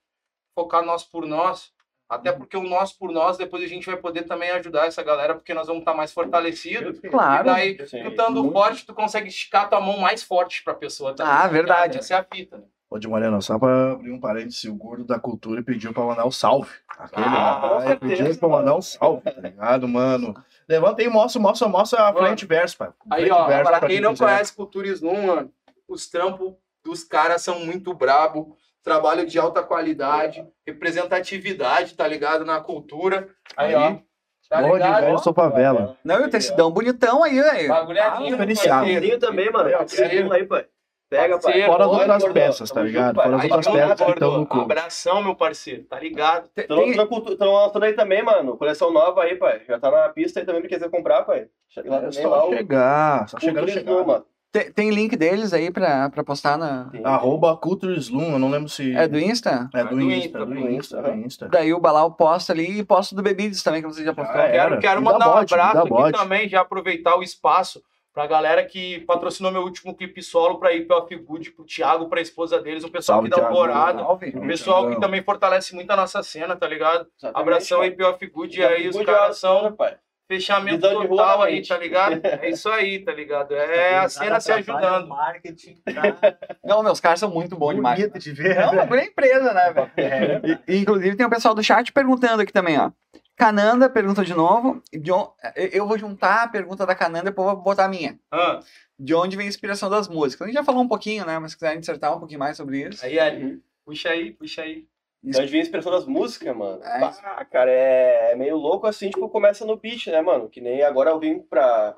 focar 0.55 0.83
nós 0.83 1.03
por 1.03 1.25
nós. 1.27 1.73
Até 2.07 2.31
porque 2.31 2.55
o 2.55 2.63
nós 2.63 2.93
por 2.93 3.11
nós, 3.11 3.35
depois 3.37 3.63
a 3.63 3.67
gente 3.67 3.85
vai 3.87 3.97
poder 3.97 4.23
também 4.23 4.51
ajudar 4.51 4.85
essa 4.85 5.01
galera, 5.01 5.33
porque 5.33 5.53
nós 5.53 5.65
vamos 5.67 5.81
estar 5.81 5.93
mais 5.95 6.13
fortalecidos. 6.13 6.99
Claro. 6.99 7.49
E 7.49 7.51
daí, 7.51 7.87
Sim. 7.87 8.03
tu 8.03 8.09
estando 8.09 8.43
muito. 8.43 8.53
forte, 8.53 8.85
tu 8.85 8.93
consegue 8.93 9.27
esticar 9.27 9.69
tua 9.69 9.81
mão 9.81 9.97
mais 9.97 10.21
forte 10.21 10.63
pra 10.63 10.73
pessoa 10.75 11.15
também. 11.15 11.33
Ah, 11.33 11.47
verdade. 11.47 11.97
Essa 11.97 12.13
é 12.15 12.17
a 12.17 12.23
fita, 12.23 12.57
né? 12.57 12.63
Ô, 12.87 12.99
de 12.99 13.07
Moreno, 13.07 13.41
só 13.41 13.57
pra 13.57 13.93
abrir 13.93 14.11
um 14.11 14.19
parênteses, 14.19 14.63
o 14.65 14.75
gordo 14.75 15.03
da 15.03 15.19
cultura 15.19 15.63
pediu 15.63 15.91
pra 15.91 16.03
mandar 16.03 16.25
um 16.25 16.31
salve. 16.31 16.69
Aquele 16.87 17.25
Ah, 17.27 17.77
ele 17.79 17.87
certeza, 17.87 18.23
pediu 18.23 18.39
pra 18.39 18.49
mandar 18.49 18.75
um 18.75 18.81
salve, 18.81 19.21
tá 19.23 19.41
ligado, 19.41 19.87
mano? 19.87 20.35
Levanta 20.69 21.01
aí, 21.01 21.09
mostra, 21.09 21.41
mostra, 21.41 21.67
mostra 21.67 22.07
a 22.07 22.13
frente 22.13 22.43
e 22.43 22.45
verso, 22.45 22.77
pai. 22.77 22.91
Aí, 23.09 23.31
ó, 23.31 23.47
verso 23.47 23.71
pra 23.71 23.87
quem 23.87 23.99
não 23.99 24.11
quiser. 24.11 24.25
conhece 24.25 24.55
Cultura 24.55 24.87
Slum, 24.89 25.25
mano, 25.25 25.51
os 25.87 26.07
trampos 26.07 26.53
dos 26.83 27.03
caras 27.03 27.41
são 27.41 27.59
muito 27.65 27.91
brabo, 27.95 28.55
trabalho 28.85 29.25
de 29.25 29.37
alta 29.39 29.63
qualidade, 29.63 30.47
representatividade, 30.65 31.95
tá 31.95 32.07
ligado? 32.07 32.45
Na 32.45 32.61
cultura. 32.61 33.27
Aí, 33.57 33.73
Aí. 33.73 33.93
ó. 34.01 34.05
Tá 34.47 34.61
de 34.61 34.71
ligado? 34.73 35.01
velho, 35.01 35.17
sou 35.17 35.33
favela. 35.33 35.97
Não, 36.03 36.21
e 36.21 36.25
o 36.25 36.29
tecidão 36.29 36.69
bonitão 36.71 37.23
aí, 37.23 37.41
velho. 37.41 37.67
bagulho 37.67 37.97
é 37.97 38.01
Ah, 38.01 38.19
lindo, 38.19 39.19
também, 39.19 39.51
mano. 39.51 39.71
Parceiro. 39.71 40.31
Aí, 40.31 40.45
pai. 40.45 40.65
Pega, 41.09 41.39
pai. 41.39 41.41
Parceiro. 41.41 41.71
Fora 41.71 41.85
as 41.85 41.91
outras 41.91 42.33
peças, 42.33 42.71
tá 42.71 42.83
ligado? 42.83 43.15
Fora 43.15 43.35
as 43.37 43.43
outras 43.43 43.67
peças 43.67 44.01
que 44.05 44.11
estão 44.11 44.37
no 44.39 44.45
clube. 44.45 44.65
Abração, 44.65 45.23
meu 45.23 45.35
parceiro, 45.35 45.83
tá 45.85 45.99
ligado? 45.99 46.47
Tem- 46.49 46.65
Estão 46.65 47.53
lançando, 47.53 47.83
aí 47.83 47.93
também, 47.93 48.21
mano. 48.21 48.55
Coleção 48.55 48.91
nova 48.91 49.23
aí, 49.23 49.35
pai. 49.35 49.61
Já 49.67 49.79
tá 49.79 49.89
na 49.89 50.09
pista 50.09 50.39
aí 50.39 50.45
também 50.45 50.61
pra 50.61 50.69
quem 50.69 50.77
quiser 50.77 50.91
comprar, 50.91 51.23
pai. 51.23 51.47
Chega 51.69 51.89
lá 51.89 51.97
É 51.97 52.01
lá 52.01 52.11
só 52.11 52.47
o 52.49 52.55
chegar, 52.55 53.29
só 53.29 53.39
chegar 53.39 53.67
chegar. 53.67 54.05
Mano. 54.05 54.25
Tem, 54.55 54.71
tem 54.71 54.89
link 54.89 55.17
deles 55.17 55.51
aí 55.51 55.69
pra, 55.69 56.09
pra 56.09 56.23
postar 56.23 56.57
na. 56.57 56.85
Tem. 56.85 57.05
Arroba 57.05 57.57
Culture 57.57 57.93
Slum, 57.97 58.31
eu 58.31 58.39
não 58.39 58.49
lembro 58.49 58.69
se... 58.69 58.95
É 58.95 59.05
do 59.05 59.19
Insta? 59.19 59.69
É 59.73 59.83
do 59.83 59.87
É 59.87 59.89
do 59.89 60.01
Insta, 60.01 60.15
Insta, 60.27 60.45
do 60.45 60.55
Insta, 60.55 60.69
Insta, 60.71 61.01
do. 61.01 61.13
Insta. 61.13 61.47
Daí 61.49 61.73
o 61.73 61.79
Balau 61.79 62.11
posta 62.11 62.53
ali 62.53 62.79
e 62.79 62.83
posta 62.85 63.13
do 63.13 63.21
Bebides 63.21 63.61
também, 63.61 63.81
que 63.81 63.87
você 63.89 64.05
já 64.05 64.13
postou. 64.13 64.39
Ah, 64.39 64.45
é. 64.45 64.51
Quero, 64.53 64.79
quero 64.79 65.01
dá 65.01 65.11
mandar 65.11 65.29
um 65.29 65.33
bote, 65.33 65.53
me 65.53 65.59
abraço 65.59 65.75
dá 65.75 65.81
aqui 65.81 65.89
bote. 65.89 66.17
também, 66.17 66.47
já 66.47 66.61
aproveitar 66.61 67.17
o 67.17 67.21
espaço 67.21 67.83
pra 68.13 68.25
galera 68.27 68.63
que 68.63 69.01
patrocinou 69.01 69.51
meu 69.51 69.61
último 69.63 69.93
clipe 69.93 70.23
solo 70.23 70.57
pra 70.57 70.71
ir 70.71 70.87
pro 70.87 71.05
Good, 71.21 71.51
pro 71.51 71.65
Thiago, 71.65 72.07
pra 72.07 72.21
esposa 72.21 72.57
deles, 72.61 72.85
o 72.85 72.89
pessoal 72.89 73.17
Salve, 73.17 73.29
da 73.29 73.35
Thiago. 73.35 73.53
Alvorada. 73.53 74.03
O 74.03 74.17
pessoal 74.47 74.83
que 74.83 74.91
Thiagão. 74.91 75.01
também 75.01 75.21
fortalece 75.21 75.75
muito 75.75 75.91
a 75.91 75.97
nossa 75.97 76.23
cena, 76.23 76.55
tá 76.55 76.65
ligado? 76.65 77.05
Exatamente, 77.19 77.41
Abração 77.41 77.81
aí, 77.81 77.91
POF 77.91 78.25
Good, 78.27 78.57
e 78.57 78.63
aí 78.63 78.87
os 78.87 78.95
Good 78.95 79.05
caras 79.05 79.37
são 79.37 79.73
pai. 79.73 79.97
Fechamento 80.27 80.87
Visão 80.87 81.07
total 81.07 81.39
na 81.39 81.45
aí, 81.45 81.55
mente. 81.55 81.67
tá 81.69 81.77
ligado? 81.77 82.21
É 82.25 82.49
isso 82.49 82.69
aí, 82.69 82.99
tá 82.99 83.11
ligado? 83.13 83.53
É 83.53 83.97
a 83.97 84.09
cena 84.09 84.39
se 84.39 84.51
ajudando. 84.51 85.07
Marketing, 85.07 85.75
tá 85.85 86.37
Não, 86.63 86.81
meus 86.83 86.99
caras 86.99 87.19
são 87.19 87.29
muito 87.29 87.55
bons 87.55 87.75
demais. 87.75 87.99
bonito 87.99 88.19
de 88.19 88.31
ver. 88.31 88.57
É 88.57 88.65
uma 88.67 88.85
grande 88.85 89.09
empresa, 89.09 89.53
né, 89.53 89.71
velho? 89.73 89.91
É. 89.97 90.41
E- 90.67 90.77
Inclusive 90.81 91.15
tem 91.15 91.25
o 91.25 91.29
pessoal 91.29 91.53
do 91.53 91.63
chat 91.63 91.91
perguntando 91.91 92.41
aqui 92.41 92.51
também, 92.53 92.77
ó. 92.79 92.91
Cananda 93.37 93.89
pergunta 93.89 94.23
de 94.23 94.33
novo. 94.33 94.81
De 94.93 95.11
on- 95.11 95.29
eu- 95.55 95.85
vou 95.87 95.97
juntar 95.97 96.43
a 96.43 96.47
pergunta 96.47 96.85
da 96.85 96.95
Cananda 96.95 97.19
e 97.19 97.31
depois 97.31 97.47
vou 97.53 97.57
botar 97.61 97.85
a 97.85 97.89
minha. 97.89 98.17
Ah, 98.31 98.61
De 98.97 99.13
onde 99.13 99.35
vem 99.35 99.45
a 99.45 99.49
inspiração 99.49 99.89
das 99.89 100.07
músicas? 100.07 100.45
A 100.45 100.47
gente 100.47 100.55
já 100.57 100.63
falou 100.63 100.81
um 100.81 100.87
pouquinho, 100.87 101.25
né? 101.25 101.37
Mas 101.37 101.51
se 101.51 101.57
quiser 101.57 101.77
dissertar 101.77 102.15
um 102.15 102.19
pouquinho 102.19 102.39
mais 102.39 102.55
sobre 102.55 102.87
isso. 102.87 103.05
aí, 103.05 103.19
ali. 103.19 103.59
Puxa 103.85 104.09
aí, 104.09 104.31
puxa 104.31 104.61
aí. 104.61 104.85
Então, 105.25 105.41
a 105.41 105.45
inspiração 105.45 105.91
das 105.91 106.05
músicas, 106.05 106.55
mano. 106.55 106.83
É. 106.83 106.99
Bah, 106.99 107.45
cara, 107.45 107.71
é, 107.71 108.31
é 108.31 108.35
meio 108.35 108.55
louco 108.57 108.85
assim, 108.85 109.09
tipo, 109.09 109.27
começa 109.29 109.65
no 109.65 109.75
beat, 109.75 110.07
né, 110.07 110.21
mano? 110.21 110.49
Que 110.49 110.61
nem 110.61 110.83
agora 110.83 111.09
eu 111.09 111.19
vim 111.19 111.39
pra, 111.39 111.97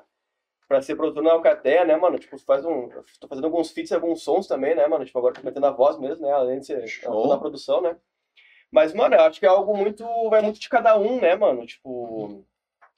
pra 0.66 0.80
ser 0.80 0.96
produtor 0.96 1.22
na 1.22 1.32
Alcateia, 1.32 1.84
né, 1.84 1.96
mano? 1.96 2.18
Tipo, 2.18 2.38
faz 2.38 2.64
um. 2.64 2.88
Tô 3.20 3.28
fazendo 3.28 3.44
alguns 3.44 3.70
feats 3.70 3.90
e 3.90 3.94
alguns 3.94 4.22
sons 4.22 4.46
também, 4.46 4.74
né, 4.74 4.86
mano? 4.86 5.04
Tipo, 5.04 5.18
agora 5.18 5.34
tô 5.34 5.42
metendo 5.42 5.66
a 5.66 5.70
voz 5.70 5.98
mesmo, 5.98 6.26
né? 6.26 6.32
Além 6.32 6.60
de 6.60 6.66
ser 6.66 6.86
Show. 6.86 7.28
na 7.28 7.38
produção, 7.38 7.80
né? 7.80 7.96
Mas, 8.70 8.92
mano, 8.94 9.14
eu 9.14 9.20
acho 9.22 9.40
que 9.40 9.46
é 9.46 9.48
algo 9.48 9.76
muito. 9.76 10.04
Vai 10.30 10.42
muito 10.42 10.58
de 10.58 10.68
cada 10.68 10.98
um, 10.98 11.20
né, 11.20 11.36
mano? 11.36 11.66
Tipo. 11.66 12.44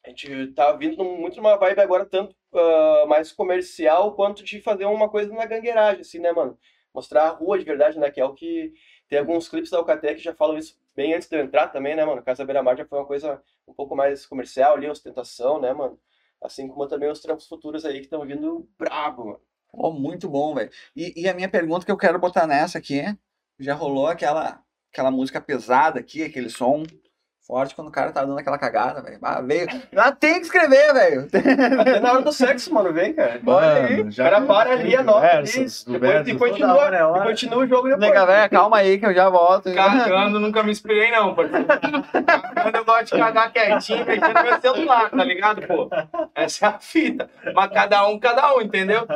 A 0.04 0.08
gente 0.08 0.52
tá 0.54 0.72
vindo 0.72 1.04
muito 1.04 1.36
numa 1.36 1.56
vibe 1.56 1.80
agora, 1.80 2.06
tanto 2.06 2.34
ah, 2.54 3.04
mais 3.06 3.32
comercial, 3.32 4.14
quanto 4.14 4.42
de 4.42 4.60
fazer 4.60 4.86
uma 4.86 5.08
coisa 5.08 5.32
na 5.32 5.44
gangueiragem, 5.44 6.00
assim, 6.00 6.18
né, 6.18 6.32
mano? 6.32 6.58
Mostrar 6.94 7.24
a 7.24 7.28
rua 7.28 7.58
de 7.58 7.64
verdade, 7.64 7.98
né? 7.98 8.10
Que 8.10 8.20
é 8.20 8.24
o 8.24 8.34
que. 8.34 8.72
Tem 9.10 9.18
alguns 9.18 9.48
clipes 9.48 9.70
da 9.70 9.78
Alcatel 9.78 10.14
que 10.14 10.22
já 10.22 10.32
falam 10.32 10.56
isso 10.56 10.78
bem 10.94 11.14
antes 11.14 11.28
de 11.28 11.36
eu 11.36 11.42
entrar 11.42 11.66
também, 11.66 11.96
né, 11.96 12.04
mano? 12.04 12.22
Casa 12.22 12.44
Beira 12.44 12.62
Mar 12.62 12.76
já 12.76 12.86
foi 12.86 12.96
uma 12.96 13.06
coisa 13.06 13.42
um 13.66 13.74
pouco 13.74 13.96
mais 13.96 14.24
comercial 14.24 14.74
ali, 14.74 14.88
ostentação, 14.88 15.60
né, 15.60 15.72
mano? 15.72 15.98
Assim 16.40 16.68
como 16.68 16.86
também 16.86 17.10
os 17.10 17.20
trampos 17.20 17.48
futuros 17.48 17.84
aí 17.84 17.94
que 17.94 18.04
estão 18.04 18.24
vindo 18.24 18.68
brabo, 18.78 19.24
mano. 19.24 19.40
Pô, 19.72 19.90
muito 19.92 20.28
bom, 20.28 20.54
velho. 20.54 20.70
E, 20.94 21.22
e 21.22 21.28
a 21.28 21.34
minha 21.34 21.48
pergunta 21.48 21.84
que 21.84 21.90
eu 21.90 21.96
quero 21.96 22.20
botar 22.20 22.46
nessa 22.46 22.78
aqui, 22.78 23.02
já 23.58 23.74
rolou 23.74 24.06
aquela, 24.06 24.62
aquela 24.92 25.10
música 25.10 25.40
pesada 25.40 25.98
aqui, 25.98 26.22
aquele 26.22 26.48
som 26.48 26.84
forte 27.50 27.74
quando 27.74 27.88
o 27.88 27.90
cara 27.90 28.12
tá 28.12 28.24
dando 28.24 28.38
aquela 28.38 28.56
cagada, 28.56 29.02
velho. 29.02 29.18
Ah, 29.20 29.40
veio. 29.40 29.66
Ah, 29.96 30.12
tem 30.12 30.34
que 30.34 30.42
escrever, 30.42 30.94
velho. 30.94 31.28
Até 31.80 31.98
na 31.98 32.12
hora 32.12 32.22
do 32.22 32.32
sexo, 32.32 32.72
mano, 32.72 32.92
vem, 32.92 33.12
cara. 33.12 33.40
Olha 33.44 33.86
aí. 33.86 34.02
O 34.02 34.10
já 34.10 34.24
cara 34.24 34.40
para 34.42 34.70
ali, 34.70 34.94
anota 34.94 35.42
depois 35.42 36.28
e 36.28 36.34
continua, 36.36 36.76
hora 36.76 36.96
é 36.96 37.00
e 37.00 37.02
hora. 37.02 37.24
continua 37.24 37.58
o 37.58 37.66
jogo 37.66 37.88
depois. 37.88 38.08
Nega, 38.08 38.24
velho, 38.24 38.50
calma 38.50 38.76
aí 38.76 38.98
que 38.98 39.06
eu 39.06 39.12
já 39.12 39.28
volto. 39.28 39.74
Cagando, 39.74 40.38
nunca 40.38 40.62
me 40.62 40.70
inspirei, 40.70 41.10
não, 41.10 41.34
parceiro. 41.34 41.66
Cagando, 41.66 42.76
eu 42.78 42.84
gosto 42.84 43.04
de 43.06 43.18
cagar 43.20 43.52
quietinho, 43.52 44.06
mexendo 44.06 44.34
no 44.34 44.42
meu 44.44 44.60
celular, 44.60 45.10
tá 45.10 45.24
ligado, 45.24 45.66
pô? 45.66 45.90
Essa 46.36 46.66
é 46.66 46.68
a 46.68 46.78
fita. 46.78 47.28
Mas 47.52 47.72
cada 47.72 48.06
um, 48.06 48.18
cada 48.20 48.54
um, 48.54 48.60
entendeu? 48.60 49.06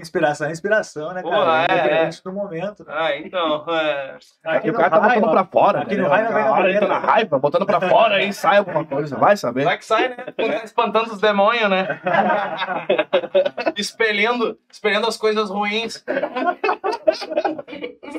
Inspiração 0.00 0.48
é 0.48 0.50
inspiração, 0.52 1.12
né, 1.12 1.22
Pô, 1.22 1.30
cara? 1.30 1.66
é, 1.72 1.78
Independente 1.78 2.24
do 2.24 2.32
momento. 2.32 2.84
né? 2.84 2.92
Ah, 2.96 3.16
então, 3.16 3.64
é... 3.68 4.16
Aqui 4.44 4.70
o 4.70 4.74
cara 4.74 4.90
tá 4.90 4.98
raio, 4.98 5.20
botando 5.20 5.32
pra 5.32 5.44
fora. 5.44 5.80
aqui 5.80 5.94
né? 5.96 6.02
no 6.02 6.08
raio 6.08 6.24
não 6.26 6.32
vem 6.34 6.44
na 6.44 6.52
hora 6.52 6.70
ele 6.70 6.78
tá 6.80 6.86
na 6.88 6.98
raiva, 6.98 7.38
botando 7.38 7.66
pra 7.66 7.80
fora 7.80 8.16
aí 8.16 8.32
sai 8.32 8.58
alguma 8.58 8.84
coisa. 8.84 9.16
Vai 9.16 9.36
saber. 9.36 9.64
Vai 9.64 9.78
que 9.78 9.84
sai, 9.84 10.08
né? 10.08 10.16
Tá 10.16 10.64
espantando 10.64 11.12
os 11.12 11.20
demônios, 11.20 11.68
né? 11.70 12.00
espelhando, 13.76 14.58
espelhando 14.70 15.06
as 15.06 15.16
coisas 15.16 15.50
ruins. 15.50 16.04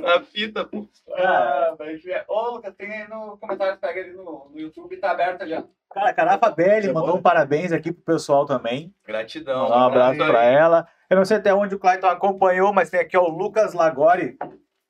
a 0.05 0.19
fita, 0.21 0.65
pô. 0.65 0.87
Ah, 1.17 1.73
mas 1.77 2.05
é- 2.05 2.23
Ô, 2.27 2.51
Lucas, 2.51 2.73
tem 2.75 2.91
aí 2.91 3.07
no 3.07 3.37
comentário, 3.37 3.77
pega 3.79 4.01
ali 4.01 4.13
no, 4.13 4.49
no 4.51 4.59
YouTube, 4.59 4.97
tá 4.97 5.11
aberto 5.11 5.41
ali, 5.43 5.55
ó. 5.55 5.63
Cara, 5.93 6.09
a 6.09 6.13
Carafa 6.13 6.49
Belli 6.51 6.91
mandou 6.93 7.17
um 7.17 7.21
parabéns 7.21 7.73
aqui 7.73 7.91
pro 7.91 8.13
pessoal 8.13 8.45
também. 8.45 8.93
Gratidão. 9.05 9.69
Um 9.69 9.73
abraço 9.73 10.17
pra 10.19 10.43
ela. 10.45 10.87
Eu 11.11 11.17
não 11.17 11.25
sei 11.25 11.35
até 11.37 11.53
onde 11.53 11.75
o 11.75 11.79
Clayton 11.79 12.07
acompanhou, 12.07 12.71
mas 12.71 12.89
tem 12.89 13.01
aqui 13.01 13.17
ó, 13.17 13.23
o 13.23 13.29
Lucas 13.29 13.73
Lagori. 13.73 14.37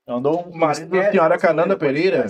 Mandou 0.07 0.48
um. 0.48 0.56
Marido 0.56 0.88
da 0.95 1.10
senhora 1.11 1.35
Cananda 1.39 1.76
Pereira. 1.76 2.27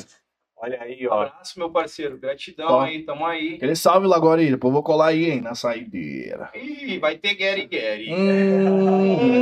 Olha 0.55 0.81
aí, 0.81 1.05
Um 1.05 1.11
ó. 1.11 1.23
abraço, 1.23 1.59
meu 1.59 1.69
parceiro. 1.69 2.17
Gratidão 2.17 2.67
Ó. 2.69 2.81
aí, 2.81 3.03
tamo 3.03 3.25
aí. 3.25 3.55
Aquele 3.55 3.75
salve 3.75 4.07
aí, 4.07 4.49
depois 4.51 4.69
eu 4.69 4.73
vou 4.73 4.81
colar 4.83 5.07
aí, 5.07 5.29
hein, 5.31 5.41
na 5.41 5.55
saideira. 5.55 6.49
Ih, 6.55 6.99
vai 6.99 7.17
ter 7.17 7.33
Gary 7.35 7.65
Gary. 7.65 8.13
Hum. 8.13 9.41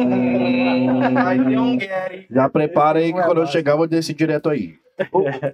Vai 1.13 1.37
ter 1.37 1.59
um 1.59 1.77
Gary. 1.77 2.25
Já 2.31 2.49
prepara 2.49 2.99
aí 2.99 3.13
que 3.13 3.19
é 3.19 3.23
quando 3.23 3.41
eu 3.41 3.45
chegar 3.47 3.73
eu 3.73 3.77
vou 3.77 3.87
descer 3.87 4.13
direto 4.15 4.49
aí. 4.49 4.75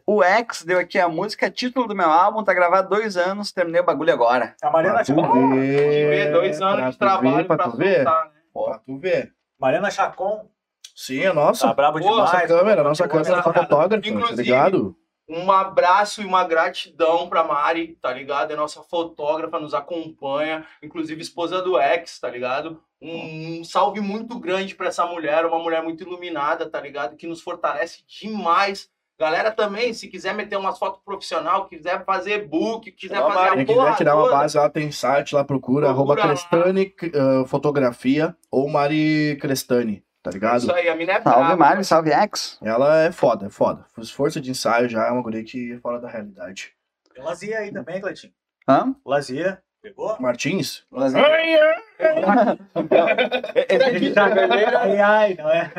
O 0.08 0.24
X 0.24 0.64
deu 0.64 0.80
aqui 0.80 0.98
a 1.00 1.10
música, 1.10 1.50
título 1.52 1.88
do 1.88 1.96
meu 1.96 2.10
álbum, 2.10 2.44
tá 2.44 2.54
gravado 2.54 2.88
há 2.88 2.98
dois 2.98 3.18
anos, 3.18 3.52
terminei 3.52 3.82
o 3.82 3.86
bagulho 3.86 4.12
agora. 4.14 4.56
A 4.62 4.72
Mariana, 4.72 5.04
Pra 5.04 5.06
tu 5.06 5.50
ver, 5.52 6.32
dois 6.32 6.58
pra 6.58 6.68
anos 6.68 6.92
de 6.94 6.98
trabalho 7.00 7.36
ver, 7.38 7.44
pra 7.46 7.58
pra 7.58 7.70
tu 7.70 7.78
ver. 7.78 7.96
soltar, 8.04 8.26
né? 8.26 8.32
Tu 8.86 8.98
ver. 8.98 9.34
Mariana 9.60 9.90
Chacon 9.90 10.48
Sim, 10.96 11.20
é 11.20 11.34
nossa. 11.34 11.68
tá 11.68 11.74
brabo 11.74 12.00
Pô, 12.00 12.06
demais. 12.06 12.32
Nossa 12.32 12.48
câmera, 12.48 12.84
nossa 12.84 13.08
câmera, 13.08 13.36
Nossa, 13.36 13.48
nossa 13.50 13.62
fotógrafa, 13.62 14.02
tá 14.02 14.42
ligado? 14.42 14.96
Um 15.28 15.52
abraço 15.52 16.22
e 16.22 16.26
uma 16.26 16.44
gratidão 16.44 17.28
pra 17.28 17.44
Mari, 17.44 17.98
tá 18.00 18.14
ligado? 18.14 18.54
É 18.54 18.56
nossa 18.56 18.84
fotógrafa, 18.84 19.60
nos 19.60 19.74
acompanha, 19.74 20.66
inclusive 20.84 21.20
esposa 21.20 21.62
do 21.64 21.80
ex, 21.80 22.20
tá 22.20 22.30
ligado? 22.30 22.82
Um, 23.02 23.60
um 23.60 23.64
salve 23.64 24.00
muito 24.00 24.40
grande 24.40 24.76
pra 24.76 24.88
essa 24.88 25.06
mulher, 25.06 25.46
uma 25.46 25.60
mulher 25.60 25.82
muito 25.82 26.04
iluminada, 26.04 26.70
tá 26.70 26.80
ligado? 26.80 27.18
Que 27.18 27.28
nos 27.28 27.42
fortalece 27.42 28.04
demais. 28.08 28.90
Galera 29.18 29.50
também, 29.52 29.94
se 29.94 30.08
quiser 30.10 30.34
meter 30.34 30.58
umas 30.58 30.78
fotos 30.78 31.02
profissional, 31.04 31.68
quiser 31.68 32.04
fazer 32.04 32.48
book, 32.48 32.92
quiser 32.92 33.16
Chama 33.16 33.30
a 33.30 33.34
fazer 33.34 33.50
a 33.50 33.56
Quem 33.56 33.66
quiser 33.66 33.96
tirar 33.96 34.16
uma 34.18 34.30
base, 34.30 34.58
ela 34.58 34.70
tem 34.70 34.92
site 34.92 35.34
lá, 35.34 35.44
procura, 35.44 35.88
Procura 35.88 35.90
arroba 35.90 36.16
lá. 36.16 36.28
Crestani 36.28 36.94
uh, 37.14 37.46
Fotografia 37.46 38.36
ou 38.52 38.68
Mari 38.70 39.38
Crestani. 39.40 40.04
tá 40.22 40.32
ligado? 40.32 40.58
Isso 40.58 40.74
aí, 40.74 40.90
a 40.90 40.96
mina 40.96 41.14
é 41.14 41.22
Salve, 41.22 41.40
braba. 41.40 41.56
Mário, 41.56 41.86
salve, 41.86 42.12
X. 42.12 42.58
Ela 42.62 43.04
é 43.04 43.12
foda, 43.12 43.46
é 43.46 43.50
foda. 43.50 43.86
Força 44.14 44.42
de 44.42 44.52
ensaio 44.52 44.90
já 44.90 45.08
é 45.08 45.12
uma 45.12 45.22
guria 45.22 45.44
que 45.44 45.74
é 45.74 45.78
fora 45.80 46.00
da 46.00 46.10
realidade. 46.10 46.74
Tem 47.14 47.24
Lazia 47.24 47.60
aí 47.60 47.72
também, 47.72 48.02
Cleitinho. 48.02 48.34
Hã? 48.68 48.94
Lazia. 49.06 49.62
Pegou? 49.86 50.18
Martins? 50.20 50.84
ai, 50.92 51.60
ai, 55.00 55.36
não 55.38 55.48
é? 55.48 55.72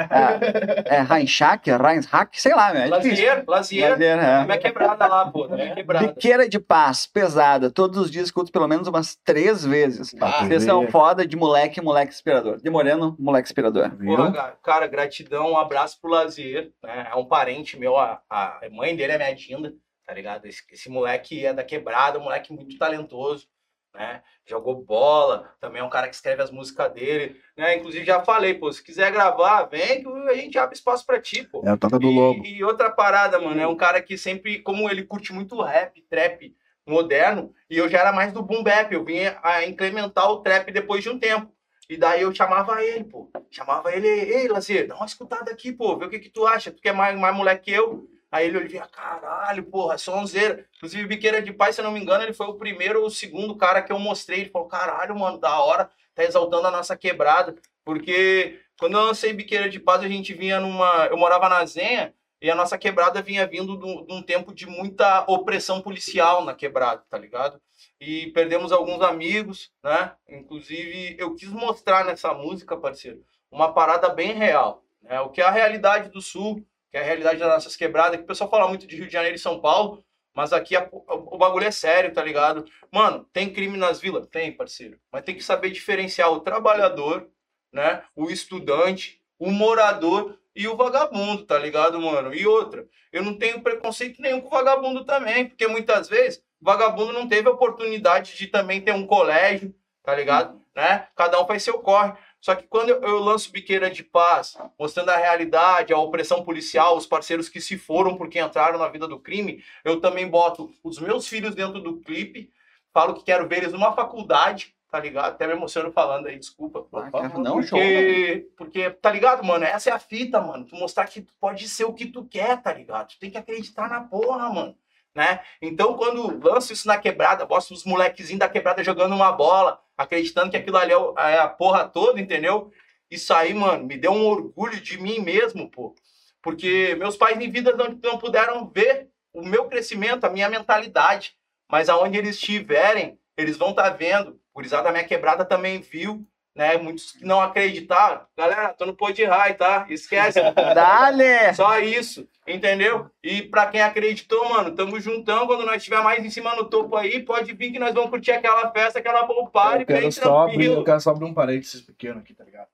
É, 0.87 0.95
é 0.95 1.03
Reinschak, 1.03 1.69
Reinschak, 1.73 2.41
sei 2.41 2.55
lá, 2.55 2.73
velho. 2.73 2.95
É 2.95 3.01
difícil. 3.01 3.27
Lazier, 3.27 3.45
Lazier. 3.49 3.91
Lazier, 3.91 4.19
é. 4.19 4.45
Minha 4.45 4.59
quebrada 4.59 5.09
lá, 5.09 5.29
pô. 5.29 5.49
Minha 5.49 5.75
quebrada. 5.75 6.07
Biqueira 6.07 6.49
de 6.49 6.61
paz, 6.61 7.05
pesada. 7.05 7.69
Todos 7.69 7.99
os 7.99 8.09
dias 8.09 8.27
escuto 8.27 8.53
pelo 8.53 8.69
menos 8.69 8.87
umas 8.87 9.17
três 9.17 9.67
vezes. 9.67 10.15
Ah, 10.21 10.45
Vocês 10.45 10.63
são 10.63 10.87
foda 10.87 11.27
de 11.27 11.37
moleque, 11.37 11.81
moleque 11.81 12.13
inspirador. 12.13 12.63
De 12.63 12.71
moreno, 12.71 13.17
moleque 13.19 13.49
inspirador. 13.49 13.91
Porra, 13.91 14.33
cara, 14.33 14.57
cara, 14.63 14.87
gratidão, 14.87 15.51
um 15.51 15.59
abraço 15.59 16.01
pro 16.01 16.13
Lazier, 16.13 16.71
né? 16.81 17.09
É 17.11 17.17
um 17.17 17.25
parente 17.25 17.77
meu, 17.77 17.97
a, 17.97 18.21
a 18.31 18.61
mãe 18.71 18.95
dele 18.95 19.15
é 19.15 19.19
minha 19.19 19.35
Dinda, 19.35 19.75
tá 20.07 20.15
ligado? 20.15 20.47
Esse, 20.47 20.63
esse 20.71 20.89
moleque 20.89 21.45
é 21.45 21.53
da 21.53 21.65
quebrada, 21.65 22.21
um 22.21 22.23
moleque 22.23 22.53
muito 22.53 22.79
talentoso, 22.79 23.49
né? 23.97 24.23
Jogou 24.45 24.83
bola, 24.85 25.53
também 25.61 25.81
é 25.81 25.85
um 25.85 25.89
cara 25.91 26.09
que 26.09 26.15
escreve 26.15 26.43
as 26.43 26.51
músicas 26.51 26.93
dele, 26.93 27.41
né? 27.57 27.77
Inclusive 27.77 28.05
já 28.05 28.23
falei, 28.23 28.55
pô, 28.55 28.71
se 28.73 28.83
quiser 28.83 29.11
gravar, 29.11 29.65
vem 29.65 30.03
que 30.03 30.09
a 30.09 30.35
gente 30.35 30.59
abre 30.59 30.77
espaço 30.77 31.05
pra 31.05 31.21
ti, 31.21 31.43
pô. 31.43 31.63
É 31.67 31.77
Toca 31.77 31.99
do 31.99 32.09
E- 32.09 32.15
Lobo. 32.15 32.47
E, 32.47 32.63
outra 32.63 32.91
parada, 32.91 33.41
mano, 33.41 33.61
é 33.61 33.67
um 33.67 33.77
cara 33.77 34.01
que 34.01 34.17
sempre, 34.17 34.61
como 34.61 34.89
ele 34.89 35.03
curte 35.03 35.33
muito 35.33 35.61
rap, 35.61 36.01
trap 36.09 36.55
moderno, 36.87 37.53
e 37.69 37.77
eu 37.77 37.89
já 37.89 37.99
era 37.99 38.13
mais 38.13 38.33
do 38.33 38.43
boom 38.43 38.63
bap, 38.63 38.93
eu 38.93 39.05
vinha 39.05 39.39
a 39.43 39.65
incrementar 39.67 40.31
o 40.31 40.41
trap 40.43 40.71
depois 40.71 41.03
de 41.03 41.11
um 41.11 41.19
tempo. 41.19 41.51
E 41.89 41.97
daí 41.97 42.23
eu 42.23 42.35
chamava 42.35 42.83
ele, 42.83 43.05
pô. 43.05 43.31
Chamava 43.51 43.93
ele, 43.95 44.09
ei, 44.09 44.49
Lazer, 44.49 44.87
dá 44.89 44.97
uma 44.97 45.07
escutada 45.07 45.51
aqui, 45.51 45.73
pô, 45.73 45.97
vê 45.97 46.05
o 46.07 46.11
que 46.11 46.19
que 46.19 46.29
tu 46.31 46.47
acha, 46.47 46.71
tu 46.71 46.81
que 46.81 46.89
é 46.89 46.93
mais, 46.93 47.19
mais 47.19 47.35
moleque 47.35 47.65
que 47.67 47.73
eu. 47.73 48.09
Aí 48.37 48.49
ele 48.49 48.59
olhava, 48.59 48.89
caralho, 48.89 49.65
porra, 49.65 49.97
sonzeira. 49.97 50.67
Inclusive, 50.77 51.07
Biqueira 51.07 51.41
de 51.41 51.55
Paz, 51.55 51.75
se 51.75 51.81
não 51.81 51.91
me 51.91 52.01
engano, 52.01 52.23
ele 52.23 52.35
foi 52.35 52.47
o 52.47 52.55
primeiro 52.55 53.01
ou 53.01 53.07
o 53.07 53.11
segundo 53.11 53.57
cara 53.57 53.81
que 53.81 53.91
eu 53.91 53.99
mostrei. 53.99 54.41
Ele 54.41 54.51
falou, 54.51 54.69
caralho, 54.69 55.19
mano, 55.19 55.39
da 55.39 55.59
hora, 55.59 55.91
tá 56.15 56.23
exaltando 56.23 56.67
a 56.67 56.71
nossa 56.71 56.95
quebrada. 56.97 57.57
Porque 57.83 58.61
quando 58.79 58.99
eu 58.99 59.05
lancei 59.05 59.33
Biqueira 59.33 59.71
de 59.71 59.81
Paz, 59.81 60.03
a 60.03 60.09
gente 60.09 60.35
vinha 60.35 60.61
numa. 60.61 61.07
Eu 61.07 61.17
morava 61.17 61.49
na 61.49 61.65
Zenha 61.65 62.13
e 62.43 62.51
a 62.51 62.55
nossa 62.55 62.77
quebrada 62.77 63.23
vinha 63.23 63.47
vindo 63.47 63.79
de 63.79 64.13
um 64.13 64.23
tempo 64.23 64.53
de 64.53 64.67
muita 64.67 65.25
opressão 65.27 65.81
policial 65.81 66.45
na 66.45 66.53
quebrada, 66.53 67.03
tá 67.09 67.17
ligado? 67.17 67.59
E 67.99 68.27
perdemos 68.33 68.71
alguns 68.71 69.01
amigos, 69.01 69.73
né? 69.83 70.13
Inclusive, 70.29 71.17
eu 71.19 71.35
quis 71.35 71.49
mostrar 71.49 72.05
nessa 72.05 72.35
música, 72.35 72.77
parceiro, 72.77 73.25
uma 73.51 73.73
parada 73.73 74.11
bem 74.11 74.35
real. 74.35 74.85
Né? 75.01 75.19
O 75.23 75.31
que 75.31 75.41
é 75.41 75.45
a 75.45 75.51
realidade 75.51 76.11
do 76.11 76.21
Sul, 76.21 76.63
que 76.97 77.01
é 77.01 77.03
a 77.03 77.05
realidade 77.05 77.39
das 77.39 77.49
nossas 77.51 77.77
quebradas, 77.77 78.17
que 78.17 78.25
o 78.25 78.27
pessoal 78.27 78.49
fala 78.49 78.69
muito 78.69 78.87
de 78.87 78.97
Rio 78.97 79.07
de 79.07 79.13
Janeiro 79.13 79.37
e 79.37 79.39
São 79.39 79.61
Paulo, 79.61 80.03
mas 80.35 80.51
aqui 80.51 80.75
a- 80.75 80.89
o 80.91 81.37
bagulho 81.37 81.67
é 81.67 81.71
sério, 81.71 82.11
tá 82.11 82.25
ligado? 82.25 82.65
Mano, 82.91 83.29
tem 83.35 83.53
crime 83.53 83.77
nas 83.77 84.01
vilas? 84.01 84.27
Tem, 84.29 84.51
parceiro. 84.51 84.99
Mas 85.13 85.23
tem 85.23 85.35
que 85.35 85.45
saber 85.45 85.69
diferenciar 85.71 86.33
o 86.33 86.41
trabalhador, 86.41 87.29
né? 87.71 88.03
O 88.15 88.31
estudante, 88.31 89.21
o 89.39 89.51
morador 89.51 90.39
e 90.55 90.67
o 90.69 90.75
vagabundo, 90.75 91.45
tá 91.45 91.59
ligado, 91.59 92.01
mano? 92.01 92.35
E 92.35 92.47
outra, 92.47 92.87
eu 93.13 93.23
não 93.23 93.37
tenho 93.37 93.61
preconceito 93.61 94.23
nenhum 94.23 94.41
com 94.41 94.47
o 94.47 94.51
vagabundo 94.51 95.05
também, 95.05 95.47
porque 95.47 95.67
muitas 95.67 96.09
vezes 96.09 96.43
o 96.63 96.65
vagabundo 96.65 97.13
não 97.13 97.29
teve 97.29 97.47
a 97.47 97.53
oportunidade 97.53 98.39
de 98.39 98.47
também 98.47 98.81
ter 98.81 98.95
um 98.95 99.07
colégio, 99.07 99.75
tá 100.03 100.15
ligado? 100.15 100.59
Né? 100.75 101.09
Cada 101.15 101.39
um 101.43 101.47
faz 101.47 101.63
seu 101.63 101.79
corre. 101.79 102.15
Só 102.47 102.55
que 102.55 102.65
quando 102.69 102.91
eu, 102.91 103.19
lanço 103.19 103.51
Biqueira 103.51 103.91
de 103.91 104.05
Paz, 104.05 104.57
mostrando 104.79 105.09
a 105.09 105.17
realidade, 105.17 105.93
a 105.93 105.99
opressão 105.99 106.45
policial, 106.45 106.97
os 106.97 107.05
parceiros 107.05 107.49
que 107.49 107.61
se 107.61 107.77
foram 107.77 108.17
porque 108.17 108.39
entraram 108.39 108.79
na 108.79 108.87
vida 108.87 109.09
do 109.09 109.19
crime, 109.19 109.65
eu 109.85 110.01
também 110.01 110.29
boto 110.29 110.73
os 110.85 111.01
meus 111.01 111.27
filhos 111.27 111.57
dentro 111.57 111.81
do 111.81 111.97
clipe, 111.97 112.53
falo 112.95 113.15
que 113.15 113.25
quero 113.25 113.49
ver 113.49 113.57
eles 113.57 113.73
numa 113.73 113.97
faculdade, 113.97 114.73
tá 114.89 115.01
ligado? 115.01 115.33
Até 115.33 115.49
me 115.49 115.55
emociono 115.55 115.91
falando 115.91 116.29
aí, 116.29 116.39
desculpa. 116.39 116.87
Ah, 116.93 117.11
cara, 117.11 117.37
não, 117.37 117.61
show, 117.61 117.81
velho. 117.81 118.43
Porque, 118.47 118.49
porque, 118.57 118.91
tá 118.91 119.11
ligado, 119.11 119.45
mano? 119.45 119.65
Essa 119.65 119.91
é 119.91 119.93
a 119.93 119.99
fita, 119.99 120.41
mano. 120.41 120.65
Tu 120.65 120.77
mostrar 120.77 121.05
que 121.09 121.23
tu 121.23 121.35
pode 121.41 121.69
ser 121.69 121.85
o 121.85 121.93
que 121.93 122.07
tu 122.07 122.25
quer, 122.25 122.63
tá 122.63 122.73
ligado? 122.73 123.09
Tu 123.09 123.19
tem 123.19 123.29
que 123.29 123.39
acreditar 123.39 123.91
na 123.91 124.03
porra, 124.03 124.49
mano. 124.51 124.79
Né? 125.17 125.41
Então, 125.63 125.95
quando 125.95 126.47
lanço 126.47 126.75
isso 126.75 126.87
na 126.87 126.99
quebrada, 126.99 127.47
mostro 127.47 127.75
os 127.75 127.85
molequezinhos 127.85 128.39
da 128.39 128.51
quebrada 128.51 128.85
jogando 128.85 129.15
uma 129.15 129.33
bola, 129.33 129.81
acreditando 129.97 130.51
que 130.51 130.59
aquilo 130.59 130.77
ali 130.77 130.93
é, 130.93 131.33
é 131.33 131.39
a 131.39 131.49
porra 131.49 131.89
toda, 131.89 132.21
entendeu? 132.21 132.71
Isso 133.11 133.33
aí, 133.33 133.55
mano, 133.55 133.87
me 133.87 133.97
deu 133.97 134.13
um 134.13 134.27
orgulho 134.27 134.79
de 134.79 135.01
mim 135.01 135.21
mesmo, 135.21 135.71
pô. 135.71 135.95
Porque 136.43 136.95
meus 136.97 137.17
pais 137.17 137.41
em 137.41 137.51
vida 137.51 137.75
não, 137.75 137.99
não 138.03 138.19
puderam 138.19 138.69
ver 138.69 139.09
o 139.33 139.43
meu 139.43 139.65
crescimento, 139.65 140.25
a 140.25 140.31
minha 140.31 140.51
mentalidade. 140.51 141.35
Mas 141.67 141.89
aonde 141.89 142.19
eles 142.19 142.37
estiverem, 142.37 143.19
eles 143.39 143.57
vão 143.57 143.71
estar 143.71 143.89
vendo. 143.89 144.39
O 144.53 144.61
da 144.63 144.93
minha 144.93 145.05
quebrada 145.05 145.47
também 145.47 145.81
viu, 145.81 146.29
né? 146.57 146.79
Muitos 146.79 147.13
que 147.13 147.25
não 147.25 147.39
acreditaram. 147.39 148.23
Galera, 148.35 148.73
tô 148.73 148.87
no 148.87 148.97
Pod 148.97 149.23
High, 149.23 149.55
tá? 149.55 149.87
Esquece. 149.91 150.41
Dale! 150.75 151.53
Só 151.55 151.79
isso, 151.79 152.27
entendeu? 152.49 153.11
E 153.23 153.43
pra 153.43 153.67
quem 153.67 153.83
acreditou, 153.83 154.49
mano, 154.49 154.75
tamo 154.75 154.99
juntão. 154.99 155.47
Quando 155.47 155.67
nós 155.67 155.77
estiver 155.77 156.03
mais 156.03 156.25
em 156.25 156.31
cima 156.31 156.57
no 156.57 156.65
topo 156.65 156.97
aí, 156.97 157.23
pode 157.23 157.53
vir 157.53 157.71
que 157.71 157.79
nós 157.79 157.93
vamos 157.93 158.09
curtir 158.09 158.33
aquela 158.33 158.73
festa, 158.73 158.99
aquela 158.99 159.27
poupar 159.27 159.83
e 159.83 159.85
bem 159.85 160.11
só 160.11 160.49
abrir, 160.49 160.65
eu 160.67 160.83
quero 160.83 161.01
só 161.01 161.11
abrir 161.11 161.27
um 161.27 161.35
parênteses 161.35 161.83
pequeno 161.83 162.21
aqui, 162.21 162.33
tá 162.33 162.43
ligado? 162.43 162.69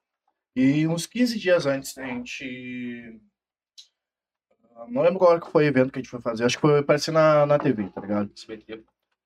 E 0.54 0.86
uns 0.86 1.06
15 1.06 1.38
dias 1.38 1.66
antes 1.66 1.92
da 1.94 2.06
gente. 2.06 3.20
Não 4.88 5.02
lembro 5.02 5.18
qual 5.18 5.40
que 5.40 5.50
foi 5.50 5.64
o 5.64 5.68
evento 5.68 5.92
que 5.92 5.98
a 5.98 6.02
gente 6.02 6.10
foi 6.10 6.20
fazer. 6.20 6.44
Acho 6.44 6.56
que 6.56 6.60
foi 6.60 6.78
aparecer 6.78 7.10
na, 7.10 7.46
na 7.46 7.58
TV, 7.58 7.88
tá 7.88 8.00
ligado? 8.00 8.30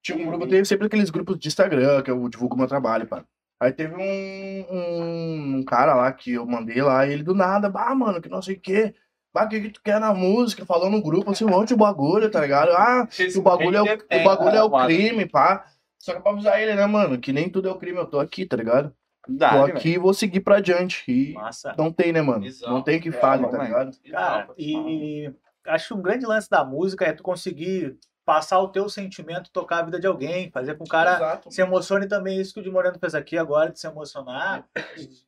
Tinha 0.02 0.18
um 0.18 0.26
grupo, 0.26 0.46
tem 0.46 0.64
sempre 0.64 0.86
aqueles 0.86 1.10
grupos 1.10 1.38
de 1.38 1.48
Instagram 1.48 2.02
que 2.02 2.10
eu 2.10 2.28
divulgo 2.28 2.56
meu 2.56 2.66
trabalho, 2.68 3.06
pá. 3.06 3.24
Aí 3.58 3.72
teve 3.72 3.94
um, 3.94 4.66
um, 4.70 5.56
um 5.58 5.64
cara 5.64 5.94
lá 5.94 6.12
que 6.12 6.32
eu 6.32 6.44
mandei 6.46 6.82
lá, 6.82 7.06
e 7.06 7.12
ele 7.12 7.22
do 7.22 7.34
nada, 7.34 7.70
bah, 7.70 7.94
mano, 7.94 8.20
que 8.20 8.28
não 8.28 8.42
sei 8.42 8.56
o 8.56 8.60
quê. 8.60 8.94
Bah, 9.32 9.44
o 9.44 9.48
que, 9.48 9.60
que 9.60 9.70
tu 9.70 9.82
quer 9.82 9.98
na 9.98 10.12
música? 10.12 10.66
Falou 10.66 10.90
no 10.90 11.02
grupo, 11.02 11.30
assim, 11.30 11.44
um 11.44 11.50
monte 11.50 11.68
de 11.68 11.76
bagulho, 11.76 12.30
tá 12.30 12.40
ligado? 12.40 12.70
Ah, 12.72 13.08
o 13.36 13.42
bagulho 13.42 13.76
é 13.76 13.82
o, 13.82 14.20
o 14.20 14.24
bagulho 14.24 14.56
é 14.56 14.62
o 14.62 14.86
crime, 14.86 15.26
pá. 15.26 15.64
Só 15.98 16.14
que 16.14 16.20
pra 16.20 16.32
avisar 16.32 16.60
ele, 16.60 16.74
né, 16.74 16.86
mano, 16.86 17.18
que 17.18 17.32
nem 17.32 17.48
tudo 17.48 17.68
é 17.68 17.72
o 17.72 17.78
crime, 17.78 17.98
eu 17.98 18.06
tô 18.06 18.20
aqui, 18.20 18.46
tá 18.46 18.56
ligado? 18.56 18.94
Tô 19.26 19.32
Dale, 19.32 19.72
aqui 19.72 19.90
e 19.90 19.98
vou 19.98 20.14
seguir 20.14 20.40
pra 20.40 20.58
adiante. 20.58 21.02
E 21.08 21.32
Massa. 21.32 21.74
não 21.76 21.90
tem, 21.90 22.12
né, 22.12 22.22
mano? 22.22 22.42
Visão. 22.42 22.74
Não 22.74 22.82
tem 22.82 23.00
que 23.00 23.08
É, 23.08 23.12
fale, 23.12 23.48
tá 23.48 23.58
ligado? 23.58 23.90
Cara, 24.10 24.48
e 24.56 25.32
acho 25.66 25.88
que 25.88 25.94
um 25.94 26.02
grande 26.02 26.24
lance 26.24 26.48
da 26.48 26.64
música 26.64 27.04
é 27.04 27.12
tu 27.12 27.22
conseguir 27.24 27.98
passar 28.26 28.58
o 28.58 28.68
teu 28.68 28.88
sentimento, 28.88 29.50
tocar 29.50 29.78
a 29.78 29.82
vida 29.84 29.98
de 30.00 30.06
alguém, 30.06 30.50
fazer 30.50 30.74
com 30.74 30.84
que 30.84 30.90
o 30.90 30.92
cara 30.92 31.14
Exato. 31.16 31.50
se 31.50 31.62
emocione 31.62 32.06
também. 32.08 32.40
Isso 32.40 32.52
que 32.52 32.60
o 32.60 32.62
de 32.62 32.68
Moreno 32.70 32.98
fez 32.98 33.14
aqui 33.14 33.38
agora, 33.38 33.70
de 33.70 33.78
se 33.80 33.86
emocionar, 33.86 34.68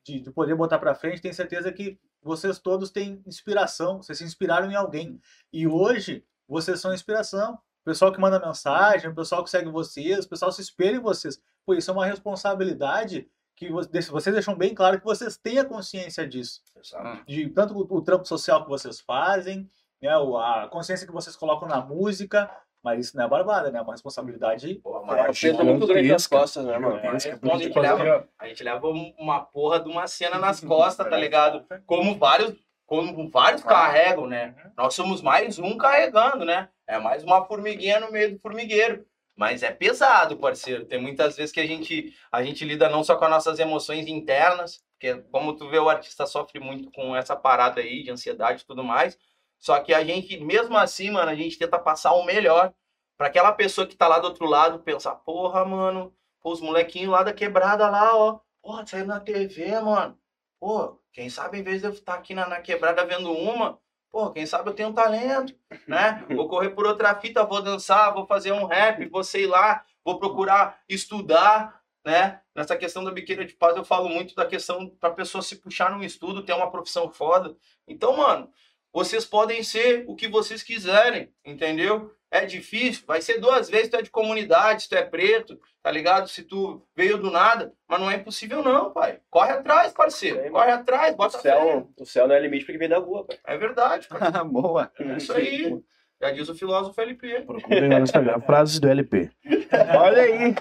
de, 0.04 0.20
de 0.20 0.30
poder 0.32 0.54
botar 0.56 0.78
pra 0.80 0.94
frente. 0.96 1.22
Tenho 1.22 1.32
certeza 1.32 1.70
que 1.72 1.96
vocês 2.20 2.58
todos 2.58 2.90
têm 2.90 3.22
inspiração, 3.24 4.02
vocês 4.02 4.18
se 4.18 4.24
inspiraram 4.24 4.68
em 4.70 4.74
alguém. 4.74 5.20
E 5.52 5.66
hoje, 5.68 6.24
vocês 6.48 6.80
são 6.80 6.92
inspiração. 6.92 7.54
O 7.54 7.84
pessoal 7.84 8.12
que 8.12 8.20
manda 8.20 8.44
mensagem, 8.44 9.08
o 9.08 9.14
pessoal 9.14 9.42
que 9.44 9.48
segue 9.50 9.70
vocês, 9.70 10.24
o 10.24 10.28
pessoal 10.28 10.50
se 10.50 10.60
espelha 10.60 10.96
em 10.96 11.00
vocês. 11.00 11.40
Pô, 11.64 11.74
isso 11.74 11.90
é 11.90 11.94
uma 11.94 12.04
responsabilidade 12.04 13.28
que 13.54 13.68
vo- 13.70 13.82
vocês 14.10 14.34
deixam 14.34 14.54
bem 14.56 14.74
claro 14.74 14.98
que 14.98 15.04
vocês 15.04 15.36
têm 15.36 15.58
a 15.58 15.64
consciência 15.64 16.26
disso 16.26 16.62
Exato. 16.76 17.24
de 17.26 17.48
tanto 17.50 17.74
o, 17.78 17.96
o 17.96 18.02
trampo 18.02 18.26
social 18.26 18.62
que 18.64 18.68
vocês 18.68 19.00
fazem, 19.00 19.68
né, 20.02 20.08
a 20.10 20.68
consciência 20.70 21.06
que 21.06 21.12
vocês 21.12 21.34
colocam 21.34 21.66
na 21.68 21.80
música, 21.80 22.50
mas 22.82 23.06
isso 23.06 23.16
não 23.16 23.24
é 23.24 23.28
barbada, 23.28 23.70
né? 23.70 23.78
É 23.78 23.82
uma 23.82 23.92
responsabilidade. 23.92 24.74
Pô, 24.76 24.98
É, 25.02 25.06
mano, 25.06 25.22
peso 25.24 25.64
muito 25.64 25.86
grande 25.86 26.09
nas 26.09 26.26
costas, 26.26 26.64
né, 26.64 26.78
mano? 26.78 26.96
É, 26.98 27.16
que 27.18 27.28
então 27.28 27.55
a 27.55 27.59
gente 27.59 27.78
leva- 27.78 28.28
a 28.38 28.48
gente 28.48 28.62
leva 28.64 28.88
uma 29.18 29.40
porra 29.40 29.80
de 29.80 29.88
uma 29.88 30.06
cena 30.06 30.38
nas 30.38 30.60
costas, 30.60 31.09
tá 31.09 31.16
ligado? 31.16 31.64
Como 31.86 32.16
vários, 32.18 32.55
como 32.86 33.28
vários 33.30 33.62
carregam, 33.62 34.26
né? 34.26 34.55
Nós 34.76 34.94
somos 34.94 35.20
mais 35.20 35.59
um 35.59 35.76
carregando, 35.76 36.44
né? 36.44 36.68
É 36.86 36.98
mais 36.98 37.22
uma 37.24 37.44
formiguinha 37.44 38.00
no 38.00 38.10
meio 38.10 38.32
do 38.34 38.38
formigueiro. 38.40 39.05
Mas 39.36 39.62
é 39.62 39.70
pesado, 39.70 40.36
parceiro. 40.36 40.84
Tem 40.84 41.00
muitas 41.00 41.36
vezes 41.36 41.52
que 41.52 41.60
a 41.60 41.66
gente, 41.66 42.12
a 42.32 42.42
gente 42.42 42.64
lida 42.64 42.88
não 42.88 43.05
só 43.05 43.14
com 43.14 43.24
as 43.24 43.30
nossas 43.30 43.59
emoções 43.60 44.09
internas, 44.09 44.80
porque 44.98 45.14
como 45.30 45.55
tu 45.55 45.68
vê, 45.68 45.78
o 45.78 45.88
artista 45.88 46.26
sofre 46.26 46.59
muito 46.59 46.90
com 46.90 47.14
essa 47.14 47.36
parada 47.36 47.80
aí 47.80 48.02
de 48.02 48.10
ansiedade 48.10 48.62
e 48.62 48.66
tudo 48.66 48.82
mais. 48.82 49.16
Só 49.59 49.80
que 49.80 49.93
a 49.93 50.05
gente, 50.05 50.39
mesmo 50.39 50.76
assim, 50.76 51.10
mano, 51.10 51.30
a 51.30 51.35
gente 51.35 51.59
tenta 51.59 51.78
passar 51.78 52.12
o 52.12 52.24
melhor 52.24 52.72
pra 53.16 53.26
aquela 53.26 53.52
pessoa 53.52 53.86
que 53.86 53.97
tá 53.97 54.06
lá 54.06 54.18
do 54.18 54.28
outro 54.28 54.47
lado 54.47 54.78
pensar, 54.78 55.14
porra, 55.16 55.64
mano, 55.64 56.14
pô, 56.40 56.52
os 56.52 56.60
molequinhos 56.60 57.10
lá 57.10 57.22
da 57.22 57.32
quebrada 57.32 57.90
lá, 57.90 58.16
ó. 58.16 58.40
Porra, 58.62 58.86
saiu 58.86 59.06
na 59.06 59.20
TV, 59.20 59.80
mano. 59.80 60.16
Pô, 60.60 61.01
quem 61.12 61.28
sabe 61.28 61.59
em 61.59 61.62
vez 61.62 61.80
de 61.80 61.89
eu 61.89 61.93
estar 61.93 62.14
aqui 62.14 62.35
na, 62.35 62.47
na 62.47 62.60
quebrada 62.60 63.05
vendo 63.05 63.32
uma, 63.32 63.78
pô, 64.10 64.30
quem 64.30 64.47
sabe 64.47 64.70
eu 64.70 64.74
tenho 64.74 64.93
talento, 64.93 65.55
né? 65.86 66.24
Vou 66.30 66.48
correr 66.48 66.70
por 66.70 66.86
outra 66.86 67.14
fita, 67.14 67.44
vou 67.44 67.62
dançar, 67.62 68.12
vou 68.14 68.26
fazer 68.26 68.52
um 68.52 68.66
rap, 68.66 69.05
vou 69.06 69.24
sei 69.24 69.47
lá, 69.47 69.85
vou 70.05 70.18
procurar 70.18 70.80
estudar, 70.89 71.80
né? 72.05 72.40
Nessa 72.55 72.76
questão 72.76 73.05
da 73.05 73.10
biqueira 73.10 73.44
de 73.44 73.55
paz, 73.55 73.76
eu 73.76 73.85
falo 73.85 74.09
muito 74.09 74.35
da 74.35 74.47
questão 74.47 74.89
pra 74.98 75.10
pessoa 75.10 75.43
se 75.43 75.56
puxar 75.56 75.90
num 75.90 76.02
estudo, 76.02 76.43
ter 76.43 76.52
uma 76.52 76.70
profissão 76.70 77.10
foda. 77.10 77.56
Então, 77.86 78.16
mano, 78.16 78.51
vocês 78.93 79.24
podem 79.24 79.62
ser 79.62 80.05
o 80.06 80.15
que 80.16 80.28
vocês 80.28 80.62
quiserem, 80.62 81.31
entendeu? 81.44 82.12
É 82.31 82.44
difícil, 82.44 83.05
vai 83.06 83.23
ser 83.23 83.39
duas 83.40 83.70
vezes, 83.70 83.89
tu 83.89 83.97
é 83.97 84.02
de 84.02 84.10
comunidade, 84.10 84.82
se 84.82 84.89
tu 84.90 84.94
é 84.94 85.02
preto, 85.02 85.59
tá 85.82 85.90
ligado? 85.90 86.28
Se 86.28 86.43
tu 86.43 86.82
veio 86.94 87.16
do 87.16 87.31
nada, 87.31 87.73
mas 87.89 87.98
não 88.01 88.10
é 88.10 88.16
impossível 88.16 88.62
não, 88.62 88.90
pai. 88.93 89.19
Corre 89.31 89.52
atrás, 89.52 89.93
parceiro, 89.93 90.43
Sim, 90.43 90.51
corre 90.51 90.70
atrás, 90.70 91.15
O 91.15 91.16
bota 91.16 91.39
fé. 91.39 91.48
céu, 91.51 91.89
o 91.98 92.05
céu 92.05 92.28
não 92.28 92.35
é 92.35 92.40
limite 92.40 92.66
pra 92.66 92.73
quem 92.74 92.78
vem 92.81 92.89
da 92.90 92.98
rua, 92.98 93.24
pai. 93.24 93.39
É 93.47 93.56
verdade, 93.56 94.06
cara. 94.12 94.44
Boa. 94.44 94.93
É 95.01 95.16
isso 95.16 95.32
aí. 95.32 95.74
Já 96.20 96.31
diz 96.32 96.48
o 96.51 96.55
filósofo 96.55 97.01
LP. 97.01 97.43
Procurem 97.47 97.89
no 97.89 97.98
Instagram. 98.01 98.40
Frases 98.40 98.78
do 98.78 98.89
LP. 98.90 99.31
Olha 99.98 100.23
aí. 100.23 100.55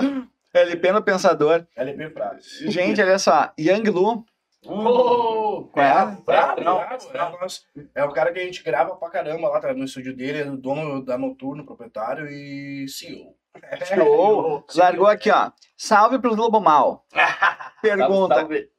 LP 0.54 0.92
no 0.92 1.02
Pensador. 1.02 1.66
LP 1.76 2.10
Frases. 2.10 2.72
Gente, 2.72 3.00
olha 3.02 3.18
só. 3.18 3.52
Yang 3.58 3.90
Lu. 3.90 4.24
Oh, 4.66 5.68
Qual 5.72 5.84
é? 5.84 5.88
bravo, 5.90 6.22
bravo, 6.24 7.08
bravo. 7.10 7.38
É, 7.94 8.04
o 8.04 8.12
cara 8.12 8.32
que 8.32 8.38
a 8.38 8.44
gente 8.44 8.62
grava 8.62 8.94
pra 8.96 9.10
caramba 9.10 9.48
lá 9.48 9.60
tá, 9.60 9.72
no 9.72 9.84
estúdio 9.84 10.14
dele, 10.14 10.42
é 10.42 10.50
o 10.50 10.56
dono 10.56 11.02
da 11.02 11.16
Noturno, 11.16 11.64
proprietário 11.64 12.28
e 12.28 12.86
CEO. 12.88 13.34
Show. 13.86 14.64
Largou 14.76 15.06
aqui, 15.06 15.30
ó. 15.30 15.50
Salve 15.76 16.18
pros 16.18 16.36
Lobo 16.36 16.60
Mal. 16.60 17.06
Pergunta. 17.80 18.34
Salve, 18.34 18.56
salve. 18.56 18.70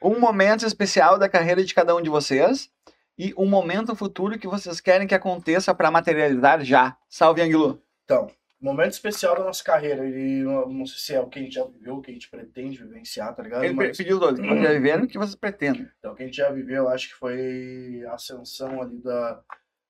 Um 0.00 0.20
momento 0.20 0.64
especial 0.64 1.18
da 1.18 1.28
carreira 1.28 1.64
de 1.64 1.74
cada 1.74 1.94
um 1.94 2.02
de 2.02 2.10
vocês 2.10 2.70
e 3.18 3.34
um 3.36 3.46
momento 3.46 3.94
futuro 3.96 4.38
que 4.38 4.46
vocês 4.46 4.80
querem 4.80 5.06
que 5.06 5.14
aconteça 5.14 5.74
pra 5.74 5.90
materializar 5.90 6.64
já. 6.64 6.96
Salve, 7.08 7.44
Lu. 7.52 7.82
Então, 8.04 8.30
momento 8.60 8.92
especial 8.92 9.34
da 9.36 9.44
nossa 9.44 9.62
carreira. 9.64 10.06
E 10.08 10.42
não, 10.42 10.68
não 10.68 10.86
sei 10.86 10.98
se 10.98 11.14
é 11.14 11.20
o 11.20 11.28
que 11.28 11.38
a 11.38 11.42
gente 11.42 11.54
já 11.54 11.64
viveu, 11.64 11.96
o 11.96 12.02
que 12.02 12.10
a 12.10 12.14
gente 12.14 12.28
pretende 12.30 12.82
vivenciar, 12.82 13.34
tá 13.34 13.42
ligado? 13.42 13.64
Ele 13.64 13.74
Mas, 13.74 13.96
pediu 13.96 14.18
dois. 14.18 14.38
Que 14.38 14.46
vocês 14.46 14.62
já 14.62 14.72
viveram 14.72 15.04
o 15.04 15.08
que 15.08 15.18
vocês 15.18 15.34
pretendem. 15.34 15.88
então, 15.98 16.12
o 16.12 16.14
que 16.16 16.22
a 16.22 16.26
gente 16.26 16.36
já 16.36 16.50
viveu, 16.50 16.88
acho 16.88 17.08
que 17.08 17.14
foi 17.14 18.02
a 18.08 18.14
ascensão 18.14 18.82
ali 18.82 18.98
da 19.02 19.40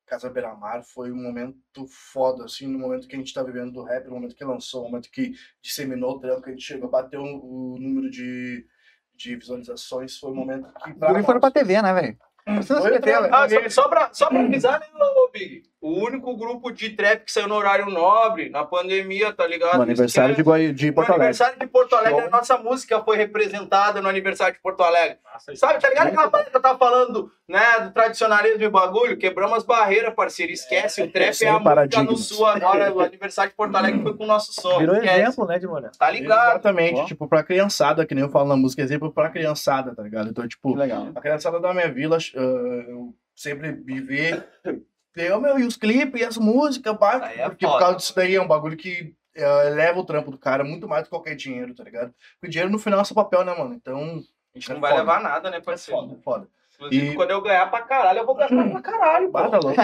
Casa 0.07 0.31
Beira-Mar. 0.31 0.83
Foi 0.85 1.11
um 1.13 1.23
momento 1.23 1.59
foda, 1.89 2.45
assim, 2.45 2.67
no 2.67 2.79
momento 2.79 3.07
que 3.09 3.15
a 3.17 3.19
gente 3.19 3.33
tá 3.35 3.43
vivendo 3.43 3.73
do 3.73 3.83
rap, 3.85 4.07
no 4.07 4.13
momento 4.13 4.35
que 4.35 4.45
lançou, 4.45 4.83
no 4.85 4.89
momento 4.91 5.11
que 5.11 5.33
disseminou 5.63 6.17
o 6.17 6.21
trampo, 6.21 6.43
que 6.43 6.49
a 6.51 6.53
gente 6.53 6.65
chegou 6.65 6.89
a 6.89 6.91
bater 6.93 7.19
o, 7.19 7.23
o 7.25 7.77
número 7.79 8.11
de, 8.11 8.67
de 9.15 9.37
visualizações. 9.37 10.19
Foi 10.19 10.31
um 10.31 10.35
momento 10.37 10.69
que. 10.85 10.95
pra 10.95 11.13
Vocês 11.13 11.27
foram 11.27 11.41
pra 11.41 11.49
nós- 11.49 11.53
TV, 11.53 11.83
né, 11.83 11.93
velho? 11.95 12.19
Não 12.47 12.57
SBT, 12.59 13.01
pra- 13.01 13.21
velho. 13.21 13.35
Ah, 13.35 13.49
só, 13.49 13.83
só, 13.83 13.89
pra, 13.89 14.15
só 14.15 14.29
pra 14.29 14.41
avisar, 14.41 14.81
né, 14.81 14.87
ô 14.93 15.29
Big? 15.31 15.63
O 15.81 16.05
único 16.05 16.37
grupo 16.37 16.71
de 16.71 16.91
trap 16.91 17.25
que 17.25 17.33
saiu 17.33 17.49
no 17.49 17.55
horário 17.55 17.87
nobre, 17.87 18.51
na 18.51 18.65
pandemia, 18.65 19.33
tá 19.33 19.47
ligado? 19.47 19.77
No 19.79 19.83
aniversário 19.83 20.35
de, 20.35 20.43
que 20.43 20.43
Goi- 20.43 20.73
de 20.75 20.89
é- 20.89 20.93
Porto 20.93 21.09
No 21.09 21.15
Alegre. 21.15 21.25
aniversário 21.29 21.59
de 21.59 21.67
Porto 21.67 21.97
Alegre, 21.97 22.19
Show. 22.21 22.29
a 22.29 22.31
nossa 22.31 22.59
música 22.59 23.03
foi 23.03 23.17
representada 23.17 24.03
no 24.03 24.09
aniversário 24.11 24.53
de 24.55 24.61
Porto 24.61 24.83
Alegre. 24.83 25.17
Sabe, 25.55 25.81
tá 25.81 25.89
ligado 25.89 26.09
aquela 26.09 26.29
parada 26.29 26.51
que 26.51 26.57
eu 26.57 26.61
tava 26.61 26.79
falando, 26.79 27.33
né, 27.49 27.81
do 27.81 27.93
tradicionalismo 27.93 28.63
e 28.63 28.69
bagulho? 28.69 29.17
Quebramos 29.17 29.57
as 29.57 29.65
barreiras, 29.65 30.13
parceiro. 30.15 30.53
Esquece, 30.53 31.01
o 31.03 31.11
trap 31.11 31.43
é 31.43 31.49
a 31.49 31.59
música 31.59 32.03
no 32.03 32.17
sul 32.19 32.45
agora. 32.45 32.93
O 32.93 33.01
aniversário 33.01 33.51
de 33.51 33.57
Porto 33.57 33.75
Alegre 33.75 34.03
foi 34.03 34.15
com 34.15 34.25
o 34.25 34.27
nosso 34.27 34.53
som. 34.53 34.79
Virou 34.81 34.97
Esquece. 34.97 35.19
exemplo, 35.23 35.47
né, 35.47 35.59
de 35.59 35.67
mulher. 35.67 35.91
Tá 35.99 36.11
ligado? 36.11 36.51
Exatamente, 36.51 37.01
Ó. 37.01 37.05
tipo, 37.07 37.27
pra 37.27 37.43
criançada, 37.43 38.05
que 38.05 38.15
nem 38.15 38.23
eu 38.23 38.31
falo 38.31 38.49
na 38.51 38.57
música, 38.57 38.83
exemplo 38.83 39.11
pra 39.11 39.31
criançada, 39.31 39.95
tá 39.95 40.03
ligado? 40.03 40.29
Então, 40.29 40.47
tipo, 40.47 40.73
Que 40.75 40.79
legal. 40.79 41.09
a 41.15 41.21
criançada 41.23 41.59
da 41.59 41.73
minha 41.73 41.91
vila, 41.91 42.19
ah, 42.37 42.39
eu 42.39 43.15
sempre 43.35 43.73
me 43.73 43.99
vê, 44.03 44.43
eu, 45.17 45.41
meu, 45.41 45.59
e 45.59 45.65
os 45.65 45.77
clipes, 45.77 46.21
e 46.21 46.25
as 46.25 46.37
músicas, 46.39 46.97
Aí 47.23 47.41
é 47.41 47.49
porque 47.49 47.65
por 47.67 47.73
foda. 47.73 47.85
causa 47.85 47.97
disso 47.99 48.15
daí 48.15 48.35
é 48.35 48.41
um 48.43 48.47
bagulho 48.49 48.77
que 48.77 49.13
ah, 49.37 49.65
eleva 49.67 49.99
o 50.01 50.05
trampo 50.05 50.31
do 50.31 50.39
cara 50.39 50.63
muito 50.65 50.89
mais 50.89 51.03
do 51.03 51.05
que 51.07 51.11
qualquer 51.11 51.35
dinheiro, 51.35 51.75
tá 51.75 51.85
ligado? 51.85 52.13
Porque 52.41 52.51
dinheiro 52.51 52.71
no 52.71 52.79
final 52.79 53.01
é 53.01 53.05
só 53.05 53.15
papel, 53.15 53.45
né, 53.45 53.55
mano? 53.57 53.75
Então, 53.75 54.23
A 54.55 54.59
gente 54.59 54.73
não 54.73 54.81
vai 54.81 54.97
levar 54.97 55.21
nada, 55.21 55.51
né, 55.51 55.59
é 55.59 55.61
parceiro? 55.61 56.01
foda, 56.01 56.17
foda. 56.23 56.49
Inclusive, 56.77 57.09
E- 57.11 57.15
quando 57.15 57.31
eu 57.31 57.43
ganhar 57.43 57.71
pra 57.71 57.83
caralho, 57.83 58.21
eu 58.21 58.27
vou 58.27 58.35
gastar 58.35 58.71
pra 58.71 58.81
caralho. 58.81 59.31
Bata 59.31 59.59
louco. 59.59 59.79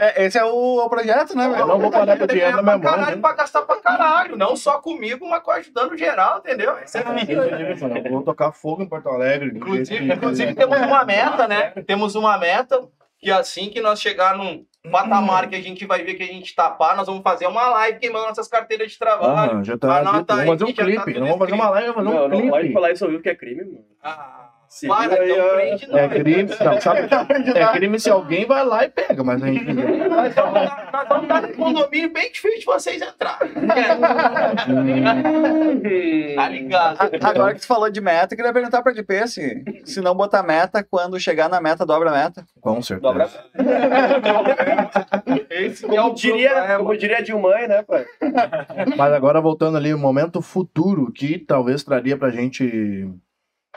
É, 0.00 0.24
esse 0.24 0.38
é 0.38 0.44
o, 0.44 0.78
o 0.78 0.88
projeto, 0.88 1.36
né, 1.36 1.46
velho? 1.48 1.66
não 1.66 1.78
vou 1.78 1.90
parar 1.90 2.16
com 2.16 2.24
o 2.24 2.26
dinheiro 2.26 2.56
na 2.56 2.62
minha 2.62 2.78
mão, 2.78 2.80
caralho, 2.80 3.16
né? 3.16 3.20
pra 3.22 3.32
gastar 3.34 3.62
pra 3.62 3.76
caralho. 3.80 4.34
Não 4.34 4.56
só 4.56 4.80
comigo, 4.80 5.28
mas 5.28 5.42
com 5.42 5.50
ajudando 5.50 5.96
geral, 5.98 6.38
entendeu? 6.38 6.78
Isso 6.82 6.96
é 6.96 8.08
vou 8.10 8.22
tocar 8.22 8.52
fogo 8.52 8.82
em 8.82 8.88
Porto 8.88 9.08
Alegre. 9.10 9.52
Inclusive, 9.54 10.12
inclusive 10.14 10.54
temos 10.54 10.78
uma 10.78 11.04
meta, 11.04 11.46
né? 11.46 11.70
Temos 11.86 12.14
uma 12.14 12.38
meta 12.38 12.88
que 13.18 13.30
assim 13.30 13.68
que 13.70 13.80
nós 13.80 14.00
chegar 14.00 14.36
num 14.36 14.64
patamar 14.90 15.48
que 15.48 15.56
a 15.56 15.60
gente 15.60 15.84
vai 15.84 16.02
ver 16.02 16.14
que 16.14 16.22
a 16.22 16.26
gente 16.26 16.54
tapar, 16.54 16.96
nós 16.96 17.06
vamos 17.06 17.22
fazer 17.22 17.46
uma 17.46 17.68
live 17.68 17.98
queimando 17.98 18.26
nossas 18.28 18.48
carteiras 18.48 18.90
de 18.92 18.98
trabalho. 18.98 19.58
Ah, 19.58 19.62
já 19.64 19.76
tá. 19.76 19.98
Anota 19.98 20.34
aí 20.34 20.46
Vamos 20.46 20.60
fazer 20.60 20.64
um 20.70 20.74
tá 20.74 20.82
clipe. 20.84 21.04
tudo 21.04 21.20
Não 21.20 21.26
vamos 21.26 21.38
fazer 21.40 21.52
uma 21.54 21.70
live, 21.70 21.92
vamos 21.92 22.04
fazer 22.04 22.18
Não, 22.18 22.24
um 22.26 22.28
não 22.50 22.58
clipe. 22.58 22.72
falar 22.74 22.92
isso 22.92 23.04
ao 23.04 23.10
vivo 23.10 23.22
que 23.22 23.28
é 23.28 23.34
crime, 23.34 23.64
mano. 23.64 23.84
Ah, 24.02 24.50
Para, 24.86 25.24
então 25.26 25.48
prende 25.54 25.84
É 25.84 26.02
nós. 26.06 26.12
crime, 26.12 26.50
não, 26.62 26.80
sabe? 26.80 27.08
É 27.58 27.66
crime 27.72 27.98
se 27.98 28.10
alguém 28.10 28.44
vai 28.46 28.64
lá 28.64 28.84
e 28.84 28.88
pega, 28.90 29.24
mas 29.24 29.42
a 29.42 29.46
gente. 29.46 29.64
Nós 29.72 30.34
vamos 31.08 31.28
dar 31.28 31.42
num 31.42 31.52
condomínio 31.54 32.12
bem 32.12 32.30
difícil 32.30 32.58
de 32.60 32.64
vocês 32.66 33.00
entrarem. 33.02 33.50
Tá 36.36 36.48
ligado? 36.48 36.96
A- 37.00 37.28
Agora 37.30 37.54
que 37.54 37.60
tu 37.60 37.66
falou 37.66 37.90
de 37.90 38.00
meta, 38.00 38.34
eu 38.34 38.36
queria 38.36 38.52
perguntar 38.52 38.82
pra 38.82 38.92
DP 38.92 39.26
se, 39.26 39.64
se 39.84 40.00
não 40.00 40.14
botar 40.14 40.42
meta, 40.42 40.82
quando 40.88 41.18
chegar 41.18 41.48
na 41.48 41.60
meta, 41.60 41.84
dobra 41.86 42.10
a 42.10 42.14
meta. 42.24 42.44
Com 42.60 42.80
certeza. 42.82 43.12
Dobra. 43.12 43.28
Esse 45.50 45.86
que 45.86 45.96
é 45.96 46.02
o 46.02 46.12
diria, 46.14 46.50
problema. 46.50 46.78
como 46.78 46.96
diria 46.96 47.18
a 47.18 47.22
Dilmãe, 47.22 47.66
né, 47.68 47.82
pai? 47.82 48.04
Mas 48.96 49.12
agora 49.12 49.40
voltando 49.40 49.76
ali, 49.76 49.92
o 49.92 49.98
momento 49.98 50.40
futuro 50.42 51.10
que 51.12 51.38
talvez 51.38 51.82
traria 51.82 52.16
pra 52.16 52.30
gente 52.30 53.08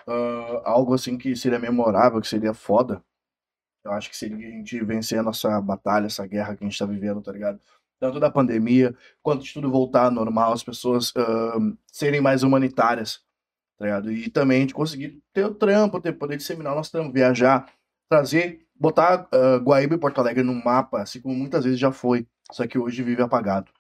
ah, 0.08 0.62
algo 0.66 0.94
assim 0.94 1.18
que 1.18 1.36
seria 1.36 1.60
memorável, 1.60 2.22
que 2.22 2.28
seria 2.28 2.54
foda. 2.54 3.04
Eu 3.84 3.92
acho 3.92 4.10
que 4.10 4.18
seria 4.18 4.48
a 4.48 4.52
gente 4.52 4.84
vencer 4.84 5.20
a 5.20 5.24
nossa 5.24 5.60
batalha, 5.62 6.06
essa 6.06 6.26
guerra 6.28 6.56
que 6.56 6.64
a 6.64 6.68
gente 6.68 6.78
tá 6.78 6.86
vivendo, 6.86 7.22
tá 7.22 7.32
ligado? 7.32 7.60
Tanto 8.00 8.20
da 8.20 8.32
pandemia, 8.32 8.96
quanto 9.22 9.44
de 9.44 9.54
tudo 9.54 9.72
voltar 9.72 10.06
ao 10.06 10.12
normal, 10.12 10.54
as 10.54 10.64
pessoas 10.64 11.14
ah, 11.16 11.58
serem 11.88 12.22
mais 12.22 12.44
humanitárias, 12.44 13.24
tá 13.78 13.86
ligado? 13.86 14.12
E 14.12 14.30
também 14.30 14.58
a 14.60 14.62
gente 14.62 14.74
conseguir 14.74 15.22
ter 15.34 15.46
o 15.46 15.56
trampo, 15.56 16.00
ter, 16.02 16.14
poder 16.14 16.38
disseminar 16.38 16.74
o 16.74 16.76
nosso 16.76 16.92
trampo, 16.92 17.12
viajar, 17.12 17.72
trazer, 18.10 18.66
botar 18.76 19.28
ah, 19.32 19.58
Guaíba 19.58 19.96
e 19.96 20.00
Porto 20.00 20.20
Alegre 20.20 20.44
no 20.44 20.54
mapa, 20.54 21.02
assim 21.02 21.22
como 21.22 21.36
muitas 21.36 21.64
vezes 21.64 21.80
já 21.80 21.92
foi, 21.92 22.28
só 22.52 22.68
que 22.68 22.78
hoje 22.78 23.04
vive 23.04 23.22
apagado. 23.22 23.72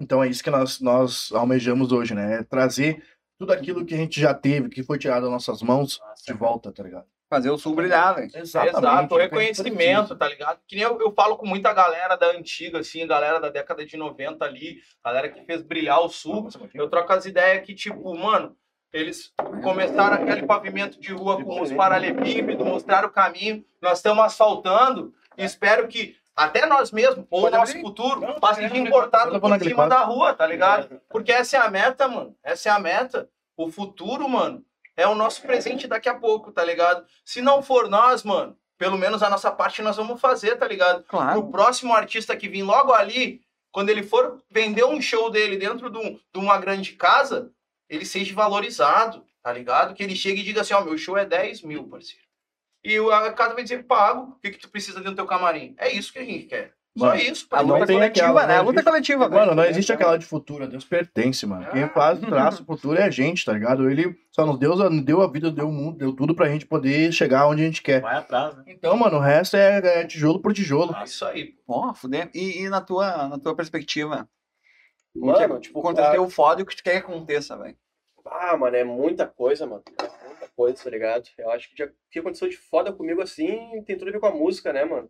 Então 0.00 0.22
é 0.22 0.28
isso 0.28 0.42
que 0.44 0.50
nós, 0.50 0.80
nós 0.80 1.32
almejamos 1.32 1.92
hoje, 1.92 2.14
né? 2.14 2.36
É 2.36 2.42
trazer 2.44 3.02
tudo 3.38 3.52
aquilo 3.52 3.84
que 3.84 3.94
a 3.94 3.96
gente 3.96 4.20
já 4.20 4.34
teve, 4.34 4.68
que 4.68 4.82
foi 4.82 4.98
tirado 4.98 5.22
das 5.22 5.30
nossas 5.30 5.62
mãos, 5.62 6.00
de 6.26 6.32
volta, 6.32 6.72
tá 6.72 6.82
ligado? 6.82 7.06
Fazer 7.30 7.50
o 7.50 7.58
sul 7.58 7.74
brilhar, 7.74 8.16
velho. 8.16 8.30
Exato, 8.34 9.14
o 9.14 9.18
reconhecimento, 9.18 10.16
tá 10.16 10.26
ligado? 10.26 10.60
Que 10.66 10.76
nem 10.76 10.84
eu, 10.84 10.98
eu 11.00 11.12
falo 11.12 11.36
com 11.36 11.46
muita 11.46 11.72
galera 11.72 12.16
da 12.16 12.30
antiga, 12.30 12.80
assim, 12.80 13.06
galera 13.06 13.38
da 13.38 13.50
década 13.50 13.84
de 13.84 13.96
90 13.96 14.44
ali, 14.44 14.78
galera 15.04 15.28
que 15.28 15.44
fez 15.44 15.62
brilhar 15.62 16.00
o 16.00 16.08
sul. 16.08 16.48
Eu 16.74 16.88
troco 16.88 17.12
as 17.12 17.26
ideias 17.26 17.64
que, 17.64 17.74
tipo, 17.74 18.16
mano, 18.16 18.56
eles 18.92 19.32
começaram 19.62 20.22
aquele 20.22 20.46
pavimento 20.46 20.98
de 20.98 21.12
rua 21.12 21.42
com 21.44 21.60
os 21.60 21.70
paralelepípedos, 21.70 22.66
mostraram 22.66 23.08
o 23.08 23.12
caminho, 23.12 23.62
nós 23.80 23.98
estamos 23.98 24.24
asfaltando, 24.24 25.14
e 25.36 25.44
espero 25.44 25.86
que 25.86 26.16
até 26.38 26.66
nós 26.66 26.90
mesmos, 26.92 27.26
ou 27.30 27.46
o 27.46 27.50
nosso 27.50 27.78
futuro, 27.80 28.20
Não, 28.20 28.40
passe 28.40 28.64
é, 28.64 28.68
de 28.68 28.78
importado 28.78 29.34
eu 29.34 29.40
vou 29.40 29.50
por 29.50 29.58
cima 29.62 29.88
da 29.88 30.00
rua, 30.04 30.32
tá 30.34 30.46
ligado? 30.46 31.00
Porque 31.10 31.32
essa 31.32 31.56
é 31.56 31.60
a 31.60 31.70
meta, 31.70 32.06
mano. 32.08 32.34
Essa 32.42 32.68
é 32.68 32.72
a 32.72 32.78
meta. 32.78 33.28
O 33.56 33.70
futuro, 33.70 34.28
mano, 34.28 34.64
é 34.96 35.06
o 35.06 35.14
nosso 35.14 35.42
presente 35.42 35.86
daqui 35.88 36.08
a 36.08 36.14
pouco, 36.14 36.52
tá 36.52 36.64
ligado? 36.64 37.04
Se 37.24 37.42
não 37.42 37.62
for 37.62 37.88
nós, 37.88 38.22
mano, 38.22 38.56
pelo 38.78 38.96
menos 38.96 39.22
a 39.22 39.28
nossa 39.28 39.50
parte 39.50 39.82
nós 39.82 39.96
vamos 39.96 40.20
fazer, 40.20 40.56
tá 40.56 40.66
ligado? 40.68 41.02
Claro. 41.08 41.40
o 41.40 41.50
próximo 41.50 41.92
artista 41.92 42.36
que 42.36 42.48
vir 42.48 42.62
logo 42.62 42.92
ali, 42.92 43.40
quando 43.72 43.90
ele 43.90 44.02
for 44.04 44.40
vender 44.50 44.84
um 44.84 45.00
show 45.00 45.30
dele 45.30 45.56
dentro 45.56 45.90
de, 45.90 45.98
um- 45.98 46.14
de 46.32 46.38
uma 46.38 46.56
grande 46.58 46.92
casa, 46.92 47.50
ele 47.88 48.04
seja 48.04 48.32
valorizado, 48.34 49.24
tá 49.42 49.52
ligado? 49.52 49.94
Que 49.94 50.02
ele 50.04 50.14
chegue 50.14 50.40
e 50.40 50.44
diga 50.44 50.60
assim, 50.60 50.74
ó, 50.74 50.80
meu 50.82 50.96
show 50.96 51.16
é 51.18 51.24
10 51.24 51.62
mil, 51.62 51.88
parceiro. 51.88 52.22
E 52.88 52.98
o- 52.98 53.10
a 53.10 53.30
casa 53.32 53.52
vai 53.54 53.62
dizer, 53.62 53.84
pago, 53.84 54.32
o 54.32 54.40
que, 54.40 54.50
que 54.52 54.58
tu 54.58 54.70
precisa 54.70 54.96
dentro 54.98 55.12
do 55.12 55.16
teu 55.16 55.26
camarim? 55.26 55.74
É 55.78 55.92
isso 55.92 56.10
que 56.10 56.18
a 56.18 56.24
gente 56.24 56.46
quer. 56.46 56.72
Só 56.96 57.06
Mano, 57.06 57.20
isso, 57.20 57.46
A 57.52 57.60
luta 57.60 57.86
coletiva, 57.86 58.04
aquela, 58.06 58.46
né? 58.46 58.54
A 58.54 58.58
não 58.58 58.64
luta 58.64 58.82
coletiva, 58.82 59.28
velho. 59.28 59.40
Mano, 59.40 59.54
não 59.54 59.64
existe 59.64 59.92
aquela 59.92 60.16
de 60.18 60.24
futuro, 60.24 60.66
Deus 60.66 60.84
pertence, 60.84 61.46
mano. 61.46 61.66
Quem 61.70 61.86
faz 61.90 62.20
o 62.20 62.26
traço 62.26 62.64
futuro 62.64 62.98
é 62.98 63.04
a 63.04 63.10
gente, 63.10 63.44
tá 63.44 63.52
ligado? 63.52 63.88
Ele 63.90 64.18
só 64.32 64.44
nos 64.44 64.58
deu, 64.58 64.74
deu 65.02 65.22
a 65.22 65.30
vida, 65.30 65.50
deu 65.50 65.68
o 65.68 65.72
mundo, 65.72 65.98
deu 65.98 66.12
tudo 66.16 66.34
pra 66.34 66.48
gente 66.48 66.66
poder 66.66 67.12
chegar 67.12 67.46
onde 67.46 67.62
a 67.62 67.66
gente 67.66 67.82
quer. 67.82 68.00
Vai 68.00 68.16
atrás, 68.16 68.56
né? 68.56 68.64
Então, 68.66 68.96
mano, 68.96 69.18
o 69.18 69.20
resto 69.20 69.56
é, 69.56 70.00
é 70.00 70.06
tijolo 70.06 70.40
por 70.40 70.52
tijolo. 70.54 70.96
É 70.96 71.04
Isso 71.04 71.24
aí. 71.26 71.54
Ó, 71.68 71.92
fudendo. 71.94 72.30
E, 72.34 72.62
e 72.62 72.68
na, 72.70 72.80
tua, 72.80 73.28
na 73.28 73.38
tua 73.38 73.54
perspectiva? 73.54 74.26
O 75.14 75.26
Mano, 75.26 75.54
que 75.56 75.68
tipo, 75.68 75.78
aconteceu 75.78 76.22
o 76.24 76.30
foda 76.30 76.60
e 76.60 76.64
o 76.64 76.66
que 76.66 76.74
tu 76.74 76.82
quer 76.82 76.92
que 76.92 77.06
aconteça, 77.06 77.56
velho. 77.56 77.76
Ah, 78.26 78.56
mano, 78.56 78.74
é 78.76 78.82
muita 78.84 79.26
coisa, 79.26 79.66
mano. 79.66 79.82
Coisa, 80.58 80.82
tá 80.82 80.90
ligado? 80.90 81.28
Eu 81.38 81.52
acho 81.52 81.70
que 81.70 81.78
já, 81.78 81.86
o 81.86 81.90
que 82.10 82.18
aconteceu 82.18 82.48
de 82.48 82.56
foda 82.56 82.92
comigo 82.92 83.22
assim 83.22 83.80
tem 83.86 83.96
tudo 83.96 84.08
a 84.08 84.12
ver 84.12 84.18
com 84.18 84.26
a 84.26 84.34
música, 84.34 84.72
né, 84.72 84.84
mano? 84.84 85.08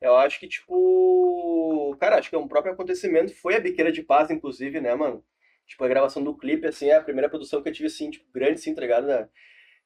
Eu 0.00 0.16
acho 0.16 0.40
que, 0.40 0.48
tipo. 0.48 1.96
Cara, 2.00 2.18
acho 2.18 2.28
que 2.28 2.34
é 2.34 2.38
um 2.38 2.48
próprio 2.48 2.72
acontecimento. 2.74 3.32
Foi 3.36 3.54
a 3.54 3.60
biqueira 3.60 3.92
de 3.92 4.02
paz, 4.02 4.30
inclusive, 4.30 4.80
né, 4.80 4.92
mano? 4.96 5.24
Tipo, 5.64 5.84
a 5.84 5.88
gravação 5.88 6.24
do 6.24 6.36
clipe, 6.36 6.66
assim, 6.66 6.88
é 6.88 6.96
a 6.96 7.00
primeira 7.00 7.28
produção 7.30 7.62
que 7.62 7.68
eu 7.68 7.72
tive, 7.72 7.86
assim, 7.86 8.10
tipo, 8.10 8.26
grande, 8.32 8.54
assim, 8.54 8.74
tá 8.74 8.80
ligado? 8.80 9.06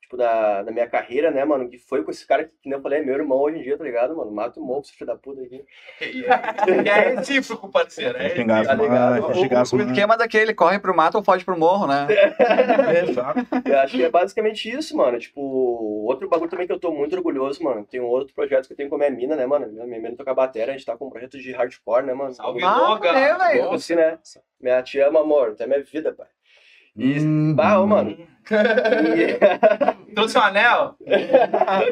Tipo, 0.00 0.16
da, 0.16 0.62
da 0.62 0.70
minha 0.72 0.88
carreira, 0.88 1.30
né, 1.30 1.44
mano? 1.44 1.68
Que 1.68 1.78
foi 1.78 2.02
com 2.02 2.10
esse 2.10 2.26
cara 2.26 2.44
que, 2.44 2.50
que 2.62 2.68
nem 2.68 2.76
eu 2.78 2.82
falei, 2.82 3.00
é 3.00 3.02
meu 3.04 3.14
irmão 3.14 3.38
hoje 3.38 3.58
em 3.58 3.62
dia, 3.62 3.76
tá 3.76 3.84
ligado, 3.84 4.16
mano? 4.16 4.30
Mata 4.32 4.58
o 4.58 4.64
morro, 4.64 4.80
esse 4.80 4.92
filho 4.92 5.06
da 5.06 5.16
puta 5.16 5.42
aqui. 5.42 5.64
é 6.88 7.14
recíproco, 7.14 7.68
parceiro. 7.70 8.16
É 8.16 8.28
gás 8.44 8.66
tá 8.66 8.74
ligado? 8.74 9.22
O, 9.22 9.26
o 9.30 9.50
mais. 9.50 9.72
esquema 9.72 10.16
daquele, 10.16 10.54
corre 10.54 10.78
pro 10.78 10.96
mato 10.96 11.16
ou 11.18 11.24
foge 11.24 11.44
pro 11.44 11.58
morro, 11.58 11.86
né? 11.86 12.06
Exato. 13.08 13.40
Eu 13.64 13.78
acho 13.80 13.96
que 13.96 14.04
é 14.04 14.10
basicamente 14.10 14.70
isso, 14.70 14.96
mano. 14.96 15.18
Tipo, 15.18 15.40
outro 15.40 16.28
bagulho 16.28 16.50
também 16.50 16.66
que 16.66 16.72
eu 16.72 16.80
tô 16.80 16.90
muito 16.90 17.14
orgulhoso, 17.16 17.62
mano. 17.62 17.84
Tem 17.84 18.00
um 18.00 18.06
outro 18.06 18.34
projeto 18.34 18.66
que 18.66 18.72
eu 18.72 18.76
tenho 18.76 18.88
com 18.88 18.96
a 18.96 18.98
minha 18.98 19.10
mina, 19.10 19.36
né, 19.36 19.46
mano? 19.46 19.66
Minha 19.66 19.86
mina 20.00 20.16
toca 20.16 20.34
batera, 20.34 20.72
a 20.72 20.74
gente 20.74 20.86
tá 20.86 20.96
com 20.96 21.06
um 21.06 21.10
projeto 21.10 21.38
de 21.38 21.52
hardcore, 21.52 22.04
né, 22.06 22.14
mano? 22.14 22.32
Salve, 22.32 22.62
Ah, 22.62 22.76
Loga. 22.88 23.08
é, 23.10 23.36
velho. 23.36 23.60
Louco 23.60 23.74
assim, 23.74 23.94
né? 23.94 24.18
Minha 24.60 24.82
tia 24.82 25.08
ama 25.08 25.20
amor, 25.20 25.54
tu 25.54 25.62
é 25.62 25.66
minha 25.66 25.82
vida, 25.82 26.12
pai. 26.12 26.26
E, 26.96 27.20
Hum. 27.20 27.54
bah, 27.54 27.78
ô, 27.80 27.86
mano. 27.86 28.16
Trouxe 30.14 30.38
um 30.38 30.40
anel? 30.40 30.96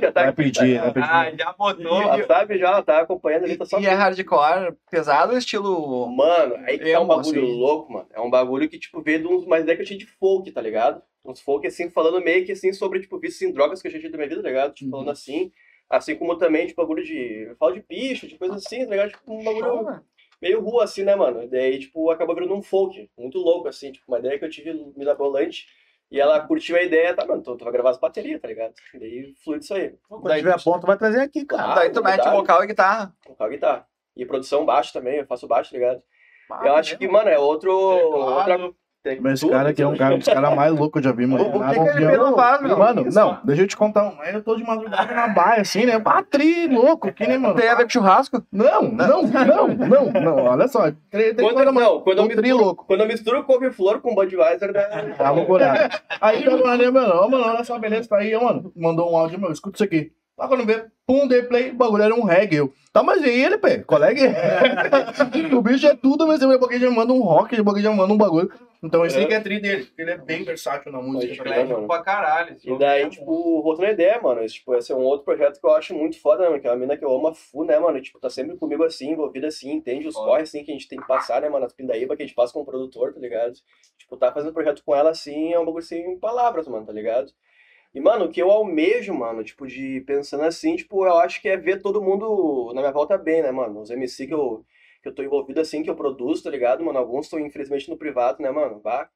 já 0.00 0.12
tá 0.12 0.22
Vai 0.24 0.32
pedir, 0.32 0.80
vai 0.80 0.92
pedir. 0.92 1.08
Ah, 1.08 1.30
já 1.36 1.52
botou. 1.52 2.02
Ela 2.02 2.26
sabe 2.26 2.58
já, 2.58 2.68
ela 2.68 2.82
tá 2.82 3.00
acompanhando 3.00 3.44
ali, 3.44 3.56
tá 3.56 3.64
só. 3.64 3.78
E 3.78 3.86
é 3.86 3.92
hardcore 3.92 4.74
pesado, 4.90 5.36
estilo. 5.36 6.06
Mano, 6.14 6.56
aí 6.66 6.78
que 6.78 6.90
é 6.90 6.98
um 6.98 7.06
bagulho 7.06 7.42
assim. 7.42 7.58
louco, 7.58 7.92
mano. 7.92 8.06
É 8.12 8.20
um 8.20 8.30
bagulho 8.30 8.68
que, 8.68 8.78
tipo, 8.78 9.00
veio 9.02 9.20
de 9.20 9.26
uns, 9.26 9.44
uma 9.44 9.58
ideia 9.58 9.76
que 9.76 9.82
eu 9.82 9.86
tinha 9.86 9.98
de 9.98 10.06
folk, 10.06 10.50
tá 10.50 10.60
ligado? 10.60 11.02
Uns 11.24 11.40
folk, 11.40 11.66
assim, 11.66 11.90
falando 11.90 12.20
meio 12.24 12.44
que, 12.44 12.52
assim, 12.52 12.72
sobre, 12.72 13.00
tipo, 13.00 13.18
vícios 13.18 13.42
em 13.42 13.52
drogas 13.52 13.80
que 13.82 13.88
eu 13.88 13.92
já 13.92 13.98
tinha 13.98 14.10
da 14.10 14.16
minha 14.16 14.28
vida, 14.28 14.42
tá 14.42 14.48
ligado? 14.48 14.72
Tipo, 14.74 14.86
Uhum. 14.86 14.90
falando 14.92 15.10
assim. 15.10 15.52
Assim 15.88 16.16
como 16.16 16.36
também, 16.36 16.66
tipo, 16.66 16.80
bagulho 16.82 17.04
de... 17.04 17.46
Eu 17.48 17.56
falo 17.56 17.74
de 17.74 17.84
bicho, 17.88 18.26
de 18.26 18.36
coisa 18.36 18.56
assim, 18.56 18.84
tá 18.84 18.90
ligado? 18.90 19.10
Tipo, 19.10 19.32
um 19.32 19.44
bagulho 19.44 20.00
meio 20.42 20.60
rua, 20.60 20.82
assim, 20.84 21.04
né, 21.04 21.14
mano? 21.14 21.44
E 21.44 21.48
daí, 21.48 21.78
tipo, 21.78 22.10
acabou 22.10 22.34
virando 22.34 22.54
um 22.56 22.62
folk. 22.62 23.08
Muito 23.16 23.38
louco, 23.38 23.68
assim. 23.68 23.92
Tipo, 23.92 24.04
uma 24.08 24.18
ideia 24.18 24.36
que 24.38 24.44
eu 24.44 24.50
tive 24.50 24.72
mirabolante. 24.96 25.66
E 26.10 26.20
ela 26.20 26.40
curtiu 26.40 26.76
a 26.76 26.82
ideia, 26.82 27.14
tá, 27.14 27.26
mano? 27.26 27.42
Tu, 27.42 27.56
tu 27.56 27.64
vai 27.64 27.72
gravar 27.72 27.90
as 27.90 27.98
baterias, 27.98 28.40
tá 28.40 28.46
ligado? 28.46 28.74
Daí 28.94 29.34
flui 29.42 29.58
disso 29.58 29.74
aí. 29.74 29.94
Quando 30.08 30.34
tiver 30.36 30.62
ponto, 30.62 30.86
vai 30.86 30.96
trazer 30.96 31.20
aqui, 31.20 31.44
cara. 31.44 31.72
Ah, 31.72 31.74
Daí 31.74 31.90
tu 31.90 32.02
mete 32.02 32.28
vocal 32.30 32.62
e 32.62 32.66
guitarra. 32.68 33.12
Com 33.24 33.42
a 33.42 33.48
guitarra. 33.48 33.86
E 34.16 34.24
produção 34.24 34.64
baixo 34.64 34.92
também, 34.92 35.18
eu 35.18 35.26
faço 35.26 35.48
baixo, 35.48 35.72
tá 35.72 35.76
ligado? 35.78 36.02
Ah, 36.50 36.66
eu 36.66 36.76
acho 36.76 36.96
que, 36.96 37.08
mano, 37.08 37.28
é 37.28 37.38
outro... 37.38 37.72
outra... 37.72 38.56
Tem 39.06 39.20
Mas 39.20 39.34
esse 39.34 39.48
cara 39.48 39.68
aqui 39.68 39.80
é 39.80 39.86
um 39.86 39.96
cara, 39.96 40.16
um 40.16 40.18
dos 40.18 40.26
caras 40.26 40.52
mais 40.52 40.72
loucos 40.72 40.90
que 40.90 40.98
eu 40.98 41.10
já 41.10 41.16
vi, 41.16 41.26
mano. 41.28 41.44
O- 41.46 41.60
que 41.60 41.92
que 41.92 42.02
ele 42.02 42.16
não 42.16 42.34
faz, 42.34 42.60
meu? 42.60 42.76
Mano, 42.76 43.04
não, 43.12 43.38
deixa 43.44 43.62
eu 43.62 43.68
te 43.68 43.76
contar 43.76 44.02
um. 44.02 44.20
Eu 44.24 44.42
tô 44.42 44.56
de 44.56 44.64
madrugada 44.64 45.14
na 45.14 45.28
baia, 45.28 45.60
assim, 45.60 45.86
né? 45.86 45.96
Batri, 45.96 46.66
louco 46.66 47.06
aqui, 47.06 47.24
né, 47.24 47.38
mano? 47.38 47.54
Tem 47.54 47.68
a 47.68 47.76
ver 47.76 47.84
com 47.84 47.90
churrasco? 47.90 48.42
Não, 48.50 48.82
não, 48.82 49.22
não, 49.22 49.68
não, 49.68 50.12
não, 50.20 50.36
olha 50.46 50.66
só. 50.66 50.90
Quando, 51.38 51.72
mano. 51.72 51.80
não, 51.80 52.00
quando 52.00 52.18
eu, 52.18 52.26
misturo, 52.26 52.56
louco. 52.56 52.84
quando 52.84 53.00
eu 53.02 53.06
misturo 53.06 53.44
couve-flor 53.44 54.00
com 54.00 54.12
Budweiser, 54.12 54.72
né? 54.72 55.14
Tá 55.16 55.30
loucurado. 55.30 55.94
Aí 56.20 56.42
tá 56.44 56.76
né, 56.76 56.90
mano? 56.90 57.30
Mano, 57.30 57.44
olha 57.44 57.62
só, 57.62 57.78
beleza, 57.78 58.08
tá 58.08 58.16
aí, 58.16 58.36
mano. 58.36 58.72
Mandou 58.74 59.12
um 59.12 59.16
áudio, 59.16 59.38
meu, 59.40 59.52
escuta 59.52 59.76
isso 59.76 59.84
aqui. 59.84 60.10
Lá 60.36 60.46
quando 60.48 60.66
vê, 60.66 60.84
pum, 61.06 61.26
dei 61.26 61.42
play, 61.42 61.70
o 61.70 61.74
bagulho 61.74 62.02
era 62.02 62.14
um 62.14 62.22
reggae. 62.22 62.56
Eu, 62.56 62.72
tá, 62.92 63.02
mas 63.02 63.22
e 63.22 63.28
ele, 63.28 63.56
pé? 63.56 63.78
Colega? 63.78 64.20
o 65.56 65.62
bicho 65.62 65.86
é 65.86 65.96
tudo, 65.96 66.26
mas 66.26 66.42
o 66.42 66.48
bagulho 66.58 66.78
já 66.78 66.90
manda 66.90 67.12
um 67.12 67.22
rock, 67.22 67.58
o 67.58 67.64
bagulho 67.64 67.82
já 67.82 67.90
manda 67.90 68.12
um 68.12 68.18
bagulho. 68.18 68.50
Então 68.82 69.04
esse 69.06 69.18
aí 69.18 69.26
que 69.26 69.34
é 69.34 69.40
tri 69.40 69.58
dele, 69.58 69.86
porque 69.86 70.02
ele 70.02 70.10
é 70.10 70.18
bem 70.18 70.44
versátil 70.44 70.92
na 70.92 71.00
música. 71.00 71.42
Crer, 71.42 71.52
ligado? 71.52 71.68
mano. 71.70 71.86
Pra 71.86 72.02
caralho. 72.02 72.54
esse 72.54 72.70
E 72.70 72.78
daí, 72.78 73.02
é 73.02 73.08
tipo, 73.08 73.62
voltando 73.62 73.86
a 73.86 73.92
ideia, 73.92 74.20
mano, 74.20 74.42
esse, 74.42 74.56
tipo, 74.56 74.74
esse 74.74 74.92
é 74.92 74.94
um 74.94 75.02
outro 75.02 75.24
projeto 75.24 75.58
que 75.58 75.66
eu 75.66 75.74
acho 75.74 75.94
muito 75.94 76.20
foda, 76.20 76.42
né, 76.42 76.50
mano? 76.50 76.60
Que 76.60 76.68
é 76.68 76.70
uma 76.70 76.76
mina 76.76 76.96
que 76.96 77.04
eu 77.04 77.14
amo 77.14 77.28
a 77.28 77.34
full, 77.34 77.64
né, 77.64 77.78
mano? 77.78 78.00
Tipo, 78.00 78.20
tá 78.20 78.28
sempre 78.28 78.56
comigo 78.56 78.84
assim, 78.84 79.12
envolvida 79.12 79.48
assim, 79.48 79.72
entende 79.72 80.06
os 80.06 80.14
Foda. 80.14 80.26
corre 80.26 80.42
assim 80.42 80.62
que 80.62 80.70
a 80.70 80.74
gente 80.74 80.86
tem 80.86 81.00
que 81.00 81.06
passar, 81.06 81.40
né, 81.40 81.48
mano? 81.48 81.64
As 81.64 81.72
pindaíba 81.72 82.14
que 82.14 82.22
a 82.22 82.26
gente 82.26 82.34
passa 82.34 82.52
com 82.52 82.60
o 82.60 82.66
produtor, 82.66 83.14
tá 83.14 83.20
ligado? 83.20 83.54
Tipo, 83.98 84.16
tá 84.18 84.30
fazendo 84.30 84.52
projeto 84.52 84.82
com 84.84 84.94
ela 84.94 85.10
assim, 85.10 85.52
é 85.52 85.58
um 85.58 85.64
bagulho 85.64 85.82
assim 85.82 85.98
em 85.98 86.18
palavras, 86.18 86.68
mano, 86.68 86.84
tá 86.84 86.92
ligado? 86.92 87.32
E, 87.96 88.00
mano, 88.00 88.26
o 88.26 88.28
que 88.30 88.42
eu 88.42 88.50
almejo, 88.50 89.14
mano, 89.14 89.42
tipo, 89.42 89.66
de 89.66 90.02
pensando 90.02 90.44
assim, 90.44 90.76
tipo, 90.76 91.06
eu 91.06 91.16
acho 91.16 91.40
que 91.40 91.48
é 91.48 91.56
ver 91.56 91.80
todo 91.80 92.02
mundo 92.02 92.70
na 92.74 92.82
minha 92.82 92.92
volta 92.92 93.16
bem, 93.16 93.40
né, 93.40 93.50
mano? 93.50 93.80
Os 93.80 93.88
MC 93.88 94.26
que 94.26 94.34
eu, 94.34 94.66
que 95.02 95.08
eu 95.08 95.14
tô 95.14 95.22
envolvido 95.22 95.62
assim, 95.62 95.82
que 95.82 95.88
eu 95.88 95.96
produzo, 95.96 96.42
tá 96.42 96.50
ligado, 96.50 96.84
mano? 96.84 96.98
Alguns 96.98 97.24
estão, 97.24 97.40
infelizmente, 97.40 97.88
no 97.88 97.96
privado, 97.96 98.42
né, 98.42 98.50
mano? 98.50 98.80
Vá. 98.80 99.08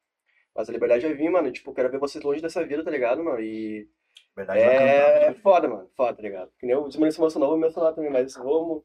Mas 0.57 0.71
a 0.71 0.73
liberdade 0.73 1.05
é 1.05 1.13
vir, 1.13 1.29
mano. 1.29 1.53
Tipo, 1.53 1.75
quero 1.75 1.91
ver 1.91 1.99
vocês 1.99 2.25
longe 2.25 2.41
dessa 2.41 2.65
vida, 2.65 2.83
tá 2.83 2.91
ligado, 2.91 3.23
mano? 3.23 3.39
E 3.43 3.87
Verdade, 4.35 4.61
cantar. 4.61 4.79
é 4.79 5.35
foda, 5.35 5.69
mano. 5.69 5.91
Foda, 5.95 6.15
tá 6.15 6.23
ligado? 6.23 6.51
Que 6.59 6.65
nem 6.65 6.75
o 6.75 6.89
Desmano 6.89 7.13
se 7.13 7.21
emocionou, 7.21 7.51
vou 7.51 7.59
me 7.59 7.67
emocionar 7.67 7.93
também, 7.93 8.11
mas 8.11 8.35
vamos. 8.35 8.83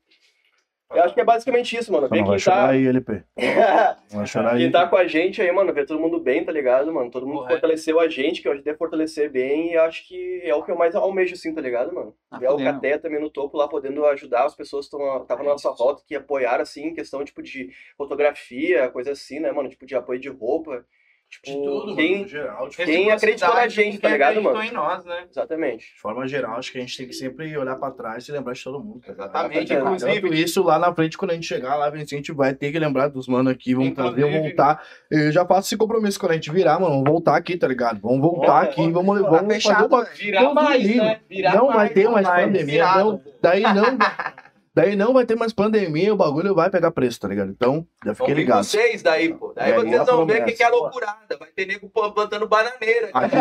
Eu 0.92 1.04
acho 1.04 1.14
que 1.14 1.22
é 1.22 1.26
basicamente 1.26 1.76
isso, 1.76 1.92
mano. 1.92 2.08
Ver 2.08 2.20
vai 2.20 2.30
quem 2.30 2.40
chorar 2.40 2.68
tá. 2.68 2.70
aí, 2.70 2.88
LP. 2.88 3.24
Vai 4.14 4.28
chorar 4.28 4.54
aí. 4.54 4.60
Quem 4.62 4.72
tá 4.72 4.88
com 4.88 4.96
a 4.96 5.08
gente 5.08 5.42
aí, 5.42 5.52
mano, 5.52 5.74
ver 5.74 5.86
todo 5.86 6.00
mundo 6.00 6.20
bem, 6.20 6.46
tá 6.46 6.52
ligado, 6.52 6.94
mano? 6.94 7.10
Todo 7.10 7.26
mundo 7.26 7.40
Correto. 7.40 7.54
fortaleceu 7.54 8.00
a 8.00 8.08
gente, 8.08 8.42
que 8.42 8.48
eu 8.48 8.52
ajudei 8.54 8.74
a 8.74 8.78
fortalecer 8.78 9.30
bem, 9.30 9.74
e 9.74 9.78
acho 9.78 10.08
que 10.08 10.42
é 10.44 10.54
o 10.54 10.64
que 10.64 10.72
eu 10.72 10.78
mais 10.78 10.96
almejo, 10.96 11.34
assim, 11.34 11.54
tá 11.54 11.60
ligado, 11.60 11.94
mano? 11.94 12.16
Ah, 12.30 12.38
Ver 12.38 12.50
o. 12.50 12.58
Cateia 12.58 13.00
também 13.00 13.20
no 13.20 13.30
topo 13.30 13.58
lá, 13.58 13.68
podendo 13.68 14.06
ajudar 14.06 14.46
as 14.46 14.56
pessoas 14.56 14.88
que 14.88 14.96
estavam 14.96 15.44
na 15.44 15.52
nossa 15.52 15.72
volta, 15.72 16.04
que 16.08 16.16
apoiaram, 16.16 16.62
assim, 16.62 16.88
em 16.88 16.94
questão, 16.94 17.26
tipo, 17.26 17.42
de 17.42 17.72
fotografia, 17.98 18.90
coisa 18.90 19.12
assim, 19.12 19.40
né, 19.40 19.52
mano? 19.52 19.70
Tipo, 19.70 19.86
de 19.86 19.96
apoio 19.96 20.20
de 20.20 20.30
roupa. 20.30 20.86
Tipo, 21.30 21.46
De 21.48 21.54
tudo, 21.54 21.86
mano, 21.88 21.96
quem... 21.98 22.22
no 22.22 22.28
geral. 22.28 22.70
Tipo, 22.70 22.86
Quem 22.86 23.12
acreditou 23.12 23.54
na 23.54 23.68
gente, 23.68 23.98
tá 24.00 24.10
ligado, 24.10 24.42
mano? 24.42 24.64
em 24.64 24.72
nós, 24.72 25.04
né? 25.04 25.26
Exatamente. 25.30 25.94
De 25.94 26.00
forma 26.00 26.26
geral, 26.28 26.56
acho 26.58 26.72
que 26.72 26.78
a 26.78 26.82
gente 26.82 26.96
tem 26.96 27.08
que 27.08 27.14
sempre 27.14 27.58
olhar 27.58 27.76
pra 27.76 27.92
trás 27.92 28.28
e 28.28 28.32
lembrar 28.32 28.54
de 28.54 28.64
todo 28.64 28.80
mundo. 28.82 29.02
tá? 29.02 29.12
Exatamente, 29.12 29.68
Tanto 29.68 29.84
Tanto 29.84 30.08
inclusive. 30.18 30.42
isso 30.44 30.64
lá 30.64 30.80
na 30.80 30.94
frente, 30.94 31.18
quando 31.18 31.32
a 31.32 31.34
gente 31.34 31.46
chegar 31.46 31.76
lá, 31.76 31.88
a 31.90 31.98
gente 32.06 32.32
vai 32.32 32.54
ter 32.54 32.72
que 32.72 32.80
lembrar 32.80 33.10
dos 33.10 33.28
mano 33.28 33.50
aqui, 33.50 33.74
vamos 33.74 33.90
Inclusive- 33.90 34.22
trazer, 34.22 34.40
voltar. 34.42 34.84
Eu 35.12 35.32
já 35.32 35.46
faço 35.46 35.68
esse 35.68 35.78
compromisso 35.78 36.18
quando 36.20 36.32
a 36.32 36.36
gente 36.36 36.52
virar, 36.52 36.80
mano. 36.80 36.94
Vamos 36.96 37.10
voltar 37.10 37.36
aqui, 37.36 37.58
tá 37.58 37.68
ligado? 37.68 38.00
Vamos 38.02 38.22
voltar 38.22 38.62
aqui, 38.62 38.90
vamos, 38.90 39.20
bora. 39.20 39.32
vamos 39.32 39.54
Fechado, 39.54 39.90
fazer 39.90 39.94
uma... 39.94 40.04
Virar 40.16 40.54
mais, 40.54 40.96
né? 40.96 41.20
Virar 41.30 41.56
Não 41.56 41.68
vai 41.68 41.90
ter 41.90 42.08
mais 42.10 42.26
mais, 42.26 42.46
pandemia, 42.46 42.66
virado. 42.66 43.12
não. 43.12 43.22
Daí 43.42 43.62
não. 43.62 43.98
Daí 44.76 44.96
não 44.96 45.14
vai 45.14 45.26
ter 45.26 45.36
mais 45.38 45.54
pandemia, 45.54 46.14
o 46.14 46.18
bagulho 46.18 46.54
vai 46.54 46.70
pegar 46.70 46.92
preço, 46.92 47.18
tá 47.22 47.30
ligado? 47.30 47.50
Então, 47.50 47.88
já 48.06 48.14
fiquei 48.14 48.34
vir 48.36 48.42
ligado. 48.42 48.64
vocês 48.66 49.02
daí, 49.02 49.34
pô. 49.34 49.54
Daí 49.56 49.72
É, 49.72 49.76
vocês 49.76 50.06
vão 50.06 50.26
ver 50.26 50.42
o 50.42 50.46
que, 50.46 50.62
é 50.62 50.68
loucurada. 50.68 51.38
Vai 51.40 51.48
ter 51.56 51.66
nego 51.66 51.90
plantando 51.90 52.46
bananeira. 52.48 53.10
Aqui, 53.14 53.36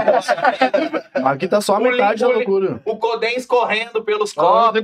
aqui 1.25 1.49
tá 1.49 1.61
só 1.61 1.75
a 1.75 1.79
O 1.79 1.83
metade 1.83 2.21
da 2.21 2.29
loucura. 2.29 2.81
O 2.85 2.97
Codens 2.99 3.45
correndo 3.47 4.05
pelos 4.05 4.33
copos. 4.33 4.81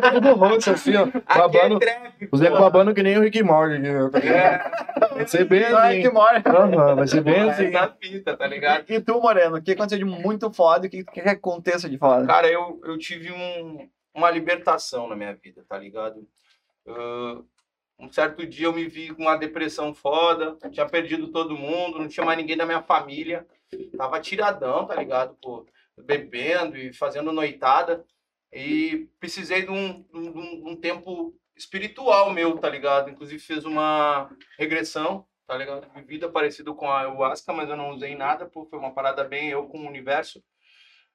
tá 0.00 0.10
tudo 0.12 0.34
roxo 0.34 0.70
assim, 0.70 0.96
ó. 0.96 1.02
Aqui 1.02 1.16
é 1.16 1.38
Babando, 1.38 1.78
trap. 1.78 2.28
os 2.32 2.40
nego 2.40 2.58
babando 2.58 2.94
que 2.94 3.02
nem 3.02 3.18
o 3.18 3.22
Rick 3.22 3.42
Morty. 3.42 3.82
tá 4.10 4.18
ligado? 4.18 4.36
É, 4.36 5.14
Vai 5.14 5.26
ser 5.28 5.44
bem 5.44 5.64
assim. 5.64 6.08
mora. 6.10 6.42
Aham, 6.46 6.94
vai 6.94 7.06
ser 7.06 7.20
bem 7.20 7.50
assim. 7.50 7.66
essa 7.66 7.94
fita, 8.00 8.36
tá 8.36 8.46
ligado? 8.46 8.84
E 8.88 9.00
tu, 9.00 9.20
Moreno, 9.20 9.56
o 9.56 9.62
que 9.62 9.72
aconteceu 9.72 9.98
de 9.98 10.04
muito 10.04 10.50
foda? 10.50 10.86
O 10.86 10.90
que 10.90 11.04
que 11.04 11.20
aconteça 11.20 11.88
de 11.88 11.98
foda? 11.98 12.26
Cara, 12.26 12.48
eu, 12.48 12.80
eu 12.84 12.98
tive 12.98 13.30
um, 13.32 13.88
uma 14.16 14.30
libertação 14.30 15.06
na 15.08 15.14
minha 15.14 15.34
vida, 15.34 15.64
tá 15.68 15.78
ligado? 15.78 16.26
Ah, 16.86 17.42
um 17.98 18.10
certo 18.10 18.46
dia 18.46 18.66
eu 18.66 18.72
me 18.72 18.86
vi 18.86 19.14
com 19.14 19.22
uma 19.22 19.36
depressão 19.36 19.94
foda, 19.94 20.56
tinha 20.70 20.86
perdido 20.86 21.28
todo 21.28 21.56
mundo, 21.56 21.98
não 21.98 22.08
tinha 22.08 22.24
mais 22.24 22.38
ninguém 22.38 22.56
da 22.56 22.66
minha 22.66 22.82
família. 22.82 23.46
Tava 23.96 24.20
tiradão, 24.20 24.86
tá 24.86 24.94
ligado? 24.94 25.36
Pô, 25.40 25.66
bebendo 25.98 26.76
e 26.76 26.92
fazendo 26.92 27.32
noitada. 27.32 28.04
E 28.52 29.08
precisei 29.18 29.62
de 29.62 29.70
um, 29.70 30.04
um, 30.12 30.70
um 30.70 30.76
tempo 30.76 31.34
espiritual 31.56 32.32
meu, 32.32 32.58
tá 32.58 32.68
ligado? 32.68 33.10
Inclusive 33.10 33.40
fiz 33.40 33.64
uma 33.64 34.30
regressão, 34.58 35.26
tá 35.46 35.56
ligado? 35.56 35.90
De 35.90 36.02
vida 36.02 36.28
parecido 36.28 36.74
com 36.74 36.90
a 36.90 37.00
ayahuasca, 37.00 37.52
mas 37.52 37.68
eu 37.68 37.76
não 37.76 37.90
usei 37.90 38.14
nada, 38.14 38.46
pô, 38.46 38.66
foi 38.66 38.78
uma 38.78 38.92
parada 38.94 39.24
bem 39.24 39.48
eu 39.48 39.66
com 39.66 39.78
o 39.78 39.88
universo. 39.88 40.42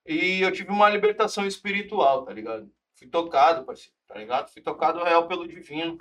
E 0.05 0.41
eu 0.41 0.51
tive 0.51 0.71
uma 0.71 0.89
libertação 0.89 1.45
espiritual, 1.45 2.25
tá 2.25 2.33
ligado? 2.33 2.69
Fui 3.01 3.09
tocado, 3.09 3.65
parceiro, 3.65 3.97
tá 4.07 4.13
ligado? 4.13 4.51
Fui 4.51 4.61
tocado 4.61 5.03
real 5.03 5.27
pelo 5.27 5.47
divino. 5.47 5.97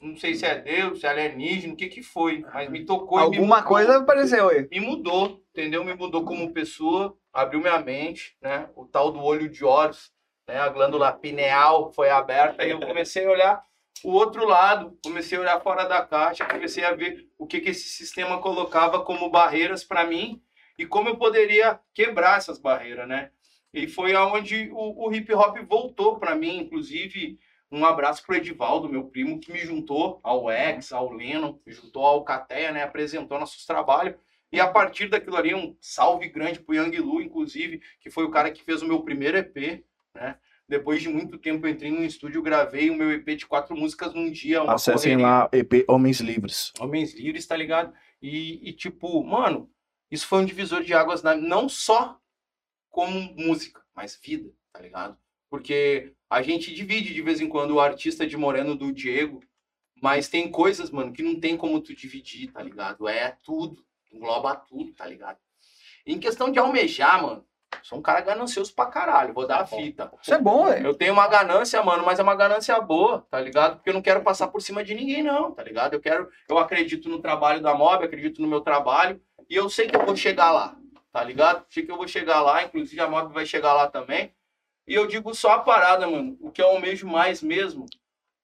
Não 0.00 0.16
sei 0.16 0.36
se 0.36 0.46
é 0.46 0.56
Deus, 0.56 1.00
se 1.00 1.06
é 1.06 1.08
alienígena, 1.10 1.72
o 1.72 1.76
que 1.76 1.88
que 1.88 2.00
foi, 2.00 2.44
mas 2.52 2.70
me 2.70 2.84
tocou 2.84 3.18
e 3.18 3.22
me 3.22 3.36
Alguma 3.38 3.56
mudou. 3.56 3.68
coisa 3.68 3.98
apareceu 3.98 4.48
aí. 4.50 4.68
Me 4.70 4.78
mudou, 4.78 5.42
entendeu? 5.50 5.82
Me 5.82 5.94
mudou 5.94 6.24
como 6.24 6.52
pessoa, 6.52 7.16
abriu 7.32 7.60
minha 7.60 7.80
mente, 7.80 8.36
né? 8.40 8.68
O 8.76 8.86
tal 8.86 9.10
do 9.10 9.20
olho 9.20 9.48
de 9.48 9.64
Horus, 9.64 10.12
né? 10.46 10.58
A 10.60 10.68
glândula 10.68 11.12
pineal 11.12 11.90
foi 11.92 12.08
aberta 12.08 12.64
e 12.64 12.70
eu 12.70 12.78
comecei 12.78 13.26
a 13.26 13.30
olhar 13.30 13.64
o 14.04 14.12
outro 14.12 14.46
lado, 14.46 14.96
comecei 15.02 15.36
a 15.38 15.40
olhar 15.40 15.60
fora 15.60 15.88
da 15.88 16.06
caixa, 16.06 16.44
comecei 16.44 16.84
a 16.84 16.92
ver 16.94 17.26
o 17.36 17.46
que 17.48 17.60
que 17.60 17.70
esse 17.70 17.88
sistema 17.88 18.40
colocava 18.40 19.02
como 19.02 19.28
barreiras 19.30 19.82
para 19.82 20.06
mim 20.06 20.40
e 20.78 20.86
como 20.86 21.08
eu 21.08 21.16
poderia 21.16 21.80
quebrar 21.92 22.36
essas 22.36 22.58
barreiras, 22.58 23.08
né? 23.08 23.30
E 23.74 23.88
foi 23.88 24.14
aonde 24.14 24.70
o, 24.72 25.08
o 25.08 25.12
hip 25.12 25.34
hop 25.34 25.58
voltou 25.68 26.16
para 26.16 26.36
mim, 26.36 26.58
inclusive 26.58 27.38
um 27.72 27.84
abraço 27.84 28.24
pro 28.24 28.36
Edivaldo, 28.36 28.88
meu 28.88 29.04
primo, 29.04 29.40
que 29.40 29.52
me 29.52 29.58
juntou 29.58 30.20
ao 30.22 30.48
X, 30.48 30.92
ao 30.92 31.10
Leno, 31.12 31.60
me 31.66 31.72
juntou 31.72 32.06
ao 32.06 32.22
Cateia, 32.22 32.70
né? 32.70 32.84
Apresentou 32.84 33.38
nossos 33.38 33.66
trabalhos. 33.66 34.14
E 34.52 34.60
a 34.60 34.68
partir 34.68 35.08
daquilo 35.08 35.36
ali, 35.36 35.52
um 35.52 35.76
salve 35.80 36.28
grande 36.28 36.60
pro 36.60 36.76
Yang 36.76 36.98
Lu, 36.98 37.20
inclusive, 37.20 37.82
que 37.98 38.10
foi 38.10 38.22
o 38.24 38.30
cara 38.30 38.52
que 38.52 38.62
fez 38.62 38.80
o 38.80 38.86
meu 38.86 39.02
primeiro 39.02 39.36
EP, 39.38 39.84
né? 40.14 40.36
Depois 40.68 41.02
de 41.02 41.08
muito 41.08 41.36
tempo, 41.36 41.66
eu 41.66 41.70
entrei 41.70 41.90
no 41.90 42.04
estúdio, 42.04 42.40
gravei 42.40 42.88
o 42.90 42.94
meu 42.94 43.10
EP 43.10 43.26
de 43.36 43.44
quatro 43.44 43.76
músicas 43.76 44.14
num 44.14 44.30
dia. 44.30 44.62
Acessem 44.62 45.16
correria. 45.16 45.26
lá, 45.26 45.50
EP 45.52 45.84
Homens 45.88 46.20
Livres. 46.20 46.72
Homens 46.78 47.12
Livres, 47.12 47.44
tá 47.44 47.56
ligado? 47.56 47.92
E, 48.22 48.68
e, 48.68 48.72
tipo, 48.72 49.22
mano, 49.24 49.68
isso 50.10 50.28
foi 50.28 50.38
um 50.38 50.44
divisor 50.44 50.82
de 50.82 50.94
águas, 50.94 51.24
na, 51.24 51.34
não 51.34 51.68
só 51.68 52.20
como 52.94 53.34
música, 53.34 53.82
mas 53.92 54.16
vida, 54.22 54.48
tá 54.72 54.80
ligado? 54.80 55.18
Porque 55.50 56.12
a 56.30 56.40
gente 56.42 56.72
divide 56.72 57.12
de 57.12 57.22
vez 57.22 57.40
em 57.40 57.48
quando 57.48 57.72
o 57.72 57.80
artista 57.80 58.24
de 58.24 58.36
Moreno 58.36 58.76
do 58.76 58.92
Diego, 58.92 59.40
mas 60.00 60.28
tem 60.28 60.48
coisas, 60.48 60.92
mano, 60.92 61.12
que 61.12 61.20
não 61.20 61.40
tem 61.40 61.56
como 61.56 61.80
tu 61.80 61.92
dividir, 61.92 62.52
tá 62.52 62.62
ligado? 62.62 63.08
É 63.08 63.36
tudo, 63.42 63.84
engloba 64.12 64.54
tudo, 64.54 64.92
tá 64.94 65.06
ligado? 65.06 65.38
Em 66.06 66.20
questão 66.20 66.52
de 66.52 66.60
almejar, 66.60 67.20
mano, 67.20 67.44
sou 67.82 67.98
um 67.98 68.02
cara 68.02 68.20
ganancioso 68.20 68.72
pra 68.72 68.86
caralho, 68.86 69.34
vou 69.34 69.44
dar 69.44 69.62
a 69.62 69.66
fita. 69.66 70.12
Isso 70.22 70.32
é 70.32 70.38
bom, 70.38 70.66
velho. 70.66 70.86
Eu 70.86 70.94
tenho 70.94 71.14
uma 71.14 71.26
ganância, 71.26 71.82
mano, 71.82 72.04
mas 72.04 72.20
é 72.20 72.22
uma 72.22 72.36
ganância 72.36 72.80
boa, 72.80 73.26
tá 73.28 73.40
ligado? 73.40 73.76
Porque 73.76 73.90
eu 73.90 73.94
não 73.94 74.02
quero 74.02 74.22
passar 74.22 74.46
por 74.46 74.62
cima 74.62 74.84
de 74.84 74.94
ninguém, 74.94 75.20
não, 75.20 75.50
tá 75.50 75.64
ligado? 75.64 75.94
Eu 75.94 76.00
quero, 76.00 76.30
eu 76.48 76.58
acredito 76.58 77.08
no 77.08 77.20
trabalho 77.20 77.60
da 77.60 77.74
Mob, 77.74 78.04
acredito 78.04 78.40
no 78.40 78.46
meu 78.46 78.60
trabalho, 78.60 79.20
e 79.50 79.56
eu 79.56 79.68
sei 79.68 79.88
que 79.88 79.96
eu 79.96 80.06
vou 80.06 80.14
chegar 80.14 80.52
lá, 80.52 80.76
tá 81.14 81.22
ligado? 81.22 81.64
Que 81.68 81.86
eu 81.88 81.96
vou 81.96 82.08
chegar 82.08 82.40
lá, 82.40 82.64
inclusive 82.64 83.00
a 83.00 83.08
Mob 83.08 83.32
vai 83.32 83.46
chegar 83.46 83.72
lá 83.72 83.86
também. 83.88 84.34
E 84.84 84.94
eu 84.94 85.06
digo 85.06 85.32
só 85.32 85.52
a 85.52 85.58
parada, 85.60 86.08
mano. 86.10 86.36
O 86.40 86.50
que 86.50 86.60
eu 86.60 86.66
almejo 86.66 87.06
mais 87.06 87.40
mesmo 87.40 87.86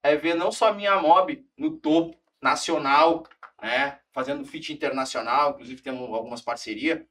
é 0.05 0.14
ver 0.14 0.34
não 0.34 0.52
só 0.52 0.68
a 0.68 0.72
minha 0.72 0.97
Mob 1.02 1.44
no 1.59 1.78
topo 1.78 2.16
nacional, 2.40 3.26
né? 3.60 3.98
Fazendo 4.12 4.44
feat 4.44 4.72
internacional, 4.72 5.51
inclusive 5.51 5.82
temos 5.82 6.02
algumas 6.14 6.40
parcerias. 6.40 7.05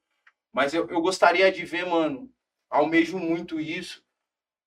Mas 0.53 0.73
eu, 0.73 0.87
eu 0.87 1.01
gostaria 1.01 1.51
de 1.51 1.65
ver, 1.65 1.85
mano, 1.85 2.31
almejo 2.69 3.19
muito 3.19 3.59
isso, 3.59 4.01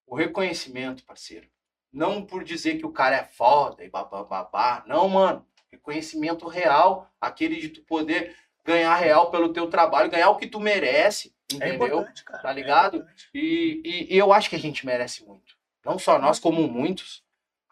o 0.07 0.15
reconhecimento, 0.15 1.07
parceiro. 1.07 1.49
Não 1.91 2.23
por 2.23 2.45
dizer 2.45 2.77
que 2.77 2.85
o 2.85 2.93
cara 2.93 3.17
é 3.17 3.25
foda 3.25 3.83
e 3.83 3.89
babá, 3.89 4.25
babá. 4.25 4.85
Não, 4.87 5.09
mano. 5.09 5.47
Reconhecimento 5.71 6.47
real, 6.47 7.11
aquele 7.19 7.59
de 7.59 7.71
tu 7.71 7.83
poder 7.83 8.37
ganhar 8.65 8.95
real 8.97 9.31
pelo 9.31 9.53
teu 9.53 9.69
trabalho, 9.69 10.11
ganhar 10.11 10.31
o 10.31 10.37
que 10.37 10.47
tu 10.47 10.61
merece, 10.61 11.35
É 11.53 11.57
entendeu? 11.57 11.87
importante, 11.87 12.25
cara. 12.25 12.43
Tá 12.43 12.53
ligado? 12.53 12.99
É. 13.03 13.07
E, 13.39 13.81
e- 13.85 14.15
e 14.15 14.19
eu 14.19 14.33
acho 14.33 14.49
que 14.51 14.57
a 14.57 14.61
gente 14.61 14.87
merece 14.87 15.25
muito. 15.27 15.55
Não 15.85 15.99
só 15.99 16.19
nós, 16.19 16.39
como 16.39 16.67
muitos. 16.69 17.23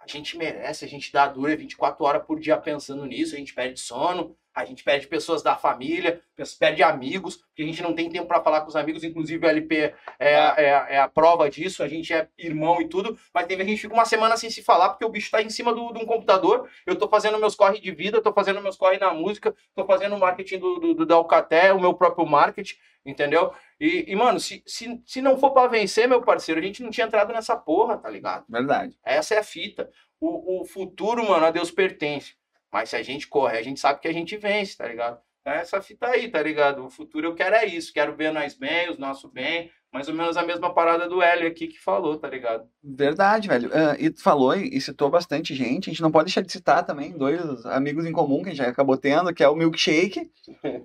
A 0.00 0.06
gente 0.06 0.36
merece, 0.36 0.84
a 0.84 0.88
gente 0.88 1.12
dá 1.12 1.26
dura 1.28 1.54
24 1.54 2.04
horas 2.04 2.24
por 2.26 2.40
dia 2.40 2.56
pensando 2.56 3.04
nisso, 3.04 3.34
a 3.34 3.38
gente 3.38 3.54
perde 3.54 3.78
sono, 3.78 4.36
a 4.60 4.64
gente 4.64 4.84
perde 4.84 5.06
pessoas 5.06 5.42
da 5.42 5.56
família, 5.56 6.20
perde 6.58 6.82
amigos, 6.82 7.36
porque 7.36 7.62
a 7.62 7.66
gente 7.66 7.82
não 7.82 7.94
tem 7.94 8.08
tempo 8.10 8.26
para 8.26 8.42
falar 8.42 8.60
com 8.62 8.68
os 8.68 8.76
amigos, 8.76 9.04
inclusive 9.04 9.44
o 9.44 9.48
LP 9.48 9.94
é, 10.18 10.36
a- 10.36 10.54
é, 10.58 10.74
a- 10.74 10.86
é 10.90 10.98
a 11.00 11.08
prova 11.08 11.48
disso, 11.50 11.82
a 11.82 11.88
gente 11.88 12.12
é 12.12 12.28
irmão 12.38 12.80
e 12.80 12.88
tudo, 12.88 13.18
mas 13.34 13.46
que 13.46 13.54
a 13.54 13.64
gente 13.64 13.80
fica 13.80 13.94
uma 13.94 14.04
semana 14.04 14.36
sem 14.36 14.50
se 14.50 14.62
falar, 14.62 14.90
porque 14.90 15.04
o 15.04 15.08
bicho 15.08 15.30
tá 15.30 15.42
em 15.42 15.50
cima 15.50 15.72
do- 15.74 15.92
de 15.92 15.98
um 16.02 16.06
computador, 16.06 16.68
eu 16.86 16.96
tô 16.96 17.08
fazendo 17.08 17.38
meus 17.38 17.54
corre 17.54 17.80
de 17.80 17.90
vida, 17.92 18.20
tô 18.22 18.32
fazendo 18.32 18.60
meus 18.62 18.76
corre 18.76 18.98
na 18.98 19.12
música, 19.12 19.54
tô 19.74 19.84
fazendo 19.84 20.14
o 20.16 20.18
marketing 20.20 20.58
do, 20.58 20.78
do, 20.78 20.94
do 20.94 21.06
da 21.06 21.14
Alcatel, 21.16 21.76
o 21.76 21.80
meu 21.80 21.94
próprio 21.94 22.26
marketing, 22.26 22.76
entendeu? 23.04 23.52
E, 23.78 24.04
e, 24.12 24.16
mano, 24.16 24.38
se, 24.38 24.62
se, 24.66 25.00
se 25.06 25.22
não 25.22 25.38
for 25.38 25.50
pra 25.52 25.66
vencer, 25.66 26.06
meu 26.08 26.20
parceiro, 26.22 26.60
a 26.60 26.64
gente 26.64 26.82
não 26.82 26.90
tinha 26.90 27.06
entrado 27.06 27.32
nessa 27.32 27.56
porra, 27.56 27.96
tá 27.96 28.10
ligado? 28.10 28.44
Verdade. 28.48 28.98
Essa 29.04 29.34
é 29.34 29.38
a 29.38 29.42
fita. 29.42 29.90
O, 30.20 30.60
o 30.60 30.64
futuro, 30.66 31.26
mano, 31.26 31.46
a 31.46 31.50
Deus 31.50 31.70
pertence. 31.70 32.34
Mas 32.72 32.90
se 32.90 32.96
a 32.96 33.02
gente 33.02 33.26
corre, 33.26 33.58
a 33.58 33.62
gente 33.62 33.80
sabe 33.80 34.00
que 34.00 34.08
a 34.08 34.12
gente 34.12 34.36
vence, 34.36 34.76
tá 34.76 34.86
ligado? 34.86 35.20
É 35.44 35.56
essa 35.56 35.80
fita 35.80 36.06
aí, 36.06 36.30
tá 36.30 36.42
ligado? 36.42 36.84
O 36.84 36.90
futuro 36.90 37.28
eu 37.28 37.34
quero 37.34 37.56
é 37.56 37.64
isso. 37.66 37.92
Quero 37.92 38.14
ver 38.14 38.32
nós 38.32 38.54
bem, 38.54 38.90
os 38.90 38.98
nossos 38.98 39.30
bem. 39.30 39.70
Mais 39.92 40.08
ou 40.08 40.14
menos 40.14 40.36
a 40.36 40.42
mesma 40.44 40.72
parada 40.72 41.08
do 41.08 41.20
Hélio 41.20 41.48
aqui 41.48 41.66
que 41.66 41.78
falou, 41.80 42.16
tá 42.16 42.28
ligado? 42.28 42.64
Verdade, 42.82 43.48
velho. 43.48 43.70
Ah, 43.74 43.96
e 43.98 44.08
tu 44.08 44.22
falou 44.22 44.54
e 44.54 44.70
e 44.70 44.80
citou 44.80 45.10
bastante 45.10 45.54
gente. 45.54 45.90
A 45.90 45.92
gente 45.92 46.02
não 46.02 46.12
pode 46.12 46.26
deixar 46.26 46.42
de 46.42 46.52
citar 46.52 46.86
também 46.86 47.10
dois 47.10 47.66
amigos 47.66 48.06
em 48.06 48.12
comum 48.12 48.42
que 48.42 48.50
a 48.50 48.54
gente 48.54 48.68
acabou 48.68 48.96
tendo, 48.96 49.34
que 49.34 49.42
é 49.42 49.48
o 49.48 49.56
Milkshake, 49.56 50.30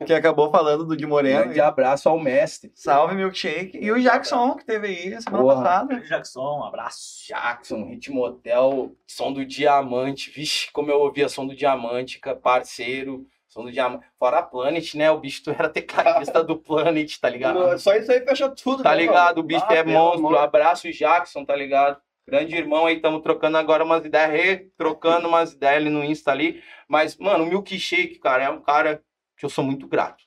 que 0.06 0.14
acabou 0.14 0.50
falando 0.50 0.86
do 0.86 0.98
Di 0.98 1.06
Moreno. 1.06 1.44
Grande 1.44 1.62
abraço 1.62 2.10
ao 2.10 2.20
mestre. 2.20 2.72
Salve, 2.74 3.16
Milkshake. 3.16 3.78
E 3.80 3.92
o 3.92 4.02
Jackson, 4.02 4.56
que 4.56 4.66
teve 4.66 4.88
aí 4.88 5.22
semana 5.22 5.44
Porra. 5.44 5.56
passada. 5.56 6.00
Jackson, 6.02 6.60
um 6.60 6.64
abraço. 6.64 7.28
Jackson, 7.28 7.86
Ritmo 7.86 8.26
Hotel, 8.26 8.92
Som 9.06 9.32
do 9.32 9.46
Diamante. 9.46 10.32
Vixe, 10.32 10.72
como 10.72 10.90
eu 10.90 11.00
ouvia 11.00 11.30
Som 11.30 11.46
do 11.46 11.56
Diamante, 11.56 12.20
parceiro. 12.42 13.26
Som 13.56 13.64
do 13.64 13.72
Diamante. 13.72 14.06
Fora 14.20 14.40
a 14.40 14.44
Planet, 14.44 14.96
né? 14.96 15.10
O 15.10 15.18
bicho 15.18 15.42
tu 15.46 15.50
era 15.58 15.70
tecladista 15.70 16.44
do 16.44 16.58
Planet, 16.58 17.18
tá 17.18 17.30
ligado? 17.30 17.58
Não, 17.58 17.78
Só 17.80 17.96
isso 17.96 18.12
aí 18.12 18.20
fecha 18.20 18.50
tudo, 18.50 18.84
Tá 18.84 18.92
né, 18.92 18.98
ligado? 18.98 19.36
O 19.38 19.38
mano? 19.38 19.48
bicho 19.48 19.66
Ah, 19.70 19.74
é 19.76 19.84
monstro. 19.84 20.28
amor. 20.28 20.38
Abraço, 20.40 20.92
Jackson, 20.92 21.46
tá 21.46 21.56
ligado? 21.56 22.02
Grande 22.28 22.54
irmão 22.56 22.86
aí, 22.86 22.96
estamos 22.98 23.22
trocando 23.22 23.58
agora 23.58 23.84
umas 23.86 24.04
ideias, 24.04 24.30
retrocando 24.32 25.28
umas 25.30 25.54
ideias 25.54 25.78
ali 25.78 25.90
no 25.90 26.04
Insta 26.04 26.32
ali. 26.32 26.62
Mas, 26.88 27.16
mano, 27.18 27.46
o 27.46 27.48
Milkshake, 27.48 28.20
cara, 28.20 28.44
é 28.44 28.50
um 28.50 28.60
cara 28.60 29.02
que 29.38 29.46
eu 29.46 29.50
sou 29.50 29.64
muito 29.64 29.88
grato. 29.88 30.24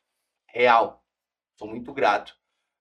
Real. 0.46 1.02
Sou 1.58 1.68
muito 1.68 1.92
grato. 1.92 2.34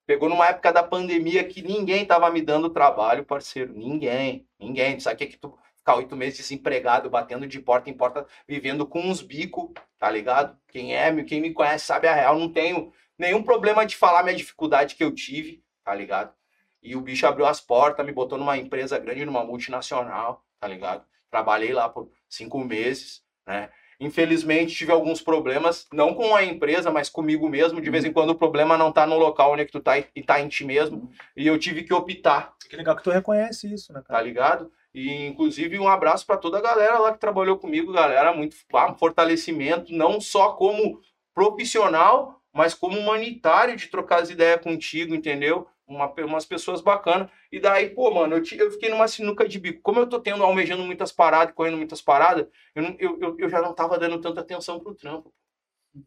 Pegou 0.06 0.30
numa 0.30 0.48
época 0.48 0.72
da 0.72 0.82
pandemia 0.84 1.44
que 1.44 1.62
ninguém 1.62 2.06
tava 2.06 2.30
me 2.30 2.42
dando 2.42 2.70
trabalho, 2.70 3.26
parceiro. 3.26 3.74
Ninguém. 3.74 4.48
Ninguém. 4.58 4.98
Sabe 5.00 5.16
o 5.16 5.18
que 5.18 5.24
é 5.26 5.28
que 5.28 5.38
tu 5.38 5.58
ficar 5.76 5.96
oito 5.96 6.16
meses 6.16 6.38
desempregado, 6.38 7.10
batendo 7.10 7.48
de 7.48 7.60
porta 7.60 7.90
em 7.90 7.94
porta, 7.94 8.26
vivendo 8.48 8.86
com 8.86 9.00
uns 9.02 9.22
bicos, 9.22 9.72
tá 10.00 10.10
ligado? 10.10 10.58
Quem 10.68 10.96
é, 10.96 11.24
quem 11.24 11.42
me 11.42 11.54
conhece 11.54 11.86
sabe 11.86 12.08
a 12.08 12.14
real. 12.14 12.38
Não 12.38 12.52
tenho 12.52 12.92
nenhum 13.18 13.44
problema 13.44 13.86
de 13.86 13.96
falar 13.96 14.24
minha 14.24 14.36
dificuldade 14.36 14.96
que 14.96 15.04
eu 15.04 15.14
tive, 15.14 15.64
tá 15.84 15.94
ligado? 15.94 16.34
E 16.82 16.96
o 16.96 17.02
bicho 17.02 17.26
abriu 17.26 17.46
as 17.46 17.60
portas, 17.60 18.06
me 18.06 18.12
botou 18.12 18.38
numa 18.38 18.58
empresa 18.58 19.00
grande, 19.00 19.26
numa 19.26 19.44
multinacional, 19.44 20.46
tá 20.60 20.68
ligado? 20.68 21.04
Trabalhei 21.30 21.74
lá 21.74 21.90
por 21.90 22.10
cinco 22.30 22.60
meses, 22.64 23.24
né? 23.46 23.70
Infelizmente 24.00 24.76
tive 24.76 24.92
alguns 24.92 25.22
problemas, 25.22 25.88
não 25.92 26.14
com 26.14 26.36
a 26.36 26.44
empresa, 26.44 26.92
mas 26.92 27.10
comigo 27.10 27.50
mesmo. 27.50 27.82
De 27.82 27.90
vez 27.90 28.06
em 28.06 28.14
quando 28.14 28.30
o 28.30 28.36
problema 28.36 28.78
não 28.78 28.92
tá 28.92 29.08
no 29.08 29.18
local 29.18 29.54
onde 29.54 29.64
é 29.64 29.66
que 29.66 29.72
tu 29.72 29.80
tá 29.80 29.98
e 29.98 30.22
tá 30.24 30.40
em 30.40 30.48
ti 30.48 30.64
mesmo. 30.64 31.10
E 31.36 31.48
eu 31.48 31.58
tive 31.58 31.84
que 31.84 31.94
optar, 31.94 32.54
Que 32.70 32.76
legal 32.76 32.96
que 32.96 33.04
tu 33.04 33.10
reconhece 33.10 33.74
isso, 33.74 33.92
né, 33.92 34.02
tá 34.02 34.14
cara? 34.14 34.22
ligado? 34.22 34.72
E 35.00 35.28
inclusive 35.28 35.78
um 35.78 35.88
abraço 35.88 36.26
para 36.26 36.38
toda 36.38 36.58
a 36.58 36.62
galera 36.62 36.98
lá 36.98 37.14
que 37.14 37.20
trabalhou 37.20 37.60
comigo, 37.60 37.94
galera, 37.94 38.34
muito 38.34 38.56
ah, 38.74 38.96
fortalecimento, 38.96 39.94
não 39.94 40.20
só 40.20 40.54
como 40.54 41.00
profissional, 41.36 42.42
mas 42.52 42.74
como 42.74 42.98
humanitário 42.98 43.76
de 43.76 43.90
trocar 43.90 44.22
as 44.24 44.32
ideias 44.32 44.60
contigo, 44.60 45.14
entendeu? 45.14 45.68
Uma, 45.88 46.12
umas 46.26 46.46
pessoas 46.48 46.82
bacanas. 46.82 47.30
E 47.52 47.60
daí, 47.60 47.92
pô, 47.92 48.10
mano, 48.12 48.38
eu, 48.38 48.42
ti- 48.42 48.58
eu 48.58 48.72
fiquei 48.72 48.90
numa 48.90 49.08
sinuca 49.08 49.48
de 49.48 49.60
bico. 49.60 49.82
Como 49.84 50.00
eu 50.00 50.08
tô 50.10 50.20
tendo, 50.20 50.44
almejando 50.44 50.82
muitas 50.84 51.12
paradas, 51.12 51.54
correndo 51.54 51.78
muitas 51.78 52.02
paradas, 52.02 52.48
eu, 52.74 52.82
não- 52.82 52.96
eu, 52.98 53.20
eu, 53.22 53.36
eu 53.38 53.50
já 53.50 53.62
não 53.62 53.74
tava 53.76 54.00
dando 54.00 54.20
tanta 54.20 54.42
atenção 54.42 54.80
pro 54.80 54.96
trampo. 54.96 55.32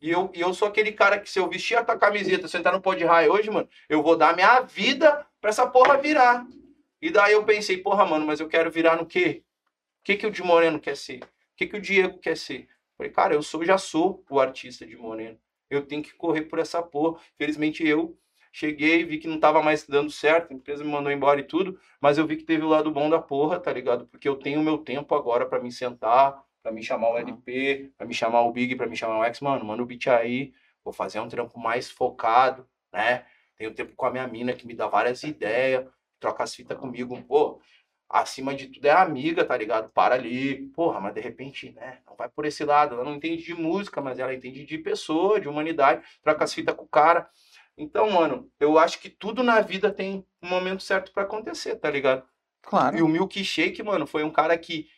E 0.02 0.10
eu, 0.10 0.30
e 0.34 0.40
eu 0.40 0.54
sou 0.54 0.68
aquele 0.68 0.92
cara 0.92 1.18
que 1.20 1.30
se 1.30 1.38
eu 1.38 1.48
vestir 1.48 1.76
a 1.76 1.84
tua 1.84 1.98
camiseta, 1.98 2.48
sentar 2.48 2.72
no 2.72 2.80
pó 2.80 2.94
de 2.94 3.04
raio 3.04 3.32
hoje, 3.32 3.50
mano, 3.50 3.68
eu 3.88 4.02
vou 4.02 4.16
dar 4.16 4.34
minha 4.34 4.60
vida 4.60 5.26
pra 5.40 5.50
essa 5.50 5.66
porra 5.66 5.98
virar. 5.98 6.46
E 7.00 7.10
daí 7.10 7.32
eu 7.32 7.44
pensei, 7.44 7.78
porra, 7.78 8.04
mano, 8.04 8.26
mas 8.26 8.40
eu 8.40 8.48
quero 8.48 8.70
virar 8.70 8.96
no 8.96 9.06
quê? 9.06 9.42
O 10.00 10.04
que, 10.04 10.16
que 10.16 10.26
o 10.26 10.30
de 10.30 10.42
Moreno 10.42 10.80
quer 10.80 10.96
ser? 10.96 11.22
O 11.22 11.28
que, 11.56 11.66
que 11.66 11.76
o 11.76 11.80
Diego 11.80 12.18
quer 12.18 12.36
ser? 12.36 12.68
Falei, 12.96 13.12
cara, 13.12 13.34
eu 13.34 13.42
sou, 13.42 13.64
já 13.64 13.78
sou 13.78 14.24
o 14.28 14.40
artista 14.40 14.86
de 14.86 14.96
Moreno. 14.96 15.38
Eu 15.70 15.86
tenho 15.86 16.02
que 16.02 16.14
correr 16.14 16.42
por 16.42 16.58
essa 16.58 16.82
porra. 16.82 17.20
Felizmente 17.38 17.86
eu 17.86 18.18
cheguei, 18.52 19.04
vi 19.04 19.18
que 19.18 19.28
não 19.28 19.38
tava 19.38 19.62
mais 19.62 19.86
dando 19.86 20.10
certo, 20.10 20.50
a 20.50 20.54
empresa 20.54 20.84
me 20.84 20.90
mandou 20.90 21.12
embora 21.12 21.40
e 21.40 21.44
tudo, 21.44 21.78
mas 22.00 22.18
eu 22.18 22.26
vi 22.26 22.36
que 22.36 22.44
teve 22.44 22.64
o 22.64 22.68
lado 22.68 22.90
bom 22.90 23.08
da 23.08 23.20
porra, 23.20 23.60
tá 23.60 23.72
ligado? 23.72 24.06
Porque 24.06 24.28
eu 24.28 24.36
tenho 24.36 24.60
o 24.60 24.62
meu 24.62 24.78
tempo 24.78 25.14
agora 25.14 25.46
pra 25.46 25.60
me 25.60 25.70
sentar, 25.70 26.42
pra 26.62 26.72
me 26.72 26.82
chamar 26.82 27.10
o 27.10 27.18
LP, 27.18 27.92
pra 27.96 28.06
me 28.06 28.14
chamar 28.14 28.42
o 28.42 28.52
Big, 28.52 28.74
pra 28.76 28.86
me 28.86 28.96
chamar 28.96 29.18
o 29.18 29.24
X, 29.24 29.40
mano, 29.40 29.64
manda 29.64 29.82
o 29.82 29.86
beat 29.86 30.08
aí, 30.08 30.52
vou 30.84 30.92
fazer 30.92 31.20
um 31.20 31.28
trampo 31.28 31.58
mais 31.58 31.90
focado, 31.90 32.66
né? 32.92 33.24
Tenho 33.56 33.72
tempo 33.74 33.94
com 33.94 34.06
a 34.06 34.10
minha 34.10 34.26
mina 34.26 34.52
que 34.52 34.66
me 34.66 34.74
dá 34.74 34.86
várias 34.88 35.22
ideias, 35.22 35.86
troca 36.20 36.44
as 36.44 36.54
fitas 36.54 36.78
comigo, 36.78 37.20
pô, 37.24 37.60
acima 38.08 38.54
de 38.54 38.66
tudo 38.66 38.84
é 38.86 38.90
amiga, 38.90 39.44
tá 39.44 39.56
ligado? 39.56 39.88
Para 39.90 40.16
ali, 40.16 40.66
porra, 40.74 41.00
mas 41.00 41.14
de 41.14 41.20
repente, 41.20 41.72
né, 41.72 42.00
não 42.06 42.16
vai 42.16 42.28
por 42.28 42.44
esse 42.44 42.64
lado, 42.64 42.94
ela 42.94 43.04
não 43.04 43.14
entende 43.14 43.42
de 43.42 43.54
música, 43.54 44.00
mas 44.00 44.18
ela 44.18 44.34
entende 44.34 44.64
de 44.64 44.78
pessoa, 44.78 45.40
de 45.40 45.48
humanidade, 45.48 46.04
troca 46.22 46.44
as 46.44 46.52
fitas 46.52 46.74
com 46.74 46.84
o 46.84 46.88
cara. 46.88 47.28
Então, 47.76 48.10
mano, 48.10 48.50
eu 48.58 48.78
acho 48.78 49.00
que 49.00 49.08
tudo 49.08 49.42
na 49.42 49.60
vida 49.60 49.90
tem 49.92 50.26
um 50.42 50.48
momento 50.48 50.82
certo 50.82 51.12
pra 51.12 51.22
acontecer, 51.22 51.76
tá 51.76 51.88
ligado? 51.88 52.24
Claro. 52.62 52.98
E 52.98 53.02
o 53.02 53.08
Milkshake, 53.08 53.82
mano, 53.82 54.06
foi 54.06 54.22
um 54.22 54.30
cara 54.30 54.58
que 54.58 54.88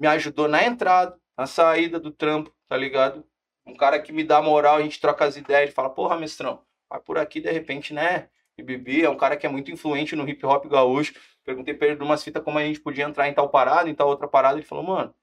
me 0.00 0.06
ajudou 0.06 0.48
na 0.48 0.64
entrada, 0.64 1.18
na 1.36 1.46
saída 1.46 2.00
do 2.00 2.10
trampo, 2.10 2.52
tá 2.66 2.76
ligado? 2.76 3.24
Um 3.66 3.76
cara 3.76 4.00
que 4.00 4.12
me 4.12 4.24
dá 4.24 4.40
moral, 4.40 4.76
a 4.76 4.82
gente 4.82 5.00
troca 5.00 5.24
as 5.24 5.36
ideias, 5.36 5.64
ele 5.64 5.72
fala, 5.72 5.90
porra, 5.90 6.16
mestrão, 6.16 6.62
vai 6.88 6.98
por 7.00 7.18
aqui 7.18 7.40
de 7.40 7.50
repente, 7.52 7.92
né? 7.92 8.30
E 8.58 8.62
Bibi 8.62 9.04
é 9.04 9.08
um 9.08 9.16
cara 9.16 9.36
que 9.36 9.46
é 9.46 9.48
muito 9.48 9.70
influente 9.70 10.16
no 10.16 10.28
hip 10.28 10.44
hop 10.44 10.66
gaúcho. 10.66 11.14
Perguntei 11.44 11.72
pra 11.72 11.86
ele 11.86 11.96
de 11.96 12.02
umas 12.02 12.22
fitas 12.22 12.42
como 12.42 12.58
a 12.58 12.62
gente 12.62 12.80
podia 12.80 13.04
entrar 13.04 13.28
em 13.28 13.32
tal 13.32 13.48
parada, 13.48 13.88
em 13.88 13.94
tal 13.94 14.08
outra 14.08 14.26
parada. 14.26 14.58
Ele 14.58 14.66
falou, 14.66 14.84
mano, 14.84 15.14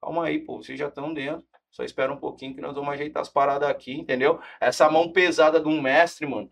calma 0.00 0.26
aí, 0.26 0.38
pô, 0.38 0.62
vocês 0.62 0.78
já 0.78 0.86
estão 0.86 1.12
dentro. 1.12 1.44
Só 1.70 1.82
espera 1.82 2.12
um 2.12 2.16
pouquinho 2.16 2.54
que 2.54 2.60
nós 2.60 2.74
vamos 2.74 2.94
ajeitar 2.94 3.20
as 3.20 3.28
paradas 3.28 3.68
aqui, 3.68 3.92
entendeu? 3.92 4.40
Essa 4.60 4.88
mão 4.88 5.12
pesada 5.12 5.60
de 5.60 5.68
um 5.68 5.82
mestre, 5.82 6.24
mano, 6.26 6.50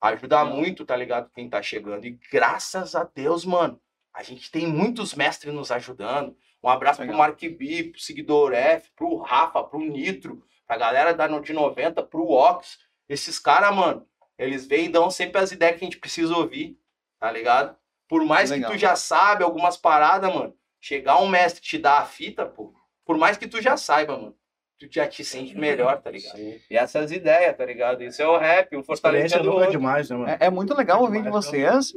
ajuda 0.00 0.44
muito, 0.44 0.84
tá 0.84 0.94
ligado? 0.96 1.30
Quem 1.32 1.48
tá 1.48 1.62
chegando. 1.62 2.04
E 2.04 2.18
graças 2.30 2.94
a 2.94 3.04
Deus, 3.04 3.44
mano, 3.44 3.80
a 4.12 4.22
gente 4.22 4.50
tem 4.50 4.66
muitos 4.66 5.14
mestres 5.14 5.54
nos 5.54 5.70
ajudando. 5.70 6.36
Um 6.62 6.68
abraço 6.68 7.00
Legal. 7.00 7.14
pro 7.14 7.22
Mark 7.22 7.40
B, 7.40 7.84
pro 7.84 8.00
Seguidor 8.00 8.52
F, 8.52 8.90
pro 8.96 9.18
Rafa, 9.18 9.62
pro 9.62 9.78
Nitro, 9.78 10.42
pra 10.66 10.76
galera 10.76 11.14
da, 11.14 11.26
de 11.38 11.52
90, 11.52 12.02
pro 12.02 12.28
Ox, 12.30 12.78
esses 13.08 13.38
caras, 13.38 13.74
mano, 13.74 14.06
eles 14.38 14.66
vêm 14.66 14.86
e 14.86 14.88
dão 14.88 15.10
sempre 15.10 15.40
as 15.40 15.52
ideias 15.52 15.78
que 15.78 15.84
a 15.84 15.86
gente 15.86 15.98
precisa 15.98 16.34
ouvir, 16.36 16.78
tá 17.18 17.30
ligado? 17.30 17.76
Por 18.08 18.24
mais 18.24 18.50
Legal. 18.50 18.70
que 18.70 18.76
tu 18.76 18.80
já 18.80 18.94
sabe 18.94 19.42
algumas 19.42 19.76
paradas, 19.76 20.32
mano, 20.32 20.54
chegar 20.80 21.18
um 21.20 21.28
mestre 21.28 21.60
te 21.60 21.78
dar 21.78 21.98
a 21.98 22.04
fita, 22.04 22.46
pô, 22.46 22.72
por 23.04 23.18
mais 23.18 23.36
que 23.36 23.48
tu 23.48 23.60
já 23.60 23.76
saiba, 23.76 24.16
mano, 24.16 24.36
tu 24.78 24.86
já 24.90 25.06
te 25.06 25.24
sente 25.24 25.56
melhor, 25.56 26.00
tá 26.00 26.10
ligado? 26.10 26.36
Sim. 26.36 26.60
E 26.70 26.76
essas 26.76 27.10
ideias, 27.10 27.56
tá 27.56 27.64
ligado? 27.64 28.02
Isso 28.02 28.22
é 28.22 28.28
o 28.28 28.36
rap, 28.36 28.76
um 28.76 28.80
o 28.80 29.42
nunca 29.42 29.64
é 29.64 29.70
demais, 29.70 30.10
né, 30.10 30.16
mano? 30.16 30.30
É, 30.30 30.38
é 30.40 30.50
muito 30.50 30.74
legal 30.74 31.02
ouvir 31.02 31.22
de 31.22 31.30
vocês 31.30 31.92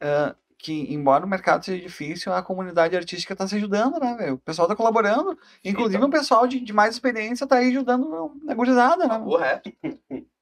ah, 0.00 0.34
que, 0.58 0.92
embora 0.92 1.24
o 1.24 1.28
mercado 1.28 1.64
seja 1.64 1.80
difícil, 1.80 2.32
a 2.32 2.42
comunidade 2.42 2.96
artística 2.96 3.36
tá 3.36 3.46
se 3.46 3.54
ajudando, 3.56 4.00
né, 4.00 4.16
velho? 4.18 4.34
O 4.34 4.38
pessoal 4.38 4.66
tá 4.66 4.74
colaborando. 4.74 5.38
Inclusive, 5.62 5.96
Então. 5.96 6.08
o 6.08 6.10
pessoal 6.10 6.46
de, 6.46 6.58
de 6.58 6.72
mais 6.72 6.94
experiência 6.94 7.46
tá 7.46 7.56
aí 7.56 7.68
ajudando 7.68 8.32
a 8.48 8.54
gurizada, 8.54 9.06
né? 9.06 9.18
Correto. 9.18 9.72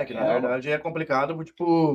É 0.00 0.04
que 0.06 0.14
na 0.14 0.24
É, 0.24 0.32
verdade 0.32 0.70
é 0.70 0.78
complicado, 0.78 1.42
tipo, 1.44 1.92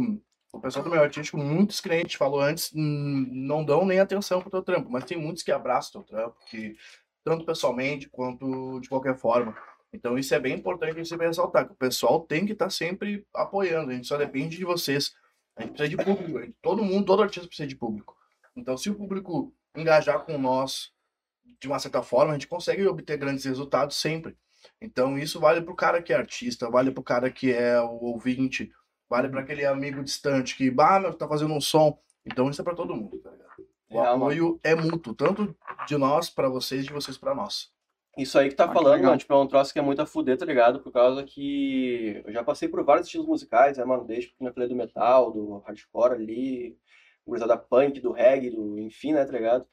o 0.54 0.60
pessoal 0.60 0.84
do 0.86 0.92
meio 0.92 1.02
artístico, 1.02 1.38
muitos 1.38 1.82
clientes, 1.82 2.16
falou 2.16 2.40
antes, 2.40 2.72
hum, 2.76 3.28
não 3.32 3.66
dão 3.66 3.84
nem 3.86 4.00
atenção 4.00 4.42
pro 4.42 4.52
teu 4.52 4.62
trampo, 4.62 4.92
mas 4.92 5.06
tem 5.06 5.18
muitos 5.18 5.42
que 5.42 5.52
abraçam 5.52 6.04
teu 6.04 6.18
trampo, 6.18 6.38
que, 6.46 6.76
tanto 7.24 7.46
pessoalmente 7.46 8.08
quanto 8.10 8.80
de 8.80 8.88
qualquer 8.88 9.18
forma. 9.18 9.58
Então 9.92 10.18
isso 10.20 10.36
é 10.36 10.40
bem 10.40 10.56
importante 10.56 10.94
você 11.04 11.16
ressaltar, 11.16 11.66
que 11.66 11.74
o 11.74 11.76
pessoal 11.76 12.20
tem 12.20 12.46
que 12.46 12.52
estar 12.54 12.70
sempre 12.70 13.26
apoiando, 13.34 13.90
a 13.92 13.94
gente 13.96 14.08
só 14.08 14.18
depende 14.18 14.56
de 14.58 14.66
vocês. 14.66 15.14
A 15.56 15.62
gente 15.64 15.72
precisa 15.72 15.90
de 15.98 16.04
público, 16.04 16.38
a 16.38 16.42
gente- 16.42 16.56
todo 16.62 16.84
mundo, 16.84 17.06
todo 17.06 17.24
artista 17.24 17.48
precisa 17.48 17.68
de 17.68 17.76
público. 17.76 18.16
Então 18.56 18.78
se 18.78 18.90
o 18.90 18.96
público 18.96 19.52
engajar 19.76 20.20
com 20.26 20.38
nós 20.38 20.92
de 21.60 21.68
uma 21.68 21.80
certa 21.80 22.04
forma, 22.04 22.32
a 22.32 22.36
gente 22.36 22.48
consegue 22.48 22.86
obter 22.86 23.18
grandes 23.18 23.46
resultados 23.46 23.96
sempre. 23.96 24.38
Então 24.82 25.18
isso 25.18 25.40
vale 25.40 25.62
pro 25.62 25.76
cara 25.76 26.02
que 26.02 26.14
é 26.14 26.16
artista, 26.18 26.70
vale 26.70 26.92
pro 26.92 27.04
cara 27.04 27.30
que 27.32 27.52
é 27.52 27.80
o 27.82 27.92
ouvinte, 28.04 28.72
vale 29.10 29.30
para 29.30 29.42
aquele 29.42 29.66
amigo 29.66 30.04
distante 30.04 30.56
que, 30.56 30.70
bah, 30.72 31.00
meu, 31.00 31.14
tá 31.14 31.28
fazendo 31.28 31.54
um 31.54 31.62
som. 31.62 31.98
Então 32.26 32.50
isso 32.50 32.62
é 32.62 32.64
para 32.64 32.76
todo 32.76 32.96
mundo, 32.96 33.20
tá 33.20 33.32
ligado? 33.32 33.46
O 33.90 33.98
mano. 33.98 34.10
apoio 34.26 34.60
é 34.64 34.76
mútuo, 34.76 35.14
tanto 35.16 35.56
de 35.88 35.98
nós 35.98 36.30
para 36.30 36.50
vocês 36.50 36.86
de 36.86 36.92
vocês 36.94 37.18
para 37.18 37.36
nós. 37.36 37.72
Isso 38.18 38.40
aí 38.40 38.50
que 38.50 38.56
tá 38.56 38.66
Ah, 38.66 38.68
que 38.68 38.74
falando, 38.74 38.94
legal. 38.96 39.10
mano, 39.10 39.18
tipo, 39.20 39.34
é 39.34 39.38
um 39.38 39.48
troço 39.48 39.74
que 39.74 39.80
é 39.80 39.82
muito 39.82 40.02
a 40.02 40.06
fuder, 40.06 40.38
tá 40.38 40.46
ligado? 40.46 40.80
Por 40.82 40.92
causa 40.92 41.24
que 41.24 42.22
eu 42.26 42.32
já 42.32 42.44
passei 42.44 42.68
por 42.70 42.84
vários 42.84 43.08
estilos 43.08 43.28
musicais, 43.28 43.78
né, 43.78 43.84
mano? 43.84 44.06
Desde 44.06 44.30
que 44.30 44.36
eu 44.46 44.54
falei 44.54 44.70
do 44.70 44.76
metal, 44.76 45.32
do 45.32 45.58
hardcore 45.60 46.14
ali, 46.14 46.78
gurizada 47.28 47.58
punk, 47.58 48.00
do 48.00 48.12
reggae, 48.14 48.52
do 48.52 48.80
enfim, 48.80 49.14
né, 49.14 49.26
tá 49.26 49.32
ligado? 49.34 49.68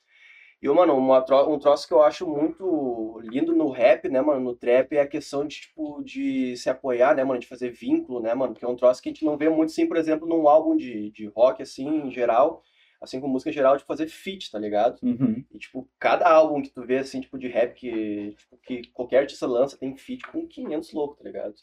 E, 0.63 0.69
mano, 0.69 0.97
uma 0.97 1.19
um 1.49 1.59
troço 1.59 1.89
que 1.89 1.93
eu 1.93 2.03
acho 2.03 2.25
muito 2.25 3.21
lindo 3.25 3.53
no 3.53 3.69
rap, 3.69 4.09
né, 4.09 4.21
mano, 4.21 4.41
no 4.41 4.55
trap, 4.55 4.93
é 4.93 5.01
a 5.01 5.09
questão 5.09 5.45
de, 5.45 5.63
tipo, 5.63 6.01
de 6.05 6.57
se 6.57 6.71
apoiar, 6.71 7.17
né, 7.17 7.25
mano, 7.25 7.41
de 7.41 7.49
fazer 7.49 7.71
vínculo, 7.71 8.21
né, 8.21 8.33
mano? 8.33 8.55
Que 8.55 8.65
é 8.65 8.69
um 8.69 8.77
troço 8.77 9.03
que 9.03 9.09
a 9.09 9.13
gente 9.13 9.25
não 9.25 9.37
vê 9.37 9.49
muito, 9.49 9.71
assim, 9.71 9.89
por 9.89 9.97
exemplo, 9.97 10.29
num 10.29 10.47
álbum 10.47 10.77
de, 10.77 11.11
de 11.11 11.27
rock, 11.27 11.63
assim, 11.63 12.07
em 12.07 12.13
geral, 12.13 12.63
assim 13.01 13.21
como 13.21 13.33
música 13.33 13.51
em 13.51 13.53
geral, 13.53 13.77
de 13.77 13.83
fazer 13.83 14.07
feat, 14.07 14.53
tá 14.53 14.59
ligado? 14.61 15.01
Uhum. 15.03 15.45
E, 15.51 15.59
tipo, 15.59 15.89
cada 15.99 16.31
álbum 16.31 16.63
que 16.63 16.71
tu 16.71 16.87
vê, 16.87 16.99
assim, 16.99 17.21
tipo, 17.21 17.37
de 17.37 17.49
rap 17.49 17.75
que, 17.75 18.37
tipo, 18.39 18.57
que 18.59 18.87
qualquer 18.93 19.19
artista 19.19 19.49
lança 19.49 19.77
tem 19.77 19.97
feat 19.97 20.25
com 20.31 20.47
500 20.47 20.93
loucos, 20.93 21.19
tá 21.19 21.25
ligado? 21.25 21.55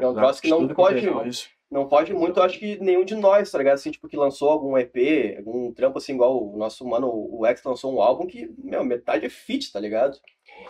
É 0.00 0.08
um 0.08 0.14
troço 0.14 0.40
que 0.40 0.48
não 0.48 0.66
pode, 0.68 1.06
isso. 1.28 1.50
Não 1.70 1.88
pode 1.88 2.14
muito, 2.14 2.38
eu 2.38 2.44
acho 2.44 2.58
que 2.58 2.78
nenhum 2.78 3.04
de 3.04 3.14
nós, 3.14 3.50
tá 3.50 3.58
ligado? 3.58 3.74
Assim, 3.74 3.90
tipo, 3.90 4.08
que 4.08 4.16
lançou 4.16 4.48
algum 4.50 4.78
EP, 4.78 5.36
algum 5.38 5.72
trampo, 5.72 5.98
assim, 5.98 6.14
igual 6.14 6.42
o 6.42 6.56
nosso 6.56 6.86
mano, 6.86 7.08
o 7.10 7.44
X 7.46 7.62
lançou 7.64 7.92
um 7.94 8.00
álbum 8.00 8.26
que, 8.26 8.48
meu, 8.58 8.84
metade 8.84 9.26
é 9.26 9.28
feat, 9.28 9.72
tá 9.72 9.80
ligado? 9.80 10.18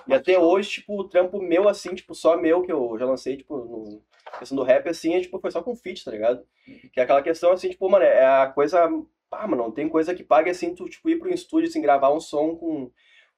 E 0.08 0.14
até 0.14 0.38
hoje, 0.38 0.70
tipo, 0.70 0.98
o 0.98 1.08
trampo 1.08 1.40
meu, 1.40 1.68
assim, 1.68 1.94
tipo, 1.94 2.14
só 2.14 2.36
meu, 2.36 2.62
que 2.62 2.72
eu 2.72 2.96
já 2.98 3.04
lancei, 3.04 3.36
tipo, 3.36 3.56
no 3.56 4.02
questão 4.38 4.56
do 4.56 4.64
rap, 4.64 4.88
assim, 4.88 5.14
é, 5.14 5.20
tipo, 5.20 5.38
foi 5.38 5.50
só 5.50 5.62
com 5.62 5.76
feat, 5.76 6.04
tá 6.04 6.10
ligado? 6.10 6.44
Que 6.92 7.00
é 7.00 7.02
aquela 7.02 7.22
questão, 7.22 7.52
assim, 7.52 7.68
tipo, 7.70 7.88
mano, 7.88 8.04
é 8.04 8.24
a 8.24 8.46
coisa... 8.48 8.88
Ah, 9.30 9.46
mano, 9.46 9.64
não 9.64 9.72
tem 9.72 9.88
coisa 9.88 10.14
que 10.14 10.24
pague, 10.24 10.50
assim, 10.50 10.74
tu, 10.74 10.88
tipo, 10.88 11.10
ir 11.10 11.18
pro 11.18 11.32
estúdio, 11.32 11.68
assim, 11.68 11.80
gravar 11.82 12.12
um 12.12 12.20
som 12.20 12.56
com 12.56 12.90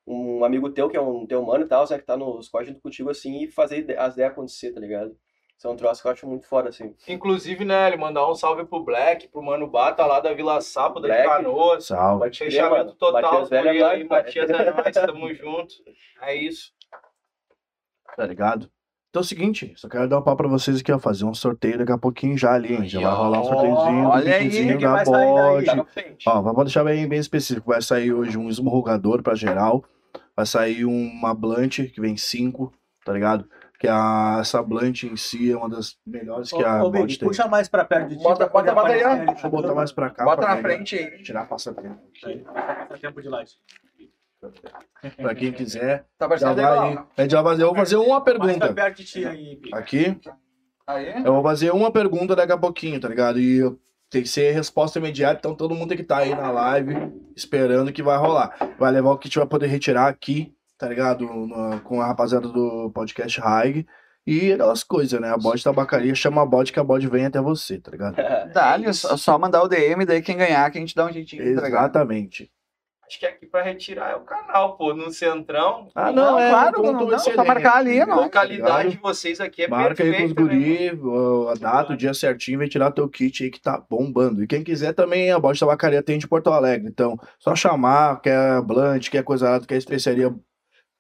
um 0.06 0.44
amigo 0.44 0.70
teu, 0.70 0.88
que 0.88 0.96
é 0.96 1.00
um 1.00 1.26
teu 1.26 1.42
mano 1.42 1.64
e 1.64 1.68
tal, 1.68 1.88
né, 1.88 1.98
que 1.98 2.04
tá 2.04 2.16
nos 2.16 2.50
junto 2.64 2.80
contigo, 2.80 3.10
assim, 3.10 3.42
e 3.42 3.50
fazer 3.50 3.98
as 3.98 4.14
ideias 4.14 4.32
acontecer, 4.32 4.72
tá 4.72 4.80
ligado? 4.80 5.16
Isso 5.58 5.66
é 5.66 5.70
um 5.70 5.76
troço 5.76 6.00
que 6.00 6.06
eu 6.06 6.12
acho 6.12 6.24
muito 6.24 6.46
foda, 6.46 6.68
assim. 6.68 6.94
Inclusive, 7.08 7.64
né, 7.64 7.88
ele 7.88 7.96
mandar 7.96 8.30
um 8.30 8.34
salve 8.36 8.64
pro 8.64 8.84
Black, 8.84 9.26
pro 9.26 9.42
Mano 9.42 9.66
Bata 9.66 10.06
lá 10.06 10.20
da 10.20 10.32
Vila 10.32 10.60
Sapo, 10.60 11.00
da 11.00 11.08
Black. 11.08 11.26
Canoas. 11.26 11.86
Salve. 11.86 12.20
Pode 12.20 12.38
Fechamento 12.38 12.94
total, 12.94 13.22
Matias 13.22 13.50
Velho 13.50 13.86
aí. 13.86 14.04
Matias 14.04 14.48
é 14.48 14.70
nóis, 14.70 14.94
tamo 14.94 15.34
junto. 15.34 15.74
É 16.22 16.32
isso. 16.36 16.72
Tá 18.16 18.24
ligado? 18.24 18.70
Então 19.10 19.20
é 19.20 19.24
o 19.24 19.26
seguinte, 19.26 19.72
só 19.74 19.88
quero 19.88 20.08
dar 20.08 20.18
um 20.20 20.22
papo 20.22 20.36
pra 20.36 20.48
vocês 20.48 20.80
aqui, 20.80 20.92
ó, 20.92 20.98
fazer 20.98 21.24
um 21.24 21.34
sorteio 21.34 21.78
daqui 21.78 21.90
a 21.90 21.98
pouquinho 21.98 22.38
já 22.38 22.52
ali, 22.52 22.74
hein? 22.74 22.86
Já 22.86 23.00
vai 23.00 23.16
rolar 23.16 23.40
um 23.40 23.44
sorteiozinho 23.44 24.08
olha 24.08 24.36
aí, 24.36 24.44
kitzinho 24.44 24.78
que 24.78 24.84
da 24.84 25.02
bode. 25.02 25.66
Tá. 25.66 25.86
Ó, 26.26 26.42
vamos 26.42 26.64
deixar 26.66 26.84
bem, 26.84 27.08
bem 27.08 27.18
específico. 27.18 27.70
Vai 27.70 27.82
sair 27.82 28.12
hoje 28.12 28.38
um 28.38 28.48
esmurrugador 28.48 29.22
pra 29.24 29.34
geral. 29.34 29.82
Vai 30.36 30.46
sair 30.46 30.84
uma 30.84 31.34
blunt, 31.34 31.90
que 31.90 32.00
vem 32.00 32.16
cinco, 32.16 32.72
tá 33.04 33.12
ligado? 33.12 33.48
Que 33.78 33.86
a, 33.86 34.38
essa 34.40 34.60
blunt 34.60 35.04
em 35.04 35.16
si 35.16 35.52
é 35.52 35.56
uma 35.56 35.68
das 35.68 35.96
melhores 36.04 36.50
que 36.50 36.64
a 36.64 36.82
Ô, 36.82 36.90
bode 36.90 37.16
tem. 37.16 37.28
puxa 37.28 37.46
mais 37.46 37.68
pra 37.68 37.84
perto 37.84 38.08
de 38.08 38.16
ti. 38.16 38.22
Bota- 38.24 38.48
bota- 38.48 38.74
bota 38.74 38.88
aí, 38.88 39.04
ó. 39.04 39.06
aparecer 39.06 39.20
ali. 39.20 39.26
Deixa 39.26 39.46
eu 39.46 39.50
botar 39.50 39.74
mais 39.74 39.92
pra 39.92 40.10
cá. 40.10 40.24
Bota 40.24 40.42
pra 40.42 40.54
na 40.56 40.60
frente 40.60 40.96
aí. 40.96 41.22
Tirar 41.22 41.46
passatempo. 41.46 42.00
Aí, 42.24 42.38
passa 42.88 42.98
tempo 43.00 43.22
de 43.22 43.28
live. 43.28 43.50
Pra 45.16 45.34
quem 45.34 45.52
quiser, 45.52 46.06
Tá 46.18 46.28
já 46.36 46.52
vai 46.52 46.56
legal. 46.56 46.82
aí. 46.84 46.98
A 47.16 47.22
gente 47.22 47.34
vai 47.34 47.44
fazer, 47.44 47.62
eu 47.62 47.66
vou 47.68 47.76
fazer 47.76 47.96
uma 47.96 48.06
Mais 48.08 48.22
pra 48.24 48.34
pergunta. 48.38 48.72
perto 48.74 48.96
de 48.96 49.04
ti 49.04 49.24
aí. 49.24 49.60
Aqui, 49.72 50.20
Aí. 50.86 51.24
eu 51.24 51.32
vou 51.34 51.42
fazer 51.42 51.70
uma 51.72 51.90
pergunta 51.92 52.34
daqui 52.36 52.52
a 52.52 52.58
pouquinho, 52.58 53.00
tá 53.00 53.08
ligado? 53.08 53.38
E 53.40 53.60
tem 54.10 54.22
que 54.22 54.28
ser 54.28 54.52
resposta 54.52 54.98
imediata, 54.98 55.38
então 55.38 55.54
todo 55.54 55.74
mundo 55.74 55.88
tem 55.88 55.96
que 55.96 56.02
estar 56.02 56.18
aí 56.18 56.34
na 56.34 56.50
live 56.50 57.12
esperando 57.36 57.92
que 57.92 58.02
vai 58.02 58.16
rolar. 58.18 58.56
Vai 58.78 58.90
levar 58.92 59.10
o 59.10 59.18
que 59.18 59.26
a 59.26 59.28
gente 59.28 59.38
vai 59.38 59.46
poder 59.46 59.66
retirar 59.66 60.08
aqui, 60.08 60.52
tá 60.78 60.88
ligado? 60.88 61.24
No- 61.24 61.80
com 61.80 62.00
a 62.00 62.06
rapaziada 62.06 62.48
do 62.48 62.90
podcast 62.92 63.40
Haig. 63.42 63.86
E 64.26 64.52
aquelas 64.52 64.84
coisas, 64.84 65.18
né? 65.20 65.30
A 65.30 65.38
bode 65.38 65.64
tabacaria 65.64 66.14
chama 66.14 66.42
a 66.42 66.46
bode 66.46 66.70
que 66.72 66.78
a 66.78 66.84
bode 66.84 67.08
vem 67.08 67.24
até 67.24 67.40
você, 67.40 67.78
tá 67.80 67.90
ligado? 67.90 68.16
Dá-lhe, 68.52 68.84
é 68.88 68.92
só 68.92 69.16
só 69.16 69.38
mandar 69.38 69.62
o 69.62 69.68
DM, 69.68 70.04
daí 70.04 70.20
quem 70.20 70.36
ganhar, 70.36 70.70
que 70.70 70.76
a 70.76 70.80
gente 70.80 70.94
dá 70.94 71.06
um 71.06 71.12
jeitinho, 71.12 71.42
tá? 71.42 71.66
Exatamente. 71.66 72.50
Acho 73.06 73.20
que 73.20 73.24
aqui 73.24 73.46
pra 73.46 73.62
retirar 73.62 74.10
é 74.10 74.16
o 74.16 74.20
canal, 74.20 74.76
pô, 74.76 74.92
no 74.92 75.10
Centrão. 75.10 75.88
Ah, 75.94 76.12
Não, 76.12 76.32
não, 76.32 76.38
é 76.38 76.50
claro, 76.50 76.82
não, 76.82 76.92
não, 77.06 77.18
só 77.18 77.34
marcar 77.42 77.76
ali, 77.76 78.04
não. 78.04 78.18
A 78.18 78.24
localidade 78.24 78.82
Tá 78.82 78.88
de 78.90 78.96
vocês 78.98 79.40
aqui 79.40 79.62
é 79.62 79.68
Marca 79.68 80.02
aí 80.04 80.10
com 80.10 80.24
os 80.26 80.32
perfeita, 80.34 80.54
né, 80.54 80.90
guri, 80.92 81.48
a 81.50 81.54
data, 81.54 81.94
o 81.94 81.96
dia 81.96 82.12
certinho, 82.12 82.58
vem 82.58 82.68
tirar 82.68 82.90
teu 82.92 83.08
kit 83.08 83.44
aí 83.44 83.50
que 83.50 83.62
tá 83.62 83.82
bombando. 83.88 84.44
E 84.44 84.46
quem 84.46 84.62
quiser 84.62 84.92
também, 84.92 85.30
a 85.32 85.38
Bode 85.38 85.58
Tabacaria 85.58 86.02
tem 86.02 86.18
de 86.18 86.28
Porto 86.28 86.50
Alegre. 86.50 86.86
Então, 86.86 87.18
só 87.38 87.56
chamar, 87.56 88.20
quer 88.20 88.60
blunt, 88.60 89.08
quer 89.08 89.24
coisa 89.24 89.48
lá, 89.52 89.60
quer 89.66 89.76
especiaria, 89.78 90.30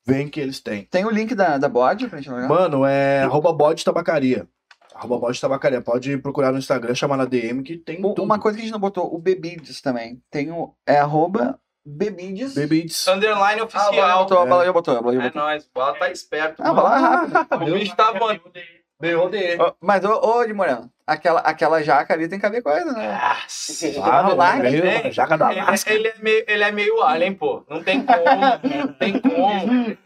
vem 0.08 0.28
que 0.28 0.40
eles 0.40 0.58
têm. 0.60 0.84
Tem 0.90 1.04
o 1.04 1.10
link 1.10 1.34
da, 1.34 1.58
da 1.58 1.68
bode 1.68 2.08
pra 2.08 2.18
gente 2.18 2.30
largar? 2.30 2.48
Mano, 2.48 2.84
é 2.86 3.22
arroba 3.22 3.52
bode 3.52 3.84
tabacaria. 3.84 4.48
Arroba 4.94 5.18
bode 5.18 5.40
tabacaria. 5.40 5.80
Pode 5.82 6.16
procurar 6.18 6.50
no 6.50 6.58
Instagram, 6.58 6.94
chamar 6.94 7.16
na 7.18 7.24
DM 7.24 7.62
que 7.62 7.76
tem 7.76 8.00
tudo. 8.00 8.22
Uma 8.22 8.38
coisa 8.38 8.56
que 8.56 8.62
a 8.62 8.64
gente 8.64 8.72
não 8.72 8.80
botou, 8.80 9.14
o 9.14 9.18
Bebides 9.18 9.80
também. 9.80 10.20
Tem 10.30 10.50
o. 10.50 10.74
É 10.86 10.98
arroba 10.98 11.60
Bebides. 11.86 12.54
Bebids. 12.54 13.06
Underline 13.06 13.60
Ah, 13.60 13.64
a 13.64 13.66
Bala 13.66 13.66
já 13.66 13.88
oficial. 13.90 14.18
botou, 14.24 14.38
a 14.38 14.46
Bala 14.46 14.64
já 14.64 14.72
botou, 14.72 14.92
a 14.94 15.12
já 15.12 15.20
é 15.20 15.24
botou. 15.26 15.42
nóis, 15.42 15.64
o 15.64 15.70
Bala 15.74 15.98
tá 15.98 16.10
esperto. 16.10 16.62
Ah. 16.62 16.72
Bala 16.74 16.96
é 16.96 17.00
rápido. 17.00 17.70
O 17.74 17.78
bicho 17.78 17.94
tá 17.96 18.12
BOD. 19.00 19.36
Ó, 19.60 19.72
Mas, 19.80 20.04
ô, 20.04 20.12
ô, 20.20 20.44
de 20.44 20.52
Moreno, 20.52 20.90
aquela, 21.06 21.40
aquela 21.40 21.82
jaca 21.82 22.14
ali 22.14 22.28
tem 22.28 22.38
que 22.40 22.46
haver 22.46 22.62
coisa, 22.62 22.92
né? 22.92 23.18
Ah, 23.20 23.36
Ah, 24.02 24.28
lá, 24.34 24.56
né? 24.56 24.70
Veio 24.70 24.82
tem. 24.82 25.06
a 25.06 25.10
jaca 25.10 25.38
da 25.38 25.50
Ele, 25.52 25.60
Alaska. 25.60 25.92
ele 25.92 26.08
é 26.08 26.14
meio, 26.20 26.44
ele 26.48 26.64
é 26.64 26.72
meio 26.72 27.02
alien, 27.02 27.34
pô. 27.34 27.64
Não 27.68 27.82
tem 27.82 28.02
como. 28.04 28.18
Não 28.24 28.92
tem 28.94 29.20
como. 29.20 29.96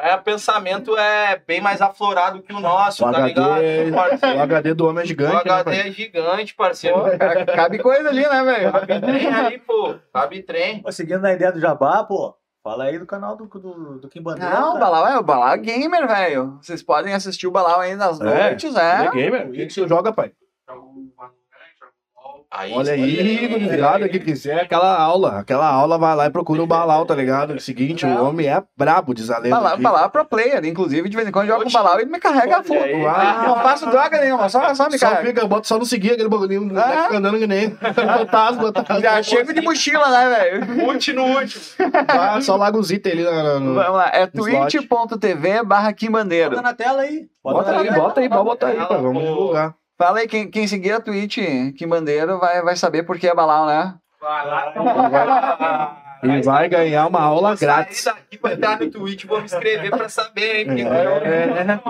É, 0.00 0.14
o 0.14 0.22
pensamento 0.22 0.96
é 0.96 1.42
bem 1.44 1.60
mais 1.60 1.82
aflorado 1.82 2.40
que 2.40 2.52
o 2.52 2.60
nosso, 2.60 3.04
O 3.04 3.10
tá 3.10 3.18
HD, 3.18 3.84
ligado? 3.84 4.36
o? 4.38 4.40
HD 4.42 4.74
do 4.74 4.86
homem 4.88 5.00
é 5.00 5.04
O 5.04 5.06
gigante, 5.08 5.34
né, 5.44 5.52
HD 5.52 5.64
pai? 5.64 5.88
é 5.88 5.92
gigante, 5.92 6.54
parceiro. 6.54 7.00
Pô, 7.00 7.18
cara, 7.18 7.44
cabe 7.46 7.78
coisa 7.80 8.08
ali, 8.08 8.22
né, 8.28 8.42
velho? 8.44 8.72
Cabe 8.72 9.00
trem 9.00 9.26
ali, 9.26 9.58
pô. 9.58 9.96
Cabe 10.12 10.42
trem. 10.42 10.82
Pô, 10.82 10.92
seguindo 10.92 11.20
na 11.20 11.32
ideia 11.32 11.50
do 11.50 11.60
Jabá, 11.60 12.04
pô, 12.04 12.36
fala 12.66 12.84
aí 12.84 12.98
do 12.98 13.06
canal 13.06 13.36
do, 13.36 13.46
do, 13.46 13.98
do 14.00 14.08
Kim 14.08 14.20
Bandeira. 14.20 14.58
Não, 14.58 14.74
o. 14.74 14.78
Balau 14.80 15.06
é 15.06 15.16
o 15.16 15.22
Balau 15.22 15.48
é 15.50 15.56
gamer, 15.56 16.08
velho. 16.08 16.58
Vocês 16.60 16.82
podem 16.82 17.14
assistir 17.14 17.46
o 17.46 17.50
Balau 17.52 17.78
aí 17.78 17.94
nas 17.94 18.20
É, 18.20 18.24
noites, 18.24 18.74
É 18.74 19.04
é. 19.04 19.10
gamer? 19.12 19.48
O 19.48 19.52
que 19.52 19.66
que 19.66 19.72
você 19.72 19.86
joga, 19.86 20.12
pai? 20.12 20.32
Jogo 20.68 21.12
Valorant, 21.16 21.36
jogo 21.78 21.92
LOL. 22.16 22.35
Aí, 22.50 22.72
Olha 22.72 22.92
aí, 22.92 23.48
gurizada, 23.48 24.08
que 24.08 24.18
quiser 24.20 24.60
aquela 24.62 24.96
aula. 24.98 25.40
Aquela 25.40 25.66
aula 25.68 25.98
vai 25.98 26.14
lá 26.14 26.26
e 26.26 26.30
procura 26.30 26.62
o 26.62 26.66
Balau, 26.66 27.04
tá 27.04 27.14
ligado? 27.14 27.54
O 27.54 27.60
seguinte, 27.60 28.06
o 28.06 28.24
homem 28.24 28.46
é 28.46 28.62
brabo, 28.76 29.12
diz 29.12 29.30
a 29.30 29.38
lenda. 29.38 29.56
Balau, 29.56 29.72
aqui. 29.74 29.82
Balau 29.82 30.04
é 30.04 30.08
pro 30.08 30.24
player, 30.24 30.64
inclusive, 30.64 31.08
de 31.08 31.16
vez 31.16 31.28
em 31.28 31.32
quando 31.32 31.48
com 31.48 31.68
o 31.68 31.72
Balau 31.72 32.00
e 32.00 32.04
me 32.06 32.18
carrega 32.20 32.58
a 32.58 32.62
full. 32.62 32.80
aí. 32.80 32.96
Não 33.02 33.56
faço 33.62 33.86
droga 33.90 34.20
nenhuma, 34.20 34.48
só, 34.48 34.74
só 34.74 34.88
me 34.88 34.98
Só 34.98 35.08
carrega. 35.10 35.26
fica, 35.28 35.46
bota 35.46 35.66
só 35.66 35.76
não 35.76 35.84
seguir 35.84 36.12
aquele 36.12 36.28
bagulhinho, 36.28 36.64
não 36.64 36.80
Ah. 36.80 37.02
fica 37.04 37.18
andando 37.18 37.38
que 37.38 37.46
nem 37.46 37.70
fantasma. 37.94 38.72
tá? 38.72 39.00
Já 39.00 39.22
chego 39.22 39.52
de 39.52 39.60
mochila, 39.60 40.08
né, 40.08 40.28
velho? 40.36 40.66
Mute 40.86 41.12
no 41.12 41.24
último. 41.24 41.62
Ah, 42.08 42.40
só 42.40 42.56
larga 42.56 42.78
os 42.78 42.90
itens 42.90 43.14
ali 43.14 43.24
na, 43.24 43.42
na- 43.60 43.82
Vamos 43.82 43.96
lá, 43.98 44.10
é 44.12 44.26
twitch.tv 44.26 45.62
barra 45.64 45.92
Kim 45.92 46.10
Bandeiro. 46.10 46.50
Bota 46.50 46.62
na 46.62 46.74
tela 46.74 47.02
aí. 47.02 47.26
Bota 47.42 47.70
aí, 47.78 47.90
bota 47.90 48.20
aí, 48.20 48.28
pode 48.28 48.44
botar 48.44 48.66
aí, 48.68 48.76
pá, 48.76 48.96
vamos 48.96 49.22
divulgar. 49.22 49.74
Fala 49.98 50.18
aí, 50.18 50.28
quem, 50.28 50.50
quem 50.50 50.66
seguir 50.66 50.92
a 50.92 51.00
Twitch 51.00 51.38
Kim 51.76 51.88
Bandeiro 51.88 52.38
vai, 52.38 52.62
vai 52.62 52.76
saber 52.76 53.02
por 53.04 53.18
que 53.18 53.26
é 53.28 53.34
Balau, 53.34 53.66
né? 53.66 53.94
Vai 54.20 54.46
lá. 54.46 56.02
E 56.22 56.42
vai 56.42 56.68
ganhar 56.68 57.06
uma 57.06 57.20
aula 57.20 57.48
Vou 57.50 57.56
sair 57.56 57.66
grátis. 57.68 58.04
daqui 58.04 58.38
pra 58.38 58.52
entrar 58.52 58.78
no 58.80 58.90
Twitch, 58.90 59.24
vou 59.26 59.38
me 59.38 59.44
inscrever 59.44 59.90
pra 59.90 60.08
saber, 60.08 60.56
hein? 60.60 60.64
porque 60.66 60.82
É. 60.82 61.80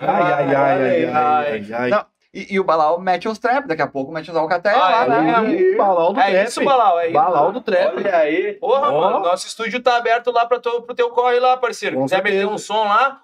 Ai, 0.00 0.32
ai, 0.32 0.54
ai, 0.54 0.54
ai, 0.54 1.04
ai, 1.04 1.12
ai, 1.14 1.72
ai. 1.72 1.90
Não, 1.90 2.04
E, 2.34 2.54
e 2.54 2.60
o 2.60 2.64
Balau 2.64 2.98
mete 3.00 3.28
uns 3.28 3.38
trap, 3.38 3.66
daqui 3.66 3.82
a 3.82 3.86
pouco 3.86 4.10
mete 4.12 4.30
uns 4.30 4.36
alcatéia 4.36 4.76
Ah, 4.76 5.04
lá, 5.04 5.20
né? 5.20 5.34
Aí, 5.36 5.76
Balau 5.76 6.12
do 6.14 6.20
É 6.20 6.30
trap. 6.30 6.48
isso, 6.48 6.64
Balau, 6.64 6.98
é 6.98 7.04
isso. 7.06 7.12
Balau 7.14 7.52
do 7.52 7.60
trap. 7.60 7.96
Olha 7.96 8.16
aí. 8.16 8.54
Porra, 8.54 8.90
Ó. 8.90 9.00
mano, 9.00 9.20
nosso 9.20 9.46
estúdio 9.46 9.82
tá 9.82 9.96
aberto 9.96 10.30
lá 10.32 10.46
tu, 10.46 10.82
pro 10.82 10.94
teu 10.94 11.10
corre 11.10 11.38
lá, 11.38 11.56
parceiro. 11.56 11.96
Com 11.96 12.04
Quiser 12.04 12.22
meter 12.22 12.30
certeza. 12.38 12.52
um 12.54 12.58
som 12.58 12.84
lá, 12.84 13.20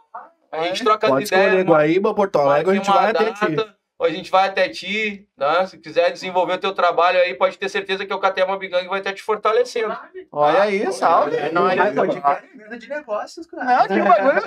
a 0.53 0.63
gente 0.65 0.85
troca 0.85 1.09
Pode 1.09 1.25
as 1.25 1.29
ideias. 1.29 1.45
escolher 1.47 1.65
mano. 1.65 1.71
Guaíba, 1.77 2.15
Porto 2.15 2.39
Alegre, 2.39 2.71
a 2.73 2.75
gente 2.75 2.91
vai 2.91 3.11
até 3.11 3.33
ti. 3.33 3.57
data, 3.57 3.75
ou 3.99 4.07
a 4.07 4.11
gente 4.11 4.31
vai 4.31 4.49
até 4.49 4.69
ti, 4.69 5.29
né? 5.37 5.67
Se 5.67 5.77
quiser 5.77 6.13
desenvolver 6.13 6.53
o 6.55 6.59
teu 6.59 6.73
trabalho 6.73 7.19
aí, 7.19 7.35
pode 7.35 7.59
ter 7.59 7.69
certeza 7.69 8.07
que 8.07 8.15
o 8.15 8.19
KT 8.21 8.45
Mob 8.47 8.69
Gang 8.69 8.87
vai 8.89 9.01
estar 9.01 9.13
te 9.13 9.23
fortalecendo. 9.23 9.97
Olha 10.31 10.63
aí, 10.63 10.93
salve. 10.93 11.37
É 11.37 11.51
nóis, 11.51 11.75
pode 11.95 12.21
venda 12.57 12.79
de 12.79 12.89
negócios, 12.89 13.45
cara. 13.47 13.65
Não, 13.65 13.87
que 13.89 14.01
bagulho. 14.01 14.43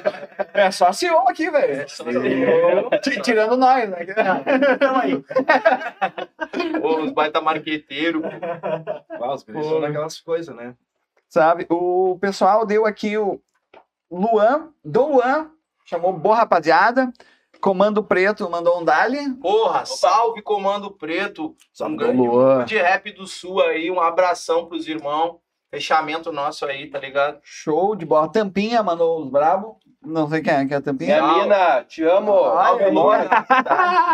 É 0.54 0.72
só 0.72 0.94
CEO 0.94 1.28
aqui, 1.28 1.50
velho. 1.50 1.86
Ti- 3.02 3.22
Tirando 3.22 3.58
nós, 3.58 3.90
né? 3.90 3.98
Então 4.74 4.96
aí. 4.98 5.16
Ô, 6.82 7.02
Os 7.02 7.12
baita 7.12 7.42
marqueteiro. 7.42 8.22
Ah, 9.10 9.34
os 10.06 10.22
coisas, 10.22 10.56
né? 10.56 10.76
Sabe? 11.28 11.66
O 11.70 12.18
pessoal 12.20 12.66
deu 12.66 12.86
aqui 12.86 13.18
o 13.18 13.42
Luan, 14.10 14.70
Douan, 14.84 15.50
chamou 15.92 16.14
boa 16.14 16.38
rapaziada. 16.38 17.12
Comando 17.60 18.02
Preto 18.02 18.50
mandou 18.50 18.80
um 18.80 18.84
dali. 18.86 19.34
Porra, 19.36 19.86
salve 19.86 20.42
Comando 20.42 20.90
Preto. 20.90 21.56
Salve, 21.74 21.94
um 21.94 21.98
grande 21.98 22.18
grupo 22.18 22.64
de 22.64 22.78
rap 22.78 23.12
do 23.12 23.28
Sul 23.28 23.62
aí. 23.62 23.92
Um 23.92 24.00
abração 24.00 24.66
pros 24.66 24.88
irmãos. 24.88 25.36
Fechamento 25.70 26.32
nosso 26.32 26.66
aí, 26.66 26.90
tá 26.90 26.98
ligado? 27.00 27.40
Show 27.44 27.96
de 27.96 28.06
bola. 28.06 28.32
Tampinha 28.32 28.82
mandou 28.82 29.22
os 29.22 29.30
brabo. 29.30 29.78
Não 30.04 30.28
sei 30.28 30.42
quem 30.42 30.54
é, 30.54 30.66
que 30.66 30.74
é 30.74 30.78
a 30.78 30.82
Tampinha. 30.82 31.22
Minha 31.22 31.44
mina, 31.44 31.84
te 31.84 32.04
amo. 32.04 32.44
Ai. 32.58 32.86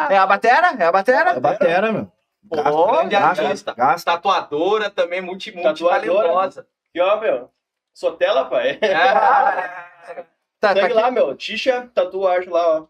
É 0.09 0.17
a 0.17 0.27
batera? 0.27 0.75
É 0.77 0.85
a 0.85 0.91
batera? 0.91 1.29
É 1.31 1.39
batera, 1.39 1.91
meu. 1.91 2.11
Pô, 2.49 2.87
grande 2.91 3.09
gasta, 3.09 3.43
artista. 3.43 3.73
gasta. 3.73 4.11
Tatuadora 4.11 4.89
também, 4.89 5.21
multi, 5.21 5.51
multi 5.53 5.81
Tatuadora. 5.83 6.27
talentosa. 6.27 6.67
Aqui, 6.89 7.01
ó, 7.01 7.19
meu. 7.19 7.49
Sotela, 7.93 8.45
pai. 8.45 8.77
É. 8.81 10.27
Tá, 10.59 10.69
tá 10.69 10.81
Segue 10.81 10.85
aqui. 10.85 10.93
lá, 10.93 11.11
meu. 11.11 11.35
Tisha, 11.35 11.89
tatuagem 11.93 12.49
lá, 12.49 12.79
ó. 12.79 12.87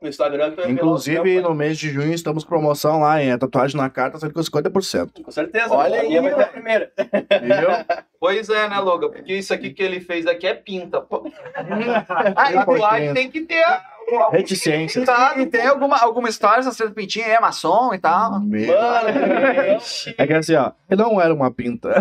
No 0.00 0.08
Instagram. 0.08 0.52
que 0.54 0.70
Inclusive, 0.70 1.40
no 1.40 1.52
mês 1.54 1.76
de 1.76 1.90
junho, 1.90 2.12
estamos 2.12 2.44
com 2.44 2.50
promoção 2.50 3.00
lá, 3.00 3.20
hein? 3.20 3.32
A 3.32 3.38
tatuagem 3.38 3.76
na 3.76 3.90
carta 3.90 4.16
saindo 4.16 4.32
com 4.32 4.40
50%. 4.40 5.24
Com 5.24 5.30
certeza. 5.32 5.74
Olha 5.74 6.00
aí, 6.02 6.20
vai 6.20 6.34
ser 6.34 6.42
a 6.42 6.46
primeira. 6.46 6.92
Entendeu? 6.98 7.70
Pois 8.20 8.48
é, 8.48 8.68
né, 8.68 8.80
Logan? 8.80 9.10
Porque 9.10 9.32
isso 9.32 9.54
aqui 9.54 9.70
que 9.70 9.80
ele 9.80 10.00
fez 10.00 10.26
aqui 10.26 10.44
é 10.44 10.52
pinta. 10.52 11.00
Pô. 11.00 11.30
Tatuagem 12.34 13.14
tem 13.14 13.30
que 13.30 13.42
ter. 13.42 13.64
Reticência. 14.30 15.04
Tá, 15.04 15.34
e 15.38 15.46
tem 15.46 15.66
alguma, 15.66 15.98
alguma 15.98 16.28
história, 16.28 16.60
essa 16.60 16.84
aí, 16.84 17.20
é 17.22 17.40
maçom 17.40 17.92
e 17.94 17.98
tal. 17.98 18.40
Meu. 18.40 18.68
Mano, 18.68 19.08
É 20.16 20.26
que 20.26 20.32
assim, 20.32 20.54
ó, 20.54 20.72
não 20.90 21.20
era 21.20 21.32
uma 21.32 21.50
pinta. 21.50 21.94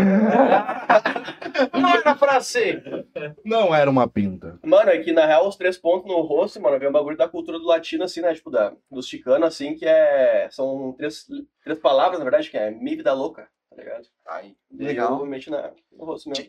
Não 1.73 1.89
era 1.89 2.15
pra 2.15 2.39
ser. 2.39 2.84
Não 3.43 3.73
era 3.73 3.89
uma 3.89 4.07
pinta. 4.07 4.59
Mano, 4.63 4.89
é 4.91 4.97
que 4.99 5.11
na 5.11 5.25
real 5.25 5.47
os 5.47 5.55
três 5.55 5.77
pontos 5.77 6.07
no 6.07 6.21
rosto, 6.21 6.61
mano, 6.61 6.77
vem 6.77 6.88
um 6.89 6.91
bagulho 6.91 7.17
da 7.17 7.27
cultura 7.27 7.57
do 7.57 7.65
latino, 7.65 8.03
assim, 8.03 8.21
né? 8.21 8.34
Tipo, 8.34 8.51
da, 8.51 8.73
dos 8.91 9.07
chicanos, 9.07 9.47
assim, 9.47 9.75
que 9.75 9.85
é. 9.85 10.47
São 10.51 10.93
três, 10.97 11.25
três 11.63 11.79
palavras, 11.79 12.19
na 12.19 12.25
verdade, 12.25 12.49
que 12.51 12.57
é 12.57 12.69
mi 12.69 12.95
vida 12.95 13.13
louca, 13.13 13.47
tá 13.69 13.75
ligado? 13.81 14.05
Aí, 14.27 14.55
Legal. 14.71 15.19
Eu 15.19 15.25
meti 15.25 15.49
na, 15.49 15.71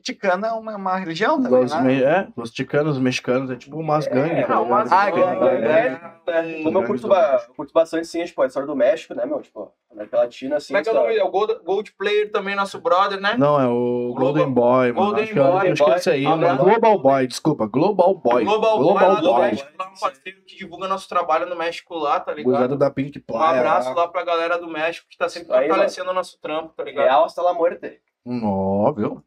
Ticana 0.02 0.48
é 0.48 0.52
uma, 0.52 0.76
uma 0.76 0.96
religião 0.96 1.42
também, 1.42 1.64
Os, 1.64 1.72
né? 1.74 2.02
é, 2.02 2.28
os 2.36 2.50
ticanos, 2.50 2.96
os 2.96 3.02
mexicanos, 3.02 3.50
é 3.50 3.56
tipo 3.56 3.76
umas 3.78 4.06
gangues. 4.06 4.46
tá 4.46 4.54
não, 4.54 4.64
ligado? 4.64 4.68
mas- 4.68 4.92
Ah, 4.92 5.10
gangue, 5.10 5.44
É, 5.46 5.60
gangue. 5.88 6.00
é, 6.28 6.62
Como 6.62 6.78
eu 6.78 6.84
curto, 6.86 7.08
ba- 7.08 7.44
eu 7.48 7.54
curto 7.54 7.72
bastante, 7.72 8.06
sim, 8.06 8.24
tipo, 8.24 8.42
a 8.42 8.46
história 8.46 8.66
do 8.66 8.76
México, 8.76 9.14
né, 9.14 9.24
meu? 9.24 9.40
Tipo, 9.40 9.72
América 9.90 10.18
Latina, 10.18 10.56
assim. 10.56 10.68
Como 10.68 10.78
é 10.78 10.82
que 10.82 10.88
é 10.88 10.92
o 10.92 10.94
nome? 10.94 11.16
É 11.16 11.24
o 11.24 11.30
Gold, 11.30 11.58
Gold 11.64 11.92
Player 11.96 12.30
também, 12.30 12.54
nosso 12.54 12.78
brother, 12.80 13.18
né? 13.20 13.34
Não, 13.38 13.58
é 13.60 13.66
o 13.66 14.12
Golden 14.14 14.50
Boy, 14.52 14.92
mano. 14.92 15.06
Golden 15.06 15.24
acho 15.24 15.32
que, 15.32 15.38
é- 15.38 15.42
Boy, 15.42 15.70
acho 15.72 15.84
que 15.84 15.90
é 15.90 15.96
esse 15.96 16.10
aí, 16.10 16.24
Boy. 16.24 16.36
mano. 16.36 16.64
Global 16.64 16.98
Boy, 16.98 17.26
desculpa. 17.26 17.66
Global 17.66 18.14
Boy. 18.14 18.44
Global, 18.44 18.78
Global 18.78 18.98
Boy, 19.06 19.14
lá 19.14 19.20
do 19.20 19.32
Boy. 19.32 19.40
México, 19.50 19.70
lá 19.78 19.86
um 19.88 19.98
parceiro 20.00 20.38
que 20.46 20.56
divulga 20.56 20.86
nosso 20.88 21.08
trabalho 21.08 21.46
no 21.46 21.56
México 21.56 21.94
lá, 21.94 22.20
tá 22.20 22.32
ligado? 22.34 22.76
da 22.76 22.90
Pink 22.90 23.18
Um 23.18 23.22
Playa. 23.22 23.60
abraço 23.60 23.94
lá 23.94 24.06
pra 24.06 24.22
galera 24.24 24.58
do 24.58 24.68
México 24.68 25.06
que 25.10 25.16
tá 25.16 25.28
sempre 25.28 25.48
fortalecendo 25.48 26.10
o 26.10 26.14
nosso 26.14 26.38
trampo, 26.40 26.74
tá 26.76 26.84
ligado? 26.84 27.04
Real 27.06 27.24
hasta 27.24 27.40
la 27.42 27.54
muerte. 27.54 28.00
Ó, 28.26 28.92
viu? 28.92 29.22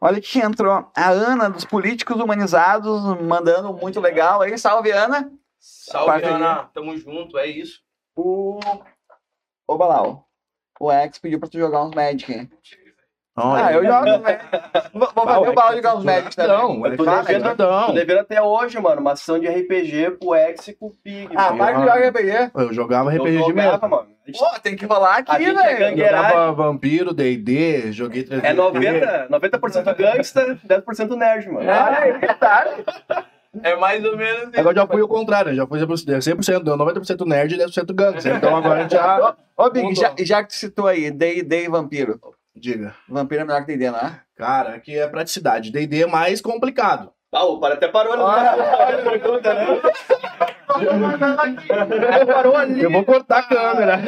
Olha 0.00 0.20
que 0.20 0.38
entrou 0.38 0.72
a 0.72 1.08
Ana 1.10 1.48
dos 1.48 1.64
Políticos 1.64 2.16
Humanizados, 2.16 3.02
mandando 3.22 3.72
muito 3.72 4.00
legal 4.00 4.42
aí. 4.42 4.56
Salve, 4.58 4.90
Ana. 4.90 5.32
Salve, 5.58 6.06
Parceria. 6.06 6.36
Ana. 6.36 6.70
Tamo 6.74 6.96
junto, 6.96 7.38
é 7.38 7.46
isso. 7.46 7.82
O. 8.14 8.60
Ô, 9.66 9.76
Balau. 9.76 10.28
O 10.78 10.90
X 10.90 11.18
pediu 11.18 11.38
pra 11.38 11.48
tu 11.48 11.58
jogar 11.58 11.84
uns 11.84 11.94
Magic. 11.94 12.50
Olha 13.36 13.64
Ah, 13.66 13.72
eu 13.72 13.84
jogo 13.84 14.04
também. 14.04 14.38
Vou 14.92 15.08
vou 15.12 15.24
fazer 15.24 15.48
o 15.48 15.52
Balau 15.54 15.74
jogar 15.74 15.96
uns 15.96 16.04
Magic 16.04 16.36
também. 16.36 16.56
Não, 16.56 16.86
ele 16.86 16.96
Tu 16.96 17.04
faz 17.04 17.26
devendo- 17.26 17.42
jogadão. 17.42 17.86
Tô 17.86 17.92
devendo 17.92 18.18
até 18.20 18.40
hoje, 18.42 18.78
mano, 18.80 19.00
uma 19.00 19.12
ação 19.12 19.38
de 19.40 19.48
RPG 19.48 20.12
pro 20.20 20.34
X 20.36 20.68
e 20.68 20.72
com 20.74 20.86
o 20.86 20.92
Pig. 21.02 21.28
Ah, 21.34 21.52
para 21.52 21.72
de 21.72 21.80
jogar 21.80 21.98
RPG. 22.08 22.50
Eu 22.54 22.72
jogava 22.72 23.10
Eu 23.12 23.22
RPG 23.24 23.30
de 23.38 23.38
jogava, 23.48 23.70
mesmo. 23.72 23.88
mano. 23.88 24.06
A 24.24 24.30
gente- 24.30 24.38
Pô, 24.38 24.60
tem 24.62 24.76
que 24.76 24.86
rolar 24.86 25.14
A 25.14 25.18
aqui, 25.18 25.44
é 25.44 25.52
velho. 25.52 25.78
gangue- 25.78 26.04
Jogava 26.06 26.52
Vampiro, 26.52 27.12
D&D, 27.12 27.92
joguei 27.92 28.22
3D. 28.22 28.46
É 28.46 28.52
90%, 28.54 29.28
90 29.28 29.92
gangsta, 29.94 30.58
10% 30.64 31.16
nerd, 31.16 31.48
mano. 31.50 31.68
Ah, 31.70 31.98
é 32.06 32.12
verdade. 32.12 32.84
É 33.62 33.76
mais 33.76 34.04
ou 34.04 34.16
menos 34.16 34.48
isso. 34.50 34.60
Agora 34.60 34.74
já 34.76 34.86
fui 34.86 35.02
o 35.02 35.08
contrário, 35.08 35.50
né? 35.50 35.56
já 35.56 35.66
fui 35.66 35.78
100%, 35.78 36.64
deu 36.64 36.76
90% 36.76 37.24
nerd 37.26 37.54
e 37.54 37.58
10% 37.58 37.92
gangues. 37.94 38.24
Então 38.26 38.56
agora 38.56 38.80
a 38.80 38.82
gente 38.82 38.92
já... 38.92 39.34
Ô, 39.56 39.70
Big, 39.70 39.94
já, 39.94 40.12
já 40.18 40.42
que 40.42 40.48
tu 40.48 40.54
citou 40.54 40.86
aí, 40.88 41.10
D&D 41.12 41.64
e 41.64 41.68
Vampiro. 41.68 42.18
Diga. 42.64 42.94
Vampiro 43.06 43.42
é 43.42 43.44
melhor 43.44 43.60
que 43.60 43.76
D&D, 43.76 43.90
não 43.90 43.98
é? 43.98 44.20
Cara, 44.34 44.76
aqui 44.76 44.98
é 44.98 45.06
praticidade. 45.06 45.70
D&D 45.70 46.04
é 46.04 46.06
mais 46.06 46.40
complicado. 46.40 47.12
Ah, 47.30 47.44
o 47.44 47.60
para 47.60 47.74
até 47.74 47.88
parou 47.88 48.14
ali. 48.14 48.22
né? 48.22 49.84
Parou 52.24 52.56
ali. 52.56 52.82
Eu 52.82 52.90
vou 52.90 53.04
cortar 53.04 53.40
a 53.40 53.42
câmera. 53.42 54.00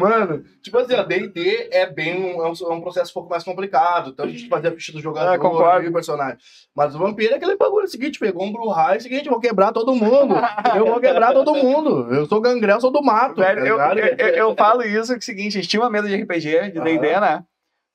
Mano, 0.00 0.42
tipo 0.62 0.76
assim, 0.78 0.94
ó, 0.94 1.02
D&D 1.04 1.68
é 1.72 1.86
bem 1.86 2.16
um, 2.16 2.44
é 2.44 2.48
um, 2.50 2.52
é 2.52 2.72
um 2.74 2.80
processo 2.80 3.10
um 3.10 3.14
pouco 3.14 3.30
mais 3.30 3.44
complicado. 3.44 4.10
Então 4.10 4.26
a 4.26 4.28
gente 4.28 4.48
fazia 4.48 4.70
a 4.70 4.72
ficha 4.72 4.92
do 4.92 5.00
jogador 5.00 5.32
É, 5.34 5.38
concordo. 5.38 5.84
e 5.86 5.88
o 5.88 5.92
personagem. 5.92 6.36
Mas 6.74 6.94
o 6.94 6.98
vampiro 6.98 7.32
é 7.32 7.36
aquele 7.36 7.56
bagulho 7.56 7.86
seguinte, 7.88 8.18
pegou 8.18 8.44
um 8.44 8.52
Bruhai, 8.52 8.94
é 8.96 8.98
o 8.98 9.00
seguinte, 9.00 9.26
eu 9.26 9.32
vou 9.32 9.40
quebrar 9.40 9.72
todo 9.72 9.94
mundo. 9.94 10.34
Eu 10.74 10.86
vou 10.86 11.00
quebrar 11.00 11.32
todo 11.32 11.54
mundo. 11.54 12.12
Eu 12.12 12.26
sou 12.26 12.40
gangrel, 12.40 12.80
sou 12.80 12.90
do 12.90 13.02
mato. 13.02 13.36
Velho, 13.40 13.60
tá 13.76 13.94
eu, 13.94 13.98
eu, 13.98 14.16
eu- 14.18 14.34
eu 14.34 14.56
falo 14.56 14.82
isso 14.82 15.08
que 15.08 15.14
é 15.14 15.18
o 15.18 15.22
seguinte, 15.22 15.58
a 15.58 15.60
gente 15.60 15.68
tinha 15.70 15.80
uma 15.82 15.90
mesa 15.90 16.08
de 16.08 16.16
RPG, 16.16 16.72
de 16.72 16.80
D&D, 16.80 17.20
né? 17.20 17.44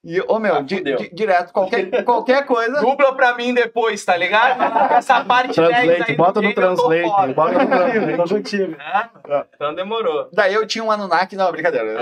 E, 0.07 0.21
ô 0.27 0.37
meu, 0.37 0.57
Ah, 0.57 0.61
di- 0.61 0.81
di- 0.83 1.09
direto, 1.11 1.51
qualquer, 1.51 1.89
qualquer 2.05 2.45
coisa... 2.45 2.79
Dubla 2.79 3.15
pra 3.15 3.33
mim 3.35 3.55
depois, 3.55 4.05
tá 4.05 4.15
ligado? 4.15 4.61
Essa 4.93 5.25
parte 5.25 5.59
10 5.59 5.67
Translate, 5.73 6.11
aí 6.11 6.15
bota 6.15 6.41
no 6.41 6.47
game 6.47 6.53
eu 6.67 6.75
tô 6.75 6.87
translate. 6.87 7.33
Bota 7.33 7.51
no 7.57 7.67
translate. 8.15 8.77
Ah, 8.79 9.09
Então 9.55 9.73
demorou. 9.73 10.29
Daí 10.31 10.53
eu 10.53 10.67
tinha 10.67 10.83
um 10.83 10.91
Anunnaki, 10.91 11.35
não, 11.35 11.51
brincadeira. 11.51 11.93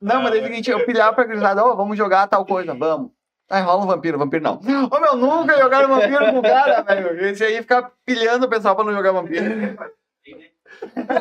Não, 0.00 0.22
mas 0.22 0.30
daí 0.30 0.40
é 0.40 0.42
o 0.42 0.46
seguinte, 0.46 0.70
eu 0.70 0.84
pilhava 0.86 1.12
pra 1.14 1.24
gurizada, 1.24 1.64
ó, 1.64 1.74
vamos 1.74 1.96
jogar 1.96 2.26
tal 2.28 2.44
coisa, 2.44 2.74
vamos. 2.74 3.10
Aí 3.50 3.60
rola 3.62 3.82
um 3.82 3.86
vampiro, 3.86 4.18
vampiro 4.18 4.42
não. 4.42 4.60
Ô 4.90 5.00
meu, 5.00 5.16
nunca 5.16 5.58
jogaram 5.58 5.88
vampiro 5.88 6.30
com 6.32 6.38
o 6.38 6.42
cara, 6.42 6.80
velho. 6.82 7.26
Esse 7.26 7.44
aí 7.44 7.56
fica 7.60 7.90
pilhando 8.06 8.46
o 8.46 8.48
pessoal 8.48 8.74
pra 8.74 8.84
não 8.84 8.94
jogar 8.94 9.12
vampiro. 9.12 9.76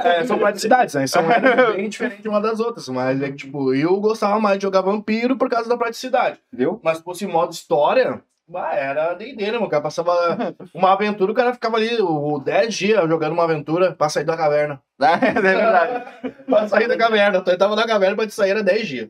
É, 0.03 0.25
são 0.25 0.37
praticidades, 0.39 0.95
né? 0.95 1.05
São 1.07 1.23
bem 1.75 1.87
diferentes 1.89 2.25
uma 2.25 2.41
das 2.41 2.59
outras. 2.59 2.87
Mas 2.89 3.21
é 3.21 3.29
que, 3.29 3.37
tipo, 3.37 3.73
eu 3.73 3.99
gostava 3.99 4.39
mais 4.39 4.57
de 4.57 4.63
jogar 4.63 4.81
vampiro 4.81 5.37
por 5.37 5.49
causa 5.49 5.69
da 5.69 5.77
praticidade. 5.77 6.39
Viu? 6.51 6.79
Mas 6.83 6.97
se 6.97 7.03
fosse 7.03 7.25
modo 7.27 7.51
história, 7.53 8.21
Bah, 8.47 8.73
era 8.75 9.13
D&D, 9.13 9.45
né, 9.45 9.51
mano? 9.53 9.65
O 9.67 9.69
cara 9.69 9.81
passava 9.83 10.11
uma 10.73 10.91
aventura, 10.91 11.31
o 11.31 11.35
cara 11.35 11.53
ficava 11.53 11.77
ali 11.77 12.01
o 12.01 12.37
10 12.39 12.73
dias 12.75 13.07
jogando 13.07 13.31
uma 13.31 13.43
aventura 13.45 13.93
pra 13.93 14.09
sair 14.09 14.25
da 14.25 14.35
caverna. 14.35 14.81
é 14.99 15.39
verdade. 15.41 16.03
pra 16.45 16.67
sair 16.67 16.87
da 16.87 16.97
caverna. 16.97 17.37
Então 17.37 17.53
ele 17.53 17.57
tava 17.59 17.75
na 17.77 17.87
caverna 17.87 18.15
pra 18.17 18.27
te 18.27 18.33
sair 18.33 18.49
era 18.51 18.61
10 18.63 18.87
dias. 18.87 19.09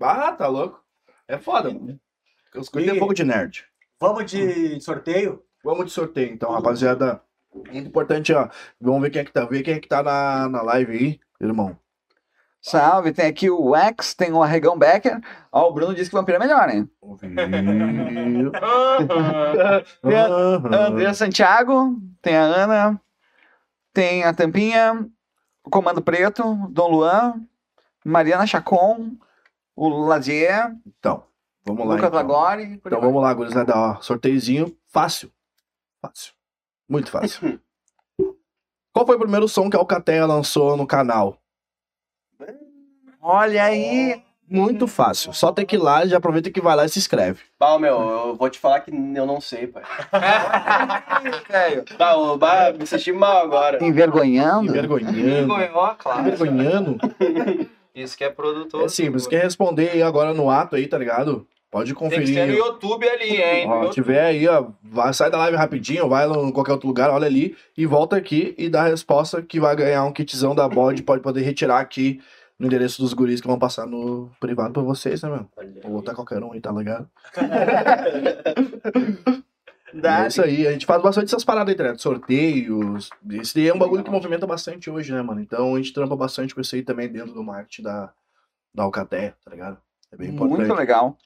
Ah, 0.00 0.32
tá 0.32 0.46
louco. 0.46 0.80
É 1.28 1.36
foda, 1.36 1.68
mano. 1.70 1.98
Os 2.56 2.68
coisas 2.70 2.88
E- 2.88 2.90
tem 2.92 2.98
pouco 2.98 3.12
de 3.14 3.24
nerd. 3.24 3.64
Vamos 4.00 4.24
de 4.30 4.80
sorteio? 4.80 5.42
Vamos 5.62 5.86
de 5.86 5.92
sorteio, 5.92 6.32
então, 6.32 6.50
rapaziada. 6.50 7.20
Muito 7.54 7.88
importante, 7.88 8.32
ó. 8.32 8.48
Vamos 8.80 9.02
ver 9.02 9.10
quem 9.10 9.20
é 9.22 9.24
que 9.24 9.32
tá, 9.32 9.44
ver 9.44 9.62
quem 9.62 9.74
é 9.74 9.80
que 9.80 9.88
tá 9.88 10.02
na, 10.02 10.48
na 10.48 10.62
live 10.62 10.92
aí, 10.92 11.20
irmão. 11.40 11.76
Salve, 12.64 13.12
tem 13.12 13.26
aqui 13.26 13.50
o 13.50 13.74
X, 13.74 14.14
tem 14.14 14.32
o 14.32 14.40
Arregão 14.42 14.78
Becker. 14.78 15.20
Ó, 15.50 15.68
o 15.68 15.72
Bruno 15.72 15.94
disse 15.94 16.08
que 16.10 16.14
Vampiro 16.16 16.36
é 16.36 16.38
melhor, 16.38 16.68
hein? 16.70 16.88
Tem 20.02 20.16
a. 20.16 20.86
André 20.86 21.12
Santiago, 21.14 21.96
tem 22.20 22.36
a 22.36 22.42
Ana, 22.42 23.00
tem 23.92 24.24
a 24.24 24.32
Tampinha, 24.32 25.08
o 25.64 25.70
Comando 25.70 26.02
Preto, 26.02 26.54
Dom 26.70 26.90
Luan, 26.90 27.34
Mariana 28.04 28.46
Chacon, 28.46 29.16
o 29.74 29.88
Lazier, 29.88 30.72
Então, 30.86 31.24
vamos 31.66 31.86
lá. 31.86 31.94
Lucas 31.94 32.08
Então, 32.08 32.16
Lagori. 32.18 32.78
por 32.78 32.88
então 32.88 33.00
vamos 33.00 33.22
lá, 33.22 33.34
gurizada. 33.34 33.72
Ó, 33.76 34.00
sorteiozinho 34.00 34.76
fácil. 34.86 35.30
Fácil. 36.00 36.32
Muito 36.92 37.10
fácil. 37.10 37.58
Qual 38.92 39.06
foi 39.06 39.16
o 39.16 39.18
primeiro 39.18 39.48
som 39.48 39.70
que 39.70 39.76
a 39.76 39.80
Alcateia 39.80 40.26
lançou 40.26 40.76
no 40.76 40.86
canal? 40.86 41.38
Olha 43.20 43.64
aí. 43.64 44.22
Muito 44.46 44.86
fácil. 44.86 45.32
Só 45.32 45.50
tem 45.50 45.64
que 45.64 45.76
ir 45.76 45.78
lá, 45.78 46.04
já 46.04 46.18
aproveita 46.18 46.50
que 46.50 46.60
vai 46.60 46.76
lá 46.76 46.84
e 46.84 46.88
se 46.90 46.98
inscreve. 46.98 47.40
Bah, 47.58 47.78
meu, 47.78 47.98
eu 47.98 48.34
vou 48.36 48.50
te 48.50 48.58
falar 48.58 48.80
que 48.80 48.90
eu 48.90 49.24
não 49.26 49.40
sei, 49.40 49.66
pai. 49.66 49.82
Bah, 51.96 52.16
o- 52.16 52.36
bah, 52.36 52.72
me 52.78 52.86
senti 52.86 53.12
mal 53.12 53.38
agora. 53.38 53.82
Envergonhando. 53.82 54.68
Envergonhando. 54.68 55.54
Ganhou, 55.54 55.94
claro. 55.96 56.20
Envergonhando. 56.20 56.98
Isso 57.94 58.16
que 58.16 58.24
é 58.24 58.30
produtor. 58.30 58.84
É 58.84 58.88
simples. 58.88 59.26
Quer 59.26 59.42
responder 59.44 59.90
aí 59.90 60.02
agora 60.02 60.34
no 60.34 60.50
ato 60.50 60.76
aí, 60.76 60.86
tá 60.86 60.98
ligado? 60.98 61.46
Pode 61.72 61.94
Tem 61.94 62.08
que 62.10 62.16
ser 62.16 62.20
no 62.20 62.26
conferir. 62.26 62.54
YouTube 62.54 63.08
ali, 63.08 63.40
hein? 63.40 63.66
Ó, 63.66 63.88
tiver 63.88 64.22
aí, 64.22 64.46
ó, 64.46 64.66
vai, 64.82 65.10
sai 65.14 65.30
da 65.30 65.38
live 65.38 65.56
rapidinho, 65.56 66.06
vai 66.06 66.26
lá 66.26 66.36
em 66.36 66.52
qualquer 66.52 66.72
outro 66.72 66.86
lugar, 66.86 67.08
olha 67.08 67.26
ali 67.26 67.56
e 67.74 67.86
volta 67.86 68.14
aqui 68.14 68.54
e 68.58 68.68
dá 68.68 68.82
a 68.82 68.88
resposta 68.88 69.40
que 69.40 69.58
vai 69.58 69.74
ganhar 69.74 70.04
um 70.04 70.12
kitzão 70.12 70.54
da 70.54 70.68
bode, 70.68 71.02
pode 71.02 71.22
poder 71.22 71.40
retirar 71.40 71.80
aqui 71.80 72.20
no 72.58 72.66
endereço 72.66 73.00
dos 73.00 73.14
guris 73.14 73.40
que 73.40 73.46
vão 73.46 73.58
passar 73.58 73.86
no 73.86 74.30
privado 74.38 74.74
pra 74.74 74.82
vocês, 74.82 75.22
né, 75.22 75.30
meu? 75.30 75.48
Ou 75.84 75.92
botar 75.92 76.14
qualquer 76.14 76.42
um 76.42 76.52
aí, 76.52 76.60
tá 76.60 76.70
ligado? 76.70 77.08
É 79.94 80.26
isso 80.26 80.42
aí, 80.42 80.66
a 80.66 80.72
gente 80.72 80.86
faz 80.86 81.02
bastante 81.02 81.26
essas 81.26 81.44
paradas 81.44 81.68
aí, 81.68 81.76
tá? 81.76 81.94
Sorteios. 81.98 83.10
Isso 83.30 83.54
daí 83.54 83.68
é 83.68 83.74
um 83.74 83.78
bagulho 83.78 84.02
que 84.02 84.10
movimenta 84.10 84.46
bastante 84.46 84.88
hoje, 84.88 85.12
né, 85.12 85.20
mano? 85.20 85.38
Então 85.38 85.74
a 85.74 85.76
gente 85.76 85.92
trampa 85.92 86.16
bastante 86.16 86.54
com 86.54 86.62
isso 86.62 86.74
aí 86.74 86.82
também 86.82 87.12
dentro 87.12 87.34
do 87.34 87.44
marketing 87.44 87.82
da, 87.82 88.10
da 88.74 88.84
Alcateia, 88.84 89.34
tá 89.44 89.50
ligado? 89.50 89.76
É 90.10 90.16
bem 90.16 90.30
importante. 90.30 90.60
Muito 90.60 90.74
legal. 90.74 91.18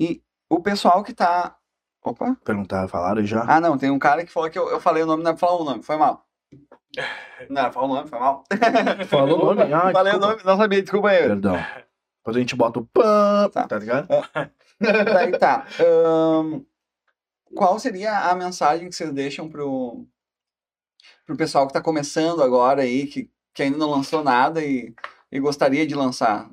E 0.00 0.22
o 0.48 0.60
pessoal 0.62 1.02
que 1.02 1.12
tá. 1.12 1.56
Opa. 2.04 2.36
Perguntar, 2.44 2.88
falaram 2.88 3.20
aí 3.20 3.26
já? 3.26 3.42
Ah, 3.46 3.60
não, 3.60 3.76
tem 3.76 3.90
um 3.90 3.98
cara 3.98 4.24
que 4.24 4.32
falou 4.32 4.48
que 4.50 4.58
eu, 4.58 4.68
eu 4.70 4.80
falei 4.80 5.02
o 5.02 5.06
nome, 5.06 5.22
não 5.22 5.30
é 5.32 5.34
pra 5.34 5.46
falar 5.46 5.60
o 5.60 5.64
nome, 5.64 5.82
foi 5.82 5.96
mal. 5.96 6.26
Não, 7.50 7.72
falar 7.72 7.86
o 7.86 7.94
nome, 7.94 8.08
foi 8.08 8.18
mal. 8.18 8.44
Falou 9.08 9.50
o 9.50 9.54
nome? 9.54 9.72
Ah, 9.72 9.92
falei 9.92 10.12
o 10.14 10.16
desculpa. 10.18 10.26
nome, 10.26 10.42
não 10.44 10.56
sabia, 10.56 10.82
desculpa 10.82 11.08
aí. 11.10 11.18
Perdão. 11.28 11.56
Depois 12.18 12.36
a 12.36 12.40
gente 12.40 12.56
bota 12.56 12.80
o 12.80 12.86
pam, 12.86 13.50
Tá. 13.52 13.66
tá, 13.68 13.78
ligado? 13.78 14.08
Daí 14.80 15.38
tá. 15.38 15.66
ahn, 15.80 16.62
qual 17.54 17.78
seria 17.78 18.30
a 18.30 18.34
mensagem 18.34 18.88
que 18.88 18.94
vocês 18.94 19.12
deixam 19.12 19.48
pro, 19.48 20.06
pro 21.26 21.36
pessoal 21.36 21.66
que 21.66 21.72
tá 21.72 21.80
começando 21.80 22.42
agora 22.42 22.82
aí, 22.82 23.06
que, 23.06 23.30
que 23.54 23.62
ainda 23.62 23.76
não 23.76 23.90
lançou 23.90 24.24
nada 24.24 24.64
e, 24.64 24.94
e 25.30 25.38
gostaria 25.38 25.86
de 25.86 25.94
lançar? 25.94 26.48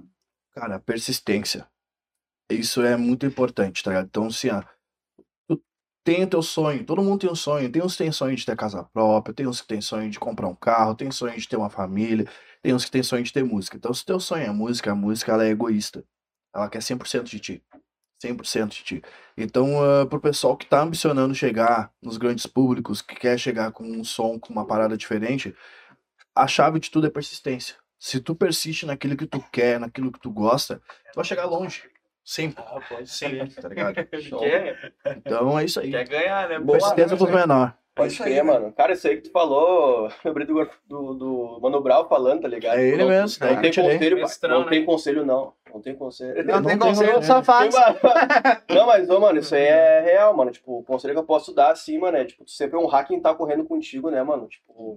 Cara, 0.53 0.79
persistência. 0.79 1.65
Isso 2.49 2.81
é 2.81 2.95
muito 2.95 3.25
importante, 3.25 3.83
tá 3.83 3.91
ligado? 3.91 4.05
Então, 4.07 4.27
assim, 4.27 4.49
ó, 4.49 4.61
tu 5.47 5.61
tem 6.03 6.23
o 6.23 6.29
teu 6.29 6.41
sonho, 6.41 6.85
todo 6.85 7.01
mundo 7.01 7.21
tem 7.21 7.29
um 7.29 7.35
sonho. 7.35 7.71
Tem 7.71 7.81
uns 7.81 7.93
que 7.93 8.03
tem 8.03 8.11
sonho 8.11 8.35
de 8.35 8.45
ter 8.45 8.55
casa 8.55 8.83
própria, 8.83 9.33
tem 9.33 9.47
uns 9.47 9.61
que 9.61 9.67
tem 9.67 9.81
sonho 9.81 10.09
de 10.09 10.19
comprar 10.19 10.47
um 10.47 10.55
carro, 10.55 10.95
tem 10.95 11.09
sonho 11.11 11.37
de 11.37 11.47
ter 11.47 11.57
uma 11.57 11.69
família, 11.69 12.29
tem 12.61 12.73
uns 12.73 12.85
que 12.85 12.91
tem 12.91 13.03
sonho 13.03 13.23
de 13.23 13.33
ter 13.33 13.43
música. 13.43 13.77
Então, 13.77 13.93
se 13.93 14.05
teu 14.05 14.19
sonho 14.19 14.43
é 14.43 14.51
música, 14.51 14.91
a 14.91 14.95
música 14.95 15.31
ela 15.31 15.45
é 15.45 15.49
egoísta. 15.49 16.05
Ela 16.53 16.69
quer 16.69 16.81
100% 16.81 17.23
de 17.23 17.39
ti. 17.39 17.63
100% 18.23 18.69
de 18.69 18.83
ti. 18.83 19.01
Então, 19.37 19.83
ah, 19.83 20.05
pro 20.05 20.19
pessoal 20.19 20.55
que 20.55 20.65
tá 20.65 20.81
ambicionando 20.81 21.35
chegar 21.35 21.91
nos 22.01 22.17
grandes 22.17 22.45
públicos, 22.45 23.01
que 23.01 23.15
quer 23.15 23.37
chegar 23.39 23.71
com 23.71 23.83
um 23.83 24.03
som, 24.03 24.39
com 24.39 24.53
uma 24.53 24.65
parada 24.65 24.97
diferente, 24.97 25.53
a 26.35 26.47
chave 26.47 26.79
de 26.79 26.91
tudo 26.91 27.07
é 27.07 27.09
persistência. 27.09 27.75
Se 27.99 28.19
tu 28.19 28.35
persiste 28.35 28.85
naquilo 28.85 29.17
que 29.17 29.25
tu 29.25 29.43
quer, 29.51 29.79
naquilo 29.79 30.11
que 30.11 30.19
tu 30.19 30.29
gosta, 30.29 30.81
tu 31.11 31.15
vai 31.15 31.25
chegar 31.25 31.45
longe. 31.45 31.83
Sempre. 32.25 32.63
Ah, 32.67 32.79
pode 32.89 33.07
Sempre, 33.07 33.49
tá 33.51 33.69
ligado? 33.69 33.93
Quer, 34.39 34.93
Então 35.17 35.59
é 35.59 35.63
isso 35.65 35.79
aí. 35.79 35.91
quer 35.91 36.07
ganhar, 36.07 36.49
né? 36.49 36.59
Persistência 36.59 37.15
pros 37.15 37.29
menores. 37.29 37.73
Pode 37.93 38.11
Isso 38.11 38.23
aí, 38.23 38.31
crer, 38.33 38.43
né? 38.43 38.51
mano. 38.51 38.73
Cara, 38.73 38.91
isso 38.91 39.07
aí 39.07 39.15
que 39.15 39.29
tu 39.29 39.31
falou, 39.31 40.09
lembrei 40.25 40.45
do, 40.45 40.67
do, 40.85 41.13
do 41.13 41.59
Mano 41.61 41.79
Brau 41.81 42.09
falando, 42.09 42.41
tá 42.41 42.47
ligado? 42.49 42.77
É 42.77 42.85
ele 42.85 42.97
não, 43.03 43.07
mesmo, 43.07 43.45
Não 43.45 43.61
tem 43.61 43.71
conselho, 43.71 44.15
pai. 44.17 44.23
Mestrão, 44.25 44.59
Não 44.59 44.67
tem 44.67 44.79
né? 44.81 44.85
conselho, 44.85 45.25
não. 45.25 45.53
Não 45.73 45.81
tem 45.81 45.95
conselho. 45.95 46.45
Não, 46.45 46.61
tem 46.61 46.77
tem 46.77 46.79
conselho, 46.79 47.23
só 47.23 47.37
né? 47.37 47.43
faz. 47.43 47.73
Não, 48.69 48.85
mas, 48.87 49.09
ô, 49.09 49.19
mano, 49.19 49.39
isso 49.39 49.55
aí 49.55 49.63
é 49.63 50.01
real, 50.01 50.35
mano. 50.35 50.51
Tipo, 50.51 50.79
o 50.79 50.83
conselho 50.83 51.13
que 51.13 51.19
eu 51.19 51.25
posso 51.25 51.53
dar, 51.53 51.71
assim, 51.71 51.97
mano, 51.97 52.17
é, 52.17 52.25
tipo, 52.25 52.43
tu 52.43 52.51
sempre 52.51 52.77
honrar 52.77 53.05
quem 53.07 53.21
tá 53.21 53.33
correndo 53.33 53.63
contigo, 53.65 54.09
né, 54.09 54.21
mano? 54.23 54.47
Tipo, 54.47 54.95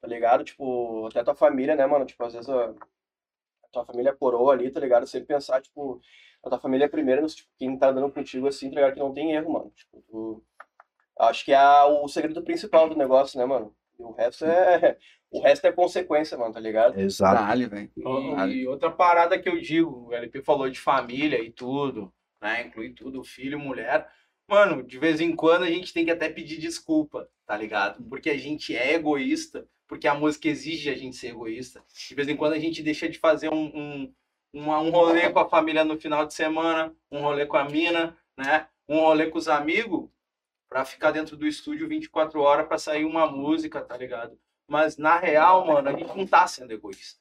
tá 0.00 0.08
ligado? 0.08 0.44
Tipo, 0.44 1.06
até 1.06 1.22
tua 1.22 1.34
família, 1.34 1.74
né, 1.76 1.86
mano? 1.86 2.04
Tipo, 2.04 2.24
às 2.24 2.32
vezes 2.34 2.48
tua 3.76 3.86
família 3.86 4.10
é 4.10 4.14
coroa 4.14 4.52
ali, 4.52 4.70
tá 4.70 4.80
ligado? 4.80 5.06
Sempre 5.06 5.28
pensar, 5.28 5.60
tipo, 5.62 6.00
a 6.44 6.48
tua 6.50 6.58
família 6.58 6.84
é 6.86 6.88
primeiro, 6.88 7.22
nos- 7.22 7.34
tipo, 7.34 7.48
quem 7.58 7.76
tá 7.78 7.88
andando 7.90 8.10
contigo, 8.12 8.46
assim, 8.46 8.68
tá 8.70 8.76
ligado? 8.76 8.94
Que 8.94 9.00
não 9.00 9.12
tem 9.12 9.32
erro, 9.32 9.52
mano. 9.52 9.70
Tipo, 9.74 10.02
tu... 10.08 10.44
Acho 11.18 11.44
que 11.44 11.52
é 11.52 11.82
o 11.84 12.06
segredo 12.08 12.42
principal 12.42 12.88
do 12.88 12.96
negócio, 12.96 13.38
né, 13.38 13.44
mano? 13.46 13.74
E 13.98 14.02
o 14.02 14.12
resto 14.12 14.44
é... 14.44 14.96
O 15.28 15.40
resto 15.40 15.66
é 15.66 15.72
consequência, 15.72 16.38
mano, 16.38 16.54
tá 16.54 16.60
ligado? 16.60 16.98
Exato. 17.00 17.34
Dale, 17.44 17.66
velho. 17.66 17.90
E, 17.96 18.62
e 18.62 18.68
outra 18.68 18.92
parada 18.92 19.36
que 19.36 19.48
eu 19.48 19.60
digo, 19.60 20.06
o 20.06 20.14
LP 20.14 20.40
falou 20.40 20.70
de 20.70 20.78
família 20.78 21.42
e 21.42 21.50
tudo, 21.50 22.14
né? 22.40 22.62
Inclui 22.62 22.94
tudo, 22.94 23.24
filho, 23.24 23.58
mulher. 23.58 24.08
Mano, 24.48 24.84
de 24.84 24.98
vez 25.00 25.20
em 25.20 25.34
quando 25.34 25.64
a 25.64 25.70
gente 25.70 25.92
tem 25.92 26.04
que 26.04 26.12
até 26.12 26.28
pedir 26.28 26.58
desculpa, 26.58 27.28
tá 27.44 27.56
ligado? 27.56 28.02
Porque 28.08 28.30
a 28.30 28.38
gente 28.38 28.74
é 28.74 28.94
egoísta, 28.94 29.66
porque 29.86 30.08
a 30.08 30.14
música 30.14 30.48
exige 30.48 30.90
a 30.90 30.96
gente 30.96 31.16
ser 31.16 31.28
egoísta. 31.28 31.82
De 32.08 32.14
vez 32.14 32.28
em 32.28 32.36
quando 32.36 32.52
a 32.54 32.58
gente 32.58 32.82
deixa 32.82 33.08
de 33.08 33.18
fazer 33.18 33.52
um, 33.52 33.64
um, 33.74 34.14
uma- 34.52 34.80
um 34.80 34.90
rolê 34.90 35.30
com 35.30 35.38
a 35.38 35.48
família 35.48 35.84
no 35.84 35.98
final 35.98 36.26
de 36.26 36.34
semana, 36.34 36.94
um 37.10 37.20
rolê 37.20 37.46
com 37.46 37.56
a 37.56 37.64
mina, 37.64 38.16
né? 38.36 38.68
Um 38.88 39.00
rolê 39.00 39.26
com 39.26 39.38
os 39.38 39.48
amigos, 39.48 40.08
pra 40.68 40.84
ficar 40.84 41.10
dentro 41.12 41.36
do 41.36 41.46
estúdio 41.46 41.88
24 41.88 42.40
horas 42.40 42.66
pra 42.66 42.78
sair 42.78 43.04
uma 43.04 43.26
música, 43.30 43.80
tá 43.80 43.96
ligado? 43.96 44.38
Mas 44.68 44.96
na 44.96 45.16
real, 45.16 45.64
mano, 45.66 45.88
a 45.88 45.92
gente 45.92 46.16
não 46.16 46.26
tá 46.26 46.46
sendo 46.46 46.72
egoísta. 46.72 47.20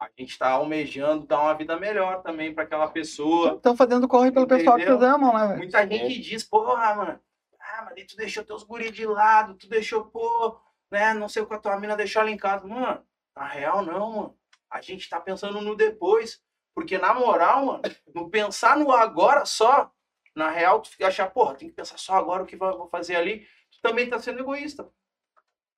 A 0.00 0.08
gente 0.16 0.38
tá 0.38 0.50
almejando 0.50 1.26
dar 1.26 1.40
uma 1.40 1.54
vida 1.54 1.76
melhor 1.80 2.22
também 2.22 2.52
pra 2.54 2.64
aquela 2.64 2.86
pessoa. 2.88 3.54
Estão 3.54 3.74
fazendo 3.76 4.06
corre 4.06 4.30
pelo 4.30 4.46
pessoal 4.46 4.76
que 4.76 4.82
Entendeu? 4.82 4.98
vocês 5.00 5.14
amam, 5.14 5.32
né, 5.34 5.46
velho? 5.48 5.58
Muita 5.58 5.86
gente 5.88 6.20
diz, 6.20 6.44
porra, 6.44 6.94
mano, 6.94 7.18
ah, 7.60 7.82
mas 7.90 8.06
tu 8.06 8.16
deixou 8.16 8.44
teus 8.44 8.62
guri 8.62 8.90
de 8.90 9.06
lado, 9.06 9.54
tu 9.54 9.68
deixou, 9.68 10.04
pô, 10.04 10.60
né, 10.90 11.14
não 11.14 11.28
sei 11.28 11.42
o 11.42 11.46
que 11.46 11.54
a 11.54 11.58
tua 11.58 11.78
mina 11.78 11.96
deixou 11.96 12.22
ela 12.22 12.30
em 12.30 12.36
casa. 12.36 12.66
Mano, 12.66 13.04
na 13.34 13.46
real 13.46 13.84
não, 13.84 14.12
mano. 14.12 14.38
A 14.70 14.80
gente 14.80 15.08
tá 15.08 15.20
pensando 15.20 15.60
no 15.60 15.76
depois. 15.76 16.40
Porque 16.74 16.98
na 16.98 17.14
moral, 17.14 17.64
mano, 17.64 17.82
no 18.14 18.28
pensar 18.28 18.76
no 18.76 18.92
agora 18.92 19.46
só, 19.46 19.90
na 20.34 20.50
real, 20.50 20.82
tu 20.82 20.90
fica 20.90 21.06
achar, 21.06 21.30
porra, 21.30 21.54
tem 21.54 21.68
que 21.68 21.74
pensar 21.74 21.96
só 21.96 22.12
agora 22.14 22.42
o 22.42 22.46
que 22.46 22.54
vai- 22.54 22.76
vou 22.76 22.86
fazer 22.90 23.16
ali, 23.16 23.46
tu 23.70 23.80
também 23.80 24.10
tá 24.10 24.18
sendo 24.18 24.40
egoísta. 24.40 24.84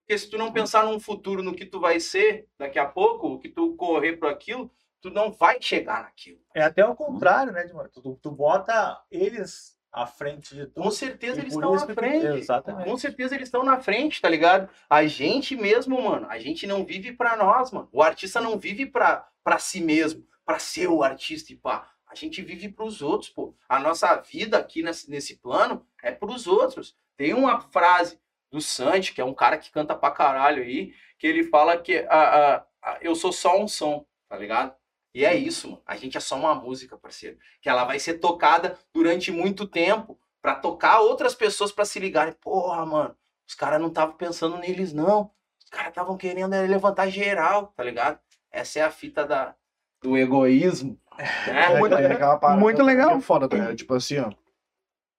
Porque 0.00 0.18
se 0.18 0.28
tu 0.28 0.36
não 0.36 0.52
pensar 0.52 0.84
num 0.84 0.98
futuro, 0.98 1.40
no 1.40 1.54
que 1.54 1.64
tu 1.64 1.78
vai 1.78 2.00
ser 2.00 2.48
daqui 2.58 2.80
a 2.80 2.86
pouco, 2.86 3.28
o 3.28 3.38
que 3.38 3.48
tu 3.48 3.76
correr 3.76 4.16
para 4.16 4.30
aquilo, 4.30 4.68
tu 5.00 5.08
não 5.08 5.30
vai 5.30 5.62
chegar 5.62 6.02
naquilo. 6.02 6.40
É 6.52 6.62
até 6.62 6.84
o 6.84 6.96
contrário, 6.96 7.52
né, 7.52 7.62
Edmar? 7.62 7.88
Tu, 7.90 8.18
tu 8.20 8.32
bota 8.32 9.00
eles 9.08 9.77
à 9.92 10.06
frente 10.06 10.54
de 10.54 10.66
tudo. 10.66 10.82
Com 10.84 10.90
certeza 10.90 11.36
E 11.38 11.40
eles 11.42 11.54
estão 11.54 11.72
na 11.74 11.86
que- 11.86 11.94
frente. 11.94 12.26
Exatamente. 12.26 12.88
Com 12.88 12.96
certeza 12.98 13.34
eles 13.34 13.48
estão 13.48 13.62
na 13.64 13.80
frente, 13.80 14.20
tá 14.20 14.28
ligado? 14.28 14.68
A 14.88 15.06
gente 15.06 15.56
mesmo, 15.56 16.00
mano, 16.02 16.26
a 16.28 16.38
gente 16.38 16.66
não 16.66 16.84
vive 16.84 17.12
pra 17.12 17.36
nós, 17.36 17.70
mano. 17.72 17.88
O 17.92 18.02
artista 18.02 18.40
não 18.40 18.58
vive 18.58 18.86
pra, 18.86 19.26
pra 19.42 19.58
si 19.58 19.80
mesmo, 19.80 20.26
pra 20.44 20.58
ser 20.58 20.88
o 20.88 21.02
artista 21.02 21.52
e 21.52 21.56
pá. 21.56 21.90
A 22.06 22.14
gente 22.14 22.40
vive 22.42 22.68
pros 22.68 23.02
outros, 23.02 23.30
pô. 23.30 23.54
A 23.68 23.78
nossa 23.78 24.14
vida 24.16 24.56
aqui 24.58 24.82
nesse, 24.82 25.10
nesse 25.10 25.36
plano 25.36 25.86
é 26.02 26.10
pros 26.10 26.46
outros. 26.46 26.96
Tem 27.16 27.34
uma 27.34 27.60
frase 27.60 28.18
do 28.50 28.60
Santi, 28.60 29.12
que 29.12 29.20
é 29.20 29.24
um 29.24 29.34
cara 29.34 29.58
que 29.58 29.70
canta 29.70 29.94
pra 29.94 30.10
caralho 30.10 30.62
aí, 30.62 30.94
que 31.18 31.26
ele 31.26 31.44
fala 31.44 31.76
que 31.76 31.98
a, 32.08 32.14
a, 32.54 32.56
a- 32.82 32.98
eu 33.02 33.14
sou 33.14 33.30
só 33.32 33.58
um 33.60 33.68
som, 33.68 34.06
tá 34.28 34.38
ligado? 34.38 34.74
E 35.14 35.24
é 35.24 35.34
isso, 35.34 35.68
mano. 35.68 35.82
A 35.86 35.96
gente 35.96 36.16
é 36.16 36.20
só 36.20 36.36
uma 36.36 36.54
música, 36.54 36.96
parceiro. 36.96 37.38
Que 37.60 37.68
ela 37.68 37.84
vai 37.84 37.98
ser 37.98 38.14
tocada 38.14 38.78
durante 38.92 39.32
muito 39.32 39.66
tempo 39.66 40.18
Pra 40.40 40.54
tocar 40.54 41.00
outras 41.00 41.34
pessoas 41.34 41.72
pra 41.72 41.84
se 41.84 41.98
ligarem. 41.98 42.32
Porra, 42.40 42.86
mano, 42.86 43.16
os 43.46 43.54
caras 43.54 43.80
não 43.80 43.88
estavam 43.88 44.16
pensando 44.16 44.56
neles, 44.56 44.92
não. 44.92 45.30
Os 45.62 45.68
caras 45.68 45.88
estavam 45.88 46.16
querendo 46.16 46.54
é, 46.54 46.66
levantar 46.66 47.08
geral, 47.10 47.72
tá 47.76 47.82
ligado? 47.82 48.18
Essa 48.50 48.78
é 48.78 48.82
a 48.82 48.90
fita 48.90 49.26
da, 49.26 49.54
do 50.02 50.16
egoísmo. 50.16 50.98
né? 51.46 51.78
Muito- 51.78 51.94
É 51.96 52.16
parada 52.16 52.60
muito 52.60 52.82
legal. 52.82 53.10
que 53.10 53.16
É 53.16 53.20
foda, 53.20 53.48
tá? 53.48 53.74
Tipo 53.74 53.94
assim, 53.94 54.18
ó. 54.18 54.30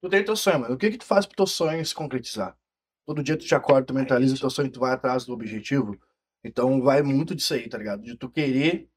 Tu 0.02 0.10
tem 0.10 0.24
teu 0.24 0.36
sonho, 0.36 0.62
mano. 0.62 0.74
O 0.74 0.78
que 0.78 0.92
que 0.92 0.98
tu 0.98 1.06
faz 1.06 1.26
pro 1.26 1.36
teu 1.36 1.48
sonho 1.48 1.86
se 1.86 1.94
concretizar? 1.94 2.58
Todo 3.06 3.22
dia 3.22 3.38
tu 3.38 3.46
te 3.46 3.54
acorda, 3.54 3.88
tu 3.88 3.94
mentaliza 3.94 4.36
o 4.36 4.40
teu 4.40 4.50
sonho, 4.50 4.72
tu 4.72 4.80
vai 4.80 4.94
atrás 4.94 5.26
do 5.26 5.34
objetivo. 5.34 6.00
Então 6.44 6.82
vai 6.82 7.02
muito 7.02 7.36
disso 7.36 7.54
aí, 7.54 7.68
tá 7.68 7.78
ligado? 7.78 8.02
De 8.02 8.16
tu 8.16 8.30
querer 8.30 8.90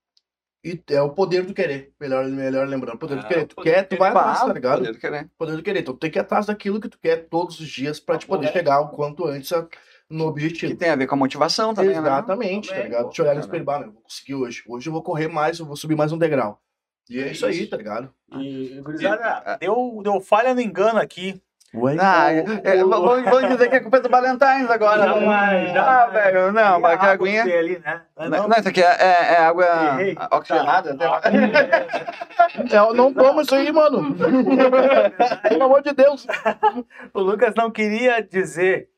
e 0.65 0.81
é 0.91 1.03
o 1.03 1.11
poder 1.11 1.45
do 1.45 1.53
querer. 1.55 1.93
Melhor, 2.01 2.25
melhor 2.27 2.69
lembrando. 2.69 2.95
O 2.97 2.99
poder 2.99 3.17
do 3.17 3.21
Ah, 3.23 3.29
querer. 3.29 3.47
Tu 3.47 3.55
poder 3.57 3.71
quer, 3.75 3.83
do 3.83 3.89
tu 3.89 3.97
vai 3.99 4.11
atrás, 4.11 4.41
tá 4.41 4.53
ligado? 4.53 4.79
poder 4.79 4.99
querer. 4.99 5.31
poder 5.37 5.57
do 5.57 5.63
querer. 5.63 5.81
Então 5.81 5.95
tu 5.95 5.99
tem 6.01 6.11
que 6.11 6.19
ir 6.19 6.21
atrás 6.21 6.47
daquilo 6.47 6.81
que 6.81 6.89
tu 6.89 6.99
quer 6.99 7.29
todos 7.29 7.59
os 7.61 7.69
dias 7.69 7.99
pra 7.99 8.17
te 8.19 8.27
poder 8.27 8.47
É. 8.49 8.53
chegar 8.53 8.81
o 8.81 8.89
quanto 8.91 9.25
antes 9.27 9.53
a- 9.53 9.67
no 10.11 10.25
Que 10.25 10.31
objetivo. 10.31 10.77
tem 10.77 10.91
a 10.91 10.97
ver 10.97 11.07
com 11.07 11.15
a 11.15 11.19
motivação 11.19 11.73
também, 11.75 11.93
né? 11.93 11.99
Exatamente, 11.99 12.69
tá 12.69 12.75
Também, 12.75 12.91
ligado? 12.91 13.11
Te 13.11 13.23
olhar 13.23 13.35
no 13.35 13.41
espelho, 13.41 13.65
bah, 13.65 13.79
vou 13.81 14.03
conseguir 14.03 14.35
hoje. 14.35 14.63
Hoje 14.69 14.89
eu 14.89 14.93
vou 14.93 15.03
correr 15.03 15.27
mais, 15.29 15.59
eu 15.59 15.65
vou 15.67 15.75
subir 15.77 15.97
mais 15.97 16.13
um 16.13 16.19
degrau. 16.19 16.61
E 17.11 17.19
é 17.19 17.33
isso 17.33 17.45
aí, 17.47 17.67
tá 17.67 17.77
ligado? 17.77 18.13
E, 18.39 18.81
gurizada, 18.83 19.57
deu, 19.59 20.01
deu 20.05 20.21
falha 20.21 20.55
no 20.55 20.61
engano 20.61 20.99
aqui. 20.99 21.43
Ué, 21.75 21.97
Ah, 21.99 22.31
é, 22.31 22.39
é, 22.65 22.85
vamos, 22.85 23.23
vamos 23.25 23.49
dizer 23.49 23.69
que 23.71 23.77
é 23.77 23.81
culpa 23.81 23.99
do 23.99 24.09
Valentine's 24.11 24.71
agora. 24.71 25.07
Não, 25.07 25.21
né? 25.21 25.27
mas- 25.27 25.77
Ah, 25.77 26.07
velho, 26.07 26.53
não, 26.53 26.79
mas 26.81 27.01
que 27.01 27.07
aguinha. 27.07 27.43
Ali, 27.45 27.79
né? 27.79 28.03
Não, 28.19 28.29
Não, 28.29 28.49
não, 28.49 28.57
isso 28.59 28.69
aqui 28.69 28.83
é, 28.83 28.87
é- 29.01 29.33
é 29.35 29.37
água 29.39 29.65
Errei. 29.99 30.17
oxigenada. 30.31 30.93
né? 30.93 31.07
É, 32.71 32.77
eu 32.77 32.93
não 32.93 33.13
tomo 33.15 33.41
isso 33.41 33.55
aí, 33.55 33.73
mano. 33.73 34.15
Pelo 35.49 35.65
amor 35.65 35.83
de 35.83 35.93
Deus. 35.95 36.27
O 37.15 37.21
Lucas 37.21 37.55
não 37.57 37.71
queria 37.71 38.23
dizer 38.23 38.89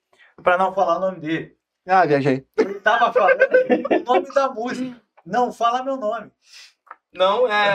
pra 0.42 0.58
não 0.58 0.74
falar 0.74 0.96
o 0.96 1.00
nome 1.00 1.20
dele. 1.20 1.52
Ah, 1.88 2.04
viajei. 2.06 2.44
Ele 2.58 2.74
tava 2.80 3.12
falando 3.12 3.38
o 3.40 4.04
nome 4.04 4.34
da 4.34 4.48
música. 4.48 4.96
Não 5.24 5.52
fala 5.52 5.84
meu 5.84 5.96
nome. 5.96 6.28
Não 7.14 7.46
é. 7.46 7.72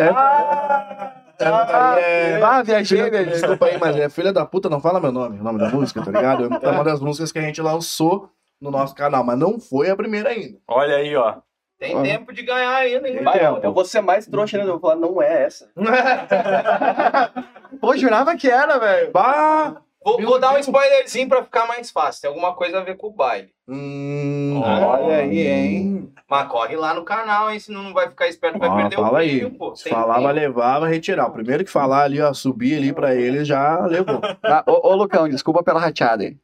É, 1.40 2.32
é, 2.40 2.44
Ah, 2.44 2.62
viajei, 2.64 2.98
filha- 2.98 3.10
viajei. 3.10 3.34
desculpa 3.34 3.66
aí, 3.68 3.78
mas 3.80 3.96
é 3.96 4.10
filha 4.10 4.34
da 4.34 4.46
puta, 4.46 4.70
não 4.70 4.82
fala 4.82 5.00
meu 5.00 5.12
nome, 5.12 5.40
o 5.40 5.44
nome 5.44 5.60
da 5.60 5.70
música, 5.70 6.04
tá 6.04 6.12
ligado? 6.12 6.50
É 6.62 6.70
uma 6.70 6.84
das 6.84 7.00
músicas 7.00 7.32
que 7.32 7.40
a 7.40 7.42
gente 7.42 7.62
lançou 7.62 8.30
no 8.62 8.70
nosso 8.70 8.94
canal, 8.94 9.24
mas 9.24 9.38
não 9.40 9.60
foi 9.60 9.90
a 9.90 9.96
primeira 9.96 10.30
ainda. 10.30 10.58
Olha 10.68 10.98
aí, 10.98 11.16
ó. 11.16 11.36
Tem 11.80 11.98
Ah. 11.98 12.02
tempo 12.02 12.34
de 12.34 12.44
ganhar 12.44 12.76
ainda, 12.76 13.08
hein? 13.08 13.24
Vai, 13.24 13.46
eu, 13.46 13.58
eu 13.64 13.74
vou 13.74 13.86
ser 13.86 14.02
mais 14.02 14.28
trouxa 14.28 14.58
ainda, 14.58 14.68
eu 14.70 14.74
vou 14.78 14.82
falar, 14.82 14.98
não 15.00 15.22
é 15.22 15.44
essa. 15.44 15.70
Pô, 17.80 17.96
jurava 17.96 18.36
que 18.36 18.50
era, 18.50 18.78
velho. 18.78 19.12
Bah! 19.14 19.78
Vou, 20.18 20.22
vou 20.22 20.40
dar 20.40 20.54
um 20.54 20.58
spoilerzinho 20.60 21.28
pra 21.30 21.44
ficar 21.44 21.68
mais 21.68 21.90
fácil. 21.92 22.22
Tem 22.22 22.28
alguma 22.30 22.54
coisa 22.54 22.80
a 22.80 22.84
ver 22.84 22.96
com 22.98 23.08
o 23.08 23.12
baile. 23.12 23.50
Hum, 23.68 24.62
Olha 24.64 25.18
aí, 25.18 25.40
hein? 25.48 26.14
Mas 26.28 26.48
corre 26.48 26.76
lá 26.76 26.94
no 26.94 27.04
canal, 27.04 27.50
hein? 27.52 27.60
Senão 27.60 27.84
não 27.84 27.94
vai 27.94 28.10
ficar 28.10 28.28
esperto, 28.28 28.60
vai 28.60 28.70
Ó, 28.70 28.76
perder 28.76 29.00
o 29.00 29.04
fala 29.04 29.20
aí. 29.20 29.40
prêmio, 29.40 29.58
pô. 29.58 29.76
Se 29.76 29.86
Tem 29.86 29.94
tempo. 29.94 30.28
levar, 30.32 30.80
vai 30.80 30.92
retirar. 30.92 31.28
O 31.28 31.32
primeiro 31.32 31.64
que 31.64 31.72
falar 31.72 32.04
ali, 32.04 32.22
ó, 32.22 32.34
subir 32.34 32.78
ali 32.78 32.92
pra 32.94 33.16
ele, 33.16 33.44
já 33.46 33.80
levou. 33.86 34.20
Ah, 34.44 34.64
ô, 34.68 34.90
ô, 34.90 34.96
Lucão, 34.96 35.28
desculpa 35.30 35.64
pela 35.64 35.80
rateada 35.80 36.24
aí. 36.24 36.38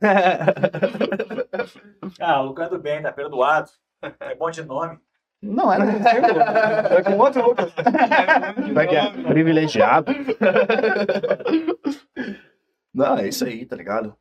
Ah, 2.20 2.40
o 2.42 2.46
Lucas 2.46 2.68
do 2.70 2.78
bem, 2.78 3.02
tá 3.02 3.12
perdoado. 3.12 3.68
É 4.20 4.34
bom 4.34 4.50
de 4.50 4.62
nome. 4.62 4.98
Não 5.42 5.72
era 5.72 5.86
contigo. 5.86 6.26
Era 6.90 7.02
com 7.02 7.18
outro 7.18 7.42
Lucas. 7.46 7.72
Como 8.54 8.80
é 8.80 8.86
que 8.86 8.96
é? 8.96 9.10
Privilegiado. 9.10 10.12
Não, 12.96 13.18
é 13.18 13.28
isso 13.28 13.44
aí, 13.44 13.66
tá 13.66 13.76
ligado? 13.76 14.16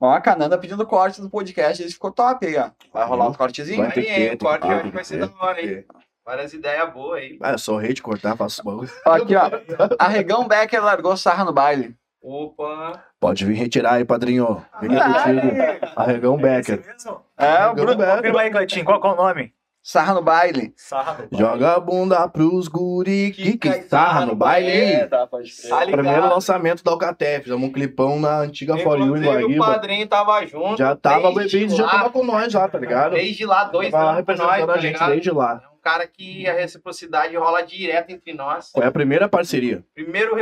Ó, 0.00 0.08
a 0.08 0.20
Cananda 0.20 0.56
pedindo 0.56 0.86
corte 0.86 1.20
do 1.20 1.28
podcast, 1.28 1.82
esse 1.82 1.94
ficou 1.94 2.12
top 2.12 2.46
aí, 2.46 2.56
ó. 2.56 2.70
Vai 2.94 3.04
rolar 3.04 3.28
um 3.28 3.34
cortezinho? 3.34 3.82
Vai 3.82 3.90
ter 3.90 4.00
Aí, 4.00 4.06
hein, 4.06 4.14
o 4.14 4.28
tem 4.28 4.38
que 4.38 4.44
corte 4.44 4.68
ter, 4.68 4.74
hoje 4.74 4.90
vai 4.90 5.02
que 5.02 5.04
ser 5.04 5.18
da 5.18 5.30
hora, 5.40 5.60
hein? 5.60 5.66
ter. 5.66 5.86
Várias 6.24 6.52
ideias 6.52 6.92
boas 6.92 7.20
aí. 7.20 7.38
Ah, 7.42 7.50
eu 7.52 7.58
sou 7.58 7.76
rei 7.76 7.92
de 7.92 8.00
cortar, 8.00 8.36
faço 8.36 8.62
bagulho. 8.62 8.88
Aqui, 9.04 9.34
ó. 9.34 9.50
Arregão 9.98 10.46
Becker 10.46 10.80
largou 10.80 11.16
sarra 11.16 11.44
no 11.44 11.52
baile. 11.52 11.96
Opa! 12.22 13.02
Pode 13.18 13.44
vir 13.44 13.54
retirar 13.54 13.94
aí, 13.94 14.04
padrinho. 14.04 14.64
Fica 14.78 14.94
contigo. 14.94 15.90
Arregão 15.96 16.36
Becker. 16.36 16.78
Esse 16.78 16.86
mesmo? 16.86 17.24
É, 17.36 17.66
o 17.66 17.74
Bruno. 17.74 17.96
Becker. 17.96 18.16
Confirma 18.16 18.40
aí, 18.42 18.50
Cleitinho, 18.50 18.84
qual 18.84 19.00
que 19.00 19.06
é 19.08 19.10
o 19.10 19.16
nome? 19.16 19.52
Sarra 19.82 20.12
no 20.14 20.22
baile. 20.22 20.74
Sarra 20.76 21.26
do 21.26 21.38
Joga 21.38 21.74
a 21.74 21.80
bunda 21.80 22.28
pros 22.28 22.68
guri 22.68 23.30
que, 23.32 23.56
que 23.56 23.82
sarra 23.82 24.26
no 24.26 24.32
É, 24.32 24.34
baile. 24.34 25.06
tá, 25.08 25.26
crer. 25.26 25.68
Tá. 25.68 25.86
Primeiro 25.90 26.28
lançamento 26.28 26.84
da 26.84 26.90
Alcatel. 26.90 27.42
Fizemos 27.42 27.68
um 27.68 27.72
clipão 27.72 28.20
na 28.20 28.40
antiga 28.40 28.76
For 28.76 28.98
You 28.98 29.16
em 29.16 29.20
Inclusive, 29.20 29.28
o 29.44 29.46
Guaíba. 29.48 29.66
padrinho 29.66 30.06
tava 30.06 30.46
junto. 30.46 30.76
Já 30.76 30.94
tava 30.94 31.32
bebido, 31.32 31.74
já 31.74 31.88
tava 31.88 32.10
com 32.10 32.22
nós 32.24 32.52
já, 32.52 32.68
tá 32.68 32.78
ligado? 32.78 33.12
Desde 33.12 33.46
lá, 33.46 33.64
dois 33.64 33.92
anos 33.92 34.06
com 34.06 34.06
nós, 34.06 34.16
representando 34.16 34.66
tá 34.66 34.72
a 34.74 34.78
gente 34.78 34.92
ligado? 34.92 35.10
desde 35.10 35.30
lá. 35.30 35.62
É 35.64 35.68
um 35.74 35.80
cara 35.80 36.06
que 36.06 36.46
a 36.46 36.52
reciprocidade 36.52 37.34
rola 37.36 37.62
direto 37.62 38.10
entre 38.10 38.34
nós. 38.34 38.70
Foi 38.72 38.84
a 38.84 38.92
primeira 38.92 39.30
parceria. 39.30 39.82
Primeiro, 39.94 40.36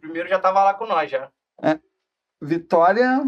primeiro 0.00 0.28
já 0.28 0.38
tava 0.38 0.62
lá 0.62 0.74
com 0.74 0.86
nós, 0.86 1.10
já. 1.10 1.28
Vitória. 2.40 3.20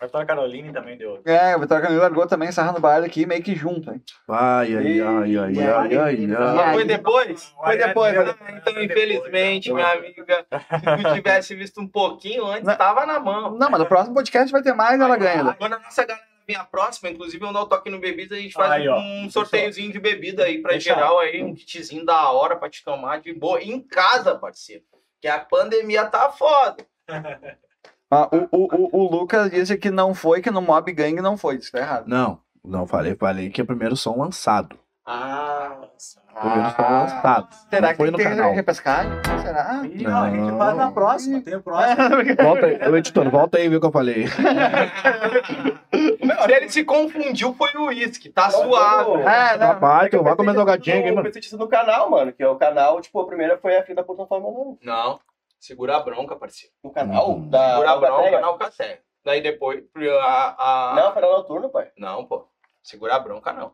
A 0.00 0.24
Caroline 0.24 0.72
também 0.72 0.96
deu. 0.96 1.20
É, 1.24 1.56
o 1.56 1.60
Vitória 1.60 1.84
Canil 1.86 2.00
largou 2.00 2.26
também 2.26 2.52
sarra 2.52 2.72
no 2.72 2.80
baile 2.80 3.06
aqui, 3.06 3.26
meio 3.26 3.42
que 3.42 3.54
junto, 3.54 3.90
hein? 3.90 4.00
Ai, 4.28 4.76
ai, 4.76 5.00
ai, 5.00 5.36
ai, 5.36 5.58
ai, 5.58 5.98
ai, 5.98 6.26
Mas 6.26 6.58
ai. 6.58 6.74
foi 6.74 6.84
depois? 6.84 7.44
Foi 7.56 7.68
Olha, 7.68 7.86
depois. 7.88 8.14
né? 8.14 8.34
Então, 8.56 8.82
infelizmente, 8.82 9.72
minha 9.72 9.92
amiga, 9.92 10.46
se 10.50 11.02
tu 11.02 11.14
tivesse 11.14 11.54
visto 11.54 11.80
um 11.80 11.88
pouquinho 11.88 12.46
antes, 12.46 12.64
Não. 12.64 12.76
tava 12.76 13.04
na 13.06 13.18
mão. 13.18 13.56
Não, 13.56 13.70
mas 13.70 13.80
no 13.80 13.86
próximo 13.86 14.14
podcast 14.14 14.52
vai 14.52 14.62
ter 14.62 14.72
mais, 14.74 15.00
ela 15.00 15.16
ganha. 15.16 15.52
Quando 15.54 15.72
a 15.74 15.78
nossa 15.78 16.04
galera 16.04 16.26
vir 16.46 16.56
a 16.56 16.64
próxima, 16.64 17.10
inclusive 17.10 17.44
eu 17.44 17.52
não 17.52 17.66
toque 17.68 17.90
no 17.90 17.98
bebida, 17.98 18.34
a 18.36 18.38
gente 18.38 18.54
faz 18.54 18.70
Aí, 18.72 18.88
ó. 18.88 18.98
um 18.98 19.28
sorteiozinho 19.30 19.92
de 19.92 19.98
bebida 20.00 20.44
aí 20.44 20.62
pra 20.62 20.72
Fechado. 20.74 20.96
geral 20.96 21.18
aí, 21.18 21.42
um 21.42 21.54
kitzinho 21.54 22.04
da 22.06 22.30
hora 22.30 22.56
pra 22.56 22.70
te 22.70 22.82
tomar 22.84 23.20
de 23.20 23.32
boa 23.34 23.60
em 23.62 23.80
casa, 23.80 24.34
parceiro. 24.34 24.82
Que 25.20 25.28
a 25.28 25.38
pandemia 25.40 26.04
tá 26.06 26.30
foda. 26.30 26.86
Ah, 28.10 28.28
o, 28.32 28.48
o, 28.56 28.68
o, 28.74 29.02
o 29.04 29.10
Lucas 29.10 29.50
disse 29.50 29.76
que 29.76 29.90
não 29.90 30.14
foi, 30.14 30.40
que 30.40 30.50
no 30.50 30.62
Mob 30.62 30.90
Gang 30.92 31.20
não 31.20 31.36
foi. 31.36 31.56
Isso 31.56 31.70
tá 31.72 31.78
errado. 31.78 32.06
Não, 32.08 32.40
não 32.64 32.86
falei, 32.86 33.14
falei 33.14 33.50
que 33.50 33.60
é 33.60 33.64
o 33.64 33.66
primeiro 33.66 33.96
som 33.96 34.16
lançado. 34.18 34.78
Ah, 35.04 35.76
Primeiro 36.40 36.70
som 36.70 36.82
lançado. 36.82 37.48
Será 37.68 37.80
Não 37.80 37.88
que 37.90 37.96
foi 37.96 38.12
tem 38.12 38.28
no 38.28 38.36
canal. 38.36 38.52
repescagem? 38.54 39.12
Será? 39.42 39.80
Ih, 39.84 40.02
não, 40.04 40.22
a 40.22 40.30
gente 40.30 40.56
faz 40.56 40.76
na 40.76 40.90
próxima. 40.92 41.40
Tem 41.40 41.56
o 41.56 41.62
próximo. 41.62 41.96
Volta 42.42 42.66
aí, 42.66 42.88
ô, 42.90 42.96
editor, 42.96 43.30
volta 43.30 43.58
aí 43.58 43.64
e 43.64 43.68
vê 43.68 43.76
o 43.76 43.80
que 43.80 43.86
eu 43.86 43.90
falei. 43.92 44.26
se 45.88 46.52
ele 46.52 46.68
se 46.68 46.84
confundiu, 46.84 47.54
foi 47.54 47.70
o 47.76 47.86
uísque, 47.86 48.28
tá 48.28 48.50
suave. 48.50 49.22
É, 49.22 49.56
não. 49.56 49.66
Rapaz, 49.68 50.10
tu 50.10 50.22
vai 50.22 50.36
comer 50.36 50.54
tua 50.54 50.64
gatinha 50.64 50.98
aqui, 51.00 51.08
Eu 51.08 51.14
mano. 51.14 51.26
pensei 51.26 51.40
tinha 51.42 51.50
sido 51.50 51.60
no 51.60 51.68
canal, 51.68 52.10
mano. 52.10 52.32
Que 52.32 52.42
é 52.42 52.48
o 52.48 52.56
canal, 52.56 53.00
tipo, 53.00 53.20
a 53.20 53.26
primeira 53.26 53.58
foi 53.58 53.76
a 53.76 53.82
filha 53.82 53.96
da 53.96 54.02
puta 54.02 54.20
não 54.22 54.28
fala 54.28 54.40
meu 54.42 54.52
nome. 54.52 54.78
Não, 54.82 55.18
segura 55.58 55.96
a 55.96 56.00
bronca, 56.00 56.36
parceiro. 56.36 56.72
No 56.82 56.90
canal 56.90 57.30
Uhum. 57.30 57.48
da. 57.48 57.70
Segura 57.70 57.90
a 57.90 57.96
bronca 57.96 58.12
Alcateia? 58.14 58.40
na 58.40 58.46
Alcaté. 58.46 59.00
Daí 59.24 59.40
depois, 59.42 59.84
a, 60.22 60.92
a... 60.92 60.94
Não, 60.94 61.12
foi 61.12 61.22
na 61.22 61.28
noturno, 61.28 61.68
pai. 61.68 61.90
Não, 61.98 62.24
pô. 62.24 62.46
Segura 62.82 63.16
a 63.16 63.18
bronca, 63.18 63.52
não. 63.52 63.72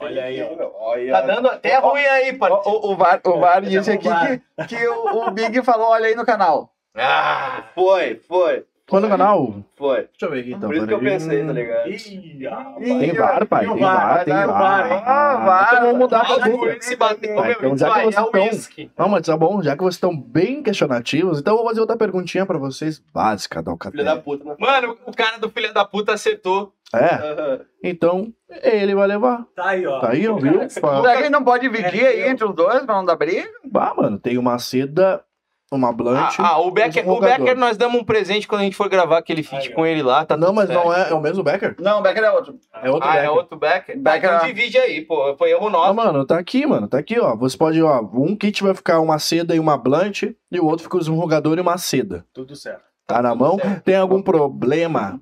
Olha 0.00 0.24
aí, 0.24 0.40
olha. 0.42 1.12
Tá 1.12 1.20
dando 1.22 1.48
até 1.48 1.76
ruim 1.78 2.04
aí, 2.06 2.30
O, 2.30 2.38
parceiro. 2.38 2.78
o, 2.78 2.92
o 2.92 2.96
VAR, 2.96 3.20
o 3.26 3.38
VAR 3.40 3.64
Já 3.64 3.68
disse 3.68 3.90
aqui 3.90 4.08
que, 4.08 4.66
que 4.76 4.88
o, 4.88 5.26
o 5.26 5.30
Big 5.32 5.60
falou, 5.64 5.88
olha 5.88 6.06
aí 6.06 6.14
no 6.14 6.24
canal. 6.24 6.72
Ah, 6.94 7.64
Foi, 7.74 8.14
foi, 8.16 8.64
Foi 8.88 9.00
no 9.00 9.08
canal? 9.08 9.54
foi. 9.76 9.96
Deixa 9.96 10.08
eu 10.22 10.30
ver 10.30 10.40
aqui 10.40 10.52
então. 10.52 10.68
Por 10.68 10.76
isso 10.76 10.86
que 10.86 10.94
eu 10.94 10.98
pensei, 10.98 11.44
tá 11.44 11.52
ligado? 11.52 11.88
Ih, 11.88 12.44
rapaz. 12.48 12.76
Tem 13.00 13.12
VAR, 13.12 13.46
pai, 13.46 13.66
tem 13.66 13.76
VAR? 13.78 14.24
Tem 14.24 14.34
o 14.34 14.46
VAR. 14.46 15.02
Ah, 15.06 15.36
VAR. 15.44 15.68
Então 15.68 15.82
vamos 15.82 15.98
mudar 15.98 16.26
ah, 16.26 16.48
dupla. 16.48 16.74
que 16.74 16.84
se 16.84 16.96
bateu, 16.96 17.30
então 17.36 17.76
já 17.76 17.90
que 17.90 18.00
vocês 18.00 18.16
é 18.16 18.20
estão- 18.22 18.42
uísque. 18.42 18.90
Não, 18.96 19.08
mas 19.08 19.26
tá 19.26 19.36
bom, 19.36 19.62
já 19.62 19.76
que 19.76 19.82
vocês 19.82 19.94
estão 19.96 20.18
bem 20.18 20.62
questionativos, 20.62 21.38
então 21.38 21.52
eu 21.52 21.58
vou 21.58 21.68
fazer 21.68 21.80
outra 21.80 21.96
perguntinha 21.96 22.46
pra 22.46 22.56
vocês, 22.58 23.02
básica 23.12 23.62
da 23.62 23.76
Filha 23.90 24.04
da 24.04 24.12
Alcatel. 24.12 24.22
puta, 24.22 24.44
né? 24.44 24.56
Mano, 24.58 24.96
o 25.06 25.12
cara 25.12 25.38
do 25.38 25.50
filho 25.50 25.72
da 25.74 25.84
puta 25.84 26.14
acertou. 26.14 26.72
É, 26.94 27.60
então 27.84 28.32
ele 28.62 28.94
vai 28.94 29.06
levar. 29.06 29.44
Tá 29.54 29.68
aí, 29.68 29.86
ó. 29.86 30.00
Tá 30.00 30.12
aí, 30.12 30.26
ó, 30.26 30.36
viu? 30.36 30.68
Será 30.70 31.22
que 31.22 31.28
não 31.28 31.44
pode 31.44 31.68
dividir 31.68 32.06
aí 32.06 32.26
entre 32.28 32.46
os 32.46 32.54
dois 32.54 32.82
pra 32.86 32.94
não 32.94 33.04
dar 33.04 33.16
briga? 33.16 33.46
Bah, 33.70 33.92
mano, 33.94 34.18
tem 34.18 34.38
uma 34.38 34.58
seda, 34.58 35.22
uma 35.70 35.88
Ah, 35.90 35.92
blanche. 35.92 36.36
ah, 36.42 36.58
o 36.58 36.70
Becker, 36.70 37.06
um 37.08 37.12
o 37.12 37.20
Becker 37.20 37.56
nós 37.56 37.76
damos 37.76 38.00
um 38.00 38.04
presente 38.04 38.48
quando 38.48 38.62
a 38.62 38.64
gente 38.64 38.76
for 38.76 38.88
gravar 38.88 39.18
aquele 39.18 39.42
feat 39.42 39.68
Aí, 39.68 39.74
com 39.74 39.84
ele 39.84 40.02
lá. 40.02 40.24
Tá 40.24 40.36
não, 40.36 40.48
tudo 40.48 40.56
mas 40.56 40.68
certo. 40.68 40.84
não 40.84 40.94
é, 40.94 41.10
é 41.10 41.14
o 41.14 41.20
mesmo 41.20 41.42
Becker? 41.42 41.76
Não, 41.78 41.98
o 41.98 42.02
Becker 42.02 42.24
é 42.24 42.30
outro. 42.30 42.58
É 42.82 42.90
outro 42.90 43.08
Ah, 43.08 43.12
Becker. 43.12 43.26
é 43.26 43.30
outro 43.30 43.58
Becker? 43.58 43.98
Becker- 43.98 44.30
Ah, 44.30 44.34
então 44.36 44.46
divide 44.46 44.78
aí, 44.78 45.02
pô. 45.02 45.36
Foi 45.36 45.50
erro 45.50 45.66
Ah, 45.68 45.70
nosso. 45.70 45.94
mano, 45.94 46.24
tá 46.24 46.38
aqui, 46.38 46.66
mano, 46.66 46.88
tá 46.88 46.98
aqui, 46.98 47.18
ó. 47.20 47.36
Você 47.36 47.56
pode, 47.56 47.82
ó, 47.82 48.00
um 48.00 48.34
kit 48.34 48.62
vai 48.62 48.74
ficar 48.74 49.00
uma 49.00 49.18
seda 49.18 49.54
e 49.54 49.60
uma 49.60 49.76
blanche, 49.76 50.34
e 50.50 50.58
o 50.58 50.64
outro 50.66 50.84
fica 50.84 50.96
um 50.96 51.02
jogador 51.02 51.58
e 51.58 51.60
uma 51.60 51.76
seda. 51.78 52.24
Tudo 52.32 52.56
certo. 52.56 52.82
Tá 53.06 53.20
na 53.22 53.34
mão? 53.34 53.58
certo. 53.58 53.82
Tem 53.82 53.96
algum 53.96 54.22
problema? 54.22 55.20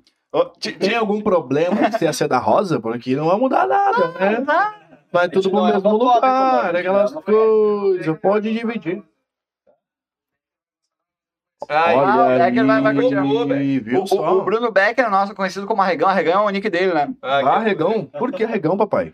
Tem 0.79 0.95
algum 0.95 1.19
problema 1.21 1.89
de 1.89 1.97
ser 1.97 2.07
a 2.07 2.13
seda 2.13 2.37
rosa? 2.37 2.79
Porque 2.79 3.15
não 3.15 3.27
vai 3.27 3.37
mudar 3.37 3.65
nada, 3.67 4.07
né? 4.19 4.45
Vai 5.11 5.29
tudo 5.29 5.49
pro 5.49 5.65
é 5.67 5.73
mesmo 5.73 5.89
lugar, 5.89 6.21
mano. 6.21 6.77
aquelas 6.77 7.15
é 7.15 7.21
coisas. 7.21 8.19
Pode 8.19 8.51
dividir. 8.53 9.01
Ai, 11.69 11.95
Ah, 11.95 11.97
o 11.97 12.19
Olha 12.19 12.45
Becker 12.45 12.65
vai- 12.65 12.81
vai 12.81 12.91
ali, 12.91 13.01
continuar. 13.01 13.57
viu 13.83 14.03
O, 14.03 14.07
só? 14.07 14.15
o, 14.15 14.37
o 14.39 14.45
Bruno 14.45 14.71
Becker 14.71 15.05
é 15.05 15.09
nosso 15.09 15.33
conhecido 15.33 15.65
como 15.65 15.81
Arregão. 15.81 16.07
Arregão 16.07 16.43
é 16.43 16.45
o 16.45 16.49
nick 16.49 16.69
dele, 16.69 16.93
né? 16.93 17.09
Ah, 17.21 17.59
regão? 17.59 18.05
Por 18.05 18.31
que 18.31 18.45
regão, 18.45 18.77
papai? 18.77 19.13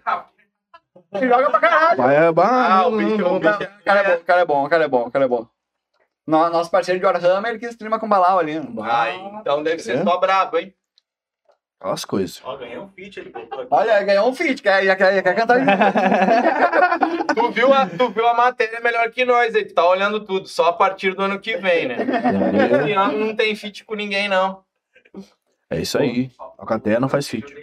Ele 1.14 1.28
joga 1.30 1.50
pra 1.50 1.60
caralho. 1.60 1.98
Vai, 1.98 2.16
é 2.16 2.28
Ah, 2.38 2.88
o 2.88 2.98
bicho, 2.98 3.26
o 3.26 3.40
bicho 3.40 3.54
O 3.80 3.84
cara 3.86 4.02
é 4.02 4.06
bom, 4.06 4.16
o 4.16 4.26
cara 4.26 4.42
é 4.42 4.46
bom, 4.46 4.66
o 4.66 4.70
cara 4.70 4.84
é 4.84 4.88
bom, 4.88 5.02
o 5.08 5.12
cara 5.12 5.26
é 5.26 5.28
bom. 5.28 5.48
No- 6.28 6.50
Nosso 6.50 6.70
parceiro 6.72 7.00
de 7.00 7.06
Warhammer 7.06 7.60
que 7.60 7.66
streama 7.68 8.00
com 8.00 8.08
Balau 8.10 8.40
ali. 8.40 8.60
né? 8.60 8.68
Ai, 8.82 9.16
então 9.40 9.64
deve 9.64 9.80
ser 9.80 9.98
É? 9.98 10.04
só 10.04 10.18
brabo, 10.18 10.58
hein? 10.58 10.74
Aquelas 11.84 12.06
coisas. 12.06 12.42
Ó, 12.46 12.56
ganhei 12.56 12.80
um 12.80 12.88
feat 12.88 13.20
ele 13.20 13.30
botou 13.30 13.60
aqui. 13.60 13.68
Olha, 13.70 14.02
ganhou 14.04 14.30
um 14.30 14.34
feat, 14.34 14.62
quer, 14.62 14.86
já 14.86 14.96
quer, 14.96 15.16
já 15.16 15.22
quer 15.22 15.36
cantar 15.36 15.60
Tu 17.36 17.52
viu, 17.52 17.74
a, 17.74 17.86
tu 17.86 18.10
viu 18.10 18.26
a 18.26 18.34
matéria 18.34 18.80
melhor 18.80 19.12
que 19.12 19.26
nós 19.26 19.54
aí, 19.54 19.66
tu 19.66 19.74
tá 19.74 19.86
olhando 19.86 20.22
tudo, 20.22 20.48
só 20.48 20.68
a 20.68 20.74
partir 20.74 21.14
do 21.14 21.24
ano 21.24 21.42
que 21.42 21.58
vem, 21.58 21.90
né? 21.90 21.98
Esse 22.82 22.94
ano 22.94 23.26
não 23.26 23.36
tem 23.36 23.54
fit 23.54 23.84
com 23.84 23.96
ninguém, 23.96 24.30
não. 24.30 24.64
É 25.70 25.82
isso 25.82 25.98
aí. 25.98 26.32
A 26.58 26.66
Cateia 26.66 27.02
não 27.02 27.10
faz 27.10 27.28
fit. 27.28 27.54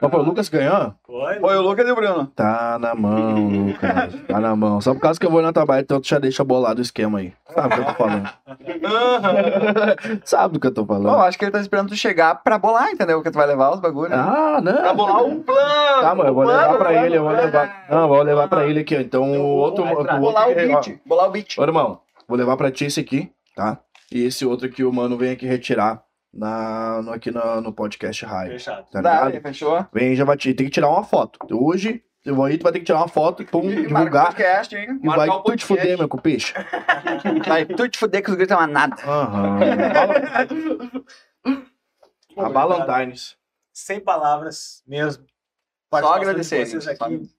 O 0.00 0.16
Lucas 0.22 0.48
ganhou? 0.48 0.94
Foi, 1.06 1.34
Foi 1.40 1.56
o 1.56 1.62
Lucas 1.62 1.86
e 1.88 1.90
o 1.90 1.94
Bruno. 1.94 2.26
Tá 2.34 2.78
na 2.80 2.94
mão, 2.94 3.48
Lucas. 3.48 4.14
Tá 4.28 4.40
na 4.40 4.54
mão. 4.56 4.80
Só 4.80 4.94
por 4.94 5.00
causa 5.00 5.18
que 5.18 5.26
eu 5.26 5.30
vou 5.30 5.42
na 5.42 5.52
trabalho, 5.52 5.82
então 5.82 6.00
tu 6.00 6.08
já 6.08 6.18
deixa 6.18 6.44
bolado 6.44 6.78
o 6.78 6.82
esquema 6.82 7.18
aí. 7.18 7.32
Sabe 7.54 7.66
o 7.66 7.76
que 7.76 7.80
eu 7.80 7.84
tô 7.86 7.94
falando? 7.94 8.30
Sabe 10.24 10.54
do 10.54 10.60
que 10.60 10.66
eu 10.66 10.74
tô 10.74 10.84
Bom, 10.84 10.94
falando? 10.94 11.20
acho 11.22 11.38
que 11.38 11.44
ele 11.44 11.52
tá 11.52 11.60
esperando 11.60 11.88
tu 11.88 11.96
chegar 11.96 12.36
pra 12.42 12.58
bolar, 12.58 12.90
entendeu? 12.90 13.22
Que 13.22 13.30
tu 13.30 13.36
vai 13.36 13.46
levar 13.46 13.70
os 13.72 13.80
bagulhos. 13.80 14.10
né? 14.10 14.16
Ah, 14.16 14.60
não. 14.62 14.72
Pra 14.76 14.94
bolar 14.94 15.24
um 15.24 15.42
plano. 15.42 16.00
Tá, 16.02 16.14
mano, 16.14 16.30
eu 16.30 16.34
vou 16.34 16.44
levar 16.44 16.68
pra 16.76 16.88
plano, 16.88 17.06
ele, 17.06 17.16
eu 17.16 17.22
vou 17.24 17.32
levar. 17.32 17.84
Não, 17.90 18.00
eu 18.02 18.08
vou 18.08 18.22
levar 18.22 18.48
pra 18.48 18.66
ele 18.66 18.80
aqui, 18.80 18.96
ó. 18.96 19.00
Então 19.00 19.22
o 19.24 19.46
outro. 19.56 19.84
Bolar 20.20 20.48
o 20.50 20.54
beat. 20.54 21.00
Bolar 21.06 21.28
o 21.28 21.30
beat. 21.30 21.58
Ô, 21.58 21.62
irmão, 21.62 22.00
vou 22.28 22.36
levar 22.38 22.56
pra 22.56 22.70
ti 22.70 22.84
esse 22.84 23.00
aqui, 23.00 23.30
tá? 23.56 23.78
E 24.12 24.24
esse 24.24 24.44
outro 24.46 24.68
que 24.70 24.84
o 24.84 24.92
mano 24.92 25.16
vem 25.18 25.32
aqui 25.32 25.46
retirar 25.46 26.00
na, 26.32 27.02
no, 27.02 27.12
aqui 27.12 27.30
no, 27.30 27.60
no 27.60 27.72
podcast 27.72 28.24
Raio. 28.24 28.52
Fechado. 28.52 28.86
Tá 28.90 29.00
Dá, 29.00 29.24
ligado? 29.26 29.42
fechou? 29.42 29.86
Vem, 29.92 30.14
já 30.14 30.24
vai 30.24 30.36
te, 30.36 30.52
tem 30.54 30.66
que 30.66 30.72
tirar 30.72 30.88
uma 30.90 31.04
foto. 31.04 31.38
Hoje, 31.50 32.02
eu 32.24 32.34
vou 32.34 32.44
aí, 32.44 32.58
tu 32.58 32.62
vai 32.62 32.72
ter 32.72 32.80
que 32.80 32.84
tirar 32.84 32.98
uma 32.98 33.08
foto, 33.08 33.44
pum, 33.46 33.66
o 33.66 33.70
divulgar. 33.70 34.26
podcast, 34.26 34.76
hein? 34.76 34.98
E 35.02 35.06
Marcar 35.06 35.26
vai 35.26 35.28
o 35.28 35.42
tu 35.42 35.56
te 35.56 35.64
fuder, 35.64 35.96
meu 35.98 36.08
cupiche. 36.08 36.52
Vai 37.46 37.64
tu 37.64 37.88
te 37.88 37.98
fuder 37.98 38.22
que 38.22 38.30
os 38.30 38.36
gritos 38.36 38.54
é 38.54 38.56
uma 38.58 38.66
nada. 38.66 38.96
Aham. 39.04 39.58
A 42.36 42.48
Valentines. 42.48 43.36
Sem 43.72 44.00
palavras 44.00 44.82
mesmo. 44.86 45.24
Só 45.94 46.14
agradecer, 46.14 46.66
Vocês 46.66 46.84
gente, 46.84 47.02
aqui. 47.02 47.30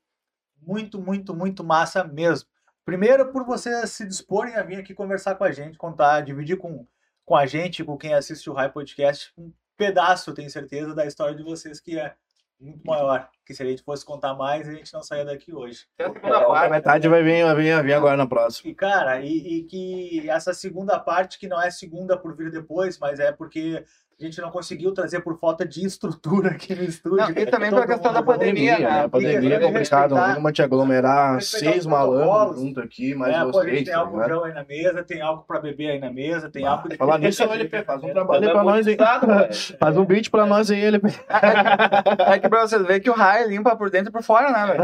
Muito, 0.61 0.99
muito, 0.99 1.33
muito 1.35 1.63
massa 1.63 2.03
mesmo. 2.03 2.47
Primeiro, 2.83 3.31
por 3.31 3.45
vocês 3.45 3.91
se 3.91 4.05
disporem 4.05 4.55
a 4.55 4.63
vir 4.63 4.79
aqui 4.79 4.95
conversar 4.95 5.35
com 5.35 5.43
a 5.43 5.51
gente, 5.51 5.77
contar, 5.77 6.21
dividir 6.21 6.57
com, 6.57 6.85
com 7.29 7.35
a 7.35 7.45
gente, 7.45 7.83
com 7.83 7.95
quem 7.95 8.15
assiste 8.15 8.49
o 8.49 8.53
High 8.53 8.71
Podcast, 8.71 9.31
um 9.37 9.53
pedaço, 9.77 10.33
tenho 10.33 10.49
certeza, 10.49 10.95
da 10.95 11.05
história 11.05 11.35
de 11.35 11.43
vocês 11.43 11.79
que 11.79 11.99
é 11.99 12.15
muito 12.59 12.83
maior. 12.83 13.29
Que 13.45 13.53
se 13.53 13.61
a 13.61 13.67
gente 13.67 13.83
fosse 13.83 14.03
contar 14.03 14.33
mais, 14.33 14.67
a 14.67 14.73
gente 14.73 14.91
não 14.91 15.03
saia 15.03 15.23
daqui 15.23 15.53
hoje. 15.53 15.85
Tem 15.95 16.07
a 16.07 16.11
segunda 16.11 16.37
A 16.39 16.45
parte. 16.45 16.71
metade 16.71 17.07
vai 17.07 17.21
vir, 17.21 17.43
vai 17.43 17.55
vir, 17.55 17.75
vai 17.75 17.83
vir 17.83 17.93
agora 17.93 18.17
na 18.17 18.25
próxima. 18.25 18.71
E, 18.71 18.73
cara, 18.73 19.21
e, 19.21 19.59
e 19.59 19.63
que 19.65 20.27
essa 20.27 20.55
segunda 20.55 20.99
parte, 20.99 21.37
que 21.37 21.47
não 21.47 21.61
é 21.61 21.69
segunda 21.69 22.17
por 22.17 22.35
vir 22.35 22.49
depois, 22.49 22.97
mas 22.97 23.19
é 23.19 23.31
porque 23.31 23.85
a 24.19 24.23
gente 24.25 24.41
não 24.41 24.51
conseguiu 24.51 24.93
trazer 24.93 25.21
por 25.21 25.37
falta 25.39 25.65
de 25.65 25.85
estrutura 25.85 26.49
aqui 26.51 26.75
no 26.75 26.83
estúdio. 26.83 27.17
Não, 27.17 27.29
e 27.29 27.45
também 27.45 27.69
pela 27.69 27.87
questão 27.87 28.11
da 28.11 28.19
mundo- 28.21 28.31
pandemia, 28.31 28.77
né? 28.79 29.01
A 29.03 29.09
pandemia 29.09 29.37
é 29.55 29.59
Tem 29.59 29.59
que 29.59 29.65
complicado, 29.73 30.15
não 30.15 30.25
tem 30.25 30.35
como 30.35 30.51
te 30.51 30.61
aglomerar 30.61 31.41
seis 31.41 31.85
malandros 31.85 32.59
junto 32.59 32.81
aqui, 32.81 33.15
mais 33.15 33.33
é, 33.33 33.39
pô, 33.39 33.59
a 33.59 33.63
gente 33.63 33.71
vocês, 33.71 33.83
tem 33.85 33.93
tá 33.93 33.99
álcool 33.99 34.43
aí 34.43 34.53
na 34.53 34.63
mesa, 34.63 35.03
tem 35.03 35.21
álcool 35.21 35.45
pra 35.47 35.59
beber 35.61 35.91
aí 35.91 35.99
na 35.99 36.11
mesa, 36.11 36.49
tem 36.49 36.65
álcool 36.65 36.89
de 36.89 36.97
Falar 36.97 37.17
nisso, 37.17 37.45
o 37.45 37.51
LP, 37.53 37.83
faz 37.83 38.03
um 38.03 38.09
trabalho 38.09 38.41
aí 38.41 38.47
Tá 38.47 38.53
pra 38.53 38.63
nós 38.63 38.87
aí. 38.87 38.97
Faz 39.79 39.97
um 39.97 40.05
beat 40.05 40.29
pra 40.29 40.45
nós 40.45 40.69
aí, 40.69 40.83
LP. 40.83 41.07
É 42.27 42.39
que 42.39 42.49
pra 42.49 42.67
vocês 42.67 42.81
verem 42.81 43.01
que 43.01 43.09
o 43.09 43.13
raio 43.13 43.47
limpa 43.47 43.75
por 43.75 43.89
dentro 43.89 44.09
e 44.09 44.11
por 44.11 44.21
fora, 44.23 44.51
né, 44.51 44.65
velho? 44.67 44.83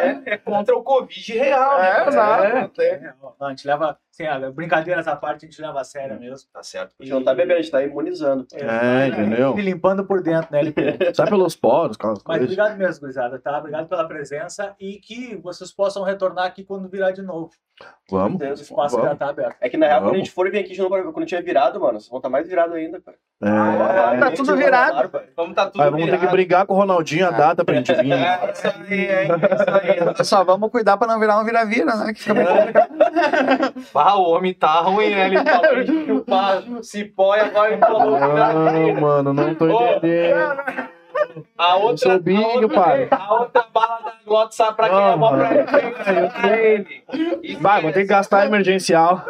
É, 0.00 0.22
é 0.34 0.36
contra 0.38 0.74
o 0.76 0.82
Covid 0.82 1.32
real, 1.38 1.78
né? 1.78 1.88
É, 2.04 2.08
exato. 2.08 2.82
É, 2.82 3.14
não, 3.40 3.46
a 3.46 3.50
gente 3.50 3.66
leva, 3.66 3.98
assim, 4.22 4.44
ah, 4.44 4.50
brincadeiras 4.50 5.06
à 5.06 5.14
parte, 5.14 5.46
a 5.46 5.48
gente 5.48 5.60
leva 5.60 5.80
a 5.80 5.84
sério 5.84 6.18
mesmo. 6.18 6.48
Tá 6.52 6.62
certo. 6.62 6.94
A 6.98 7.04
gente 7.04 7.12
não 7.12 7.24
tá 7.24 7.34
bebendo, 7.34 7.58
a 7.58 7.62
gente 7.62 7.70
tá 7.70 7.82
imunizando. 7.82 8.46
É, 8.52 9.08
entendeu? 9.08 9.58
E 9.58 9.62
limpando 9.62 10.04
por 10.04 10.22
dentro, 10.22 10.52
né, 10.52 10.60
LP? 10.60 10.82
Sai 11.14 11.28
pelos 11.28 11.56
poros, 11.56 11.96
aquelas 11.96 12.18
Mas 12.18 12.24
coisas. 12.24 12.44
obrigado 12.44 12.76
mesmo, 12.76 13.00
gurizada, 13.00 13.38
tá? 13.38 13.58
Obrigado 13.58 13.88
pela 13.88 14.06
presença 14.06 14.74
e 14.80 14.98
que 14.98 15.36
vocês 15.36 15.72
possam 15.72 16.02
retornar 16.02 16.46
aqui 16.46 16.64
quando 16.64 16.88
virar 16.88 17.12
de 17.12 17.22
novo. 17.22 17.50
Vamos. 18.10 18.40
O 18.40 18.52
espaço 18.54 18.96
Vamos. 18.96 19.10
já 19.10 19.16
tá 19.16 19.28
aberto. 19.28 19.56
É 19.60 19.68
que 19.68 19.76
na 19.76 19.86
real, 19.86 19.98
quando 19.98 20.06
a 20.06 20.10
Vamos. 20.12 20.18
gente 20.26 20.34
for 20.34 20.50
vir 20.50 20.60
aqui 20.60 20.72
de 20.72 20.80
novo, 20.80 21.12
quando 21.12 21.26
tiver 21.26 21.42
virado, 21.42 21.78
mano, 21.78 22.00
vocês 22.00 22.08
vão 22.08 22.18
estar 22.18 22.30
mais 22.30 22.48
virado 22.48 22.72
ainda, 22.74 23.00
cara. 23.00 23.16
É. 23.40 24.18
tá 24.18 24.30
tudo 24.32 24.56
virado. 24.56 25.08
Pai. 25.10 25.24
Vamos 25.36 25.54
tá 25.54 25.66
tudo 25.66 25.76
Mas 25.78 25.90
vamos 25.90 26.06
ter 26.06 26.12
que 26.12 26.16
virado. 26.18 26.32
brigar 26.32 26.66
com 26.66 26.72
o 26.74 26.76
Ronaldinho 26.76 27.28
a 27.28 27.30
data 27.30 27.64
pra 27.64 27.74
gente 27.74 27.92
vir. 27.94 28.12
É 28.18 28.50
isso 28.52 28.66
aí, 28.66 29.00
hein? 29.00 29.28
É 29.30 30.04
isso 30.04 30.14
aí. 30.18 30.24
Só 30.24 30.42
vamos 30.42 30.70
cuidar 30.70 30.96
pra 30.96 31.06
não 31.06 31.20
virar 31.20 31.38
um 31.38 31.44
vira-vira, 31.44 31.94
né? 31.96 32.12
Que 32.14 32.20
fica 32.20 32.34
meio. 32.34 32.48
Ah, 33.94 34.16
o 34.16 34.30
homem 34.30 34.54
tá 34.54 34.80
ruim, 34.80 35.10
né? 35.10 35.26
Ele 35.26 35.38
falou 35.44 35.84
de 35.84 36.06
chupar 36.06 36.62
cipó 36.82 37.36
e 37.36 37.40
agora 37.40 37.72
ele 37.72 37.78
falou 37.80 38.18
Não, 38.18 39.00
mano, 39.00 39.32
não 39.34 39.54
tô 39.54 39.68
entendendo. 39.68 40.88
A 41.56 41.76
outra, 41.76 41.96
sou 41.96 42.36
a 42.36 42.48
outra, 42.48 42.68
pai. 42.68 43.08
A 43.10 43.34
outra 43.34 43.66
bala 43.72 44.00
da 44.00 44.14
Glot 44.24 44.54
sabe 44.54 44.76
pra 44.76 44.88
quem 44.88 44.98
é 44.98 45.16
bom 45.16 45.30
pra 45.30 46.58
ele. 46.58 47.04
Isso 47.42 47.60
Vai, 47.60 47.82
vou 47.82 47.92
ter 47.92 48.02
que 48.02 48.06
gastar 48.06 48.46
emergencial. 48.46 49.24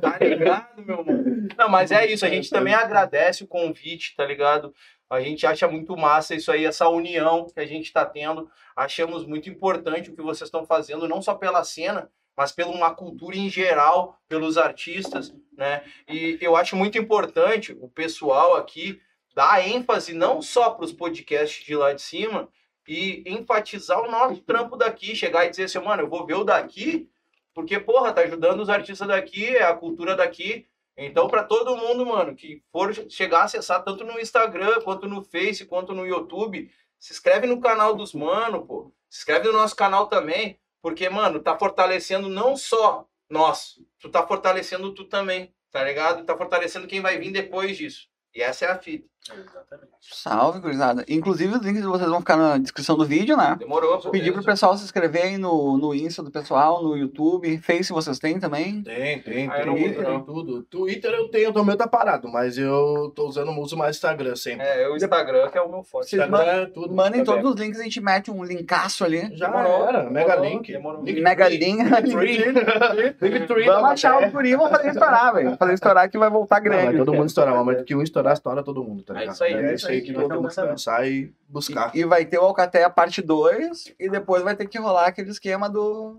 Tá 0.00 0.18
ligado, 0.20 0.82
meu 0.84 1.04
mano? 1.04 1.48
Não, 1.56 1.68
mas 1.68 1.90
é 1.90 2.06
isso. 2.06 2.24
A 2.24 2.28
gente 2.28 2.50
também 2.50 2.74
agradece 2.74 3.44
o 3.44 3.48
convite, 3.48 4.14
tá 4.16 4.24
ligado? 4.24 4.74
A 5.10 5.20
gente 5.20 5.44
acha 5.44 5.66
muito 5.66 5.96
massa 5.96 6.36
isso 6.36 6.52
aí, 6.52 6.64
essa 6.64 6.88
união 6.88 7.46
que 7.52 7.58
a 7.58 7.66
gente 7.66 7.92
tá 7.92 8.06
tendo. 8.06 8.48
Achamos 8.76 9.26
muito 9.26 9.50
importante 9.50 10.10
o 10.10 10.14
que 10.14 10.22
vocês 10.22 10.46
estão 10.46 10.64
fazendo, 10.64 11.08
não 11.08 11.20
só 11.20 11.34
pela 11.34 11.64
cena, 11.64 12.08
mas 12.36 12.52
pela 12.52 12.70
uma 12.70 12.94
cultura 12.94 13.36
em 13.36 13.50
geral, 13.50 14.16
pelos 14.28 14.56
artistas, 14.56 15.34
né? 15.56 15.82
E 16.08 16.38
eu 16.40 16.56
acho 16.56 16.76
muito 16.76 16.96
importante 16.96 17.76
o 17.80 17.88
pessoal 17.88 18.54
aqui 18.54 19.00
dar 19.34 19.66
ênfase 19.66 20.12
não 20.12 20.42
só 20.42 20.70
para 20.70 20.84
os 20.84 20.92
podcasts 20.92 21.64
de 21.64 21.74
lá 21.74 21.92
de 21.92 22.02
cima 22.02 22.48
e 22.86 23.22
enfatizar 23.26 24.00
o 24.00 24.10
nosso 24.10 24.40
trampo 24.42 24.76
daqui, 24.76 25.14
chegar 25.14 25.46
e 25.46 25.50
dizer 25.50 25.64
assim, 25.64 25.78
mano, 25.78 26.02
eu 26.02 26.08
vou 26.08 26.26
ver 26.26 26.34
o 26.34 26.44
daqui, 26.44 27.08
porque, 27.54 27.78
porra, 27.78 28.12
tá 28.12 28.22
ajudando 28.22 28.60
os 28.60 28.68
artistas 28.68 29.06
daqui, 29.06 29.46
é 29.46 29.62
a 29.62 29.74
cultura 29.74 30.16
daqui. 30.16 30.66
Então, 30.96 31.28
para 31.28 31.44
todo 31.44 31.76
mundo, 31.76 32.04
mano, 32.04 32.34
que 32.34 32.62
for 32.72 32.92
chegar 33.08 33.40
a 33.40 33.44
acessar 33.44 33.82
tanto 33.84 34.04
no 34.04 34.18
Instagram, 34.18 34.80
quanto 34.82 35.08
no 35.08 35.22
Face, 35.22 35.64
quanto 35.64 35.94
no 35.94 36.06
YouTube, 36.06 36.70
se 36.98 37.12
inscreve 37.12 37.46
no 37.46 37.60
canal 37.60 37.94
dos 37.94 38.12
mano, 38.12 38.66
pô. 38.66 38.92
Se 39.08 39.20
inscreve 39.20 39.46
no 39.48 39.54
nosso 39.54 39.74
canal 39.74 40.08
também, 40.08 40.58
porque, 40.82 41.08
mano, 41.08 41.40
tá 41.40 41.58
fortalecendo 41.58 42.28
não 42.28 42.56
só 42.56 43.06
nós, 43.28 43.80
tu 43.98 44.08
tá 44.08 44.26
fortalecendo 44.26 44.92
tu 44.92 45.04
também, 45.04 45.54
tá 45.70 45.84
ligado? 45.84 46.24
Tá 46.24 46.36
fortalecendo 46.36 46.86
quem 46.86 47.00
vai 47.00 47.18
vir 47.18 47.30
depois 47.30 47.76
disso. 47.76 48.08
E 48.34 48.42
essa 48.42 48.66
é 48.66 48.68
a 48.68 48.78
fita. 48.78 49.08
Exatamente. 49.28 49.90
Salve, 50.00 50.60
gurizada. 50.60 51.04
Inclusive, 51.08 51.54
os 51.54 51.60
links 51.62 51.82
de 51.82 51.86
vocês 51.88 52.08
vão 52.08 52.20
ficar 52.20 52.36
na 52.36 52.56
descrição 52.58 52.96
do 52.96 53.04
vídeo, 53.04 53.36
né? 53.36 53.54
Demorou, 53.58 53.98
pô. 53.98 54.10
Pedir 54.10 54.32
pro 54.32 54.42
pessoal 54.42 54.76
se 54.76 54.82
inscrever 54.84 55.22
aí 55.24 55.36
no, 55.38 55.76
no 55.76 55.94
Insta 55.94 56.22
do 56.22 56.30
pessoal, 56.30 56.82
no 56.82 56.96
YouTube. 56.96 57.58
Face 57.58 57.92
vocês 57.92 58.18
têm 58.18 58.40
também. 58.40 58.82
Tem, 58.82 59.20
tem, 59.20 59.48
Ah, 59.48 59.60
tem, 59.62 59.70
uso, 59.72 59.94
tem 59.94 60.02
não. 60.02 60.22
tudo. 60.22 60.62
Twitter 60.64 61.10
eu 61.12 61.28
tenho, 61.28 61.50
o 61.52 61.64
meu 61.64 61.76
tá 61.76 61.86
parado, 61.86 62.28
mas 62.28 62.56
eu 62.56 63.12
tô 63.14 63.28
usando, 63.28 63.52
uso 63.60 63.76
mais 63.76 63.96
Instagram 63.96 64.34
sempre. 64.36 64.66
É, 64.66 64.88
o 64.88 64.96
Instagram 64.96 65.48
que 65.50 65.58
é 65.58 65.62
o 65.62 65.70
meu 65.70 65.82
forte. 65.84 66.16
Instagram 66.16 66.42
é 66.62 66.66
tudo. 66.66 66.94
Mandem 66.94 67.22
também. 67.22 67.42
todos 67.42 67.54
os 67.54 67.60
links, 67.64 67.78
a 67.78 67.84
gente 67.84 68.00
mete 68.00 68.30
um 68.30 68.42
linkaço 68.42 69.04
ali. 69.04 69.30
Já 69.36 69.48
Demorou, 69.48 69.86
era, 69.88 70.10
Mega 70.10 70.30
demorou, 70.36 70.50
Link. 70.50 70.72
demorou. 70.72 71.02
Link 71.04 71.20
Mega 71.20 71.48
link. 71.48 71.60
Vamos 73.20 73.82
da 73.82 73.88
achar 73.88 74.26
o 74.26 74.30
guri 74.30 74.50
e 74.50 74.56
vamos 74.56 74.70
fazer 74.70 74.88
estourar, 74.90 75.34
velho. 75.34 75.56
Fazer 75.56 75.74
estourar 75.74 76.10
que 76.10 76.18
vai 76.18 76.30
voltar 76.30 76.60
Não, 76.62 76.70
vai 76.70 76.80
grande. 76.82 76.98
todo 76.98 77.12
mundo 77.12 77.26
estourar, 77.26 77.64
mas 77.64 77.82
que 77.82 77.94
um 77.94 78.02
estourar, 78.02 78.32
estoura 78.32 78.62
todo 78.62 78.82
mundo, 78.82 79.02
tá 79.14 79.18
É 79.18 79.20
ligado? 79.20 79.34
isso 79.34 79.44
aí, 79.44 79.52
é 79.52 79.56
é 79.70 79.74
isso 79.74 79.88
aí 79.88 80.00
que 80.02 80.10
aí. 80.10 80.16
mundo 80.16 80.48
pensar 80.48 81.06
e 81.08 81.32
buscar. 81.48 81.90
E, 81.94 82.00
e 82.00 82.04
vai 82.04 82.24
ter 82.24 82.38
o 82.38 82.42
Alcateia 82.42 82.88
parte 82.90 83.20
2 83.22 83.94
e 83.98 84.08
depois 84.08 84.42
vai 84.42 84.54
ter 84.56 84.66
que 84.66 84.78
rolar 84.78 85.06
aquele 85.06 85.30
esquema 85.30 85.68
do. 85.68 86.18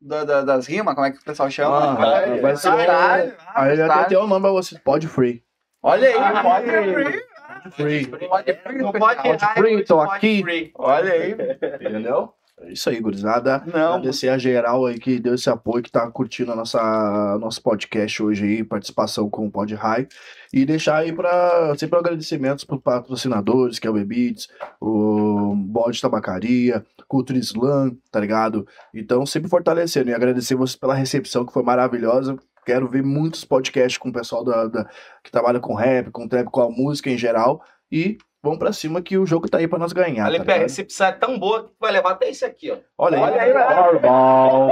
da- 0.00 0.24
da- 0.24 0.42
das 0.42 0.66
rimas, 0.66 0.94
como 0.94 1.06
é 1.06 1.10
que 1.10 1.18
o 1.18 1.24
pessoal 1.24 1.50
chama? 1.50 1.92
Ah, 1.92 2.40
vai 2.40 2.56
ser- 2.56 2.68
ah, 2.68 3.16
Aí 3.54 3.72
ele 3.72 3.82
até 3.82 4.04
tem 4.04 4.18
o 4.18 4.26
nome 4.26 4.40
pra 4.42 4.50
vocês, 4.52 4.80
Pod 4.80 5.06
Free. 5.08 5.42
Olha 5.82 6.08
aí, 6.08 6.14
Ah, 6.16 6.42
pode 6.42 6.70
é. 6.70 7.72
Free. 7.72 8.06
Não 8.06 8.92
Pode 8.92 8.98
pode 8.98 9.16
especial. 9.16 9.34
errar, 9.34 9.54
free, 9.56 9.84
tô 9.84 9.96
pode 9.96 10.12
aqui. 10.16 10.42
free. 10.42 10.70
Olha 10.76 11.12
aí. 11.12 11.32
Entendeu? 11.80 12.32
É 12.60 12.72
isso 12.72 12.90
aí, 12.90 12.98
gurizada. 13.00 13.62
Não, 13.72 13.94
Agradecer 13.94 14.28
a 14.28 14.36
geral 14.36 14.84
aí 14.84 14.98
que 14.98 15.20
deu 15.20 15.34
esse 15.34 15.48
apoio, 15.48 15.82
que 15.82 15.92
tá 15.92 16.10
curtindo 16.10 16.50
a 16.50 16.56
nossa 16.56 17.38
nosso 17.40 17.62
podcast 17.62 18.20
hoje 18.22 18.44
aí, 18.44 18.64
participação 18.64 19.30
com 19.30 19.46
o 19.46 19.50
Pod 19.50 19.72
High. 19.74 20.08
E 20.52 20.64
deixar 20.64 20.96
aí 20.96 21.12
para 21.12 21.76
sempre 21.78 21.98
agradecimentos 21.98 22.64
para 22.64 22.78
patrocinadores, 22.78 23.78
que 23.78 23.86
é 23.86 23.90
o 23.90 23.92
Bebites, 23.92 24.48
o 24.80 25.54
Bode 25.54 26.00
Tabacaria, 26.00 26.84
Cultura 27.06 27.38
Slam, 27.38 27.96
tá 28.10 28.18
ligado? 28.18 28.66
Então, 28.92 29.24
sempre 29.24 29.48
fortalecendo 29.48 30.10
e 30.10 30.14
agradecer 30.14 30.54
vocês 30.56 30.74
pela 30.76 30.94
recepção 30.94 31.46
que 31.46 31.52
foi 31.52 31.62
maravilhosa. 31.62 32.36
Quero 32.66 32.88
ver 32.88 33.02
muitos 33.02 33.44
podcasts 33.44 33.98
com 33.98 34.08
o 34.08 34.12
pessoal 34.12 34.42
da, 34.44 34.66
da- 34.66 34.86
que 35.22 35.30
trabalha 35.30 35.60
com 35.60 35.74
rap, 35.74 36.10
com 36.10 36.26
trap, 36.26 36.46
com 36.50 36.60
a 36.60 36.70
música 36.70 37.08
em 37.08 37.16
geral. 37.16 37.62
E 37.90 38.18
vamos 38.42 38.58
pra 38.58 38.72
cima 38.72 39.02
que 39.02 39.18
o 39.18 39.26
jogo 39.26 39.48
tá 39.48 39.58
aí 39.58 39.68
pra 39.68 39.78
nós 39.78 39.92
ganhar. 39.92 40.26
Ali, 40.26 40.38
tá 40.38 40.44
ligado? 40.44 40.60
recepção 40.60 41.06
é 41.08 41.12
tão 41.12 41.38
boa 41.38 41.64
que 41.64 41.70
vai 41.80 41.92
levar 41.92 42.12
até 42.12 42.28
esse 42.28 42.44
aqui, 42.44 42.70
ó. 42.70 42.76
Olha 42.96 43.18
aí, 43.18 43.22
Olha 43.24 43.42
aí, 43.42 43.52
velho. 43.52 43.76
Normal. 43.76 44.70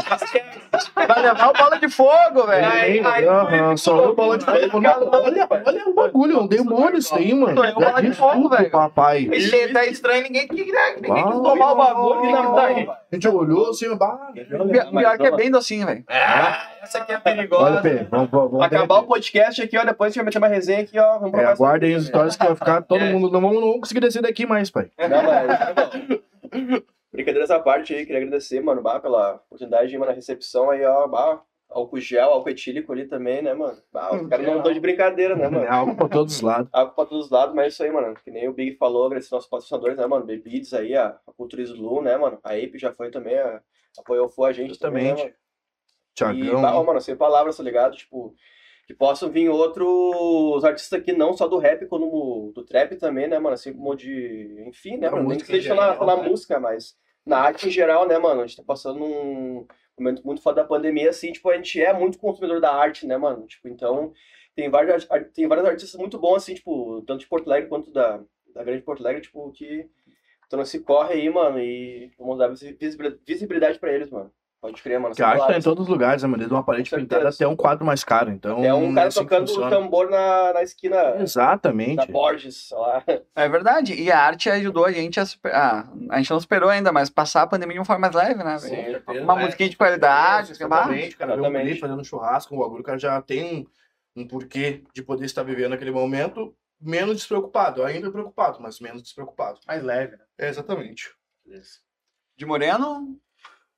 vai 0.94 1.22
levar 1.22 1.48
o 1.48 1.52
bola 1.52 1.78
de 1.78 1.88
fogo, 1.88 2.46
velho. 2.46 2.66
Aí, 2.66 3.00
aí, 3.04 3.26
Aham, 3.26 3.76
só 3.76 4.10
o 4.10 4.14
bola 4.14 4.38
de 4.38 4.44
fogo. 4.44 4.58
Olha, 4.74 5.48
olha 5.64 5.88
o 5.88 5.94
bagulho, 5.94 6.40
um 6.40 6.46
demônio 6.46 6.98
isso 6.98 7.14
aí, 7.14 7.34
mano. 7.34 7.54
Tô 7.54 7.64
eu 7.64 7.74
bola 7.74 8.02
de 8.02 8.12
fogo, 8.12 8.48
velho. 8.48 8.70
papai. 8.70 9.28
Esse 9.32 9.72
tá 9.72 9.84
estranho, 9.84 10.22
ninguém 10.22 10.46
quis 10.48 10.66
tomar 11.42 11.72
o 11.72 11.76
bagulho, 11.76 12.56
aí. 12.58 12.88
A 12.88 13.14
gente 13.14 13.28
olhou 13.28 13.70
assim, 13.70 13.86
Pior 13.96 14.90
pior 14.90 15.18
que 15.18 15.26
é 15.26 15.36
bem 15.36 15.50
docinho, 15.50 15.86
velho. 15.86 16.04
Essa 16.86 16.98
aqui 16.98 17.10
é 17.10 17.14
Olha, 17.16 17.22
perigosa. 17.24 17.82
Pê, 17.82 18.04
vamos, 18.04 18.30
vamos, 18.30 18.50
vamos 18.52 18.64
Acabar 18.66 18.98
o 19.00 19.06
podcast 19.06 19.60
aqui, 19.60 19.76
ó. 19.76 19.84
Depois 19.84 20.06
a 20.06 20.10
gente 20.10 20.16
vai 20.18 20.24
meter 20.26 20.38
uma 20.38 20.46
resenha 20.46 20.80
aqui, 20.82 20.96
ó. 20.98 21.18
Vamos 21.18 21.36
É, 21.38 21.44
aguardem 21.44 21.90
essa- 21.90 21.98
as 21.98 22.04
histórias 22.04 22.36
que 22.36 22.46
vai 22.46 22.54
ficar 22.54 22.82
todo 22.82 23.00
É. 23.02 23.12
mundo. 23.12 23.28
Não 23.30 23.40
vamos, 23.40 23.60
não 23.60 23.80
conseguir 23.80 24.00
descer 24.00 24.22
daqui 24.22 24.46
mais, 24.46 24.70
pai. 24.70 24.88
Não, 24.98 25.22
mas. 25.22 26.82
Brincadeiras 27.12 27.50
à 27.50 27.58
parte 27.58 27.92
aí, 27.94 28.06
queria 28.06 28.20
agradecer, 28.22 28.60
mano, 28.60 28.82
bah, 28.82 29.00
pela 29.00 29.34
oportunidade 29.46 29.88
de 29.88 29.94
ir 29.96 29.98
mano, 29.98 30.10
na 30.10 30.14
recepção 30.16 30.70
aí, 30.70 30.84
ó, 30.84 31.08
bah, 31.08 31.40
álcool 31.70 31.98
gel, 31.98 32.28
álcool 32.30 32.50
etílico 32.50 32.92
ali 32.92 33.06
também, 33.06 33.42
né, 33.42 33.52
mano? 33.54 33.78
Bah, 33.92 34.14
os 34.14 34.28
caras 34.28 34.46
não 34.46 34.58
estão 34.58 34.72
de 34.72 34.78
brincadeira, 34.80 35.34
né, 35.34 35.48
mano? 35.48 35.64
É 35.64 35.68
algo 35.68 35.96
pra 35.96 36.08
todos 36.08 36.36
os 36.36 36.40
lados. 36.42 36.68
Álcool 36.72 36.94
pra 36.94 37.06
todos 37.06 37.24
os 37.26 37.30
lados, 37.30 37.54
mas 37.54 37.64
é 37.64 37.68
isso 37.68 37.82
aí, 37.82 37.90
mano. 37.90 38.14
Que 38.22 38.30
nem 38.30 38.48
o 38.48 38.52
Big 38.52 38.76
falou, 38.76 39.06
agradecer 39.06 39.34
nossos 39.34 39.48
patrocinadores, 39.48 39.96
né, 39.96 40.06
mano? 40.06 40.24
Bebides 40.26 40.72
aí, 40.74 40.94
a, 40.94 41.16
a 41.26 41.32
Cultura 41.36 41.62
Slu, 41.62 42.02
né, 42.02 42.16
mano? 42.16 42.38
A 42.44 42.50
Ape 42.52 42.78
já 42.78 42.92
foi 42.92 43.10
também, 43.10 43.36
a, 43.38 43.60
apoiou 43.98 44.30
a 44.44 44.52
gente 44.52 44.78
também, 44.78 45.04
né, 45.04 45.08
Justamente. 45.10 45.22
mano? 45.24 45.34
E, 45.34 45.45
Tiagão. 46.16 46.62
ó, 46.64 46.82
mano, 46.84 47.00
sem 47.00 47.14
palavras, 47.16 47.56
tá 47.56 47.62
ligado? 47.62 47.96
Tipo, 47.96 48.34
que 48.86 48.94
possam 48.94 49.30
vir 49.30 49.48
outros 49.48 50.64
artistas 50.64 50.98
aqui, 51.00 51.12
não 51.12 51.36
só 51.36 51.46
do 51.46 51.58
rap, 51.58 51.86
como 51.86 52.52
do 52.54 52.64
trap 52.64 52.96
também, 52.96 53.28
né, 53.28 53.38
mano? 53.38 53.54
Assim 53.54 53.72
como 53.72 53.94
de. 53.94 54.64
Enfim, 54.66 54.96
né, 54.96 55.08
Da 55.08 55.16
mano? 55.16 55.28
Nem 55.28 55.38
que 55.38 55.46
seja 55.46 55.74
na, 55.74 55.94
na 56.04 56.16
né? 56.16 56.28
música, 56.28 56.58
mas 56.60 56.96
na 57.24 57.38
arte 57.38 57.68
em 57.68 57.70
geral, 57.70 58.06
né, 58.06 58.16
mano? 58.18 58.40
A 58.42 58.46
gente 58.46 58.56
tá 58.56 58.62
passando 58.64 59.02
um 59.04 59.66
momento 59.98 60.22
muito 60.24 60.40
foda 60.42 60.62
da 60.62 60.68
pandemia, 60.68 61.10
assim, 61.10 61.32
tipo, 61.32 61.50
a 61.50 61.56
gente 61.56 61.80
é 61.80 61.92
muito 61.92 62.18
consumidor 62.18 62.60
da 62.60 62.72
arte, 62.72 63.06
né, 63.06 63.16
mano? 63.16 63.46
Tipo, 63.46 63.68
então, 63.68 64.12
tem 64.54 64.70
vários, 64.70 65.06
tem 65.34 65.46
vários 65.48 65.66
artistas 65.66 65.98
muito 65.98 66.18
bons, 66.18 66.36
assim, 66.36 66.54
tipo, 66.54 67.02
tanto 67.06 67.20
de 67.20 67.26
Porto 67.26 67.48
Alegre 67.48 67.68
quanto 67.68 67.90
da, 67.90 68.20
da 68.54 68.62
grande 68.62 68.82
Porto 68.82 69.00
Alegre, 69.00 69.22
tipo, 69.22 69.50
que 69.52 69.88
estão 70.44 70.58
nesse 70.60 70.80
corre 70.80 71.14
aí, 71.14 71.28
mano, 71.28 71.58
e 71.58 72.12
vamos 72.18 72.38
dar 72.38 72.48
visi- 72.48 72.76
visibilidade, 72.78 73.20
visibilidade 73.26 73.78
pra 73.78 73.92
eles, 73.92 74.10
mano. 74.10 74.30
Pode 74.66 74.82
crer, 74.82 74.98
mano. 74.98 75.14
Que 75.14 75.22
a 75.22 75.28
arte 75.28 75.46
tá 75.46 75.56
em 75.56 75.62
todos 75.62 75.84
os 75.84 75.88
lugares, 75.88 76.22
né, 76.24 76.26
mano? 76.26 76.38
Desde 76.38 76.52
uma 76.52 76.64
parede 76.64 76.90
pintada 76.90 77.28
até 77.28 77.46
um 77.46 77.54
quadro 77.54 77.86
mais 77.86 78.02
caro. 78.02 78.32
Então, 78.32 78.64
É 78.64 78.74
um 78.74 78.92
cara 78.92 79.06
assim 79.06 79.20
que 79.20 79.24
tocando 79.26 79.46
funciona. 79.46 79.70
tambor 79.70 80.10
na, 80.10 80.54
na 80.54 80.62
esquina 80.64 80.96
da 80.96 81.20
Exatamente. 81.22 82.10
Borges, 82.10 82.66
sei 82.68 82.76
lá. 82.76 83.04
É 83.36 83.48
verdade. 83.48 83.94
E 83.94 84.10
a 84.10 84.18
arte 84.18 84.50
ajudou 84.50 84.84
a 84.84 84.90
gente 84.90 85.20
a 85.20 85.24
super... 85.26 85.54
ah, 85.54 85.86
a 86.10 86.16
gente 86.16 86.30
não 86.32 86.40
superou 86.40 86.68
ainda, 86.68 86.90
mas 86.90 87.08
passar 87.08 87.42
a 87.42 87.46
pandemia 87.46 87.74
de 87.74 87.78
uma 87.78 87.84
forma 87.84 88.00
mais 88.10 88.14
leve, 88.14 88.42
né? 88.42 88.58
certeza. 88.58 89.22
Uma 89.22 89.36
musiquinha 89.36 89.68
de 89.68 89.76
qualidade. 89.76 90.50
assim, 90.50 90.64
Exatamente, 90.64 91.14
o 91.14 91.18
cara 91.18 91.30
um 91.30 91.34
Exatamente. 91.36 91.64
clipe 91.66 91.80
fazendo 91.80 92.00
um 92.00 92.04
churrasco, 92.04 92.52
um 92.52 92.58
bagulho, 92.58 92.80
o 92.80 92.84
cara 92.84 92.98
já 92.98 93.22
tem 93.22 93.68
um, 94.16 94.22
um 94.22 94.26
porquê 94.26 94.82
de 94.92 95.00
poder 95.00 95.26
estar 95.26 95.44
vivendo 95.44 95.74
aquele 95.74 95.92
momento 95.92 96.52
menos 96.80 97.18
despreocupado, 97.18 97.84
ainda 97.84 98.10
preocupado, 98.10 98.58
mas 98.60 98.80
menos 98.80 99.00
despreocupado. 99.00 99.60
Mais 99.64 99.80
leve, 99.80 100.16
né? 100.16 100.24
É, 100.36 100.48
exatamente. 100.48 101.14
De 102.36 102.44
Moreno. 102.44 103.16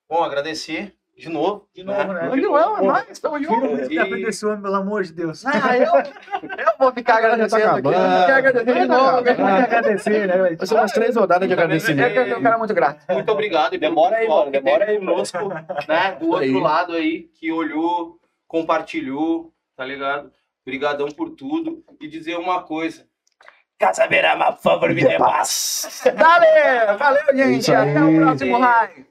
Bom, 0.08 0.22
agradecer 0.24 0.94
de 1.16 1.28
novo. 1.28 1.68
De 1.74 1.82
novo, 1.82 2.12
né? 2.12 2.30
De 2.30 2.40
novo, 2.42 2.84
nós 2.84 3.04
estamos 3.10 3.42
juntos. 3.42 3.86
o 3.86 3.88
tempo 3.88 4.14
desse 4.16 4.46
homem, 4.46 4.62
pelo 4.62 4.76
amor 4.76 5.02
de 5.02 5.12
Deus. 5.12 5.44
Ah, 5.44 5.76
eu, 5.76 5.92
eu 6.42 6.72
vou 6.78 6.92
ficar 6.92 7.16
agradecendo 7.18 7.64
aqui. 7.66 7.86
Eu 7.88 7.92
quero 7.92 8.34
agradecer 8.36 8.64
de 8.64 8.72
Vai 8.72 8.86
novo. 8.86 9.22
velho. 9.24 9.36
Vai 9.36 9.62
agradecer, 9.62 10.26
né? 10.28 10.56
ser 10.64 10.74
umas 10.74 10.92
três 10.92 11.16
rodadas 11.16 11.48
de 11.48 11.52
Eu 11.54 11.56
quero 11.58 11.66
agradecimento. 11.66 12.14
ser 12.14 12.36
um 12.36 12.42
cara 12.42 12.58
muito 12.58 12.72
grato. 12.72 13.04
Muito 13.12 13.32
obrigado. 13.32 13.74
E 13.74 13.78
Demora 13.78 14.16
aí, 14.16 14.28
mano, 14.28 14.44
que 14.44 14.60
demora 14.60 14.84
aí, 14.84 14.98
conosco, 14.98 15.48
né? 15.88 16.12
Do 16.20 16.28
outro 16.30 16.58
lado 16.60 16.92
aí, 16.94 17.22
que 17.34 17.50
olhou, 17.50 18.20
compartilhou, 18.46 19.52
tá 19.76 19.84
ligado? 19.84 20.30
Obrigadão 20.64 21.08
por 21.08 21.30
tudo. 21.30 21.82
E 22.00 22.06
dizer 22.06 22.36
uma 22.38 22.62
coisa. 22.62 23.04
Casa 23.76 24.06
Beirama, 24.06 24.52
por 24.52 24.62
favor, 24.62 24.88
me 24.94 25.02
dê 25.02 25.16
paz. 25.18 26.02
Valeu, 26.16 26.98
valeu, 26.98 27.36
gente. 27.36 27.74
Até 27.74 28.02
o 28.02 28.16
próximo 28.20 28.58
raio. 28.58 29.06